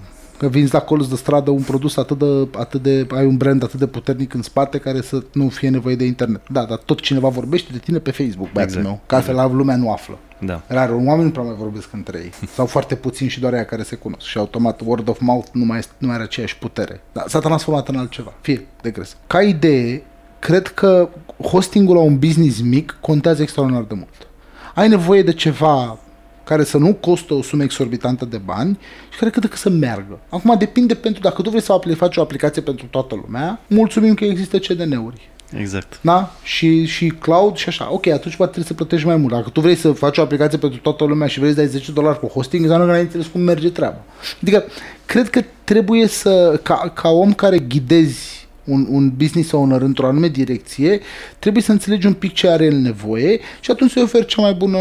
că 0.42 0.48
vinzi 0.48 0.74
la 0.74 0.80
colț 0.80 1.08
de 1.08 1.16
stradă 1.16 1.52
un 1.52 1.62
produs 1.62 1.98
atât 1.98 2.18
de, 2.18 2.48
atât 2.58 2.82
de, 2.82 3.08
ai 3.12 3.26
un 3.26 3.38
brand 3.38 3.64
atât 3.64 3.80
de 3.80 3.88
puternic 3.88 4.34
în 4.34 4.42
spate 4.42 4.78
care 4.78 5.02
să 5.02 5.24
nu 5.34 5.50
fie 5.50 5.70
nevoie 5.70 5.96
de 5.96 6.06
internet. 6.06 6.42
Da, 6.50 6.66
dar 6.66 6.78
tot 6.78 7.00
cineva 7.00 7.28
vorbește 7.28 7.70
de 7.72 7.78
tine 7.78 7.98
pe 7.98 8.12
Facebook, 8.12 8.52
băiatul 8.52 8.78
exact. 8.78 8.86
meu, 8.86 9.02
că 9.06 9.16
altfel 9.16 9.34
exact. 9.34 9.54
lumea 9.54 9.76
nu 9.76 9.92
află. 9.92 10.18
Da. 10.46 10.62
Rar, 10.68 10.90
oamenii 10.90 11.24
nu 11.24 11.32
prea 11.32 11.44
mai 11.44 11.56
vorbesc 11.56 11.94
între 11.94 12.18
ei. 12.18 12.32
Sau 12.54 12.66
foarte 12.66 12.96
puțin 12.96 13.28
și 13.28 13.40
doar 13.40 13.54
aia 13.54 13.66
care 13.66 13.84
se 13.84 13.96
cunosc. 13.96 14.26
Și 14.26 14.38
automat 14.38 14.82
word 14.86 15.10
of 15.10 15.20
mouth 15.20 15.48
nu 15.52 15.66
mai, 15.66 15.78
este, 15.78 15.92
nu 15.98 16.08
mai 16.08 16.16
are 16.16 16.26
aceeași 16.26 16.58
putere. 16.58 17.02
Da, 17.12 17.24
s-a 17.28 17.40
transformat 17.40 17.88
în 17.88 17.96
altceva. 17.96 18.34
Fie 18.42 18.68
de 18.82 18.92
gres. 18.92 19.18
Ca 19.28 19.42
idee, 19.42 20.04
cred 20.40 20.68
că 20.68 21.10
hostingul 21.42 21.96
la 21.96 22.02
un 22.02 22.20
business 22.20 22.62
mic 22.62 22.98
contează 23.02 23.42
extraordinar 23.42 23.84
de 23.84 23.94
mult. 23.94 24.28
Ai 24.76 24.88
nevoie 24.88 25.24
de 25.24 25.34
ceva 25.34 26.00
care 26.44 26.64
să 26.64 26.78
nu 26.78 26.94
costă 26.94 27.34
o 27.34 27.42
sumă 27.42 27.64
exorbitantă 27.64 28.26
de 28.26 28.38
bani 28.38 28.80
și 29.12 29.20
care 29.20 29.32
cât 29.32 29.42
de 29.42 29.48
cât 29.48 29.58
să 29.58 29.70
meargă. 29.70 30.20
Acum 30.30 30.56
depinde 30.58 30.96
pentru, 30.96 31.22
dacă 31.22 31.42
tu 31.42 31.50
vrei 31.50 31.62
să 31.62 31.80
faci 31.96 32.18
o 32.18 32.22
aplicație 32.22 32.62
pentru 32.62 32.86
toată 32.86 33.16
lumea, 33.16 33.60
mulțumim 33.68 34.14
că 34.14 34.26
există 34.26 34.58
CDN-uri. 34.58 35.30
Exact. 35.58 36.00
Da? 36.02 36.32
Și, 36.44 36.86
și 36.86 37.08
cloud 37.08 37.56
și 37.56 37.68
așa. 37.68 37.88
Ok, 37.92 38.08
atunci 38.08 38.36
poate 38.36 38.52
trebuie 38.52 38.66
să 38.66 38.74
plătești 38.74 39.08
mai 39.08 39.16
mult. 39.16 39.34
Dacă 39.34 39.50
tu 39.50 39.62
vrei 39.62 39.76
să 39.76 39.92
faci 39.92 40.18
o 40.18 40.22
aplicație 40.22 40.58
pentru 40.58 40.80
toată 40.80 41.04
lumea 41.04 41.28
și 41.28 41.40
vrei 41.40 41.52
să 41.52 41.58
dai 41.58 41.68
10 41.68 41.92
dolari 41.92 42.20
pe 42.20 42.28
hosting, 42.28 42.62
înseamnă 42.64 42.86
că 42.86 42.92
n-ai 42.92 43.02
înțeles 43.02 43.26
cum 43.26 43.42
merge 43.42 43.70
treaba. 43.70 44.04
Adică, 44.42 44.64
cred 45.06 45.30
că 45.30 45.42
trebuie 45.64 46.08
să, 46.08 46.60
ca, 46.64 46.92
ca 46.96 47.10
om 47.10 47.34
care 47.34 47.60
ghidezi 47.60 48.41
un, 48.72 48.88
un 48.90 49.12
business 49.18 49.52
owner 49.52 49.82
într-o 49.82 50.08
anume 50.08 50.28
direcție, 50.28 51.00
trebuie 51.40 51.64
să 51.64 51.72
înțelegi 51.72 52.08
un 52.08 52.14
pic 52.14 52.34
ce 52.34 52.48
are 52.48 52.66
el 52.66 52.76
nevoie 52.78 53.40
și 53.60 53.72
atunci 53.72 53.92
să-i 53.92 54.02
oferi 54.02 54.26
cea 54.26 54.42
mai 54.42 54.54
bună, 54.54 54.78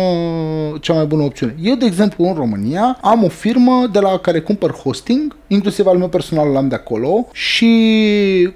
cea 0.80 0.94
mai 0.94 1.06
bună 1.06 1.22
opțiune. 1.22 1.54
Eu, 1.62 1.74
de 1.74 1.86
exemplu, 1.86 2.24
în 2.24 2.34
România 2.34 2.98
am 3.00 3.24
o 3.24 3.28
firmă 3.28 3.88
de 3.92 4.00
la 4.00 4.18
care 4.18 4.40
cumpăr 4.40 4.72
hosting, 4.72 5.36
inclusiv 5.46 5.86
al 5.86 5.98
meu 5.98 6.08
personal 6.08 6.48
l-am 6.52 6.68
de 6.68 6.74
acolo 6.74 7.28
și 7.32 7.68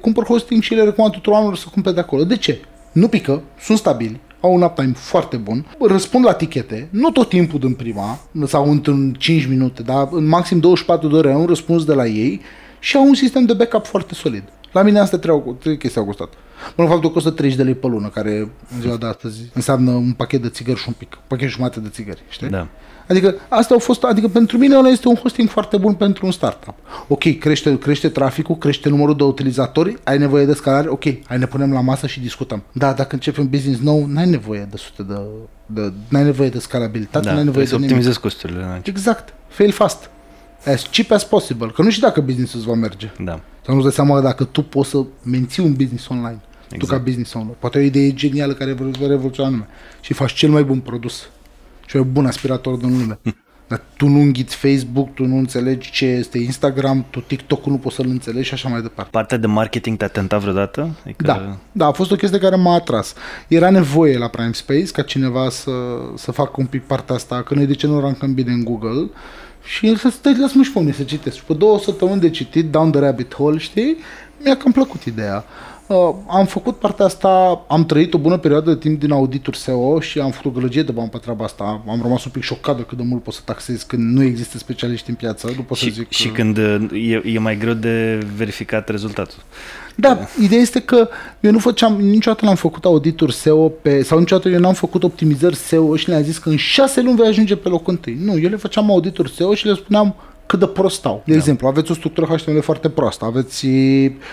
cumpăr 0.00 0.24
hosting 0.24 0.62
și 0.62 0.74
le 0.74 0.82
recomand 0.82 1.12
tuturor 1.12 1.34
oamenilor 1.34 1.62
să 1.62 1.68
cumpere 1.72 1.94
de 1.94 2.00
acolo. 2.00 2.24
De 2.24 2.36
ce? 2.36 2.60
Nu 2.92 3.08
pică, 3.08 3.42
sunt 3.60 3.78
stabili, 3.78 4.20
au 4.40 4.52
un 4.52 4.62
uptime 4.62 4.92
foarte 4.94 5.36
bun, 5.36 5.66
răspund 5.80 6.24
la 6.24 6.32
tichete, 6.32 6.88
nu 6.90 7.10
tot 7.10 7.28
timpul 7.28 7.58
din 7.58 7.72
prima, 7.72 8.18
sau 8.46 8.70
într-un 8.70 9.14
5 9.18 9.46
minute, 9.46 9.82
dar 9.82 10.08
în 10.10 10.26
maxim 10.26 10.58
24 10.58 11.08
de 11.08 11.16
ore 11.16 11.32
am 11.32 11.40
un 11.40 11.46
răspuns 11.46 11.84
de 11.84 11.92
la 11.92 12.06
ei 12.06 12.40
și 12.84 12.96
au 12.96 13.06
un 13.06 13.14
sistem 13.14 13.44
de 13.44 13.52
backup 13.52 13.86
foarte 13.86 14.14
solid. 14.14 14.42
La 14.72 14.82
mine 14.82 14.98
asta 14.98 15.18
trei, 15.18 15.42
trei 15.58 15.78
chestii 15.78 16.00
au 16.00 16.06
costat. 16.06 16.32
Până 16.74 16.88
fapt, 16.88 17.12
costă 17.12 17.30
30 17.30 17.58
de 17.58 17.64
lei 17.64 17.74
pe 17.74 17.86
lună, 17.86 18.08
care 18.08 18.38
în 18.74 18.80
ziua 18.80 18.96
de 18.96 19.06
astăzi 19.06 19.40
înseamnă 19.52 19.90
un 19.90 20.12
pachet 20.12 20.42
de 20.42 20.48
țigări 20.48 20.78
și 20.78 20.84
un 20.88 20.94
pic, 20.98 21.12
un 21.12 21.22
pachet 21.26 21.48
jumate 21.48 21.80
de 21.80 21.88
țigări, 21.88 22.22
știi? 22.28 22.48
Da. 22.48 22.66
Adică 23.08 23.34
asta 23.48 23.74
au 23.74 23.80
fost, 23.80 24.02
adică 24.02 24.28
pentru 24.28 24.58
mine 24.58 24.76
ăla 24.76 24.88
este 24.88 25.08
un 25.08 25.14
hosting 25.14 25.48
foarte 25.48 25.76
bun 25.76 25.94
pentru 25.94 26.26
un 26.26 26.32
startup. 26.32 26.74
Ok, 27.08 27.38
crește, 27.38 27.78
crește 27.78 28.08
traficul, 28.08 28.56
crește 28.56 28.88
numărul 28.88 29.16
de 29.16 29.22
utilizatori, 29.22 29.96
ai 30.04 30.18
nevoie 30.18 30.44
de 30.44 30.54
scalare, 30.54 30.88
ok, 30.88 31.04
hai 31.26 31.38
ne 31.38 31.46
punem 31.46 31.72
la 31.72 31.80
masă 31.80 32.06
și 32.06 32.20
discutăm. 32.20 32.62
Da, 32.72 32.92
dacă 32.92 33.14
începi 33.14 33.40
un 33.40 33.48
business 33.48 33.80
nou, 33.80 34.06
n-ai 34.06 34.28
nevoie 34.28 34.68
de 34.70 34.76
sute 34.76 35.02
de, 35.02 35.20
de 35.66 35.92
n-ai 36.08 36.24
nevoie 36.24 36.48
de 36.48 36.58
scalabilitate, 36.58 37.24
da, 37.24 37.32
n-ai 37.32 37.44
nevoie 37.44 37.64
de 37.64 37.70
să 37.70 37.76
optimizezi 37.76 38.20
costurile. 38.20 38.80
Exact. 38.82 39.34
Fail 39.48 39.70
fast. 39.70 40.10
As 40.64 40.88
cheap 40.90 41.10
as 41.10 41.24
possible. 41.24 41.70
Că 41.74 41.82
nu 41.82 41.90
știi 41.90 42.02
dacă 42.02 42.20
business-ul 42.20 42.60
va 42.60 42.74
merge. 42.74 43.10
Da. 43.18 43.40
Sau 43.64 43.74
nu-ți 43.74 43.86
dai 43.86 43.94
seama 43.94 44.20
dacă 44.20 44.44
tu 44.44 44.62
poți 44.62 44.90
să 44.90 45.04
menții 45.22 45.62
un 45.62 45.72
business 45.72 46.08
online. 46.08 46.40
Exact. 46.40 46.78
Tu 46.78 46.78
ca 46.78 46.84
exact. 46.84 47.04
business 47.04 47.32
owner. 47.32 47.54
Poate 47.58 47.78
o 47.78 47.80
idee 47.80 48.14
genială 48.14 48.52
care 48.52 48.72
va 48.72 49.06
revoluționa 49.06 49.48
lumea. 49.48 49.68
Și 50.00 50.12
faci 50.12 50.32
cel 50.32 50.50
mai 50.50 50.62
bun 50.62 50.80
produs. 50.80 51.28
Și 51.86 51.96
un 51.96 52.12
bun 52.12 52.26
aspirator 52.26 52.76
din 52.76 52.98
lume. 52.98 53.18
Dar 53.68 53.82
tu 53.96 54.06
nu 54.06 54.20
înghiți 54.20 54.56
Facebook, 54.56 55.14
tu 55.14 55.24
nu 55.24 55.36
înțelegi 55.36 55.90
ce 55.90 56.04
este 56.04 56.38
Instagram, 56.38 57.04
tu 57.10 57.20
TikTok 57.20 57.66
nu 57.66 57.78
poți 57.78 57.94
să-l 57.94 58.06
înțelegi 58.08 58.46
și 58.46 58.54
așa 58.54 58.68
mai 58.68 58.82
departe. 58.82 59.10
Partea 59.10 59.36
de 59.36 59.46
marketing 59.46 59.96
te-a 59.96 60.08
tentat 60.08 60.40
vreodată? 60.40 60.88
Adică... 61.04 61.24
Da, 61.24 61.56
da, 61.72 61.86
a 61.86 61.92
fost 61.92 62.10
o 62.10 62.16
chestie 62.16 62.38
care 62.38 62.56
m-a 62.56 62.74
atras. 62.74 63.14
Era 63.48 63.70
nevoie 63.70 64.18
la 64.18 64.28
Prime 64.28 64.52
Space 64.52 64.90
ca 64.92 65.02
cineva 65.02 65.48
să, 65.50 65.70
să 66.16 66.32
facă 66.32 66.52
un 66.56 66.66
pic 66.66 66.82
partea 66.82 67.14
asta, 67.14 67.42
că 67.42 67.54
noi 67.54 67.66
de 67.66 67.74
ce 67.74 67.86
nu 67.86 68.00
rankăm 68.00 68.34
bine 68.34 68.52
în 68.52 68.64
Google 68.64 69.10
și 69.64 69.96
să 69.96 70.08
stai, 70.08 70.36
lasă-mă 70.38 70.62
și 70.62 70.72
pe 70.72 70.78
mine 70.78 70.92
să 70.92 71.02
citesc. 71.02 71.36
Și 71.36 71.44
pe 71.44 71.54
două 71.54 71.78
săptămâni 71.78 72.20
de 72.20 72.30
citit, 72.30 72.70
Down 72.70 72.90
the 72.90 73.00
Rabbit 73.00 73.34
Hole, 73.34 73.58
știi, 73.58 73.96
mi-a 74.44 74.56
cam 74.56 74.72
plăcut 74.72 75.02
ideea. 75.02 75.44
Uh, 75.86 76.14
am 76.28 76.46
făcut 76.46 76.76
partea 76.76 77.04
asta, 77.04 77.64
am 77.68 77.86
trăit 77.86 78.14
o 78.14 78.18
bună 78.18 78.38
perioadă 78.38 78.70
de 78.70 78.78
timp 78.78 79.00
din 79.00 79.12
auditur 79.12 79.54
SEO 79.54 80.00
și 80.00 80.18
am 80.18 80.30
făcut 80.30 80.50
o 80.50 80.54
gălăgie 80.54 80.82
de 80.82 80.92
bani 80.92 81.08
pe 81.08 81.18
treaba 81.18 81.44
asta. 81.44 81.82
Am 81.88 82.00
rămas 82.02 82.24
un 82.24 82.30
pic 82.30 82.42
șocat 82.42 82.76
de 82.76 82.82
cât 82.82 82.96
de 82.96 83.04
mult 83.06 83.22
poți 83.22 83.36
să 83.36 83.42
taxezi 83.44 83.86
când 83.86 84.16
nu 84.16 84.22
există 84.22 84.58
specialiști 84.58 85.10
în 85.10 85.14
piață. 85.14 85.52
Nu 85.56 85.62
pot 85.62 85.76
și, 85.76 85.84
să 85.84 85.90
zic 85.90 86.10
și 86.10 86.28
că... 86.28 86.34
când 86.34 86.58
uh, 86.58 87.10
e, 87.10 87.22
e 87.24 87.38
mai 87.38 87.56
greu 87.56 87.72
de 87.72 88.26
verificat 88.36 88.88
rezultatul. 88.88 89.38
Da, 89.96 90.18
ideea 90.40 90.60
este 90.60 90.80
că 90.80 91.08
eu 91.40 91.50
nu 91.50 91.58
făceam, 91.58 92.00
niciodată 92.00 92.44
n-am 92.44 92.54
făcut 92.54 92.84
auditur 92.84 93.30
SEO 93.30 93.68
pe, 93.68 94.02
sau 94.02 94.18
niciodată 94.18 94.48
eu 94.48 94.58
n-am 94.58 94.74
făcut 94.74 95.02
optimizări 95.02 95.56
SEO 95.56 95.96
și 95.96 96.08
le-am 96.08 96.22
zis 96.22 96.38
că 96.38 96.48
în 96.48 96.56
șase 96.56 97.00
luni 97.00 97.16
vei 97.16 97.28
ajunge 97.28 97.56
pe 97.56 97.68
locul 97.68 97.92
întâi. 97.92 98.18
Nu, 98.20 98.38
eu 98.38 98.48
le 98.48 98.56
făceam 98.56 98.90
auditur 98.90 99.28
SEO 99.28 99.54
și 99.54 99.66
le 99.66 99.74
spuneam 99.74 100.14
cât 100.46 100.58
de 100.58 100.66
prost 100.66 100.96
stau. 100.96 101.22
De 101.24 101.32
da. 101.32 101.38
exemplu, 101.38 101.66
aveți 101.66 101.90
o 101.90 101.94
structură 101.94 102.26
HTML 102.26 102.60
foarte 102.60 102.88
proastă, 102.88 103.24
aveți, 103.24 103.66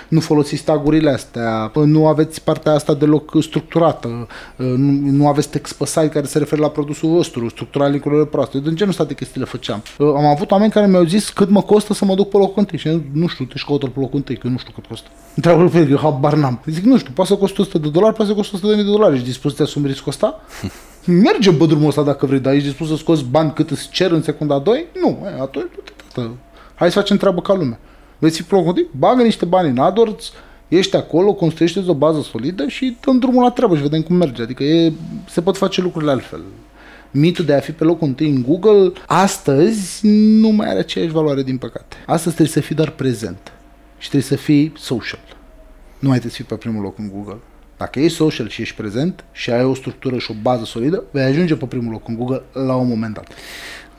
nu 0.07 0.19
folosiți 0.19 0.63
tagurile 0.63 1.09
astea, 1.09 1.71
nu 1.85 2.07
aveți 2.07 2.43
partea 2.43 2.71
asta 2.71 2.93
deloc 2.93 3.31
structurată, 3.41 4.27
nu, 4.55 4.91
nu 5.11 5.27
aveți 5.27 5.49
text 5.49 5.73
pe 5.73 5.85
site 5.85 6.09
care 6.09 6.25
se 6.25 6.37
referă 6.37 6.61
la 6.61 6.69
produsul 6.69 7.09
vostru, 7.09 7.49
structura 7.49 7.87
link 7.87 8.29
proaste. 8.29 8.57
Eu 8.57 8.63
din 8.63 8.75
genul 8.75 8.91
ăsta 8.91 9.03
de 9.03 9.13
chestii 9.13 9.39
le 9.39 9.45
făceam. 9.45 9.83
Am 9.97 10.25
avut 10.25 10.51
oameni 10.51 10.71
care 10.71 10.87
mi-au 10.87 11.03
zis 11.03 11.29
cât 11.29 11.49
mă 11.49 11.61
costă 11.61 11.93
să 11.93 12.05
mă 12.05 12.15
duc 12.15 12.29
pe 12.29 12.37
locul 12.37 12.59
întâi 12.59 12.77
și 12.77 12.87
eu, 12.87 13.01
nu 13.13 13.27
știu, 13.27 13.45
te 13.45 13.53
caută 13.65 13.85
pe 13.85 13.99
locul 13.99 14.17
întâi, 14.17 14.35
că 14.35 14.41
eu 14.45 14.51
nu 14.51 14.57
știu 14.57 14.71
cât 14.75 14.85
costă. 14.85 15.09
Întreabă 15.35 15.67
pe 15.67 15.87
eu 15.89 15.97
habar 15.97 16.33
n-am. 16.33 16.61
Zic, 16.65 16.83
nu 16.83 16.97
știu, 16.97 17.11
poate 17.13 17.31
să 17.31 17.37
costă 17.37 17.61
100 17.61 17.77
de 17.77 17.89
dolari, 17.89 18.15
poate 18.15 18.31
să 18.31 18.37
costă 18.37 18.55
100 18.55 18.75
de 18.75 18.83
dolari. 18.83 19.13
Ești 19.13 19.25
dispus 19.25 19.55
să 19.55 19.63
asumi 19.63 19.87
riscul 19.87 20.11
ăsta? 20.11 20.41
Mergem 21.05 21.57
pe 21.57 21.65
drumul 21.65 21.87
ăsta 21.87 22.03
dacă 22.03 22.25
vrei, 22.25 22.39
dar 22.39 22.53
ești 22.53 22.67
dispus 22.67 22.87
să 22.87 22.95
scoți 22.95 23.23
bani 23.23 23.53
cât 23.53 23.69
îți 23.69 23.89
cer 23.89 24.11
în 24.11 24.21
secunda 24.21 24.59
2? 24.59 24.85
Nu, 25.01 25.25
atunci 25.41 25.71
Hai 26.75 26.91
să 26.91 26.99
facem 26.99 27.17
treabă 27.17 27.41
ca 27.41 27.53
lumea. 27.53 27.79
Veți 28.17 28.37
fi 28.37 28.43
plăcut? 28.43 28.91
Bagă 28.91 29.23
niște 29.23 29.45
bani 29.45 29.69
în 29.69 29.77
AdWords, 29.77 30.31
Ești 30.71 30.95
acolo, 30.95 31.33
construiește 31.33 31.83
o 31.87 31.93
bază 31.93 32.21
solidă 32.21 32.67
și 32.67 32.97
dăm 33.01 33.19
drumul 33.19 33.43
la 33.43 33.51
treabă 33.51 33.75
și 33.75 33.81
vedem 33.81 34.01
cum 34.01 34.15
merge. 34.15 34.41
Adică 34.41 34.63
e, 34.63 34.93
se 35.29 35.41
pot 35.41 35.57
face 35.57 35.81
lucrurile 35.81 36.11
altfel. 36.11 36.41
Mitul 37.11 37.45
de 37.45 37.53
a 37.53 37.59
fi 37.59 37.71
pe 37.71 37.83
locul 37.83 38.07
întâi 38.07 38.29
în 38.29 38.41
Google, 38.41 38.91
astăzi 39.07 40.07
nu 40.39 40.49
mai 40.49 40.69
are 40.69 40.79
aceeași 40.79 41.11
valoare, 41.11 41.43
din 41.43 41.57
păcate. 41.57 41.95
Astăzi 42.05 42.35
trebuie 42.35 42.55
să 42.55 42.59
fii 42.59 42.75
doar 42.75 42.89
prezent 42.89 43.51
și 43.97 44.09
trebuie 44.09 44.29
să 44.29 44.35
fii 44.35 44.73
social. 44.77 45.37
Nu 45.99 46.07
mai 46.07 46.17
trebuie 46.17 46.31
să 46.31 46.35
fii 46.35 46.45
pe 46.45 46.55
primul 46.55 46.81
loc 46.81 46.97
în 46.97 47.09
Google. 47.09 47.37
Dacă 47.77 47.99
ești 47.99 48.17
social 48.17 48.49
și 48.49 48.61
ești 48.61 48.75
prezent 48.75 49.23
și 49.31 49.51
ai 49.51 49.63
o 49.63 49.73
structură 49.73 50.17
și 50.17 50.31
o 50.31 50.35
bază 50.41 50.63
solidă, 50.65 51.03
vei 51.11 51.23
ajunge 51.23 51.55
pe 51.55 51.65
primul 51.65 51.91
loc 51.91 52.07
în 52.07 52.15
Google 52.15 52.41
la 52.53 52.75
un 52.75 52.87
moment 52.87 53.13
dat. 53.13 53.27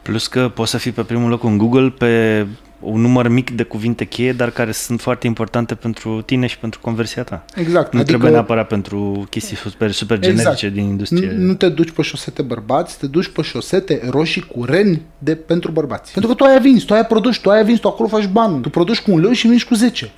Plus 0.02 0.26
că 0.26 0.50
poți 0.54 0.70
să 0.70 0.78
fii 0.78 0.92
pe 0.92 1.02
primul 1.02 1.28
loc 1.28 1.44
în 1.44 1.58
Google 1.58 1.90
pe 1.98 2.46
un 2.82 3.00
număr 3.00 3.28
mic 3.28 3.50
de 3.50 3.62
cuvinte 3.62 4.04
cheie, 4.04 4.32
dar 4.32 4.50
care 4.50 4.72
sunt 4.72 5.00
foarte 5.00 5.26
importante 5.26 5.74
pentru 5.74 6.22
tine 6.22 6.46
și 6.46 6.58
pentru 6.58 6.80
conversia 6.80 7.22
ta. 7.22 7.44
Exact. 7.54 7.92
Nu 7.92 7.98
adică... 7.98 8.04
trebuie 8.04 8.30
neapărat 8.30 8.66
pentru 8.66 9.26
chestii 9.30 9.56
super, 9.56 9.90
super 9.90 10.18
generice 10.18 10.50
exact. 10.50 10.72
din 10.74 10.84
industrie. 10.84 11.30
Nu, 11.30 11.44
nu 11.44 11.54
te 11.54 11.68
duci 11.68 11.90
pe 11.90 12.02
șosete 12.02 12.42
bărbați, 12.42 12.98
te 12.98 13.06
duci 13.06 13.28
pe 13.28 13.42
șosete 13.42 14.00
roșii 14.10 14.42
cu 14.42 14.64
reni 14.64 15.02
de, 15.18 15.34
pentru 15.34 15.70
bărbați. 15.70 16.12
Pentru 16.12 16.30
că 16.30 16.36
tu 16.36 16.44
aia 16.44 16.58
vinzi, 16.58 16.84
tu 16.84 16.92
aia 16.92 17.04
produci, 17.04 17.40
tu 17.40 17.50
aia 17.50 17.62
vinzi, 17.62 17.80
tu 17.80 17.88
acolo 17.88 18.08
faci 18.08 18.26
bani. 18.26 18.60
Tu 18.60 18.70
produci 18.70 19.00
cu 19.00 19.12
un 19.12 19.20
leu 19.20 19.32
și 19.32 19.46
vinzi 19.46 19.64
cu 19.64 19.74
10. 19.74 20.12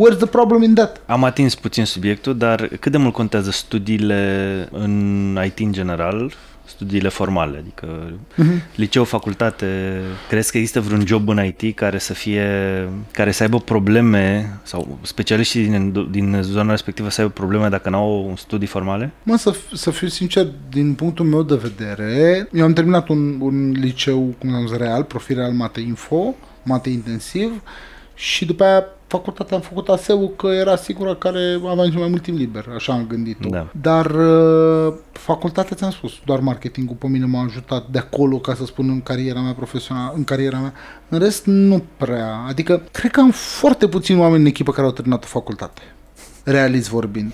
Where's 0.00 0.16
the 0.16 0.26
problem 0.26 0.62
in 0.62 0.74
that? 0.74 1.00
Am 1.06 1.24
atins 1.24 1.54
puțin 1.54 1.84
subiectul, 1.84 2.36
dar 2.36 2.68
cât 2.80 2.92
de 2.92 2.98
mult 2.98 3.12
contează 3.12 3.50
studiile 3.50 4.68
în 4.70 5.38
IT 5.44 5.58
în 5.58 5.72
general 5.72 6.32
studiile 6.64 7.08
formale, 7.08 7.58
adică 7.58 8.12
uh-huh. 8.12 8.74
liceu, 8.74 9.04
facultate, 9.04 10.00
crezi 10.28 10.50
că 10.50 10.56
există 10.56 10.80
vreun 10.80 11.06
job 11.06 11.28
în 11.28 11.44
IT 11.44 11.76
care 11.76 11.98
să 11.98 12.14
fie, 12.14 12.48
care 13.12 13.30
să 13.30 13.42
aibă 13.42 13.58
probleme 13.58 14.52
sau 14.62 14.98
specialiștii 15.02 15.66
din, 15.66 16.06
din 16.10 16.38
zona 16.42 16.70
respectivă 16.70 17.10
să 17.10 17.20
aibă 17.20 17.32
probleme 17.32 17.68
dacă 17.68 17.90
nu 17.90 17.96
au 17.96 18.34
studii 18.36 18.66
formale? 18.66 19.12
Mă, 19.22 19.36
să, 19.36 19.56
să 19.72 19.90
fiu 19.90 20.08
sincer, 20.08 20.46
din 20.70 20.94
punctul 20.94 21.24
meu 21.24 21.42
de 21.42 21.54
vedere, 21.54 22.48
eu 22.52 22.64
am 22.64 22.72
terminat 22.72 23.08
un, 23.08 23.40
un 23.40 23.70
liceu, 23.70 24.34
cum 24.38 24.54
am 24.54 24.66
zis, 24.66 24.76
real, 24.76 25.04
profil 25.04 25.36
real 25.36 25.52
mate 25.52 25.80
info, 25.80 26.34
mate 26.62 26.88
intensiv 26.90 27.62
și 28.14 28.44
după 28.44 28.64
aia 28.64 28.84
facultatea 29.16 29.56
am 29.56 29.62
făcut 29.62 29.88
ASEU 29.88 30.28
că 30.28 30.46
era 30.46 30.76
sigura 30.76 31.14
care 31.14 31.60
avea 31.68 31.88
cel 31.88 31.98
mai 31.98 32.08
mult 32.08 32.22
timp 32.22 32.38
liber, 32.38 32.66
așa 32.74 32.92
am 32.92 33.06
gândit-o. 33.06 33.48
Da. 33.48 33.66
Dar 33.80 34.06
uh, 34.06 34.94
facultatea, 35.12 35.76
ți-am 35.76 35.90
spus, 35.90 36.12
doar 36.24 36.40
marketingul 36.40 36.96
pe 36.96 37.06
mine 37.06 37.24
m-a 37.24 37.42
ajutat 37.42 37.86
de 37.90 37.98
acolo, 37.98 38.38
ca 38.38 38.54
să 38.54 38.64
spun, 38.64 38.88
în 38.88 39.00
cariera 39.00 39.40
mea 39.40 39.52
profesională, 39.52 40.12
în 40.16 40.24
cariera 40.24 40.58
mea. 40.58 40.72
În 41.08 41.18
rest, 41.18 41.44
nu 41.44 41.82
prea. 41.96 42.44
Adică, 42.48 42.82
cred 42.92 43.10
că 43.10 43.20
am 43.20 43.30
foarte 43.30 43.88
puțini 43.88 44.20
oameni 44.20 44.40
în 44.40 44.46
echipă 44.46 44.72
care 44.72 44.86
au 44.86 44.92
terminat 44.92 45.24
o 45.24 45.26
facultate, 45.26 45.82
realist 46.44 46.88
vorbind. 46.88 47.32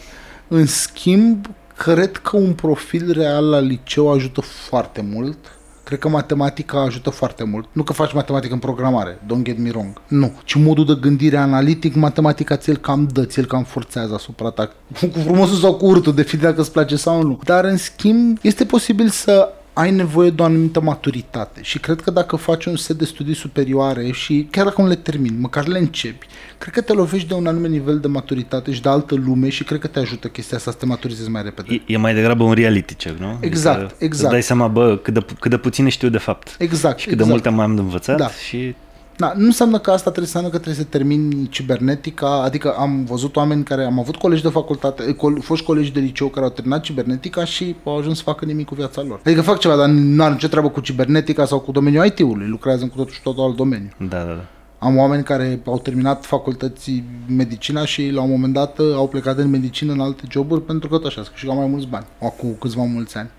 În 0.48 0.66
schimb, 0.66 1.46
cred 1.76 2.16
că 2.16 2.36
un 2.36 2.52
profil 2.52 3.12
real 3.12 3.48
la 3.48 3.59
liceu 3.59 4.12
ajută 4.12 4.40
foarte 4.40 5.06
mult 5.12 5.57
Cred 5.89 6.01
că 6.01 6.09
matematica 6.09 6.81
ajută 6.81 7.10
foarte 7.10 7.44
mult. 7.44 7.69
Nu 7.73 7.82
că 7.82 7.93
faci 7.93 8.12
matematică 8.12 8.52
în 8.52 8.59
programare, 8.59 9.19
don't 9.27 9.43
get 9.43 9.59
me 9.59 9.69
wrong. 9.69 10.01
Nu. 10.09 10.32
Ci 10.44 10.55
modul 10.55 10.85
de 10.85 10.97
gândire 11.01 11.36
analitic, 11.36 11.94
matematica 11.94 12.56
ți-l 12.56 12.77
cam 12.77 13.09
dă, 13.12 13.24
ți-l 13.24 13.47
cam 13.47 13.62
forțează 13.62 14.15
asupra 14.15 14.51
ta. 14.51 14.70
Cu 15.12 15.19
frumosul 15.19 15.56
sau 15.56 15.74
cu 15.74 15.86
urtul, 15.86 16.15
de 16.15 16.39
dacă 16.40 16.60
îți 16.60 16.73
place 16.73 16.97
sau 16.97 17.23
nu. 17.23 17.40
Dar, 17.44 17.65
în 17.65 17.77
schimb, 17.77 18.39
este 18.43 18.65
posibil 18.65 19.09
să 19.09 19.48
ai 19.78 19.90
nevoie 19.90 20.30
de 20.30 20.42
o 20.42 20.44
anumită 20.44 20.80
maturitate 20.80 21.60
și 21.62 21.78
cred 21.78 22.00
că 22.00 22.10
dacă 22.10 22.36
faci 22.36 22.64
un 22.64 22.76
set 22.76 22.98
de 22.98 23.05
studii 23.05 23.34
superioare 23.34 24.10
și 24.10 24.48
chiar 24.50 24.64
dacă 24.64 24.82
nu 24.82 24.88
le 24.88 24.94
termini, 24.94 25.36
măcar 25.38 25.66
le 25.66 25.78
începi, 25.78 26.26
cred 26.59 26.74
că 26.74 26.80
te 26.80 26.92
lovești 26.92 27.28
de 27.28 27.34
un 27.34 27.46
anume 27.46 27.68
nivel 27.68 27.98
de 27.98 28.09
maturitate 28.09 28.72
și 28.72 28.82
de 28.82 28.88
altă 28.88 29.14
lume 29.14 29.48
și 29.48 29.64
cred 29.64 29.80
că 29.80 29.86
te 29.86 29.98
ajută 29.98 30.28
chestia 30.28 30.56
asta 30.56 30.70
să 30.70 30.76
te 30.76 30.86
maturizezi 30.86 31.30
mai 31.30 31.42
repede. 31.42 31.74
E, 31.74 31.92
e 31.92 31.96
mai 31.96 32.14
degrabă 32.14 32.44
un 32.44 32.52
reality 32.52 32.94
check, 32.94 33.18
nu? 33.18 33.38
Exact, 33.40 33.78
adică 33.78 33.94
exact. 33.98 34.22
Îți 34.22 34.32
dai 34.32 34.42
seama, 34.42 34.68
bă, 34.68 34.96
cât 34.96 35.14
de, 35.14 35.24
cât 35.40 35.50
de 35.50 35.59
puține 35.59 35.88
știu 35.88 36.09
de 36.09 36.18
fapt. 36.18 36.55
Exact. 36.59 36.98
Și 36.98 37.05
cât 37.05 37.12
exact. 37.12 37.28
de 37.28 37.34
multe 37.34 37.48
mai 37.48 37.64
am 37.64 37.74
de 37.74 37.80
învățat 37.80 38.16
da. 38.16 38.28
și 38.28 38.74
da, 39.19 39.32
nu 39.36 39.45
înseamnă 39.45 39.78
că 39.78 39.90
asta 39.90 40.11
trebuie 40.11 40.27
să 40.27 40.36
înseamnă 40.36 40.49
că 40.49 40.65
trebuie 40.65 40.85
să 40.85 40.90
termini 40.90 41.49
cibernetica, 41.49 42.43
adică 42.43 42.74
am 42.78 43.05
văzut 43.05 43.36
oameni 43.36 43.65
care, 43.65 43.85
am 43.85 43.99
avut 43.99 44.16
colegi 44.16 44.43
de 44.43 44.49
facultate, 44.49 45.15
col, 45.15 45.40
foști 45.40 45.65
colegi 45.65 45.93
de 45.93 46.01
liceu 46.01 46.28
care 46.28 46.47
au 46.47 46.53
terminat 46.53 46.82
cibernetica 46.82 47.45
și 47.45 47.77
au 47.85 47.99
ajuns 47.99 48.16
să 48.16 48.23
facă 48.23 48.45
nimic 48.45 48.66
cu 48.66 48.74
viața 48.74 49.03
lor. 49.03 49.20
Adică 49.24 49.43
fac 49.43 49.59
ceva, 49.59 49.77
dar 49.77 49.89
nu 49.89 50.23
are 50.23 50.32
nicio 50.32 50.47
treabă 50.47 50.69
cu 50.69 50.81
cibernetica 50.81 51.45
sau 51.45 51.61
cu 51.61 51.73
domeniul 51.73 52.05
IT-ului, 52.05 52.47
lucrează 52.47 52.86
cu 52.86 52.97
totul 52.97 53.12
și 53.12 53.23
totul 53.23 53.45
alt 53.45 53.57
domeniu. 53.57 53.89
Da, 53.99 54.19
da, 54.19 54.32
da. 54.32 54.45
Am 54.78 54.97
oameni 54.97 55.23
care 55.23 55.61
au 55.66 55.78
terminat 55.78 56.24
facultății 56.24 57.05
medicina 57.36 57.85
și 57.85 58.11
la 58.11 58.23
un 58.23 58.31
moment 58.31 58.53
dat 58.53 58.78
au 58.78 59.09
plecat 59.09 59.39
în 59.39 59.51
medicină 59.51 59.93
în 59.93 60.01
alte 60.01 60.23
joburi 60.31 60.62
pentru 60.62 60.89
că 60.89 60.97
tot 60.97 61.07
așa, 61.07 61.23
și 61.35 61.47
mai 61.47 61.66
mulți 61.66 61.86
bani, 61.86 62.07
acum 62.23 62.57
câțiva 62.61 62.82
mulți 62.82 63.16
ani. 63.16 63.31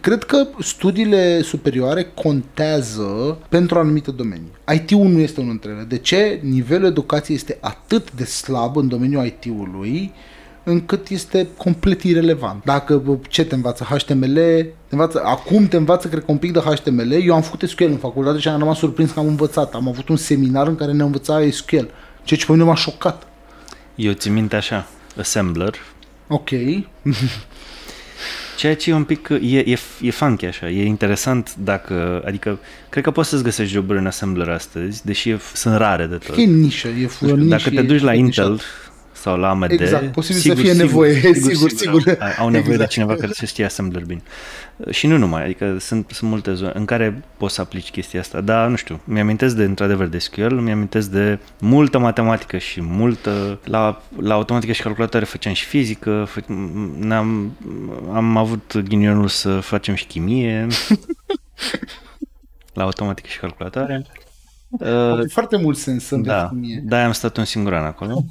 Cred 0.00 0.24
că 0.24 0.46
studiile 0.58 1.42
superioare 1.42 2.12
contează 2.14 3.38
pentru 3.48 3.78
anumite 3.78 4.10
domenii. 4.10 4.50
IT-ul 4.74 5.08
nu 5.08 5.18
este 5.18 5.40
unul 5.40 5.52
dintre 5.52 5.70
ele. 5.70 5.82
De 5.82 5.98
ce? 5.98 6.40
Nivelul 6.42 6.86
educației 6.86 7.36
este 7.36 7.58
atât 7.60 8.12
de 8.12 8.24
slab 8.24 8.76
în 8.76 8.88
domeniul 8.88 9.24
IT-ului 9.24 10.12
încât 10.62 11.08
este 11.08 11.48
complet 11.56 12.02
irelevant. 12.02 12.64
Dacă 12.64 13.20
ce 13.28 13.44
te 13.44 13.54
învață 13.54 13.84
HTML, 13.84 14.34
te 14.88 14.94
învață, 14.94 15.22
acum 15.24 15.66
te 15.66 15.76
învață 15.76 16.08
cred 16.08 16.24
că 16.24 16.30
un 16.30 16.38
pic 16.38 16.52
de 16.52 16.58
HTML, 16.58 17.12
eu 17.12 17.34
am 17.34 17.42
făcut 17.42 17.68
SQL 17.68 17.84
în 17.84 17.96
facultate 17.96 18.38
și 18.38 18.48
am 18.48 18.58
rămas 18.58 18.78
surprins 18.78 19.10
că 19.10 19.18
am 19.18 19.26
învățat. 19.26 19.74
Am 19.74 19.88
avut 19.88 20.08
un 20.08 20.16
seminar 20.16 20.66
în 20.66 20.76
care 20.76 20.92
ne 20.92 21.02
învăța 21.02 21.50
SQL, 21.50 21.84
ceea 22.22 22.40
ce 22.40 22.46
pe 22.46 22.52
mine 22.52 22.64
m-a 22.64 22.74
șocat. 22.74 23.26
Eu 23.94 24.12
țin 24.12 24.32
minte 24.32 24.56
așa, 24.56 24.86
assembler. 25.18 25.74
Ok. 26.28 26.50
Ceea 28.60 28.76
ce 28.76 28.90
e 28.90 28.94
un 28.94 29.04
pic, 29.04 29.28
e, 29.28 29.58
e, 29.58 29.78
e 30.00 30.10
funky 30.10 30.46
așa, 30.46 30.68
e 30.68 30.84
interesant 30.84 31.54
dacă, 31.54 32.22
adică, 32.26 32.58
cred 32.88 33.04
că 33.04 33.10
poți 33.10 33.28
să-ți 33.28 33.42
găsești 33.42 33.72
joburi 33.72 33.98
în 33.98 34.06
assembler 34.06 34.48
astăzi, 34.48 35.04
deși 35.04 35.28
e, 35.30 35.38
sunt 35.54 35.76
rare 35.76 36.06
de 36.06 36.16
tot. 36.16 36.36
E 36.36 36.42
nișă, 36.42 36.88
e 36.88 37.06
fur 37.06 37.38
Dacă 37.38 37.70
te 37.70 37.82
duci 37.82 38.00
la 38.00 38.14
Intel 38.14 38.60
sau 39.20 39.36
la 39.36 39.48
AMD, 39.50 39.70
exact, 39.70 40.12
posibil 40.12 40.40
sigur, 40.40 40.56
să 40.56 40.62
fie 40.62 40.72
sigur, 40.72 40.86
nevoie, 40.86 41.14
sigur, 41.14 41.34
sigur, 41.34 41.70
sigur, 41.70 42.00
sigur. 42.00 42.18
Au 42.38 42.48
nevoie 42.48 42.72
exact. 42.72 42.78
de 42.78 42.86
cineva 42.86 43.14
care 43.14 43.32
să 43.32 43.44
știe 43.44 43.64
assembler 43.64 44.04
bine. 44.04 44.22
Și 44.90 45.06
nu 45.06 45.16
numai, 45.16 45.44
adică 45.44 45.76
sunt, 45.78 46.10
sunt 46.10 46.30
multe 46.30 46.54
zone 46.54 46.72
în 46.74 46.84
care 46.84 47.22
poți 47.36 47.54
să 47.54 47.60
aplici 47.60 47.90
chestia 47.90 48.20
asta, 48.20 48.40
dar 48.40 48.68
nu 48.68 48.76
știu, 48.76 49.00
mi-amintesc 49.04 49.56
de, 49.56 49.64
într-adevăr, 49.64 50.06
de 50.06 50.18
SQL, 50.18 50.54
mi-amintesc 50.54 51.08
de 51.08 51.38
multă 51.58 51.98
matematică 51.98 52.58
și 52.58 52.80
multă, 52.82 53.60
la, 53.64 54.02
la 54.20 54.34
automatică 54.34 54.72
și 54.72 54.82
calculatoare 54.82 55.24
făceam 55.24 55.52
și 55.52 55.64
fizică, 55.64 56.26
fă, 56.28 56.40
am 57.10 57.56
am 58.12 58.36
avut 58.36 58.82
ghinionul 58.88 59.28
să 59.28 59.60
facem 59.60 59.94
și 59.94 60.04
chimie, 60.04 60.66
la 62.74 62.82
automatică 62.82 63.28
și 63.30 63.38
calculatoare. 63.38 64.06
Uh, 64.70 65.28
foarte 65.28 65.56
mult 65.56 65.76
sens 65.76 66.04
să 66.04 66.16
da, 66.16 66.50
da, 66.82 67.04
am 67.04 67.12
stat 67.12 67.36
un 67.36 67.44
singur 67.44 67.74
an 67.74 67.84
acolo. 67.84 68.24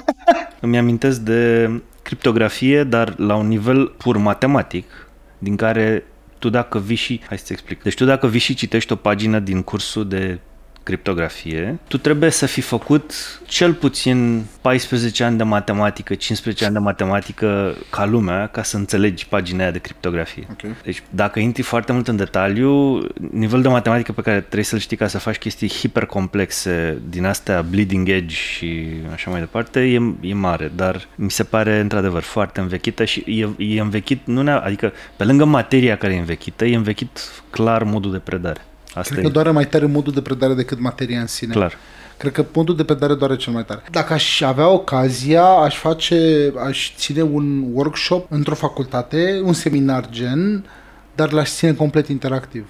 Îmi 0.60 0.78
amintesc 0.78 1.20
de 1.20 1.70
criptografie, 2.02 2.84
dar 2.84 3.18
la 3.18 3.34
un 3.34 3.48
nivel 3.48 3.86
pur 3.86 4.16
matematic, 4.16 5.08
din 5.38 5.56
care 5.56 6.04
tu 6.38 6.48
dacă 6.48 6.78
vii 6.78 6.96
și... 6.96 7.20
Hai 7.28 7.38
să-ți 7.38 7.52
explic. 7.52 7.82
Deci 7.82 7.94
tu 7.94 8.04
dacă 8.04 8.26
vii 8.26 8.40
și 8.40 8.54
citești 8.54 8.92
o 8.92 8.96
pagină 8.96 9.38
din 9.38 9.62
cursul 9.62 10.08
de 10.08 10.38
criptografie, 10.82 11.78
tu 11.88 11.98
trebuie 11.98 12.30
să 12.30 12.46
fi 12.46 12.60
făcut 12.60 13.12
cel 13.46 13.74
puțin 13.74 14.44
14 14.60 15.24
ani 15.24 15.36
de 15.36 15.42
matematică, 15.42 16.14
15 16.14 16.64
ani 16.64 16.72
de 16.72 16.78
matematică 16.78 17.76
ca 17.90 18.04
lumea, 18.04 18.46
ca 18.46 18.62
să 18.62 18.76
înțelegi 18.76 19.26
pagina 19.26 19.62
aia 19.62 19.70
de 19.70 19.78
criptografie. 19.78 20.46
Okay. 20.50 20.70
Deci 20.84 21.02
dacă 21.10 21.38
intri 21.38 21.62
foarte 21.62 21.92
mult 21.92 22.08
în 22.08 22.16
detaliu, 22.16 23.00
nivelul 23.30 23.62
de 23.62 23.68
matematică 23.68 24.12
pe 24.12 24.22
care 24.22 24.40
trebuie 24.40 24.64
să-l 24.64 24.78
știi 24.78 24.96
ca 24.96 25.06
să 25.06 25.18
faci 25.18 25.36
chestii 25.36 25.68
hipercomplexe 25.68 26.98
din 27.08 27.24
astea 27.24 27.62
bleeding 27.62 28.08
edge 28.08 28.34
și 28.34 28.86
așa 29.12 29.30
mai 29.30 29.40
departe, 29.40 29.80
e, 29.80 30.00
e 30.20 30.34
mare, 30.34 30.72
dar 30.76 31.06
mi 31.14 31.30
se 31.30 31.44
pare 31.44 31.80
într-adevăr 31.80 32.22
foarte 32.22 32.60
învechită 32.60 33.04
și 33.04 33.24
e, 33.58 33.74
e 33.74 33.80
învechit, 33.80 34.20
nu 34.24 34.42
ne, 34.42 34.50
adică 34.50 34.92
pe 35.16 35.24
lângă 35.24 35.44
materia 35.44 35.96
care 35.96 36.14
e 36.14 36.18
învechită, 36.18 36.64
e 36.64 36.76
învechit 36.76 37.20
clar 37.50 37.82
modul 37.82 38.12
de 38.12 38.18
predare. 38.18 38.60
Asta 38.94 39.14
Cred 39.14 39.18
e... 39.18 39.22
că 39.22 39.28
doare 39.28 39.50
mai 39.50 39.66
tare 39.66 39.86
modul 39.86 40.12
de 40.12 40.20
predare 40.20 40.54
decât 40.54 40.80
materia 40.80 41.20
în 41.20 41.26
sine. 41.26 41.52
Clar. 41.52 41.74
Cred 42.16 42.32
că 42.32 42.44
modul 42.54 42.76
de 42.76 42.84
predare 42.84 43.14
doare 43.14 43.36
cel 43.36 43.52
mai 43.52 43.64
tare. 43.64 43.82
Dacă 43.90 44.12
aș 44.12 44.40
avea 44.40 44.68
ocazia, 44.68 45.44
aș 45.44 45.76
face, 45.76 46.52
aș 46.66 46.94
ține 46.96 47.22
un 47.22 47.64
workshop 47.72 48.32
într-o 48.32 48.54
facultate, 48.54 49.40
un 49.44 49.52
seminar 49.52 50.08
gen, 50.10 50.64
dar 51.14 51.32
l-aș 51.32 51.50
ține 51.50 51.72
complet 51.72 52.08
interactiv. 52.08 52.66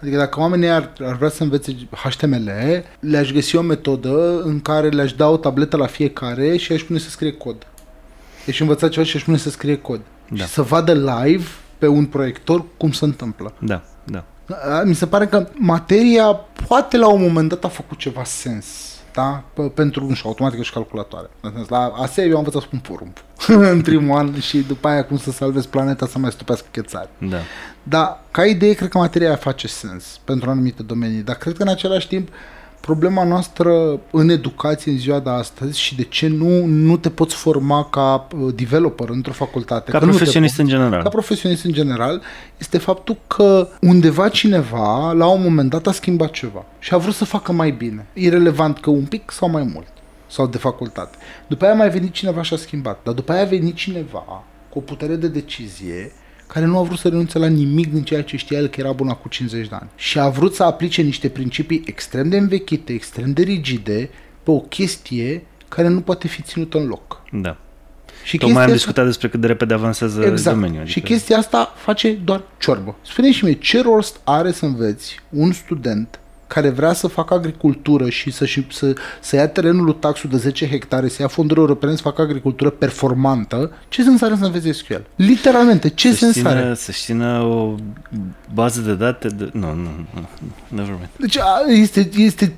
Adică 0.00 0.16
dacă 0.16 0.40
oamenii 0.40 0.68
ar, 0.68 0.92
ar 1.00 1.16
vrea 1.16 1.28
să 1.28 1.42
învețe 1.42 1.76
HTML, 1.90 2.50
le-aș 3.00 3.32
găsi 3.32 3.56
o 3.56 3.60
metodă 3.60 4.42
în 4.42 4.60
care 4.60 4.88
le-aș 4.88 5.12
da 5.12 5.28
o 5.28 5.36
tabletă 5.36 5.76
la 5.76 5.86
fiecare 5.86 6.56
și 6.56 6.72
aș 6.72 6.82
pune 6.82 6.98
să 6.98 7.10
scrie 7.10 7.32
cod. 7.32 7.66
Deci 8.44 8.60
învăța 8.60 8.88
ceva 8.88 9.06
și 9.06 9.16
aș 9.16 9.24
pune 9.24 9.36
să 9.36 9.50
scrie 9.50 9.76
cod. 9.76 10.00
Da. 10.28 10.44
Și 10.44 10.50
să 10.50 10.62
vadă 10.62 10.92
live 10.92 11.44
pe 11.78 11.86
un 11.86 12.04
proiector 12.04 12.64
cum 12.76 12.92
se 12.92 13.04
întâmplă. 13.04 13.52
Da, 13.58 13.82
da. 14.04 14.24
Mi 14.84 14.94
se 14.94 15.06
pare 15.06 15.26
că 15.26 15.48
materia 15.54 16.24
poate 16.66 16.96
la 16.96 17.08
un 17.08 17.20
moment 17.20 17.48
dat 17.48 17.64
a 17.64 17.68
făcut 17.68 17.98
ceva 17.98 18.24
sens. 18.24 18.66
da? 19.12 19.44
P- 19.52 19.74
pentru, 19.74 20.06
nu 20.06 20.14
știu, 20.14 20.28
automatică 20.28 20.62
și 20.62 20.72
calculatoare. 20.72 21.30
La 21.68 21.92
ASE 21.96 22.22
eu 22.22 22.32
am 22.32 22.38
învățat 22.38 22.60
să 22.62 22.68
pun 22.68 22.78
porumb 22.78 23.16
în 23.74 23.80
primul 23.80 24.18
an 24.18 24.40
și 24.40 24.58
după 24.58 24.88
aia 24.88 25.04
cum 25.04 25.16
să 25.18 25.30
salvezi 25.30 25.68
planeta 25.68 26.06
să 26.06 26.18
mai 26.18 26.30
stupească 26.30 26.66
chețari. 26.70 27.08
Da. 27.18 27.38
Dar 27.82 28.20
ca 28.30 28.44
idee, 28.44 28.72
cred 28.72 28.88
că 28.88 28.98
materia 28.98 29.36
face 29.36 29.66
sens 29.66 30.20
pentru 30.24 30.50
anumite 30.50 30.82
domenii, 30.82 31.22
dar 31.22 31.36
cred 31.36 31.56
că 31.56 31.62
în 31.62 31.68
același 31.68 32.08
timp 32.08 32.28
problema 32.80 33.24
noastră 33.24 34.00
în 34.10 34.28
educație 34.28 34.92
în 34.92 34.98
ziua 34.98 35.20
de 35.20 35.30
astăzi 35.30 35.80
și 35.80 35.96
de 35.96 36.02
ce 36.02 36.28
nu, 36.28 36.64
nu 36.64 36.96
te 36.96 37.10
poți 37.10 37.34
forma 37.34 37.84
ca 37.84 38.26
uh, 38.36 38.54
developer 38.54 39.08
într-o 39.08 39.32
facultate. 39.32 39.90
Ca 39.90 39.98
că 39.98 40.04
nu 40.04 40.10
te 40.10 40.16
profesionist 40.16 40.56
poți. 40.56 40.72
în 40.72 40.78
general. 40.78 41.02
Ca 41.02 41.08
profesionist 41.08 41.64
în 41.64 41.72
general, 41.72 42.22
este 42.58 42.78
faptul 42.78 43.16
că 43.26 43.68
undeva 43.80 44.28
cineva, 44.28 45.12
la 45.12 45.26
un 45.26 45.42
moment 45.42 45.70
dat, 45.70 45.86
a 45.86 45.92
schimbat 45.92 46.30
ceva 46.30 46.64
și 46.78 46.94
a 46.94 46.96
vrut 46.96 47.14
să 47.14 47.24
facă 47.24 47.52
mai 47.52 47.70
bine. 47.70 48.06
Irelevant 48.12 48.78
că 48.78 48.90
un 48.90 49.04
pic 49.04 49.30
sau 49.30 49.50
mai 49.50 49.70
mult, 49.72 49.88
sau 50.26 50.46
de 50.46 50.58
facultate. 50.58 51.16
După 51.46 51.64
aia 51.64 51.72
a 51.72 51.76
mai 51.76 51.90
venit 51.90 52.12
cineva 52.12 52.42
și 52.42 52.54
a 52.54 52.56
schimbat, 52.56 53.00
dar 53.02 53.14
după 53.14 53.32
aia 53.32 53.42
a 53.42 53.46
venit 53.46 53.74
cineva 53.74 54.44
cu 54.68 54.78
o 54.78 54.80
putere 54.80 55.14
de 55.14 55.28
decizie 55.28 56.12
care 56.52 56.66
nu 56.66 56.78
a 56.78 56.82
vrut 56.82 56.98
să 56.98 57.08
renunțe 57.08 57.38
la 57.38 57.46
nimic 57.46 57.92
din 57.92 58.02
ceea 58.02 58.22
ce 58.22 58.36
știa 58.36 58.58
el 58.58 58.66
că 58.66 58.80
era 58.80 58.92
bun 58.92 59.08
acum 59.08 59.30
50 59.30 59.68
de 59.68 59.74
ani. 59.80 59.88
Și 59.96 60.18
a 60.18 60.28
vrut 60.28 60.54
să 60.54 60.62
aplice 60.62 61.02
niște 61.02 61.28
principii 61.28 61.82
extrem 61.86 62.28
de 62.28 62.36
învechite, 62.36 62.92
extrem 62.92 63.32
de 63.32 63.42
rigide, 63.42 64.10
pe 64.42 64.50
o 64.50 64.58
chestie 64.60 65.42
care 65.68 65.88
nu 65.88 66.00
poate 66.00 66.28
fi 66.28 66.42
ținută 66.42 66.78
în 66.78 66.86
loc. 66.86 67.22
Da. 67.32 67.56
Și 68.24 68.36
Tocmai 68.36 68.50
am 68.56 68.60
chestia 68.70 68.74
discutat 68.76 69.04
despre 69.06 69.28
cât 69.28 69.40
de 69.40 69.46
repede 69.46 69.74
avansează 69.74 70.22
Exact. 70.24 70.54
domeniul. 70.56 70.80
adică- 70.82 70.98
Și 70.98 71.04
chestia 71.04 71.36
asta 71.38 71.72
face 71.76 72.12
doar 72.12 72.42
ciorbă. 72.58 72.96
Spune 73.02 73.32
și 73.32 73.44
mie, 73.44 73.52
ce 73.54 73.82
rost 73.82 74.20
are 74.24 74.52
să 74.52 74.64
înveți 74.64 75.20
un 75.28 75.52
student 75.52 76.20
care 76.52 76.68
vrea 76.68 76.92
să 76.92 77.06
facă 77.06 77.34
agricultură 77.34 78.08
și 78.08 78.30
să, 78.30 78.44
și, 78.44 78.66
să, 78.70 78.92
să 79.20 79.36
ia 79.36 79.48
terenul 79.48 79.84
lui 79.84 79.94
taxul 79.94 80.30
de 80.30 80.36
10 80.36 80.68
hectare, 80.68 81.08
să 81.08 81.22
ia 81.22 81.28
fonduri 81.28 81.60
europene 81.60 81.94
să 81.94 82.02
facă 82.02 82.22
agricultură 82.22 82.70
performantă, 82.70 83.72
ce 83.88 84.02
sens 84.02 84.22
are 84.22 84.36
să 84.38 84.44
înveți 84.44 84.70
SQL? 84.70 84.94
Literalmente, 85.14 85.88
ce 85.88 86.12
să 86.12 86.16
sens 86.16 86.46
are? 86.46 86.60
țină, 86.60 86.74
să 86.74 86.92
țină 86.92 87.40
o 87.42 87.74
bază 88.54 88.80
de 88.80 88.94
date 88.94 89.28
de... 89.28 89.50
Nu, 89.52 89.66
nu, 89.74 89.90
nu. 90.14 90.28
Never 90.68 90.92
mind. 90.92 91.08
Deci 91.16 91.38
a, 91.38 91.60
este, 91.68 92.10
este, 92.16 92.54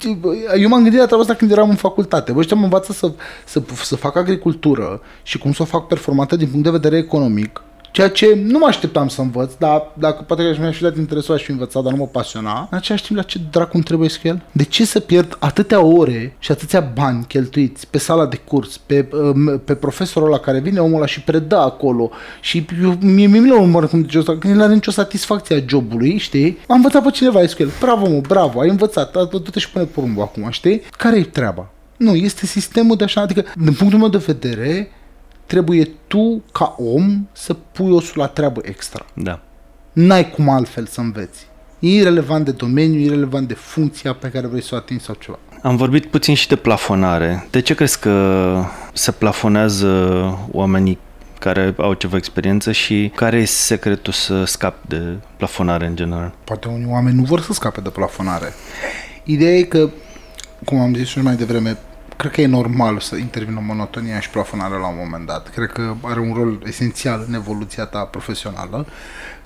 eu 0.59 0.69
m-am 0.69 0.83
gândit 0.83 0.99
la 0.99 1.05
treaba 1.05 1.23
asta 1.23 1.35
când 1.35 1.51
eram 1.51 1.69
în 1.69 1.77
facultate. 1.77 2.33
Bă, 2.33 2.39
ăștia 2.39 2.57
mă 2.57 2.65
învață 2.65 2.93
să, 2.93 3.13
să, 3.45 3.63
să 3.83 3.97
fac 3.97 4.17
agricultură 4.17 5.01
și 5.23 5.39
cum 5.39 5.53
să 5.53 5.63
o 5.63 5.65
fac 5.65 5.87
performantă 5.87 6.37
din 6.37 6.49
punct 6.49 6.65
de 6.65 6.71
vedere 6.71 6.97
economic, 6.97 7.63
ceea 7.93 8.09
ce 8.09 8.41
nu 8.45 8.59
mă 8.59 8.67
așteptam 8.69 9.09
să 9.09 9.21
învăț, 9.21 9.53
dar 9.59 9.93
dacă 9.95 10.23
poate 10.23 10.43
că 10.43 10.49
aș 10.49 10.59
mi-aș 10.59 10.77
fi 10.77 10.83
dat 10.83 10.97
interesul, 10.97 11.35
aș 11.35 11.43
fi 11.43 11.51
învățat, 11.51 11.83
dar 11.83 11.93
nu 11.93 11.99
mă 11.99 12.07
pasiona. 12.07 12.69
În 12.71 12.77
același 12.77 13.05
timp, 13.05 13.19
la 13.19 13.25
ce 13.25 13.41
dracu 13.51 13.71
îmi 13.75 13.83
trebuie 13.83 14.09
SQL? 14.09 14.35
De 14.53 14.65
ce 14.65 14.85
să 14.85 15.01
pierd 15.01 15.37
atâtea 15.41 15.81
ore 15.81 16.37
și 16.39 16.51
atâția 16.51 16.81
bani 16.81 17.25
cheltuiți 17.25 17.87
pe 17.87 17.99
sala 17.99 18.27
de 18.27 18.37
curs, 18.37 18.77
pe, 18.77 19.09
pe 19.65 19.75
profesorul 19.75 20.29
ăla 20.29 20.39
care 20.39 20.61
vine, 20.61 20.81
omul 20.81 20.97
ăla 20.97 21.07
și 21.07 21.21
predă 21.21 21.57
acolo 21.57 22.11
și 22.41 22.67
eu, 22.83 22.97
mie, 23.01 23.27
mie 23.27 23.41
nu 23.41 23.65
mă 23.65 23.87
cum 23.87 24.03
zice 24.03 24.19
ăsta, 24.19 24.39
că 24.39 24.49
nu 24.49 24.63
are 24.63 24.73
nicio 24.73 24.91
satisfacție 24.91 25.57
a 25.57 25.65
jobului, 25.67 26.19
știi? 26.19 26.59
Am 26.69 26.77
învățat 26.77 27.03
pe 27.03 27.11
cineva 27.11 27.47
SQL. 27.47 27.69
Bravo, 27.81 28.09
mă, 28.09 28.21
bravo, 28.29 28.61
ai 28.61 28.69
învățat, 28.69 29.29
du-te 29.29 29.59
și 29.59 29.71
pune 29.71 29.85
porumbul 29.85 30.23
acum, 30.23 30.51
știi? 30.51 30.83
Care 30.91 31.19
e 31.19 31.23
treaba? 31.23 31.71
Nu, 31.97 32.15
este 32.15 32.47
sistemul 32.47 32.97
de 32.97 33.05
așa, 33.05 33.21
adică, 33.21 33.45
din 33.57 33.73
punctul 33.73 33.99
meu 33.99 34.09
de 34.09 34.23
vedere, 34.27 34.91
trebuie 35.53 35.89
tu, 36.07 36.43
ca 36.53 36.77
om, 36.79 37.29
să 37.33 37.55
pui 37.73 37.91
osul 37.91 38.21
la 38.21 38.27
treabă 38.27 38.61
extra. 38.65 39.07
Da. 39.15 39.41
N-ai 39.93 40.31
cum 40.31 40.49
altfel 40.49 40.87
să 40.87 41.01
înveți. 41.01 41.47
E 41.79 41.89
irrelevant 41.89 42.45
de 42.45 42.51
domeniu, 42.51 42.99
e 43.01 43.05
irrelevant 43.05 43.49
de 43.49 43.55
funcția 43.55 44.13
pe 44.13 44.29
care 44.29 44.47
vrei 44.47 44.63
să 44.63 44.75
o 44.75 44.77
atingi 44.77 45.05
sau 45.05 45.15
ceva. 45.15 45.39
Am 45.63 45.77
vorbit 45.77 46.07
puțin 46.07 46.35
și 46.35 46.49
de 46.49 46.57
plafonare. 46.57 47.47
De 47.51 47.61
ce 47.61 47.75
crezi 47.75 47.99
că 47.99 48.65
se 48.93 49.11
plafonează 49.11 49.89
oamenii 50.51 50.99
care 51.39 51.75
au 51.79 51.93
ceva 51.93 52.17
experiență 52.17 52.73
și 52.73 53.13
care 53.15 53.37
e 53.37 53.45
secretul 53.45 54.13
să 54.13 54.45
scapi 54.45 54.89
de 54.89 55.17
plafonare 55.37 55.87
în 55.87 55.97
general? 55.97 56.35
Poate 56.45 56.69
unii 56.69 56.89
oameni 56.91 57.17
nu 57.17 57.23
vor 57.23 57.41
să 57.41 57.53
scape 57.53 57.81
de 57.81 57.89
plafonare. 57.89 58.53
Ideea 59.25 59.57
e 59.57 59.63
că, 59.63 59.91
cum 60.65 60.79
am 60.79 60.95
zis 60.95 61.09
și 61.09 61.21
mai 61.21 61.37
devreme, 61.37 61.79
cred 62.23 62.35
că 62.35 62.41
e 62.41 62.47
normal 62.47 63.01
să 63.01 63.17
intervină 63.17 63.63
monotonia 63.67 64.21
și 64.21 64.31
plafonarea 64.31 64.79
la 64.79 64.87
un 64.87 64.97
moment 65.03 65.27
dat. 65.27 65.49
Cred 65.49 65.73
că 65.73 65.95
are 66.01 66.21
un 66.21 66.33
rol 66.35 66.63
esențial 66.67 67.25
în 67.29 67.35
evoluția 67.35 67.85
ta 67.85 67.99
profesională. 67.99 68.87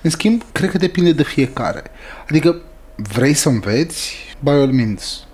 În 0.01 0.09
schimb, 0.09 0.43
cred 0.51 0.69
că 0.69 0.77
depinde 0.77 1.11
de 1.11 1.23
fiecare. 1.23 1.83
Adică, 2.29 2.61
vrei 2.95 3.33
să 3.33 3.49
înveți? 3.49 4.15
By 4.39 4.49
all 4.49 4.71
means. 4.71 5.25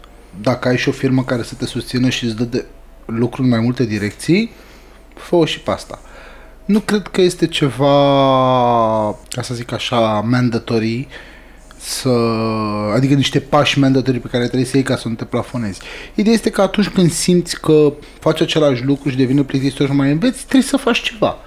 Dacă 0.41 0.67
ai 0.67 0.77
și 0.77 0.89
o 0.89 0.91
firmă 0.91 1.23
care 1.23 1.43
să 1.43 1.55
te 1.55 1.65
susțină 1.65 2.09
și 2.09 2.25
îți 2.25 2.35
dă 2.35 2.43
de 2.43 2.65
lucruri 3.05 3.47
în 3.47 3.53
mai 3.53 3.59
multe 3.59 3.85
direcții, 3.85 4.51
fă-o 5.15 5.45
și 5.45 5.59
pe 5.59 5.71
asta. 5.71 5.99
Nu 6.65 6.79
cred 6.79 7.07
că 7.07 7.21
este 7.21 7.47
ceva, 7.47 7.95
ca 9.29 9.41
să 9.41 9.53
zic 9.53 9.71
așa, 9.71 9.99
mandatory 10.19 11.07
să, 11.83 12.09
adică 12.95 13.13
niște 13.13 13.39
pași 13.39 13.79
mandatorii 13.79 14.19
pe 14.19 14.27
care 14.27 14.43
trebuie 14.43 14.65
să 14.65 14.77
iei 14.77 14.85
ca 14.85 14.97
să 14.97 15.07
nu 15.07 15.13
te 15.13 15.25
plafonezi. 15.25 15.81
Ideea 16.15 16.35
este 16.35 16.49
că 16.49 16.61
atunci 16.61 16.87
când 16.87 17.11
simți 17.11 17.59
că 17.59 17.93
faci 18.19 18.41
același 18.41 18.83
lucru 18.83 19.09
și 19.09 19.17
devine 19.17 19.43
plictisitor 19.43 19.87
și 19.87 19.93
mai 19.93 20.11
înveți, 20.11 20.39
trebuie 20.39 20.61
să 20.61 20.77
faci 20.77 21.01
ceva. 21.01 21.37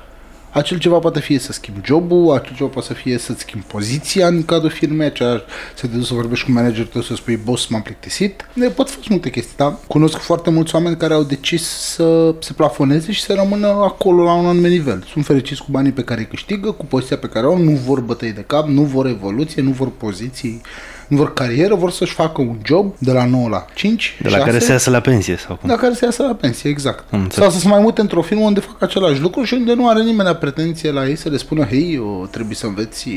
Acel 0.56 0.78
ceva 0.78 0.98
poate 0.98 1.20
fi 1.20 1.38
să 1.38 1.52
schimbi 1.52 1.80
jobul, 1.84 2.34
acel 2.34 2.54
ceva 2.56 2.68
poate 2.68 2.88
să 2.88 2.94
fie 2.94 3.18
să-ți 3.18 3.40
schimbi 3.40 3.66
poziția 3.66 4.26
în 4.26 4.44
cadrul 4.44 4.70
firmei, 4.70 5.06
acea, 5.06 5.44
să 5.74 5.86
te 5.86 5.96
duci 5.96 6.06
să 6.06 6.14
vorbești 6.14 6.44
cu 6.44 6.50
managerul 6.50 6.86
tău, 6.92 7.02
să 7.02 7.14
spui, 7.14 7.36
boss, 7.36 7.66
m-am 7.66 7.82
plictisit. 7.82 8.48
Ne 8.52 8.68
pot 8.68 8.90
face 8.90 9.06
multe 9.10 9.30
chestii, 9.30 9.56
dar 9.56 9.76
cunosc 9.86 10.18
foarte 10.18 10.50
mulți 10.50 10.74
oameni 10.74 10.96
care 10.96 11.14
au 11.14 11.22
decis 11.22 11.62
să 11.66 12.34
se 12.38 12.52
plafoneze 12.52 13.12
și 13.12 13.22
să 13.22 13.34
rămână 13.34 13.66
acolo 13.66 14.24
la 14.24 14.32
un 14.34 14.46
anumit 14.46 14.70
nivel. 14.70 15.04
Sunt 15.12 15.24
fericiți 15.24 15.62
cu 15.62 15.70
banii 15.70 15.92
pe 15.92 16.02
care 16.02 16.20
îi 16.20 16.26
câștigă, 16.26 16.70
cu 16.70 16.84
poziția 16.84 17.16
pe 17.16 17.28
care 17.28 17.46
o 17.46 17.50
au, 17.50 17.58
nu 17.58 17.70
vor 17.70 18.00
bătăi 18.00 18.32
de 18.32 18.44
cap, 18.46 18.66
nu 18.66 18.82
vor 18.82 19.06
evoluție, 19.06 19.62
nu 19.62 19.70
vor 19.70 19.90
poziții, 19.90 20.60
nu 21.08 21.16
vor 21.16 21.32
carieră, 21.32 21.74
vor 21.74 21.90
să-și 21.90 22.12
facă 22.12 22.40
un 22.40 22.56
job 22.64 22.94
de 22.98 23.12
la 23.12 23.24
9 23.24 23.48
la 23.48 23.66
5, 23.74 24.18
De 24.22 24.28
la 24.28 24.36
6, 24.36 24.50
care 24.50 24.58
se 24.58 24.72
iasă 24.72 24.90
la 24.90 25.00
pensie 25.00 25.36
sau 25.36 25.56
cum? 25.56 25.68
la 25.68 25.76
care 25.76 25.94
se 25.94 26.04
iasă 26.04 26.22
la 26.22 26.34
pensie, 26.34 26.70
exact. 26.70 27.12
Am 27.12 27.20
înțeles. 27.20 27.44
Sau 27.44 27.54
să 27.54 27.58
se 27.60 27.68
mai 27.68 27.80
mute 27.80 28.00
într-o 28.00 28.22
firmă 28.22 28.44
unde 28.44 28.60
fac 28.60 28.82
același 28.82 29.20
lucru 29.20 29.42
și 29.42 29.54
unde 29.54 29.74
nu 29.74 29.88
are 29.88 30.02
nimeni 30.02 30.34
pretenție 30.34 30.90
la 30.90 31.06
ei 31.08 31.16
să 31.16 31.28
le 31.28 31.36
spună, 31.36 31.64
hei, 31.64 31.94
eu 31.94 32.28
trebuie 32.30 32.54
să 32.54 32.66
înveți, 32.66 33.08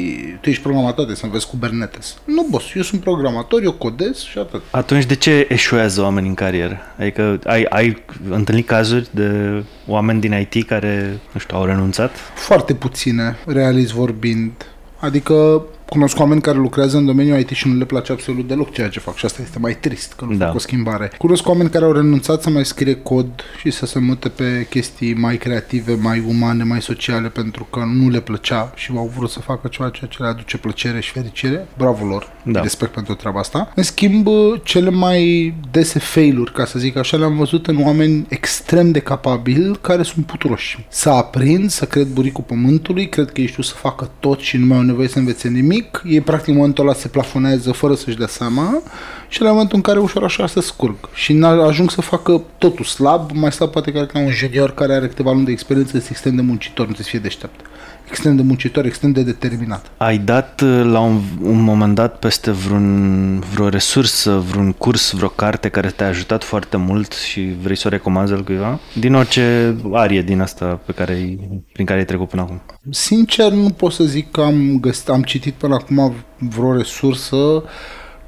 tu 0.41 0.49
ești 0.49 0.61
programator, 0.61 0.95
trebuie 0.95 1.15
să 1.15 1.25
înveți 1.25 1.47
Kubernetes. 1.47 2.15
Nu, 2.25 2.47
boss, 2.49 2.65
eu 2.75 2.81
sunt 2.81 3.01
programator, 3.01 3.63
eu 3.63 3.71
codez 3.71 4.17
și 4.17 4.37
atât. 4.37 4.61
Atunci 4.71 5.05
de 5.05 5.15
ce 5.15 5.45
eșuează 5.49 6.01
oamenii 6.01 6.29
în 6.29 6.35
carieră? 6.35 6.77
Adică 6.99 7.39
ai, 7.45 7.65
ai 7.69 8.03
întâlnit 8.29 8.67
cazuri 8.67 9.07
de 9.11 9.63
oameni 9.87 10.19
din 10.19 10.47
IT 10.51 10.67
care, 10.67 11.19
nu 11.31 11.39
știu, 11.39 11.57
au 11.57 11.65
renunțat? 11.65 12.11
Foarte 12.35 12.73
puține, 12.73 13.37
realist 13.45 13.91
vorbind. 13.91 14.51
Adică 14.99 15.61
cunosc 15.89 16.19
oameni 16.19 16.41
care 16.41 16.57
lucrează 16.57 16.97
în 16.97 17.05
domeniul 17.05 17.39
IT 17.39 17.49
și 17.49 17.67
nu 17.67 17.77
le 17.77 17.85
place 17.85 18.11
absolut 18.11 18.47
deloc 18.47 18.71
ceea 18.71 18.89
ce 18.89 18.99
fac 18.99 19.15
și 19.15 19.25
asta 19.25 19.41
este 19.41 19.59
mai 19.59 19.77
trist 19.79 20.13
că 20.13 20.25
nu 20.25 20.35
Da. 20.35 20.45
fac 20.45 20.55
o 20.55 20.59
schimbare. 20.59 21.11
Cunosc 21.17 21.47
oameni 21.47 21.69
care 21.69 21.85
au 21.85 21.91
renunțat 21.91 22.41
să 22.41 22.49
mai 22.49 22.65
scrie 22.65 22.95
cod 22.95 23.27
și 23.59 23.71
să 23.71 23.85
se 23.85 23.99
mute 23.99 24.29
pe 24.29 24.67
chestii 24.69 25.13
mai 25.13 25.37
creative, 25.37 25.97
mai 26.01 26.23
umane, 26.27 26.63
mai 26.63 26.81
sociale 26.81 27.27
pentru 27.27 27.67
că 27.71 27.83
nu 27.93 28.09
le 28.09 28.19
plăcea 28.19 28.71
și 28.75 28.91
au 28.95 29.11
vrut 29.17 29.29
să 29.29 29.39
facă 29.39 29.67
ceva 29.67 29.89
ceea 29.89 30.09
ce 30.09 30.23
le 30.23 30.27
aduce 30.27 30.57
plăcere 30.57 30.99
și 30.99 31.11
fericire. 31.11 31.67
Bravo 31.77 32.05
lor! 32.05 32.31
Da. 32.43 32.61
Respect 32.61 32.91
pentru 32.93 33.13
treaba 33.13 33.39
asta. 33.39 33.71
În 33.75 33.83
schimb, 33.83 34.27
cele 34.63 34.89
mai 34.89 35.53
dese 35.71 35.99
failuri, 35.99 36.51
ca 36.53 36.65
să 36.65 36.79
zic 36.79 36.95
așa, 36.97 37.17
le-am 37.17 37.35
văzut 37.37 37.67
în 37.67 37.81
oameni 37.85 38.25
extrem 38.29 38.91
de 38.91 38.99
capabili 38.99 39.77
care 39.81 40.03
sunt 40.03 40.25
puturoși. 40.25 40.85
Să 40.89 41.09
aprind, 41.09 41.69
să 41.69 41.85
cred 41.85 42.07
buricul 42.07 42.43
pământului, 42.47 43.09
cred 43.09 43.31
că 43.31 43.41
ei 43.41 43.47
știu 43.47 43.63
să 43.63 43.73
facă 43.75 44.09
tot 44.19 44.39
și 44.39 44.57
nu 44.57 44.65
mai 44.65 44.77
au 44.77 44.83
nevoie 44.83 45.07
să 45.07 45.17
învețe 45.19 45.47
nimic. 45.47 45.78
Ei, 46.03 46.21
practic, 46.21 46.47
în 46.47 46.55
momentul 46.55 46.83
ăla 46.83 46.93
se 46.93 47.07
plafonează 47.07 47.71
fără 47.71 47.95
să-și 47.95 48.17
dea 48.17 48.27
seama 48.27 48.81
și 49.27 49.41
la 49.41 49.51
momentul 49.51 49.75
în 49.75 49.81
care 49.81 49.99
ușor 49.99 50.23
așa 50.23 50.47
se 50.47 50.61
scurg 50.61 50.95
și 51.13 51.33
n- 51.37 51.67
ajung 51.67 51.91
să 51.91 52.01
facă 52.01 52.43
totul 52.57 52.85
slab, 52.85 53.31
mai 53.33 53.51
slab 53.51 53.71
poate 53.71 53.91
chiar 53.91 54.05
ca 54.05 54.19
un 54.19 54.31
junior 54.31 54.73
care 54.73 54.93
are 54.93 55.07
câteva 55.07 55.31
luni 55.31 55.45
de 55.45 55.51
experiență, 55.51 55.97
este 55.97 56.09
extrem 56.11 56.35
de 56.35 56.41
muncitor, 56.41 56.87
nu 56.87 56.93
trebuie 56.93 57.03
să 57.05 57.09
fie 57.09 57.19
deștept. 57.19 57.68
Extrem 58.09 58.35
de 58.35 58.41
muncitor, 58.41 58.85
extrem 58.85 59.11
de 59.11 59.23
determinat. 59.23 59.91
Ai 59.97 60.17
dat 60.17 60.61
uh, 60.61 60.81
la 60.83 60.99
un, 60.99 61.21
un 61.41 61.61
moment 61.61 61.95
dat 61.95 62.19
peste 62.19 62.51
vreun, 62.51 63.39
vreo 63.53 63.69
resursă, 63.69 64.43
vreun 64.49 64.71
curs, 64.71 65.11
vreo 65.11 65.27
carte 65.27 65.69
care 65.69 65.89
te-a 65.89 66.07
ajutat 66.07 66.43
foarte 66.43 66.77
mult 66.77 67.13
și 67.13 67.55
vrei 67.61 67.75
să 67.75 67.87
o 67.87 67.89
recomanzi 67.89 68.33
al 68.33 68.43
cuiva? 68.43 68.79
Din 68.93 69.13
orice 69.13 69.75
arie 69.93 70.21
din 70.21 70.41
asta 70.41 70.65
pe 70.85 70.91
care 70.91 71.11
ai, 71.13 71.39
prin 71.73 71.85
care 71.85 71.99
ai 71.99 72.05
trecut 72.05 72.29
până 72.29 72.41
acum. 72.41 72.61
Sincer, 72.89 73.51
nu 73.51 73.69
pot 73.69 73.91
să 73.91 74.03
zic 74.03 74.31
că 74.31 74.41
am, 74.41 74.77
găsit, 74.79 75.09
am 75.09 75.21
citit 75.21 75.53
până 75.53 75.73
acum 75.73 76.13
vreo 76.37 76.73
resursă 76.73 77.63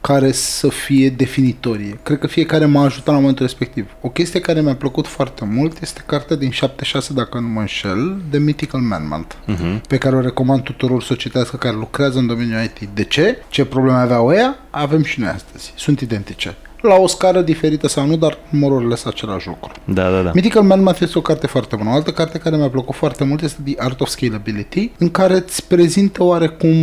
care 0.02 0.32
să 0.32 0.68
fie 0.70 1.10
definitorie. 1.10 2.00
Cred 2.04 2.20
că 2.20 2.28
fiecare 2.28 2.66
m-a 2.66 2.84
ajutat 2.84 3.14
la 3.14 3.20
momentul 3.20 3.46
respectiv. 3.46 3.86
O 4.02 4.10
chestie 4.10 4.40
care 4.40 4.62
mi-a 4.62 4.76
plăcut 4.76 5.08
foarte 5.08 5.46
mult 5.46 5.82
este 5.82 6.04
cartea 6.06 6.36
din 6.36 6.50
76, 6.50 7.14
dacă 7.14 7.40
nu 7.40 7.48
mă 7.48 7.60
înșel, 7.60 8.22
de 8.30 8.38
Mythical 8.38 8.80
Man-Month, 8.82 9.36
Uh-huh. 9.48 9.82
pe 9.88 9.98
care 9.98 10.16
o 10.16 10.20
recomand 10.22 10.64
tuturor 10.64 11.04
să 11.04 11.14
o 11.14 11.16
citească 11.16 11.58
care 11.58 11.76
lucrează 11.76 12.20
în 12.20 12.28
domeniul 12.28 12.64
IT. 12.64 12.90
De 12.94 13.04
ce? 13.04 13.38
Ce 13.50 13.66
probleme 13.66 13.98
aveau 13.98 14.34
ea? 14.34 14.60
avem 14.70 15.04
și 15.04 15.20
noi 15.20 15.30
astăzi. 15.30 15.74
Sunt 15.76 16.00
identice 16.00 16.56
la 16.82 16.96
o 16.96 17.08
scară 17.08 17.42
diferită 17.42 17.88
sau 17.88 18.06
nu, 18.06 18.18
dar 18.18 18.38
morurile 18.50 18.96
sunt 18.96 19.14
același 19.14 19.48
lucru. 19.48 19.72
Da, 19.86 20.10
da, 20.10 20.22
da. 20.22 20.32
Mythical 20.34 20.64
Man 20.64 20.84
Math 20.84 21.02
este 21.02 21.18
o 21.18 21.22
carte 21.22 21.48
foarte 21.48 21.76
bună. 21.76 21.90
O 21.90 21.94
altă 21.94 22.12
carte 22.12 22.38
care 22.38 22.56
mi-a 22.56 22.70
plăcut 22.70 22.96
foarte 22.96 23.24
mult 23.24 23.42
este 23.42 23.62
The 23.64 23.74
Art 23.78 24.02
of 24.02 24.10
Scalability, 24.10 24.92
în 24.98 25.10
care 25.10 25.34
îți 25.34 25.68
prezintă 25.68 26.24
oarecum 26.24 26.76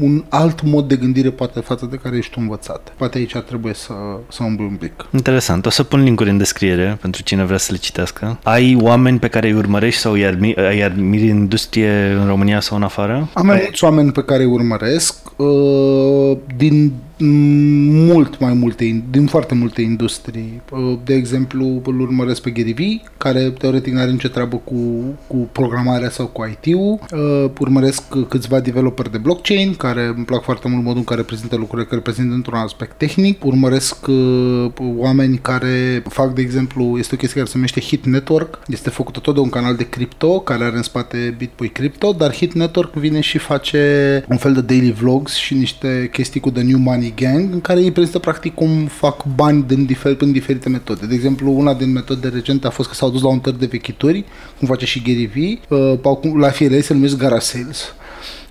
un 0.00 0.24
alt 0.28 0.62
mod 0.62 0.88
de 0.88 0.96
gândire 0.96 1.30
poate 1.30 1.60
față 1.60 1.86
de 1.90 1.96
care 1.96 2.16
ești 2.16 2.38
învățat. 2.38 2.92
Poate 2.96 3.18
aici 3.18 3.36
trebuie 3.36 3.74
să, 3.74 3.92
să 4.28 4.42
umbli 4.42 4.66
un 4.66 4.76
pic. 4.76 5.06
Interesant. 5.12 5.66
O 5.66 5.70
să 5.70 5.82
pun 5.82 6.02
linkuri 6.02 6.30
în 6.30 6.38
descriere 6.38 6.98
pentru 7.00 7.22
cine 7.22 7.44
vrea 7.44 7.58
să 7.58 7.72
le 7.72 7.78
citească. 7.78 8.38
Ai 8.42 8.76
oameni 8.80 9.18
pe 9.18 9.28
care 9.28 9.46
îi 9.46 9.54
urmărești 9.54 10.00
sau 10.00 10.12
îi 10.12 10.26
admiri, 10.26 10.60
îi 10.70 10.82
admiri 10.82 11.30
în 11.30 11.36
industrie 11.36 12.16
în 12.20 12.26
România 12.26 12.60
sau 12.60 12.76
în 12.76 12.82
afară? 12.82 13.28
Am 13.32 13.46
mai 13.46 13.60
mulți 13.62 13.84
oameni 13.84 14.12
pe 14.12 14.22
care 14.22 14.42
îi 14.42 14.50
urmăresc. 14.50 15.14
Uh, 15.36 16.36
din 16.56 16.92
mult 17.18 18.38
mai 18.38 18.52
multe, 18.52 19.04
din 19.10 19.26
foarte 19.26 19.54
multe 19.54 19.82
industrii. 19.82 20.62
De 21.04 21.14
exemplu, 21.14 21.82
îl 21.84 22.00
urmăresc 22.00 22.42
pe 22.42 22.50
Gary 22.50 22.72
Vee, 22.72 23.02
care 23.16 23.50
teoretic 23.50 23.92
nu 23.92 24.00
are 24.00 24.10
nicio 24.10 24.28
treabă 24.28 24.56
cu, 24.64 24.74
cu 25.26 25.36
programarea 25.36 26.10
sau 26.10 26.26
cu 26.26 26.44
IT-ul. 26.44 26.98
Uh, 27.12 27.50
urmăresc 27.58 28.02
câțiva 28.28 28.60
developeri 28.60 29.10
de 29.10 29.18
blockchain, 29.18 29.74
care 29.74 30.12
îmi 30.16 30.24
plac 30.24 30.42
foarte 30.42 30.68
mult 30.68 30.82
modul 30.82 30.98
în 30.98 31.04
care 31.04 31.22
prezintă 31.22 31.56
lucrurile, 31.56 31.88
care 31.88 32.00
prezintă 32.00 32.34
într-un 32.34 32.58
aspect 32.58 32.98
tehnic. 32.98 33.44
Urmăresc 33.44 34.06
uh, 34.06 34.66
oameni 34.96 35.38
care 35.38 36.02
fac, 36.08 36.34
de 36.34 36.40
exemplu, 36.40 36.98
este 36.98 37.14
o 37.14 37.18
chestie 37.18 37.36
care 37.38 37.50
se 37.50 37.56
numește 37.56 37.80
Hit 37.80 38.04
Network. 38.04 38.58
Este 38.66 38.90
făcută 38.90 39.18
tot 39.18 39.34
de 39.34 39.40
un 39.40 39.48
canal 39.48 39.74
de 39.74 39.88
cripto, 39.88 40.40
care 40.40 40.64
are 40.64 40.76
în 40.76 40.82
spate 40.82 41.34
BitBoy 41.38 41.68
Crypto, 41.68 42.12
dar 42.12 42.34
Hit 42.34 42.52
Network 42.52 42.94
vine 42.94 43.20
și 43.20 43.38
face 43.38 44.24
un 44.28 44.36
fel 44.36 44.52
de 44.52 44.60
daily 44.60 44.92
vlogs 44.92 45.34
și 45.34 45.54
niște 45.54 46.08
chestii 46.12 46.40
cu 46.40 46.50
The 46.50 46.62
New 46.62 46.78
Money 46.78 47.03
Money 47.04 47.14
Gang, 47.16 47.52
în 47.52 47.60
care 47.60 47.80
ei 47.80 47.92
prezintă 47.92 48.18
practic 48.18 48.54
cum 48.54 48.86
fac 48.86 49.24
bani 49.34 49.64
din 49.66 49.86
difer- 49.86 50.16
prin 50.16 50.32
diferite 50.32 50.68
metode. 50.68 51.06
De 51.06 51.14
exemplu, 51.14 51.52
una 51.52 51.74
din 51.74 51.92
metode 51.92 52.28
recente 52.28 52.66
a 52.66 52.70
fost 52.70 52.88
că 52.88 52.94
s-au 52.94 53.10
dus 53.10 53.22
la 53.22 53.28
un 53.28 53.38
tăr 53.38 53.52
de 53.52 53.66
vechituri, 53.66 54.24
cum 54.58 54.68
face 54.68 54.84
și 54.86 55.02
Gary 55.02 55.30
Vee, 55.34 55.78
uh, 55.78 56.36
la 56.38 56.48
fie 56.48 56.80
se 56.80 56.92
numesc 56.92 57.16
Gara 57.16 57.38
Sales 57.38 57.94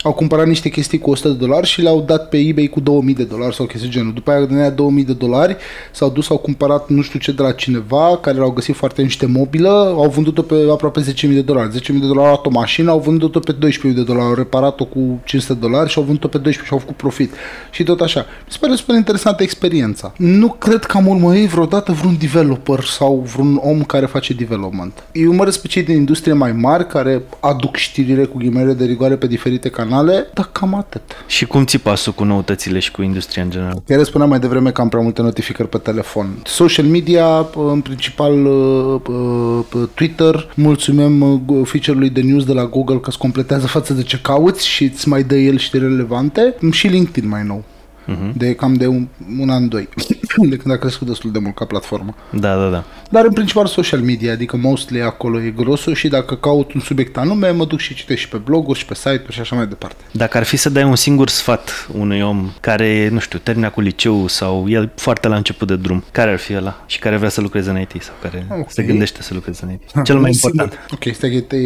au 0.04 0.14
cumpărat 0.14 0.48
niște 0.48 0.70
chestii 0.70 1.00
cu 1.00 1.10
100 1.10 1.28
de 1.28 1.34
dolari 1.34 1.68
și 1.68 1.82
le-au 1.82 2.02
dat 2.02 2.30
pe 2.30 2.38
eBay 2.38 2.68
cu 2.68 2.80
2000 2.80 3.14
de 3.14 3.24
dolari 3.24 3.56
sau 3.56 3.66
chestii 3.66 3.90
genul. 3.90 4.14
După 4.14 4.32
aia, 4.32 4.46
din 4.46 4.58
aia 4.58 4.70
2000 4.70 5.04
de 5.04 5.14
dolari, 5.14 5.56
s-au 5.92 6.10
dus, 6.10 6.30
au 6.30 6.38
cumpărat 6.38 6.90
nu 6.90 7.02
știu 7.02 7.20
ce 7.20 7.32
de 7.32 7.42
la 7.42 7.52
cineva, 7.52 8.18
care 8.22 8.38
l-au 8.38 8.52
găsit 8.52 8.76
foarte 8.76 9.02
niște 9.02 9.26
mobilă, 9.26 9.70
au 9.96 10.10
vândut-o 10.10 10.42
pe 10.42 10.56
aproape 10.72 11.02
10.000 11.02 11.30
de 11.30 11.42
dolari. 11.42 11.70
10.000 11.70 11.86
de 11.86 12.08
dolari 12.08 12.20
au 12.20 12.26
luat 12.26 12.46
o 12.46 12.50
mașină, 12.50 12.92
au 12.92 13.00
vândut-o 13.00 13.40
pe 13.40 13.56
12.000 13.56 13.58
de 13.94 14.04
dolari, 14.04 14.26
au 14.26 14.34
reparat-o 14.34 14.86
cu 14.86 15.22
500 15.24 15.54
de 15.54 15.60
dolari 15.60 15.90
și 15.90 15.98
au 15.98 16.04
vândut-o 16.04 16.28
pe 16.28 16.38
12 16.38 16.66
și 16.66 16.74
au 16.74 16.80
făcut 16.80 16.96
profit. 16.96 17.34
Și 17.72 17.84
tot 17.84 18.02
așa. 18.02 18.20
Mi 18.20 18.52
se 18.52 18.58
pare 18.62 18.76
super 18.76 18.96
interesantă 18.96 19.44
experiența. 19.44 20.14
Nu 20.18 20.48
cred 20.48 20.84
că 20.84 20.98
am 20.98 21.08
urmărit 21.08 21.50
vreodată 21.50 21.92
vreun 21.92 22.18
developer 22.20 22.80
sau 22.84 23.28
vreun 23.36 23.60
om 23.64 23.84
care 23.84 24.06
face 24.06 24.34
development. 24.34 25.04
Eu 25.12 25.28
urmăresc 25.28 25.62
pe 25.62 25.68
cei 25.68 25.84
din 25.84 25.96
industrie 25.96 26.34
mai 26.34 26.52
mari 26.52 26.88
care 26.88 27.22
aduc 27.40 27.76
știrile 27.76 28.24
cu 28.24 28.38
ghimele 28.38 28.74
de 28.74 28.86
rigoare 28.86 29.16
pe 29.16 29.28
diferite 29.28 29.70
canale 29.70 29.92
canale, 29.94 30.28
dar 30.34 30.50
cam 30.52 30.76
atât. 30.76 31.02
Și 31.28 31.46
cum 31.46 31.66
ți 31.66 31.78
pasul 31.78 32.14
cu 32.14 32.24
noutățile 32.24 32.80
și 32.80 32.92
cu 32.92 33.02
industria 33.02 33.44
în 33.44 33.50
general? 33.50 33.84
Chiar 33.88 34.04
spuneam 34.04 34.30
mai 34.30 34.40
devreme 34.40 34.72
că 34.72 34.82
am 34.82 34.90
prea 34.90 35.02
multe 35.02 35.22
notificări 35.22 35.70
pe 35.70 35.78
telefon. 35.78 36.40
Social 36.44 36.86
media, 36.86 37.48
în 37.56 37.82
principal 37.82 38.46
uh, 38.46 39.02
uh, 39.08 39.88
Twitter, 39.94 40.52
mulțumim 40.56 41.22
uh, 41.22 41.68
feature-ului 41.68 42.10
de 42.10 42.22
news 42.22 42.46
de 42.46 42.54
la 42.54 42.66
Google 42.66 42.98
că 42.98 43.10
îți 43.10 43.18
completează 43.18 43.68
față 43.68 43.94
de 43.94 44.04
ce 44.04 44.20
cauți 44.22 44.68
și 44.68 44.84
îți 44.84 45.08
mai 45.08 45.24
dă 45.24 45.36
el 45.36 45.58
știri 45.58 45.84
relevante. 45.84 46.56
Și 46.72 46.88
LinkedIn 46.88 47.30
mai 47.30 47.44
nou 47.44 47.64
uh-huh. 48.08 48.34
de 48.34 48.56
cam 48.56 48.74
de 48.74 48.88
un, 48.88 49.08
un 49.40 49.50
an, 49.50 49.68
doi, 49.68 49.90
de 50.50 50.58
când 50.58 50.74
a 50.74 50.78
crescut 50.78 51.08
destul 51.08 51.32
de 51.32 51.40
mult 51.40 51.56
ca 51.56 51.66
platformă. 51.66 52.16
Da, 52.30 52.56
da, 52.56 52.70
da. 52.70 52.84
Dar 53.10 53.26
în 53.26 53.34
principal 53.34 53.66
social 53.66 54.00
media, 54.00 54.32
adică 54.32 54.58
mostly 54.58 55.02
acolo 55.02 55.42
e 55.42 55.50
grosul 55.50 55.94
și 55.94 56.08
dacă 56.08 56.36
caut 56.36 56.74
un 56.74 56.82
subiect 56.82 57.18
anume, 57.18 57.50
mă 57.50 57.66
duc 57.66 57.80
și 57.80 57.94
citesc 57.94 58.20
și 58.20 58.28
pe 58.28 58.38
bloguri 58.38 58.80
și 58.80 58.86
pe 58.86 58.96
site-uri 58.96 59.34
și 59.34 59.40
așa 59.40 59.56
mai 59.56 59.68
departe. 59.68 60.04
Dacă 60.12 60.38
ar 60.38 60.44
fi 60.44 60.58
să 60.58 60.70
dai 60.70 60.84
un 60.84 60.96
singur 60.96 61.30
sfat 61.30 61.88
unui 61.98 62.22
om 62.22 62.52
care, 62.60 63.10
nu 63.12 63.20
știu, 63.20 63.40
termina 63.40 63.70
cu 63.70 63.82
liceu 63.82 64.28
sau 64.28 64.70
el 64.70 64.92
foarte 64.96 65.28
la 65.28 65.36
început 65.36 65.68
de 65.68 65.76
drum, 65.76 66.04
care 66.12 66.32
ar 66.32 66.38
fi 66.38 66.56
ăla 66.56 66.84
și 66.86 67.00
care 67.00 67.18
vrea 67.18 67.30
să 67.30 67.42
lucreze 67.42 67.70
în 67.70 67.80
IT 67.80 67.94
sau 68.00 68.14
care 68.22 68.46
okay. 68.50 68.66
se 68.68 68.84
gândește 68.84 69.22
să 69.22 69.34
lucreze 69.34 69.64
în 69.64 69.72
IT? 69.72 70.04
Cel 70.04 70.20
mai 70.20 70.32
important. 70.32 70.80
Ok, 70.92 71.14
stai 71.14 71.44
că 71.48 71.56
e, 71.56 71.60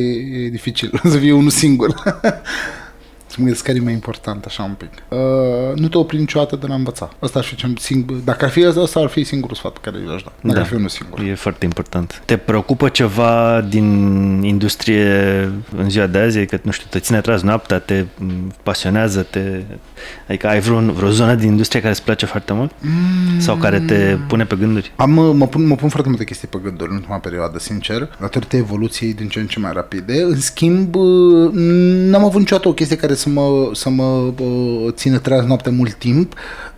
e 0.45 0.49
dificil 0.49 1.01
să 1.11 1.17
fie 1.17 1.31
unul 1.31 1.49
singur. 1.49 1.93
Să 3.37 3.43
mă 3.43 3.49
gândesc 3.49 3.67
care 3.71 3.77
e 3.77 3.85
mai 3.85 3.93
important, 3.93 4.45
așa 4.45 4.63
un 4.63 4.73
pic. 4.77 4.89
Uh, 5.09 5.75
nu 5.75 5.87
te 5.87 5.97
opri 5.97 6.17
niciodată 6.17 6.55
de 6.55 6.67
la 6.67 6.73
învăța. 6.73 7.09
Asta 7.19 7.39
ar 7.39 7.45
fi 7.45 7.55
cel 7.55 7.73
singur. 7.79 8.15
Dacă 8.15 8.45
ar 8.45 8.51
fi 8.51 8.63
asta, 8.63 8.81
asta 8.81 8.99
ar 8.99 9.07
fi 9.07 9.23
singurul 9.23 9.55
sfat 9.55 9.71
pe 9.71 9.79
care 9.81 9.97
i-aș 10.09 10.23
da. 10.23 10.31
Dacă 10.41 10.53
da, 10.53 10.59
ar 10.59 10.65
fi 10.65 10.73
unul 10.73 10.87
singur. 10.87 11.19
E 11.19 11.35
foarte 11.35 11.65
important. 11.65 12.21
Te 12.25 12.37
preocupă 12.37 12.89
ceva 12.89 13.65
din 13.69 13.85
industrie 14.43 15.05
în 15.77 15.89
ziua 15.89 16.07
de 16.07 16.17
azi? 16.17 16.45
Că, 16.45 16.59
nu 16.61 16.71
știu, 16.71 16.87
te 16.89 16.99
ține 16.99 17.17
atras 17.17 17.41
noaptea, 17.41 17.79
te 17.79 18.05
pasionează, 18.63 19.21
te... 19.21 19.61
Adică 20.27 20.47
ai 20.47 20.59
vreun, 20.59 20.91
vreo 20.91 21.09
zonă 21.09 21.35
din 21.35 21.47
industrie 21.47 21.81
care 21.81 21.93
îți 21.93 22.03
place 22.03 22.25
foarte 22.25 22.53
mult? 22.53 22.71
Mm. 22.79 23.39
Sau 23.39 23.55
care 23.55 23.79
te 23.79 24.17
pune 24.27 24.45
pe 24.45 24.55
gânduri? 24.55 24.91
Am, 24.95 25.11
mă, 25.37 25.47
pun, 25.47 25.67
mă 25.67 25.75
pun 25.75 25.89
foarte 25.89 26.09
multe 26.09 26.23
chestii 26.23 26.47
pe 26.47 26.59
gânduri 26.63 26.89
în 26.89 26.95
ultima 26.95 27.17
perioadă, 27.17 27.59
sincer, 27.59 28.15
datorită 28.19 28.55
evoluției 28.55 29.13
din 29.13 29.27
ce 29.27 29.39
în 29.39 29.47
ce 29.47 29.59
mai 29.59 29.71
rapide. 29.73 30.21
În 30.21 30.39
schimb, 30.39 30.95
n-am 32.09 32.23
avut 32.23 32.39
niciodată 32.39 32.67
o 32.67 32.73
chestie 32.73 32.95
care 32.95 33.13
să 33.13 33.26
mă, 33.27 33.69
să 33.73 33.89
mă 33.89 34.03
uh, 34.39 34.87
țină 34.91 35.17
treaz 35.17 35.45
noapte 35.45 35.69
mult 35.69 35.93
timp, 35.93 36.33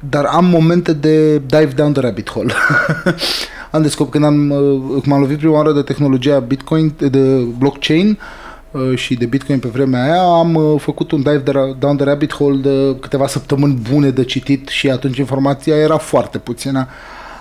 dar 0.09 0.26
am 0.26 0.45
momente 0.45 0.93
de 0.93 1.38
dive 1.38 1.71
down 1.76 1.93
the 1.93 2.01
rabbit 2.01 2.30
hole. 2.30 2.53
am 3.71 3.81
descoperit 3.81 4.11
când 4.11 4.26
am, 4.26 4.49
uh, 4.49 4.91
când 4.91 5.05
m-am 5.05 5.19
lovit 5.19 5.38
prima 5.38 5.53
oară 5.53 5.73
de 5.73 5.81
tehnologia 5.81 6.39
Bitcoin, 6.39 6.93
de 6.97 7.19
blockchain, 7.57 8.19
uh, 8.71 8.97
și 8.97 9.15
de 9.15 9.26
Bitcoin 9.26 9.59
pe 9.59 9.67
vremea 9.67 10.03
aia, 10.03 10.21
am 10.21 10.55
uh, 10.55 10.80
făcut 10.80 11.11
un 11.11 11.21
dive 11.21 11.43
down 11.80 11.95
the 11.97 12.05
rabbit 12.05 12.34
hole 12.34 12.57
de 12.57 12.95
câteva 12.99 13.27
săptămâni 13.27 13.80
bune 13.91 14.09
de 14.09 14.23
citit 14.23 14.67
și 14.67 14.89
atunci 14.89 15.17
informația 15.17 15.76
era 15.76 15.97
foarte 15.97 16.38
puțină. 16.38 16.88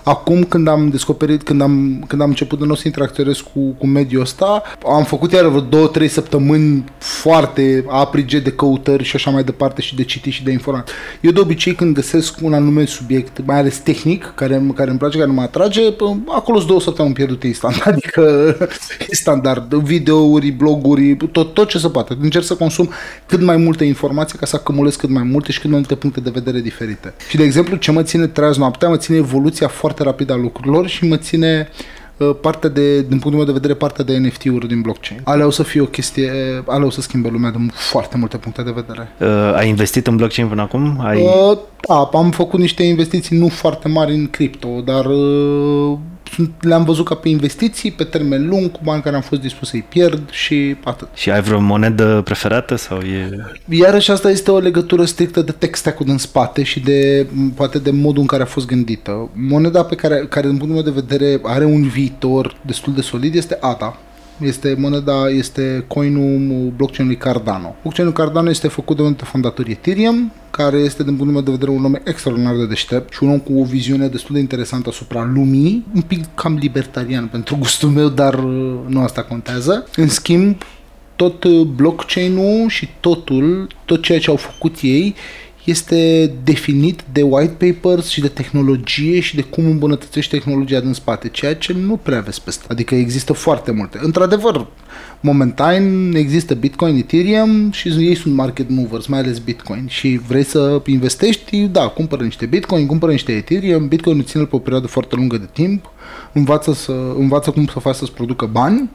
Acum 0.03 0.43
când 0.43 0.67
am 0.67 0.89
descoperit, 0.89 1.43
când 1.43 1.61
am, 1.61 2.03
când 2.07 2.21
am 2.21 2.29
început 2.29 2.59
de 2.59 2.65
nou 2.65 2.75
să 2.75 2.83
interacționez 2.85 3.37
cu, 3.37 3.59
cu 3.77 3.87
mediul 3.87 4.21
ăsta, 4.21 4.63
am 4.91 5.03
făcut 5.03 5.31
iar 5.31 5.45
vreo 5.45 5.61
două, 5.61 5.87
trei 5.87 6.07
săptămâni 6.07 6.83
foarte 6.97 7.85
aprige 7.87 8.39
de 8.39 8.51
căutări 8.51 9.03
și 9.03 9.15
așa 9.15 9.31
mai 9.31 9.43
departe 9.43 9.81
și 9.81 9.95
de 9.95 10.03
citit 10.03 10.33
și 10.33 10.43
de 10.43 10.51
informat. 10.51 10.89
Eu 11.21 11.31
de 11.31 11.39
obicei 11.39 11.73
când 11.75 11.95
găsesc 11.95 12.35
un 12.41 12.53
anume 12.53 12.85
subiect, 12.85 13.45
mai 13.45 13.57
ales 13.57 13.77
tehnic, 13.77 14.31
care, 14.35 14.63
care 14.75 14.89
îmi 14.89 14.99
place, 14.99 15.17
care 15.17 15.31
mă 15.31 15.41
atrage, 15.41 15.81
acolo 16.27 16.57
sunt 16.57 16.67
două 16.67 16.81
săptămâni 16.81 17.13
pierdute 17.13 17.47
instant. 17.47 17.81
Adică 17.91 18.55
e 19.09 19.15
standard, 19.15 19.73
videouri, 19.73 20.51
bloguri, 20.51 21.15
tot, 21.31 21.53
tot 21.53 21.67
ce 21.67 21.77
se 21.77 21.89
poate. 21.89 22.17
Încerc 22.21 22.43
să 22.43 22.55
consum 22.55 22.89
cât 23.25 23.41
mai 23.41 23.57
multe 23.57 23.83
informații 23.83 24.37
ca 24.37 24.45
să 24.45 24.55
acumulez 24.55 24.95
cât 24.95 25.09
mai 25.09 25.23
multe 25.23 25.51
și 25.51 25.59
cât 25.59 25.69
mai 25.69 25.79
multe 25.79 25.95
puncte 25.95 26.19
de 26.19 26.29
vedere 26.33 26.59
diferite. 26.59 27.13
Și 27.29 27.37
de 27.37 27.43
exemplu, 27.43 27.75
ce 27.75 27.91
mă 27.91 28.03
ține 28.03 28.27
treaz 28.27 28.57
noaptea, 28.57 28.89
mă 28.89 28.97
ține 28.97 29.17
evoluția 29.17 29.67
foarte 29.67 29.88
foarte 29.89 30.09
rapid 30.09 30.29
a 30.29 30.35
lucrurilor 30.35 30.87
și 30.87 31.05
mă 31.05 31.17
ține 31.17 31.69
uh, 32.17 32.35
partea 32.41 32.69
de, 32.69 33.01
din 33.01 33.19
punctul 33.19 33.31
meu 33.31 33.43
de 33.43 33.51
vedere, 33.51 33.73
partea 33.73 34.03
de 34.03 34.17
NFT-uri 34.17 34.67
din 34.67 34.81
blockchain. 34.81 35.21
Alea 35.23 35.45
o 35.45 35.49
să 35.49 35.63
fie 35.63 35.81
o 35.81 35.85
chestie, 35.85 36.31
alea 36.67 36.85
o 36.85 36.89
să 36.89 37.01
schimbe 37.01 37.29
lumea 37.29 37.51
de 37.51 37.57
foarte 37.73 38.17
multe 38.17 38.37
puncte 38.37 38.61
de 38.61 38.71
vedere. 38.71 39.11
Uh, 39.19 39.55
ai 39.55 39.67
investit 39.67 40.07
în 40.07 40.15
blockchain 40.15 40.47
până 40.47 40.61
acum? 40.61 40.99
Ai... 41.01 41.21
Uh, 41.21 41.57
da, 41.87 42.09
am 42.13 42.31
făcut 42.31 42.59
niște 42.59 42.83
investiții 42.83 43.37
nu 43.37 43.47
foarte 43.47 43.87
mari 43.87 44.13
în 44.13 44.29
cripto, 44.29 44.81
dar 44.85 45.05
uh, 45.05 45.97
le-am 46.59 46.83
văzut 46.83 47.05
ca 47.05 47.15
pe 47.15 47.29
investiții 47.29 47.91
pe 47.91 48.03
termen 48.03 48.47
lung, 48.47 48.71
cu 48.71 48.79
bani 48.83 49.01
care 49.01 49.15
am 49.15 49.21
fost 49.21 49.41
dispus 49.41 49.69
să-i 49.69 49.85
pierd 49.89 50.29
și 50.29 50.75
atât. 50.83 51.07
Și 51.13 51.31
ai 51.31 51.41
vreo 51.41 51.59
monedă 51.59 52.21
preferată 52.23 52.75
sau 52.75 52.97
e... 52.99 53.47
Iarăși 53.69 54.11
asta 54.11 54.29
este 54.29 54.51
o 54.51 54.59
legătură 54.59 55.05
strictă 55.05 55.41
de 55.41 55.51
tech 55.51 55.75
stack 55.75 55.99
din 55.99 56.17
spate 56.17 56.63
și 56.63 56.79
de 56.79 57.27
poate 57.55 57.79
de 57.79 57.91
modul 57.91 58.21
în 58.21 58.27
care 58.27 58.43
a 58.43 58.45
fost 58.45 58.65
gândită. 58.65 59.29
Moneda 59.33 59.83
pe 59.83 59.95
care, 59.95 60.25
care 60.29 60.47
din 60.47 60.57
punctul 60.57 60.83
meu 60.83 60.93
de 60.93 61.01
vedere 61.05 61.39
are 61.43 61.65
un 61.65 61.87
viitor 61.87 62.55
destul 62.65 62.93
de 62.93 63.01
solid 63.01 63.35
este 63.35 63.57
ADA, 63.61 63.97
este 64.39 64.75
moneda, 64.77 65.29
este 65.29 65.83
coinul 65.87 66.73
blockchain-ului 66.75 67.17
Cardano. 67.17 67.75
Blockchain-ul 67.81 68.13
Cardano 68.13 68.49
este 68.49 68.67
făcut 68.67 68.95
de 68.95 69.01
un 69.01 69.13
fondator 69.13 69.67
Ethereum, 69.67 70.31
care 70.51 70.77
este, 70.77 71.03
din 71.03 71.15
punctul 71.15 71.33
meu 71.33 71.41
de 71.41 71.51
vedere, 71.51 71.71
un 71.71 71.85
om 71.85 71.95
extraordinar 72.03 72.55
de 72.55 72.65
deștept 72.65 73.13
și 73.13 73.23
un 73.23 73.29
om 73.29 73.39
cu 73.39 73.59
o 73.59 73.63
viziune 73.63 74.07
destul 74.07 74.35
de 74.35 74.41
interesantă 74.41 74.89
asupra 74.89 75.29
lumii, 75.33 75.85
un 75.95 76.01
pic 76.01 76.25
cam 76.35 76.55
libertarian 76.55 77.27
pentru 77.27 77.55
gustul 77.55 77.89
meu, 77.89 78.07
dar 78.09 78.33
uh, 78.33 78.73
nu 78.87 79.01
asta 79.01 79.23
contează. 79.23 79.87
În 79.95 80.07
schimb, 80.07 80.55
tot 81.15 81.43
uh, 81.43 81.61
blockchain-ul 81.61 82.69
și 82.69 82.89
totul, 82.99 83.67
tot 83.85 84.01
ceea 84.01 84.19
ce 84.19 84.29
au 84.29 84.35
făcut 84.35 84.75
ei, 84.81 85.15
este 85.69 86.31
definit 86.43 87.03
de 87.11 87.21
white 87.21 87.71
papers 87.71 88.07
și 88.07 88.21
de 88.21 88.27
tehnologie 88.27 89.19
și 89.19 89.35
de 89.35 89.41
cum 89.41 89.65
îmbunătățești 89.65 90.37
tehnologia 90.37 90.79
din 90.79 90.93
spate, 90.93 91.27
ceea 91.27 91.55
ce 91.55 91.73
nu 91.73 91.95
prea 91.95 92.19
vezi 92.19 92.41
peste. 92.41 92.65
Adică 92.69 92.95
există 92.95 93.33
foarte 93.33 93.71
multe. 93.71 93.99
Într-adevăr, 94.01 94.67
momentan 95.19 96.13
există 96.13 96.53
Bitcoin, 96.53 96.95
Ethereum 96.95 97.71
și 97.71 97.87
ei 97.87 98.15
sunt 98.15 98.33
market 98.33 98.69
movers, 98.69 99.05
mai 99.05 99.19
ales 99.19 99.39
Bitcoin. 99.39 99.85
Și 99.87 100.19
vrei 100.27 100.43
să 100.43 100.81
investești, 100.85 101.57
da, 101.57 101.87
cumpără 101.87 102.23
niște 102.23 102.45
Bitcoin, 102.45 102.85
cumpără 102.85 103.11
niște 103.11 103.31
Ethereum, 103.31 103.87
Bitcoin 103.87 104.23
ține 104.23 104.43
pe 104.43 104.55
o 104.55 104.59
perioadă 104.59 104.87
foarte 104.87 105.15
lungă 105.15 105.37
de 105.37 105.49
timp, 105.53 105.91
învață, 106.33 106.73
să, 106.73 107.13
învață 107.17 107.51
cum 107.51 107.65
să 107.65 107.79
faci 107.79 107.95
să-ți 107.95 108.11
producă 108.11 108.45
bani 108.45 108.89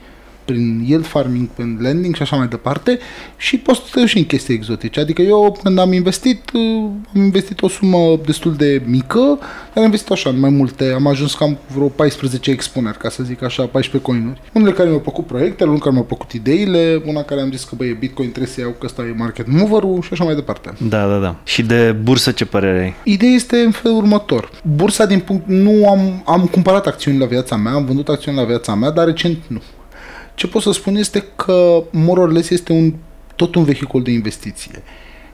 prin 0.44 0.84
yield 0.86 1.06
farming, 1.06 1.48
prin 1.48 1.78
lending 1.80 2.14
și 2.14 2.22
așa 2.22 2.36
mai 2.36 2.46
departe 2.46 2.98
și 3.36 3.58
poți 3.58 3.80
să 3.80 4.00
te 4.00 4.06
și 4.06 4.18
în 4.18 4.24
chestii 4.24 4.54
exotice. 4.54 5.00
Adică 5.00 5.22
eu 5.22 5.58
când 5.62 5.78
am 5.78 5.92
investit, 5.92 6.50
uh, 6.52 6.90
am 7.14 7.22
investit 7.22 7.62
o 7.62 7.68
sumă 7.68 8.18
destul 8.24 8.54
de 8.54 8.82
mică, 8.86 9.38
dar 9.38 9.76
am 9.76 9.82
investit 9.82 10.10
așa 10.10 10.30
în 10.30 10.40
mai 10.40 10.50
multe, 10.50 10.92
am 10.94 11.06
ajuns 11.06 11.34
cam 11.34 11.58
vreo 11.74 11.88
14 11.88 12.50
expuneri, 12.50 12.98
ca 12.98 13.08
să 13.08 13.22
zic 13.22 13.42
așa, 13.42 13.62
14 13.62 14.10
coinuri. 14.10 14.40
Unele 14.52 14.72
care 14.72 14.88
mi-au 14.88 15.00
plăcut 15.00 15.26
proiectele, 15.26 15.64
unele 15.64 15.82
care 15.82 15.94
mi-au 15.94 16.06
plăcut 16.06 16.32
ideile, 16.32 17.02
una 17.06 17.22
care 17.22 17.40
am 17.40 17.50
zis 17.50 17.64
că 17.64 17.74
băie, 17.76 17.92
Bitcoin 17.92 18.30
trebuie 18.30 18.52
să 18.52 18.60
iau 18.60 18.70
că 18.70 18.86
ăsta 18.86 19.02
e 19.02 19.14
market 19.16 19.46
mover 19.46 19.82
și 20.02 20.08
așa 20.12 20.24
mai 20.24 20.34
departe. 20.34 20.72
Da, 20.88 21.06
da, 21.06 21.18
da. 21.18 21.36
Și 21.44 21.62
de 21.62 21.96
bursă 22.02 22.30
ce 22.30 22.44
părere 22.44 22.80
ai? 22.80 22.94
Ideea 23.12 23.32
este 23.32 23.56
în 23.56 23.70
felul 23.70 23.96
următor. 23.96 24.50
Bursa 24.76 25.06
din 25.06 25.20
punct, 25.20 25.46
nu 25.46 25.88
am, 25.88 26.22
am 26.26 26.46
cumpărat 26.46 26.86
acțiuni 26.86 27.18
la 27.18 27.26
viața 27.26 27.56
mea, 27.56 27.72
am 27.72 27.84
vândut 27.84 28.08
acțiuni 28.08 28.36
la 28.36 28.44
viața 28.44 28.74
mea, 28.74 28.90
dar 28.90 29.06
recent 29.06 29.38
nu. 29.46 29.62
Ce 30.34 30.46
pot 30.46 30.62
să 30.62 30.72
spun 30.72 30.96
este 30.96 31.24
că 31.36 31.82
more 31.90 32.20
or 32.20 32.32
less 32.32 32.50
este 32.50 32.72
un, 32.72 32.94
tot 33.36 33.54
un 33.54 33.64
vehicul 33.64 34.02
de 34.02 34.10
investiție. 34.10 34.82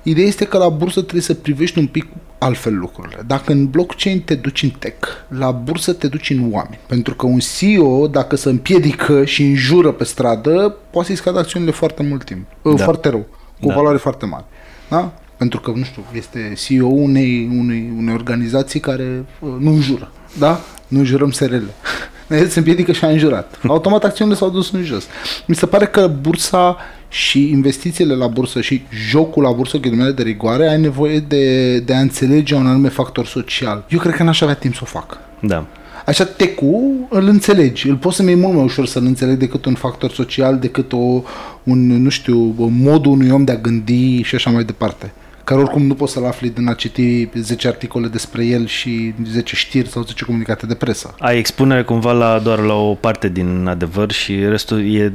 Ideea 0.03 0.27
este 0.27 0.45
că 0.45 0.59
la 0.59 0.69
bursă 0.69 1.01
trebuie 1.01 1.23
să 1.23 1.35
privești 1.35 1.79
un 1.79 1.87
pic 1.87 2.07
altfel 2.39 2.79
lucrurile. 2.79 3.23
Dacă 3.27 3.53
în 3.53 3.67
blockchain 3.67 4.21
te 4.21 4.35
duci 4.35 4.63
în 4.63 4.71
tech, 4.71 5.09
la 5.29 5.51
bursă 5.51 5.93
te 5.93 6.09
duci 6.09 6.31
în 6.31 6.53
oameni. 6.53 6.81
Pentru 6.87 7.15
că 7.15 7.27
un 7.27 7.39
CEO, 7.39 8.07
dacă 8.07 8.37
se 8.37 8.49
împiedică 8.49 9.25
și 9.25 9.43
înjură 9.43 9.93
pe 9.93 10.05
stradă, 10.05 10.77
poate 10.91 11.07
să-i 11.07 11.17
scadă 11.17 11.39
acțiunile 11.39 11.71
foarte 11.71 12.03
mult 12.03 12.25
timp. 12.25 12.47
Da. 12.63 12.85
Foarte 12.85 13.09
rău. 13.09 13.27
Cu 13.61 13.67
da. 13.67 13.73
o 13.73 13.77
valoare 13.77 13.97
foarte 13.97 14.27
mare. 14.27 14.45
Da? 14.89 15.13
Pentru 15.37 15.61
că, 15.61 15.71
nu 15.71 15.83
știu, 15.83 16.05
este 16.13 16.53
CEO 16.57 16.87
unei, 16.87 17.51
unei, 17.59 17.93
unei 17.97 18.15
organizații 18.15 18.81
care 18.81 19.25
uh, 19.41 19.51
nu 19.59 19.71
înjură. 19.71 20.13
Da? 20.39 20.61
Nu 20.89 20.99
înjurăm 20.99 21.31
SRL. 21.31 21.65
el 22.31 22.49
se 22.49 22.59
împiedică 22.59 22.93
și 22.93 23.05
a 23.05 23.09
înjurat. 23.09 23.59
Automat 23.67 24.05
acțiunile 24.05 24.37
s-au 24.37 24.51
dus 24.51 24.73
în 24.73 24.83
jos. 24.83 25.07
Mi 25.47 25.55
se 25.55 25.67
pare 25.67 25.87
că 25.87 26.11
bursa 26.21 26.77
și 27.09 27.51
investițiile 27.51 28.15
la 28.15 28.27
bursă 28.27 28.61
și 28.61 28.83
jocul 29.11 29.43
la 29.43 29.51
bursă, 29.51 29.79
ghilimele 29.79 30.13
de 30.13 30.23
rigoare, 30.23 30.69
ai 30.69 30.81
nevoie 30.81 31.19
de, 31.19 31.79
de 31.79 31.95
a 31.95 32.01
înțelege 32.01 32.55
un 32.55 32.67
anume 32.67 32.89
factor 32.89 33.27
social. 33.27 33.85
Eu 33.89 33.99
cred 33.99 34.15
că 34.15 34.23
n-aș 34.23 34.41
avea 34.41 34.55
timp 34.55 34.75
să 34.75 34.81
o 34.83 34.87
fac. 34.87 35.19
Da. 35.41 35.67
Așa, 36.07 36.25
tecu 36.25 37.07
îl 37.11 37.27
înțelegi, 37.27 37.89
îl 37.89 37.97
poți 37.97 38.17
să-mi 38.17 38.35
mult 38.35 38.55
mai 38.55 38.65
ușor 38.65 38.87
să-l 38.87 39.05
înțeleg 39.05 39.37
decât 39.37 39.65
un 39.65 39.75
factor 39.75 40.11
social, 40.11 40.59
decât 40.59 40.93
o, 40.93 41.23
un, 41.63 42.03
nu 42.03 42.09
știu, 42.09 42.55
modul 42.71 43.13
unui 43.13 43.31
om 43.31 43.45
de 43.45 43.53
a 43.53 43.57
gândi 43.57 44.23
și 44.23 44.35
așa 44.35 44.51
mai 44.51 44.65
departe 44.65 45.13
care 45.51 45.63
oricum 45.63 45.87
nu 45.87 45.95
poți 45.95 46.13
să-l 46.13 46.25
afli 46.25 46.49
din 46.51 46.69
a 46.69 46.75
citi 46.75 47.29
10 47.35 47.69
articole 47.69 48.09
despre 48.09 48.45
el 48.45 48.67
și 48.67 49.15
10 49.25 49.57
știri 49.57 49.89
sau 49.89 50.03
10 50.03 50.25
comunicate 50.25 50.67
de 50.67 50.75
presă. 50.75 51.15
Ai 51.19 51.39
expunere 51.39 51.83
cumva 51.83 52.13
la, 52.13 52.39
doar 52.39 52.59
la 52.59 52.75
o 52.75 52.95
parte 52.95 53.29
din 53.29 53.67
adevăr 53.67 54.11
și 54.11 54.45
restul 54.45 54.95
e, 54.95 55.13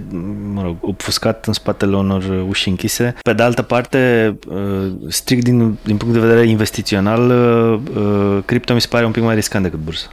mă 0.54 0.62
rog, 0.62 0.78
obfuscat 0.82 1.46
în 1.46 1.54
spatele 1.54 1.96
unor 1.96 2.46
uși 2.48 2.70
închise. 2.70 3.16
Pe 3.22 3.34
de 3.34 3.44
altă 3.44 3.62
parte, 3.62 4.38
uh, 4.48 4.92
strict 5.08 5.44
din, 5.44 5.78
din 5.84 5.98
punct 5.98 6.14
de 6.14 6.20
vedere 6.20 6.48
investițional, 6.48 7.30
uh, 7.30 8.04
uh, 8.04 8.44
cripto 8.46 8.74
mi 8.74 8.82
se 8.82 8.88
pare 8.90 9.06
un 9.06 9.12
pic 9.12 9.24
mai 9.24 9.36
riscant 9.36 9.64
decât 9.64 9.80
bursă. 9.80 10.08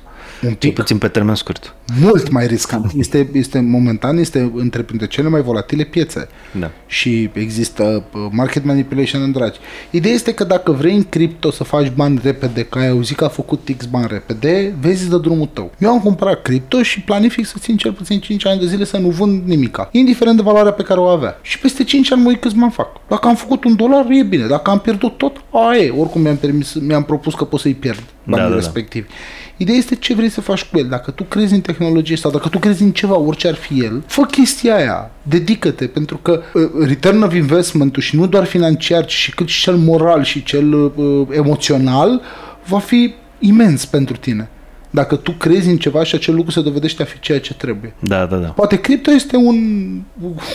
Un 0.47 0.55
pic. 0.55 0.74
puțin 0.74 0.98
pe 0.98 1.09
termen 1.09 1.35
scurt. 1.35 1.74
Mult 2.01 2.31
mai 2.31 2.47
riscant. 2.47 2.93
Este, 2.97 3.28
este 3.32 3.60
momentan, 3.60 4.19
este 4.19 4.52
între 4.55 4.82
printre 4.82 5.06
cele 5.06 5.28
mai 5.28 5.43
volatile 5.43 5.85
piețe. 5.85 6.28
Da. 6.59 6.70
Și 6.86 7.31
există 7.32 8.05
uh, 8.12 8.20
market 8.31 8.64
manipulation 8.64 9.23
în 9.23 9.32
dragi. 9.32 9.59
Ideea 9.90 10.14
este 10.14 10.35
că 10.35 10.44
dacă 10.44 10.73
vrei 10.73 10.94
în 10.94 11.02
cripto 11.02 11.51
să 11.51 11.64
faci 11.64 11.90
bani 11.94 12.20
repede, 12.23 12.64
că 12.64 12.78
ai 12.78 12.89
auzit 12.89 13.16
că 13.16 13.24
a 13.24 13.28
făcut 13.28 13.69
X 13.77 13.85
bani 13.85 14.06
repede, 14.10 14.74
vezi 14.81 15.09
de 15.09 15.19
drumul 15.19 15.48
tău. 15.52 15.73
Eu 15.78 15.90
am 15.90 16.01
cumpărat 16.01 16.43
cripto 16.43 16.82
și 16.82 17.01
planific 17.01 17.47
să 17.47 17.56
țin 17.59 17.77
cel 17.77 17.93
puțin 17.93 18.20
5 18.20 18.47
ani 18.47 18.60
de 18.60 18.66
zile 18.66 18.85
să 18.85 18.98
nu 18.98 19.09
vând 19.09 19.47
nimica, 19.47 19.89
indiferent 19.93 20.36
de 20.36 20.43
valoarea 20.43 20.73
pe 20.73 20.82
care 20.82 21.01
o 21.01 21.06
avea. 21.06 21.39
Și 21.43 21.59
peste 21.59 21.85
5 21.85 22.12
ani 22.12 22.23
mă 22.23 22.28
uit 22.28 22.40
câți 22.40 22.56
bani 22.56 22.70
fac. 22.70 22.89
Dacă 23.09 23.28
am 23.28 23.35
făcut 23.35 23.64
un 23.64 23.77
dolar, 23.77 24.06
e 24.10 24.23
bine. 24.23 24.47
Dacă 24.47 24.70
am 24.70 24.81
pierdut 24.81 25.19
tot, 25.19 25.36
aia 25.51 25.82
e. 25.82 25.90
Oricum 25.90 26.20
mi-am, 26.20 26.36
permis, 26.36 26.74
mi-am 26.74 27.05
propus 27.05 27.35
că 27.35 27.44
pot 27.44 27.60
să-i 27.60 27.74
pierd 27.74 28.02
banii 28.24 28.44
da, 28.44 28.51
da, 28.51 28.55
respectivi. 28.55 29.06
Da. 29.06 29.14
Ideea 29.57 29.79
este 29.79 29.95
ce 29.95 30.15
vrei 30.15 30.29
să 30.29 30.41
faci 30.41 30.65
cu 30.65 30.79
el. 30.79 30.87
Dacă 30.89 31.11
tu 31.11 31.24
crezi 31.24 31.55
în 31.55 31.61
tehnologie 31.61 32.16
sau 32.16 32.31
dacă 32.31 32.49
tu 32.49 32.59
crezi 32.59 32.83
în 32.83 32.91
ceva, 32.91 33.19
orice 33.19 33.49
ar 33.49 33.55
fi 33.55 33.81
el, 33.81 34.03
fă 34.07 34.23
chestia 34.23 34.77
aia, 34.77 35.11
dedică-te, 35.23 35.87
pentru 35.87 36.16
că 36.16 36.43
uh, 36.55 36.62
return 36.87 37.23
of 37.23 37.35
investment 37.35 37.97
și 37.99 38.16
nu 38.16 38.27
doar 38.27 38.45
financiar, 38.45 39.05
ci 39.05 39.12
și 39.12 39.35
cât 39.35 39.49
și 39.49 39.62
cel 39.62 39.77
moral 39.77 40.23
și 40.23 40.43
cel 40.43 40.73
uh, 40.74 40.93
emoțional 41.31 42.20
va 42.66 42.79
fi 42.79 43.15
imens 43.39 43.85
pentru 43.85 44.16
tine 44.16 44.51
dacă 44.95 45.16
tu 45.16 45.33
crezi 45.33 45.69
în 45.69 45.77
ceva 45.77 46.05
și 46.05 46.15
acel 46.15 46.35
lucru 46.35 46.51
se 46.51 46.62
dovedește 46.62 47.03
a 47.03 47.05
fi 47.05 47.20
ceea 47.20 47.41
ce 47.41 47.55
trebuie. 47.55 47.95
Da, 47.99 48.27
da, 48.27 48.37
da. 48.37 48.47
Poate 48.47 48.81
cripto 48.81 49.11
este 49.11 49.37
un, 49.37 49.57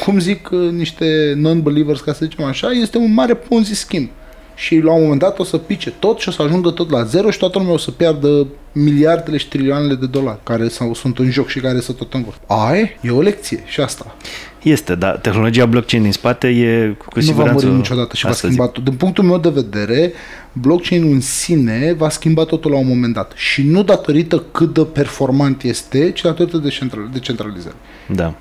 cum 0.05 0.19
zic 0.19 0.49
uh, 0.51 0.69
niște 0.71 1.33
non-believers, 1.35 1.99
ca 1.99 2.13
să 2.13 2.25
zicem 2.25 2.45
așa, 2.45 2.71
este 2.71 2.97
un 2.97 3.13
mare 3.13 3.33
ponzi 3.33 3.73
schimb 3.73 4.09
și 4.57 4.79
la 4.79 4.91
un 4.91 5.01
moment 5.01 5.19
dat 5.19 5.39
o 5.39 5.43
să 5.43 5.57
pice 5.57 5.91
tot 5.91 6.19
și 6.19 6.29
o 6.29 6.31
să 6.31 6.41
ajungă 6.41 6.69
tot 6.69 6.89
la 6.89 7.03
zero 7.03 7.31
și 7.31 7.37
toată 7.37 7.57
lumea 7.57 7.73
o 7.73 7.77
să 7.77 7.91
piardă 7.91 8.47
miliardele 8.71 9.37
și 9.37 9.47
trilioanele 9.47 9.93
de 9.93 10.05
dolari 10.05 10.39
care 10.43 10.67
sau 10.67 10.93
sunt 10.93 11.19
în 11.19 11.29
joc 11.29 11.47
și 11.47 11.59
care 11.59 11.79
să 11.79 11.91
tot 11.91 12.13
învârt. 12.13 12.41
Ai, 12.47 12.97
e 13.01 13.09
o 13.09 13.21
lecție 13.21 13.63
și 13.65 13.81
asta. 13.81 14.15
Este, 14.63 14.95
dar 14.95 15.17
tehnologia 15.17 15.65
blockchain 15.65 16.03
din 16.03 16.11
spate 16.11 16.47
e 16.47 16.95
cu 16.97 17.05
nu 17.15 17.21
siguranță... 17.21 17.53
Nu 17.53 17.59
va 17.59 17.67
muri 17.67 17.77
niciodată 17.77 18.15
și 18.15 18.25
va 18.25 18.31
schimba 18.31 18.67
tot. 18.67 18.83
Din 18.83 18.93
punctul 18.93 19.23
meu 19.23 19.37
de 19.37 19.49
vedere, 19.49 20.13
blockchain 20.51 21.11
în 21.11 21.21
sine 21.21 21.93
va 21.97 22.09
schimba 22.09 22.43
totul 22.43 22.71
la 22.71 22.77
un 22.77 22.87
moment 22.87 23.13
dat. 23.13 23.31
Și 23.35 23.63
nu 23.63 23.83
datorită 23.83 24.43
cât 24.51 24.73
de 24.73 24.83
performant 24.83 25.63
este, 25.63 26.11
ci 26.11 26.21
datorită 26.21 26.57
decentralizării. 27.11 27.77
Da. 28.07 28.33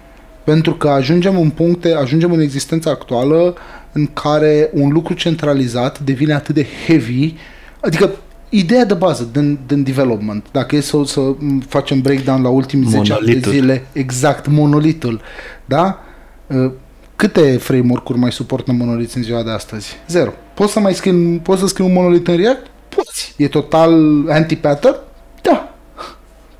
Pentru 0.44 0.74
că 0.74 0.88
ajungem 0.88 1.38
în 1.38 1.50
puncte, 1.50 1.92
ajungem 1.92 2.32
în 2.32 2.40
existența 2.40 2.90
actuală 2.90 3.56
în 3.96 4.06
care 4.06 4.70
un 4.72 4.88
lucru 4.88 5.14
centralizat 5.14 5.98
devine 6.00 6.32
atât 6.32 6.54
de 6.54 6.66
heavy, 6.86 7.34
adică 7.80 8.10
ideea 8.48 8.84
de 8.84 8.94
bază 8.94 9.28
din, 9.32 9.58
din 9.66 9.82
development, 9.82 10.46
dacă 10.52 10.76
e 10.76 10.80
să, 10.80 11.02
să 11.04 11.20
facem 11.68 12.00
breakdown 12.00 12.42
la 12.42 12.48
ultimii 12.48 12.88
10 12.88 13.12
ani 13.12 13.40
de 13.40 13.50
zile, 13.50 13.86
exact, 13.92 14.46
monolitul, 14.46 15.20
da? 15.64 16.02
Uh, 16.46 16.70
câte 17.16 17.56
framework-uri 17.56 18.18
mai 18.18 18.32
suportă 18.32 18.72
monoliți 18.72 19.16
în 19.16 19.22
ziua 19.22 19.42
de 19.42 19.50
astăzi? 19.50 19.96
Zero. 20.08 20.32
Poți 20.54 20.72
să 20.72 20.80
mai 20.80 20.94
scrii, 20.94 21.40
poți 21.42 21.60
să 21.60 21.66
scrii 21.66 21.86
un 21.86 21.92
monolit 21.92 22.28
în 22.28 22.36
React? 22.36 22.66
Poți. 22.88 23.34
E 23.36 23.48
total 23.48 24.24
anti-pattern? 24.30 24.96
Da. 25.42 25.74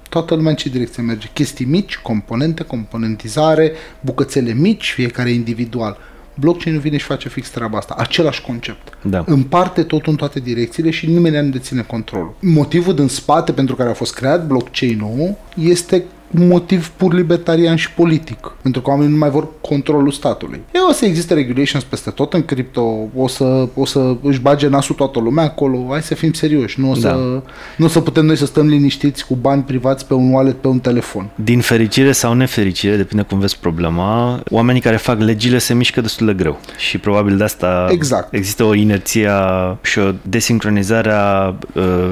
Toată 0.09 0.35
lumea 0.35 0.51
în 0.51 0.57
ce 0.57 0.69
direcție 0.69 1.03
merge? 1.03 1.29
Chestii 1.33 1.65
mici, 1.65 1.99
componente, 1.99 2.63
componentizare, 2.63 3.73
bucățele 4.01 4.53
mici, 4.53 4.93
fiecare 4.93 5.31
individual 5.31 5.99
blockchain-ul 6.41 6.81
vine 6.81 6.97
și 6.97 7.05
face 7.05 7.29
fix 7.29 7.51
treaba 7.51 7.79
asta, 7.79 7.95
același 7.99 8.43
concept. 8.43 8.99
Da. 9.03 9.25
Împarte 9.27 9.83
totul 9.83 10.13
în 10.13 10.19
toate 10.19 10.41
direcțiile 10.41 10.91
și 10.91 11.07
nimeni 11.07 11.47
nu 11.47 11.51
deține 11.51 11.83
controlul. 11.83 12.35
Motivul 12.41 12.95
din 12.95 13.09
spate 13.09 13.53
pentru 13.53 13.75
care 13.75 13.91
a 13.91 13.95
fost 13.95 14.15
creat 14.15 14.47
blockchain-ul 14.47 15.37
este 15.55 15.97
un 15.97 16.16
motiv 16.31 16.89
pur 16.89 17.15
libertarian 17.15 17.77
și 17.77 17.91
politic, 17.91 18.53
pentru 18.63 18.81
că 18.81 18.91
oamenii 18.91 19.13
nu 19.13 19.19
mai 19.19 19.31
vor 19.31 19.49
controlul 19.61 20.11
statului. 20.11 20.61
E 20.75 20.79
o 20.89 20.93
să 20.93 21.05
existe 21.05 21.35
regulations 21.35 21.85
peste 21.85 22.11
tot 22.11 22.33
în 22.33 22.45
cripto, 22.45 23.09
o 23.15 23.29
să, 23.29 23.69
o 23.75 23.85
să 23.85 24.17
își 24.23 24.41
bage 24.41 24.69
nasul 24.69 24.95
toată 24.95 25.19
lumea 25.19 25.45
acolo, 25.45 25.87
hai 25.91 26.03
să 26.03 26.15
fim 26.15 26.33
serioși, 26.33 26.81
nu 26.81 26.91
o 26.91 26.95
să, 26.95 27.09
da. 27.09 27.43
nu 27.77 27.85
o 27.85 27.89
să 27.89 28.01
putem 28.01 28.25
noi 28.25 28.37
să 28.37 28.47
stăm 28.47 28.67
liniștiți 28.67 29.27
cu 29.27 29.35
bani 29.35 29.63
privați 29.63 30.07
pe 30.07 30.15
un 30.15 30.33
wallet, 30.33 30.57
pe 30.57 30.69
un 30.69 30.79
telefon. 30.79 31.31
Din 31.35 31.61
fericire 31.61 32.13
sau 32.13 32.33
nefericire, 32.33 32.97
depinde 32.97 33.23
cum 33.23 33.39
vezi 33.39 33.59
problema, 33.59 34.41
oamenii 34.51 34.81
care 34.81 34.97
fac 34.97 35.21
legile 35.21 35.59
se 35.59 35.75
mișcă 35.75 36.01
destul 36.01 36.27
de 36.27 36.33
greu 36.33 36.61
și 36.77 36.99
probabil 36.99 37.37
de 37.37 37.45
asta 37.45 37.87
exact. 37.91 38.35
există 38.35 38.65
o 38.65 38.75
inerție 38.75 39.31
și 39.83 39.99
o 39.99 40.11
desincronizare 40.23 41.13
a 41.13 41.55
uh, 41.75 42.11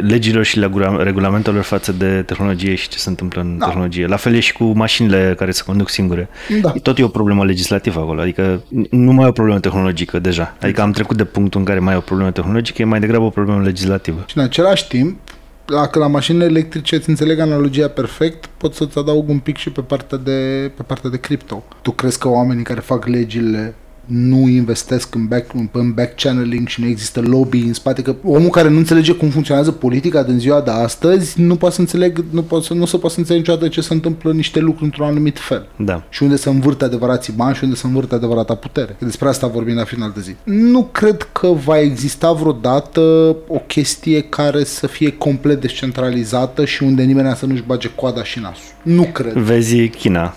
legilor 0.00 0.44
și 0.44 0.68
regulamentelor 0.98 1.62
față 1.62 1.92
de 1.92 2.22
tehnologie 2.26 2.74
și 2.74 2.88
ce 2.88 2.98
se 2.98 3.08
întâmplă 3.20 3.50
în 3.50 3.58
da. 3.58 3.66
tehnologie. 3.66 4.06
La 4.06 4.16
fel 4.16 4.34
e 4.34 4.40
și 4.40 4.52
cu 4.52 4.64
mașinile 4.64 5.34
care 5.38 5.50
se 5.50 5.62
conduc 5.66 5.88
singure. 5.88 6.28
Da. 6.60 6.72
Tot 6.82 6.98
e 6.98 7.02
o 7.02 7.08
problemă 7.08 7.44
legislativă 7.44 8.00
acolo, 8.00 8.20
adică 8.20 8.62
nu 8.90 9.12
mai 9.12 9.24
e 9.24 9.28
o 9.28 9.32
problemă 9.32 9.60
tehnologică 9.60 10.18
deja. 10.18 10.42
Adică 10.42 10.66
exact. 10.66 10.86
am 10.86 10.92
trecut 10.92 11.16
de 11.16 11.24
punctul 11.24 11.60
în 11.60 11.66
care 11.66 11.78
mai 11.78 11.94
e 11.94 11.96
o 11.96 12.00
problemă 12.00 12.30
tehnologică, 12.30 12.82
e 12.82 12.84
mai 12.84 13.00
degrabă 13.00 13.24
o 13.24 13.30
problemă 13.30 13.62
legislativă. 13.62 14.24
Și 14.26 14.38
în 14.38 14.42
același 14.44 14.88
timp, 14.88 15.18
dacă 15.64 15.98
la 15.98 16.06
mașinile 16.06 16.44
electrice 16.44 16.96
îți 16.96 17.08
înțeleg 17.08 17.38
analogia 17.38 17.88
perfect, 17.88 18.46
pot 18.46 18.74
să-ți 18.74 18.98
adaug 18.98 19.28
un 19.28 19.38
pic 19.38 19.56
și 19.56 19.70
pe 19.70 19.80
partea 19.80 20.18
de, 20.18 20.70
pe 20.76 20.82
partea 20.82 21.10
de 21.10 21.16
cripto. 21.16 21.64
Tu 21.82 21.90
crezi 21.90 22.18
că 22.18 22.28
oamenii 22.28 22.64
care 22.64 22.80
fac 22.80 23.06
legile 23.06 23.74
nu 24.10 24.48
investesc 24.48 25.14
în 25.14 25.26
back, 25.26 25.52
în 25.72 25.92
back 25.92 26.20
channeling 26.22 26.68
și 26.68 26.80
nu 26.80 26.86
există 26.86 27.20
lobby 27.20 27.58
în 27.58 27.72
spate, 27.72 28.02
că 28.02 28.14
omul 28.24 28.48
care 28.48 28.68
nu 28.68 28.76
înțelege 28.76 29.12
cum 29.12 29.28
funcționează 29.28 29.70
politica 29.70 30.22
din 30.22 30.38
ziua 30.38 30.60
de 30.60 30.70
astăzi 30.70 31.40
nu 31.40 31.56
poate 31.56 31.74
să 31.74 31.80
înțeleg, 31.80 32.24
nu, 32.30 32.42
poate 32.42 32.64
să, 32.64 32.74
nu 32.74 32.84
se 32.84 32.96
poate 32.96 33.14
să 33.14 33.20
înțelege 33.20 33.42
niciodată 33.42 33.68
ce 33.68 33.80
se 33.80 33.92
întâmplă 33.92 34.32
niște 34.32 34.58
lucruri 34.58 34.84
într-un 34.84 35.06
anumit 35.06 35.38
fel. 35.38 35.66
Da. 35.76 36.02
Și 36.08 36.22
unde 36.22 36.36
se 36.36 36.48
învârte 36.48 36.84
adevărații 36.84 37.32
bani 37.36 37.54
și 37.54 37.64
unde 37.64 37.76
se 37.76 37.86
învârte 37.86 38.14
adevărata 38.14 38.54
putere. 38.54 38.96
Despre 38.98 39.28
asta 39.28 39.46
vorbim 39.46 39.74
la 39.74 39.84
final 39.84 40.12
de 40.14 40.20
zi. 40.20 40.34
Nu 40.44 40.88
cred 40.92 41.28
că 41.32 41.46
va 41.46 41.78
exista 41.78 42.32
vreodată 42.32 43.00
o 43.48 43.58
chestie 43.66 44.22
care 44.22 44.64
să 44.64 44.86
fie 44.86 45.12
complet 45.12 45.60
descentralizată 45.60 46.64
și 46.64 46.82
unde 46.82 47.02
nimeni 47.02 47.36
să 47.36 47.46
nu-și 47.46 47.64
bage 47.66 47.90
coada 47.94 48.24
și 48.24 48.38
nasul. 48.38 48.74
Nu 48.82 49.02
cred. 49.02 49.32
Vezi 49.32 49.88
China. 49.88 50.34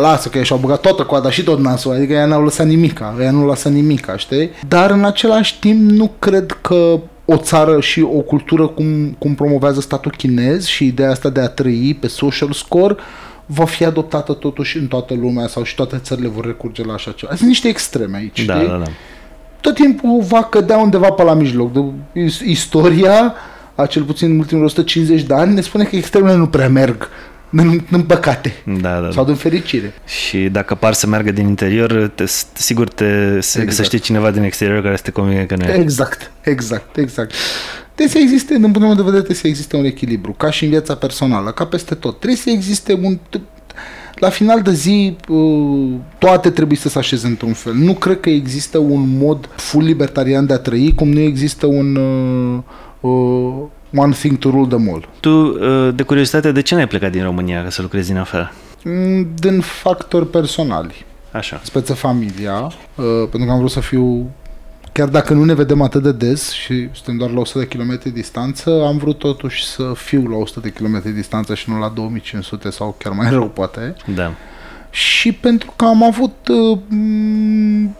Lasă 0.00 0.28
că 0.28 0.42
și-au 0.42 0.58
băgat 0.58 0.80
toată 0.80 1.02
coada 1.02 1.30
și 1.30 1.42
tot 1.42 1.58
nasul, 1.58 1.92
adică 1.92 2.12
ea 2.12 2.26
n-au 2.26 2.42
lăsat 2.44 2.66
nimica, 2.66 3.16
ea 3.20 3.30
nu 3.30 3.46
lasă 3.46 3.68
nimica, 3.68 4.16
știi? 4.16 4.50
Dar 4.68 4.90
în 4.90 5.04
același 5.04 5.58
timp 5.58 5.90
nu 5.90 6.10
cred 6.18 6.58
că 6.60 7.00
o 7.24 7.36
țară 7.36 7.80
și 7.80 8.00
o 8.02 8.18
cultură 8.20 8.66
cum, 8.66 9.16
cum 9.18 9.34
promovează 9.34 9.80
statul 9.80 10.14
chinez 10.16 10.66
și 10.66 10.86
ideea 10.86 11.10
asta 11.10 11.28
de 11.28 11.40
a 11.40 11.48
trăi 11.48 11.96
pe 12.00 12.06
social 12.06 12.52
score 12.52 12.94
va 13.46 13.64
fi 13.64 13.84
adoptată 13.84 14.32
totuși 14.32 14.78
în 14.78 14.86
toată 14.86 15.14
lumea 15.14 15.46
sau 15.46 15.62
și 15.62 15.74
toate 15.74 15.96
țările 16.02 16.28
vor 16.28 16.44
recurge 16.44 16.84
la 16.84 16.92
așa 16.92 17.10
ceva. 17.10 17.34
Sunt 17.34 17.48
niște 17.48 17.68
extreme 17.68 18.16
aici, 18.16 18.44
Da, 18.44 18.54
știi? 18.54 18.66
da, 18.68 18.76
da. 18.76 18.90
tot 19.60 19.74
timpul 19.74 20.22
va 20.28 20.42
cădea 20.42 20.76
undeva 20.78 21.10
pe 21.10 21.22
la 21.22 21.34
mijloc. 21.34 21.72
De, 21.72 21.80
is- 22.20 22.40
istoria, 22.40 23.34
a 23.74 23.86
cel 23.86 24.02
puțin 24.02 24.30
în 24.30 24.38
ultimul 24.38 24.64
150 24.64 25.22
de 25.22 25.34
ani, 25.34 25.54
ne 25.54 25.60
spune 25.60 25.84
că 25.84 25.96
extremele 25.96 26.36
nu 26.36 26.46
prea 26.46 26.68
merg. 26.68 27.08
În, 27.50 27.80
în 27.90 28.02
păcate. 28.02 28.54
Da, 28.80 29.00
da. 29.00 29.10
Sau 29.10 29.24
din 29.24 29.34
fericire. 29.34 29.92
Și 30.06 30.38
dacă 30.38 30.74
par 30.74 30.92
să 30.92 31.06
meargă 31.06 31.30
din 31.30 31.46
interior, 31.46 32.12
te, 32.14 32.24
sigur 32.52 32.88
te, 32.88 33.04
se 33.04 33.38
Exact. 33.38 33.66
găsește 33.66 33.98
cineva 33.98 34.30
din 34.30 34.42
exterior 34.42 34.82
care 34.82 34.96
să 34.96 35.02
te 35.02 35.10
convine 35.10 35.44
că 35.44 35.56
nu 35.56 35.64
e. 35.64 35.74
Exact, 35.80 36.32
exact, 36.40 36.96
exact. 36.96 37.32
Trebuie 37.94 38.08
să 38.08 38.18
existe, 38.18 38.52
din 38.52 38.62
punctul 38.62 38.82
meu 38.82 38.94
de 38.94 39.02
vedere, 39.02 39.16
trebuie 39.22 39.36
să 39.36 39.46
existe 39.46 39.76
un 39.76 39.84
echilibru, 39.84 40.32
ca 40.32 40.50
și 40.50 40.64
în 40.64 40.70
viața 40.70 40.94
personală, 40.94 41.50
ca 41.50 41.64
peste 41.66 41.94
tot. 41.94 42.16
Trebuie 42.16 42.38
să 42.38 42.50
existe 42.50 42.92
un... 43.02 43.18
La 44.14 44.28
final 44.28 44.62
de 44.62 44.72
zi, 44.72 45.16
uh, 45.28 45.94
toate 46.18 46.50
trebuie 46.50 46.78
să 46.78 46.88
se 46.88 46.98
așeze 46.98 47.26
într-un 47.26 47.52
fel. 47.52 47.74
Nu 47.74 47.92
cred 47.94 48.20
că 48.20 48.30
există 48.30 48.78
un 48.78 49.16
mod 49.18 49.48
full 49.56 49.84
libertarian 49.84 50.46
de 50.46 50.52
a 50.52 50.58
trăi, 50.58 50.92
cum 50.94 51.08
nu 51.08 51.20
există 51.20 51.66
un 51.66 51.96
uh, 51.96 52.58
uh, 53.00 53.62
one 53.94 54.12
thing 54.12 54.38
to 54.38 54.50
rule 54.50 54.66
them 54.66 54.88
all. 54.92 55.08
Tu, 55.20 55.30
uh, 55.30 55.94
de 55.94 56.02
curiozitate, 56.02 56.52
de 56.52 56.62
ce 56.62 56.74
n-ai 56.74 56.86
plecat 56.88 57.10
din 57.10 57.22
România 57.22 57.62
ca 57.62 57.70
să 57.70 57.82
lucrezi 57.82 58.08
din 58.08 58.16
afară? 58.18 58.52
Mm, 58.84 59.28
Din 59.34 59.60
factori 59.60 60.26
personali. 60.30 61.04
Așa. 61.32 61.60
speță 61.64 61.94
familia, 61.94 62.54
uh, 62.60 63.04
pentru 63.30 63.44
că 63.44 63.50
am 63.50 63.58
vrut 63.58 63.70
să 63.70 63.80
fiu, 63.80 64.30
chiar 64.92 65.08
dacă 65.08 65.32
nu 65.34 65.44
ne 65.44 65.54
vedem 65.54 65.80
atât 65.82 66.02
de 66.02 66.12
des 66.12 66.50
și 66.50 66.88
suntem 66.92 67.16
doar 67.16 67.30
la 67.30 67.40
100 67.40 67.58
de 67.58 67.66
km 67.66 68.00
distanță, 68.12 68.84
am 68.86 68.96
vrut 68.96 69.18
totuși 69.18 69.64
să 69.66 69.92
fiu 69.94 70.26
la 70.28 70.36
100 70.36 70.60
de 70.60 70.68
km 70.68 71.02
distanță 71.14 71.54
și 71.54 71.70
nu 71.70 71.78
la 71.78 71.88
2500 71.88 72.70
sau 72.70 72.94
chiar 72.98 73.12
mai 73.12 73.30
rău 73.36 73.48
poate. 73.48 73.94
Da. 74.14 74.32
Și 74.90 75.32
pentru 75.32 75.72
că 75.76 75.84
am 75.84 76.02
avut 76.04 76.48
uh, 76.48 76.78
m, 76.88 77.96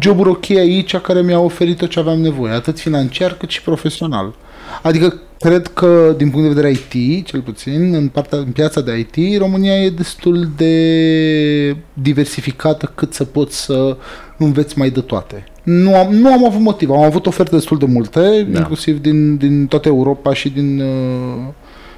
joburi 0.00 0.28
ok 0.28 0.50
aici 0.50 0.96
care 0.96 1.22
mi-au 1.22 1.44
oferit 1.44 1.76
tot 1.76 1.88
ce 1.88 1.98
aveam 1.98 2.20
nevoie, 2.20 2.52
atât 2.52 2.80
financiar 2.80 3.32
cât 3.32 3.50
și 3.50 3.62
profesional. 3.62 4.34
Adică 4.82 5.20
cred 5.38 5.66
că 5.66 6.14
din 6.16 6.30
punct 6.30 6.48
de 6.48 6.54
vedere 6.54 6.70
IT, 6.92 7.26
cel 7.26 7.40
puțin, 7.40 7.94
în, 7.94 8.08
partea, 8.08 8.38
în 8.38 8.52
piața 8.52 8.80
de 8.80 8.98
IT, 8.98 9.38
România 9.38 9.74
e 9.82 9.90
destul 9.90 10.48
de 10.56 11.76
diversificată 11.92 12.92
cât 12.94 13.12
să 13.14 13.24
poți 13.24 13.64
să 13.64 13.96
înveți 14.38 14.78
mai 14.78 14.90
de 14.90 15.00
toate. 15.00 15.44
Nu 15.62 15.96
am, 15.96 16.14
nu 16.14 16.32
am 16.32 16.44
avut 16.44 16.60
motiv, 16.60 16.90
am 16.90 17.02
avut 17.02 17.26
oferte 17.26 17.54
destul 17.54 17.78
de 17.78 17.86
multe, 17.86 18.20
Da. 18.20 18.52
da. 18.52 18.58
inclusiv 18.58 19.00
din, 19.00 19.36
din 19.36 19.66
toată 19.66 19.88
Europa 19.88 20.34
și 20.34 20.48
din, 20.48 20.80
uh, 20.80 21.52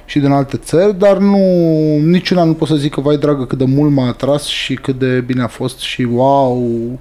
și 0.05 0.19
din 0.19 0.31
alte 0.31 0.57
țări, 0.57 0.99
dar 0.99 1.17
nu, 1.17 1.37
niciuna 2.03 2.43
nu 2.43 2.53
pot 2.53 2.67
să 2.67 2.75
zic 2.75 2.93
că, 2.93 3.01
vai 3.01 3.17
dragă, 3.17 3.45
cât 3.45 3.57
de 3.57 3.65
mult 3.65 3.91
m-a 3.91 4.07
atras 4.07 4.45
și 4.45 4.73
cât 4.73 4.99
de 4.99 5.23
bine 5.25 5.41
a 5.41 5.47
fost 5.47 5.79
și 5.79 6.07
wow, 6.11 6.57
uh, 6.91 6.99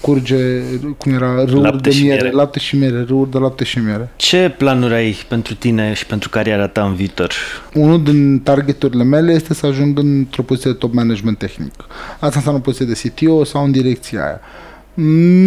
curge, 0.00 0.60
cum 0.98 1.12
era, 1.12 1.44
râuri 1.44 1.60
Lapte 1.60 1.88
de 1.88 1.94
și 1.94 2.02
miere, 2.02 2.20
miere. 2.20 2.36
lapte 2.36 2.58
și 2.58 2.76
miere, 2.76 3.04
râuri 3.08 3.30
de 3.30 3.38
lapte 3.38 3.64
și 3.64 3.78
miere. 3.78 4.08
Ce 4.16 4.54
planuri 4.58 4.94
ai 4.94 5.16
pentru 5.28 5.54
tine 5.54 5.92
și 5.92 6.06
pentru 6.06 6.28
cariera 6.28 6.66
ta 6.68 6.84
în 6.84 6.94
viitor? 6.94 7.32
Unul 7.74 8.02
din 8.02 8.38
targeturile 8.38 9.04
mele 9.04 9.32
este 9.32 9.54
să 9.54 9.66
ajung 9.66 9.98
într-o 9.98 10.42
poziție 10.42 10.70
de 10.70 10.76
top 10.76 10.92
management 10.92 11.38
tehnic. 11.38 11.74
Asta 12.20 12.32
înseamnă 12.36 12.60
o 12.60 12.62
poziție 12.62 12.86
de 12.86 13.08
CTO 13.08 13.44
sau 13.44 13.64
în 13.64 13.70
direcția 13.70 14.24
aia. 14.24 14.40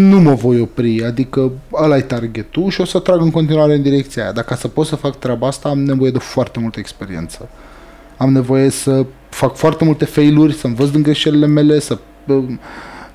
Nu 0.09 0.19
mă 0.19 0.33
voi 0.33 0.59
opri, 0.59 1.03
adică 1.05 1.51
ăla 1.73 1.97
e 1.97 2.01
targetul 2.01 2.69
și 2.69 2.81
o 2.81 2.85
să 2.85 2.99
trag 2.99 3.21
în 3.21 3.31
continuare 3.31 3.73
în 3.73 3.81
direcția 3.81 4.23
aia. 4.23 4.31
Dacă 4.31 4.55
să 4.55 4.67
pot 4.67 4.85
să 4.85 4.95
fac 4.95 5.19
treaba 5.19 5.47
asta, 5.47 5.69
am 5.69 5.83
nevoie 5.83 6.11
de 6.11 6.17
foarte 6.17 6.59
multă 6.59 6.79
experiență. 6.79 7.49
Am 8.17 8.31
nevoie 8.31 8.69
să 8.69 9.05
fac 9.29 9.55
foarte 9.55 9.83
multe 9.83 10.05
failuri, 10.05 10.53
să 10.53 10.67
învăț 10.67 10.89
din 10.89 11.01
greșelile 11.01 11.45
mele, 11.47 11.79
să 11.79 11.97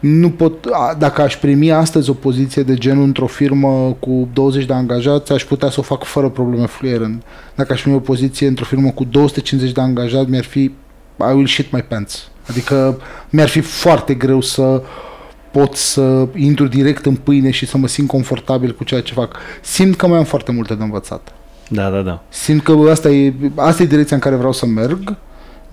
nu 0.03 0.31
pot, 0.31 0.65
a, 0.71 0.95
dacă 0.99 1.23
aș 1.23 1.37
primi 1.37 1.73
astăzi 1.73 2.11
o 2.11 2.13
poziție 2.13 2.63
de 2.63 2.75
genul 2.75 3.05
într-o 3.05 3.27
firmă 3.27 3.97
cu 4.01 4.29
20 4.33 4.65
de 4.65 4.73
angajați, 4.73 5.33
aș 5.33 5.45
putea 5.45 5.71
să 5.71 5.81
o 5.81 5.83
fac 5.83 6.05
fără 6.05 6.29
probleme 6.29 6.67
fluierând. 6.67 7.23
Dacă 7.55 7.73
aș 7.73 7.81
primi 7.81 7.97
o 7.97 8.01
poziție 8.01 8.47
într-o 8.47 8.65
firmă 8.65 8.91
cu 8.91 9.05
250 9.05 9.73
de 9.73 9.81
angajați, 9.81 10.31
mi-ar 10.31 10.45
fi 10.45 10.61
I 11.31 11.33
will 11.35 11.47
shit 11.47 11.73
my 11.73 11.83
pants. 11.83 12.31
Adică 12.49 13.01
mi-ar 13.31 13.49
fi 13.49 13.61
foarte 13.61 14.15
greu 14.15 14.41
să 14.41 14.83
pot 15.51 15.75
să 15.75 16.29
intru 16.35 16.67
direct 16.67 17.07
în 17.07 17.15
pâine 17.15 17.51
și 17.51 17.67
să 17.67 17.79
mă 17.79 17.87
simt 17.87 18.09
confortabil 18.09 18.75
cu 18.75 18.85
ceea 18.85 19.03
ce 19.03 19.13
fac. 19.13 19.37
Simt 19.61 19.97
că 19.97 20.07
mai 20.07 20.19
am 20.19 20.25
foarte 20.25 20.53
multe 20.53 20.75
de 20.75 20.83
învățat. 20.83 21.33
Da, 21.69 21.91
da, 21.91 22.01
da. 22.01 22.23
Simt 22.29 22.63
că 22.63 22.73
asta 22.91 23.09
e, 23.09 23.35
asta 23.57 23.83
e 23.83 23.87
direcția 23.87 24.17
în 24.17 24.23
care 24.23 24.37
vreau 24.37 24.53
să 24.53 24.67
merg, 24.67 25.17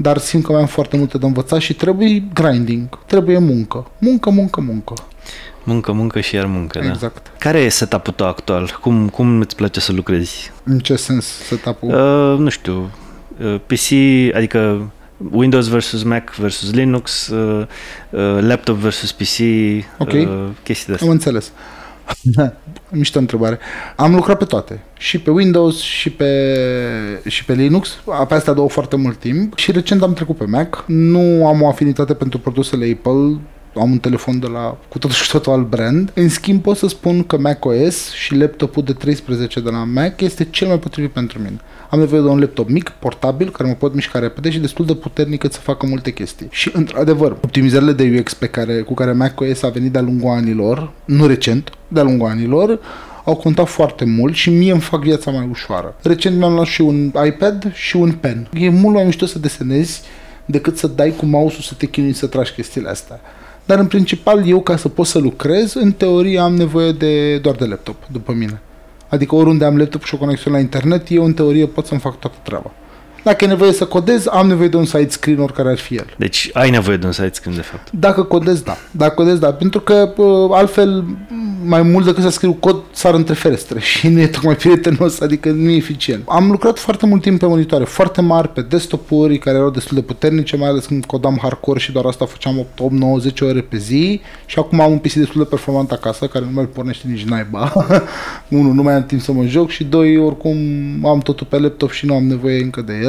dar 0.01 0.17
simt 0.17 0.43
că 0.43 0.51
mai 0.51 0.61
am 0.61 0.67
foarte 0.67 0.97
multe 0.97 1.17
de 1.17 1.25
învățat 1.25 1.59
și 1.59 1.73
trebuie 1.73 2.23
grinding, 2.33 2.99
trebuie 3.05 3.37
muncă. 3.37 3.87
Muncă, 3.97 4.29
muncă, 4.29 4.61
muncă. 4.61 4.93
Muncă, 5.63 5.91
muncă 5.91 6.19
și 6.19 6.35
iar 6.35 6.45
muncă, 6.45 6.79
da. 6.79 6.87
Exact. 6.89 7.31
Care 7.37 7.59
e 7.59 7.69
setup-ul 7.69 8.13
tău 8.13 8.27
actual? 8.27 8.77
Cum, 8.81 9.09
cum 9.09 9.39
îți 9.39 9.55
place 9.55 9.79
să 9.79 9.91
lucrezi? 9.91 10.51
În 10.63 10.79
ce 10.79 10.95
sens 10.95 11.25
setup-ul? 11.25 11.89
Uh, 11.89 12.39
nu 12.39 12.49
știu, 12.49 12.89
uh, 13.43 13.59
PC, 13.65 13.87
adică 14.35 14.91
Windows 15.31 15.67
versus 15.67 16.03
Mac 16.03 16.35
versus 16.35 16.73
Linux, 16.73 17.27
uh, 17.27 17.67
uh, 18.09 18.37
laptop 18.39 18.75
versus 18.75 19.11
PC, 19.11 19.37
Ok. 19.97 20.11
uh, 20.11 20.47
chestii 20.63 20.93
de 20.93 20.99
Am 21.01 21.09
astea. 21.09 21.31
Înțeles. 22.23 22.51
Mișto 22.91 23.19
întrebare. 23.19 23.59
Am 23.95 24.15
lucrat 24.15 24.37
pe 24.37 24.45
toate. 24.45 24.83
Și 24.97 25.19
pe 25.19 25.29
Windows 25.29 25.79
și 25.79 26.09
pe, 26.09 26.55
și 27.27 27.45
pe 27.45 27.53
Linux. 27.53 27.99
Pe 28.27 28.33
astea 28.33 28.53
două 28.53 28.69
foarte 28.69 28.95
mult 28.95 29.19
timp. 29.19 29.57
Și 29.57 29.71
recent 29.71 30.01
am 30.01 30.13
trecut 30.13 30.37
pe 30.37 30.45
Mac. 30.45 30.83
Nu 30.87 31.47
am 31.47 31.61
o 31.61 31.67
afinitate 31.67 32.13
pentru 32.13 32.39
produsele 32.39 32.97
Apple. 32.97 33.39
Am 33.75 33.91
un 33.91 33.97
telefon 33.97 34.39
de 34.39 34.47
la 34.47 34.77
cu 34.87 34.97
totul 34.97 35.15
și 35.15 35.31
totul 35.31 35.51
alt 35.51 35.69
brand. 35.69 36.11
În 36.13 36.29
schimb 36.29 36.61
pot 36.61 36.77
să 36.77 36.87
spun 36.87 37.23
că 37.23 37.37
macOS 37.37 38.11
și 38.11 38.35
laptopul 38.35 38.83
de 38.83 38.93
13 38.93 39.59
de 39.59 39.69
la 39.69 39.83
Mac 39.83 40.21
este 40.21 40.47
cel 40.49 40.67
mai 40.67 40.79
potrivit 40.79 41.11
pentru 41.11 41.37
mine. 41.39 41.59
Am 41.89 41.99
nevoie 41.99 42.21
de 42.21 42.27
un 42.27 42.39
laptop 42.39 42.69
mic, 42.69 42.89
portabil, 42.89 43.49
care 43.49 43.69
mă 43.69 43.75
pot 43.75 43.93
mișca 43.93 44.19
repede 44.19 44.49
și 44.49 44.59
destul 44.59 44.85
de 44.85 44.93
puternic 44.95 45.39
cât 45.39 45.53
să 45.53 45.59
facă 45.59 45.85
multe 45.85 46.11
chestii. 46.11 46.47
Și, 46.51 46.71
într-adevăr, 46.73 47.31
optimizările 47.31 47.91
de 47.91 48.17
UX 48.19 48.33
pe 48.33 48.47
care, 48.47 48.81
cu 48.81 48.93
care 48.93 49.11
macOS 49.11 49.63
a 49.63 49.69
venit 49.69 49.91
de-a 49.91 50.01
lungul 50.01 50.29
anilor, 50.29 50.91
nu 51.05 51.27
recent, 51.27 51.71
de-a 51.87 52.03
lungul 52.03 52.27
anilor, 52.27 52.79
au 53.23 53.35
contat 53.35 53.67
foarte 53.67 54.05
mult 54.05 54.33
și 54.35 54.49
mie 54.49 54.71
îmi 54.71 54.81
fac 54.81 55.01
viața 55.01 55.31
mai 55.31 55.47
ușoară. 55.51 55.95
Recent 56.01 56.37
mi-am 56.37 56.53
luat 56.53 56.65
și 56.65 56.81
un 56.81 57.11
iPad 57.25 57.73
și 57.73 57.95
un 57.95 58.11
pen. 58.11 58.49
E 58.53 58.69
mult 58.69 58.95
mai 58.95 59.03
mișto 59.03 59.25
să 59.25 59.39
desenezi 59.39 60.01
decât 60.45 60.77
să 60.77 60.87
dai 60.87 61.13
cu 61.17 61.25
mouse-ul 61.25 61.61
să 61.61 61.73
te 61.73 61.85
chinui 61.85 62.13
să 62.13 62.27
tragi 62.27 62.51
chestiile 62.51 62.89
astea. 62.89 63.19
Dar 63.69 63.79
în 63.79 63.87
principal 63.87 64.47
eu 64.47 64.61
ca 64.61 64.77
să 64.77 64.89
pot 64.89 65.05
să 65.05 65.19
lucrez, 65.19 65.73
în 65.73 65.91
teorie 65.91 66.39
am 66.39 66.55
nevoie 66.55 66.91
de 66.91 67.37
doar 67.37 67.55
de 67.55 67.65
laptop, 67.65 67.95
după 68.11 68.33
mine. 68.33 68.61
Adică 69.07 69.35
oriunde 69.35 69.65
am 69.65 69.77
laptop 69.77 70.03
și 70.03 70.13
o 70.13 70.17
conexiune 70.17 70.55
la 70.55 70.61
internet, 70.61 71.07
eu 71.09 71.23
în 71.23 71.33
teorie 71.33 71.65
pot 71.65 71.85
să-mi 71.85 71.99
fac 71.99 72.19
toată 72.19 72.35
treaba. 72.43 72.71
Dacă 73.23 73.43
e 73.43 73.47
nevoie 73.47 73.71
să 73.71 73.85
codez, 73.85 74.27
am 74.27 74.47
nevoie 74.47 74.67
de 74.67 74.77
un 74.77 74.85
side 74.85 75.09
screen 75.09 75.39
oricare 75.39 75.69
ar 75.69 75.77
fi 75.77 75.95
el. 75.95 76.05
Deci 76.17 76.49
ai 76.53 76.69
nevoie 76.69 76.97
de 76.97 77.05
un 77.05 77.11
site 77.11 77.31
screen, 77.33 77.55
de 77.55 77.61
fapt. 77.61 77.91
Dacă 77.91 78.23
codez, 78.23 78.61
da. 78.61 78.77
Dacă 78.91 79.13
codez, 79.13 79.37
da. 79.37 79.53
Pentru 79.53 79.79
că 79.79 80.13
uh, 80.17 80.49
altfel, 80.51 81.05
mai 81.65 81.81
mult 81.81 82.05
decât 82.05 82.23
să 82.23 82.29
scriu 82.29 82.53
cod, 82.53 82.75
sar 82.91 83.13
între 83.13 83.33
ferestre 83.33 83.79
și 83.91 84.07
nu 84.07 84.19
e 84.19 84.27
tocmai 84.27 84.55
prietenos, 84.55 85.19
adică 85.19 85.49
nu 85.49 85.69
e 85.69 85.75
eficient. 85.75 86.23
Am 86.27 86.51
lucrat 86.51 86.79
foarte 86.79 87.05
mult 87.05 87.21
timp 87.21 87.39
pe 87.39 87.45
monitoare 87.45 87.83
foarte 87.83 88.21
mari, 88.21 88.49
pe 88.49 88.61
desktop-uri 88.61 89.37
care 89.37 89.57
erau 89.57 89.69
destul 89.69 89.97
de 89.97 90.03
puternice, 90.03 90.57
mai 90.57 90.69
ales 90.69 90.85
când 90.85 91.05
codam 91.05 91.39
hardcore 91.41 91.79
și 91.79 91.91
doar 91.91 92.05
asta 92.05 92.25
făceam 92.25 92.59
8, 92.59 92.79
8 92.79 92.91
9, 92.91 93.17
10 93.17 93.43
ore 93.43 93.61
pe 93.61 93.77
zi 93.77 94.21
și 94.45 94.59
acum 94.59 94.79
am 94.79 94.91
un 94.91 94.97
PC 94.97 95.13
destul 95.13 95.41
de 95.41 95.47
performant 95.49 95.91
acasă, 95.91 96.27
care 96.27 96.45
nu 96.45 96.51
mai 96.53 96.65
pornește 96.65 97.07
nici 97.07 97.23
naiba. 97.23 97.73
Unu, 98.49 98.71
nu 98.71 98.83
mai 98.83 98.93
am 98.93 99.05
timp 99.05 99.21
să 99.21 99.31
mă 99.31 99.43
joc 99.43 99.69
și 99.69 99.83
doi, 99.83 100.17
oricum 100.17 100.57
am 101.05 101.19
totul 101.19 101.47
pe 101.49 101.59
laptop 101.59 101.91
și 101.91 102.05
nu 102.05 102.15
am 102.15 102.23
nevoie 102.23 102.61
încă 102.61 102.81
de 102.81 102.93
el. 103.03 103.08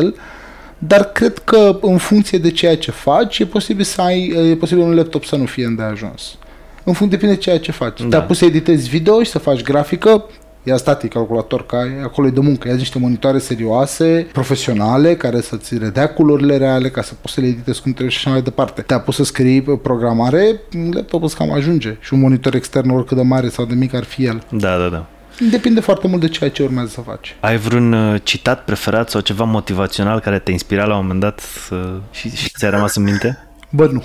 Dar 0.79 1.05
cred 1.05 1.39
că 1.39 1.79
în 1.81 1.97
funcție 1.97 2.39
de 2.39 2.51
ceea 2.51 2.77
ce 2.77 2.91
faci, 2.91 3.39
e 3.39 3.47
posibil 3.47 3.85
să 3.85 4.01
ai, 4.01 4.51
e 4.51 4.57
posibil 4.57 4.83
un 4.83 4.95
laptop 4.95 5.25
să 5.25 5.37
nu 5.37 5.45
fie 5.45 5.65
îndeajuns. 5.65 6.37
În 6.85 6.93
funcție 6.93 7.19
depinde 7.19 7.35
de 7.35 7.41
ceea 7.41 7.59
ce 7.59 7.73
faci. 7.73 8.01
Da. 8.01 8.09
Te-a 8.09 8.23
pus 8.23 8.39
să 8.39 8.45
editezi 8.45 8.89
video 8.89 9.23
și 9.23 9.31
să 9.31 9.39
faci 9.39 9.63
grafică, 9.63 10.25
ia 10.63 10.77
static 10.77 11.13
calculator, 11.13 11.67
că 11.67 11.77
ai, 11.77 12.03
acolo 12.03 12.27
e 12.27 12.31
de 12.31 12.41
muncă, 12.41 12.69
ia 12.69 12.75
niște 12.75 12.99
monitoare 12.99 13.39
serioase, 13.39 14.29
profesionale, 14.33 15.17
care 15.17 15.41
să-ți 15.41 15.79
redea 15.79 16.09
culorile 16.09 16.57
reale, 16.57 16.89
ca 16.91 17.03
să 17.03 17.15
poți 17.21 17.35
să 17.35 17.41
le 17.41 17.47
editezi 17.47 17.83
cum 17.83 17.91
trebuie 17.93 18.13
și 18.13 18.19
așa 18.19 18.31
mai 18.31 18.43
departe. 18.43 18.83
Te-a 18.83 19.01
pus 19.01 19.15
să 19.15 19.25
scrii 19.25 19.63
pe 19.63 19.73
programare, 19.83 20.61
laptopul 20.93 21.27
îți 21.27 21.37
cam 21.37 21.53
ajunge. 21.53 21.97
Și 22.01 22.15
un 22.15 22.21
monitor 22.21 22.55
extern, 22.55 22.91
oricât 22.91 23.17
de 23.17 23.23
mare 23.23 23.49
sau 23.49 23.65
de 23.65 23.75
mic 23.75 23.95
ar 23.95 24.05
fi 24.05 24.25
el. 24.25 24.43
Da, 24.51 24.79
da, 24.79 24.89
da. 24.89 25.07
Depinde 25.51 25.81
foarte 25.81 26.09
mult 26.09 26.21
de 26.21 26.29
ceea 26.29 26.51
ce 26.51 26.63
urmează 26.63 26.89
să 26.89 27.01
faci. 27.01 27.37
Ai 27.41 27.57
vreun 27.57 27.93
uh, 27.93 28.21
citat 28.25 28.65
preferat 28.65 29.11
sau 29.11 29.21
ceva 29.21 29.45
motivațional 29.45 30.21
care 30.21 30.39
te-a 30.39 30.53
inspirat 30.53 30.87
la 30.87 30.95
un 30.95 31.01
moment 31.01 31.21
dat 31.21 31.41
să... 31.41 32.01
și, 32.11 32.37
și 32.37 32.51
ți-a 32.59 32.71
rămas 32.71 32.95
în 32.97 33.03
minte? 33.03 33.39
Bă, 33.71 33.87
nu. 33.87 34.05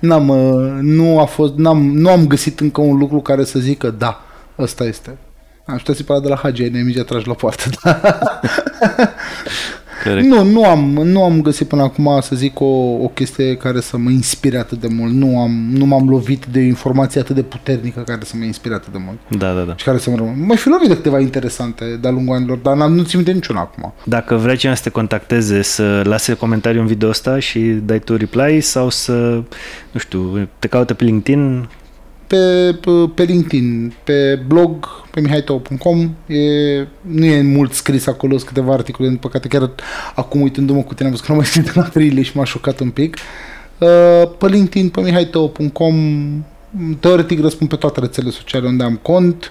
n-am, 0.00 0.28
uh, 0.28 0.78
nu, 0.80 1.20
a 1.20 1.24
fost, 1.24 1.54
n-am, 1.54 1.90
nu 1.90 2.10
am 2.10 2.26
găsit 2.26 2.60
încă 2.60 2.80
un 2.80 2.96
lucru 2.96 3.20
care 3.20 3.44
să 3.44 3.58
zică 3.58 3.90
da, 3.90 4.22
ăsta 4.58 4.84
este. 4.84 5.18
Am 5.66 5.78
știut 5.78 5.96
să 5.96 6.20
de 6.22 6.28
la 6.28 6.36
Hagi, 6.36 6.62
ai 6.62 6.68
imediat 6.68 7.06
tragi 7.06 7.28
la 7.28 7.34
poartă. 7.34 7.70
Da. 7.82 8.00
Corect. 10.04 10.26
nu, 10.26 10.44
nu 10.44 10.64
am, 10.64 10.80
nu 11.02 11.24
am 11.24 11.42
găsit 11.42 11.68
până 11.68 11.82
acum 11.82 12.18
să 12.20 12.36
zic 12.36 12.60
o, 12.60 12.64
o 13.02 13.08
chestie 13.14 13.56
care 13.56 13.80
să 13.80 13.96
mă 13.96 14.10
inspire 14.10 14.58
atât 14.58 14.80
de 14.80 14.88
mult. 14.90 15.12
Nu, 15.12 15.40
am, 15.40 15.68
nu 15.70 15.84
m-am 15.84 16.08
lovit 16.08 16.44
de 16.46 16.58
o 16.58 16.62
informație 16.62 17.20
atât 17.20 17.34
de 17.34 17.42
puternică 17.42 18.00
care 18.00 18.20
să 18.24 18.36
mă 18.36 18.44
inspire 18.44 18.74
atât 18.74 18.92
de 18.92 18.98
mult. 19.04 19.18
Da, 19.40 19.52
da, 19.52 19.60
da. 19.60 19.76
Și 19.76 19.84
care 19.84 19.98
să 19.98 20.10
mă 20.10 20.16
rămână. 20.16 20.36
Mă 20.46 20.54
fi 20.54 20.68
lovit 20.68 20.88
de 20.88 20.94
câteva 20.94 21.20
interesante 21.20 21.98
de-a 22.00 22.10
lungul 22.10 22.36
anilor, 22.36 22.56
dar 22.56 22.76
n-am, 22.76 22.94
nu 22.94 23.02
țin 23.02 23.16
minte 23.16 23.32
niciuna 23.32 23.60
acum. 23.60 23.92
Dacă 24.04 24.34
vrea 24.34 24.56
cineva 24.56 24.76
să 24.76 24.82
te 24.82 24.90
contacteze, 24.90 25.62
să 25.62 26.02
lase 26.04 26.34
comentariu 26.34 26.80
în 26.80 26.86
video 26.86 27.08
ăsta 27.08 27.38
și 27.38 27.60
dai 27.60 27.98
tu 27.98 28.16
reply 28.16 28.60
sau 28.60 28.90
să, 28.90 29.42
nu 29.90 30.00
știu, 30.00 30.48
te 30.58 30.66
caute 30.66 30.94
pe 30.94 31.04
LinkedIn, 31.04 31.68
pe, 32.26 32.74
pe, 32.80 32.90
pe 33.14 33.22
LinkedIn, 33.22 33.94
pe 34.04 34.42
blog, 34.46 34.88
pe 35.10 35.20
mihaitau.com, 35.20 36.14
e, 36.26 36.40
nu 37.00 37.24
e 37.24 37.42
mult 37.42 37.72
scris 37.72 38.06
acolo, 38.06 38.36
sunt 38.36 38.48
câteva 38.48 38.72
articole, 38.72 39.08
din 39.08 39.16
păcate 39.16 39.48
chiar 39.48 39.70
acum 40.14 40.40
uitându-mă 40.40 40.82
cu 40.82 40.94
tine 40.94 41.08
am 41.08 41.10
văzut 41.10 41.26
că 41.26 41.32
nu 41.32 41.38
mai 41.38 41.46
scris 41.46 41.70
în 41.74 41.82
aprilie 41.82 42.22
și 42.22 42.36
m-a 42.36 42.44
șocat 42.44 42.80
un 42.80 42.90
pic. 42.90 43.16
Uh, 43.78 44.30
Pe 44.38 44.46
LinkedIn, 44.46 44.88
pe 44.88 45.00
mihaitau.com, 45.00 45.94
teoretic 47.00 47.40
răspund 47.40 47.70
pe 47.70 47.76
toate 47.76 48.00
rețelele 48.00 48.32
sociale 48.32 48.66
unde 48.66 48.84
am 48.84 48.96
cont, 49.02 49.50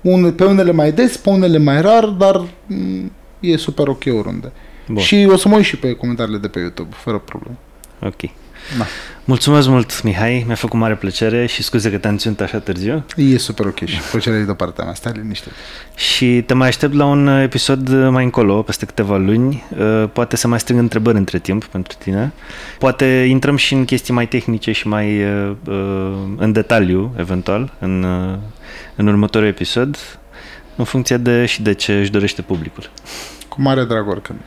une, 0.00 0.30
pe 0.30 0.44
unele 0.44 0.72
mai 0.72 0.92
des, 0.92 1.16
pe 1.16 1.30
unele 1.30 1.58
mai 1.58 1.80
rar, 1.80 2.04
dar 2.04 2.44
mm, 2.66 3.12
e 3.40 3.56
super 3.56 3.88
ok 3.88 4.02
oriunde. 4.06 4.52
Bun. 4.86 4.96
Și 4.96 5.28
o 5.30 5.36
să 5.36 5.48
mă 5.48 5.56
uit 5.56 5.64
și 5.64 5.76
pe 5.76 5.92
comentariile 5.92 6.38
de 6.38 6.48
pe 6.48 6.58
YouTube, 6.58 6.94
fără 6.94 7.18
probleme. 7.18 7.56
ok. 8.02 8.30
Da. 8.78 8.84
Mulțumesc 9.24 9.68
mult, 9.68 10.02
Mihai, 10.02 10.44
mi-a 10.46 10.54
făcut 10.54 10.78
mare 10.78 10.94
plăcere 10.94 11.46
și 11.46 11.62
scuze 11.62 11.90
că 11.90 11.98
te-am 11.98 12.16
ținut 12.16 12.40
așa 12.40 12.58
târziu. 12.58 13.04
E 13.16 13.38
super 13.38 13.66
ok 13.66 13.84
și 13.84 14.00
plăcerea 14.10 14.38
e 14.38 14.42
de 14.42 14.52
partea 14.54 14.84
mea, 14.84 14.94
stai 14.94 15.12
liniștit. 15.14 15.52
Și 15.94 16.42
te 16.46 16.54
mai 16.54 16.68
aștept 16.68 16.94
la 16.94 17.04
un 17.04 17.26
episod 17.26 17.88
mai 17.88 18.24
încolo, 18.24 18.62
peste 18.62 18.86
câteva 18.86 19.16
luni. 19.16 19.64
Uh, 19.78 20.08
Poate 20.12 20.36
să 20.36 20.48
mai 20.48 20.60
strâng 20.60 20.80
întrebări 20.80 21.16
între 21.16 21.38
timp 21.38 21.64
pentru 21.64 21.96
tine. 21.98 22.32
Poate 22.78 23.04
intrăm 23.28 23.56
și 23.56 23.74
în 23.74 23.84
chestii 23.84 24.14
mai 24.14 24.28
tehnice 24.28 24.72
și 24.72 24.88
mai 24.88 25.24
uh, 25.24 25.56
uh, 25.66 26.12
în 26.36 26.52
detaliu, 26.52 27.14
eventual, 27.16 27.72
în, 27.78 28.02
uh, 28.02 28.38
în 28.96 29.06
următorul 29.06 29.48
episod, 29.48 29.98
în 30.76 30.84
funcție 30.84 31.16
de 31.16 31.46
și 31.46 31.62
de 31.62 31.72
ce 31.72 31.92
își 31.92 32.10
dorește 32.10 32.42
publicul. 32.42 32.90
Cu 33.48 33.62
mare 33.62 33.84
drag 33.84 34.08
oricând. 34.08 34.40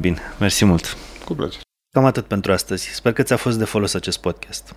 Bine, 0.00 0.18
mersi 0.38 0.64
mult! 0.64 0.96
Cu 1.24 1.34
plăcere. 1.34 1.62
Cam 1.90 2.04
atât 2.04 2.24
pentru 2.24 2.52
astăzi. 2.52 2.88
Sper 2.88 3.12
că 3.12 3.22
ți-a 3.22 3.36
fost 3.36 3.58
de 3.58 3.64
folos 3.64 3.94
acest 3.94 4.20
podcast. 4.20 4.74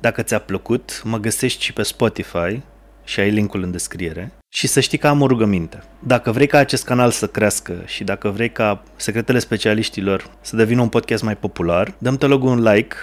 Dacă 0.00 0.22
ți-a 0.22 0.38
plăcut, 0.38 1.02
mă 1.04 1.18
găsești 1.18 1.62
și 1.62 1.72
pe 1.72 1.82
Spotify 1.82 2.60
și 3.04 3.20
ai 3.20 3.30
linkul 3.30 3.62
în 3.62 3.70
descriere. 3.70 4.32
Și 4.48 4.66
să 4.66 4.80
știi 4.80 4.98
că 4.98 5.06
am 5.06 5.20
o 5.20 5.26
rugăminte. 5.26 5.82
Dacă 5.98 6.30
vrei 6.30 6.46
ca 6.46 6.58
acest 6.58 6.84
canal 6.84 7.10
să 7.10 7.26
crească 7.26 7.82
și 7.84 8.04
dacă 8.04 8.28
vrei 8.28 8.50
ca 8.50 8.82
secretele 8.96 9.38
specialiștilor 9.38 10.30
să 10.40 10.56
devină 10.56 10.80
un 10.80 10.88
podcast 10.88 11.22
mai 11.22 11.36
popular, 11.36 11.94
dăm 11.98 12.16
te 12.16 12.26
rog 12.26 12.44
un 12.44 12.62
like, 12.62 12.96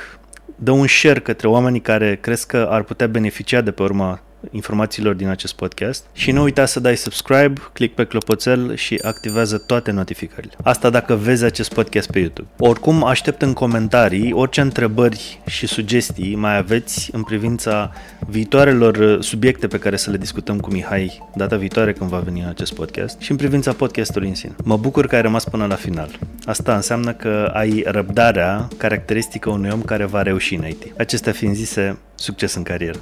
dă 0.55 0.71
un 0.71 0.87
share 0.87 1.19
către 1.19 1.47
oamenii 1.47 1.81
care 1.81 2.15
crezi 2.15 2.47
că 2.47 2.67
ar 2.69 2.83
putea 2.83 3.07
beneficia 3.07 3.61
de 3.61 3.71
pe 3.71 3.81
urma 3.81 4.21
informațiilor 4.51 5.13
din 5.13 5.27
acest 5.27 5.53
podcast 5.53 6.05
și 6.13 6.31
nu 6.31 6.41
uita 6.41 6.65
să 6.65 6.79
dai 6.79 6.97
subscribe, 6.97 7.53
click 7.73 7.95
pe 7.95 8.05
clopoțel 8.05 8.75
și 8.75 8.99
activează 9.03 9.57
toate 9.57 9.91
notificările. 9.91 10.53
Asta 10.63 10.89
dacă 10.89 11.15
vezi 11.15 11.43
acest 11.43 11.73
podcast 11.73 12.11
pe 12.11 12.19
YouTube. 12.19 12.47
Oricum, 12.57 13.03
aștept 13.03 13.41
în 13.41 13.53
comentarii 13.53 14.33
orice 14.33 14.61
întrebări 14.61 15.41
și 15.47 15.67
sugestii 15.67 16.35
mai 16.35 16.57
aveți 16.57 17.09
în 17.13 17.23
privința 17.23 17.91
viitoarelor 18.27 18.95
uh, 18.95 19.23
subiecte 19.23 19.67
pe 19.67 19.79
care 19.79 19.95
să 19.95 20.11
le 20.11 20.17
discutăm 20.17 20.59
cu 20.59 20.71
Mihai 20.71 21.21
data 21.35 21.55
viitoare 21.55 21.93
când 21.93 22.09
va 22.09 22.19
veni 22.19 22.39
în 22.39 22.47
acest 22.47 22.73
podcast 22.73 23.19
și 23.19 23.31
în 23.31 23.37
privința 23.37 23.73
podcastului 23.73 24.27
în 24.27 24.35
sine. 24.35 24.55
Mă 24.63 24.77
bucur 24.77 25.07
că 25.07 25.15
ai 25.15 25.21
rămas 25.21 25.43
până 25.43 25.65
la 25.65 25.75
final. 25.75 26.19
Asta 26.45 26.75
înseamnă 26.75 27.13
că 27.13 27.51
ai 27.53 27.83
răbdarea 27.85 28.67
caracteristică 28.77 29.49
unui 29.49 29.69
om 29.73 29.81
care 29.81 30.05
va 30.05 30.21
reuși 30.21 30.55
în 30.55 30.67
IT. 30.67 30.93
Acestea 30.97 31.31
fiind 31.31 31.55
zise, 31.55 31.97
succes 32.15 32.55
în 32.55 32.63
carieră! 32.63 32.99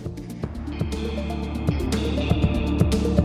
thank 2.94 3.18
you 3.18 3.23